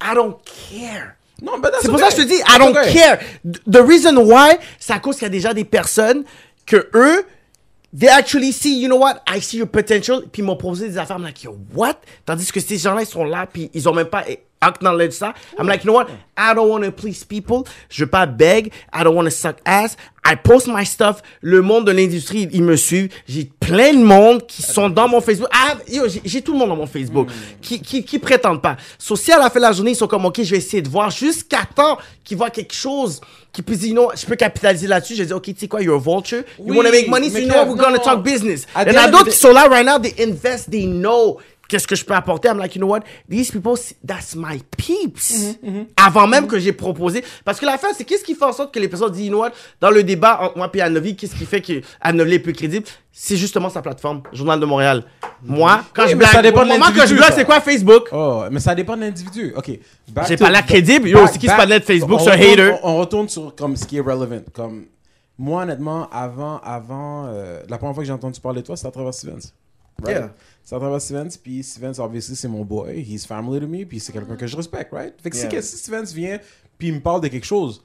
I 0.02 0.14
don't 0.16 0.36
care. 0.72 1.14
Non, 1.42 1.58
but 1.58 1.72
that's 1.72 1.82
C'est 1.84 1.90
pour 1.90 2.00
ça 2.00 2.08
que 2.08 2.14
je 2.16 2.22
te 2.24 2.28
dis, 2.28 2.36
I 2.36 2.58
don't 2.58 2.76
okay. 2.76 2.94
care. 2.94 3.20
The 3.70 3.82
reason 3.86 4.16
why, 4.18 4.56
c'est 4.80 4.94
à 4.94 5.00
cause 5.00 5.16
qu'il 5.18 5.24
y 5.24 5.28
a 5.28 5.30
déjà 5.30 5.54
des 5.54 5.66
personnes 5.66 6.24
que 6.66 6.90
eux, 6.96 7.24
they 7.98 8.10
actually 8.10 8.54
see, 8.54 8.80
you 8.82 8.88
know 8.88 8.98
what, 8.98 9.22
I 9.28 9.40
see 9.42 9.58
your 9.58 9.68
potential, 9.68 10.22
puis 10.32 10.42
ils 10.42 10.46
m'ont 10.46 10.56
proposé 10.56 10.90
des 10.90 10.98
affaires, 10.98 11.18
I'm 11.18 11.24
like, 11.24 11.44
yo, 11.44 11.56
what? 11.76 11.96
Tandis 12.26 12.52
que 12.52 12.60
ces 12.60 12.78
gens-là, 12.78 13.02
ils 13.04 13.08
sont 13.08 13.24
là, 13.26 13.46
puis 13.52 13.70
ils 13.74 13.88
ont 13.88 13.94
même 13.94 14.08
pas 14.08 14.24
acknowledge 14.62 15.14
ça. 15.14 15.34
I'm 15.60 15.68
like, 15.68 15.84
you 15.84 15.92
know 15.92 15.94
what, 16.00 16.08
I 16.38 16.54
don't 16.54 16.70
want 16.70 16.84
to 16.84 16.92
please 16.92 17.24
people, 17.24 17.64
je 17.90 18.04
veux 18.04 18.10
pas 18.10 18.26
beg, 18.26 18.72
I 18.94 19.04
don't 19.04 19.16
want 19.16 19.26
to 19.26 19.32
suck 19.32 19.58
ass, 19.66 19.96
I 20.28 20.36
post 20.36 20.68
my 20.68 20.84
stuff, 20.86 21.22
le 21.42 21.62
monde 21.62 21.86
de 21.86 21.92
l'industrie, 21.92 22.50
ils 22.52 22.64
me 22.64 22.76
suivent, 22.76 23.10
j'ai 23.28 23.50
plein 23.60 23.94
de 23.94 24.04
monde 24.04 24.46
qui 24.48 24.64
sont 24.64 24.90
dans 24.90 25.08
mon 25.08 25.22
Facebook, 25.22 25.50
Ah, 25.54 25.76
j'ai- 26.26 26.42
tout 26.42 26.54
le 26.54 26.58
monde 26.58 26.70
dans 26.70 26.76
mon 26.76 26.88
Facebook, 26.88 27.30
qui, 27.62 27.80
qui, 27.80 28.04
qui 28.04 28.18
prétendent 28.20 28.62
pas. 28.62 28.76
So, 28.98 29.16
si 29.16 29.32
à 29.32 29.38
la 29.38 29.50
fin 29.52 29.60
de 29.60 29.66
la 29.66 29.72
journée, 29.72 29.92
ils 29.92 29.96
sont 29.96 30.08
comme, 30.08 30.26
ok, 30.26 30.42
je 30.42 30.52
vais 30.52 30.58
essayer 30.58 30.82
de 30.82 30.90
voir 30.90 31.12
jusqu'à 31.12 31.66
temps 31.76 31.98
qu'ils 32.24 32.38
voient 32.38 32.50
quelque 32.50 32.74
chose 32.74 33.22
qui 33.54 33.62
puisse 33.62 33.80
dire, 33.80 33.94
non, 33.94 34.10
je 34.16 34.26
peux 34.26 34.36
capitaliser 34.36 34.88
là-dessus. 34.88 35.16
J'ai 35.16 35.26
dit, 35.28 35.32
ok, 35.34 35.44
tu 35.44 35.56
sais 35.60 35.68
quoi, 35.68 35.82
you're 35.82 35.96
a 35.96 36.00
vulture. 36.00 36.40
You 36.60 36.66
Oui, 36.72 36.78
want 36.78 36.84
to 36.86 36.92
make 36.92 37.08
money, 37.08 37.30
so 37.30 37.38
you 37.38 37.48
know 37.48 37.64
we're 37.66 37.76
gonna 37.78 37.98
non. 37.98 38.04
talk 38.04 38.24
business. 38.24 38.66
Il 38.86 38.92
y 38.94 38.98
en 38.98 39.04
a 39.04 39.08
d'autres 39.10 39.30
qui 39.30 39.38
sont 39.38 39.54
là 39.54 39.68
right 39.70 39.86
now, 39.86 40.00
they 40.00 40.14
invest, 40.28 40.70
they 40.72 40.86
know 40.88 41.38
qu'est-ce 41.68 41.88
que 41.88 41.96
je 41.96 42.06
peux 42.06 42.14
apporter? 42.14 42.48
I'm 42.50 42.58
like, 42.58 42.76
you 42.76 42.80
know 42.82 42.88
what, 42.90 43.02
these 43.30 43.52
people, 43.52 43.74
that's 44.06 44.36
my 44.36 44.62
peeps. 44.78 45.56
Mm-hmm, 45.64 45.86
Avant 46.06 46.28
même 46.28 46.48
que 46.48 46.60
j'ai 46.60 46.72
proposé. 46.74 47.24
Parce 47.44 47.60
que 47.60 47.66
la 47.66 47.78
fin, 47.78 47.88
c'est 47.98 48.04
qu'est-ce 48.04 48.24
qui 48.24 48.36
fait 48.36 48.46
en 48.46 48.54
sorte 48.54 48.74
que 48.74 48.80
les 48.80 48.88
personnes 48.88 49.12
disent, 49.12 49.26
you 49.28 49.32
know 49.32 49.40
what, 49.42 49.52
dans 49.82 49.90
le 49.92 50.04
débat 50.04 50.40
entre 50.42 50.58
moi 50.58 50.70
et 50.74 50.82
Anne-Novi, 50.82 51.16
qu'est-ce 51.16 51.36
qui 51.36 51.46
fait 51.46 51.62
que 51.62 51.82
Anne-Novi 52.02 52.34
est 52.34 52.40
plus 52.40 52.54
crédible? 52.54 52.86
C'est 53.18 53.38
justement 53.38 53.70
sa 53.70 53.82
plateforme, 53.82 54.24
Journal 54.34 54.60
de 54.60 54.66
Montréal. 54.66 55.04
Moi, 55.42 55.82
quand 55.94 56.04
Oui, 56.04 56.10
je 56.12 56.16
mais 56.18 56.26
ça 56.26 56.32
blague, 56.32 56.44
dépend 56.44 56.64
au 56.64 56.66
moment 56.66 56.92
que 56.92 57.08
je 57.08 57.16
blague, 57.16 57.32
c'est 57.34 57.46
quoi 57.46 57.62
Facebook? 57.62 58.10
Oh, 58.12 58.44
mais 58.52 58.60
ça 58.60 58.76
dépend 58.76 58.96
de 58.98 59.02
l'individu. 59.02 59.54
OK. 59.56 59.68
J'ai 60.28 60.36
pas 60.38 60.52
ba- 60.52 60.62
crédible. 60.64 61.08
Yo, 61.08 61.26
c'est 61.28 61.40
qui 61.40 61.48
se 61.48 61.56
parlait 61.56 61.80
de 61.80 61.86
Facebook, 61.86 62.20
on 62.20 62.24
c'est 62.24 62.32
un 62.32 62.34
hater? 62.34 62.72
On, 62.84 62.90
on 62.92 62.98
retourne 63.00 63.30
sur 63.30 63.56
comme 63.56 63.76
ce 63.78 63.86
qui 63.86 63.98
est 63.98 64.02
relevant. 64.02 64.42
Comme 64.54 64.86
moi, 65.38 65.64
honnêtement, 65.64 66.10
avant, 66.12 66.60
avant 66.60 67.28
euh, 67.28 67.62
la 67.70 67.78
première 67.78 67.94
fois 67.96 68.04
que 68.04 68.08
j'ai 68.08 68.14
entendu 68.14 68.40
parler 68.42 68.62
de 68.62 68.66
toi, 68.66 68.76
c'était 68.76 68.90
à 68.90 68.92
travers 68.92 69.14
Stevens. 69.14 69.54
Right? 70.04 70.18
Yeah. 70.18 70.34
C'est 70.64 70.76
à 70.76 70.80
travers 70.80 71.00
Stevens, 71.00 71.30
puis 71.42 71.64
Stevens, 71.64 72.00
obviously, 72.00 72.36
c'est 72.36 72.48
mon 72.48 72.66
boy. 72.66 73.00
He's 73.08 73.26
family 73.26 73.60
to 73.60 73.68
me, 73.68 73.86
puis 73.86 74.00
c'est 74.00 74.12
quelqu'un 74.12 74.36
que 74.36 74.48
je 74.48 74.56
respecte, 74.58 74.92
right? 74.92 75.14
Fait 75.22 75.30
que 75.30 75.36
si 75.36 75.46
Yeah. 75.48 75.62
si 75.62 75.78
Stevens 75.78 76.12
vient, 76.14 76.40
puis 76.78 76.88
il 76.88 76.96
me 76.96 77.00
parle 77.02 77.22
de 77.22 77.28
quelque 77.28 77.46
chose, 77.46 77.84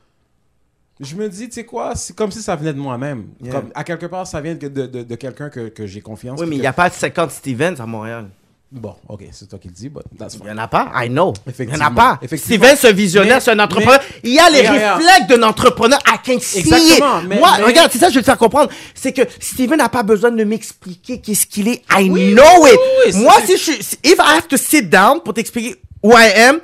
je 0.99 1.15
me 1.15 1.29
dis, 1.29 1.49
tu 1.49 1.55
sais 1.55 1.65
quoi, 1.65 1.95
c'est 1.95 2.15
comme 2.17 2.31
si 2.31 2.43
ça 2.43 2.57
venait 2.57 2.73
de 2.73 2.79
moi-même. 2.79 3.29
Yeah. 3.43 3.65
À 3.75 3.85
quelque 3.85 4.07
part, 4.07 4.27
ça 4.27 4.41
vient 4.41 4.55
de, 4.55 4.69
de, 4.69 4.87
de, 4.87 5.03
de 5.03 5.15
quelqu'un 5.15 5.49
que, 5.51 5.69
que 5.69 5.87
j'ai 5.87 6.01
confiance. 6.01 6.41
Oui, 6.41 6.47
mais 6.49 6.57
il 6.57 6.61
n'y 6.61 6.67
a 6.67 6.73
pas 6.73 6.91
50 6.91 7.31
Stevens 7.31 7.77
à 7.81 7.87
Montréal. 7.87 8.29
Bon, 8.73 8.95
ok, 9.09 9.25
c'est 9.33 9.49
toi 9.49 9.59
qui 9.59 9.67
le 9.67 9.75
dis, 9.75 9.89
but 9.89 10.05
that's 10.17 10.35
Il 10.35 10.39
fine. 10.39 10.47
n'y 10.47 10.53
en 10.53 10.59
a 10.59 10.69
pas, 10.69 10.93
I 10.95 11.09
know. 11.09 11.33
Il 11.59 11.67
n'y 11.67 11.75
en 11.75 11.81
a 11.87 11.91
pas. 11.91 12.21
Steven, 12.37 12.77
un 12.85 12.93
visionnaire, 12.93 13.43
c'est 13.43 13.51
un 13.51 13.59
entrepreneur. 13.59 13.99
mais- 14.01 14.21
il 14.31 14.35
y 14.35 14.39
a 14.39 14.49
les 14.49 14.61
réflexes 14.61 15.27
d'un 15.29 15.43
entrepreneur. 15.43 15.99
I 16.07 16.17
can 16.25 16.39
see 16.41 16.61
Exactement, 16.61 17.21
mais- 17.27 17.39
Moi, 17.41 17.51
mais- 17.59 17.65
regarde, 17.65 17.91
c'est 17.93 17.99
ça 17.99 18.07
que 18.07 18.13
je 18.13 18.19
veux 18.19 18.23
te 18.23 18.27
faire 18.27 18.39
comprendre. 18.39 18.71
C'est 18.95 19.13
que 19.13 19.23
Steven 19.41 19.77
n'a 19.79 19.89
pas 19.89 20.05
besoin 20.05 20.31
de 20.31 20.45
m'expliquer 20.45 21.21
qu'est-ce 21.21 21.47
qu'il 21.47 21.67
est. 21.67 21.83
I 21.91 22.09
Oui, 22.11 22.33
know 22.33 22.45
oui, 22.63 22.71
it. 22.71 23.15
oui, 23.17 23.23
Moi, 23.25 23.35
si 23.45 23.57
je 23.57 23.63
suis, 23.73 23.99
if 24.05 24.15
I 24.21 24.37
have 24.39 24.47
to 24.47 24.57
sit 24.57 24.89
down 24.89 25.21
pour 25.21 25.35
t'expliquer 25.35 25.75
who 26.01 26.13
I 26.17 26.31
am, 26.37 26.61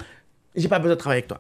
j'ai 0.55 0.69
pas 0.69 0.79
besoin 0.79 0.95
de 0.95 1.01
travailler 1.01 1.25
avec 1.25 1.29
toi. 1.29 1.39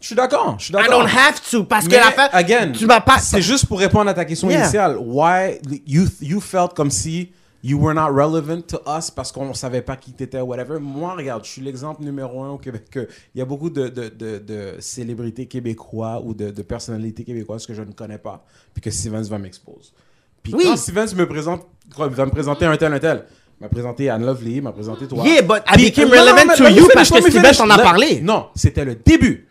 Je 0.00 0.06
suis 0.06 0.16
d'accord, 0.16 0.56
je 0.58 0.64
suis 0.64 0.72
I 0.72 0.76
d'accord. 0.76 1.00
don't 1.02 1.08
have 1.10 1.42
to, 1.50 1.64
parce 1.64 1.86
que 1.86 1.94
la 1.94 2.10
fin, 2.12 2.28
again, 2.32 2.72
tu 2.72 2.86
m'as 2.86 3.00
pas, 3.02 3.18
C'est 3.18 3.42
juste 3.42 3.66
pour 3.66 3.78
répondre 3.80 4.08
à 4.08 4.14
ta 4.14 4.24
question 4.24 4.48
Yeah. 4.48 4.60
initiale. 4.62 4.96
Why 4.98 5.58
you, 5.86 6.06
you 6.22 6.40
felt 6.40 6.72
comme 6.74 6.90
si 6.90 7.32
you 7.62 7.78
were 7.78 7.94
not 7.94 8.08
relevant 8.12 8.62
to 8.68 8.78
us 8.86 9.10
parce 9.10 9.32
qu'on 9.32 9.52
savait 9.54 9.82
pas 9.82 9.96
qui 9.96 10.12
t'étais, 10.12 10.40
whatever. 10.40 10.78
Moi, 10.80 11.14
regarde, 11.14 11.44
je 11.44 11.50
suis 11.50 11.62
l'exemple 11.62 12.02
numéro 12.02 12.42
un 12.42 12.50
au 12.50 12.58
Québec. 12.58 12.84
que 12.90 13.08
Il 13.34 13.38
y 13.38 13.42
a 13.42 13.44
beaucoup 13.44 13.70
de, 13.70 13.88
de, 13.88 14.08
de, 14.08 14.38
de 14.38 14.74
célébrités 14.80 15.46
québécois 15.46 16.22
ou 16.24 16.34
de, 16.34 16.50
personnalités 16.62 17.24
québécoises 17.24 17.66
que 17.66 17.74
je 17.74 17.82
ne 17.82 17.92
connais 17.92 18.18
pas, 18.18 18.44
puis 18.74 18.82
que 18.82 18.90
Stevens 18.90 19.24
va 19.28 19.38
m'exposer. 19.38 19.90
Puis 20.42 20.54
Oui. 20.54 20.64
quand 20.64 20.76
Stevens 20.76 21.14
me 21.16 21.26
présente, 21.26 21.66
va 21.96 22.08
me 22.08 22.30
présenter 22.30 22.64
un 22.66 22.76
tel, 22.76 22.92
un 22.92 22.98
tel. 22.98 23.24
Il 23.58 23.62
m'a 23.64 23.68
présenté 23.70 24.10
Anne 24.10 24.24
Lovely, 24.26 24.56
il 24.56 24.62
m'a 24.62 24.72
présenté 24.72 25.06
toi. 25.08 25.24
Yeah, 25.26 25.40
but 25.42 25.62
I 25.66 25.76
became 25.82 26.10
relevant 26.10 26.54
to 26.56 26.68
you 26.68 26.86
parce 26.92 27.08
que 27.10 27.14
me 27.16 27.20
Steven 27.22 27.42
finish. 27.42 27.56
t'en 27.56 27.70
a 27.70 27.78
parlé. 27.78 28.20
Non, 28.20 28.48
c'était 28.54 28.84
le 28.84 28.94
début. 28.96 29.48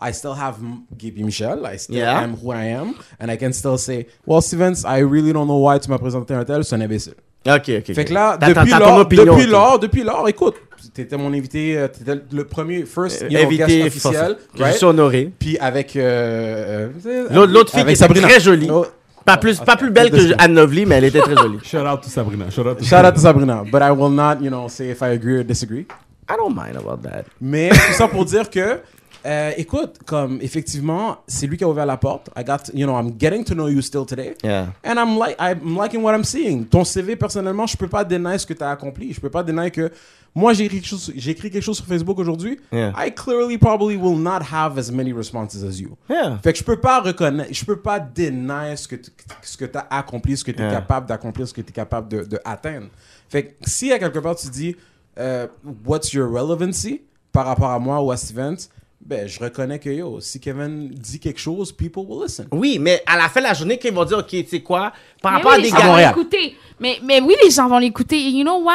I 0.00 0.12
still 0.12 0.34
have 0.38 0.58
Gaby 0.96 1.24
Michel. 1.24 1.60
I 1.64 1.76
still 1.78 1.96
Yeah. 1.96 2.18
am 2.20 2.34
who 2.40 2.52
I 2.52 2.68
am. 2.72 2.92
And 3.18 3.32
I 3.32 3.36
can 3.38 3.52
still 3.52 3.78
say, 3.78 4.06
well, 4.26 4.40
Stevens, 4.42 4.84
I 4.84 5.00
really 5.02 5.32
don't 5.32 5.46
know 5.46 5.66
why 5.66 5.80
tu 5.80 5.88
m'as 5.90 5.98
présenté 5.98 6.34
un 6.34 6.44
tel. 6.44 6.62
C'est 6.62 6.76
un 6.76 6.80
imbécile. 6.82 7.14
Ok, 7.56 7.70
ok. 7.78 7.94
Fait 7.94 8.04
que 8.04 8.12
là, 8.14 8.36
depuis 8.36 8.70
lors, 8.70 8.98
opinion, 8.98 9.24
depuis 9.36 9.46
lors, 9.46 9.78
depuis 9.78 10.02
lors, 10.02 10.28
écoute, 10.28 10.54
t'étais 10.94 11.16
mon 11.16 11.32
invité, 11.32 11.78
euh, 11.78 11.88
t'étais 11.88 12.20
le 12.32 12.44
premier 12.44 12.84
first 12.84 13.26
know, 13.28 13.38
Invité 13.38 13.66
guest 13.66 13.86
officiel. 13.86 14.36
Je 14.54 14.62
right? 14.62 14.76
suis 14.76 14.84
honoré. 14.86 15.32
Puis 15.38 15.56
avec 15.58 15.96
euh, 15.96 16.88
euh, 17.06 17.26
L'autre- 17.30 17.52
l'autre 17.52 17.70
fille 17.72 17.80
avec 17.80 17.96
qui 17.96 18.04
était 18.04 18.20
très 18.20 18.40
jolie. 18.40 18.68
Oh, 18.70 18.86
Pas 19.24 19.36
plus, 19.36 19.58
Ah, 19.60 19.64
pas 19.64 19.76
plus 19.76 19.90
belle 19.90 20.10
que 20.10 20.16
Anne 20.38 20.54
Lovely, 20.54 20.86
mais 20.86 20.96
elle 20.96 21.04
était 21.04 21.20
très 21.20 21.36
jolie. 21.36 21.58
Shout 21.62 21.78
out 21.78 22.00
to 22.02 22.08
Sabrina. 22.08 22.50
Shout 22.50 22.62
out 22.66 22.78
to 22.78 22.84
Shout 22.84 23.04
out 23.04 23.14
to 23.14 23.20
Sabrina, 23.20 23.62
but 23.70 23.80
I 23.82 23.90
will 23.90 24.10
not, 24.10 24.36
you 24.40 24.50
know, 24.50 24.68
say 24.68 24.90
if 24.90 25.02
I 25.02 25.06
agree 25.14 25.38
or 25.40 25.44
disagree. 25.44 25.86
I 26.30 26.34
don't 26.36 26.54
mind 26.54 26.76
about 26.76 27.02
that. 27.08 27.24
Mais 27.40 27.70
tout 27.70 27.94
ça 27.96 28.08
pour 28.08 28.24
dire 28.24 28.50
que, 28.50 28.80
euh, 29.28 29.52
écoute, 29.58 29.98
comme 30.06 30.38
effectivement, 30.40 31.18
c'est 31.26 31.46
lui 31.46 31.56
qui 31.58 31.64
a 31.64 31.68
ouvert 31.68 31.84
la 31.84 31.98
porte. 31.98 32.30
I 32.36 32.42
got, 32.42 32.72
you 32.72 32.86
know, 32.86 32.98
I'm 32.98 33.12
getting 33.20 33.44
to 33.44 33.54
know 33.54 33.68
you 33.68 33.82
still 33.82 34.06
today. 34.06 34.34
Yeah. 34.42 34.68
And 34.82 34.94
I'm 34.98 35.18
like, 35.18 35.36
I'm 35.38 35.76
liking 35.76 36.02
what 36.02 36.14
I'm 36.14 36.24
seeing. 36.24 36.64
Ton 36.64 36.84
CV, 36.84 37.14
personnellement, 37.16 37.66
je 37.66 37.76
peux 37.76 37.88
pas 37.88 38.04
dénier 38.04 38.38
ce 38.38 38.46
que 38.46 38.54
tu 38.54 38.62
as 38.62 38.70
accompli. 38.70 39.12
Je 39.12 39.20
peux 39.20 39.28
pas 39.30 39.42
dénier 39.42 39.70
que 39.70 39.90
moi, 40.34 40.52
j'ai 40.54 40.64
écrit, 40.64 40.78
quelque 40.80 40.88
chose- 40.88 41.12
j'ai 41.14 41.30
écrit 41.32 41.50
quelque 41.50 41.62
chose 41.62 41.76
sur 41.76 41.86
Facebook 41.86 42.18
aujourd'hui. 42.18 42.58
Yeah. 42.72 42.92
I 42.96 43.10
clearly 43.12 43.58
probably 43.58 43.96
will 43.96 44.18
not 44.18 44.40
have 44.52 44.78
as 44.78 44.90
many 44.90 45.12
responses 45.12 45.62
as 45.62 45.78
you. 45.78 45.96
Yeah. 46.08 46.38
Fait 46.42 46.52
que 46.52 46.58
je 46.58 46.64
peux 46.64 46.80
pas 46.80 47.00
reconnaître, 47.00 47.52
je 47.52 47.64
peux 47.64 47.80
pas 47.80 48.00
dénier 48.00 48.76
ce 48.76 48.88
que 48.88 48.96
tu 48.96 49.10
ce 49.42 49.56
que 49.56 49.64
as 49.76 49.86
accompli, 49.90 50.36
ce 50.36 50.44
que 50.44 50.52
tu 50.52 50.62
es 50.62 50.64
Yeah. 50.64 50.72
capable 50.80 51.06
d'accomplir, 51.06 51.46
ce 51.46 51.52
que 51.52 51.60
tu 51.60 51.70
es 51.70 51.72
capable 51.72 52.08
de, 52.08 52.22
de 52.24 52.38
atteindre. 52.44 52.86
Fait 53.28 53.44
que 53.44 53.54
si 53.68 53.92
à 53.92 53.98
quelque 53.98 54.20
part 54.20 54.36
tu 54.36 54.48
dis 54.48 54.74
euh, 55.18 55.46
what's 55.84 56.12
your 56.12 56.30
relevancy 56.30 57.02
par 57.32 57.46
rapport 57.46 57.70
à 57.70 57.78
moi 57.78 58.00
ou 58.02 58.10
à 58.10 58.16
Stevens, 58.16 58.68
ben 59.00 59.26
je 59.28 59.38
reconnais 59.40 59.78
que 59.78 59.88
yo, 59.90 60.20
si 60.20 60.38
Kevin 60.40 60.88
dit 60.90 61.18
quelque 61.20 61.40
chose, 61.40 61.72
people 61.72 62.02
will 62.06 62.24
listen. 62.24 62.46
Oui, 62.52 62.78
mais 62.78 63.02
à 63.06 63.16
la 63.16 63.28
fin 63.28 63.40
de 63.40 63.46
la 63.46 63.54
journée, 63.54 63.78
quand 63.78 63.88
ils 63.88 63.94
vont 63.94 64.04
dire, 64.04 64.18
OK, 64.18 64.26
tu 64.28 64.46
sais 64.46 64.60
quoi, 64.60 64.92
par 65.22 65.32
Mais 65.32 65.36
rapport 65.38 65.52
oui, 65.52 65.58
à 65.58 65.60
des 65.60 65.62
les 65.64 65.70
gens 65.70 65.76
gars. 65.78 65.86
vont 65.86 65.96
l'écouter. 66.18 66.56
Mais, 66.80 66.98
mais 67.02 67.20
oui, 67.20 67.34
les 67.42 67.50
gens 67.50 67.68
vont 67.68 67.78
l'écouter. 67.78 68.16
Et 68.18 68.28
you 68.30 68.42
know 68.42 68.58
what? 68.62 68.74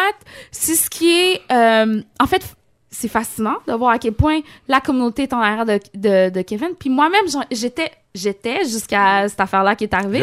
C'est 0.51 0.75
ce 0.75 0.89
qui 0.89 1.09
est... 1.11 1.41
euh, 1.51 2.01
en 2.19 2.25
fait, 2.27 2.41
c'est 2.89 3.07
fascinant 3.07 3.57
de 3.67 3.73
voir 3.73 3.91
à 3.91 3.99
quel 3.99 4.13
point 4.13 4.39
la 4.67 4.79
communauté 4.81 5.23
est 5.23 5.33
en 5.33 5.39
arrière 5.39 5.65
de, 5.65 5.79
de, 5.95 6.29
de 6.29 6.41
Kevin. 6.41 6.69
Puis 6.79 6.89
moi-même, 6.89 7.25
j'étais 7.51 7.91
j'étais 8.15 8.63
jusqu'à 8.65 9.27
cette 9.27 9.39
affaire-là 9.39 9.75
qui 9.75 9.85
est 9.85 9.93
arrivée. 9.93 10.19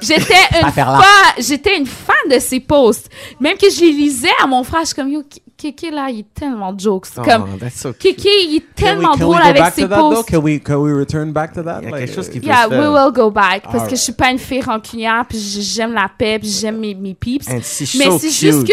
J'étais 0.00 0.22
une, 0.62 0.66
fa- 1.02 1.34
j'étais 1.40 1.76
une 1.76 1.86
fan 1.86 2.14
de 2.30 2.38
ses 2.38 2.60
posts. 2.60 3.10
Même 3.40 3.56
que 3.58 3.68
je 3.68 3.80
les 3.80 3.90
lisais 3.92 4.28
à 4.40 4.46
mon 4.46 4.62
frère, 4.62 4.82
je 4.82 4.86
suis 4.86 4.94
comme, 4.94 5.10
yo, 5.10 5.22
Kéké, 5.56 5.90
là, 5.90 6.08
il 6.10 6.20
est 6.20 6.34
tellement 6.34 6.76
jokes. 6.78 7.06
Oh, 7.16 7.22
comme, 7.22 7.58
that's 7.58 7.80
so 7.80 7.92
cute. 7.92 8.16
Kéké, 8.16 8.28
il 8.44 8.56
est 8.56 8.60
Can 8.60 8.66
we- 8.66 8.74
tellement 8.76 9.08
can 9.08 9.12
we 9.14 9.20
drôle 9.20 9.42
avec 9.42 9.74
ses 9.74 9.88
posts. 9.88 10.28
Can 10.30 10.38
we, 10.40 10.60
can 10.62 10.76
we 10.76 10.92
return 10.94 11.32
back 11.32 11.54
to 11.54 11.62
that? 11.62 11.78
Il 11.82 11.84
y 11.84 11.88
a 11.88 11.90
Like, 11.96 12.06
quelque 12.06 12.14
chose 12.14 12.28
qui 12.28 12.38
uh, 12.38 12.40
peut 12.42 12.46
Yeah, 12.46 12.68
we 12.68 12.78
will 12.88 13.12
go 13.12 13.30
back. 13.30 13.62
Parce 13.62 13.74
Alright. 13.76 13.90
que 13.90 13.96
je 13.96 14.02
suis 14.02 14.12
pas 14.12 14.30
une 14.30 14.38
fille 14.38 14.60
rancunière, 14.60 15.24
puis 15.26 15.38
j'aime 15.38 15.94
la 15.94 16.10
paix, 16.16 16.38
puis 16.38 16.50
j'aime 16.50 16.76
mes, 16.78 16.94
mes 16.94 17.14
peeps. 17.14 17.48
And 17.48 17.60
she's 17.62 17.94
Mais 17.94 18.04
so 18.04 18.18
c'est 18.18 18.30
juste 18.30 18.66
que 18.66 18.72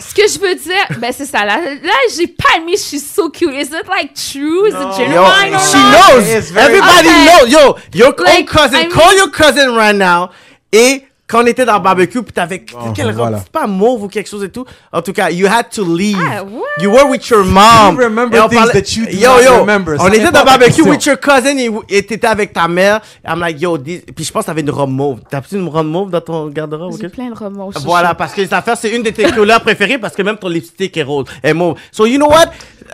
ce 0.00 0.14
que 0.14 0.22
je 0.26 0.38
veux 0.40 0.54
dire, 0.56 0.98
ben 0.98 1.12
c'est 1.12 1.26
ça. 1.26 1.44
Là, 1.44 1.58
là 1.60 1.92
j'ai 2.16 2.26
pas 2.26 2.56
aimé 2.58 2.72
She's 2.76 3.06
so 3.08 3.30
cute. 3.30 3.52
Is 3.54 3.66
it 3.66 3.86
like 3.88 4.14
true? 4.14 4.66
Is 4.66 4.70
it 4.72 4.80
Yo, 4.80 4.96
genuine 4.96 5.54
or 5.54 5.60
she 5.60 5.76
not? 5.76 5.92
knows. 5.92 6.56
Everybody 6.56 7.08
Okay. 7.08 7.24
knows. 7.24 7.52
Yo, 7.52 7.76
your 7.94 8.14
Like, 8.18 8.38
own 8.40 8.44
cousin, 8.46 8.76
I 8.78 8.82
mean- 8.86 8.90
call 8.90 9.14
your 9.14 9.30
cousin 9.30 9.76
right 9.76 9.94
now. 9.96 10.30
Et 10.72 11.04
quand 11.30 11.42
on 11.42 11.46
était 11.46 11.64
dans 11.64 11.74
le 11.74 11.80
barbecue, 11.80 12.22
puis 12.22 12.32
t'avais 12.32 12.64
voilà. 13.04 13.36
robe, 13.36 13.36
c'est 13.44 13.52
pas 13.52 13.66
mauve 13.66 14.02
ou 14.04 14.08
quelque 14.08 14.28
chose 14.28 14.42
et 14.42 14.50
tout. 14.50 14.64
En 14.92 15.00
tout 15.00 15.12
cas, 15.12 15.30
you 15.30 15.46
had 15.46 15.70
to 15.70 15.84
leave. 15.84 16.18
Ah? 16.20 16.42
You 16.80 16.90
were 16.90 17.08
with 17.08 17.28
your 17.28 17.44
mom. 17.44 17.94
You 17.94 18.04
remember 18.04 18.36
Et 18.36 18.40
on 18.40 18.48
things 18.48 18.72
that 18.72 18.96
you 18.96 19.06
do 19.06 19.12
yo, 19.16 19.30
not 19.30 19.42
yo, 19.42 19.60
remember. 19.60 19.96
On 20.00 20.08
était 20.08 20.18
dans 20.20 20.26
à 20.26 20.30
le 20.30 20.32
ta 20.32 20.44
barbecue 20.44 20.66
question. 20.72 20.90
with 20.90 21.04
your 21.06 21.20
cousin 21.20 21.56
et, 21.88 22.02
t'étais 22.02 22.26
avec 22.26 22.52
ta 22.52 22.66
mère. 22.66 23.00
I'm 23.24 23.40
like, 23.40 23.60
yo, 23.60 23.78
this- 23.78 24.02
puis 24.14 24.24
je 24.24 24.32
pense 24.32 24.42
que 24.42 24.46
t'avais 24.46 24.62
une 24.62 24.70
robe 24.70 24.90
mauve. 24.90 25.20
T'as-tu 25.30 25.56
une 25.56 25.68
robe 25.68 25.86
mauve 25.86 26.10
dans 26.10 26.20
ton 26.20 26.48
garde-robe? 26.48 26.92
J'ai 26.92 26.98
quelque- 27.02 27.14
plein 27.14 27.30
de 27.30 27.34
remords. 27.34 27.72
Voilà, 27.84 28.14
parce 28.14 28.32
que 28.32 28.40
les 28.40 28.52
affaires, 28.52 28.76
c'est 28.76 28.90
une 28.90 29.02
de 29.02 29.10
tes 29.10 29.30
couleurs 29.30 29.60
préférées 29.60 29.98
parce 29.98 30.14
que 30.14 30.22
même 30.22 30.36
ton 30.36 30.48
lipstick 30.48 30.96
est 30.96 31.02
rose, 31.02 31.26
est 31.42 31.54
mauve. 31.54 31.76
So, 31.92 32.06
you 32.06 32.16
know 32.16 32.28
what? 32.28 32.46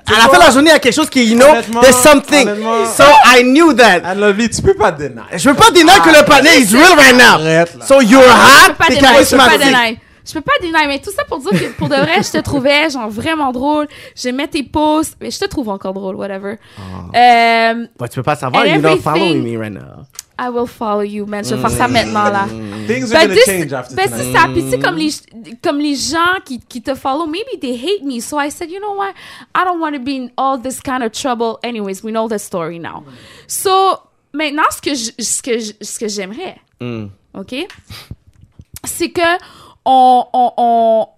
À 0.07 0.13
la 0.13 0.29
fin 0.29 0.39
de 0.39 0.45
la 0.45 0.51
journée, 0.51 0.71
il 0.71 0.73
y 0.73 0.77
a 0.77 0.79
quelque 0.79 0.95
chose 0.95 1.11
qui, 1.11 1.25
you 1.25 1.37
know, 1.37 1.47
there's 1.81 1.97
something. 1.97 2.47
So, 2.97 3.05
I 3.25 3.43
knew 3.43 3.73
that. 3.75 4.03
Anne 4.05 4.21
Lovely, 4.21 4.49
tu 4.51 4.63
peux 4.63 4.75
pas 4.75 4.93
deny. 4.93 5.21
Je 5.37 5.49
veux 5.49 5.57
pas 5.57 5.71
dire 5.71 5.85
que 6.03 6.11
le 6.11 6.25
panier 6.25 6.61
is 6.61 6.73
real 6.77 6.97
right 6.97 7.17
now. 7.17 7.41
Arrête, 7.41 7.77
là. 7.79 7.87
So, 7.87 8.01
you're 8.01 8.23
Je 8.27 8.65
hot, 8.65 8.69
peux 8.69 8.75
pas 8.75 8.87
t'es 8.89 8.97
deny, 8.97 9.25
je 9.25 9.31
peux 9.31 9.37
pas 9.37 9.49
charismatique. 9.59 10.01
Je 10.29 10.33
peux 10.33 10.41
pas 10.41 10.53
deny, 10.61 10.87
mais 10.89 10.99
tout 10.99 11.13
ça 11.13 11.23
pour 11.25 11.39
dire 11.39 11.51
que 11.53 11.69
pour 11.79 11.89
de 11.89 11.95
vrai, 11.95 12.21
je 12.23 12.33
te 12.33 12.39
trouvais 12.39 12.91
genre 12.91 13.09
vraiment 13.09 13.53
drôle. 13.53 13.87
J'aimais 14.17 14.49
tes 14.49 14.65
posts, 14.65 15.17
mais 15.21 15.31
je 15.31 15.39
te 15.39 15.45
trouve 15.45 15.69
encore 15.69 15.93
drôle, 15.95 16.17
whatever. 16.17 16.57
Euh, 17.15 17.87
Bah, 17.99 18.09
tu 18.09 18.17
peux 18.17 18.23
pas 18.23 18.35
savoir, 18.37 18.67
you're 18.67 18.81
not 18.81 18.97
following 18.99 19.43
me 19.43 19.57
right 19.57 19.73
now. 19.73 20.05
I 20.39 20.51
will 20.51 20.67
follow 20.67 21.01
you, 21.03 21.25
man. 21.25 21.43
Je 21.45 21.55
vais 21.55 21.61
faire 21.63 21.71
ça 21.71 21.89
maintenant, 21.89 22.25
là. 22.25 22.47
Things 22.87 23.11
are 23.15 23.23
gonna 23.27 23.37
change 23.47 23.73
after 23.73 23.95
ben, 23.95 24.07
tonight. 24.11 24.23
c'est 24.27 24.33
ça. 24.33 24.49
Puis, 24.53 24.65
tu 24.65 24.71
sais, 24.71 24.79
comme 24.79 24.97
les, 24.97 25.11
comme 25.63 25.79
les 25.79 25.95
gens 25.95 26.41
qui, 26.45 26.61
qui 26.61 26.83
te 26.83 26.95
follow, 26.95 27.27
maybe 27.27 27.59
they 27.59 27.73
hate 27.75 28.05
me. 28.05 28.21
So 28.21 28.39
I 28.39 28.51
said, 28.51 28.69
you 28.71 28.79
know 28.81 28.95
what? 28.97 29.15
I 29.55 29.65
don't 29.65 29.81
want 29.81 29.93
to 29.95 29.99
be 30.01 30.11
in 30.17 30.29
all 30.37 30.61
this 30.61 30.81
kind 30.83 31.03
of 31.03 31.13
trouble. 31.13 31.59
Anyways, 31.63 32.03
we 32.05 32.11
know 32.13 32.29
the 32.29 32.39
story 32.39 32.79
now. 32.79 33.03
So, 33.47 33.71
maintenant, 34.35 34.65
ce 34.71 34.83
que 34.83 34.95
je- 34.95 35.13
ce 35.25 35.41
que 35.41 35.59
je- 35.59 35.73
ce 35.81 35.99
que 35.99 36.09
j'aimerais, 36.09 36.57
Mm. 36.83 37.07
OK? 37.33 37.55
C'est 38.87 39.11
que 39.11 39.21
on, 39.85 40.25
on, 40.33 40.53
on- 40.57 41.09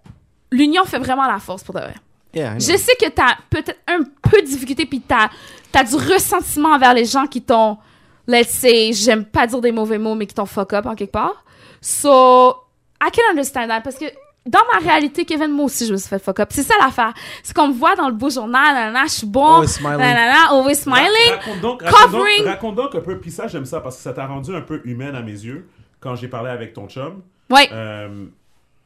l'union 0.50 0.84
fait 0.84 0.98
vraiment 0.98 1.26
la 1.26 1.38
force 1.38 1.62
pour 1.62 1.74
de 1.74 1.80
vrai. 1.80 1.94
Yeah, 2.34 2.48
I 2.54 2.58
know. 2.58 2.60
Je 2.60 2.76
sais 2.76 2.92
que 3.00 3.08
tu 3.08 3.20
as 3.22 3.36
peut-être 3.50 3.76
un 3.88 4.00
peu 4.22 4.40
de 4.42 4.46
difficulté, 4.46 4.84
puis 4.86 5.00
tu 5.00 5.14
as, 5.14 5.84
du 5.84 5.94
ressentiment 5.96 6.70
envers 6.74 6.92
les 6.94 7.04
gens 7.06 7.26
qui 7.26 7.40
t'ont, 7.42 7.78
let's 8.26 8.48
say, 8.48 8.92
j'aime 8.92 9.24
pas 9.24 9.46
dire 9.46 9.60
des 9.60 9.72
mauvais 9.72 9.98
mots, 9.98 10.14
mais 10.14 10.26
qui 10.26 10.34
t'ont 10.34 10.44
fuck 10.46 10.72
up 10.74 10.86
en 10.86 10.94
quelque 10.94 11.12
part. 11.12 11.44
So, 11.80 12.54
I 13.02 13.10
can 13.12 13.22
understand 13.30 13.68
that, 13.68 13.80
parce 13.82 13.96
que 13.96 14.04
dans 14.46 14.60
ma 14.72 14.78
réalité, 14.78 15.24
Kevin, 15.24 15.48
moi 15.52 15.66
aussi, 15.66 15.86
je 15.86 15.92
me 15.92 15.96
suis 15.98 16.08
fait 16.08 16.18
fuck 16.18 16.40
up. 16.40 16.48
C'est 16.52 16.62
ça 16.62 16.74
l'affaire. 16.80 17.12
C'est 17.42 17.54
qu'on 17.54 17.68
me 17.68 17.72
voit 17.74 17.94
dans 17.96 18.08
le 18.08 18.14
beau 18.14 18.30
journal, 18.30 18.74
nanana, 18.74 19.04
je 19.04 19.12
suis 19.12 19.26
bon, 19.26 19.44
Always 19.56 19.68
smiling. 19.68 19.98
nanana, 19.98 20.48
always 20.50 20.74
smiling. 20.74 21.32
Raconte 21.38 21.60
donc, 21.60 21.82
raconte 21.82 22.00
donc- 22.12 22.20
covering- 22.20 22.44
raconte 22.46 22.74
donc 22.76 22.94
un 22.94 23.00
peu. 23.00 23.18
Puis 23.20 23.30
ça, 23.30 23.46
j'aime 23.46 23.64
ça 23.66 23.80
parce 23.80 23.96
que 23.96 24.02
ça 24.02 24.12
t'a 24.12 24.26
rendu 24.26 24.54
un 24.54 24.60
peu 24.62 24.80
humaine 24.84 25.14
à 25.14 25.22
mes 25.22 25.32
yeux 25.32 25.68
quand 26.00 26.14
j'ai 26.16 26.28
parlé 26.28 26.50
avec 26.50 26.72
ton 26.74 26.88
chum. 26.88 27.22
Ouais. 27.50 27.68
Euh, 27.72 28.26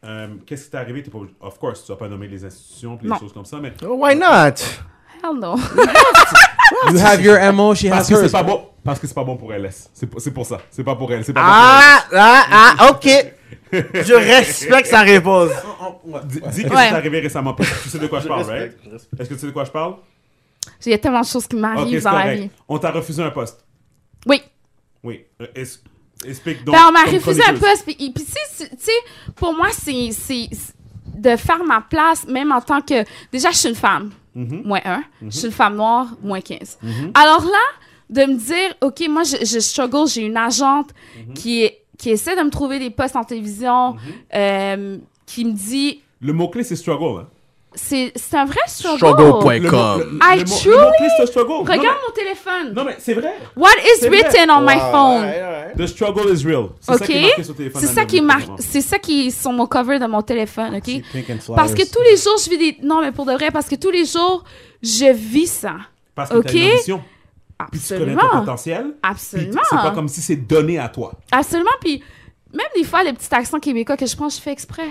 euh, 0.04 0.28
Qu'est-ce 0.46 0.64
qui 0.64 0.70
t'est 0.70 0.76
arrivé? 0.78 1.02
T'es 1.02 1.10
pas 1.10 1.18
Of 1.40 1.58
course, 1.58 1.84
tu 1.84 1.92
vas 1.92 1.96
pas 1.98 2.08
nommer 2.08 2.28
les 2.28 2.44
institutions 2.44 2.98
et 3.00 3.04
les 3.04 3.08
Non. 3.10 3.18
choses 3.18 3.32
comme 3.32 3.44
ça, 3.44 3.58
mais 3.60 3.72
Oh, 3.86 3.94
Why 3.98 4.14
not? 4.16 4.56
Hell 5.22 5.38
no. 5.38 5.56
You 6.90 6.98
have 6.98 7.20
your 7.20 7.38
MO, 7.52 7.74
she 7.74 7.88
parce 7.88 8.08
has 8.10 8.14
que 8.14 8.16
c'est 8.20 8.24
hers. 8.26 8.32
pas 8.32 8.42
bon. 8.42 8.68
Parce 8.82 8.98
que 8.98 9.06
c'est 9.06 9.14
pas 9.14 9.22
bon 9.24 9.36
pour 9.36 9.52
LS. 9.52 9.90
C'est 9.94 10.06
pour, 10.06 10.20
c'est 10.20 10.30
pour 10.32 10.46
ça. 10.46 10.58
C'est 10.70 10.82
pas 10.82 10.96
pour 10.96 11.12
elle. 11.12 11.24
C'est 11.24 11.32
pas 11.32 11.42
Ah, 11.44 12.04
ah, 12.12 12.74
ah, 12.78 12.90
ok. 12.90 13.08
Je 13.72 14.14
respecte 14.14 14.88
sa 14.88 15.02
réponse. 15.02 15.50
pour 16.02 16.18
elle. 16.18 16.26
Dis, 16.26 16.40
dis 16.40 16.64
que 16.64 16.68
Ouais. 16.70 16.88
c'est 16.88 16.94
arrivé 16.94 17.20
récemment. 17.20 17.54
Tu 17.54 17.88
sais 17.88 17.98
de 17.98 18.06
quoi 18.08 18.20
je 18.20 18.26
parle, 18.28 18.42
right? 18.44 18.76
Est-ce 19.18 19.28
que 19.28 19.34
tu 19.34 19.40
sais 19.40 19.46
de 19.46 19.52
quoi 19.52 19.64
je 19.64 19.70
parle? 19.70 19.96
Il 20.86 20.90
y 20.90 20.94
a 20.94 20.98
tellement 20.98 21.20
de 21.20 21.26
choses 21.26 21.46
qui 21.46 21.56
m'arrivent 21.56 21.98
c'est 22.02 22.04
dans 22.10 22.18
la 22.18 22.34
vie. 22.34 22.50
On 22.68 22.78
t'a 22.78 22.90
refusé 22.90 23.22
un 23.22 23.30
poste. 23.30 23.64
Oui. 24.26 24.42
Oui. 25.04 25.24
Euh, 25.40 25.46
es- 25.54 25.80
Explique 26.26 26.64
donc. 26.64 26.74
Ben, 26.74 26.82
on 26.88 26.92
m'a 26.92 27.04
refusé 27.04 27.42
un 27.44 27.54
poste. 27.54 27.84
Puis, 27.84 27.94
puis 27.96 28.12
tu 28.24 28.32
sais, 28.78 28.92
pour 29.36 29.54
moi, 29.54 29.68
c'est 29.72 30.48
de 31.14 31.36
faire 31.36 31.62
ma 31.64 31.80
place, 31.80 32.26
même 32.26 32.52
en 32.52 32.60
tant 32.60 32.80
que. 32.80 33.04
Déjà, 33.32 33.50
je 33.50 33.56
suis 33.58 33.68
une 33.68 33.74
femme, 33.74 34.10
Mhm. 34.34 34.62
moins 34.64 34.80
1. 34.84 35.04
Je 35.22 35.30
suis 35.30 35.46
une 35.46 35.52
femme 35.52 35.76
noire, 35.76 36.08
moins 36.22 36.40
15. 36.40 36.78
Alors 37.14 37.44
là, 37.44 37.58
de 38.10 38.22
me 38.22 38.36
dire, 38.36 38.74
OK, 38.80 39.02
moi, 39.08 39.22
je, 39.24 39.44
je 39.44 39.58
struggle, 39.58 40.06
j'ai 40.08 40.22
une 40.22 40.36
agente 40.36 40.90
qui, 41.34 41.62
est, 41.64 41.82
qui 41.98 42.10
essaie 42.10 42.36
de 42.36 42.42
me 42.42 42.50
trouver 42.50 42.78
des 42.78 42.90
postes 42.90 43.16
en 43.16 43.24
télévision, 43.24 43.96
euh, 44.34 44.98
qui 45.26 45.44
me 45.44 45.52
dit. 45.52 46.00
Le 46.20 46.32
mot-clé, 46.32 46.62
c'est 46.62 46.76
struggle. 46.76 47.20
Hein? 47.22 47.28
C'est 47.74 48.12
un 48.34 48.44
vrai 48.44 48.60
struggle. 48.66 48.98
Struggle.com. 48.98 50.20
I 50.22 50.38
le 50.38 50.44
mot- 50.44 50.56
truly- 50.58 51.70
Regarde 51.70 51.98
mon 52.06 52.12
téléphone. 52.14 52.72
Non, 52.74 52.84
mais 52.84 52.96
c'est 52.98 53.14
vrai. 53.14 53.34
What 53.56 53.70
is 53.84 54.06
written 54.08 54.50
on 54.50 54.60
my 54.62 54.78
phone? 54.90 55.26
The 55.76 55.86
struggle 55.86 56.32
is 56.32 56.44
real. 56.44 56.68
C'est 56.80 56.98
ça 56.98 57.06
qui 57.06 57.12
est 57.12 57.16
OK? 57.18 57.22
marqué 57.28 57.42
sur 57.44 57.52
le 57.52 57.56
téléphone. 57.56 57.80
C'est 57.80 57.86
ça 57.94 58.04
qui 58.04 58.20
présentement. 58.22 58.56
C'est 58.58 58.80
ça 58.80 58.98
qui 58.98 59.26
est 59.26 59.30
sur 59.30 59.52
mon 59.52 59.66
cover 59.66 59.98
de 59.98 60.06
mon 60.06 60.22
téléphone, 60.22 60.76
OK? 60.76 61.02
Parce 61.56 61.74
que 61.74 61.90
tous 61.90 62.02
les 62.02 62.16
jours, 62.16 62.36
je 62.44 62.50
vis 62.50 62.58
des. 62.58 62.76
Non, 62.82 63.00
mais 63.00 63.12
pour 63.12 63.24
de 63.24 63.32
vrai, 63.32 63.50
parce 63.50 63.68
que 63.68 63.76
tous 63.76 63.90
les 63.90 64.04
jours, 64.04 64.44
je 64.82 65.12
vis 65.12 65.46
ça. 65.46 65.74
Parce 66.14 66.30
que 66.30 66.38
t'as 66.38 66.52
une 66.52 66.72
ambition. 66.72 67.02
Puis 67.70 67.80
tu 67.80 67.94
connais 67.96 68.12
ton 68.14 68.18
Absolument. 68.18 68.40
potentiel. 68.40 68.86
Absolument. 69.02 69.60
c'est 69.70 69.76
pas 69.76 69.90
comme 69.92 70.08
si 70.08 70.20
c'est 70.20 70.36
donné 70.36 70.78
à 70.78 70.88
toi. 70.88 71.12
Absolument. 71.30 71.70
Puis 71.80 72.02
même 72.52 72.66
des 72.76 72.84
fois, 72.84 73.02
les 73.04 73.12
petits 73.12 73.32
accents 73.32 73.60
québécois 73.60 73.96
que 73.96 74.04
je 74.06 74.16
prends, 74.16 74.28
je 74.28 74.40
fais 74.40 74.50
exprès. 74.52 74.88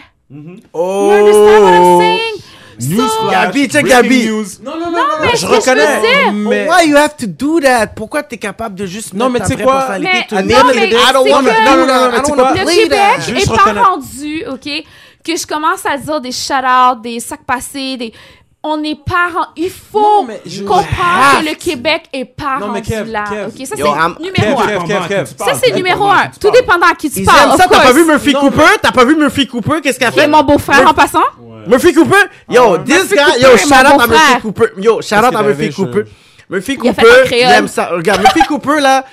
Oh. 0.74 1.10
You 1.12 1.12
understand 1.12 1.64
what 1.64 1.74
I'm 1.74 2.00
saying? 2.00 2.42
Newsflash, 2.88 3.32
Gabi, 3.32 3.68
check 3.70 3.84
breaking 3.84 4.02
Gabi. 4.04 4.26
news. 4.28 4.46
Non, 4.64 4.72
non, 4.80 4.86
non, 4.86 4.92
non, 4.92 5.04
mais 5.22 5.38
je 5.38 5.46
reconnais. 5.46 6.32
mais... 6.34 6.68
Why 6.70 6.90
you 6.90 6.98
have 6.98 7.16
to 7.18 7.28
do 7.28 7.60
that? 7.62 7.88
Pourquoi 7.96 8.24
t'es 8.24 8.38
capable 8.38 8.76
de 8.76 8.86
juste 8.86 9.14
Non, 9.14 9.30
mettre 9.30 9.48
mais 9.50 9.56
tu 9.56 9.60
sais 9.60 9.64
quoi? 9.64 10.00
Mais- 10.00 10.26
to 10.28 10.36
non, 10.36 10.42
mais? 10.46 10.88
I 10.88 10.92
don't 11.14 11.24
c'est 11.26 11.32
wanna 11.34 11.50
que- 11.52 11.66
do 11.66 11.70
Non, 11.70 11.86
non, 11.86 12.12
non, 12.12 12.24
tu 12.24 12.32
Le 12.32 12.76
Québec 12.84 13.42
est 13.42 13.50
pas 13.74 13.84
rendu, 13.84 14.44
OK, 14.50 14.84
que 15.24 15.36
je 15.38 15.46
commence 15.48 15.86
à 15.86 15.98
dire 15.98 16.20
des 16.22 16.32
shout-outs, 16.32 17.02
des 17.02 17.20
sacs 17.20 17.46
passés, 17.46 17.98
des... 17.98 18.14
on 18.64 18.84
est 18.84 18.96
parents. 19.04 19.48
Il 19.56 19.70
faut 19.72 20.00
Non, 20.22 20.26
mais 20.28 20.42
je- 20.46 20.64
comprendre 20.64 20.88
have 21.36 21.44
que 21.44 21.50
le 21.50 21.56
Québec 21.56 22.04
est 22.14 22.26
pas 22.26 22.58
Non, 22.60 22.68
mais 22.68 22.80
rendu 22.80 22.90
Kev, 22.90 23.12
là. 23.12 23.24
Kev. 23.30 23.48
Ok, 23.48 23.68
ça 23.68 23.76
Yo, 23.76 23.86
I'm- 23.88 24.16
c'est 24.18 24.24
numéro 24.24 24.62
Kev, 24.62 24.76
un. 24.78 24.80
Kev, 24.86 24.88
Kev, 24.88 25.08
Kev. 25.08 25.26
Ça 25.38 25.54
c'est 25.62 25.72
numéro 25.74 26.06
un. 26.10 26.28
Tout 26.40 26.52
dépendant 26.52 26.88
à 26.92 26.96
qui 26.96 27.10
tu 27.10 27.20
Ils 27.20 27.26
parles. 27.26 27.50
aiment 27.52 27.58
ça, 27.58 27.68
t'as 27.70 27.80
pas 27.82 27.92
vu 27.92 28.06
Murphy 28.06 28.34
Non, 28.34 28.40
Cooper? 28.42 28.64
T'as 28.82 28.92
pas 28.92 29.06
vu 29.06 29.16
Murphy 29.16 29.48
Cooper? 29.48 29.82
Qu'est-ce 29.82 29.98
qu'elle 30.00 30.10
a 30.10 30.12
fait? 30.12 30.28
mon 30.28 30.44
beau-frère 30.44 30.88
en 30.88 30.94
passant? 30.94 31.20
Murphy 31.68 31.94
Cooper? 31.94 32.16
Yo, 32.50 32.78
this 32.80 32.96
Murphy 32.96 33.16
guy, 33.16 33.24
Cooper 33.24 33.42
yo, 33.42 33.58
shout 33.58 33.74
out 33.74 34.02
à. 34.02 34.08
Murphy 34.08 34.42
Cooper. 34.42 34.66
Yo, 34.78 35.02
shout 35.02 35.16
out 35.16 35.36
à 35.36 35.44
Murphy 35.44 35.70
Cooper. 35.74 36.04
Murphy 36.50 36.76
Cooper, 36.78 37.04
il 37.32 37.38
aime 37.38 37.68
ça. 37.68 37.90
Regarde, 37.94 38.22
Murphy 38.22 38.42
Cooper, 38.42 38.82
là, 38.82 39.06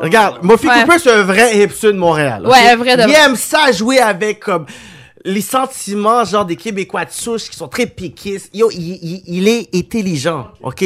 regarde, 0.00 0.42
Murphy 0.42 0.66
Ouais. 0.66 0.80
Cooper, 0.82 0.98
c'est 0.98 1.12
un 1.12 1.22
vrai 1.22 1.56
hipster 1.58 1.88
de 1.92 1.98
Montréal. 1.98 2.46
Ouais, 2.46 2.70
un 2.72 2.76
vrai 2.76 2.96
de 2.96 3.02
Il 3.02 3.14
aime 3.14 3.36
ça 3.36 3.70
jouer 3.70 3.98
avec, 3.98 4.40
comme, 4.40 4.64
les 5.26 5.40
sentiments, 5.40 6.24
genre, 6.24 6.44
des 6.44 6.56
Québécois 6.56 7.04
de 7.04 7.10
souche 7.10 7.50
qui 7.50 7.56
sont 7.56 7.68
très 7.68 7.86
piquistes. 7.86 8.50
Yo, 8.54 8.70
il, 8.72 8.78
il, 9.02 9.22
il 9.26 9.48
est 9.48 9.68
intelligent, 9.74 10.48
ok? 10.62 10.84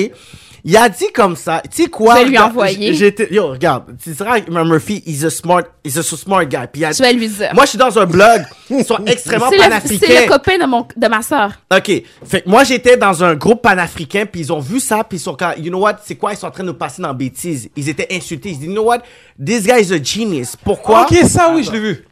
Il 0.63 0.77
a 0.77 0.91
dit 0.91 1.07
comme 1.15 1.37
ça, 1.37 1.63
tu 1.75 1.85
sais 1.85 1.89
quoi? 1.89 2.17
Je 2.17 2.19
vais 2.19 2.25
lui 2.27 2.37
regarde, 2.37 2.51
envoyer. 2.51 3.07
été- 3.07 3.33
Yo, 3.33 3.49
regarde, 3.53 3.97
tu 4.03 4.11
diras, 4.11 4.41
Murphy, 4.51 5.03
he's 5.07 5.25
a 5.25 5.31
smart, 5.31 5.63
he's 5.83 5.97
a 5.97 6.03
so 6.03 6.17
smart 6.17 6.45
guy. 6.45 6.67
Puis 6.71 6.83
il 6.83 6.85
a- 6.85 6.93
Je 6.93 7.03
vais 7.03 7.15
lui 7.15 7.29
dire. 7.29 7.49
moi, 7.55 7.65
je 7.65 7.71
suis 7.71 7.79
dans 7.79 7.99
un 7.99 8.05
blog, 8.05 8.43
ils 8.69 8.85
sont 8.85 8.99
extrêmement 9.07 9.49
panafricains. 9.51 10.07
c'est 10.07 10.27
le 10.27 10.29
copain 10.31 10.59
de, 10.59 10.67
mon, 10.67 10.87
de 10.95 11.07
ma 11.09 11.23
soeur. 11.23 11.53
OK. 11.75 12.03
Fait 12.27 12.43
que 12.43 12.49
moi, 12.51 12.65
j'étais 12.65 12.99
dans 12.99 13.25
un 13.25 13.35
groupe 13.37 13.63
panafricain, 13.63 14.27
puis 14.27 14.43
ils 14.43 14.53
ont 14.53 14.61
vu 14.61 14.81
ça, 14.81 15.03
puis 15.03 15.17
ils 15.17 15.23
sont 15.23 15.35
quand, 15.35 15.53
you 15.57 15.71
know 15.71 15.79
what, 15.81 15.97
c'est 16.05 16.17
quoi, 16.17 16.33
ils 16.33 16.37
sont 16.37 16.47
en 16.49 16.51
train 16.51 16.63
de 16.65 16.69
nous 16.69 16.75
passer 16.75 17.01
dans 17.01 17.09
la 17.09 17.15
bêtise. 17.15 17.71
Ils 17.75 17.89
étaient 17.89 18.09
insultés. 18.15 18.51
Ils 18.51 18.59
disent, 18.59 18.67
you 18.69 18.73
know 18.75 18.85
what, 18.85 18.99
this 19.43 19.63
guy 19.67 19.81
is 19.81 19.93
a 19.95 20.03
genius. 20.03 20.57
Pourquoi? 20.63 21.05
Ok, 21.11 21.17
ça, 21.27 21.51
oui, 21.55 21.65
je 21.65 21.73
l'ai 21.73 21.81
vu. 21.81 22.05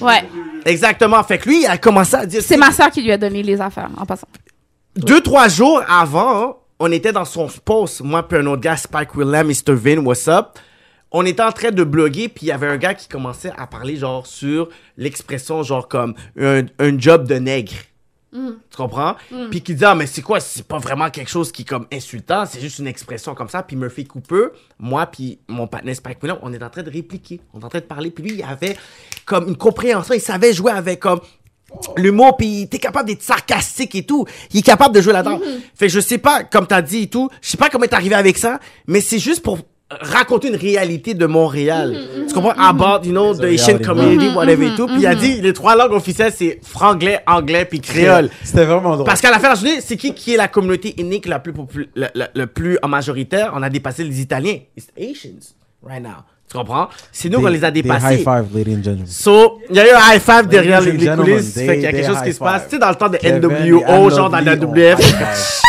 Ouais. 0.00 0.24
Exactement. 0.64 1.22
Fait 1.22 1.38
que 1.38 1.48
lui, 1.48 1.62
il 1.62 1.66
a 1.66 1.78
commencé 1.78 2.14
à 2.16 2.26
dire, 2.26 2.42
C'est 2.42 2.56
ma 2.56 2.72
soeur 2.72 2.90
qui 2.90 3.02
lui 3.02 3.12
a 3.12 3.18
donné 3.18 3.42
les 3.42 3.60
affaires 3.60 3.90
en 3.96 4.04
passant. 4.04 4.26
deux, 4.96 5.20
trois 5.20 5.48
jours 5.48 5.82
avant, 5.88 6.58
on 6.80 6.90
était 6.92 7.12
dans 7.12 7.24
son 7.24 7.48
post, 7.64 8.00
moi 8.02 8.26
puis 8.26 8.38
un 8.38 8.46
autre 8.46 8.62
gars, 8.62 8.76
Spike 8.76 9.14
Willam, 9.14 9.46
Mr. 9.48 9.74
Vin, 9.74 9.98
what's 10.04 10.26
up? 10.28 10.58
On 11.10 11.24
était 11.24 11.42
en 11.42 11.52
train 11.52 11.70
de 11.70 11.84
bloguer, 11.84 12.28
puis 12.28 12.46
il 12.46 12.48
y 12.48 12.52
avait 12.52 12.66
un 12.66 12.76
gars 12.76 12.92
qui 12.94 13.08
commençait 13.08 13.52
à 13.56 13.66
parler, 13.66 13.96
genre, 13.96 14.26
sur 14.26 14.68
l'expression, 14.98 15.62
genre, 15.62 15.88
comme 15.88 16.14
un, 16.38 16.64
un 16.78 16.98
job 16.98 17.26
de 17.26 17.36
nègre. 17.36 17.72
Tu 18.70 18.76
comprends? 18.76 19.16
Puis 19.50 19.62
qui 19.62 19.74
dit, 19.74 19.84
ah, 19.84 19.94
mais 19.94 20.06
c'est 20.06 20.22
quoi? 20.22 20.40
C'est 20.40 20.66
pas 20.66 20.78
vraiment 20.78 21.10
quelque 21.10 21.30
chose 21.30 21.52
qui 21.52 21.62
est 21.62 21.64
comme 21.64 21.86
insultant, 21.92 22.44
c'est 22.46 22.60
juste 22.60 22.78
une 22.78 22.86
expression 22.86 23.34
comme 23.34 23.48
ça. 23.48 23.62
Puis 23.62 23.76
Murphy 23.76 24.04
Cooper, 24.04 24.48
moi, 24.78 25.06
puis 25.06 25.38
mon 25.48 25.66
partenaire 25.66 25.96
Spike 25.96 26.22
Willam, 26.22 26.38
on 26.42 26.52
est 26.52 26.62
en 26.62 26.70
train 26.70 26.82
de 26.82 26.90
répliquer. 26.90 27.40
On 27.52 27.60
est 27.60 27.64
en 27.64 27.68
train 27.68 27.80
de 27.80 27.84
parler. 27.84 28.10
Puis 28.10 28.24
lui, 28.24 28.34
il 28.38 28.42
avait 28.42 28.76
comme 29.24 29.48
une 29.48 29.56
compréhension, 29.56 30.14
il 30.14 30.20
savait 30.20 30.52
jouer 30.52 30.72
avec 30.72 31.00
comme 31.00 31.20
l'humour, 31.96 32.36
puis 32.36 32.46
il 32.46 32.62
était 32.62 32.78
capable 32.78 33.08
d'être 33.08 33.22
sarcastique 33.22 33.94
et 33.94 34.06
tout. 34.06 34.24
Il 34.52 34.60
est 34.60 34.62
capable 34.62 34.94
de 34.94 35.00
jouer 35.00 35.12
là-dedans. 35.12 35.40
Fait 35.74 35.86
que 35.86 35.92
je 35.92 36.00
sais 36.00 36.18
pas, 36.18 36.44
comme 36.44 36.66
t'as 36.66 36.82
dit 36.82 37.02
et 37.02 37.06
tout, 37.08 37.28
je 37.42 37.50
sais 37.50 37.56
pas 37.56 37.68
comment 37.68 37.84
t'es 37.84 37.94
arrivé 37.94 38.14
avec 38.14 38.38
ça, 38.38 38.58
mais 38.86 39.00
c'est 39.00 39.18
juste 39.18 39.42
pour 39.42 39.58
raconter 39.90 40.48
une 40.48 40.56
réalité 40.56 41.14
de 41.14 41.24
Montréal. 41.26 41.96
Tu 42.28 42.34
comprends? 42.34 42.52
About, 42.58 43.04
you 43.06 43.12
know, 43.12 43.34
the 43.34 43.44
Asian 43.44 43.78
community, 43.78 44.28
whatever 44.34 44.66
et 44.66 44.74
tout. 44.74 44.86
Puis 44.86 44.96
il 45.00 45.06
a 45.06 45.14
dit, 45.14 45.40
les 45.40 45.52
trois 45.52 45.76
langues 45.76 45.92
officielles, 45.92 46.32
c'est 46.36 46.60
franglais, 46.62 47.20
anglais, 47.26 47.64
puis 47.64 47.80
créole. 47.80 48.28
C'était 48.44 48.64
vraiment 48.66 48.94
drôle. 48.94 49.06
Parce 49.06 49.20
qu'à 49.20 49.30
la 49.30 49.38
fin 49.38 49.48
de 49.48 49.54
la 49.54 49.60
journée, 49.60 49.80
c'est 49.80 49.96
qui 49.96 50.12
qui 50.12 50.34
est 50.34 50.36
la 50.36 50.48
communauté 50.48 50.94
unique 51.00 51.26
la 51.26 51.38
plus 51.38 51.52
populaire, 51.54 51.88
la, 51.94 52.10
la- 52.14 52.28
le 52.34 52.46
plus 52.46 52.78
en 52.82 52.88
majoritaire? 52.88 53.52
On 53.54 53.62
a 53.62 53.70
dépassé 53.70 54.04
les 54.04 54.20
Italiens. 54.20 54.58
It's 54.76 54.88
Asians, 54.98 55.54
right 55.82 56.02
now. 56.02 56.22
Tu 56.50 56.56
comprends? 56.56 56.88
C'est 57.12 57.28
nous 57.28 57.40
qu'on 57.42 57.48
les 57.48 57.62
a 57.64 57.70
dépassés. 57.70 58.14
high 58.16 58.24
five, 58.24 58.46
ladies 58.54 58.72
and 58.76 58.82
gentlemen. 58.82 59.06
So, 59.06 59.60
il 59.68 59.76
y 59.76 59.80
a 59.80 59.86
eu 59.86 59.90
un 59.90 60.14
high 60.14 60.20
five 60.20 60.46
derrière 60.48 60.80
les, 60.80 60.92
coulisses. 60.96 61.54
they- 61.54 61.66
fait 61.66 61.74
qu'il 61.74 61.82
y 61.82 61.86
a 61.86 61.92
quelque 61.92 62.06
chose 62.06 62.22
qui 62.24 62.32
se 62.32 62.38
passe. 62.38 62.64
Tu 62.64 62.70
sais, 62.76 62.78
dans 62.78 62.88
le 62.88 62.94
temps 62.94 63.08
de 63.08 63.16
Kevin 63.18 63.40
NWO, 63.46 64.10
genre 64.10 64.30
dans 64.30 64.40
la 64.40 64.54
WF. 64.56 64.98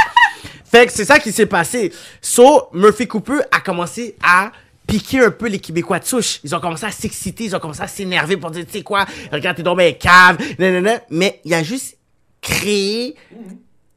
Fait 0.71 0.85
que 0.85 0.91
c'est 0.93 1.05
ça 1.05 1.19
qui 1.19 1.31
s'est 1.31 1.45
passé. 1.45 1.91
So, 2.21 2.67
Murphy 2.73 3.07
Cooper 3.07 3.39
a 3.51 3.59
commencé 3.59 4.15
à 4.23 4.51
piquer 4.85 5.19
un 5.25 5.31
peu 5.31 5.47
les 5.47 5.59
Québécois 5.59 5.99
de 5.99 6.05
souche. 6.05 6.39
Ils 6.43 6.55
ont 6.55 6.59
commencé 6.59 6.85
à 6.85 6.91
s'exciter, 6.91 7.45
ils 7.45 7.55
ont 7.55 7.59
commencé 7.59 7.81
à 7.81 7.87
s'énerver 7.87 8.37
pour 8.37 8.51
dire, 8.51 8.65
tu 8.65 8.73
sais 8.73 8.81
quoi, 8.83 9.05
regarde, 9.31 9.57
t'es 9.57 9.63
tombé 9.63 9.93
cave, 9.97 10.37
nanana. 10.57 11.01
Mais 11.09 11.39
il 11.45 11.53
a 11.53 11.63
juste 11.63 11.97
créé 12.41 13.15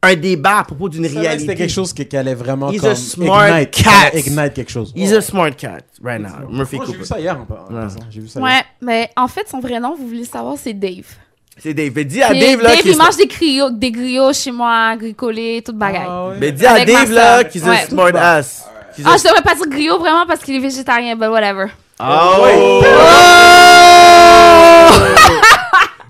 un 0.01 0.15
débat 0.15 0.59
à 0.59 0.63
propos 0.65 0.89
d'une 0.89 1.05
réalité. 1.07 1.39
C'était 1.39 1.55
quelque 1.55 1.71
chose 1.71 1.93
qui, 1.93 2.05
qui 2.05 2.17
allait 2.17 2.33
vraiment 2.35 2.69
He's 2.71 2.81
comme 2.81 2.89
a 2.91 2.95
smart 2.95 3.49
ignite, 3.49 3.71
cat. 3.71 4.11
ignite 4.13 4.53
quelque 4.53 4.71
chose. 4.71 4.91
He's 4.95 5.13
a 5.13 5.21
smart 5.21 5.51
cat, 5.55 5.79
right 6.01 6.21
now, 6.21 6.49
Murphy 6.49 6.75
Moi, 6.75 6.85
j'ai 6.85 6.91
Cooper. 6.91 6.97
vu 6.99 7.05
ça 7.05 7.19
hier. 7.19 7.39
en 7.39 7.45
passant. 7.45 7.99
J'ai 8.09 8.19
vu 8.19 8.27
ça 8.27 8.39
hier. 8.39 8.49
Ouais, 8.49 8.61
mais 8.81 9.09
en 9.15 9.27
fait, 9.27 9.47
son 9.47 9.59
vrai 9.61 9.79
nom, 9.79 9.95
vous 9.95 10.07
voulez 10.07 10.25
savoir, 10.25 10.55
c'est 10.61 10.73
Dave. 10.73 11.05
C'est 11.57 11.73
Dave. 11.73 11.91
Mais 11.95 12.03
dis 12.03 12.21
à 12.21 12.33
Dave, 12.33 12.61
là, 12.61 12.69
Dave, 12.75 12.81
il 12.85 12.97
mange 12.97 13.15
des 13.15 13.27
griots, 13.27 13.69
des 13.69 13.91
griots 13.91 14.33
chez 14.33 14.51
moi, 14.51 14.95
gricolés, 14.97 15.61
toute 15.65 15.77
bagaille. 15.77 16.07
Ah. 16.07 16.31
Mais 16.39 16.51
dis 16.51 16.65
à 16.65 16.83
Dave, 16.83 17.11
là, 17.11 17.39
sœur. 17.41 17.49
qu'il 17.49 17.61
est 17.63 17.69
Ouais. 17.69 17.85
smart 17.87 18.15
ass. 18.15 18.65
Ah, 19.05 19.15
je 19.17 19.23
devrais 19.23 19.41
pas 19.41 19.55
dire 19.55 19.67
griot 19.69 19.97
vraiment 19.99 20.25
parce 20.27 20.41
qu'il 20.41 20.55
est 20.55 20.59
végétarien, 20.59 21.15
but 21.15 21.27
whatever. 21.27 21.65
Oh! 21.99 22.45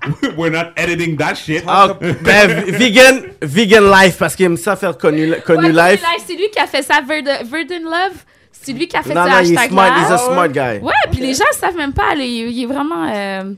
We're 0.36 0.50
not 0.50 0.72
editing 0.76 1.16
that 1.16 1.34
shit. 1.36 1.64
Ah, 1.66 1.94
ben, 2.00 2.64
vegan, 2.76 3.22
vegan 3.40 3.90
life, 3.90 4.18
parce 4.18 4.34
qu'il 4.36 4.44
aime 4.46 4.56
ça 4.58 4.76
faire 4.76 4.98
connu, 4.98 5.32
connu 5.46 5.72
Ouais, 5.72 5.92
life. 5.92 6.00
Life, 6.02 6.24
c'est 6.26 6.34
lui 6.34 6.50
qui 6.52 6.58
a 6.58 6.66
fait 6.66 6.82
ça, 6.82 7.00
Verdun, 7.06 7.80
Love. 7.84 8.16
C'est 8.52 8.72
lui 8.72 8.86
qui 8.86 8.96
a 8.96 9.02
fait 9.02 9.14
Non, 9.14 9.24
ce 9.24 9.28
non, 9.30 9.38
il 9.42 9.52
est 9.52 9.56
hashtag 9.56 9.70
smart, 9.70 9.98
he's 9.98 10.06
a 10.06 10.10
là. 10.10 10.18
smart 10.18 10.48
guy. 10.48 10.78
Ouais, 10.82 10.92
puis 11.10 11.20
les 11.20 11.34
gens 11.34 11.44
savent 11.58 11.76
même 11.76 11.92
pas, 11.92 12.14
là, 12.14 12.22
il, 12.24 12.50
il 12.50 12.62
est 12.64 12.66
vraiment, 12.66 13.06
euh, 13.10 13.52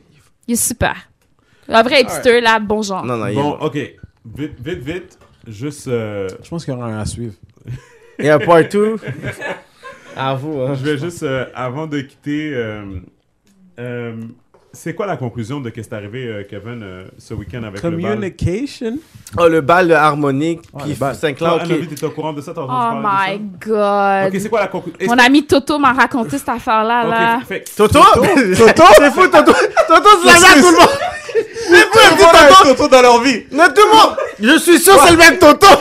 il 0.47 0.55
est 0.55 0.57
super. 0.57 0.95
Un 1.69 1.83
vrai 1.83 2.03
hipster, 2.03 2.41
là, 2.41 2.59
bon 2.59 2.83
genre. 2.83 3.05
Non, 3.05 3.17
non, 3.17 3.27
il 3.27 3.33
est 3.33 3.43
Bon, 3.43 3.53
ok. 3.61 3.75
Vite, 4.37 4.55
vite, 4.61 4.83
vite. 4.83 5.19
Juste, 5.47 5.87
euh, 5.89 6.29
Je 6.43 6.49
pense 6.49 6.65
qu'il 6.65 6.75
y 6.75 6.77
aura 6.77 6.87
un 6.87 6.99
à 6.99 7.05
suivre. 7.05 7.35
Et 8.19 8.29
un 8.31 8.39
part 8.39 8.65
2. 8.71 8.97
À 10.19 10.35
vous, 10.35 10.61
hein. 10.63 10.75
je 10.75 10.83
vais 10.83 10.97
juste, 10.97 11.23
euh, 11.25 11.45
avant 11.55 11.87
de 11.87 12.01
quitter, 12.01 12.51
euh, 12.55 12.85
euh, 13.79 14.15
c'est 14.73 14.95
quoi 14.95 15.05
la 15.05 15.19
conclusion 15.19 15.61
de 15.61 15.69
qu'est-ce 15.69 15.89
qui 15.89 15.95
est 15.95 15.99
arrivé, 15.99 16.27
euh, 16.27 16.43
Kevin, 16.49 16.81
euh, 16.83 17.05
ce 17.19 17.35
week-end 17.35 17.63
avec 17.65 17.83
le 17.83 17.91
bal? 17.91 18.01
Communication? 18.15 18.97
Oh, 19.39 19.47
le 19.47 19.61
bal 19.61 19.89
de 19.89 19.93
harmonique, 19.93 20.63
Ouais, 20.73 20.85
puis 20.85 20.93
le 20.93 20.97
bal. 20.97 21.15
5 21.15 21.37
Toi, 21.37 21.49
là, 21.49 21.55
Anne-Sophie, 21.61 21.83
ok. 21.83 21.89
t'étais 21.91 22.07
au 22.07 22.11
courant 22.13 22.33
de 22.33 22.41
ça? 22.41 22.55
T'as 22.55 22.63
entendu 22.63 22.79
Oh 22.79 23.03
parler 23.03 23.39
my 23.39 23.39
de 23.39 23.53
ça? 23.75 24.25
god. 24.25 24.35
Ok, 24.35 24.41
c'est 24.41 24.49
quoi 24.49 24.61
la 24.61 24.67
conclusion? 24.69 25.15
Mon 25.15 25.19
ami 25.23 25.47
Toto 25.47 25.79
m'a 25.79 25.93
raconté 25.93 26.39
cette 26.39 26.49
affaire-là, 26.49 27.05
là. 27.05 27.41
Toto? 27.77 27.99
Toto? 28.57 28.83
C'est 28.97 29.11
fou, 29.11 29.27
Toto! 29.29 29.53
Toto, 29.87 30.09
c'est 30.25 30.27
la 30.27 30.63
tout 30.63 30.71
le 30.71 30.79
monde! 30.79 30.89
Elle 31.77 32.17
dit 32.17 32.23
Toto! 32.25 32.65
Toto 32.75 32.89
dans 32.89 33.03
leur 33.03 33.21
vie. 33.21 33.45
Non, 33.53 33.65
tout 33.75 33.83
le 33.87 33.91
monde! 33.95 34.17
Je 34.41 34.59
suis 34.59 34.79
sûr, 34.79 34.95
c'est 35.05 35.13
le 35.13 35.17
même 35.19 35.39
Toto! 35.39 35.67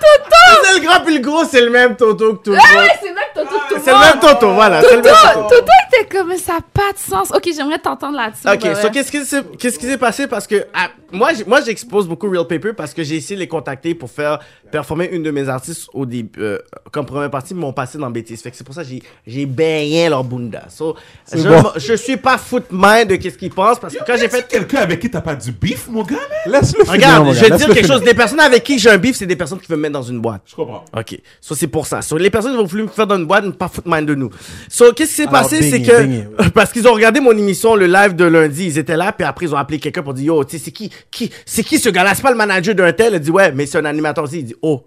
Toto! 0.00 0.62
C'est 0.64 0.74
le 0.78 0.80
grand 0.86 1.00
puis 1.04 1.14
le 1.14 1.20
gros, 1.20 1.44
c'est 1.44 1.60
le 1.60 1.70
même 1.70 1.96
Toto 1.96 2.34
que 2.36 2.44
tout 2.44 2.50
le 2.52 2.58
Ah 2.60 2.74
monde. 2.74 2.82
ouais, 2.84 2.92
c'est 3.02 3.12
même 3.12 3.24
Toto 3.34 3.54
tout 3.67 3.67
le 3.67 3.67
C'est 3.88 3.94
le 3.94 4.12
même 4.12 4.20
Toto, 4.20 4.52
voilà. 4.52 4.82
Toto, 4.82 5.02
Toto. 5.02 5.72
Était 5.88 6.06
comme 6.06 6.36
ça 6.36 6.54
n'a 6.54 6.60
pas 6.60 6.92
de 6.92 6.98
sens. 6.98 7.30
Ok, 7.30 7.48
j'aimerais 7.54 7.78
t'entendre 7.78 8.16
là-dessus. 8.16 8.46
Ok, 8.46 8.74
bah 8.74 8.82
so 8.82 8.90
qu'est-ce 8.90 9.10
qui 9.10 9.24
s'est 9.24 9.42
qu'est-ce 9.58 9.78
qui 9.78 9.86
s'est 9.86 9.96
passé? 9.96 10.26
Parce 10.26 10.46
que 10.46 10.66
ah, 10.74 10.88
moi 11.12 11.30
moi 11.46 11.60
j'expose 11.62 12.06
beaucoup 12.06 12.28
Real 12.28 12.46
Paper 12.46 12.74
parce 12.74 12.92
que 12.92 13.02
j'ai 13.02 13.16
essayé 13.16 13.36
de 13.36 13.40
les 13.40 13.48
contacter 13.48 13.94
pour 13.94 14.10
faire 14.10 14.38
performer 14.70 15.08
une 15.10 15.22
de 15.22 15.30
mes 15.30 15.48
artistes 15.48 15.88
au 15.94 16.04
début 16.04 16.40
euh, 16.40 16.58
comme 16.92 17.06
première 17.06 17.30
partie 17.30 17.54
ils 17.54 17.56
m'ont 17.56 17.72
passé 17.72 17.96
dans 17.96 18.10
bêtise 18.10 18.42
fait 18.42 18.50
que 18.50 18.56
c'est 18.58 18.64
pour 18.64 18.74
ça 18.74 18.82
que 18.84 18.90
j'ai 19.26 19.46
baigné 19.46 20.10
leur 20.10 20.24
bunda. 20.24 20.64
So 20.68 20.94
je 21.32 21.48
bon. 21.48 21.62
je 21.76 21.94
suis 21.94 22.18
pas 22.18 22.36
foot 22.36 22.64
mind 22.70 23.08
de 23.08 23.16
qu'est-ce 23.16 23.38
qu'ils 23.38 23.50
pensent 23.50 23.78
parce 23.78 23.94
que 23.94 24.04
quand 24.04 24.16
j'ai 24.18 24.28
fait 24.28 24.46
quelqu'un 24.46 24.80
avec 24.80 25.00
qui 25.00 25.10
t'as 25.10 25.22
pas 25.22 25.34
du 25.34 25.52
beef, 25.52 25.88
mon 25.88 26.02
gars? 26.02 26.16
Laisse-le 26.44 26.84
finir. 26.84 26.92
Regarde, 26.92 27.24
mon 27.24 27.32
je 27.32 27.40
vais 27.40 27.50
te 27.50 27.56
dire 27.56 27.66
quelque 27.68 27.78
finir. 27.78 27.94
chose. 27.94 28.02
Des 28.02 28.14
personnes 28.14 28.40
avec 28.40 28.62
qui 28.64 28.78
j'ai 28.78 28.90
un 28.90 28.98
beef, 28.98 29.16
c'est 29.16 29.26
des 29.26 29.36
personnes 29.36 29.58
qui 29.58 29.66
veulent 29.68 29.78
me 29.78 29.82
mettre 29.82 29.94
dans 29.94 30.02
une 30.02 30.20
boîte. 30.20 30.42
Je 30.46 30.54
comprends. 30.54 30.84
Ok, 30.94 31.18
so 31.40 31.54
c'est 31.54 31.66
pour 31.68 31.86
ça. 31.86 32.02
So 32.02 32.18
les 32.18 32.30
personnes 32.30 32.52
qui 32.52 32.58
vont 32.58 32.64
vouloir 32.64 32.88
me 32.88 32.92
faire 32.92 33.06
dans 33.06 33.16
une 33.16 33.26
boîte 33.26 33.44
ne 33.44 33.50
pas 33.50 33.68
foutre 33.78 33.88
mind 33.88 34.06
de 34.06 34.14
nous. 34.14 34.30
So 34.68 34.92
qu'est-ce 34.92 35.10
qui 35.10 35.16
s'est 35.16 35.28
Alors, 35.28 35.42
passé, 35.42 35.62
c'est 35.62 35.82
que 35.82 36.48
parce 36.54 36.72
qu'ils 36.72 36.86
ont 36.88 36.92
regardé 36.92 37.20
mon 37.20 37.32
émission 37.32 37.76
le 37.76 37.86
live 37.86 38.14
de 38.14 38.24
lundi, 38.24 38.66
ils 38.66 38.78
étaient 38.78 38.96
là, 38.96 39.12
puis 39.12 39.26
après 39.26 39.46
ils 39.46 39.54
ont 39.54 39.58
appelé 39.58 39.78
quelqu'un 39.78 40.02
pour 40.02 40.14
dire 40.14 40.26
yo, 40.26 40.44
tu 40.44 40.58
sais 40.58 40.64
c'est 40.64 40.70
qui, 40.70 40.90
qui, 41.10 41.30
c'est 41.46 41.62
qui 41.62 41.78
ce 41.78 41.88
gars-là, 41.88 42.14
c'est 42.14 42.22
pas 42.22 42.30
le 42.30 42.36
manager 42.36 42.74
d'un 42.74 42.92
tel. 42.92 43.14
Il 43.14 43.20
dit 43.20 43.30
ouais, 43.30 43.52
mais 43.52 43.66
c'est 43.66 43.78
un 43.78 43.84
animateur 43.84 44.24
aussi. 44.24 44.40
Il 44.40 44.44
dit 44.44 44.56
oh. 44.62 44.84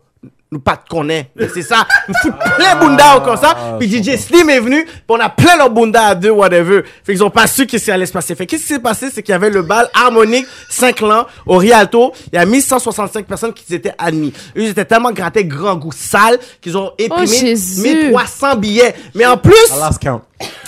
Nous 0.53 0.59
pas 0.59 0.75
te 0.75 0.89
connaît. 0.89 1.31
Mais 1.37 1.47
c'est 1.47 1.61
ça. 1.61 1.87
Nous 2.09 2.13
fout 2.21 2.33
plein 2.57 2.75
bunda 2.75 3.21
comme 3.23 3.37
ça. 3.37 3.55
Ah, 3.55 3.77
Puis 3.79 3.87
DJ 3.89 4.17
Slim 4.17 4.49
est 4.49 4.59
venu. 4.59 4.83
Puis 4.83 4.95
on 5.07 5.15
a 5.21 5.29
plein 5.29 5.55
leur 5.55 5.69
bunda 5.69 6.07
à 6.07 6.13
deux, 6.15 6.31
whatever. 6.31 6.81
Fait 7.05 7.13
qu'ils 7.13 7.23
ont 7.23 7.29
pas 7.29 7.47
su 7.47 7.65
qu'est-ce 7.65 7.85
qui 7.85 7.91
allait 7.91 8.05
se 8.05 8.11
passer. 8.11 8.35
Fait 8.35 8.45
qu'est-ce 8.45 8.63
qui 8.63 8.67
s'est 8.73 8.79
passé, 8.79 9.07
c'est 9.13 9.23
qu'il 9.23 9.31
y 9.31 9.35
avait 9.35 9.49
le 9.49 9.61
bal 9.61 9.87
harmonique 9.93 10.45
5 10.69 11.03
ans 11.03 11.25
au 11.45 11.55
Rialto. 11.55 12.11
Il 12.33 12.35
y 12.35 12.37
a 12.37 12.45
1165 12.45 13.25
personnes 13.27 13.53
qui 13.53 13.73
étaient 13.73 13.93
admis. 13.97 14.33
Eux, 14.57 14.63
ils 14.63 14.67
étaient 14.67 14.83
tellement 14.83 15.13
grattés 15.13 15.45
grand 15.45 15.77
goût 15.77 15.93
sale 15.93 16.37
qu'ils 16.59 16.77
ont 16.77 16.91
imprimé 16.99 17.21
Oh, 17.21 17.25
Jésus. 17.45 17.81
1300 17.83 18.57
billets. 18.57 18.93
Mais 19.15 19.25
en 19.25 19.37
plus, 19.37 19.53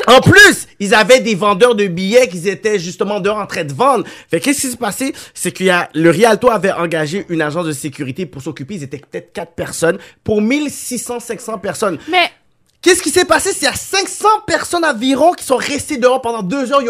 en 0.08 0.22
plus, 0.22 0.68
ils 0.80 0.94
avaient 0.94 1.20
des 1.20 1.34
vendeurs 1.36 1.76
de 1.76 1.88
billets 1.88 2.28
qui 2.30 2.48
étaient 2.48 2.78
justement 2.80 3.20
dehors 3.20 3.38
en 3.40 3.48
train 3.48 3.64
de 3.66 3.74
vendre. 3.74 4.06
Fait 4.32 4.40
qu'est-ce 4.40 4.62
qui 4.62 4.68
s'est 4.68 4.78
passé? 4.78 5.14
C'est 5.34 5.52
qu'il 5.52 5.66
y 5.66 5.72
a, 5.72 5.90
le 5.94 6.10
Rialto 6.10 6.50
avait 6.50 6.72
engagé 6.72 7.26
une 7.28 7.42
agence 7.42 7.66
de 7.66 7.72
sécurité 7.74 8.26
pour 8.26 8.42
s'occuper. 8.42 8.76
Ils 8.76 8.84
étaient 8.84 9.00
peut-être 9.00 9.34
quatre 9.34 9.52
personnes 9.54 9.73
pour 10.24 10.42
1600, 10.42 11.20
500 11.20 11.58
personnes. 11.60 11.98
Mais 12.10 12.30
Qu'est-ce 12.82 13.02
qui 13.02 13.12
s'est 13.12 13.24
passé? 13.24 13.52
C'est 13.58 13.66
a 13.68 13.74
500 13.74 14.28
personnes 14.46 14.84
environ 14.84 15.32
qui 15.32 15.46
sont 15.46 15.56
restées 15.56 15.96
dehors 15.98 16.22
pendant 16.22 16.44
deux 16.44 16.74
heures. 16.74 16.82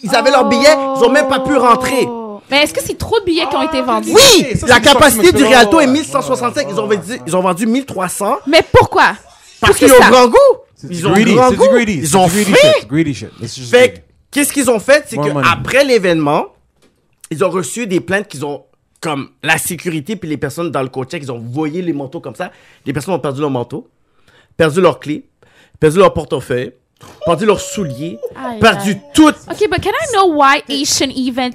Ils 0.00 0.14
avaient 0.14 0.30
leurs 0.30 0.48
billets, 0.48 0.62
ils 0.96 1.04
ont 1.04 1.10
même 1.10 1.26
pas 1.28 1.40
pu 1.40 1.56
rentrer. 1.56 2.06
Oh. 2.06 2.40
Mais 2.48 2.62
est-ce 2.62 2.72
que 2.72 2.80
c'est 2.80 2.96
trop 2.96 3.18
de 3.18 3.24
billets 3.24 3.48
qui 3.48 3.56
ont 3.56 3.62
été 3.62 3.82
vendus? 3.82 4.12
Oui! 4.14 4.46
ça, 4.56 4.66
la 4.68 4.78
capacité 4.80 5.32
du 5.32 5.42
Rialto 5.42 5.80
est 5.80 5.86
mal. 5.86 5.96
1165. 5.96 6.66
Ils 6.70 6.80
ont 6.80 6.86
vendu, 6.86 7.20
ils 7.26 7.36
ont 7.36 7.40
vendu 7.42 7.66
1300 7.66 8.38
Mais 8.46 8.62
pourquoi? 8.72 9.14
parce 9.60 9.76
qu'ils 9.76 9.92
ont 9.92 9.98
grand 9.98 10.28
goût. 10.28 10.36
C'est 10.76 10.86
Ils 10.88 10.98
du 10.98 11.06
ont 11.06 11.12
greedy, 11.12 11.34
grand 11.34 11.50
c'est 11.50 11.56
goût. 11.56 11.64
du 11.64 11.70
greedy. 11.74 11.94
Ils 11.94 12.08
c'est 12.08 12.16
ont 12.16 12.26
du 12.28 12.44
greedy 12.44 12.86
Greedy 12.88 13.14
shit. 13.14 13.30
Fait 13.68 14.04
qu'est-ce 14.30 14.52
qu'ils 14.52 14.70
ont 14.70 14.78
fait? 14.80 15.04
C'est 15.08 15.16
qu'après 15.16 15.84
l'événement, 15.84 16.46
ils 17.30 17.44
ont 17.44 17.50
reçu 17.50 17.86
des 17.88 18.00
plaintes 18.00 18.28
qu'ils 18.28 18.44
ont, 18.44 18.62
comme 19.00 19.30
la 19.42 19.58
sécurité 19.58 20.16
puis 20.16 20.28
les 20.28 20.36
personnes 20.36 20.70
dans 20.70 20.82
le 20.82 20.88
coach 20.88 21.08
ils 21.14 21.32
ont 21.32 21.38
voyé 21.38 21.82
les 21.82 21.92
manteaux 21.92 22.20
comme 22.20 22.34
ça. 22.34 22.50
Les 22.84 22.92
personnes 22.92 23.14
ont 23.14 23.18
perdu 23.18 23.40
leur 23.40 23.50
manteau, 23.50 23.88
perdu 24.56 24.80
leurs 24.80 25.00
clés, 25.00 25.26
perdu 25.78 25.98
leur 25.98 26.12
portefeuille, 26.12 26.72
perdu 27.24 27.46
leurs 27.46 27.60
souliers, 27.60 28.18
perdu 28.60 28.96
tout. 29.14 29.28
OK, 29.28 29.68
but 29.70 29.80
can 29.82 29.90
I 29.90 30.12
know 30.12 30.34
why 30.34 30.62
Asian 30.68 31.10
event... 31.10 31.52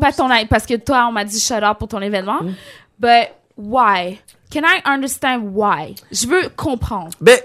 pas 0.00 0.12
ton... 0.12 0.28
Parce 0.48 0.66
que 0.66 0.74
toi, 0.74 1.06
on 1.08 1.12
m'a 1.12 1.24
dit 1.24 1.40
shut 1.40 1.62
up 1.62 1.78
pour 1.78 1.88
ton 1.88 2.00
événement. 2.00 2.42
Mm. 2.42 2.54
But 2.98 3.28
why? 3.56 4.20
Can 4.52 4.62
I 4.64 4.80
understand 4.84 5.52
why? 5.54 5.94
Je 6.10 6.26
veux 6.26 6.48
comprendre. 6.56 7.10
Ben, 7.20 7.38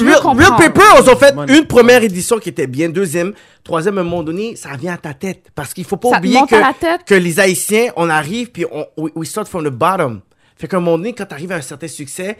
Real. 0.00 0.20
Real 0.36 0.56
Paper, 0.56 0.80
ils 1.02 1.10
ont 1.10 1.16
fait 1.16 1.34
Money. 1.34 1.58
une 1.58 1.66
première 1.66 2.02
édition 2.02 2.38
qui 2.38 2.48
était 2.48 2.66
bien, 2.66 2.88
deuxième, 2.88 3.32
troisième, 3.62 3.98
à 3.98 4.00
un 4.00 4.04
moment 4.04 4.22
donné, 4.22 4.56
ça 4.56 4.70
vient 4.76 4.94
à 4.94 4.96
ta 4.96 5.14
tête. 5.14 5.46
Parce 5.54 5.72
qu'il 5.74 5.84
faut 5.84 5.96
pas 5.96 6.10
Ça 6.10 6.18
oublier 6.18 6.40
que, 6.48 6.54
à 6.56 6.60
la 6.60 6.74
tête? 6.74 7.04
que 7.06 7.14
les 7.14 7.38
Haïtiens, 7.40 7.92
on 7.96 8.08
arrive 8.10 8.50
puis 8.50 8.64
on 8.70 8.86
we, 8.96 9.12
we 9.14 9.28
start 9.28 9.48
from 9.48 9.64
the 9.64 9.70
bottom. 9.72 10.20
Fait 10.56 10.68
qu'à 10.68 10.78
un 10.78 10.80
moment 10.80 10.96
donné, 10.98 11.12
quand 11.12 11.26
tu 11.26 11.34
arrives 11.34 11.52
à 11.52 11.56
un 11.56 11.60
certain 11.60 11.88
succès, 11.88 12.36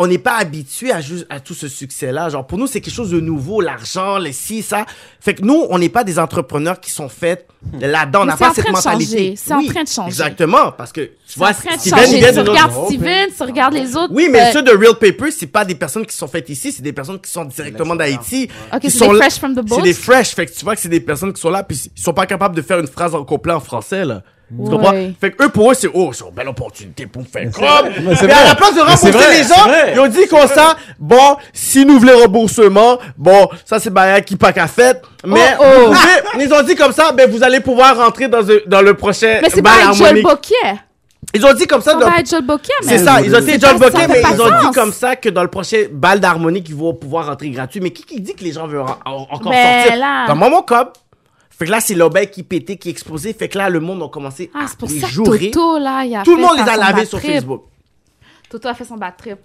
on 0.00 0.06
n'est 0.06 0.18
pas 0.18 0.36
habitué 0.36 0.92
à, 0.92 1.00
juste, 1.00 1.26
à 1.28 1.40
tout 1.40 1.54
ce 1.54 1.66
succès-là. 1.66 2.28
Genre, 2.28 2.46
pour 2.46 2.56
nous, 2.56 2.68
c'est 2.68 2.80
quelque 2.80 2.94
chose 2.94 3.10
de 3.10 3.18
nouveau, 3.18 3.60
l'argent, 3.60 4.16
les 4.18 4.32
ci, 4.32 4.62
ça. 4.62 4.86
Fait 5.18 5.34
que 5.34 5.42
nous, 5.42 5.66
on 5.70 5.78
n'est 5.80 5.88
pas 5.88 6.04
des 6.04 6.20
entrepreneurs 6.20 6.78
qui 6.78 6.92
sont 6.92 7.08
faits 7.08 7.48
là-dedans. 7.80 8.22
On 8.22 8.24
n'a 8.26 8.34
c'est 8.34 8.38
pas 8.38 8.50
en 8.50 8.54
cette 8.54 8.64
train 8.64 8.72
de 8.72 8.76
mentalité. 8.76 9.16
changer. 9.16 9.34
C'est 9.36 9.52
en 9.54 9.64
train 9.64 9.82
de 9.82 9.88
changer. 9.88 10.08
Exactement. 10.08 10.70
Parce 10.70 10.92
que, 10.92 11.00
tu 11.00 11.10
C'est 11.26 11.38
vois, 11.38 11.48
en 11.50 11.52
train 11.52 11.74
de 11.74 11.80
Steven, 11.80 11.98
changer. 11.98 12.12
il 12.12 12.18
vient 12.20 12.28
Tu 12.28 12.34
de 12.34 12.38
notre- 12.38 12.50
regardes 12.52 12.86
Steven, 12.86 13.28
tu 13.36 13.42
regardes 13.42 13.74
les 13.74 13.96
autres. 13.96 14.12
oui, 14.14 14.28
mais 14.30 14.40
euh, 14.40 14.52
ceux 14.52 14.62
de 14.62 14.70
Real 14.70 14.94
Paper, 15.00 15.30
c'est 15.32 15.46
pas 15.48 15.64
des 15.64 15.74
personnes 15.74 16.06
qui 16.06 16.16
sont 16.16 16.28
faites 16.28 16.48
ici, 16.48 16.70
c'est 16.70 16.82
des 16.82 16.92
personnes 16.92 17.20
qui 17.20 17.30
sont 17.30 17.44
directement 17.46 17.96
d'Haïti. 17.96 18.48
Ok, 18.72 18.80
qui 18.82 18.90
c'est 18.92 18.98
sont 18.98 19.12
des 19.12 19.18
fresh 19.18 19.34
from 19.40 19.52
the 19.56 19.66
boat? 19.66 19.76
C'est 19.78 19.82
des 19.82 19.94
fresh, 19.94 20.28
fait 20.34 20.46
que 20.46 20.52
tu 20.56 20.64
vois 20.64 20.76
que 20.76 20.80
c'est 20.80 20.88
des 20.88 21.00
personnes 21.00 21.32
qui 21.32 21.40
sont 21.40 21.50
là, 21.50 21.64
puis 21.64 21.90
ils 21.96 22.00
sont 22.00 22.14
pas 22.14 22.26
capables 22.26 22.54
de 22.54 22.62
faire 22.62 22.78
une 22.78 22.86
phrase 22.86 23.16
en 23.16 23.24
complet 23.24 23.52
en 23.52 23.60
français, 23.60 24.04
là. 24.04 24.22
Tu 24.50 24.54
Ouais. 24.62 24.70
comprends? 24.70 24.92
Fait 25.20 25.30
que 25.32 25.44
eux, 25.44 25.48
pour 25.50 25.70
eux, 25.70 25.74
c'est, 25.74 25.90
oh, 25.92 26.10
c'est 26.14 26.24
une 26.24 26.30
belle 26.30 26.48
opportunité 26.48 27.06
pour 27.06 27.20
me 27.20 27.26
faire 27.26 27.50
comme. 27.52 27.64
Mais 28.02 28.14
Mais 28.26 28.32
à 28.32 28.44
la 28.44 28.54
place 28.54 28.70
de 28.70 28.76
Mais 28.76 28.82
rembourser 28.82 29.10
vrai, 29.10 29.36
les 29.36 29.42
gens, 29.42 29.92
ils 29.94 30.00
ont 30.00 30.06
dit 30.08 30.26
comme 30.26 30.48
ça, 30.48 30.74
bon, 30.98 31.36
si 31.52 31.84
nous 31.84 31.98
voulons 31.98 32.18
remboursement, 32.22 32.98
bon, 33.18 33.48
ça 33.66 33.78
c'est 33.78 33.90
Baya 33.90 34.22
qui 34.22 34.36
pas 34.36 34.52
qu'à 34.54 34.66
fait, 34.66 35.02
mais 35.26 35.40
Oh, 35.60 35.64
oh. 35.64 35.88
vous 35.88 35.94
pouvez- 35.94 36.44
ils 36.46 36.54
ont 36.54 36.62
dit 36.62 36.74
comme 36.76 36.92
ça, 36.92 37.12
ben 37.12 37.30
vous 37.30 37.42
allez 37.42 37.60
pouvoir 37.60 37.96
rentrer 37.98 38.28
dans, 38.28 38.50
un- 38.50 38.58
dans 38.66 38.80
le 38.80 38.94
prochain 38.94 39.40
Mais 39.42 39.50
c'est 39.50 39.60
bal 39.60 39.72
pas 39.86 39.92
Joel. 39.92 40.22
Ils 41.34 41.44
ont 41.44 41.52
dit 41.52 41.66
comme 41.66 41.82
ça, 41.82 41.94
mais... 41.94 42.06
c'est 42.82 42.98
ça, 43.04 43.20
ils 43.20 43.36
ont 43.36 43.40
dit 43.40 43.58
John 43.60 43.78
fait 43.78 44.08
mais 44.08 44.22
ils 44.34 44.40
ont 44.40 44.60
dit 44.60 44.74
comme 44.74 44.92
ça 44.94 45.14
que 45.14 45.28
dans 45.28 45.42
le 45.42 45.48
prochain 45.48 45.82
bal 45.92 46.20
d'harmonie, 46.20 46.64
ils 46.66 46.74
vont 46.74 46.94
pouvoir 46.94 47.26
rentrer 47.26 47.50
gratuit. 47.50 47.80
Mais 47.82 47.90
qui, 47.90 48.02
qui 48.04 48.18
dit 48.22 48.34
que 48.34 48.42
les 48.44 48.52
gens 48.52 48.66
veulent 48.66 48.80
en- 48.80 48.96
en- 49.04 49.26
encore 49.30 49.52
Ben 49.52 49.82
sortir? 49.82 50.00
là. 50.00 50.26
Dans 50.26 50.36
mon 50.36 50.62
cop. 50.62 50.96
Fait 51.58 51.66
que 51.66 51.70
là, 51.70 51.80
c'est 51.80 51.94
l'obèle 51.94 52.30
qui 52.30 52.42
pétait, 52.44 52.76
qui 52.76 52.88
explosait. 52.88 53.32
Fait 53.32 53.48
que 53.48 53.58
là, 53.58 53.68
le 53.68 53.80
monde 53.80 54.02
a 54.02 54.08
commencé 54.08 54.48
Ah, 54.54 54.64
à 54.64 54.68
c'est 54.68 54.78
pour 54.78 54.88
les 54.88 55.00
ça 55.00 55.08
jouer. 55.08 55.50
Toto, 55.50 55.78
là, 55.78 56.04
il 56.04 56.14
a 56.14 56.22
Tout 56.22 56.36
le 56.36 56.42
monde 56.42 56.56
les 56.56 56.62
a 56.62 56.76
lavés 56.76 57.04
sur 57.04 57.18
trip. 57.18 57.32
Facebook. 57.32 57.64
Toto 58.48 58.68
a 58.68 58.74
fait 58.74 58.84
son 58.84 58.96
bad 58.96 59.14
trip. 59.16 59.38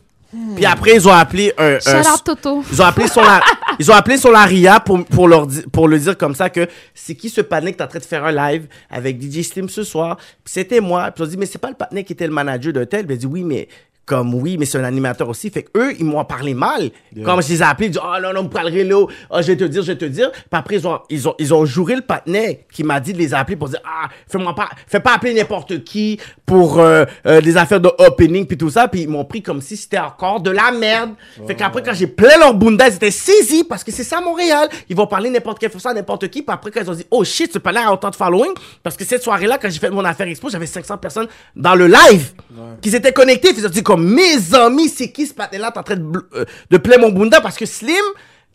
Puis 0.56 0.66
après, 0.66 0.96
ils 0.96 1.08
ont 1.08 1.12
appelé 1.12 1.54
un, 1.60 1.78
un- 1.86 2.18
Toto. 2.24 2.64
ils 2.72 2.82
ont 2.82 2.86
appelé 2.86 3.08
son 3.08 3.22
ils 3.80 3.92
ont 3.92 3.94
appelé 3.94 4.18
son 4.18 4.32
Laria 4.32 4.80
pour 4.80 5.06
pour 5.06 5.28
leur 5.28 5.48
pour 5.72 5.88
le 5.88 6.00
dire 6.00 6.18
comme 6.18 6.34
ça 6.34 6.50
que 6.50 6.68
c'est 6.96 7.14
qui 7.14 7.30
ce 7.30 7.42
panique 7.42 7.76
qui 7.78 7.82
est 7.84 7.86
en 7.86 7.88
train 7.88 8.00
de 8.00 8.04
faire 8.04 8.26
un 8.26 8.32
live 8.32 8.68
avec 8.90 9.22
DJ 9.22 9.44
Steam 9.44 9.70
ce 9.70 9.84
soir 9.84 10.18
puis 10.18 10.52
c'était 10.54 10.80
moi 10.80 11.12
puis 11.12 11.24
ils 11.24 11.28
ont 11.28 11.30
dit 11.30 11.38
mais 11.38 11.46
c'est 11.46 11.60
pas 11.60 11.70
le 11.70 11.76
panique 11.76 12.08
qui 12.08 12.14
était 12.14 12.26
le 12.26 12.34
manager 12.34 12.74
de 12.74 12.84
tel 12.84 13.06
puis 13.06 13.14
a 13.14 13.18
dit 13.20 13.28
oui 13.28 13.44
mais 13.44 13.68
comme 14.06 14.34
oui 14.34 14.58
mais 14.58 14.66
c'est 14.66 14.78
un 14.78 14.84
animateur 14.84 15.30
aussi. 15.30 15.50
Fait 15.50 15.64
que 15.64 15.80
eux 15.80 15.94
ils 15.98 16.06
m'ont 16.06 16.24
parlé 16.26 16.54
mal. 16.54 16.92
Comme 17.24 17.42
je 17.42 17.50
les 17.50 17.60
ai 17.60 17.64
appelés 17.64 17.88
ils 17.88 17.92
disent 17.92 18.02
oh 18.04 18.22
non 18.22 18.34
non 18.34 18.44
me 18.44 18.50
parlerai 18.50 18.84
là. 18.84 19.06
Oh, 19.30 19.38
je 19.42 19.48
vais 19.48 19.56
te 19.56 19.64
dire 19.64 19.82
je 19.82 19.92
vais 19.92 19.98
te 19.98 20.06
dire. 20.06 20.32
Puis 20.32 20.42
après 20.52 20.76
ils 20.76 20.88
ont 20.88 21.00
ils 21.10 21.28
ont 21.28 21.36
ils 21.40 21.54
ont 21.54 21.66
juré 21.66 21.96
le 21.96 22.02
patinet 22.02 22.66
qui 22.72 22.84
m'a 22.84 23.00
dit 23.00 23.14
de 23.14 23.18
les 23.18 23.34
appeler 23.34 23.56
pour 23.56 23.70
dire 23.70 23.80
ah 23.86 24.10
fais-moi 24.28 24.54
pas 24.56 24.70
fais 24.88 25.00
pas 25.00 25.14
appeler 25.14 25.34
n'importe 25.34 25.84
qui 25.84 26.20
pour 26.46 26.80
euh, 26.80 27.06
euh, 27.26 27.42
des 27.42 27.56
affaires 27.56 27.80
de 27.80 27.90
opening 27.98 28.46
puis 28.46 28.58
tout 28.58 28.70
ça. 28.70 28.88
Puis 28.88 29.04
ils 29.04 29.10
m'ont 29.10 29.26
pris 29.26 29.42
comme 29.42 29.62
si 29.62 29.78
c'était 29.78 30.00
encore 30.00 30.42
de 30.42 30.52
la 30.52 30.72
merde. 30.72 31.12
Fait 31.48 31.56
qu'après 31.56 31.82
quand 31.82 31.94
j'ai 31.94 32.08
plein 32.08 32.38
leur 32.40 32.54
bunda 32.54 32.88
ils 32.90 32.96
étaient 32.96 33.12
saisis 33.12 33.64
parce 33.64 33.84
que 33.84 33.92
c'est 33.92 34.04
ça 34.04 34.20
Montréal. 34.20 34.68
Ils 34.90 34.96
vont 34.96 35.08
parler 35.08 35.30
n'importe 35.30 35.60
quelle 35.60 35.72
fois 35.72 35.94
n'importe 35.94 36.28
qui. 36.28 36.42
Puis 36.42 36.54
après 36.54 36.72
quand 36.72 36.82
ils 36.82 36.90
ont 36.90 36.96
dit 36.96 37.06
oh 37.10 37.24
shit 37.24 37.54
ce 37.54 37.60
palais 37.60 37.80
a 37.80 37.94
autant 37.94 38.10
de 38.10 38.16
following. 38.16 38.52
Parce 38.82 38.98
que 38.98 39.06
cette 39.06 39.24
soirée 39.24 39.48
là 39.48 39.58
quand 39.58 39.70
j'ai 39.70 39.80
fait 39.80 39.90
mon 39.90 40.04
affaire 40.04 40.28
expo 40.28 40.50
j'avais 40.50 40.66
500 40.66 40.98
personnes 40.98 41.28
dans 41.56 41.76
le 41.76 41.88
live 41.88 42.34
qui 42.82 42.90
s'étaient 42.90 43.14
connectés 43.14 43.54
puis 43.54 43.62
ils 43.62 43.66
ont 43.66 43.70
dit 43.70 43.84
comme 43.96 44.14
mes 44.14 44.54
amis 44.56 44.90
c'est 44.90 45.12
qui 45.12 45.26
ce 45.28 45.34
patin 45.34 45.58
là 45.60 45.72
t'es 45.72 45.80
en 45.80 45.84
train 45.84 45.96
de, 45.96 46.04
euh, 46.36 46.46
de 46.70 46.78
plaire 46.78 47.00
mon 47.00 47.10
bunda? 47.12 47.42
Parce 47.42 47.58
que 47.58 47.66
Slim 47.66 47.96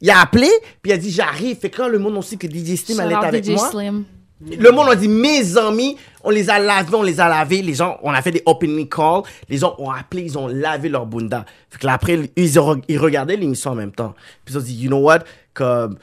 il 0.01 0.11
a 0.11 0.21
appelé 0.21 0.49
puis 0.83 0.91
il 0.91 0.95
a 0.95 0.99
dit 0.99 1.11
j'arrive 1.11 1.57
fait 1.59 1.71
que 1.71 1.77
quand 1.77 1.89
le 1.89 1.99
monde 1.99 2.17
aussi 2.17 2.39
que 2.39 2.47
DJ 2.49 2.77
Slim 2.77 3.01
allait 3.01 3.15
être 3.15 3.25
avec 3.25 3.45
DJ 3.45 3.51
moi 3.51 3.71
Slim. 3.71 4.05
le 4.41 4.71
monde 4.71 4.89
a 4.89 4.95
dit 4.97 5.09
mes 5.09 5.57
amis, 5.57 5.97
on 6.23 6.31
les 6.31 6.49
a 6.51 6.59
lavés, 6.61 6.95
on 6.95 7.03
les 7.03 7.19
a 7.21 7.29
lavés. 7.29 7.61
Les 7.63 7.75
gens, 7.75 7.99
on 8.05 8.13
a 8.13 8.23
fait 8.23 8.31
des 8.31 8.43
opening 8.47 8.89
calls. 8.89 9.23
Les 9.49 9.57
gens 9.59 9.75
ont 9.79 9.91
appelé, 9.91 10.23
ils 10.23 10.39
ont 10.39 10.47
lavé 10.47 10.89
leur 10.89 11.07
bunda. 11.07 11.45
Fait 11.71 11.79
que 11.81 11.87
là, 11.87 11.95
après, 11.95 12.31
ils, 12.37 12.61
ont- 12.61 12.81
ils 12.87 12.99
regardaient 12.99 13.37
l'émission 13.37 13.73
en 13.73 13.75
même 13.75 13.91
temps. 13.91 14.15
Puis 14.45 14.55
ils 14.55 14.59
ont 14.59 14.61
dit, 14.61 14.75
you 14.77 14.89
know 14.89 14.99
what, 15.01 15.21
comme 15.55 15.97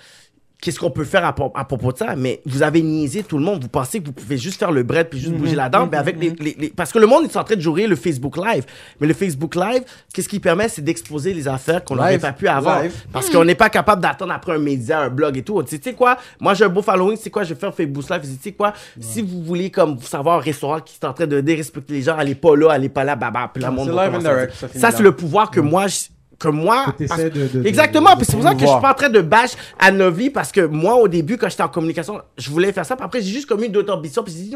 qu'est-ce 0.61 0.80
qu'on 0.80 0.90
peut 0.91 1.03
faire 1.03 1.23
à, 1.26 1.34
pro- 1.34 1.52
à 1.56 1.65
propos 1.65 1.91
de 1.91 1.98
ça? 1.98 2.15
Mais 2.15 2.41
vous 2.45 2.64
avez 2.64 2.82
niaisé 2.82 3.23
tout 3.23 3.38
le 3.38 3.44
monde. 3.44 3.61
Vous 3.61 3.68
pensez 3.69 3.99
que 3.99 4.06
vous 4.07 4.14
pouvez 4.14 4.38
juste 4.38 4.57
faire 4.60 4.72
le 4.72 4.84
bread 4.84 5.10
puis 5.10 5.19
juste 5.19 5.34
Mhm. 5.34 5.38
bouger 5.40 5.56
la 5.56 5.69
dent, 5.69 5.88
mais 5.91 5.98
avec 5.98 6.19
les, 6.19 6.32
les- 6.40 6.56
les- 6.57 6.69
parce 6.69 6.91
que 6.91 6.99
le 6.99 7.07
monde 7.07 7.26
est 7.26 7.38
en 7.38 7.44
train 7.44 7.56
de 7.56 7.61
jouer 7.61 7.88
le 7.88 7.95
Facebook 7.95 8.38
Live. 8.38 8.65
Mais 8.99 9.07
le 9.07 9.14
Facebook 9.14 9.56
Live, 9.56 9.84
qu'est-ce 10.14 10.30
qui 10.30 10.40
permet, 10.40 10.68
c'est 10.69 10.82
d'exposer 10.82 11.34
les 11.34 11.48
affaires 11.48 11.84
qu'on 11.84 11.95
n'aurait 11.95 12.18
pas 12.19 12.32
pu 12.34 12.48
avoir. 12.48 12.84
Live. 12.84 12.94
Parce 13.11 13.30
qu'on 13.30 13.45
n'est 13.45 13.56
pas 13.56 13.69
capable 13.69 14.02
d'attendre 14.02 14.34
après 14.34 14.53
un 14.53 14.60
média, 14.60 15.02
un 15.02 15.10
blog 15.10 15.38
et 15.38 15.44
tout. 15.44 15.57
On 15.57 15.61
dit, 15.61 15.80
tu 15.80 15.90
sais 15.90 15.95
quoi, 15.95 16.18
moi 16.40 16.53
j'ai 16.53 16.65
un 16.65 16.69
beau 16.69 16.82
following, 16.82 17.18
c'est 17.22 17.30
quoi, 17.30 17.44
je 17.44 17.53
vais 17.53 17.60
faire 17.60 17.73
Facebook 17.73 18.10
Live. 18.10 18.22
Tu 18.22 18.27
sais 18.41 18.52
quoi, 18.53 18.73
si 18.99 19.22
vous 19.22 19.44
voulez 19.44 19.69
comme 19.69 19.99
savoir 19.99 20.38
un 20.38 20.41
restaurant 20.41 20.80
qui 20.80 20.98
est 21.02 21.06
en 21.06 21.14
train 21.14 21.27
de 21.27 21.41
dérespecter 21.41 21.94
les 21.94 22.02
gens, 22.02 22.18
allez 22.18 22.36
pas 22.36 22.56
là, 22.56 22.72
allez 22.72 22.90
pas 22.90 23.03
là, 23.03 23.15
baba, 23.15 23.49
puis 23.53 23.61
le 23.64 23.69
monde 23.72 23.90
ça 23.90 24.68
Ça, 24.73 24.90
là. 24.90 24.91
c'est 24.98 25.03
le 25.03 25.11
pouvoir 25.11 25.52
que 25.52 25.60
moi, 25.60 25.88
je- 25.88 26.06
que 26.40 26.48
moi, 26.49 26.86
parce- 27.07 27.22
de- 27.30 27.66
exactement, 27.68 28.10
c'est 28.22 28.32
pour 28.36 28.44
ça 28.44 28.53
que 28.53 28.60
je 28.62 28.66
suis 28.66 28.82
pas 28.82 28.91
en 28.91 28.95
train 28.95 29.10
de 29.10 29.22
bash 29.22 29.52
à 29.80 29.91
Novli 29.91 30.30
parce 30.30 30.52
que 30.52 30.62
moi, 30.62 30.95
au 30.95 31.07
début, 31.07 31.38
quand 31.38 31.49
j'étais 31.49 31.64
en 31.64 31.70
communication, 31.70 32.22
je 32.38 32.49
voulais 32.49 32.72
faire 32.74 32.86
ça, 32.86 32.95
puis 32.95 33.06
après, 33.06 33.22
j'ai 33.22 33.32
juste 33.32 33.48
commis 33.48 33.70
d'autres 33.70 33.94
ambitions, 33.94 34.24
puis 34.24 34.34
j'ai 34.34 34.44
dit, 34.44 34.56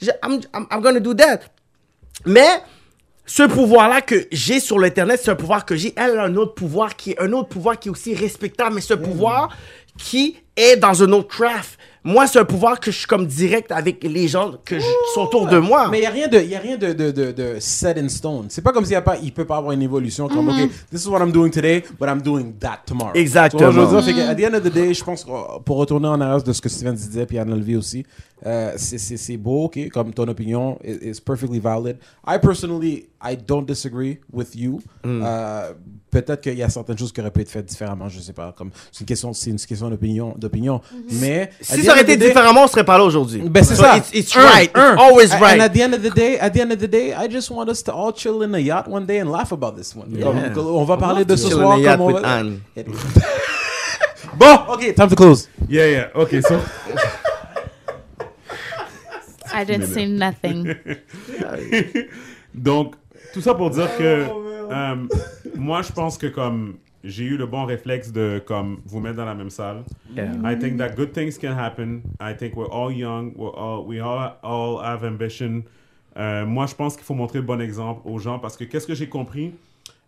je- 0.00 0.10
I'm, 0.24 0.40
I'm, 0.54 0.66
I'm 0.70 0.80
gonna 0.80 1.00
do 1.00 1.14
that. 1.14 1.40
Mais 2.24 2.46
ce 3.24 3.42
pouvoir-là 3.44 4.00
que 4.02 4.26
j'ai 4.30 4.60
sur 4.60 4.78
l'Internet, 4.78 5.20
c'est 5.22 5.30
un 5.30 5.36
pouvoir 5.36 5.64
que 5.64 5.74
j'ai. 5.76 5.92
Elle 5.96 6.18
a 6.18 6.24
un 6.24 6.36
autre 6.36 6.54
pouvoir 6.54 6.96
qui 6.96 7.12
est 7.12 7.20
un 7.20 7.32
autre 7.32 7.48
pouvoir 7.48 7.78
qui 7.78 7.88
est 7.88 7.90
aussi 7.90 8.14
respectable, 8.14 8.74
mais 8.74 8.80
ce 8.80 8.94
pouvoir 8.94 9.48
qui 9.98 10.36
est 10.56 10.76
dans 10.76 11.02
un 11.02 11.10
autre 11.12 11.28
craft. 11.28 11.78
Moi, 12.06 12.26
c'est 12.28 12.38
un 12.38 12.44
pouvoir 12.44 12.78
que 12.78 12.90
je 12.92 12.98
suis 12.98 13.06
comme 13.06 13.26
direct 13.26 13.72
avec 13.72 14.02
les 14.04 14.28
gens 14.28 14.52
que 14.64 14.76
je- 14.78 14.84
qui 14.84 15.12
sont 15.14 15.22
autour 15.22 15.46
de 15.48 15.58
moi. 15.58 15.88
Mais 15.90 15.98
il 15.98 16.00
n'y 16.02 16.06
a 16.06 16.10
rien, 16.10 16.28
de, 16.28 16.38
y 16.38 16.54
a 16.54 16.60
rien 16.60 16.76
de, 16.76 16.92
de, 16.92 17.10
de, 17.10 17.32
de 17.32 17.56
set 17.58 17.98
in 17.98 18.08
stone. 18.08 18.46
C'est 18.48 18.62
pas 18.62 18.70
comme 18.72 18.84
s'il 18.84 18.92
y 18.92 18.96
a 18.96 19.02
pas, 19.02 19.16
il 19.20 19.32
peut 19.32 19.44
pas 19.44 19.56
avoir 19.56 19.72
une 19.72 19.82
évolution 19.82 20.28
comme, 20.28 20.48
OK, 20.48 20.70
this 20.90 21.04
is 21.04 21.08
what 21.08 21.18
I'm 21.18 21.32
doing 21.32 21.50
today, 21.50 21.82
but 21.98 22.08
I'm 22.08 22.22
doing 22.22 22.52
that 22.60 22.82
tomorrow. 22.86 23.10
Exactement. 23.14 23.70
Vois, 23.72 23.72
je 23.72 23.80
veux 23.80 23.96
dire, 24.02 24.04
fait 24.04 24.14
que, 24.14 24.30
at 24.30 24.34
the 24.36 24.44
end 24.44 24.56
of 24.56 24.62
the 24.62 24.72
day, 24.72 24.94
je 24.94 25.02
pense 25.04 25.24
que 25.24 25.30
euh, 25.30 25.58
pour 25.64 25.78
retourner 25.78 26.06
en 26.06 26.20
arrière 26.20 26.42
de 26.42 26.52
ce 26.52 26.60
que 26.60 26.68
Steven 26.68 26.94
disait, 26.94 27.26
puis 27.26 27.38
Anna 27.40 27.56
Levy 27.56 27.76
aussi, 27.76 28.06
euh, 28.46 28.72
c'est- 28.76 29.36
beau, 29.36 29.64
OK, 29.64 29.88
comme 29.92 30.14
ton 30.14 30.28
opinion 30.28 30.78
is, 30.84 31.20
perfectly 31.20 31.58
valid. 31.58 31.96
I 32.26 32.38
personally, 32.40 33.08
I 33.22 33.36
don't 33.36 33.66
disagree 33.66 34.18
with 34.32 34.54
you. 34.54 34.80
Euh, 35.04 35.72
Peut-être 36.08 36.40
qu'il 36.40 36.54
y 36.54 36.62
a 36.62 36.70
certaines 36.70 36.96
choses 36.96 37.12
qui 37.12 37.20
auraient 37.20 37.30
pu 37.30 37.42
être 37.42 37.50
faites 37.50 37.66
différemment, 37.66 38.08
je 38.08 38.20
sais 38.20 38.32
pas. 38.32 38.54
Comme 38.56 38.70
c'est 38.90 39.00
une 39.00 39.06
question, 39.06 39.34
c'est 39.34 39.50
une 39.50 39.58
question 39.58 39.90
d'opinion, 39.90 40.34
d'opinion. 40.38 40.80
Mais 41.20 41.42
at 41.42 41.48
si 41.60 41.80
the 41.82 41.84
ça 41.84 41.90
aurait 41.92 42.00
end 42.00 42.04
of 42.04 42.08
été 42.08 42.16
the 42.16 42.18
day- 42.20 42.28
différemment, 42.28 42.64
on 42.64 42.68
serait 42.68 42.84
pas 42.84 42.96
là 42.96 43.04
aujourd'hui. 43.04 43.42
ben 43.50 43.62
c'est 43.62 43.74
So 43.74 43.82
ça. 43.82 43.98
It's, 43.98 44.10
it's 44.14 44.34
right. 44.34 44.70
un. 44.74 44.94
It's 44.94 45.02
always 45.02 45.32
And 45.34 45.40
right. 45.42 45.60
at 45.60 45.68
the 45.70 45.80
end 45.80 45.92
of 45.92 46.00
the 46.02 46.14
day, 46.14 46.38
at 46.38 46.50
the 46.52 46.60
end 46.60 46.72
of 46.72 46.78
the 46.78 46.86
day, 46.88 47.12
I 47.12 47.28
just 47.30 47.50
want 47.50 47.68
us 47.68 47.82
to 47.84 47.92
all 47.92 48.12
chill 48.16 48.42
in 48.42 48.54
a 48.54 48.58
yacht 48.60 48.88
one 48.88 49.04
day 49.04 49.20
and 49.20 49.30
laugh 49.30 49.52
about 49.52 49.74
this 49.76 49.94
one. 49.94 50.06
Yeah. 50.10 50.50
comme- 50.54 50.66
on 50.74 50.84
va 50.84 50.96
parler 50.96 51.26
de 51.26 51.36
ce 51.36 51.50
soir 51.50 51.78
comme 51.82 52.00
on 52.00 52.06
with 52.14 52.22
va- 52.22 52.28
Anne. 52.38 52.60
bon, 54.38 54.54
ok, 54.72 54.94
time 54.94 55.08
to 55.08 55.16
close. 55.16 55.48
Yeah, 55.68 55.86
yeah. 55.90 56.08
OK, 56.14 56.40
so... 56.40 56.54
I 59.56 59.64
didn't 59.64 59.86
say 59.86 60.06
nothing. 60.06 60.74
Donc, 62.54 62.94
tout 63.32 63.40
ça 63.40 63.54
pour 63.54 63.70
dire 63.70 63.88
que 63.96 64.26
euh, 64.70 64.96
moi, 65.54 65.82
je 65.82 65.92
pense 65.92 66.18
que 66.18 66.26
comme 66.26 66.76
j'ai 67.04 67.24
eu 67.24 67.36
le 67.36 67.46
bon 67.46 67.64
réflexe 67.64 68.12
de 68.12 68.42
comme 68.44 68.80
vous 68.84 69.00
mettre 69.00 69.16
dans 69.16 69.24
la 69.24 69.34
même 69.34 69.50
salle. 69.50 69.84
I 70.16 70.58
think 70.58 70.76
that 70.78 70.90
good 70.90 71.12
things 71.12 71.38
can 71.38 71.56
happen. 71.56 72.02
I 72.20 72.34
think 72.36 72.56
we're 72.56 72.70
all 72.70 72.92
young. 72.92 73.32
We're 73.36 73.54
all, 73.54 73.84
we 73.86 74.00
all, 74.00 74.36
all 74.42 74.82
have 74.82 75.04
ambition. 75.04 75.64
Euh, 76.16 76.44
moi, 76.46 76.66
je 76.66 76.74
pense 76.74 76.96
qu'il 76.96 77.04
faut 77.04 77.14
montrer 77.14 77.38
le 77.38 77.44
bon 77.44 77.60
exemple 77.60 78.00
aux 78.04 78.18
gens 78.18 78.38
parce 78.38 78.56
que 78.56 78.64
qu'est-ce 78.64 78.86
que 78.86 78.94
j'ai 78.94 79.08
compris? 79.08 79.54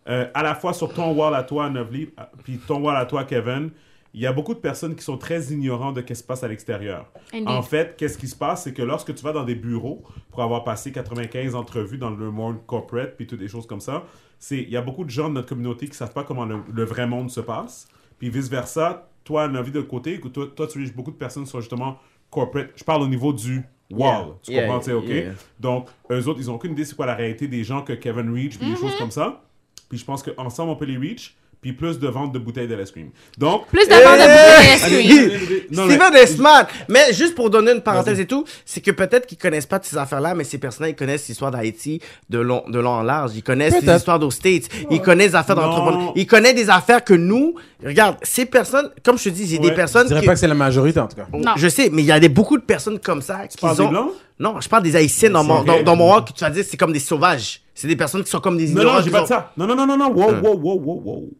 Euh, 0.09 0.27
à 0.33 0.43
la 0.43 0.55
fois 0.55 0.73
sur 0.73 0.93
ton 0.93 1.13
wall 1.13 1.35
à 1.35 1.43
toi, 1.43 1.69
Novely, 1.69 2.11
euh, 2.19 2.23
puis 2.43 2.59
ton 2.59 2.81
wall 2.81 2.97
à 2.97 3.05
toi, 3.05 3.25
Kevin, 3.25 3.71
il 4.15 4.21
y 4.23 4.27
a 4.27 4.33
beaucoup 4.33 4.55
de 4.55 4.59
personnes 4.59 4.95
qui 4.97 5.05
sont 5.05 5.19
très 5.19 5.53
ignorantes 5.53 5.95
de 5.97 6.01
ce 6.01 6.07
qui 6.07 6.17
se 6.17 6.23
passe 6.25 6.43
à 6.43 6.49
l'extérieur. 6.49 7.07
Indeed. 7.33 7.49
En 7.49 7.63
fait, 7.63 7.95
qu'est-ce 7.97 8.17
qui 8.19 8.27
se 8.29 8.37
passe, 8.37 8.65
c'est 8.65 8.73
que 8.73 8.83
lorsque 8.83 9.15
tu 9.15 9.23
vas 9.23 9.33
dans 9.33 9.45
des 9.45 9.55
bureaux, 9.55 10.03
pour 10.31 10.43
avoir 10.43 10.65
passé 10.65 10.93
95 10.93 11.55
entrevues 11.55 11.99
dans 11.99 12.11
le 12.11 12.31
monde 12.31 12.57
corporate, 12.67 13.17
puis 13.17 13.27
toutes 13.27 13.39
des 13.41 13.49
choses 13.49 13.67
comme 13.67 13.81
ça, 13.81 14.05
c'est 14.39 14.59
il 14.59 14.71
y 14.71 14.77
a 14.77 14.83
beaucoup 14.83 15.05
de 15.05 15.11
gens 15.11 15.29
de 15.29 15.35
notre 15.35 15.49
communauté 15.49 15.87
qui 15.89 15.95
savent 15.95 16.13
pas 16.13 16.25
comment 16.25 16.45
le, 16.47 16.61
le 16.73 16.85
vrai 16.85 17.07
monde 17.07 17.31
se 17.31 17.41
passe. 17.41 17.87
Puis 18.19 18.31
vice-versa, 18.31 19.09
toi, 19.25 19.45
une 19.45 19.57
envie 19.59 19.73
de 19.73 19.81
côté, 19.83 20.21
que 20.21 20.29
toi, 20.29 20.47
toi, 20.57 20.67
tu 20.67 20.79
reaches 20.79 20.95
beaucoup 20.95 21.11
de 21.11 21.17
personnes 21.17 21.45
qui 21.45 21.51
sont 21.51 21.61
justement 21.61 21.99
corporate. 22.31 22.71
Je 22.77 22.85
parle 22.85 23.03
au 23.03 23.09
niveau 23.09 23.33
du 23.33 23.63
wall. 23.91 24.35
Tu 24.43 24.53
Yeah, 24.53 24.67
comprends, 24.67 24.81
tu 24.81 24.93
OK? 24.93 25.05
yeah. 25.09 25.33
Donc, 25.61 25.89
eux 26.11 26.27
autres, 26.29 26.41
ils 26.41 26.51
ont 26.51 26.55
aucune 26.55 26.73
idée 26.73 26.85
c'est 26.85 26.97
quoi 26.97 27.07
la 27.07 27.15
réalité 27.15 27.47
des 27.47 27.63
gens 27.65 27.83
que 27.83 27.93
Kevin 27.93 28.33
reach, 28.33 28.59
puis 28.59 28.67
des 28.69 28.75
Mm-hmm. 28.75 28.81
choses 28.81 28.97
comme 28.97 29.11
ça. 29.11 29.43
Puis 29.89 29.99
je 29.99 30.05
pense 30.05 30.23
qu'ensemble, 30.23 30.71
on 30.71 30.77
peut 30.77 30.85
les 30.85 30.97
reach, 30.99 31.37
puis 31.61 31.73
plus 31.73 31.99
de 31.99 32.07
ventes 32.09 32.33
de 32.33 32.39
bouteilles 32.39 32.69
de 32.69 32.75
l'ice 32.75 32.91
cream. 32.93 33.11
Donc, 33.37 33.67
Plus 33.69 33.87
de 33.89 33.95
ventes 33.95 34.19
de 34.19 34.23
bouteilles 34.23 34.83
allez, 34.85 35.03
d'ice 35.03 35.69
cream. 35.69 35.91
Steven 35.91 36.15
est 36.17 36.27
smart. 36.27 36.67
Mais 36.89 37.13
juste 37.13 37.35
pour 37.35 37.51
donner 37.51 37.73
une 37.73 37.81
parenthèse 37.81 38.21
et 38.21 38.27
tout, 38.27 38.45
c'est 38.65 38.81
que 38.81 38.91
peut-être 38.93 39.27
qu'ils 39.27 39.39
connaissent 39.39 39.67
pas 39.67 39.79
de 39.79 39.85
ces 39.85 39.97
affaires-là, 39.97 40.35
mais 40.35 40.45
ces 40.45 40.59
personnes-là, 40.59 40.91
ils 40.91 40.95
connaissent 40.97 41.27
l'histoire 41.29 41.51
d'Haïti 41.51 42.01
de 42.31 42.39
long, 42.39 42.63
de 42.69 42.79
long 42.79 42.91
en 42.91 43.03
large. 43.03 43.33
Ils 43.35 43.43
connaissent 43.43 43.75
les 43.75 43.81
Peut-être. 43.81 43.97
histoires 43.99 44.23
aux 44.23 44.31
States. 44.31 44.69
Ils 44.91 45.01
connaissent 45.01 45.33
des 45.33 45.37
affaires 45.37 45.57
d'entrepreneurs. 45.57 46.13
Ils 46.15 46.27
connaissent 46.27 46.55
des 46.55 46.71
affaires 46.71 47.03
que 47.05 47.15
nous, 47.15 47.55
regarde, 47.85 48.17
ces 48.23 48.47
personnes, 48.47 48.91
comme 49.05 49.19
je 49.19 49.25
te 49.25 49.29
dis, 49.31 49.47
j'ai 49.47 49.59
Ouais. 49.59 49.71
des 49.71 49.75
personnes 49.75 50.05
Je 50.05 50.09
dirais 50.09 50.21
qui... 50.21 50.27
pas 50.27 50.35
que 50.35 50.41
c'est 50.41 50.47
la 50.47 50.55
majorité, 50.55 51.01
en 51.01 51.09
tout 51.09 51.17
cas. 51.17 51.27
Non. 51.33 51.53
Je 51.57 51.69
sais, 51.69 51.91
mais 51.93 52.03
il 52.03 52.07
y 52.07 52.13
a 52.13 52.21
des, 52.21 52.29
beaucoup 52.29 52.57
de 52.57 52.63
personnes 52.63 52.99
comme 53.01 53.21
ça 53.23 53.47
qui 53.49 53.57
parles 53.59 53.77
des 53.77 53.83
ont... 53.83 53.89
Blancs? 53.91 54.11
Non, 54.41 54.61
je 54.61 54.69
parle 54.69 54.83
des 54.85 54.95
Haïtiens 54.97 55.31
dans 55.31 55.43
mon, 55.45 55.65
dans, 55.65 55.83
dans 55.83 55.97
mon 55.97 56.07
rock, 56.07 56.33
tu 56.35 56.41
vas 56.45 56.51
dire, 56.51 56.65
c'est 56.65 56.77
comme 56.77 56.93
des 56.93 57.01
sauvages. 57.01 57.63
C'est 57.75 57.89
des 57.89 57.97
personnes 57.97 58.23
qui 58.25 58.31
sont 58.31 58.41
comme 58.41 58.57
des 58.57 58.69
Non, 58.69 58.81
ignorants. 58.83 58.97
non, 58.99 59.03
j'ai 59.03 59.11
qui 59.11 59.17
pas 59.17 59.27
ça. 59.27 59.53
Non, 59.57 59.67
non, 59.67 59.75
non, 59.77 59.87
non, 59.87 59.97
non. 59.97 60.13
Wow, 60.13 60.31
Hein. 60.31 60.41
wow, 60.43 60.55
wow, 60.57 60.81
wow, 60.81 61.03
wow. 61.05 61.31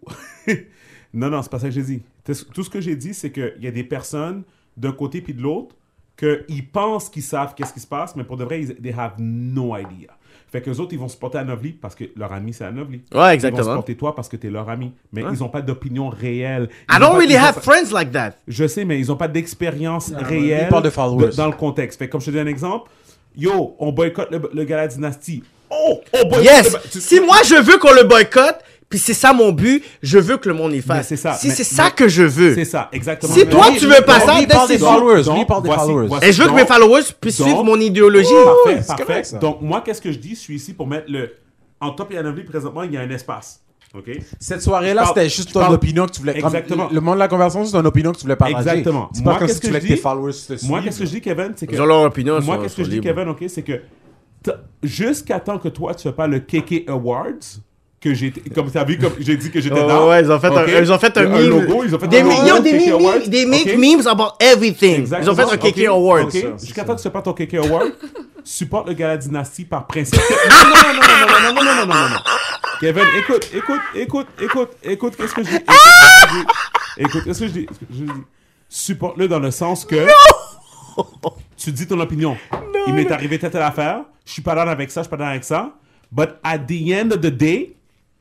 non, 1.15 1.31
non, 1.31 1.43
c'est 1.43 1.51
pas 1.51 1.59
ça 1.59 1.67
que 1.69 1.75
j'ai 1.75 1.83
dit. 1.83 2.03
Tout 2.25 2.35
tout 2.55 2.63
ce 2.65 2.71
que 2.71 2.81
j'ai 2.81 2.97
dit, 2.97 3.15
c'est 3.15 3.31
qu'il 3.31 3.57
y 3.61 3.67
a 3.67 3.71
des 3.71 3.85
personnes 3.85 4.43
d'un 4.77 4.93
côté 4.93 5.21
puis 5.21 5.35
de 5.35 5.43
l'autre 5.43 5.75
qu'ils 6.17 6.69
pensent 6.69 7.09
qu'ils 7.09 7.23
savent 7.23 7.55
qu'est-ce 7.55 7.73
qui 7.73 7.81
se 7.81 7.87
passe, 7.87 8.17
mais 8.17 8.25
pour 8.25 8.37
de 8.37 8.45
vrai, 8.45 8.61
ils 8.63 8.75
they 8.77 8.93
have 8.93 9.13
no 9.19 9.77
idea. 9.77 10.11
Fait 10.51 10.63
que 10.63 10.71
les 10.71 10.81
autres, 10.81 10.93
ils 10.95 10.99
vont 10.99 11.09
supporter 11.09 11.39
Anovli 11.39 11.73
parce 11.73 11.95
que 11.95 12.05
leur 12.17 12.33
ami, 12.33 12.53
c'est 12.55 12.65
Anovli. 12.65 13.03
Ouais, 13.15 13.33
Ils 13.33 13.35
exactement. 13.35 13.63
vont 13.65 13.71
supporter 13.73 13.97
toi 13.97 14.15
parce 14.15 14.29
que 14.29 14.37
t'es 14.37 14.49
leur 14.49 14.69
ami. 14.71 14.93
Mais 15.13 15.23
ils 15.33 15.41
n'ont 15.41 15.49
pas 15.51 15.61
d'opinion 15.61 16.09
réelle. 16.09 16.69
Ils 16.89 16.95
I 16.95 16.97
ont 16.97 17.01
don't 17.01 17.11
pas- 17.13 17.19
really 17.19 17.35
ils 17.35 17.37
have 17.37 17.55
pas- 17.57 17.61
friends 17.61 17.93
like 17.93 18.13
that. 18.13 18.33
Je 18.49 18.67
sais, 18.67 18.85
mais 18.87 18.99
ils 18.99 19.09
n'ont 19.09 19.17
pas 19.17 19.29
d'expérience 19.29 20.11
réelle 20.17 20.65
ils 20.67 20.69
parlent 20.71 20.83
de 20.85 20.91
followers. 20.91 21.35
dans 21.37 21.47
le 21.47 21.53
contexte. 21.53 21.99
Fait 21.99 22.07
que 22.07 22.13
comme 22.13 22.21
je 22.23 22.27
te 22.27 22.31
donne 22.31 22.47
un 22.47 22.51
exemple, 22.51 22.91
yo, 23.37 23.77
on 23.79 23.93
boycotte 23.93 24.31
le, 24.31 24.41
le 24.53 24.65
gala 24.65 24.89
Dynasty. 24.89 25.43
Oh, 25.71 26.01
on 26.15 26.29
boycotte 26.29 26.45
Yes! 26.45 26.73
le- 26.73 26.91
tu- 26.91 27.01
Si 27.01 27.21
moi 27.21 27.37
je 27.45 27.57
veux 27.63 27.79
qu'on 27.79 27.93
le 27.93 28.05
boycotte, 28.05 28.59
puis 28.89 28.99
c'est 28.99 29.15
ça 29.15 29.33
mon 29.33 29.53
but, 29.53 29.85
je 30.03 30.19
veux 30.19 30.37
que 30.39 30.49
le 30.49 30.55
monde 30.55 30.73
y 30.73 30.81
fasse. 30.81 31.09
c'est 31.09 31.17
ça. 31.17 31.35
Si 31.35 31.51
c'est 31.51 31.65
ça 31.65 31.85
mais- 31.85 31.91
que 31.93 32.09
je 32.09 32.23
veux. 32.23 32.55
C'est 32.55 32.65
ça, 32.65 32.89
exactement. 32.93 33.33
Si 33.35 33.41
Mais- 33.45 33.51
toi, 33.51 33.67
tu 33.79 33.87
veux 33.87 34.03
pas 34.05 34.21
ça, 34.21 34.27
parle 34.49 34.69
des 34.69 34.75
c'est- 34.75 34.79
followers. 34.79 35.23
Donc, 35.25 35.35
Lui, 35.35 35.43
il 35.43 35.47
parle 35.47 35.63
des 35.63 35.69
voici- 35.69 35.85
followers. 35.87 36.07
voici- 36.09 36.27
Et 36.27 36.33
je 36.33 36.43
veux 36.43 36.49
que 36.49 36.55
mes 36.55 36.67
followers 36.67 37.03
puissent 37.21 37.39
donc- 37.39 37.49
suivre 37.49 37.65
mon 37.65 37.79
idéologie. 37.81 38.29
Parfait, 38.45 38.81
c'est 38.83 38.87
parfait. 38.89 39.05
correct, 39.05 39.25
ça. 39.27 39.39
Donc, 39.39 39.61
moi, 39.63 39.83
qu'est-ce 39.85 40.01
que 40.01 40.11
je 40.13 40.19
dis? 40.19 40.31
Je 40.31 40.41
suis 40.41 40.55
ici 40.57 40.73
pour 40.73 40.87
mettre 40.87 41.07
le. 41.11 41.31
En 41.81 41.91
top 41.91 42.11
et 42.13 42.19
en 42.19 42.25
avenir, 42.27 42.45
présentement, 42.47 42.83
il 42.83 42.93
y 42.93 42.97
a 42.97 43.01
un 43.03 43.11
espace. 43.11 43.61
OK? 43.95 44.11
Cette 44.41 44.61
soirée-là, 44.63 45.05
c'était 45.07 45.29
juste 45.31 45.53
ton 45.53 45.61
parle- 45.61 45.75
opinion 45.75 46.05
que 46.07 46.13
tu 46.13 46.21
voulais. 46.21 46.35
comme- 46.35 46.45
Exactement. 46.47 46.89
le 46.93 47.01
monde 47.01 47.15
de 47.15 47.19
la 47.21 47.29
conversation, 47.29 47.65
c'est 47.65 47.73
ton 47.73 47.85
opinion 47.87 48.13
que 48.13 48.17
tu 48.19 48.23
voulais 48.25 48.37
partager. 48.37 48.59
Exactement. 48.69 49.09
C'est 49.15 49.23
Moi, 49.23 49.33
pas 49.33 49.39
comme 49.39 49.47
qu'est-ce 49.49 49.55
si 49.57 49.61
que 49.61 49.67
tu 49.67 49.71
voulais 49.71 49.81
je 49.81 49.85
que 49.87 49.89
tes 49.91 49.95
dis? 49.97 50.01
followers 50.03 50.33
te 50.33 50.67
Moi, 50.67 50.83
qu'est-ce 50.83 50.99
que 50.99 51.05
je 51.07 51.11
dis, 51.11 51.21
Kevin? 51.21 51.53
C'est 51.57 51.67
que. 51.67 51.73
Ils 51.75 51.81
ont 51.81 51.87
leur 51.87 52.03
opinion. 52.03 52.41
Moi, 52.43 52.59
qu'est-ce 52.59 52.77
que 52.77 52.85
je 52.85 52.91
dis. 52.91 53.01
Kevin, 53.01 53.29
OK? 53.29 53.45
C'est 53.49 53.63
que. 53.63 53.81
Jusqu'à 54.83 55.41
temps 55.41 55.59
que 55.59 55.69
toi, 55.69 55.95
tu 55.95 56.03
fais 56.03 56.13
pas 56.13 56.27
le 56.27 56.41
KK 56.41 56.85
Awards, 56.89 57.61
que 58.01 58.15
j'ai 58.15 58.27
été- 58.29 58.49
comme 58.51 58.71
tu 58.71 58.79
as 58.79 58.85
vu 58.85 58.97
comme 58.99 59.13
j'ai 59.19 59.37
dit 59.37 59.51
que 59.51 59.61
j'étais 59.61 59.75
dans 59.87 60.09
ouais, 60.09 60.23
ils 60.23 60.31
ont 60.31 60.39
fait 60.39 60.47
un- 60.47 60.63
OK? 60.65 60.71
ils 60.83 60.93
ont 60.93 60.99
fait 60.99 61.19
un 61.19 61.27
meme. 61.29 61.49
logo 61.49 61.83
ils 61.85 61.95
ont 61.95 61.99
fait 61.99 62.07
Des 62.09 62.21
un 62.21 62.23
logo 62.25 62.43
millions, 62.43 62.61
des 62.61 62.79
KK 62.79 62.89
Awards, 62.93 63.19
des 63.27 63.47
make 63.47 63.67
OK? 63.67 63.77
memes 63.77 64.07
about 64.07 64.33
everything. 64.41 65.01
Exactement. 65.01 65.23
Ils 65.27 65.31
ont 65.31 65.49
fait 65.49 65.55
un 65.55 65.57
KK 65.57 65.79
Ok, 65.79 65.85
Award. 65.89 66.31
Jusqu'à 66.61 66.85
temps 66.85 66.95
que 66.97 67.03
tu 67.03 67.11
pas 67.11 67.23
ton 67.23 67.33
KK 67.33 67.55
Award, 67.55 67.93
supporte 68.45 68.87
le 68.89 68.95
Gala 68.95 69.17
Dynasty 69.17 69.65
par 69.65 69.87
principe. 69.87 70.21
non, 70.21 70.57
non, 70.59 70.75
non, 70.75 70.95
non, 70.95 71.03
non, 71.03 71.27
non, 71.27 71.55
non, 71.55 71.55
non, 71.55 71.65
non, 71.65 71.87
non, 71.87 71.87
non, 71.87 72.09
non. 72.11 72.17
Kevin, 72.81 73.05
écoute, 73.19 73.51
écoute, 73.53 73.81
écoute, 73.97 74.27
écoute, 74.41 74.71
écoute, 74.85 75.17
qu'est-ce 75.17 75.35
que 75.35 75.43
je 75.43 75.51
dis? 75.51 75.57
Écoute, 76.99 77.25
qu'est-ce 77.25 77.41
que 77.41 77.47
je 77.49 77.53
dis? 77.53 77.67
Dis, 77.91 78.07
Supporte-le 78.69 79.27
dans 79.27 79.41
le 79.41 79.51
sens 79.51 79.85
que 79.85 80.07
tu 81.57 81.73
dis 81.73 81.87
ton 81.87 81.99
opinion. 82.01 82.37
Il 82.87 82.95
m'est 82.95 83.11
arrivé 83.11 83.39
telle 83.39 83.57
affaire, 83.57 84.03
je 84.25 84.33
suis 84.33 84.43
pas 84.43 84.55
là 84.55 84.63
avec 84.63 84.91
ça, 84.91 85.01
je 85.03 85.09
suis 85.09 85.17
pas 85.17 85.23
là 85.23 85.31
avec 85.31 85.43
ça. 85.45 85.73
But 86.13 86.31
at 86.45 86.59
the 86.61 86.93
end 86.93 87.11
of 87.11 87.21
the 87.21 87.27
day, 87.27 87.75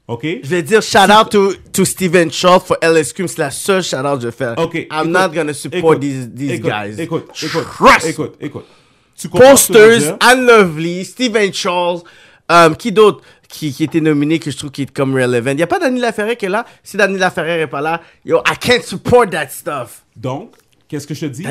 OK? 0.08 0.24
Je 0.24 0.48
vais 0.48 0.64
dire 0.64 0.82
shout 0.82 1.12
out 1.12 1.30
to, 1.30 1.54
to 1.74 1.84
Steven 1.84 2.32
Shaw 2.32 2.60
for 2.60 2.78
LS 2.82 3.12
Cream. 3.12 3.28
C'est 3.28 3.40
la 3.40 3.52
seule 3.52 3.84
shout 3.84 3.98
out 3.98 4.16
que 4.16 4.22
je 4.22 4.28
vais 4.28 4.32
faire. 4.32 4.56
OK. 4.58 4.76
I'm 4.76 4.86
écoute, 4.90 5.08
not 5.12 5.30
gonna 5.30 5.54
support 5.54 5.94
écoute, 5.96 6.00
these, 6.00 6.30
these 6.34 6.52
écoute, 6.52 6.72
guys. 6.72 7.02
Écoute, 7.02 7.30
écoute, 7.44 7.66
Trust. 7.76 8.06
écoute, 8.08 8.36
écoute. 8.40 8.66
Tu 9.18 9.30
Posters? 9.30 10.16
Anne 10.20 10.46
Lovely, 10.46 11.04
Steven 11.04 11.52
Charles, 11.52 12.02
euh, 12.52 12.74
qui 12.76 12.92
d'autre 12.92 13.22
qui, 13.50 13.74
qui 13.74 13.84
était 13.84 14.00
nominé 14.02 14.40
que 14.40 14.52
je 14.52 14.58
trouve 14.58 14.72
qui 14.72 14.84
est 14.84 14.92
comme 14.94 15.14
relevant? 15.14 15.52
Il 15.52 15.58
n'y 15.58 15.64
a 15.64 15.68
pas 15.68 15.80
Dani 15.80 16.00
Laferrère 16.00 16.38
qui 16.38 16.46
est 16.46 16.50
là? 16.50 16.66
Si 16.84 16.98
Dani 16.98 17.18
Laferrère 17.18 17.60
est 17.60 17.68
pas 17.68 17.82
là, 17.82 18.02
yo, 18.24 18.42
I 18.46 18.58
can't 18.60 18.84
support 18.84 19.30
that 19.32 19.50
stuff. 19.50 20.04
Donc, 20.16 20.54
qu'est-ce 20.88 21.08
que 21.08 21.14
je 21.14 21.22
te 21.22 21.26
dis? 21.26 21.44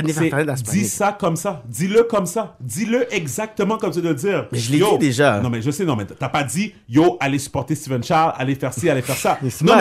Dis 0.64 0.84
ça 0.84 1.12
comme 1.12 1.36
ça. 1.36 1.62
Dis-le 1.66 2.04
comme 2.04 2.26
ça. 2.26 2.56
Dis-le 2.60 3.12
exactement 3.14 3.78
comme 3.78 3.92
tu 3.92 4.00
dois 4.00 4.10
le 4.10 4.16
dire. 4.16 4.48
Mais 4.52 4.58
je 4.58 4.72
l'ai 4.72 4.78
dit 4.78 4.98
déjà. 4.98 5.40
Non, 5.40 5.50
mais 5.50 5.62
je 5.62 5.70
sais, 5.70 5.84
non, 5.84 5.96
mais 5.96 6.04
t'as 6.04 6.28
pas 6.28 6.44
dit, 6.44 6.72
yo, 6.88 7.16
allez 7.20 7.38
supporter 7.38 7.74
Steven 7.74 8.02
Charles, 8.02 8.34
allez 8.36 8.54
faire 8.54 8.72
ci, 8.72 8.88
allez 8.88 9.02
faire 9.02 9.16
ça. 9.16 9.38
Non, 9.62 9.74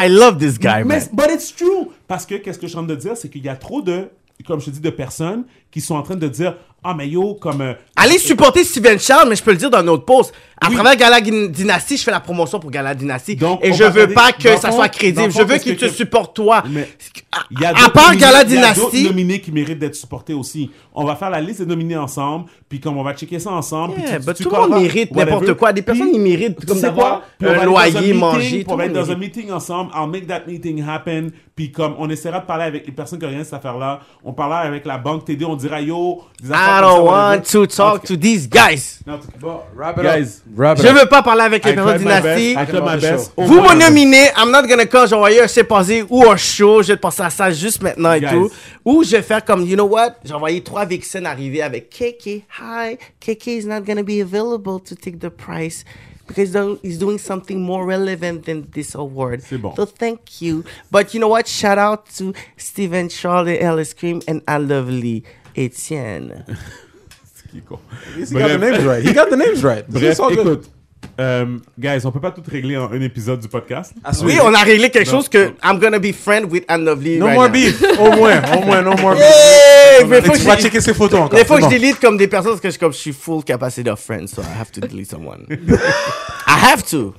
I 0.00 0.08
love 0.08 0.38
this 0.38 0.58
guy, 0.58 0.84
mais, 0.84 1.00
man. 1.00 1.02
but 1.12 1.26
it's 1.32 1.54
true. 1.54 1.88
Parce 2.06 2.24
que, 2.24 2.36
qu'est-ce 2.36 2.58
que 2.58 2.66
je 2.66 2.70
suis 2.70 2.78
en 2.78 2.84
train 2.84 2.94
de 2.94 3.00
dire, 3.00 3.16
c'est 3.16 3.28
qu'il 3.28 3.44
y 3.44 3.48
a 3.48 3.56
trop 3.56 3.82
de, 3.82 4.08
comme 4.46 4.60
je 4.60 4.66
te 4.66 4.70
dis, 4.70 4.80
de 4.80 4.90
personnes 4.90 5.44
qui 5.70 5.80
sont 5.80 5.94
en 5.94 6.02
train 6.02 6.16
de 6.16 6.28
dire, 6.28 6.56
ah, 6.90 6.94
mais 6.94 7.08
yo, 7.08 7.34
comme. 7.34 7.60
euh, 7.60 7.74
Allez 7.96 8.18
supporter 8.18 8.64
Steven 8.64 8.98
Charles, 8.98 9.28
mais 9.28 9.36
je 9.36 9.42
peux 9.42 9.50
le 9.52 9.56
dire 9.56 9.70
dans 9.70 9.82
notre 9.82 10.04
post. 10.04 10.32
À 10.60 10.68
Oui. 10.68 10.74
travers 10.74 10.96
Gala 10.96 11.20
Dynasty, 11.20 11.96
je 11.96 12.02
fais 12.02 12.10
la 12.10 12.18
promotion 12.18 12.58
pour 12.58 12.70
Gala 12.70 12.92
Dynasty. 12.94 13.36
Donc, 13.36 13.60
et 13.62 13.72
je 13.72 13.84
veux 13.84 13.90
regarder- 13.90 14.14
pas 14.14 14.32
que 14.32 14.56
ça 14.56 14.70
fond- 14.70 14.76
soit 14.76 14.88
crédible. 14.88 15.26
le 15.26 15.30
Je 15.30 15.42
veux 15.42 15.58
qu'il 15.58 15.76
que- 15.76 15.86
te 15.86 15.90
supporte 15.92 16.34
toi. 16.34 16.64
Mais 16.68 16.88
À, 17.30 17.42
Il 17.50 17.60
y 17.60 17.64
a 17.64 17.68
à 17.70 17.90
part 17.90 18.16
Gala 18.16 18.42
Il 18.42 18.54
y 18.54 18.56
a 18.58 18.72
Dynasty. 18.72 19.04
nominés 19.04 19.40
qui 19.40 19.52
méritent 19.52 19.78
d'être 19.78 19.94
supportés 19.94 20.32
aussi. 20.34 20.70
On 20.94 21.04
va 21.04 21.14
faire 21.14 21.30
la 21.30 21.40
liste 21.40 21.60
des 21.60 21.66
nominés 21.66 21.96
ensemble, 21.96 22.46
puis 22.68 22.80
comme 22.80 22.96
on 22.96 23.04
va 23.04 23.14
checker 23.14 23.38
ça 23.38 23.50
ensemble. 23.52 23.94
puis 23.94 24.02
tu- 24.02 24.34
tu 24.34 24.42
tout 24.44 24.50
le 24.50 24.56
monde 24.68 24.80
mérite 24.82 25.14
n'importe 25.14 25.52
quoi. 25.54 25.72
Des 25.72 25.82
personnes, 25.82 26.08
Puis, 26.08 26.16
ils 26.16 26.20
méritent 26.22 26.64
comme 26.66 26.80
d'avoir 26.80 27.22
un 27.40 27.64
loyer, 27.64 28.12
manger. 28.14 28.64
On 28.66 28.74
va 28.76 28.86
être 28.86 28.92
dans 28.94 29.10
un 29.10 29.14
meeting 29.16 29.52
ensemble. 29.52 29.92
I'll 29.94 30.08
make 30.10 30.26
that 30.26 30.42
meeting 30.48 30.82
happen. 30.88 31.28
Puis 31.54 31.70
comme 31.72 31.94
on 31.98 32.08
essaiera 32.08 32.40
de 32.40 32.46
parler 32.46 32.64
avec 32.64 32.86
les 32.86 32.92
personnes 32.92 33.18
qui 33.18 33.26
ont 33.26 33.28
rien 33.28 33.40
de 33.40 33.44
cette 33.44 33.54
affaire-là. 33.54 34.00
On 34.24 34.32
parlera 34.32 34.60
avec 34.60 34.86
la 34.86 34.96
banque 34.98 35.24
TD. 35.24 35.44
On 35.44 35.56
dira 35.56 35.80
yo. 35.80 36.22
des 36.42 36.50
affaires 36.52 36.77
I 36.78 36.80
don't 36.80 37.04
want 37.04 37.42
to 37.52 37.66
talk 37.66 38.04
to 38.04 38.16
these 38.16 38.48
guys. 38.48 39.00
cas- 39.04 39.12
en 39.12 39.18
tout 39.18 39.26
cas, 39.30 39.38
Bon, 39.40 39.60
wrap 39.76 39.96
it 39.98 40.02
Guys, 40.04 40.42
up. 40.46 40.52
Wrap 40.56 40.78
it 40.78 40.82
Je 40.84 40.88
up. 40.88 40.94
veux 41.00 41.08
pas 41.08 41.22
parler 41.22 41.42
avec 41.42 41.64
les 41.64 41.72
I 41.72 41.74
personnes 41.74 41.94
tried 42.02 42.04
my 42.04 42.22
best. 42.22 42.22
Dynasty. 42.22 42.50
I 42.52 42.66
tried 42.66 42.82
my 42.84 43.00
best. 43.00 43.32
Au 43.36 43.44
Vous 43.44 43.54
moins, 43.54 43.74
me 43.74 43.80
nominez, 43.80 44.28
I'm 44.36 44.50
not 44.50 44.66
gonna 44.68 44.86
come, 44.86 45.06
j'envoyer 45.08 45.40
un 45.42 45.64
passé 45.64 46.04
ou 46.08 46.24
un 46.28 46.36
show, 46.36 46.82
je 46.82 46.88
vais 46.88 46.96
te 46.96 47.00
passer 47.02 47.22
à 47.22 47.30
ça 47.30 47.50
juste 47.50 47.82
maintenant 47.82 48.12
et 48.12 48.20
Guys. 48.20 48.30
tout. 48.30 48.50
Ou 48.84 49.02
je 49.04 49.10
vais 49.12 49.22
faire 49.22 49.44
comme, 49.44 49.62
you 49.66 49.74
know 49.76 49.86
what, 49.86 50.16
j'ai 50.24 50.34
envoyé 50.34 50.62
trois 50.62 50.84
vixens 50.84 51.24
arriver 51.26 51.62
avec 51.62 51.90
KK, 51.90 52.44
hi, 52.60 52.98
KK 53.20 53.46
is 53.46 53.66
not 53.66 53.80
gonna 53.86 54.02
be 54.02 54.20
available 54.20 54.80
to 54.80 54.94
take 54.94 55.18
the 55.18 55.28
price 55.30 55.84
because 56.26 56.52
though 56.52 56.78
he's 56.82 56.98
doing 56.98 57.16
something 57.18 57.58
more 57.58 57.86
relevant 57.86 58.42
than 58.44 58.62
this 58.74 58.94
award. 58.94 59.40
C'est 59.48 59.56
bon. 59.56 59.74
So 59.74 59.86
thank 59.86 60.42
you. 60.42 60.62
But 60.90 61.14
you 61.14 61.20
know 61.20 61.28
what, 61.30 61.46
shout 61.46 61.78
out 61.78 62.04
to 62.18 62.34
Steven 62.58 63.08
Charles 63.08 63.48
et 63.48 63.62
Alice 63.62 63.94
Cream 63.94 64.20
and 64.28 64.40
I 64.46 64.58
lovely 64.58 65.24
Etienne. 65.58 66.44
Qui 67.50 67.58
est 67.58 67.64
con? 67.66 67.78
He 68.16 68.24
got 68.32 68.48
the 68.48 68.58
names 68.60 68.84
right. 68.84 69.02
He 69.06 69.12
got 69.14 69.30
the 69.30 69.36
names 69.36 69.62
right. 69.64 69.84
Bref, 69.88 70.18
écoute. 70.30 70.70
euh, 71.18 71.58
guys, 71.78 72.04
on 72.04 72.12
peut 72.12 72.20
pas 72.20 72.30
tout 72.30 72.42
régler 72.46 72.76
en 72.76 72.92
un 72.92 73.00
épisode 73.00 73.40
du 73.40 73.48
podcast. 73.48 73.94
I 74.06 74.14
swear. 74.14 74.26
Oui, 74.26 74.38
on 74.42 74.52
a 74.54 74.62
réglé 74.62 74.90
quelque 74.90 75.06
Non. 75.10 75.16
chose 75.18 75.28
que 75.30 75.52
I'm 75.64 75.78
gonna 75.80 75.98
be 75.98 76.12
friend 76.12 76.52
with 76.52 76.64
Anne 76.68 76.84
Lovely 76.84 77.18
No 77.18 77.24
right 77.26 77.34
more 77.36 77.46
now. 77.48 77.52
beef. 77.52 77.82
Au 77.98 78.12
moins, 78.16 78.42
au 78.54 78.64
moins, 78.66 78.82
no 78.82 78.94
more 78.98 79.14
beef. 79.14 79.22
Hey, 79.24 80.04
mais 80.06 80.20
faut 80.20 80.32
que 80.32 80.38
tu 80.38 80.44
vas 80.44 80.56
je- 80.56 80.62
checker 80.62 80.80
ses 80.82 80.92
photos 80.92 81.20
encore. 81.20 81.38
Des 81.38 81.44
fois 81.46 81.56
que 81.56 81.64
je 81.64 81.68
bon. 81.70 81.74
delete 81.74 81.98
comme 82.00 82.18
des 82.18 82.28
personnes 82.28 82.52
parce 82.52 82.60
que 82.60 82.70
je, 82.70 82.78
comme, 82.78 82.92
je 82.92 82.98
suis 82.98 83.12
full 83.14 83.42
capacity 83.42 83.88
of 83.88 83.98
friends, 83.98 84.26
so 84.28 84.42
I 84.42 84.60
have 84.60 84.70
to 84.72 84.80
delete 84.82 85.08
someone. 85.10 85.46
I 86.46 86.58
have 86.70 86.84
to. 86.90 87.14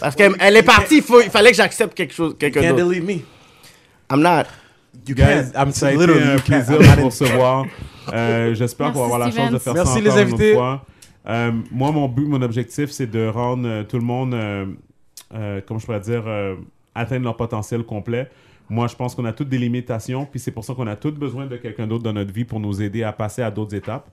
Parce 0.00 0.14
qu'elle 0.16 0.32
elle 0.40 0.56
est 0.56 0.62
partie, 0.62 1.02
il, 1.24 1.30
fallait 1.30 1.50
que 1.50 1.56
j'accepte 1.56 1.94
quelque 1.94 2.14
chose, 2.14 2.30
You 2.32 2.36
quelqu'un 2.38 2.62
can't 2.62 2.76
d'autre. 2.76 2.88
delete 2.88 3.04
me. 3.04 3.20
I'm 4.10 4.22
not. 4.22 4.44
You 5.08 5.14
Guys, 5.14 5.52
can't. 5.52 5.66
I'm 5.66 5.72
ça 5.72 5.88
a 5.88 5.92
été 5.92 6.06
literally 6.06 6.28
un 6.30 6.38
plaisir 6.38 6.78
de 6.78 6.84
vous 7.00 7.06
recevoir. 7.06 7.66
Euh, 8.12 8.54
J'espère 8.54 8.92
qu'on 8.92 9.00
va 9.00 9.04
avoir 9.06 9.18
la 9.18 9.30
chance 9.30 9.50
de 9.50 9.58
faire 9.58 9.74
Merci, 9.74 9.94
ça 9.94 10.00
les 10.00 10.10
encore 10.10 10.18
une 10.20 10.28
invités. 10.28 10.50
autre 10.52 10.58
fois. 10.58 10.86
Euh, 11.28 11.52
moi, 11.72 11.90
mon 11.90 12.08
but, 12.08 12.26
mon 12.26 12.40
objectif, 12.42 12.90
c'est 12.90 13.06
de 13.10 13.26
rendre 13.26 13.66
euh, 13.68 13.82
tout 13.82 13.96
le 13.98 14.04
monde, 14.04 14.32
euh, 14.34 14.66
euh, 15.34 15.60
comment 15.66 15.80
je 15.80 15.86
pourrais 15.86 16.00
dire, 16.00 16.22
euh, 16.26 16.54
atteindre 16.94 17.24
leur 17.24 17.36
potentiel 17.36 17.82
complet. 17.82 18.28
Moi, 18.68 18.86
je 18.88 18.94
pense 18.96 19.14
qu'on 19.14 19.24
a 19.24 19.32
toutes 19.32 19.48
des 19.48 19.58
limitations, 19.58 20.24
puis 20.24 20.38
c'est 20.40 20.50
pour 20.52 20.64
ça 20.64 20.74
qu'on 20.74 20.86
a 20.86 20.96
tous 20.96 21.10
besoin 21.12 21.46
de 21.46 21.56
quelqu'un 21.56 21.86
d'autre 21.86 22.04
dans 22.04 22.12
notre 22.12 22.32
vie 22.32 22.44
pour 22.44 22.60
nous 22.60 22.80
aider 22.82 23.02
à 23.02 23.12
passer 23.12 23.42
à 23.42 23.50
d'autres 23.50 23.74
étapes. 23.74 24.08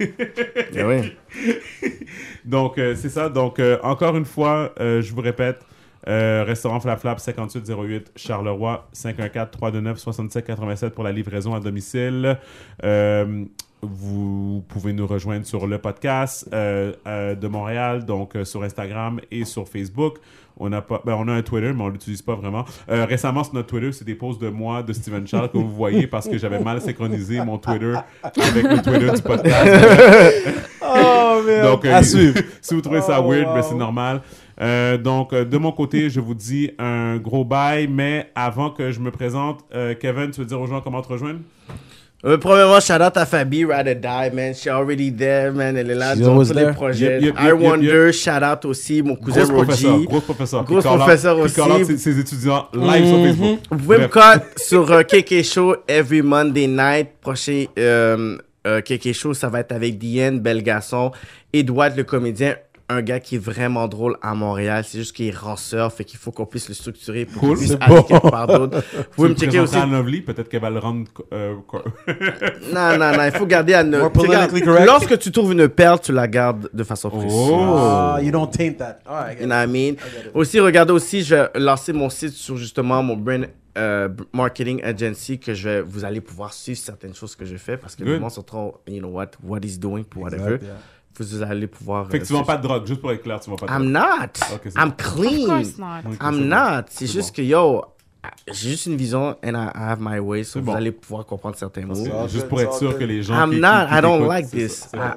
Eh 0.00 0.82
oui. 0.84 1.12
Donc, 2.44 2.78
euh, 2.78 2.94
c'est 2.96 3.08
ça. 3.08 3.28
Donc, 3.28 3.58
euh, 3.58 3.78
encore 3.82 4.16
une 4.16 4.24
fois, 4.24 4.72
euh, 4.80 5.00
je 5.00 5.12
vous 5.14 5.20
répète, 5.20 5.60
Euh, 6.08 6.44
restaurant 6.46 6.78
Flap 6.80 7.00
Flap, 7.00 7.18
5808 7.20 8.12
Charleroi, 8.16 8.88
514-329-6787 8.94 10.90
pour 10.90 11.04
la 11.04 11.12
livraison 11.12 11.54
à 11.54 11.60
domicile. 11.60 12.38
Euh, 12.84 13.44
vous 13.82 14.64
pouvez 14.68 14.92
nous 14.92 15.06
rejoindre 15.06 15.44
sur 15.46 15.66
le 15.66 15.78
podcast 15.78 16.48
euh, 16.52 16.92
euh, 17.06 17.34
de 17.34 17.46
Montréal, 17.46 18.04
donc 18.04 18.34
euh, 18.34 18.44
sur 18.44 18.62
Instagram 18.62 19.20
et 19.30 19.44
sur 19.44 19.68
Facebook. 19.68 20.16
On 20.58 20.72
a 20.72 20.80
pas, 20.80 21.02
ben, 21.04 21.14
on 21.18 21.28
a 21.28 21.32
un 21.32 21.42
Twitter, 21.42 21.72
mais 21.74 21.82
on 21.82 21.88
l'utilise 21.88 22.22
pas 22.22 22.34
vraiment. 22.34 22.64
Récemment, 22.88 23.44
sur 23.44 23.52
notre 23.52 23.68
Twitter, 23.68 23.92
c'est 23.92 24.06
des 24.06 24.14
posts 24.14 24.40
de 24.40 24.48
moi, 24.48 24.82
de 24.82 24.94
Steven 24.94 25.26
Charles 25.26 25.50
que 25.50 25.58
vous 25.58 25.70
voyez 25.70 26.06
parce 26.06 26.26
que 26.26 26.38
j'avais 26.38 26.60
mal 26.60 26.80
synchronisé 26.80 27.44
mon 27.44 27.58
Twitter 27.58 27.94
avec 28.22 28.64
le 28.64 28.82
Twitter 28.82 29.10
du 29.14 29.22
podcast. 29.22 30.56
Oh, 30.88 31.42
merde. 31.44 31.66
Donc, 31.66 31.84
à 31.84 32.02
suivre. 32.02 32.38
si 32.60 32.74
vous 32.74 32.80
trouvez 32.80 33.00
ça 33.00 33.20
Oh, 33.20 33.28
weird, 33.28 33.48
wow. 33.48 33.54
ben, 33.54 33.62
c'est 33.62 33.74
normal. 33.74 34.22
Euh, 34.60 34.96
donc, 34.96 35.32
euh, 35.32 35.44
de 35.44 35.58
mon 35.58 35.72
côté, 35.72 36.08
je 36.08 36.20
vous 36.20 36.34
dis 36.34 36.70
un 36.78 37.16
gros 37.18 37.44
bye, 37.44 37.86
mais 37.88 38.30
avant 38.34 38.70
que 38.70 38.90
je 38.90 39.00
me 39.00 39.10
présente, 39.10 39.60
euh, 39.74 39.94
Kevin, 39.94 40.30
tu 40.30 40.40
veux 40.40 40.46
dire 40.46 40.60
aux 40.60 40.66
gens 40.66 40.80
comment 40.80 41.02
te 41.02 41.08
rejoindre? 41.08 41.40
Euh, 42.24 42.38
premièrement, 42.38 42.80
shout 42.80 42.94
out 42.94 43.14
à 43.16 43.26
Fabi, 43.26 43.64
Ride 43.66 43.88
or 43.88 43.94
Die, 43.94 44.34
man. 44.34 44.54
She's 44.54 44.66
already 44.68 45.12
there, 45.12 45.52
man. 45.52 45.76
Elle 45.76 45.90
est 45.90 45.94
là 45.94 46.16
dans 46.16 46.42
tous 46.42 46.54
les 46.54 46.72
projets. 46.72 47.20
Yep, 47.20 47.22
yep, 47.22 47.34
I 47.38 47.44
yep, 47.44 47.54
yep, 47.60 47.60
Wonder, 47.70 48.12
shout 48.12 48.42
out 48.42 48.64
aussi, 48.64 49.02
mon 49.02 49.14
cousin 49.16 49.46
professeur, 49.46 49.92
Rogie. 49.92 50.06
grosse 50.06 50.24
professeur. 50.24 50.60
Out- 50.62 50.82
professeur 50.82 51.38
aussi. 51.38 51.60
ses, 51.84 51.98
ses 51.98 52.18
étudiants 52.18 52.66
live 52.72 53.06
sur 53.06 53.22
Facebook. 53.22 53.58
Vous 53.70 53.76
pouvez 53.78 53.98
me 53.98 54.06
Bref. 54.08 54.40
cut 54.40 54.62
sur 54.62 54.90
euh, 54.90 55.02
KK 55.02 55.42
Show 55.44 55.76
every 55.86 56.22
Monday 56.22 56.66
night. 56.66 57.08
Prochain 57.20 57.66
euh, 57.78 58.38
euh, 58.66 58.80
KK 58.80 59.12
Show, 59.12 59.34
ça 59.34 59.48
va 59.48 59.60
être 59.60 59.72
avec 59.72 59.96
Diane 59.98 60.40
Belgasson, 60.40 61.12
Edouard 61.52 61.90
le 61.96 62.02
comédien, 62.02 62.56
un 62.88 63.02
gars 63.02 63.18
qui 63.20 63.34
est 63.34 63.38
vraiment 63.38 63.88
drôle 63.88 64.16
à 64.22 64.34
Montréal. 64.34 64.84
C'est 64.86 64.98
juste 64.98 65.14
qu'il 65.16 65.26
est 65.26 65.36
ranceur, 65.36 65.92
fait 65.92 66.04
qu'il 66.04 66.18
faut 66.18 66.30
qu'on 66.30 66.46
puisse 66.46 66.68
le 66.68 66.74
structurer 66.74 67.24
pour 67.24 67.40
Cool. 67.40 67.58
qu'il 67.58 67.66
puisse 67.66 67.72
C'est 67.78 67.82
aller 67.84 67.96
bon. 67.96 68.02
quelque 68.04 68.28
part 68.30 68.46
d'autre. 68.46 68.78
Vous 68.94 69.02
Tu 69.02 69.08
pouvez 69.16 69.28
me 69.30 69.34
checker 69.34 69.60
aussi. 69.60 69.76
à 69.76 69.86
Lovely, 69.86 70.20
peut-être 70.22 70.48
qu'elle 70.48 70.60
va 70.60 70.70
le 70.70 70.78
rendre... 70.78 71.04
euh, 71.32 71.54
Non, 72.72 72.98
non, 72.98 73.12
non, 73.16 73.24
il 73.24 73.32
faut 73.32 73.46
garder 73.46 73.74
à 73.74 73.84
correct. 73.84 74.86
Lorsque 74.86 75.18
tu 75.18 75.32
trouves 75.32 75.52
une 75.52 75.68
perle, 75.68 76.00
tu 76.00 76.12
la 76.12 76.28
gardes 76.28 76.68
de 76.72 76.84
façon 76.84 77.10
précieuse. 77.10 77.32
Oh. 77.34 77.74
Ah, 77.76 78.18
you 78.22 78.30
don't 78.30 78.50
taint 78.50 78.74
that. 78.78 78.98
Right, 79.06 79.38
I 79.38 79.42
You 79.42 79.44
it. 79.44 79.46
know 79.46 79.54
what 79.56 79.64
I 79.64 79.66
mean? 79.66 79.96
Aussi, 80.34 80.60
regardez 80.60 80.92
aussi, 80.92 81.22
je 81.22 81.34
vais 81.34 81.48
lancer 81.56 81.92
mon 81.92 82.08
site 82.08 82.32
sur 82.34 82.56
justement 82.56 83.02
mon 83.02 83.16
brand 83.16 83.46
euh, 83.78 84.08
marketing 84.32 84.82
agency 84.82 85.38
que 85.38 85.52
je 85.52 85.68
vais, 85.68 85.82
vous 85.82 86.04
allez 86.04 86.22
pouvoir 86.22 86.52
suivre 86.54 86.78
certaines 86.78 87.14
choses 87.14 87.36
que 87.36 87.44
je 87.44 87.56
fais 87.56 87.76
parce 87.76 87.94
que 87.94 88.04
Good. 88.04 88.12
le 88.14 88.18
monde 88.20 88.30
se 88.30 88.40
trop, 88.40 88.80
you 88.88 89.00
know 89.00 89.08
what, 89.10 89.32
what 89.44 89.58
he's 89.62 89.78
doing, 89.78 90.04
whatever. 90.14 90.54
Exact, 90.54 90.62
yeah. 90.62 90.72
Vous 91.18 91.42
allez 91.42 91.66
pouvoir. 91.66 92.06
Fait 92.10 92.18
que 92.18 92.24
euh, 92.24 92.26
tu 92.26 92.32
vends 92.32 92.44
pas 92.44 92.56
de 92.56 92.62
drogue, 92.62 92.86
juste 92.86 93.00
pour 93.00 93.12
être 93.12 93.22
clair, 93.22 93.40
tu 93.40 93.50
vends 93.50 93.56
pas 93.56 93.66
de 93.66 93.72
I'm 93.72 93.92
drogue. 93.92 94.02
not. 94.02 94.54
Ok, 94.54 94.60
c'est 94.64 94.78
I'm 94.78 94.88
bon. 94.90 94.90
Of 94.90 94.96
clean. 94.96 95.46
course 95.46 95.78
not. 95.78 96.16
I'm 96.20 96.48
not. 96.48 96.82
C'est 96.90 97.06
juste 97.06 97.30
bon. 97.30 97.34
que 97.36 97.42
yo, 97.42 97.82
j'ai 98.52 98.70
juste 98.70 98.86
une 98.86 98.96
vision 98.96 99.36
and 99.44 99.54
I, 99.54 99.70
have 99.74 99.98
my 100.00 100.18
way, 100.18 100.42
so 100.42 100.58
vous 100.58 100.66
bon. 100.66 100.74
allez 100.74 100.90
pouvoir 100.90 101.24
comprendre 101.26 101.54
certains 101.56 101.86
mots. 101.86 101.94
Juste 102.28 102.48
pour 102.48 102.60
it's 102.60 102.68
être 102.70 102.78
sûr 102.78 102.98
que 102.98 103.04
les 103.04 103.22
gens 103.22 103.34
I'm 103.34 103.50
qui, 103.52 103.60
not, 103.60 103.68
qui- 103.68 103.88
qui 103.92 103.98
I 103.98 104.02
don't 104.02 104.26
like 104.26 104.50
this. 104.50 104.88
ça. 104.90 105.16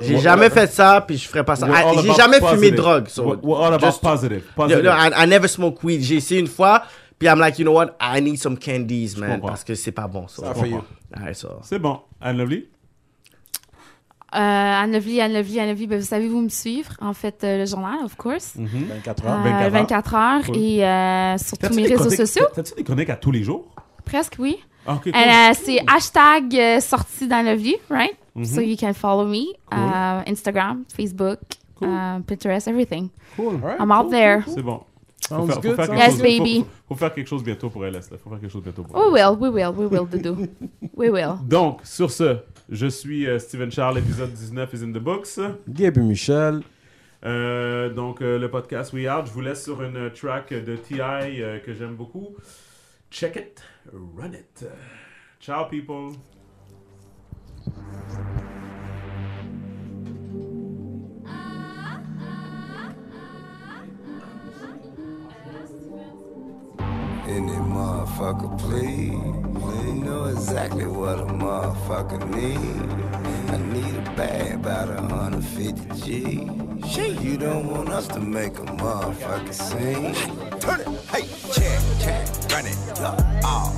J'ai 0.00 0.18
jamais 0.18 0.50
fait 0.50 0.66
ça, 0.70 1.02
puis 1.06 1.16
je 1.16 1.28
ferai 1.28 1.44
pas 1.44 1.56
ça. 1.56 1.66
Ah, 1.72 1.92
J'ai 2.02 2.12
jamais 2.14 2.40
fumé 2.40 2.70
de 2.70 2.76
drogue. 2.76 3.08
So 3.08 3.24
We're- 3.42 3.56
all 3.66 3.74
about 3.74 3.86
just- 3.86 4.00
positive. 4.02 4.42
Positive. 4.54 4.84
no, 4.84 4.90
I, 4.90 5.24
I 5.24 5.26
never 5.26 5.48
smoke 5.48 5.82
weed. 5.82 6.02
J'ai 6.02 6.16
essayé 6.16 6.40
une 6.40 6.46
fois, 6.46 6.82
puis 7.18 7.28
I'm 7.28 7.38
like, 7.38 7.58
you 7.58 7.64
know 7.64 7.74
what? 7.74 7.96
I 8.00 8.20
need 8.20 8.36
some 8.38 8.58
candies, 8.58 9.16
man, 9.16 9.40
parce 9.40 9.64
que 9.64 9.74
c'est 9.74 9.92
pas 9.92 10.06
bon. 10.06 10.26
Not. 10.42 10.84
Alright, 11.16 11.36
so. 11.36 11.48
C'est 11.62 11.78
bon. 11.78 12.00
Anne 12.20 12.38
Lovely? 12.38 12.68
Euh, 14.34 14.82
Anne 14.82 14.92
Lovely, 14.92 15.20
Anne 15.20 15.32
Lovely, 15.32 15.60
Anne 15.60 15.68
Lovely, 15.68 15.86
ben, 15.86 16.00
vous 16.00 16.06
savez 16.06 16.26
vous 16.28 16.40
me 16.40 16.48
suivre. 16.48 16.90
En 17.00 17.12
fait, 17.14 17.44
euh, 17.44 17.58
le 17.58 17.66
journal, 17.66 18.04
of 18.04 18.16
course. 18.16 18.54
24 18.56 19.24
Euh, 19.24 19.28
heures. 19.28 19.42
24 19.42 19.62
heures. 19.62 19.70
24 19.70 20.14
heures. 20.14 20.44
Cool. 20.46 20.56
Et 20.56 20.84
euh, 20.84 21.38
sur 21.38 21.56
tous 21.58 21.74
mes 21.74 21.86
réseaux 21.86 22.10
sociaux. 22.10 22.46
T'as-tu 22.54 22.74
des 22.74 22.82
chroniques 22.84 23.10
à 23.10 23.16
tous 23.16 23.30
les 23.30 23.42
jours? 23.44 23.66
Presque, 24.04 24.34
oui. 24.38 24.56
Ah, 24.86 24.94
ok, 24.94 25.04
cool. 25.04 25.12
And, 25.14 25.52
uh, 25.52 25.54
c'est 25.54 25.78
hashtag 25.86 26.54
euh, 26.56 26.80
sortie 26.80 27.26
dans 27.28 27.44
Lovely, 27.44 27.76
right? 27.90 28.12
Mhm. 28.34 28.44
So 28.44 28.60
you 28.60 28.76
can 28.76 28.92
follow 28.92 29.24
me. 29.26 29.46
Instagram, 30.26 30.84
Facebook, 30.94 31.38
Pinterest, 31.80 32.66
everything. 32.68 33.08
Cool. 33.36 33.54
All 33.62 33.70
right. 33.70 33.76
I'm 33.80 33.90
out 33.92 34.10
there. 34.10 34.42
C'est 34.46 34.62
bon. 34.62 34.80
Faut 35.28 35.34
Sounds 35.36 35.46
faire, 35.46 35.56
faut 35.56 35.76
quelque 35.76 35.94
Yes, 35.96 36.10
chose, 36.12 36.22
baby. 36.22 36.58
Faut, 36.58 36.64
faut- 36.64 36.70
faut 36.88 36.94
faire 36.96 37.14
quelque 37.14 37.28
chose 37.28 37.42
bientôt 37.44 37.70
pour 37.70 37.84
LS. 37.84 38.10
Là. 38.10 38.18
Faut 38.22 38.30
faire 38.30 38.40
quelque 38.40 38.52
chose 38.52 38.62
bientôt 38.62 38.82
pour 38.82 38.94
We 38.96 39.12
will, 39.12 39.38
we 39.40 39.50
will, 39.50 39.68
we 39.76 39.86
will, 39.90 40.06
Doudou. 40.08 40.46
We 40.96 41.10
will. 41.10 41.36
Donc, 41.48 41.80
sur 41.84 42.10
ce, 42.10 42.36
je 42.68 42.86
suis 42.86 43.26
euh, 43.26 43.38
Steven 43.38 43.70
Charles, 43.72 43.98
épisode 43.98 44.32
19 44.32 44.72
is 44.74 44.84
in 44.84 44.92
the 44.92 44.98
books. 45.02 45.38
Gabe 45.68 45.96
Michel. 45.98 46.60
Euh, 47.24 47.88
donc, 47.88 48.20
euh, 48.20 48.38
le 48.38 48.50
podcast 48.50 48.92
We 48.92 49.06
Out, 49.08 49.26
je 49.26 49.32
vous 49.32 49.40
laisse 49.40 49.64
sur 49.64 49.82
une 49.82 50.10
track 50.10 50.52
de 50.52 50.76
T.I. 50.76 51.40
euh, 51.42 51.58
que 51.58 51.72
j'aime 51.72 51.94
beaucoup. 51.94 52.36
Check 53.10 53.36
it, 53.36 53.62
run 54.16 54.32
it. 54.34 54.66
Ciao, 55.40 55.64
people. 55.68 56.12
Any 67.34 67.50
motherfucker, 67.50 68.56
please. 68.60 69.10
You 69.10 69.94
know 70.04 70.26
exactly 70.26 70.86
what 70.86 71.18
a 71.18 71.24
motherfucker 71.24 72.22
need. 72.30 72.86
I 73.50 73.56
need 73.72 73.96
a 73.96 74.10
bag 74.14 74.54
about 74.54 74.88
a 74.88 75.02
150 75.02 76.00
G. 76.00 76.48
Shit, 76.88 77.20
you 77.20 77.36
don't 77.36 77.66
want 77.66 77.88
us 77.88 78.06
to 78.08 78.20
make 78.20 78.56
a 78.58 78.62
motherfucker 78.62 79.52
sing. 79.52 80.14
Turn 80.60 80.82
it, 80.82 80.88
hey, 81.10 81.26
check, 81.52 81.80
check, 81.98 82.24
run 82.52 82.66
it, 82.66 82.78
yeah, 83.00 83.42
all, 83.44 83.74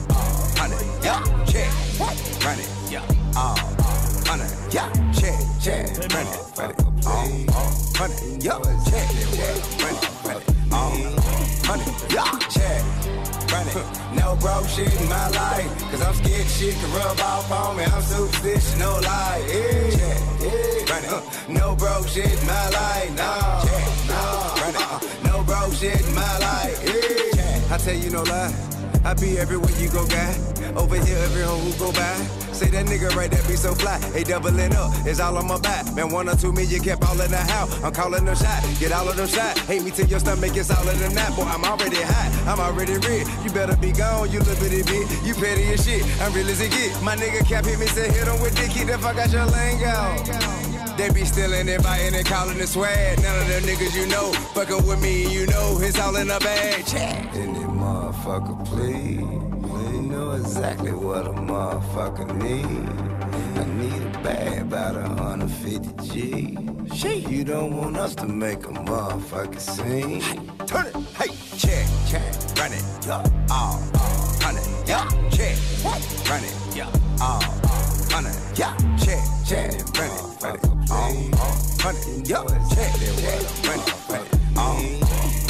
hundred, 0.61 0.85
yeah, 1.03 1.25
check, 1.47 1.73
run 2.45 2.59
it, 2.59 2.69
yeah, 2.91 3.01
all, 3.35 3.57
hundred, 4.29 4.53
yeah, 4.71 4.93
check, 5.13 5.41
check, 5.63 5.87
run 6.13 6.27
it, 6.27 6.37
run 6.59 6.71
it, 6.73 7.07
all, 7.07 7.25
hundred, 7.97 8.45
yeah, 8.45 8.61
check, 8.85 9.09
check, 9.33 9.57
run 9.81 9.95
it, 9.97 10.05
run 10.27 10.37
it, 10.37 10.73
all, 10.73 10.93
hundred, 11.65 12.13
yeah, 12.13 12.39
check. 12.51 12.97
Run 13.57 13.69
it. 13.69 13.77
No 14.15 14.37
broke 14.37 14.69
shit 14.69 14.93
in 15.01 15.09
my 15.09 15.29
life. 15.31 15.91
Cause 15.91 16.03
I'm 16.03 16.15
scared 16.15 16.47
shit 16.47 16.75
can 16.75 16.93
rub 16.93 17.21
off 17.21 17.51
on 17.51 17.77
me. 17.79 17.85
I'm 17.85 18.03
superstitious, 18.03 18.79
no 18.79 18.91
lie. 19.01 19.45
Yeah, 19.49 19.97
yeah. 19.97 20.47
It. 20.47 21.13
Uh, 21.13 21.23
no 21.49 21.75
broke 21.75 22.07
shit 22.09 22.31
in 22.31 22.47
my 22.47 22.69
life. 22.69 23.11
No, 23.17 23.33
no. 24.13 24.23
Run 24.61 24.75
it. 24.75 24.87
Uh, 24.93 25.01
no 25.29 25.43
broke 25.45 25.73
shit 25.73 25.99
in 26.07 26.15
my 26.15 26.39
life. 26.39 26.77
Yeah. 26.85 27.75
I 27.75 27.79
tell 27.79 27.95
you 27.95 28.11
no 28.11 28.23
lie. 28.25 28.55
I 29.05 29.15
be 29.15 29.39
everywhere 29.39 29.73
you 29.81 29.89
go, 29.89 30.07
guy. 30.07 30.37
Over 30.77 30.97
here, 31.03 31.17
every 31.17 31.43
home 31.43 31.61
who 31.61 31.79
go 31.79 31.93
by. 31.93 32.36
Say 32.57 32.69
that 32.69 32.87
nigga 32.87 33.15
right 33.15 33.31
there 33.31 33.43
be 33.45 33.55
so 33.55 33.75
fly. 33.75 34.01
Hey, 34.17 34.25
doubling 34.25 34.75
up, 34.75 34.91
it's 35.05 35.21
all 35.21 35.37
on 35.37 35.47
my 35.47 35.61
back. 35.61 35.93
Man, 35.95 36.09
one 36.09 36.27
or 36.27 36.37
two 36.37 36.53
million 36.53 36.83
kept 36.83 37.05
all 37.05 37.21
in 37.21 37.31
the 37.31 37.37
house. 37.37 37.69
I'm 37.85 37.93
calling 37.93 38.25
them 38.25 38.35
shot, 38.35 38.65
get 38.81 38.93
all 38.93 39.07
of 39.07 39.15
them 39.15 39.29
shot. 39.29 39.59
Hate 39.69 39.83
me 39.83 39.91
till 39.91 40.07
your 40.07 40.21
stomach 40.21 40.57
is 40.57 40.71
all 40.71 40.89
in 40.89 40.99
the 40.99 41.11
nap. 41.11 41.37
Boy, 41.37 41.43
I'm 41.43 41.63
already 41.65 42.01
hot, 42.01 42.33
I'm 42.49 42.59
already 42.59 42.97
red. 42.97 43.29
You 43.45 43.51
better 43.51 43.77
be 43.77 43.93
gone, 43.93 44.31
you 44.31 44.39
little 44.39 44.57
bitty 44.57 44.83
bitch. 44.89 45.27
You 45.27 45.35
petty 45.35 45.65
as 45.69 45.85
shit, 45.85 46.03
I'm 46.23 46.33
real 46.33 46.49
as 46.49 46.63
it 46.63 46.71
get. 46.71 47.03
My 47.03 47.15
nigga 47.15 47.47
cap 47.47 47.67
hit 47.67 47.79
me, 47.79 47.85
say 47.89 48.11
hit 48.11 48.27
him 48.27 48.41
with 48.41 48.57
dick, 48.57 48.71
keep 48.71 48.87
the 48.87 48.97
fuck 48.97 49.19
out 49.19 49.31
your 49.31 49.45
lingo. 49.45 50.97
They 50.97 51.11
be 51.11 51.27
stealing 51.27 51.69
and 51.69 51.83
biting 51.83 52.15
and 52.15 52.25
calling 52.25 52.59
it 52.59 52.69
swag. 52.69 53.21
None 53.21 53.39
of 53.39 53.49
them 53.49 53.65
niggas 53.65 53.95
you 53.95 54.07
know, 54.07 54.33
fucking 54.57 54.87
with 54.87 55.03
me, 55.03 55.29
you 55.31 55.47
know 55.47 55.79
it's 55.83 56.01
all 56.01 56.17
in 56.17 56.29
the 56.29 56.39
bag. 56.41 56.87
Check. 56.87 57.35
Any 57.35 57.61
motherfucker, 57.69 58.65
please. 58.65 59.36
Exactly 60.47 60.93
what 60.93 61.27
a 61.27 61.31
motherfucker 61.31 62.29
need. 62.41 62.89
I 63.59 63.65
need 63.65 64.01
a 64.01 64.19
bag 64.21 64.63
about 64.63 64.95
a 64.95 65.09
150 65.21 66.07
G. 66.07 66.57
Shit, 66.95 67.29
you 67.29 67.43
don't 67.43 67.77
want 67.77 67.97
us 67.97 68.15
to 68.15 68.29
make 68.29 68.65
a 68.65 68.69
motherfucker 68.71 69.59
sing. 69.59 70.23
Turn 70.65 70.87
it, 70.87 70.95
hey, 71.19 71.35
check, 71.59 71.87
check, 72.07 72.33
run 72.57 72.73
it, 72.73 72.85
yeah, 73.05 73.25
all, 73.51 73.83
hundred, 74.41 74.63
yeah, 74.87 75.09
check, 75.31 75.59
run 76.31 76.45
it, 76.45 76.57
yeah, 76.77 76.93
all, 77.21 77.43
hundred, 78.15 78.31
uh, 78.31 78.55
yeah, 78.55 78.77
check, 79.03 79.27
check, 79.45 79.73
run 79.99 80.11
it, 80.13 80.45
uh, 80.45 80.47
uh, 80.47 80.57
run 80.95 81.17
it, 81.17 81.41
all, 81.41 81.57
hundred, 81.83 82.29
yeah, 82.29 82.45
check, 82.71 82.95
check, 82.95 83.43
run 83.67 83.81
it, 83.83 84.09
run 84.09 84.23
it, 84.23 84.57
all, 84.57 84.79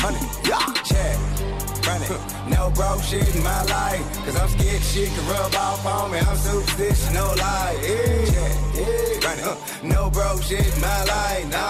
hundred, 0.01 0.49
yeah, 0.49 0.73
check. 0.85 1.56
Run 1.87 2.03
it. 2.03 2.11
No 2.51 2.71
broke 2.71 3.03
shit 3.03 3.35
in 3.35 3.43
my 3.43 3.63
life. 3.65 4.05
Cause 4.25 4.37
I'm 4.37 4.49
scared 4.49 4.83
shit 4.83 5.09
can 5.09 5.29
rub 5.29 5.55
off 5.55 5.87
on 5.87 6.11
me. 6.11 6.19
I'm 6.19 6.37
superstitious, 6.37 7.13
no 7.13 7.27
lie. 7.39 7.79
Yeah, 7.83 8.35
yeah. 8.75 9.27
Run 9.27 9.39
it. 9.39 9.47
Uh, 9.47 9.57
no 9.83 10.11
broke 10.11 10.43
shit 10.43 10.67
in 10.67 10.81
my 10.81 11.05
life. 11.05 11.47
No, 11.47 11.67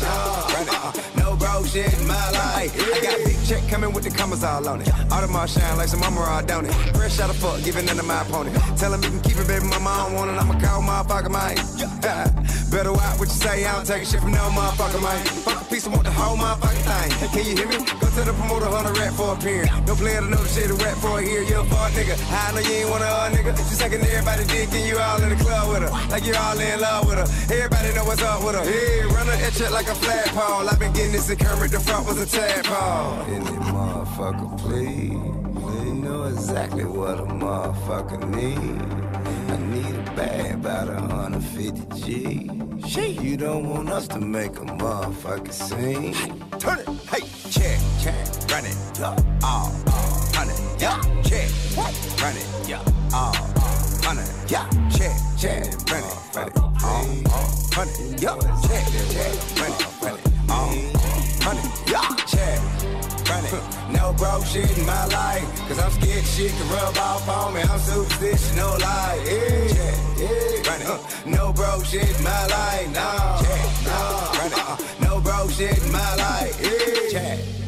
no. 0.00 0.14
Run 0.54 0.68
it. 0.68 0.84
Uh, 0.84 0.92
no 1.20 1.36
broke 1.36 1.66
shit 1.66 1.74
shit 1.74 1.92
in 2.00 2.06
my 2.06 2.30
life. 2.30 2.72
I 2.76 3.00
got 3.02 3.24
big 3.24 3.43
check 3.44 3.62
coming 3.68 3.92
with 3.92 4.04
the 4.04 4.10
commas 4.10 4.42
all 4.42 4.66
on 4.68 4.80
it. 4.80 4.88
Audemars 5.12 5.52
shine 5.54 5.76
like 5.76 5.88
some 5.88 6.02
armor, 6.02 6.24
don't 6.46 6.66
it? 6.66 6.72
Fresh 6.96 7.20
out 7.20 7.30
of 7.30 7.36
fuck, 7.36 7.62
giving 7.62 7.84
none 7.86 7.96
to 7.96 8.02
my 8.02 8.22
opponent. 8.22 8.56
Tell 8.78 8.92
him 8.92 9.02
he 9.02 9.08
can 9.08 9.20
keep 9.20 9.36
it, 9.36 9.46
baby, 9.46 9.66
my 9.66 9.78
mom 9.78 10.14
want 10.14 10.30
it. 10.30 10.38
I'ma 10.40 10.58
call 10.58 10.82
motherfucker 10.82 11.30
mine. 11.30 11.58
Better 12.70 12.92
watch 12.92 13.18
what 13.18 13.28
you 13.28 13.38
say, 13.38 13.64
I 13.64 13.72
don't 13.76 13.86
take 13.86 14.02
a 14.02 14.06
shit 14.06 14.20
from 14.20 14.32
no 14.32 14.48
motherfucker 14.50 15.00
mine. 15.02 15.24
Fuck 15.44 15.62
a 15.62 15.64
piece, 15.66 15.86
I 15.86 15.90
want 15.90 16.04
the 16.04 16.12
whole 16.12 16.36
motherfucking 16.36 16.84
thing. 16.88 17.28
Can 17.30 17.44
you 17.44 17.56
hear 17.56 17.68
me? 17.68 17.78
Go 18.00 18.06
to 18.08 18.22
the 18.24 18.34
promoter, 18.34 18.70
100 18.70 18.98
rap 18.98 19.12
for 19.14 19.28
a 19.28 19.36
appearance. 19.36 19.70
No 19.86 19.94
player 19.94 20.20
to 20.20 20.28
know 20.28 20.40
the 20.40 20.48
shit 20.48 20.68
to 20.68 20.76
rap 20.80 20.96
for 20.98 21.20
a 21.20 21.22
year. 21.22 21.42
You 21.42 21.60
a 21.60 21.64
fuck 21.64 21.92
nigga. 21.92 22.16
I 22.32 22.52
know 22.52 22.60
you 22.60 22.82
ain't 22.82 22.90
want 22.90 23.02
a 23.02 23.08
uh, 23.08 23.30
nigga. 23.30 23.52
You 23.54 23.76
sucking 23.76 24.00
everybody 24.00 24.44
dick 24.48 24.72
and 24.72 24.86
you 24.88 24.98
all 24.98 25.22
in 25.22 25.28
the 25.28 25.36
club 25.36 25.68
with 25.68 25.82
her. 25.84 25.92
Like 26.08 26.24
you 26.24 26.34
all 26.34 26.58
in 26.58 26.80
love 26.80 27.06
with 27.06 27.18
her. 27.20 27.28
Everybody 27.54 27.94
know 27.94 28.04
what's 28.04 28.22
up 28.22 28.42
with 28.42 28.54
her. 28.56 28.64
Hey, 28.64 29.04
run 29.06 29.26
her 29.26 29.36
that 29.36 29.52
shit 29.52 29.70
like 29.70 29.88
a 29.88 29.94
flagpole. 29.94 30.68
I've 30.68 30.78
been 30.78 30.92
getting 30.92 31.12
this 31.12 31.28
in 31.28 31.36
Kermit, 31.36 31.70
the 31.70 31.80
front 31.80 32.06
was 32.06 32.20
a 32.20 32.26
tadpole. 32.26 33.33
Any 33.34 33.46
motherfucker, 33.46 34.56
please. 34.58 35.10
They 35.82 35.90
know 35.92 36.22
exactly 36.22 36.84
what 36.84 37.18
a 37.18 37.24
motherfucker 37.24 38.22
need. 38.30 38.80
I 39.50 39.56
need 39.74 39.92
a 39.92 40.12
bag 40.14 40.54
about 40.54 40.86
150 40.86 42.00
G. 42.00 42.50
She, 42.86 43.06
you 43.20 43.36
don't 43.36 43.68
want 43.68 43.90
us 43.90 44.06
to 44.08 44.20
make 44.20 44.52
a 44.52 44.66
motherfucker 44.66 45.52
sing. 45.52 46.12
Hey, 46.12 46.32
turn 46.60 46.78
it, 46.78 46.88
hey, 47.10 47.26
check, 47.50 47.80
check, 48.00 48.14
run 48.52 48.66
it, 48.66 48.76
yeah, 49.00 49.16
all, 49.42 49.72
run 50.36 50.48
it, 50.50 50.60
yeah, 50.78 51.02
check, 51.24 51.50
run 52.22 52.36
it, 52.36 52.68
yeah, 52.68 52.84
all, 53.12 53.34
run 54.04 54.18
it, 54.18 54.30
yeah, 54.46 54.70
check, 54.94 55.16
check, 55.36 55.64
run 55.90 56.04
it, 56.04 56.36
run 56.36 56.48
it, 56.48 56.58
all, 56.84 57.02
run 57.76 57.88
it, 57.88 58.22
yeah, 58.22 58.38
check, 58.62 58.86
check, 59.10 59.34
run 59.58 59.72
it, 59.72 60.02
run 60.02 60.14
it, 60.14 60.50
all, 60.50 60.70
run 61.44 61.56
it, 61.58 61.90
yeah, 61.90 62.14
check 62.26 62.93
running. 63.28 63.92
No 63.92 64.12
broke 64.12 64.44
shit 64.46 64.70
in 64.78 64.86
my 64.86 65.06
life. 65.06 65.46
Cause 65.68 65.78
I'm 65.78 65.90
scared 65.92 66.24
shit 66.24 66.52
can 66.52 66.68
rub 66.70 66.96
off 66.98 67.28
on 67.28 67.54
me. 67.54 67.60
I'm 67.62 67.78
superstitious, 67.80 68.56
no 68.56 68.68
lie. 68.80 69.18
Yeah, 69.26 70.20
yeah, 70.20 70.70
running. 70.70 70.86
Uh, 70.86 70.98
no 71.26 71.52
broke 71.52 71.84
shit 71.84 72.08
in 72.16 72.24
my 72.24 72.46
life. 72.46 72.88
Uh, 72.96 73.42
no, 73.86 73.90
no, 73.90 74.00
running. 74.38 75.08
No 75.08 75.20
broke 75.20 75.50
shit 75.50 75.78
in 75.82 75.92
my 75.92 76.14
life. 76.16 77.12
Yeah. 77.12 77.63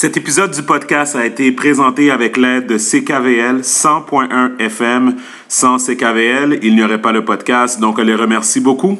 Cet 0.00 0.16
épisode 0.16 0.50
du 0.52 0.62
podcast 0.62 1.14
a 1.14 1.26
été 1.26 1.52
présenté 1.52 2.10
avec 2.10 2.38
l'aide 2.38 2.66
de 2.66 2.78
CKVL 2.78 3.60
100.1 3.60 4.58
FM. 4.58 5.16
Sans 5.46 5.76
CKVL, 5.76 6.58
il 6.62 6.74
n'y 6.74 6.82
aurait 6.82 7.02
pas 7.02 7.12
le 7.12 7.22
podcast, 7.22 7.78
donc 7.78 7.98
on 7.98 8.02
les 8.02 8.14
remercie 8.14 8.60
beaucoup. 8.60 8.98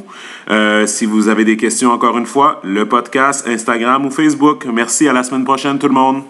Euh, 0.50 0.86
si 0.86 1.06
vous 1.06 1.28
avez 1.28 1.46
des 1.46 1.56
questions, 1.56 1.90
encore 1.90 2.18
une 2.18 2.26
fois, 2.26 2.60
le 2.64 2.86
podcast, 2.86 3.48
Instagram 3.48 4.04
ou 4.04 4.10
Facebook. 4.10 4.66
Merci, 4.70 5.08
à 5.08 5.14
la 5.14 5.22
semaine 5.22 5.44
prochaine 5.44 5.78
tout 5.78 5.88
le 5.88 5.94
monde. 5.94 6.22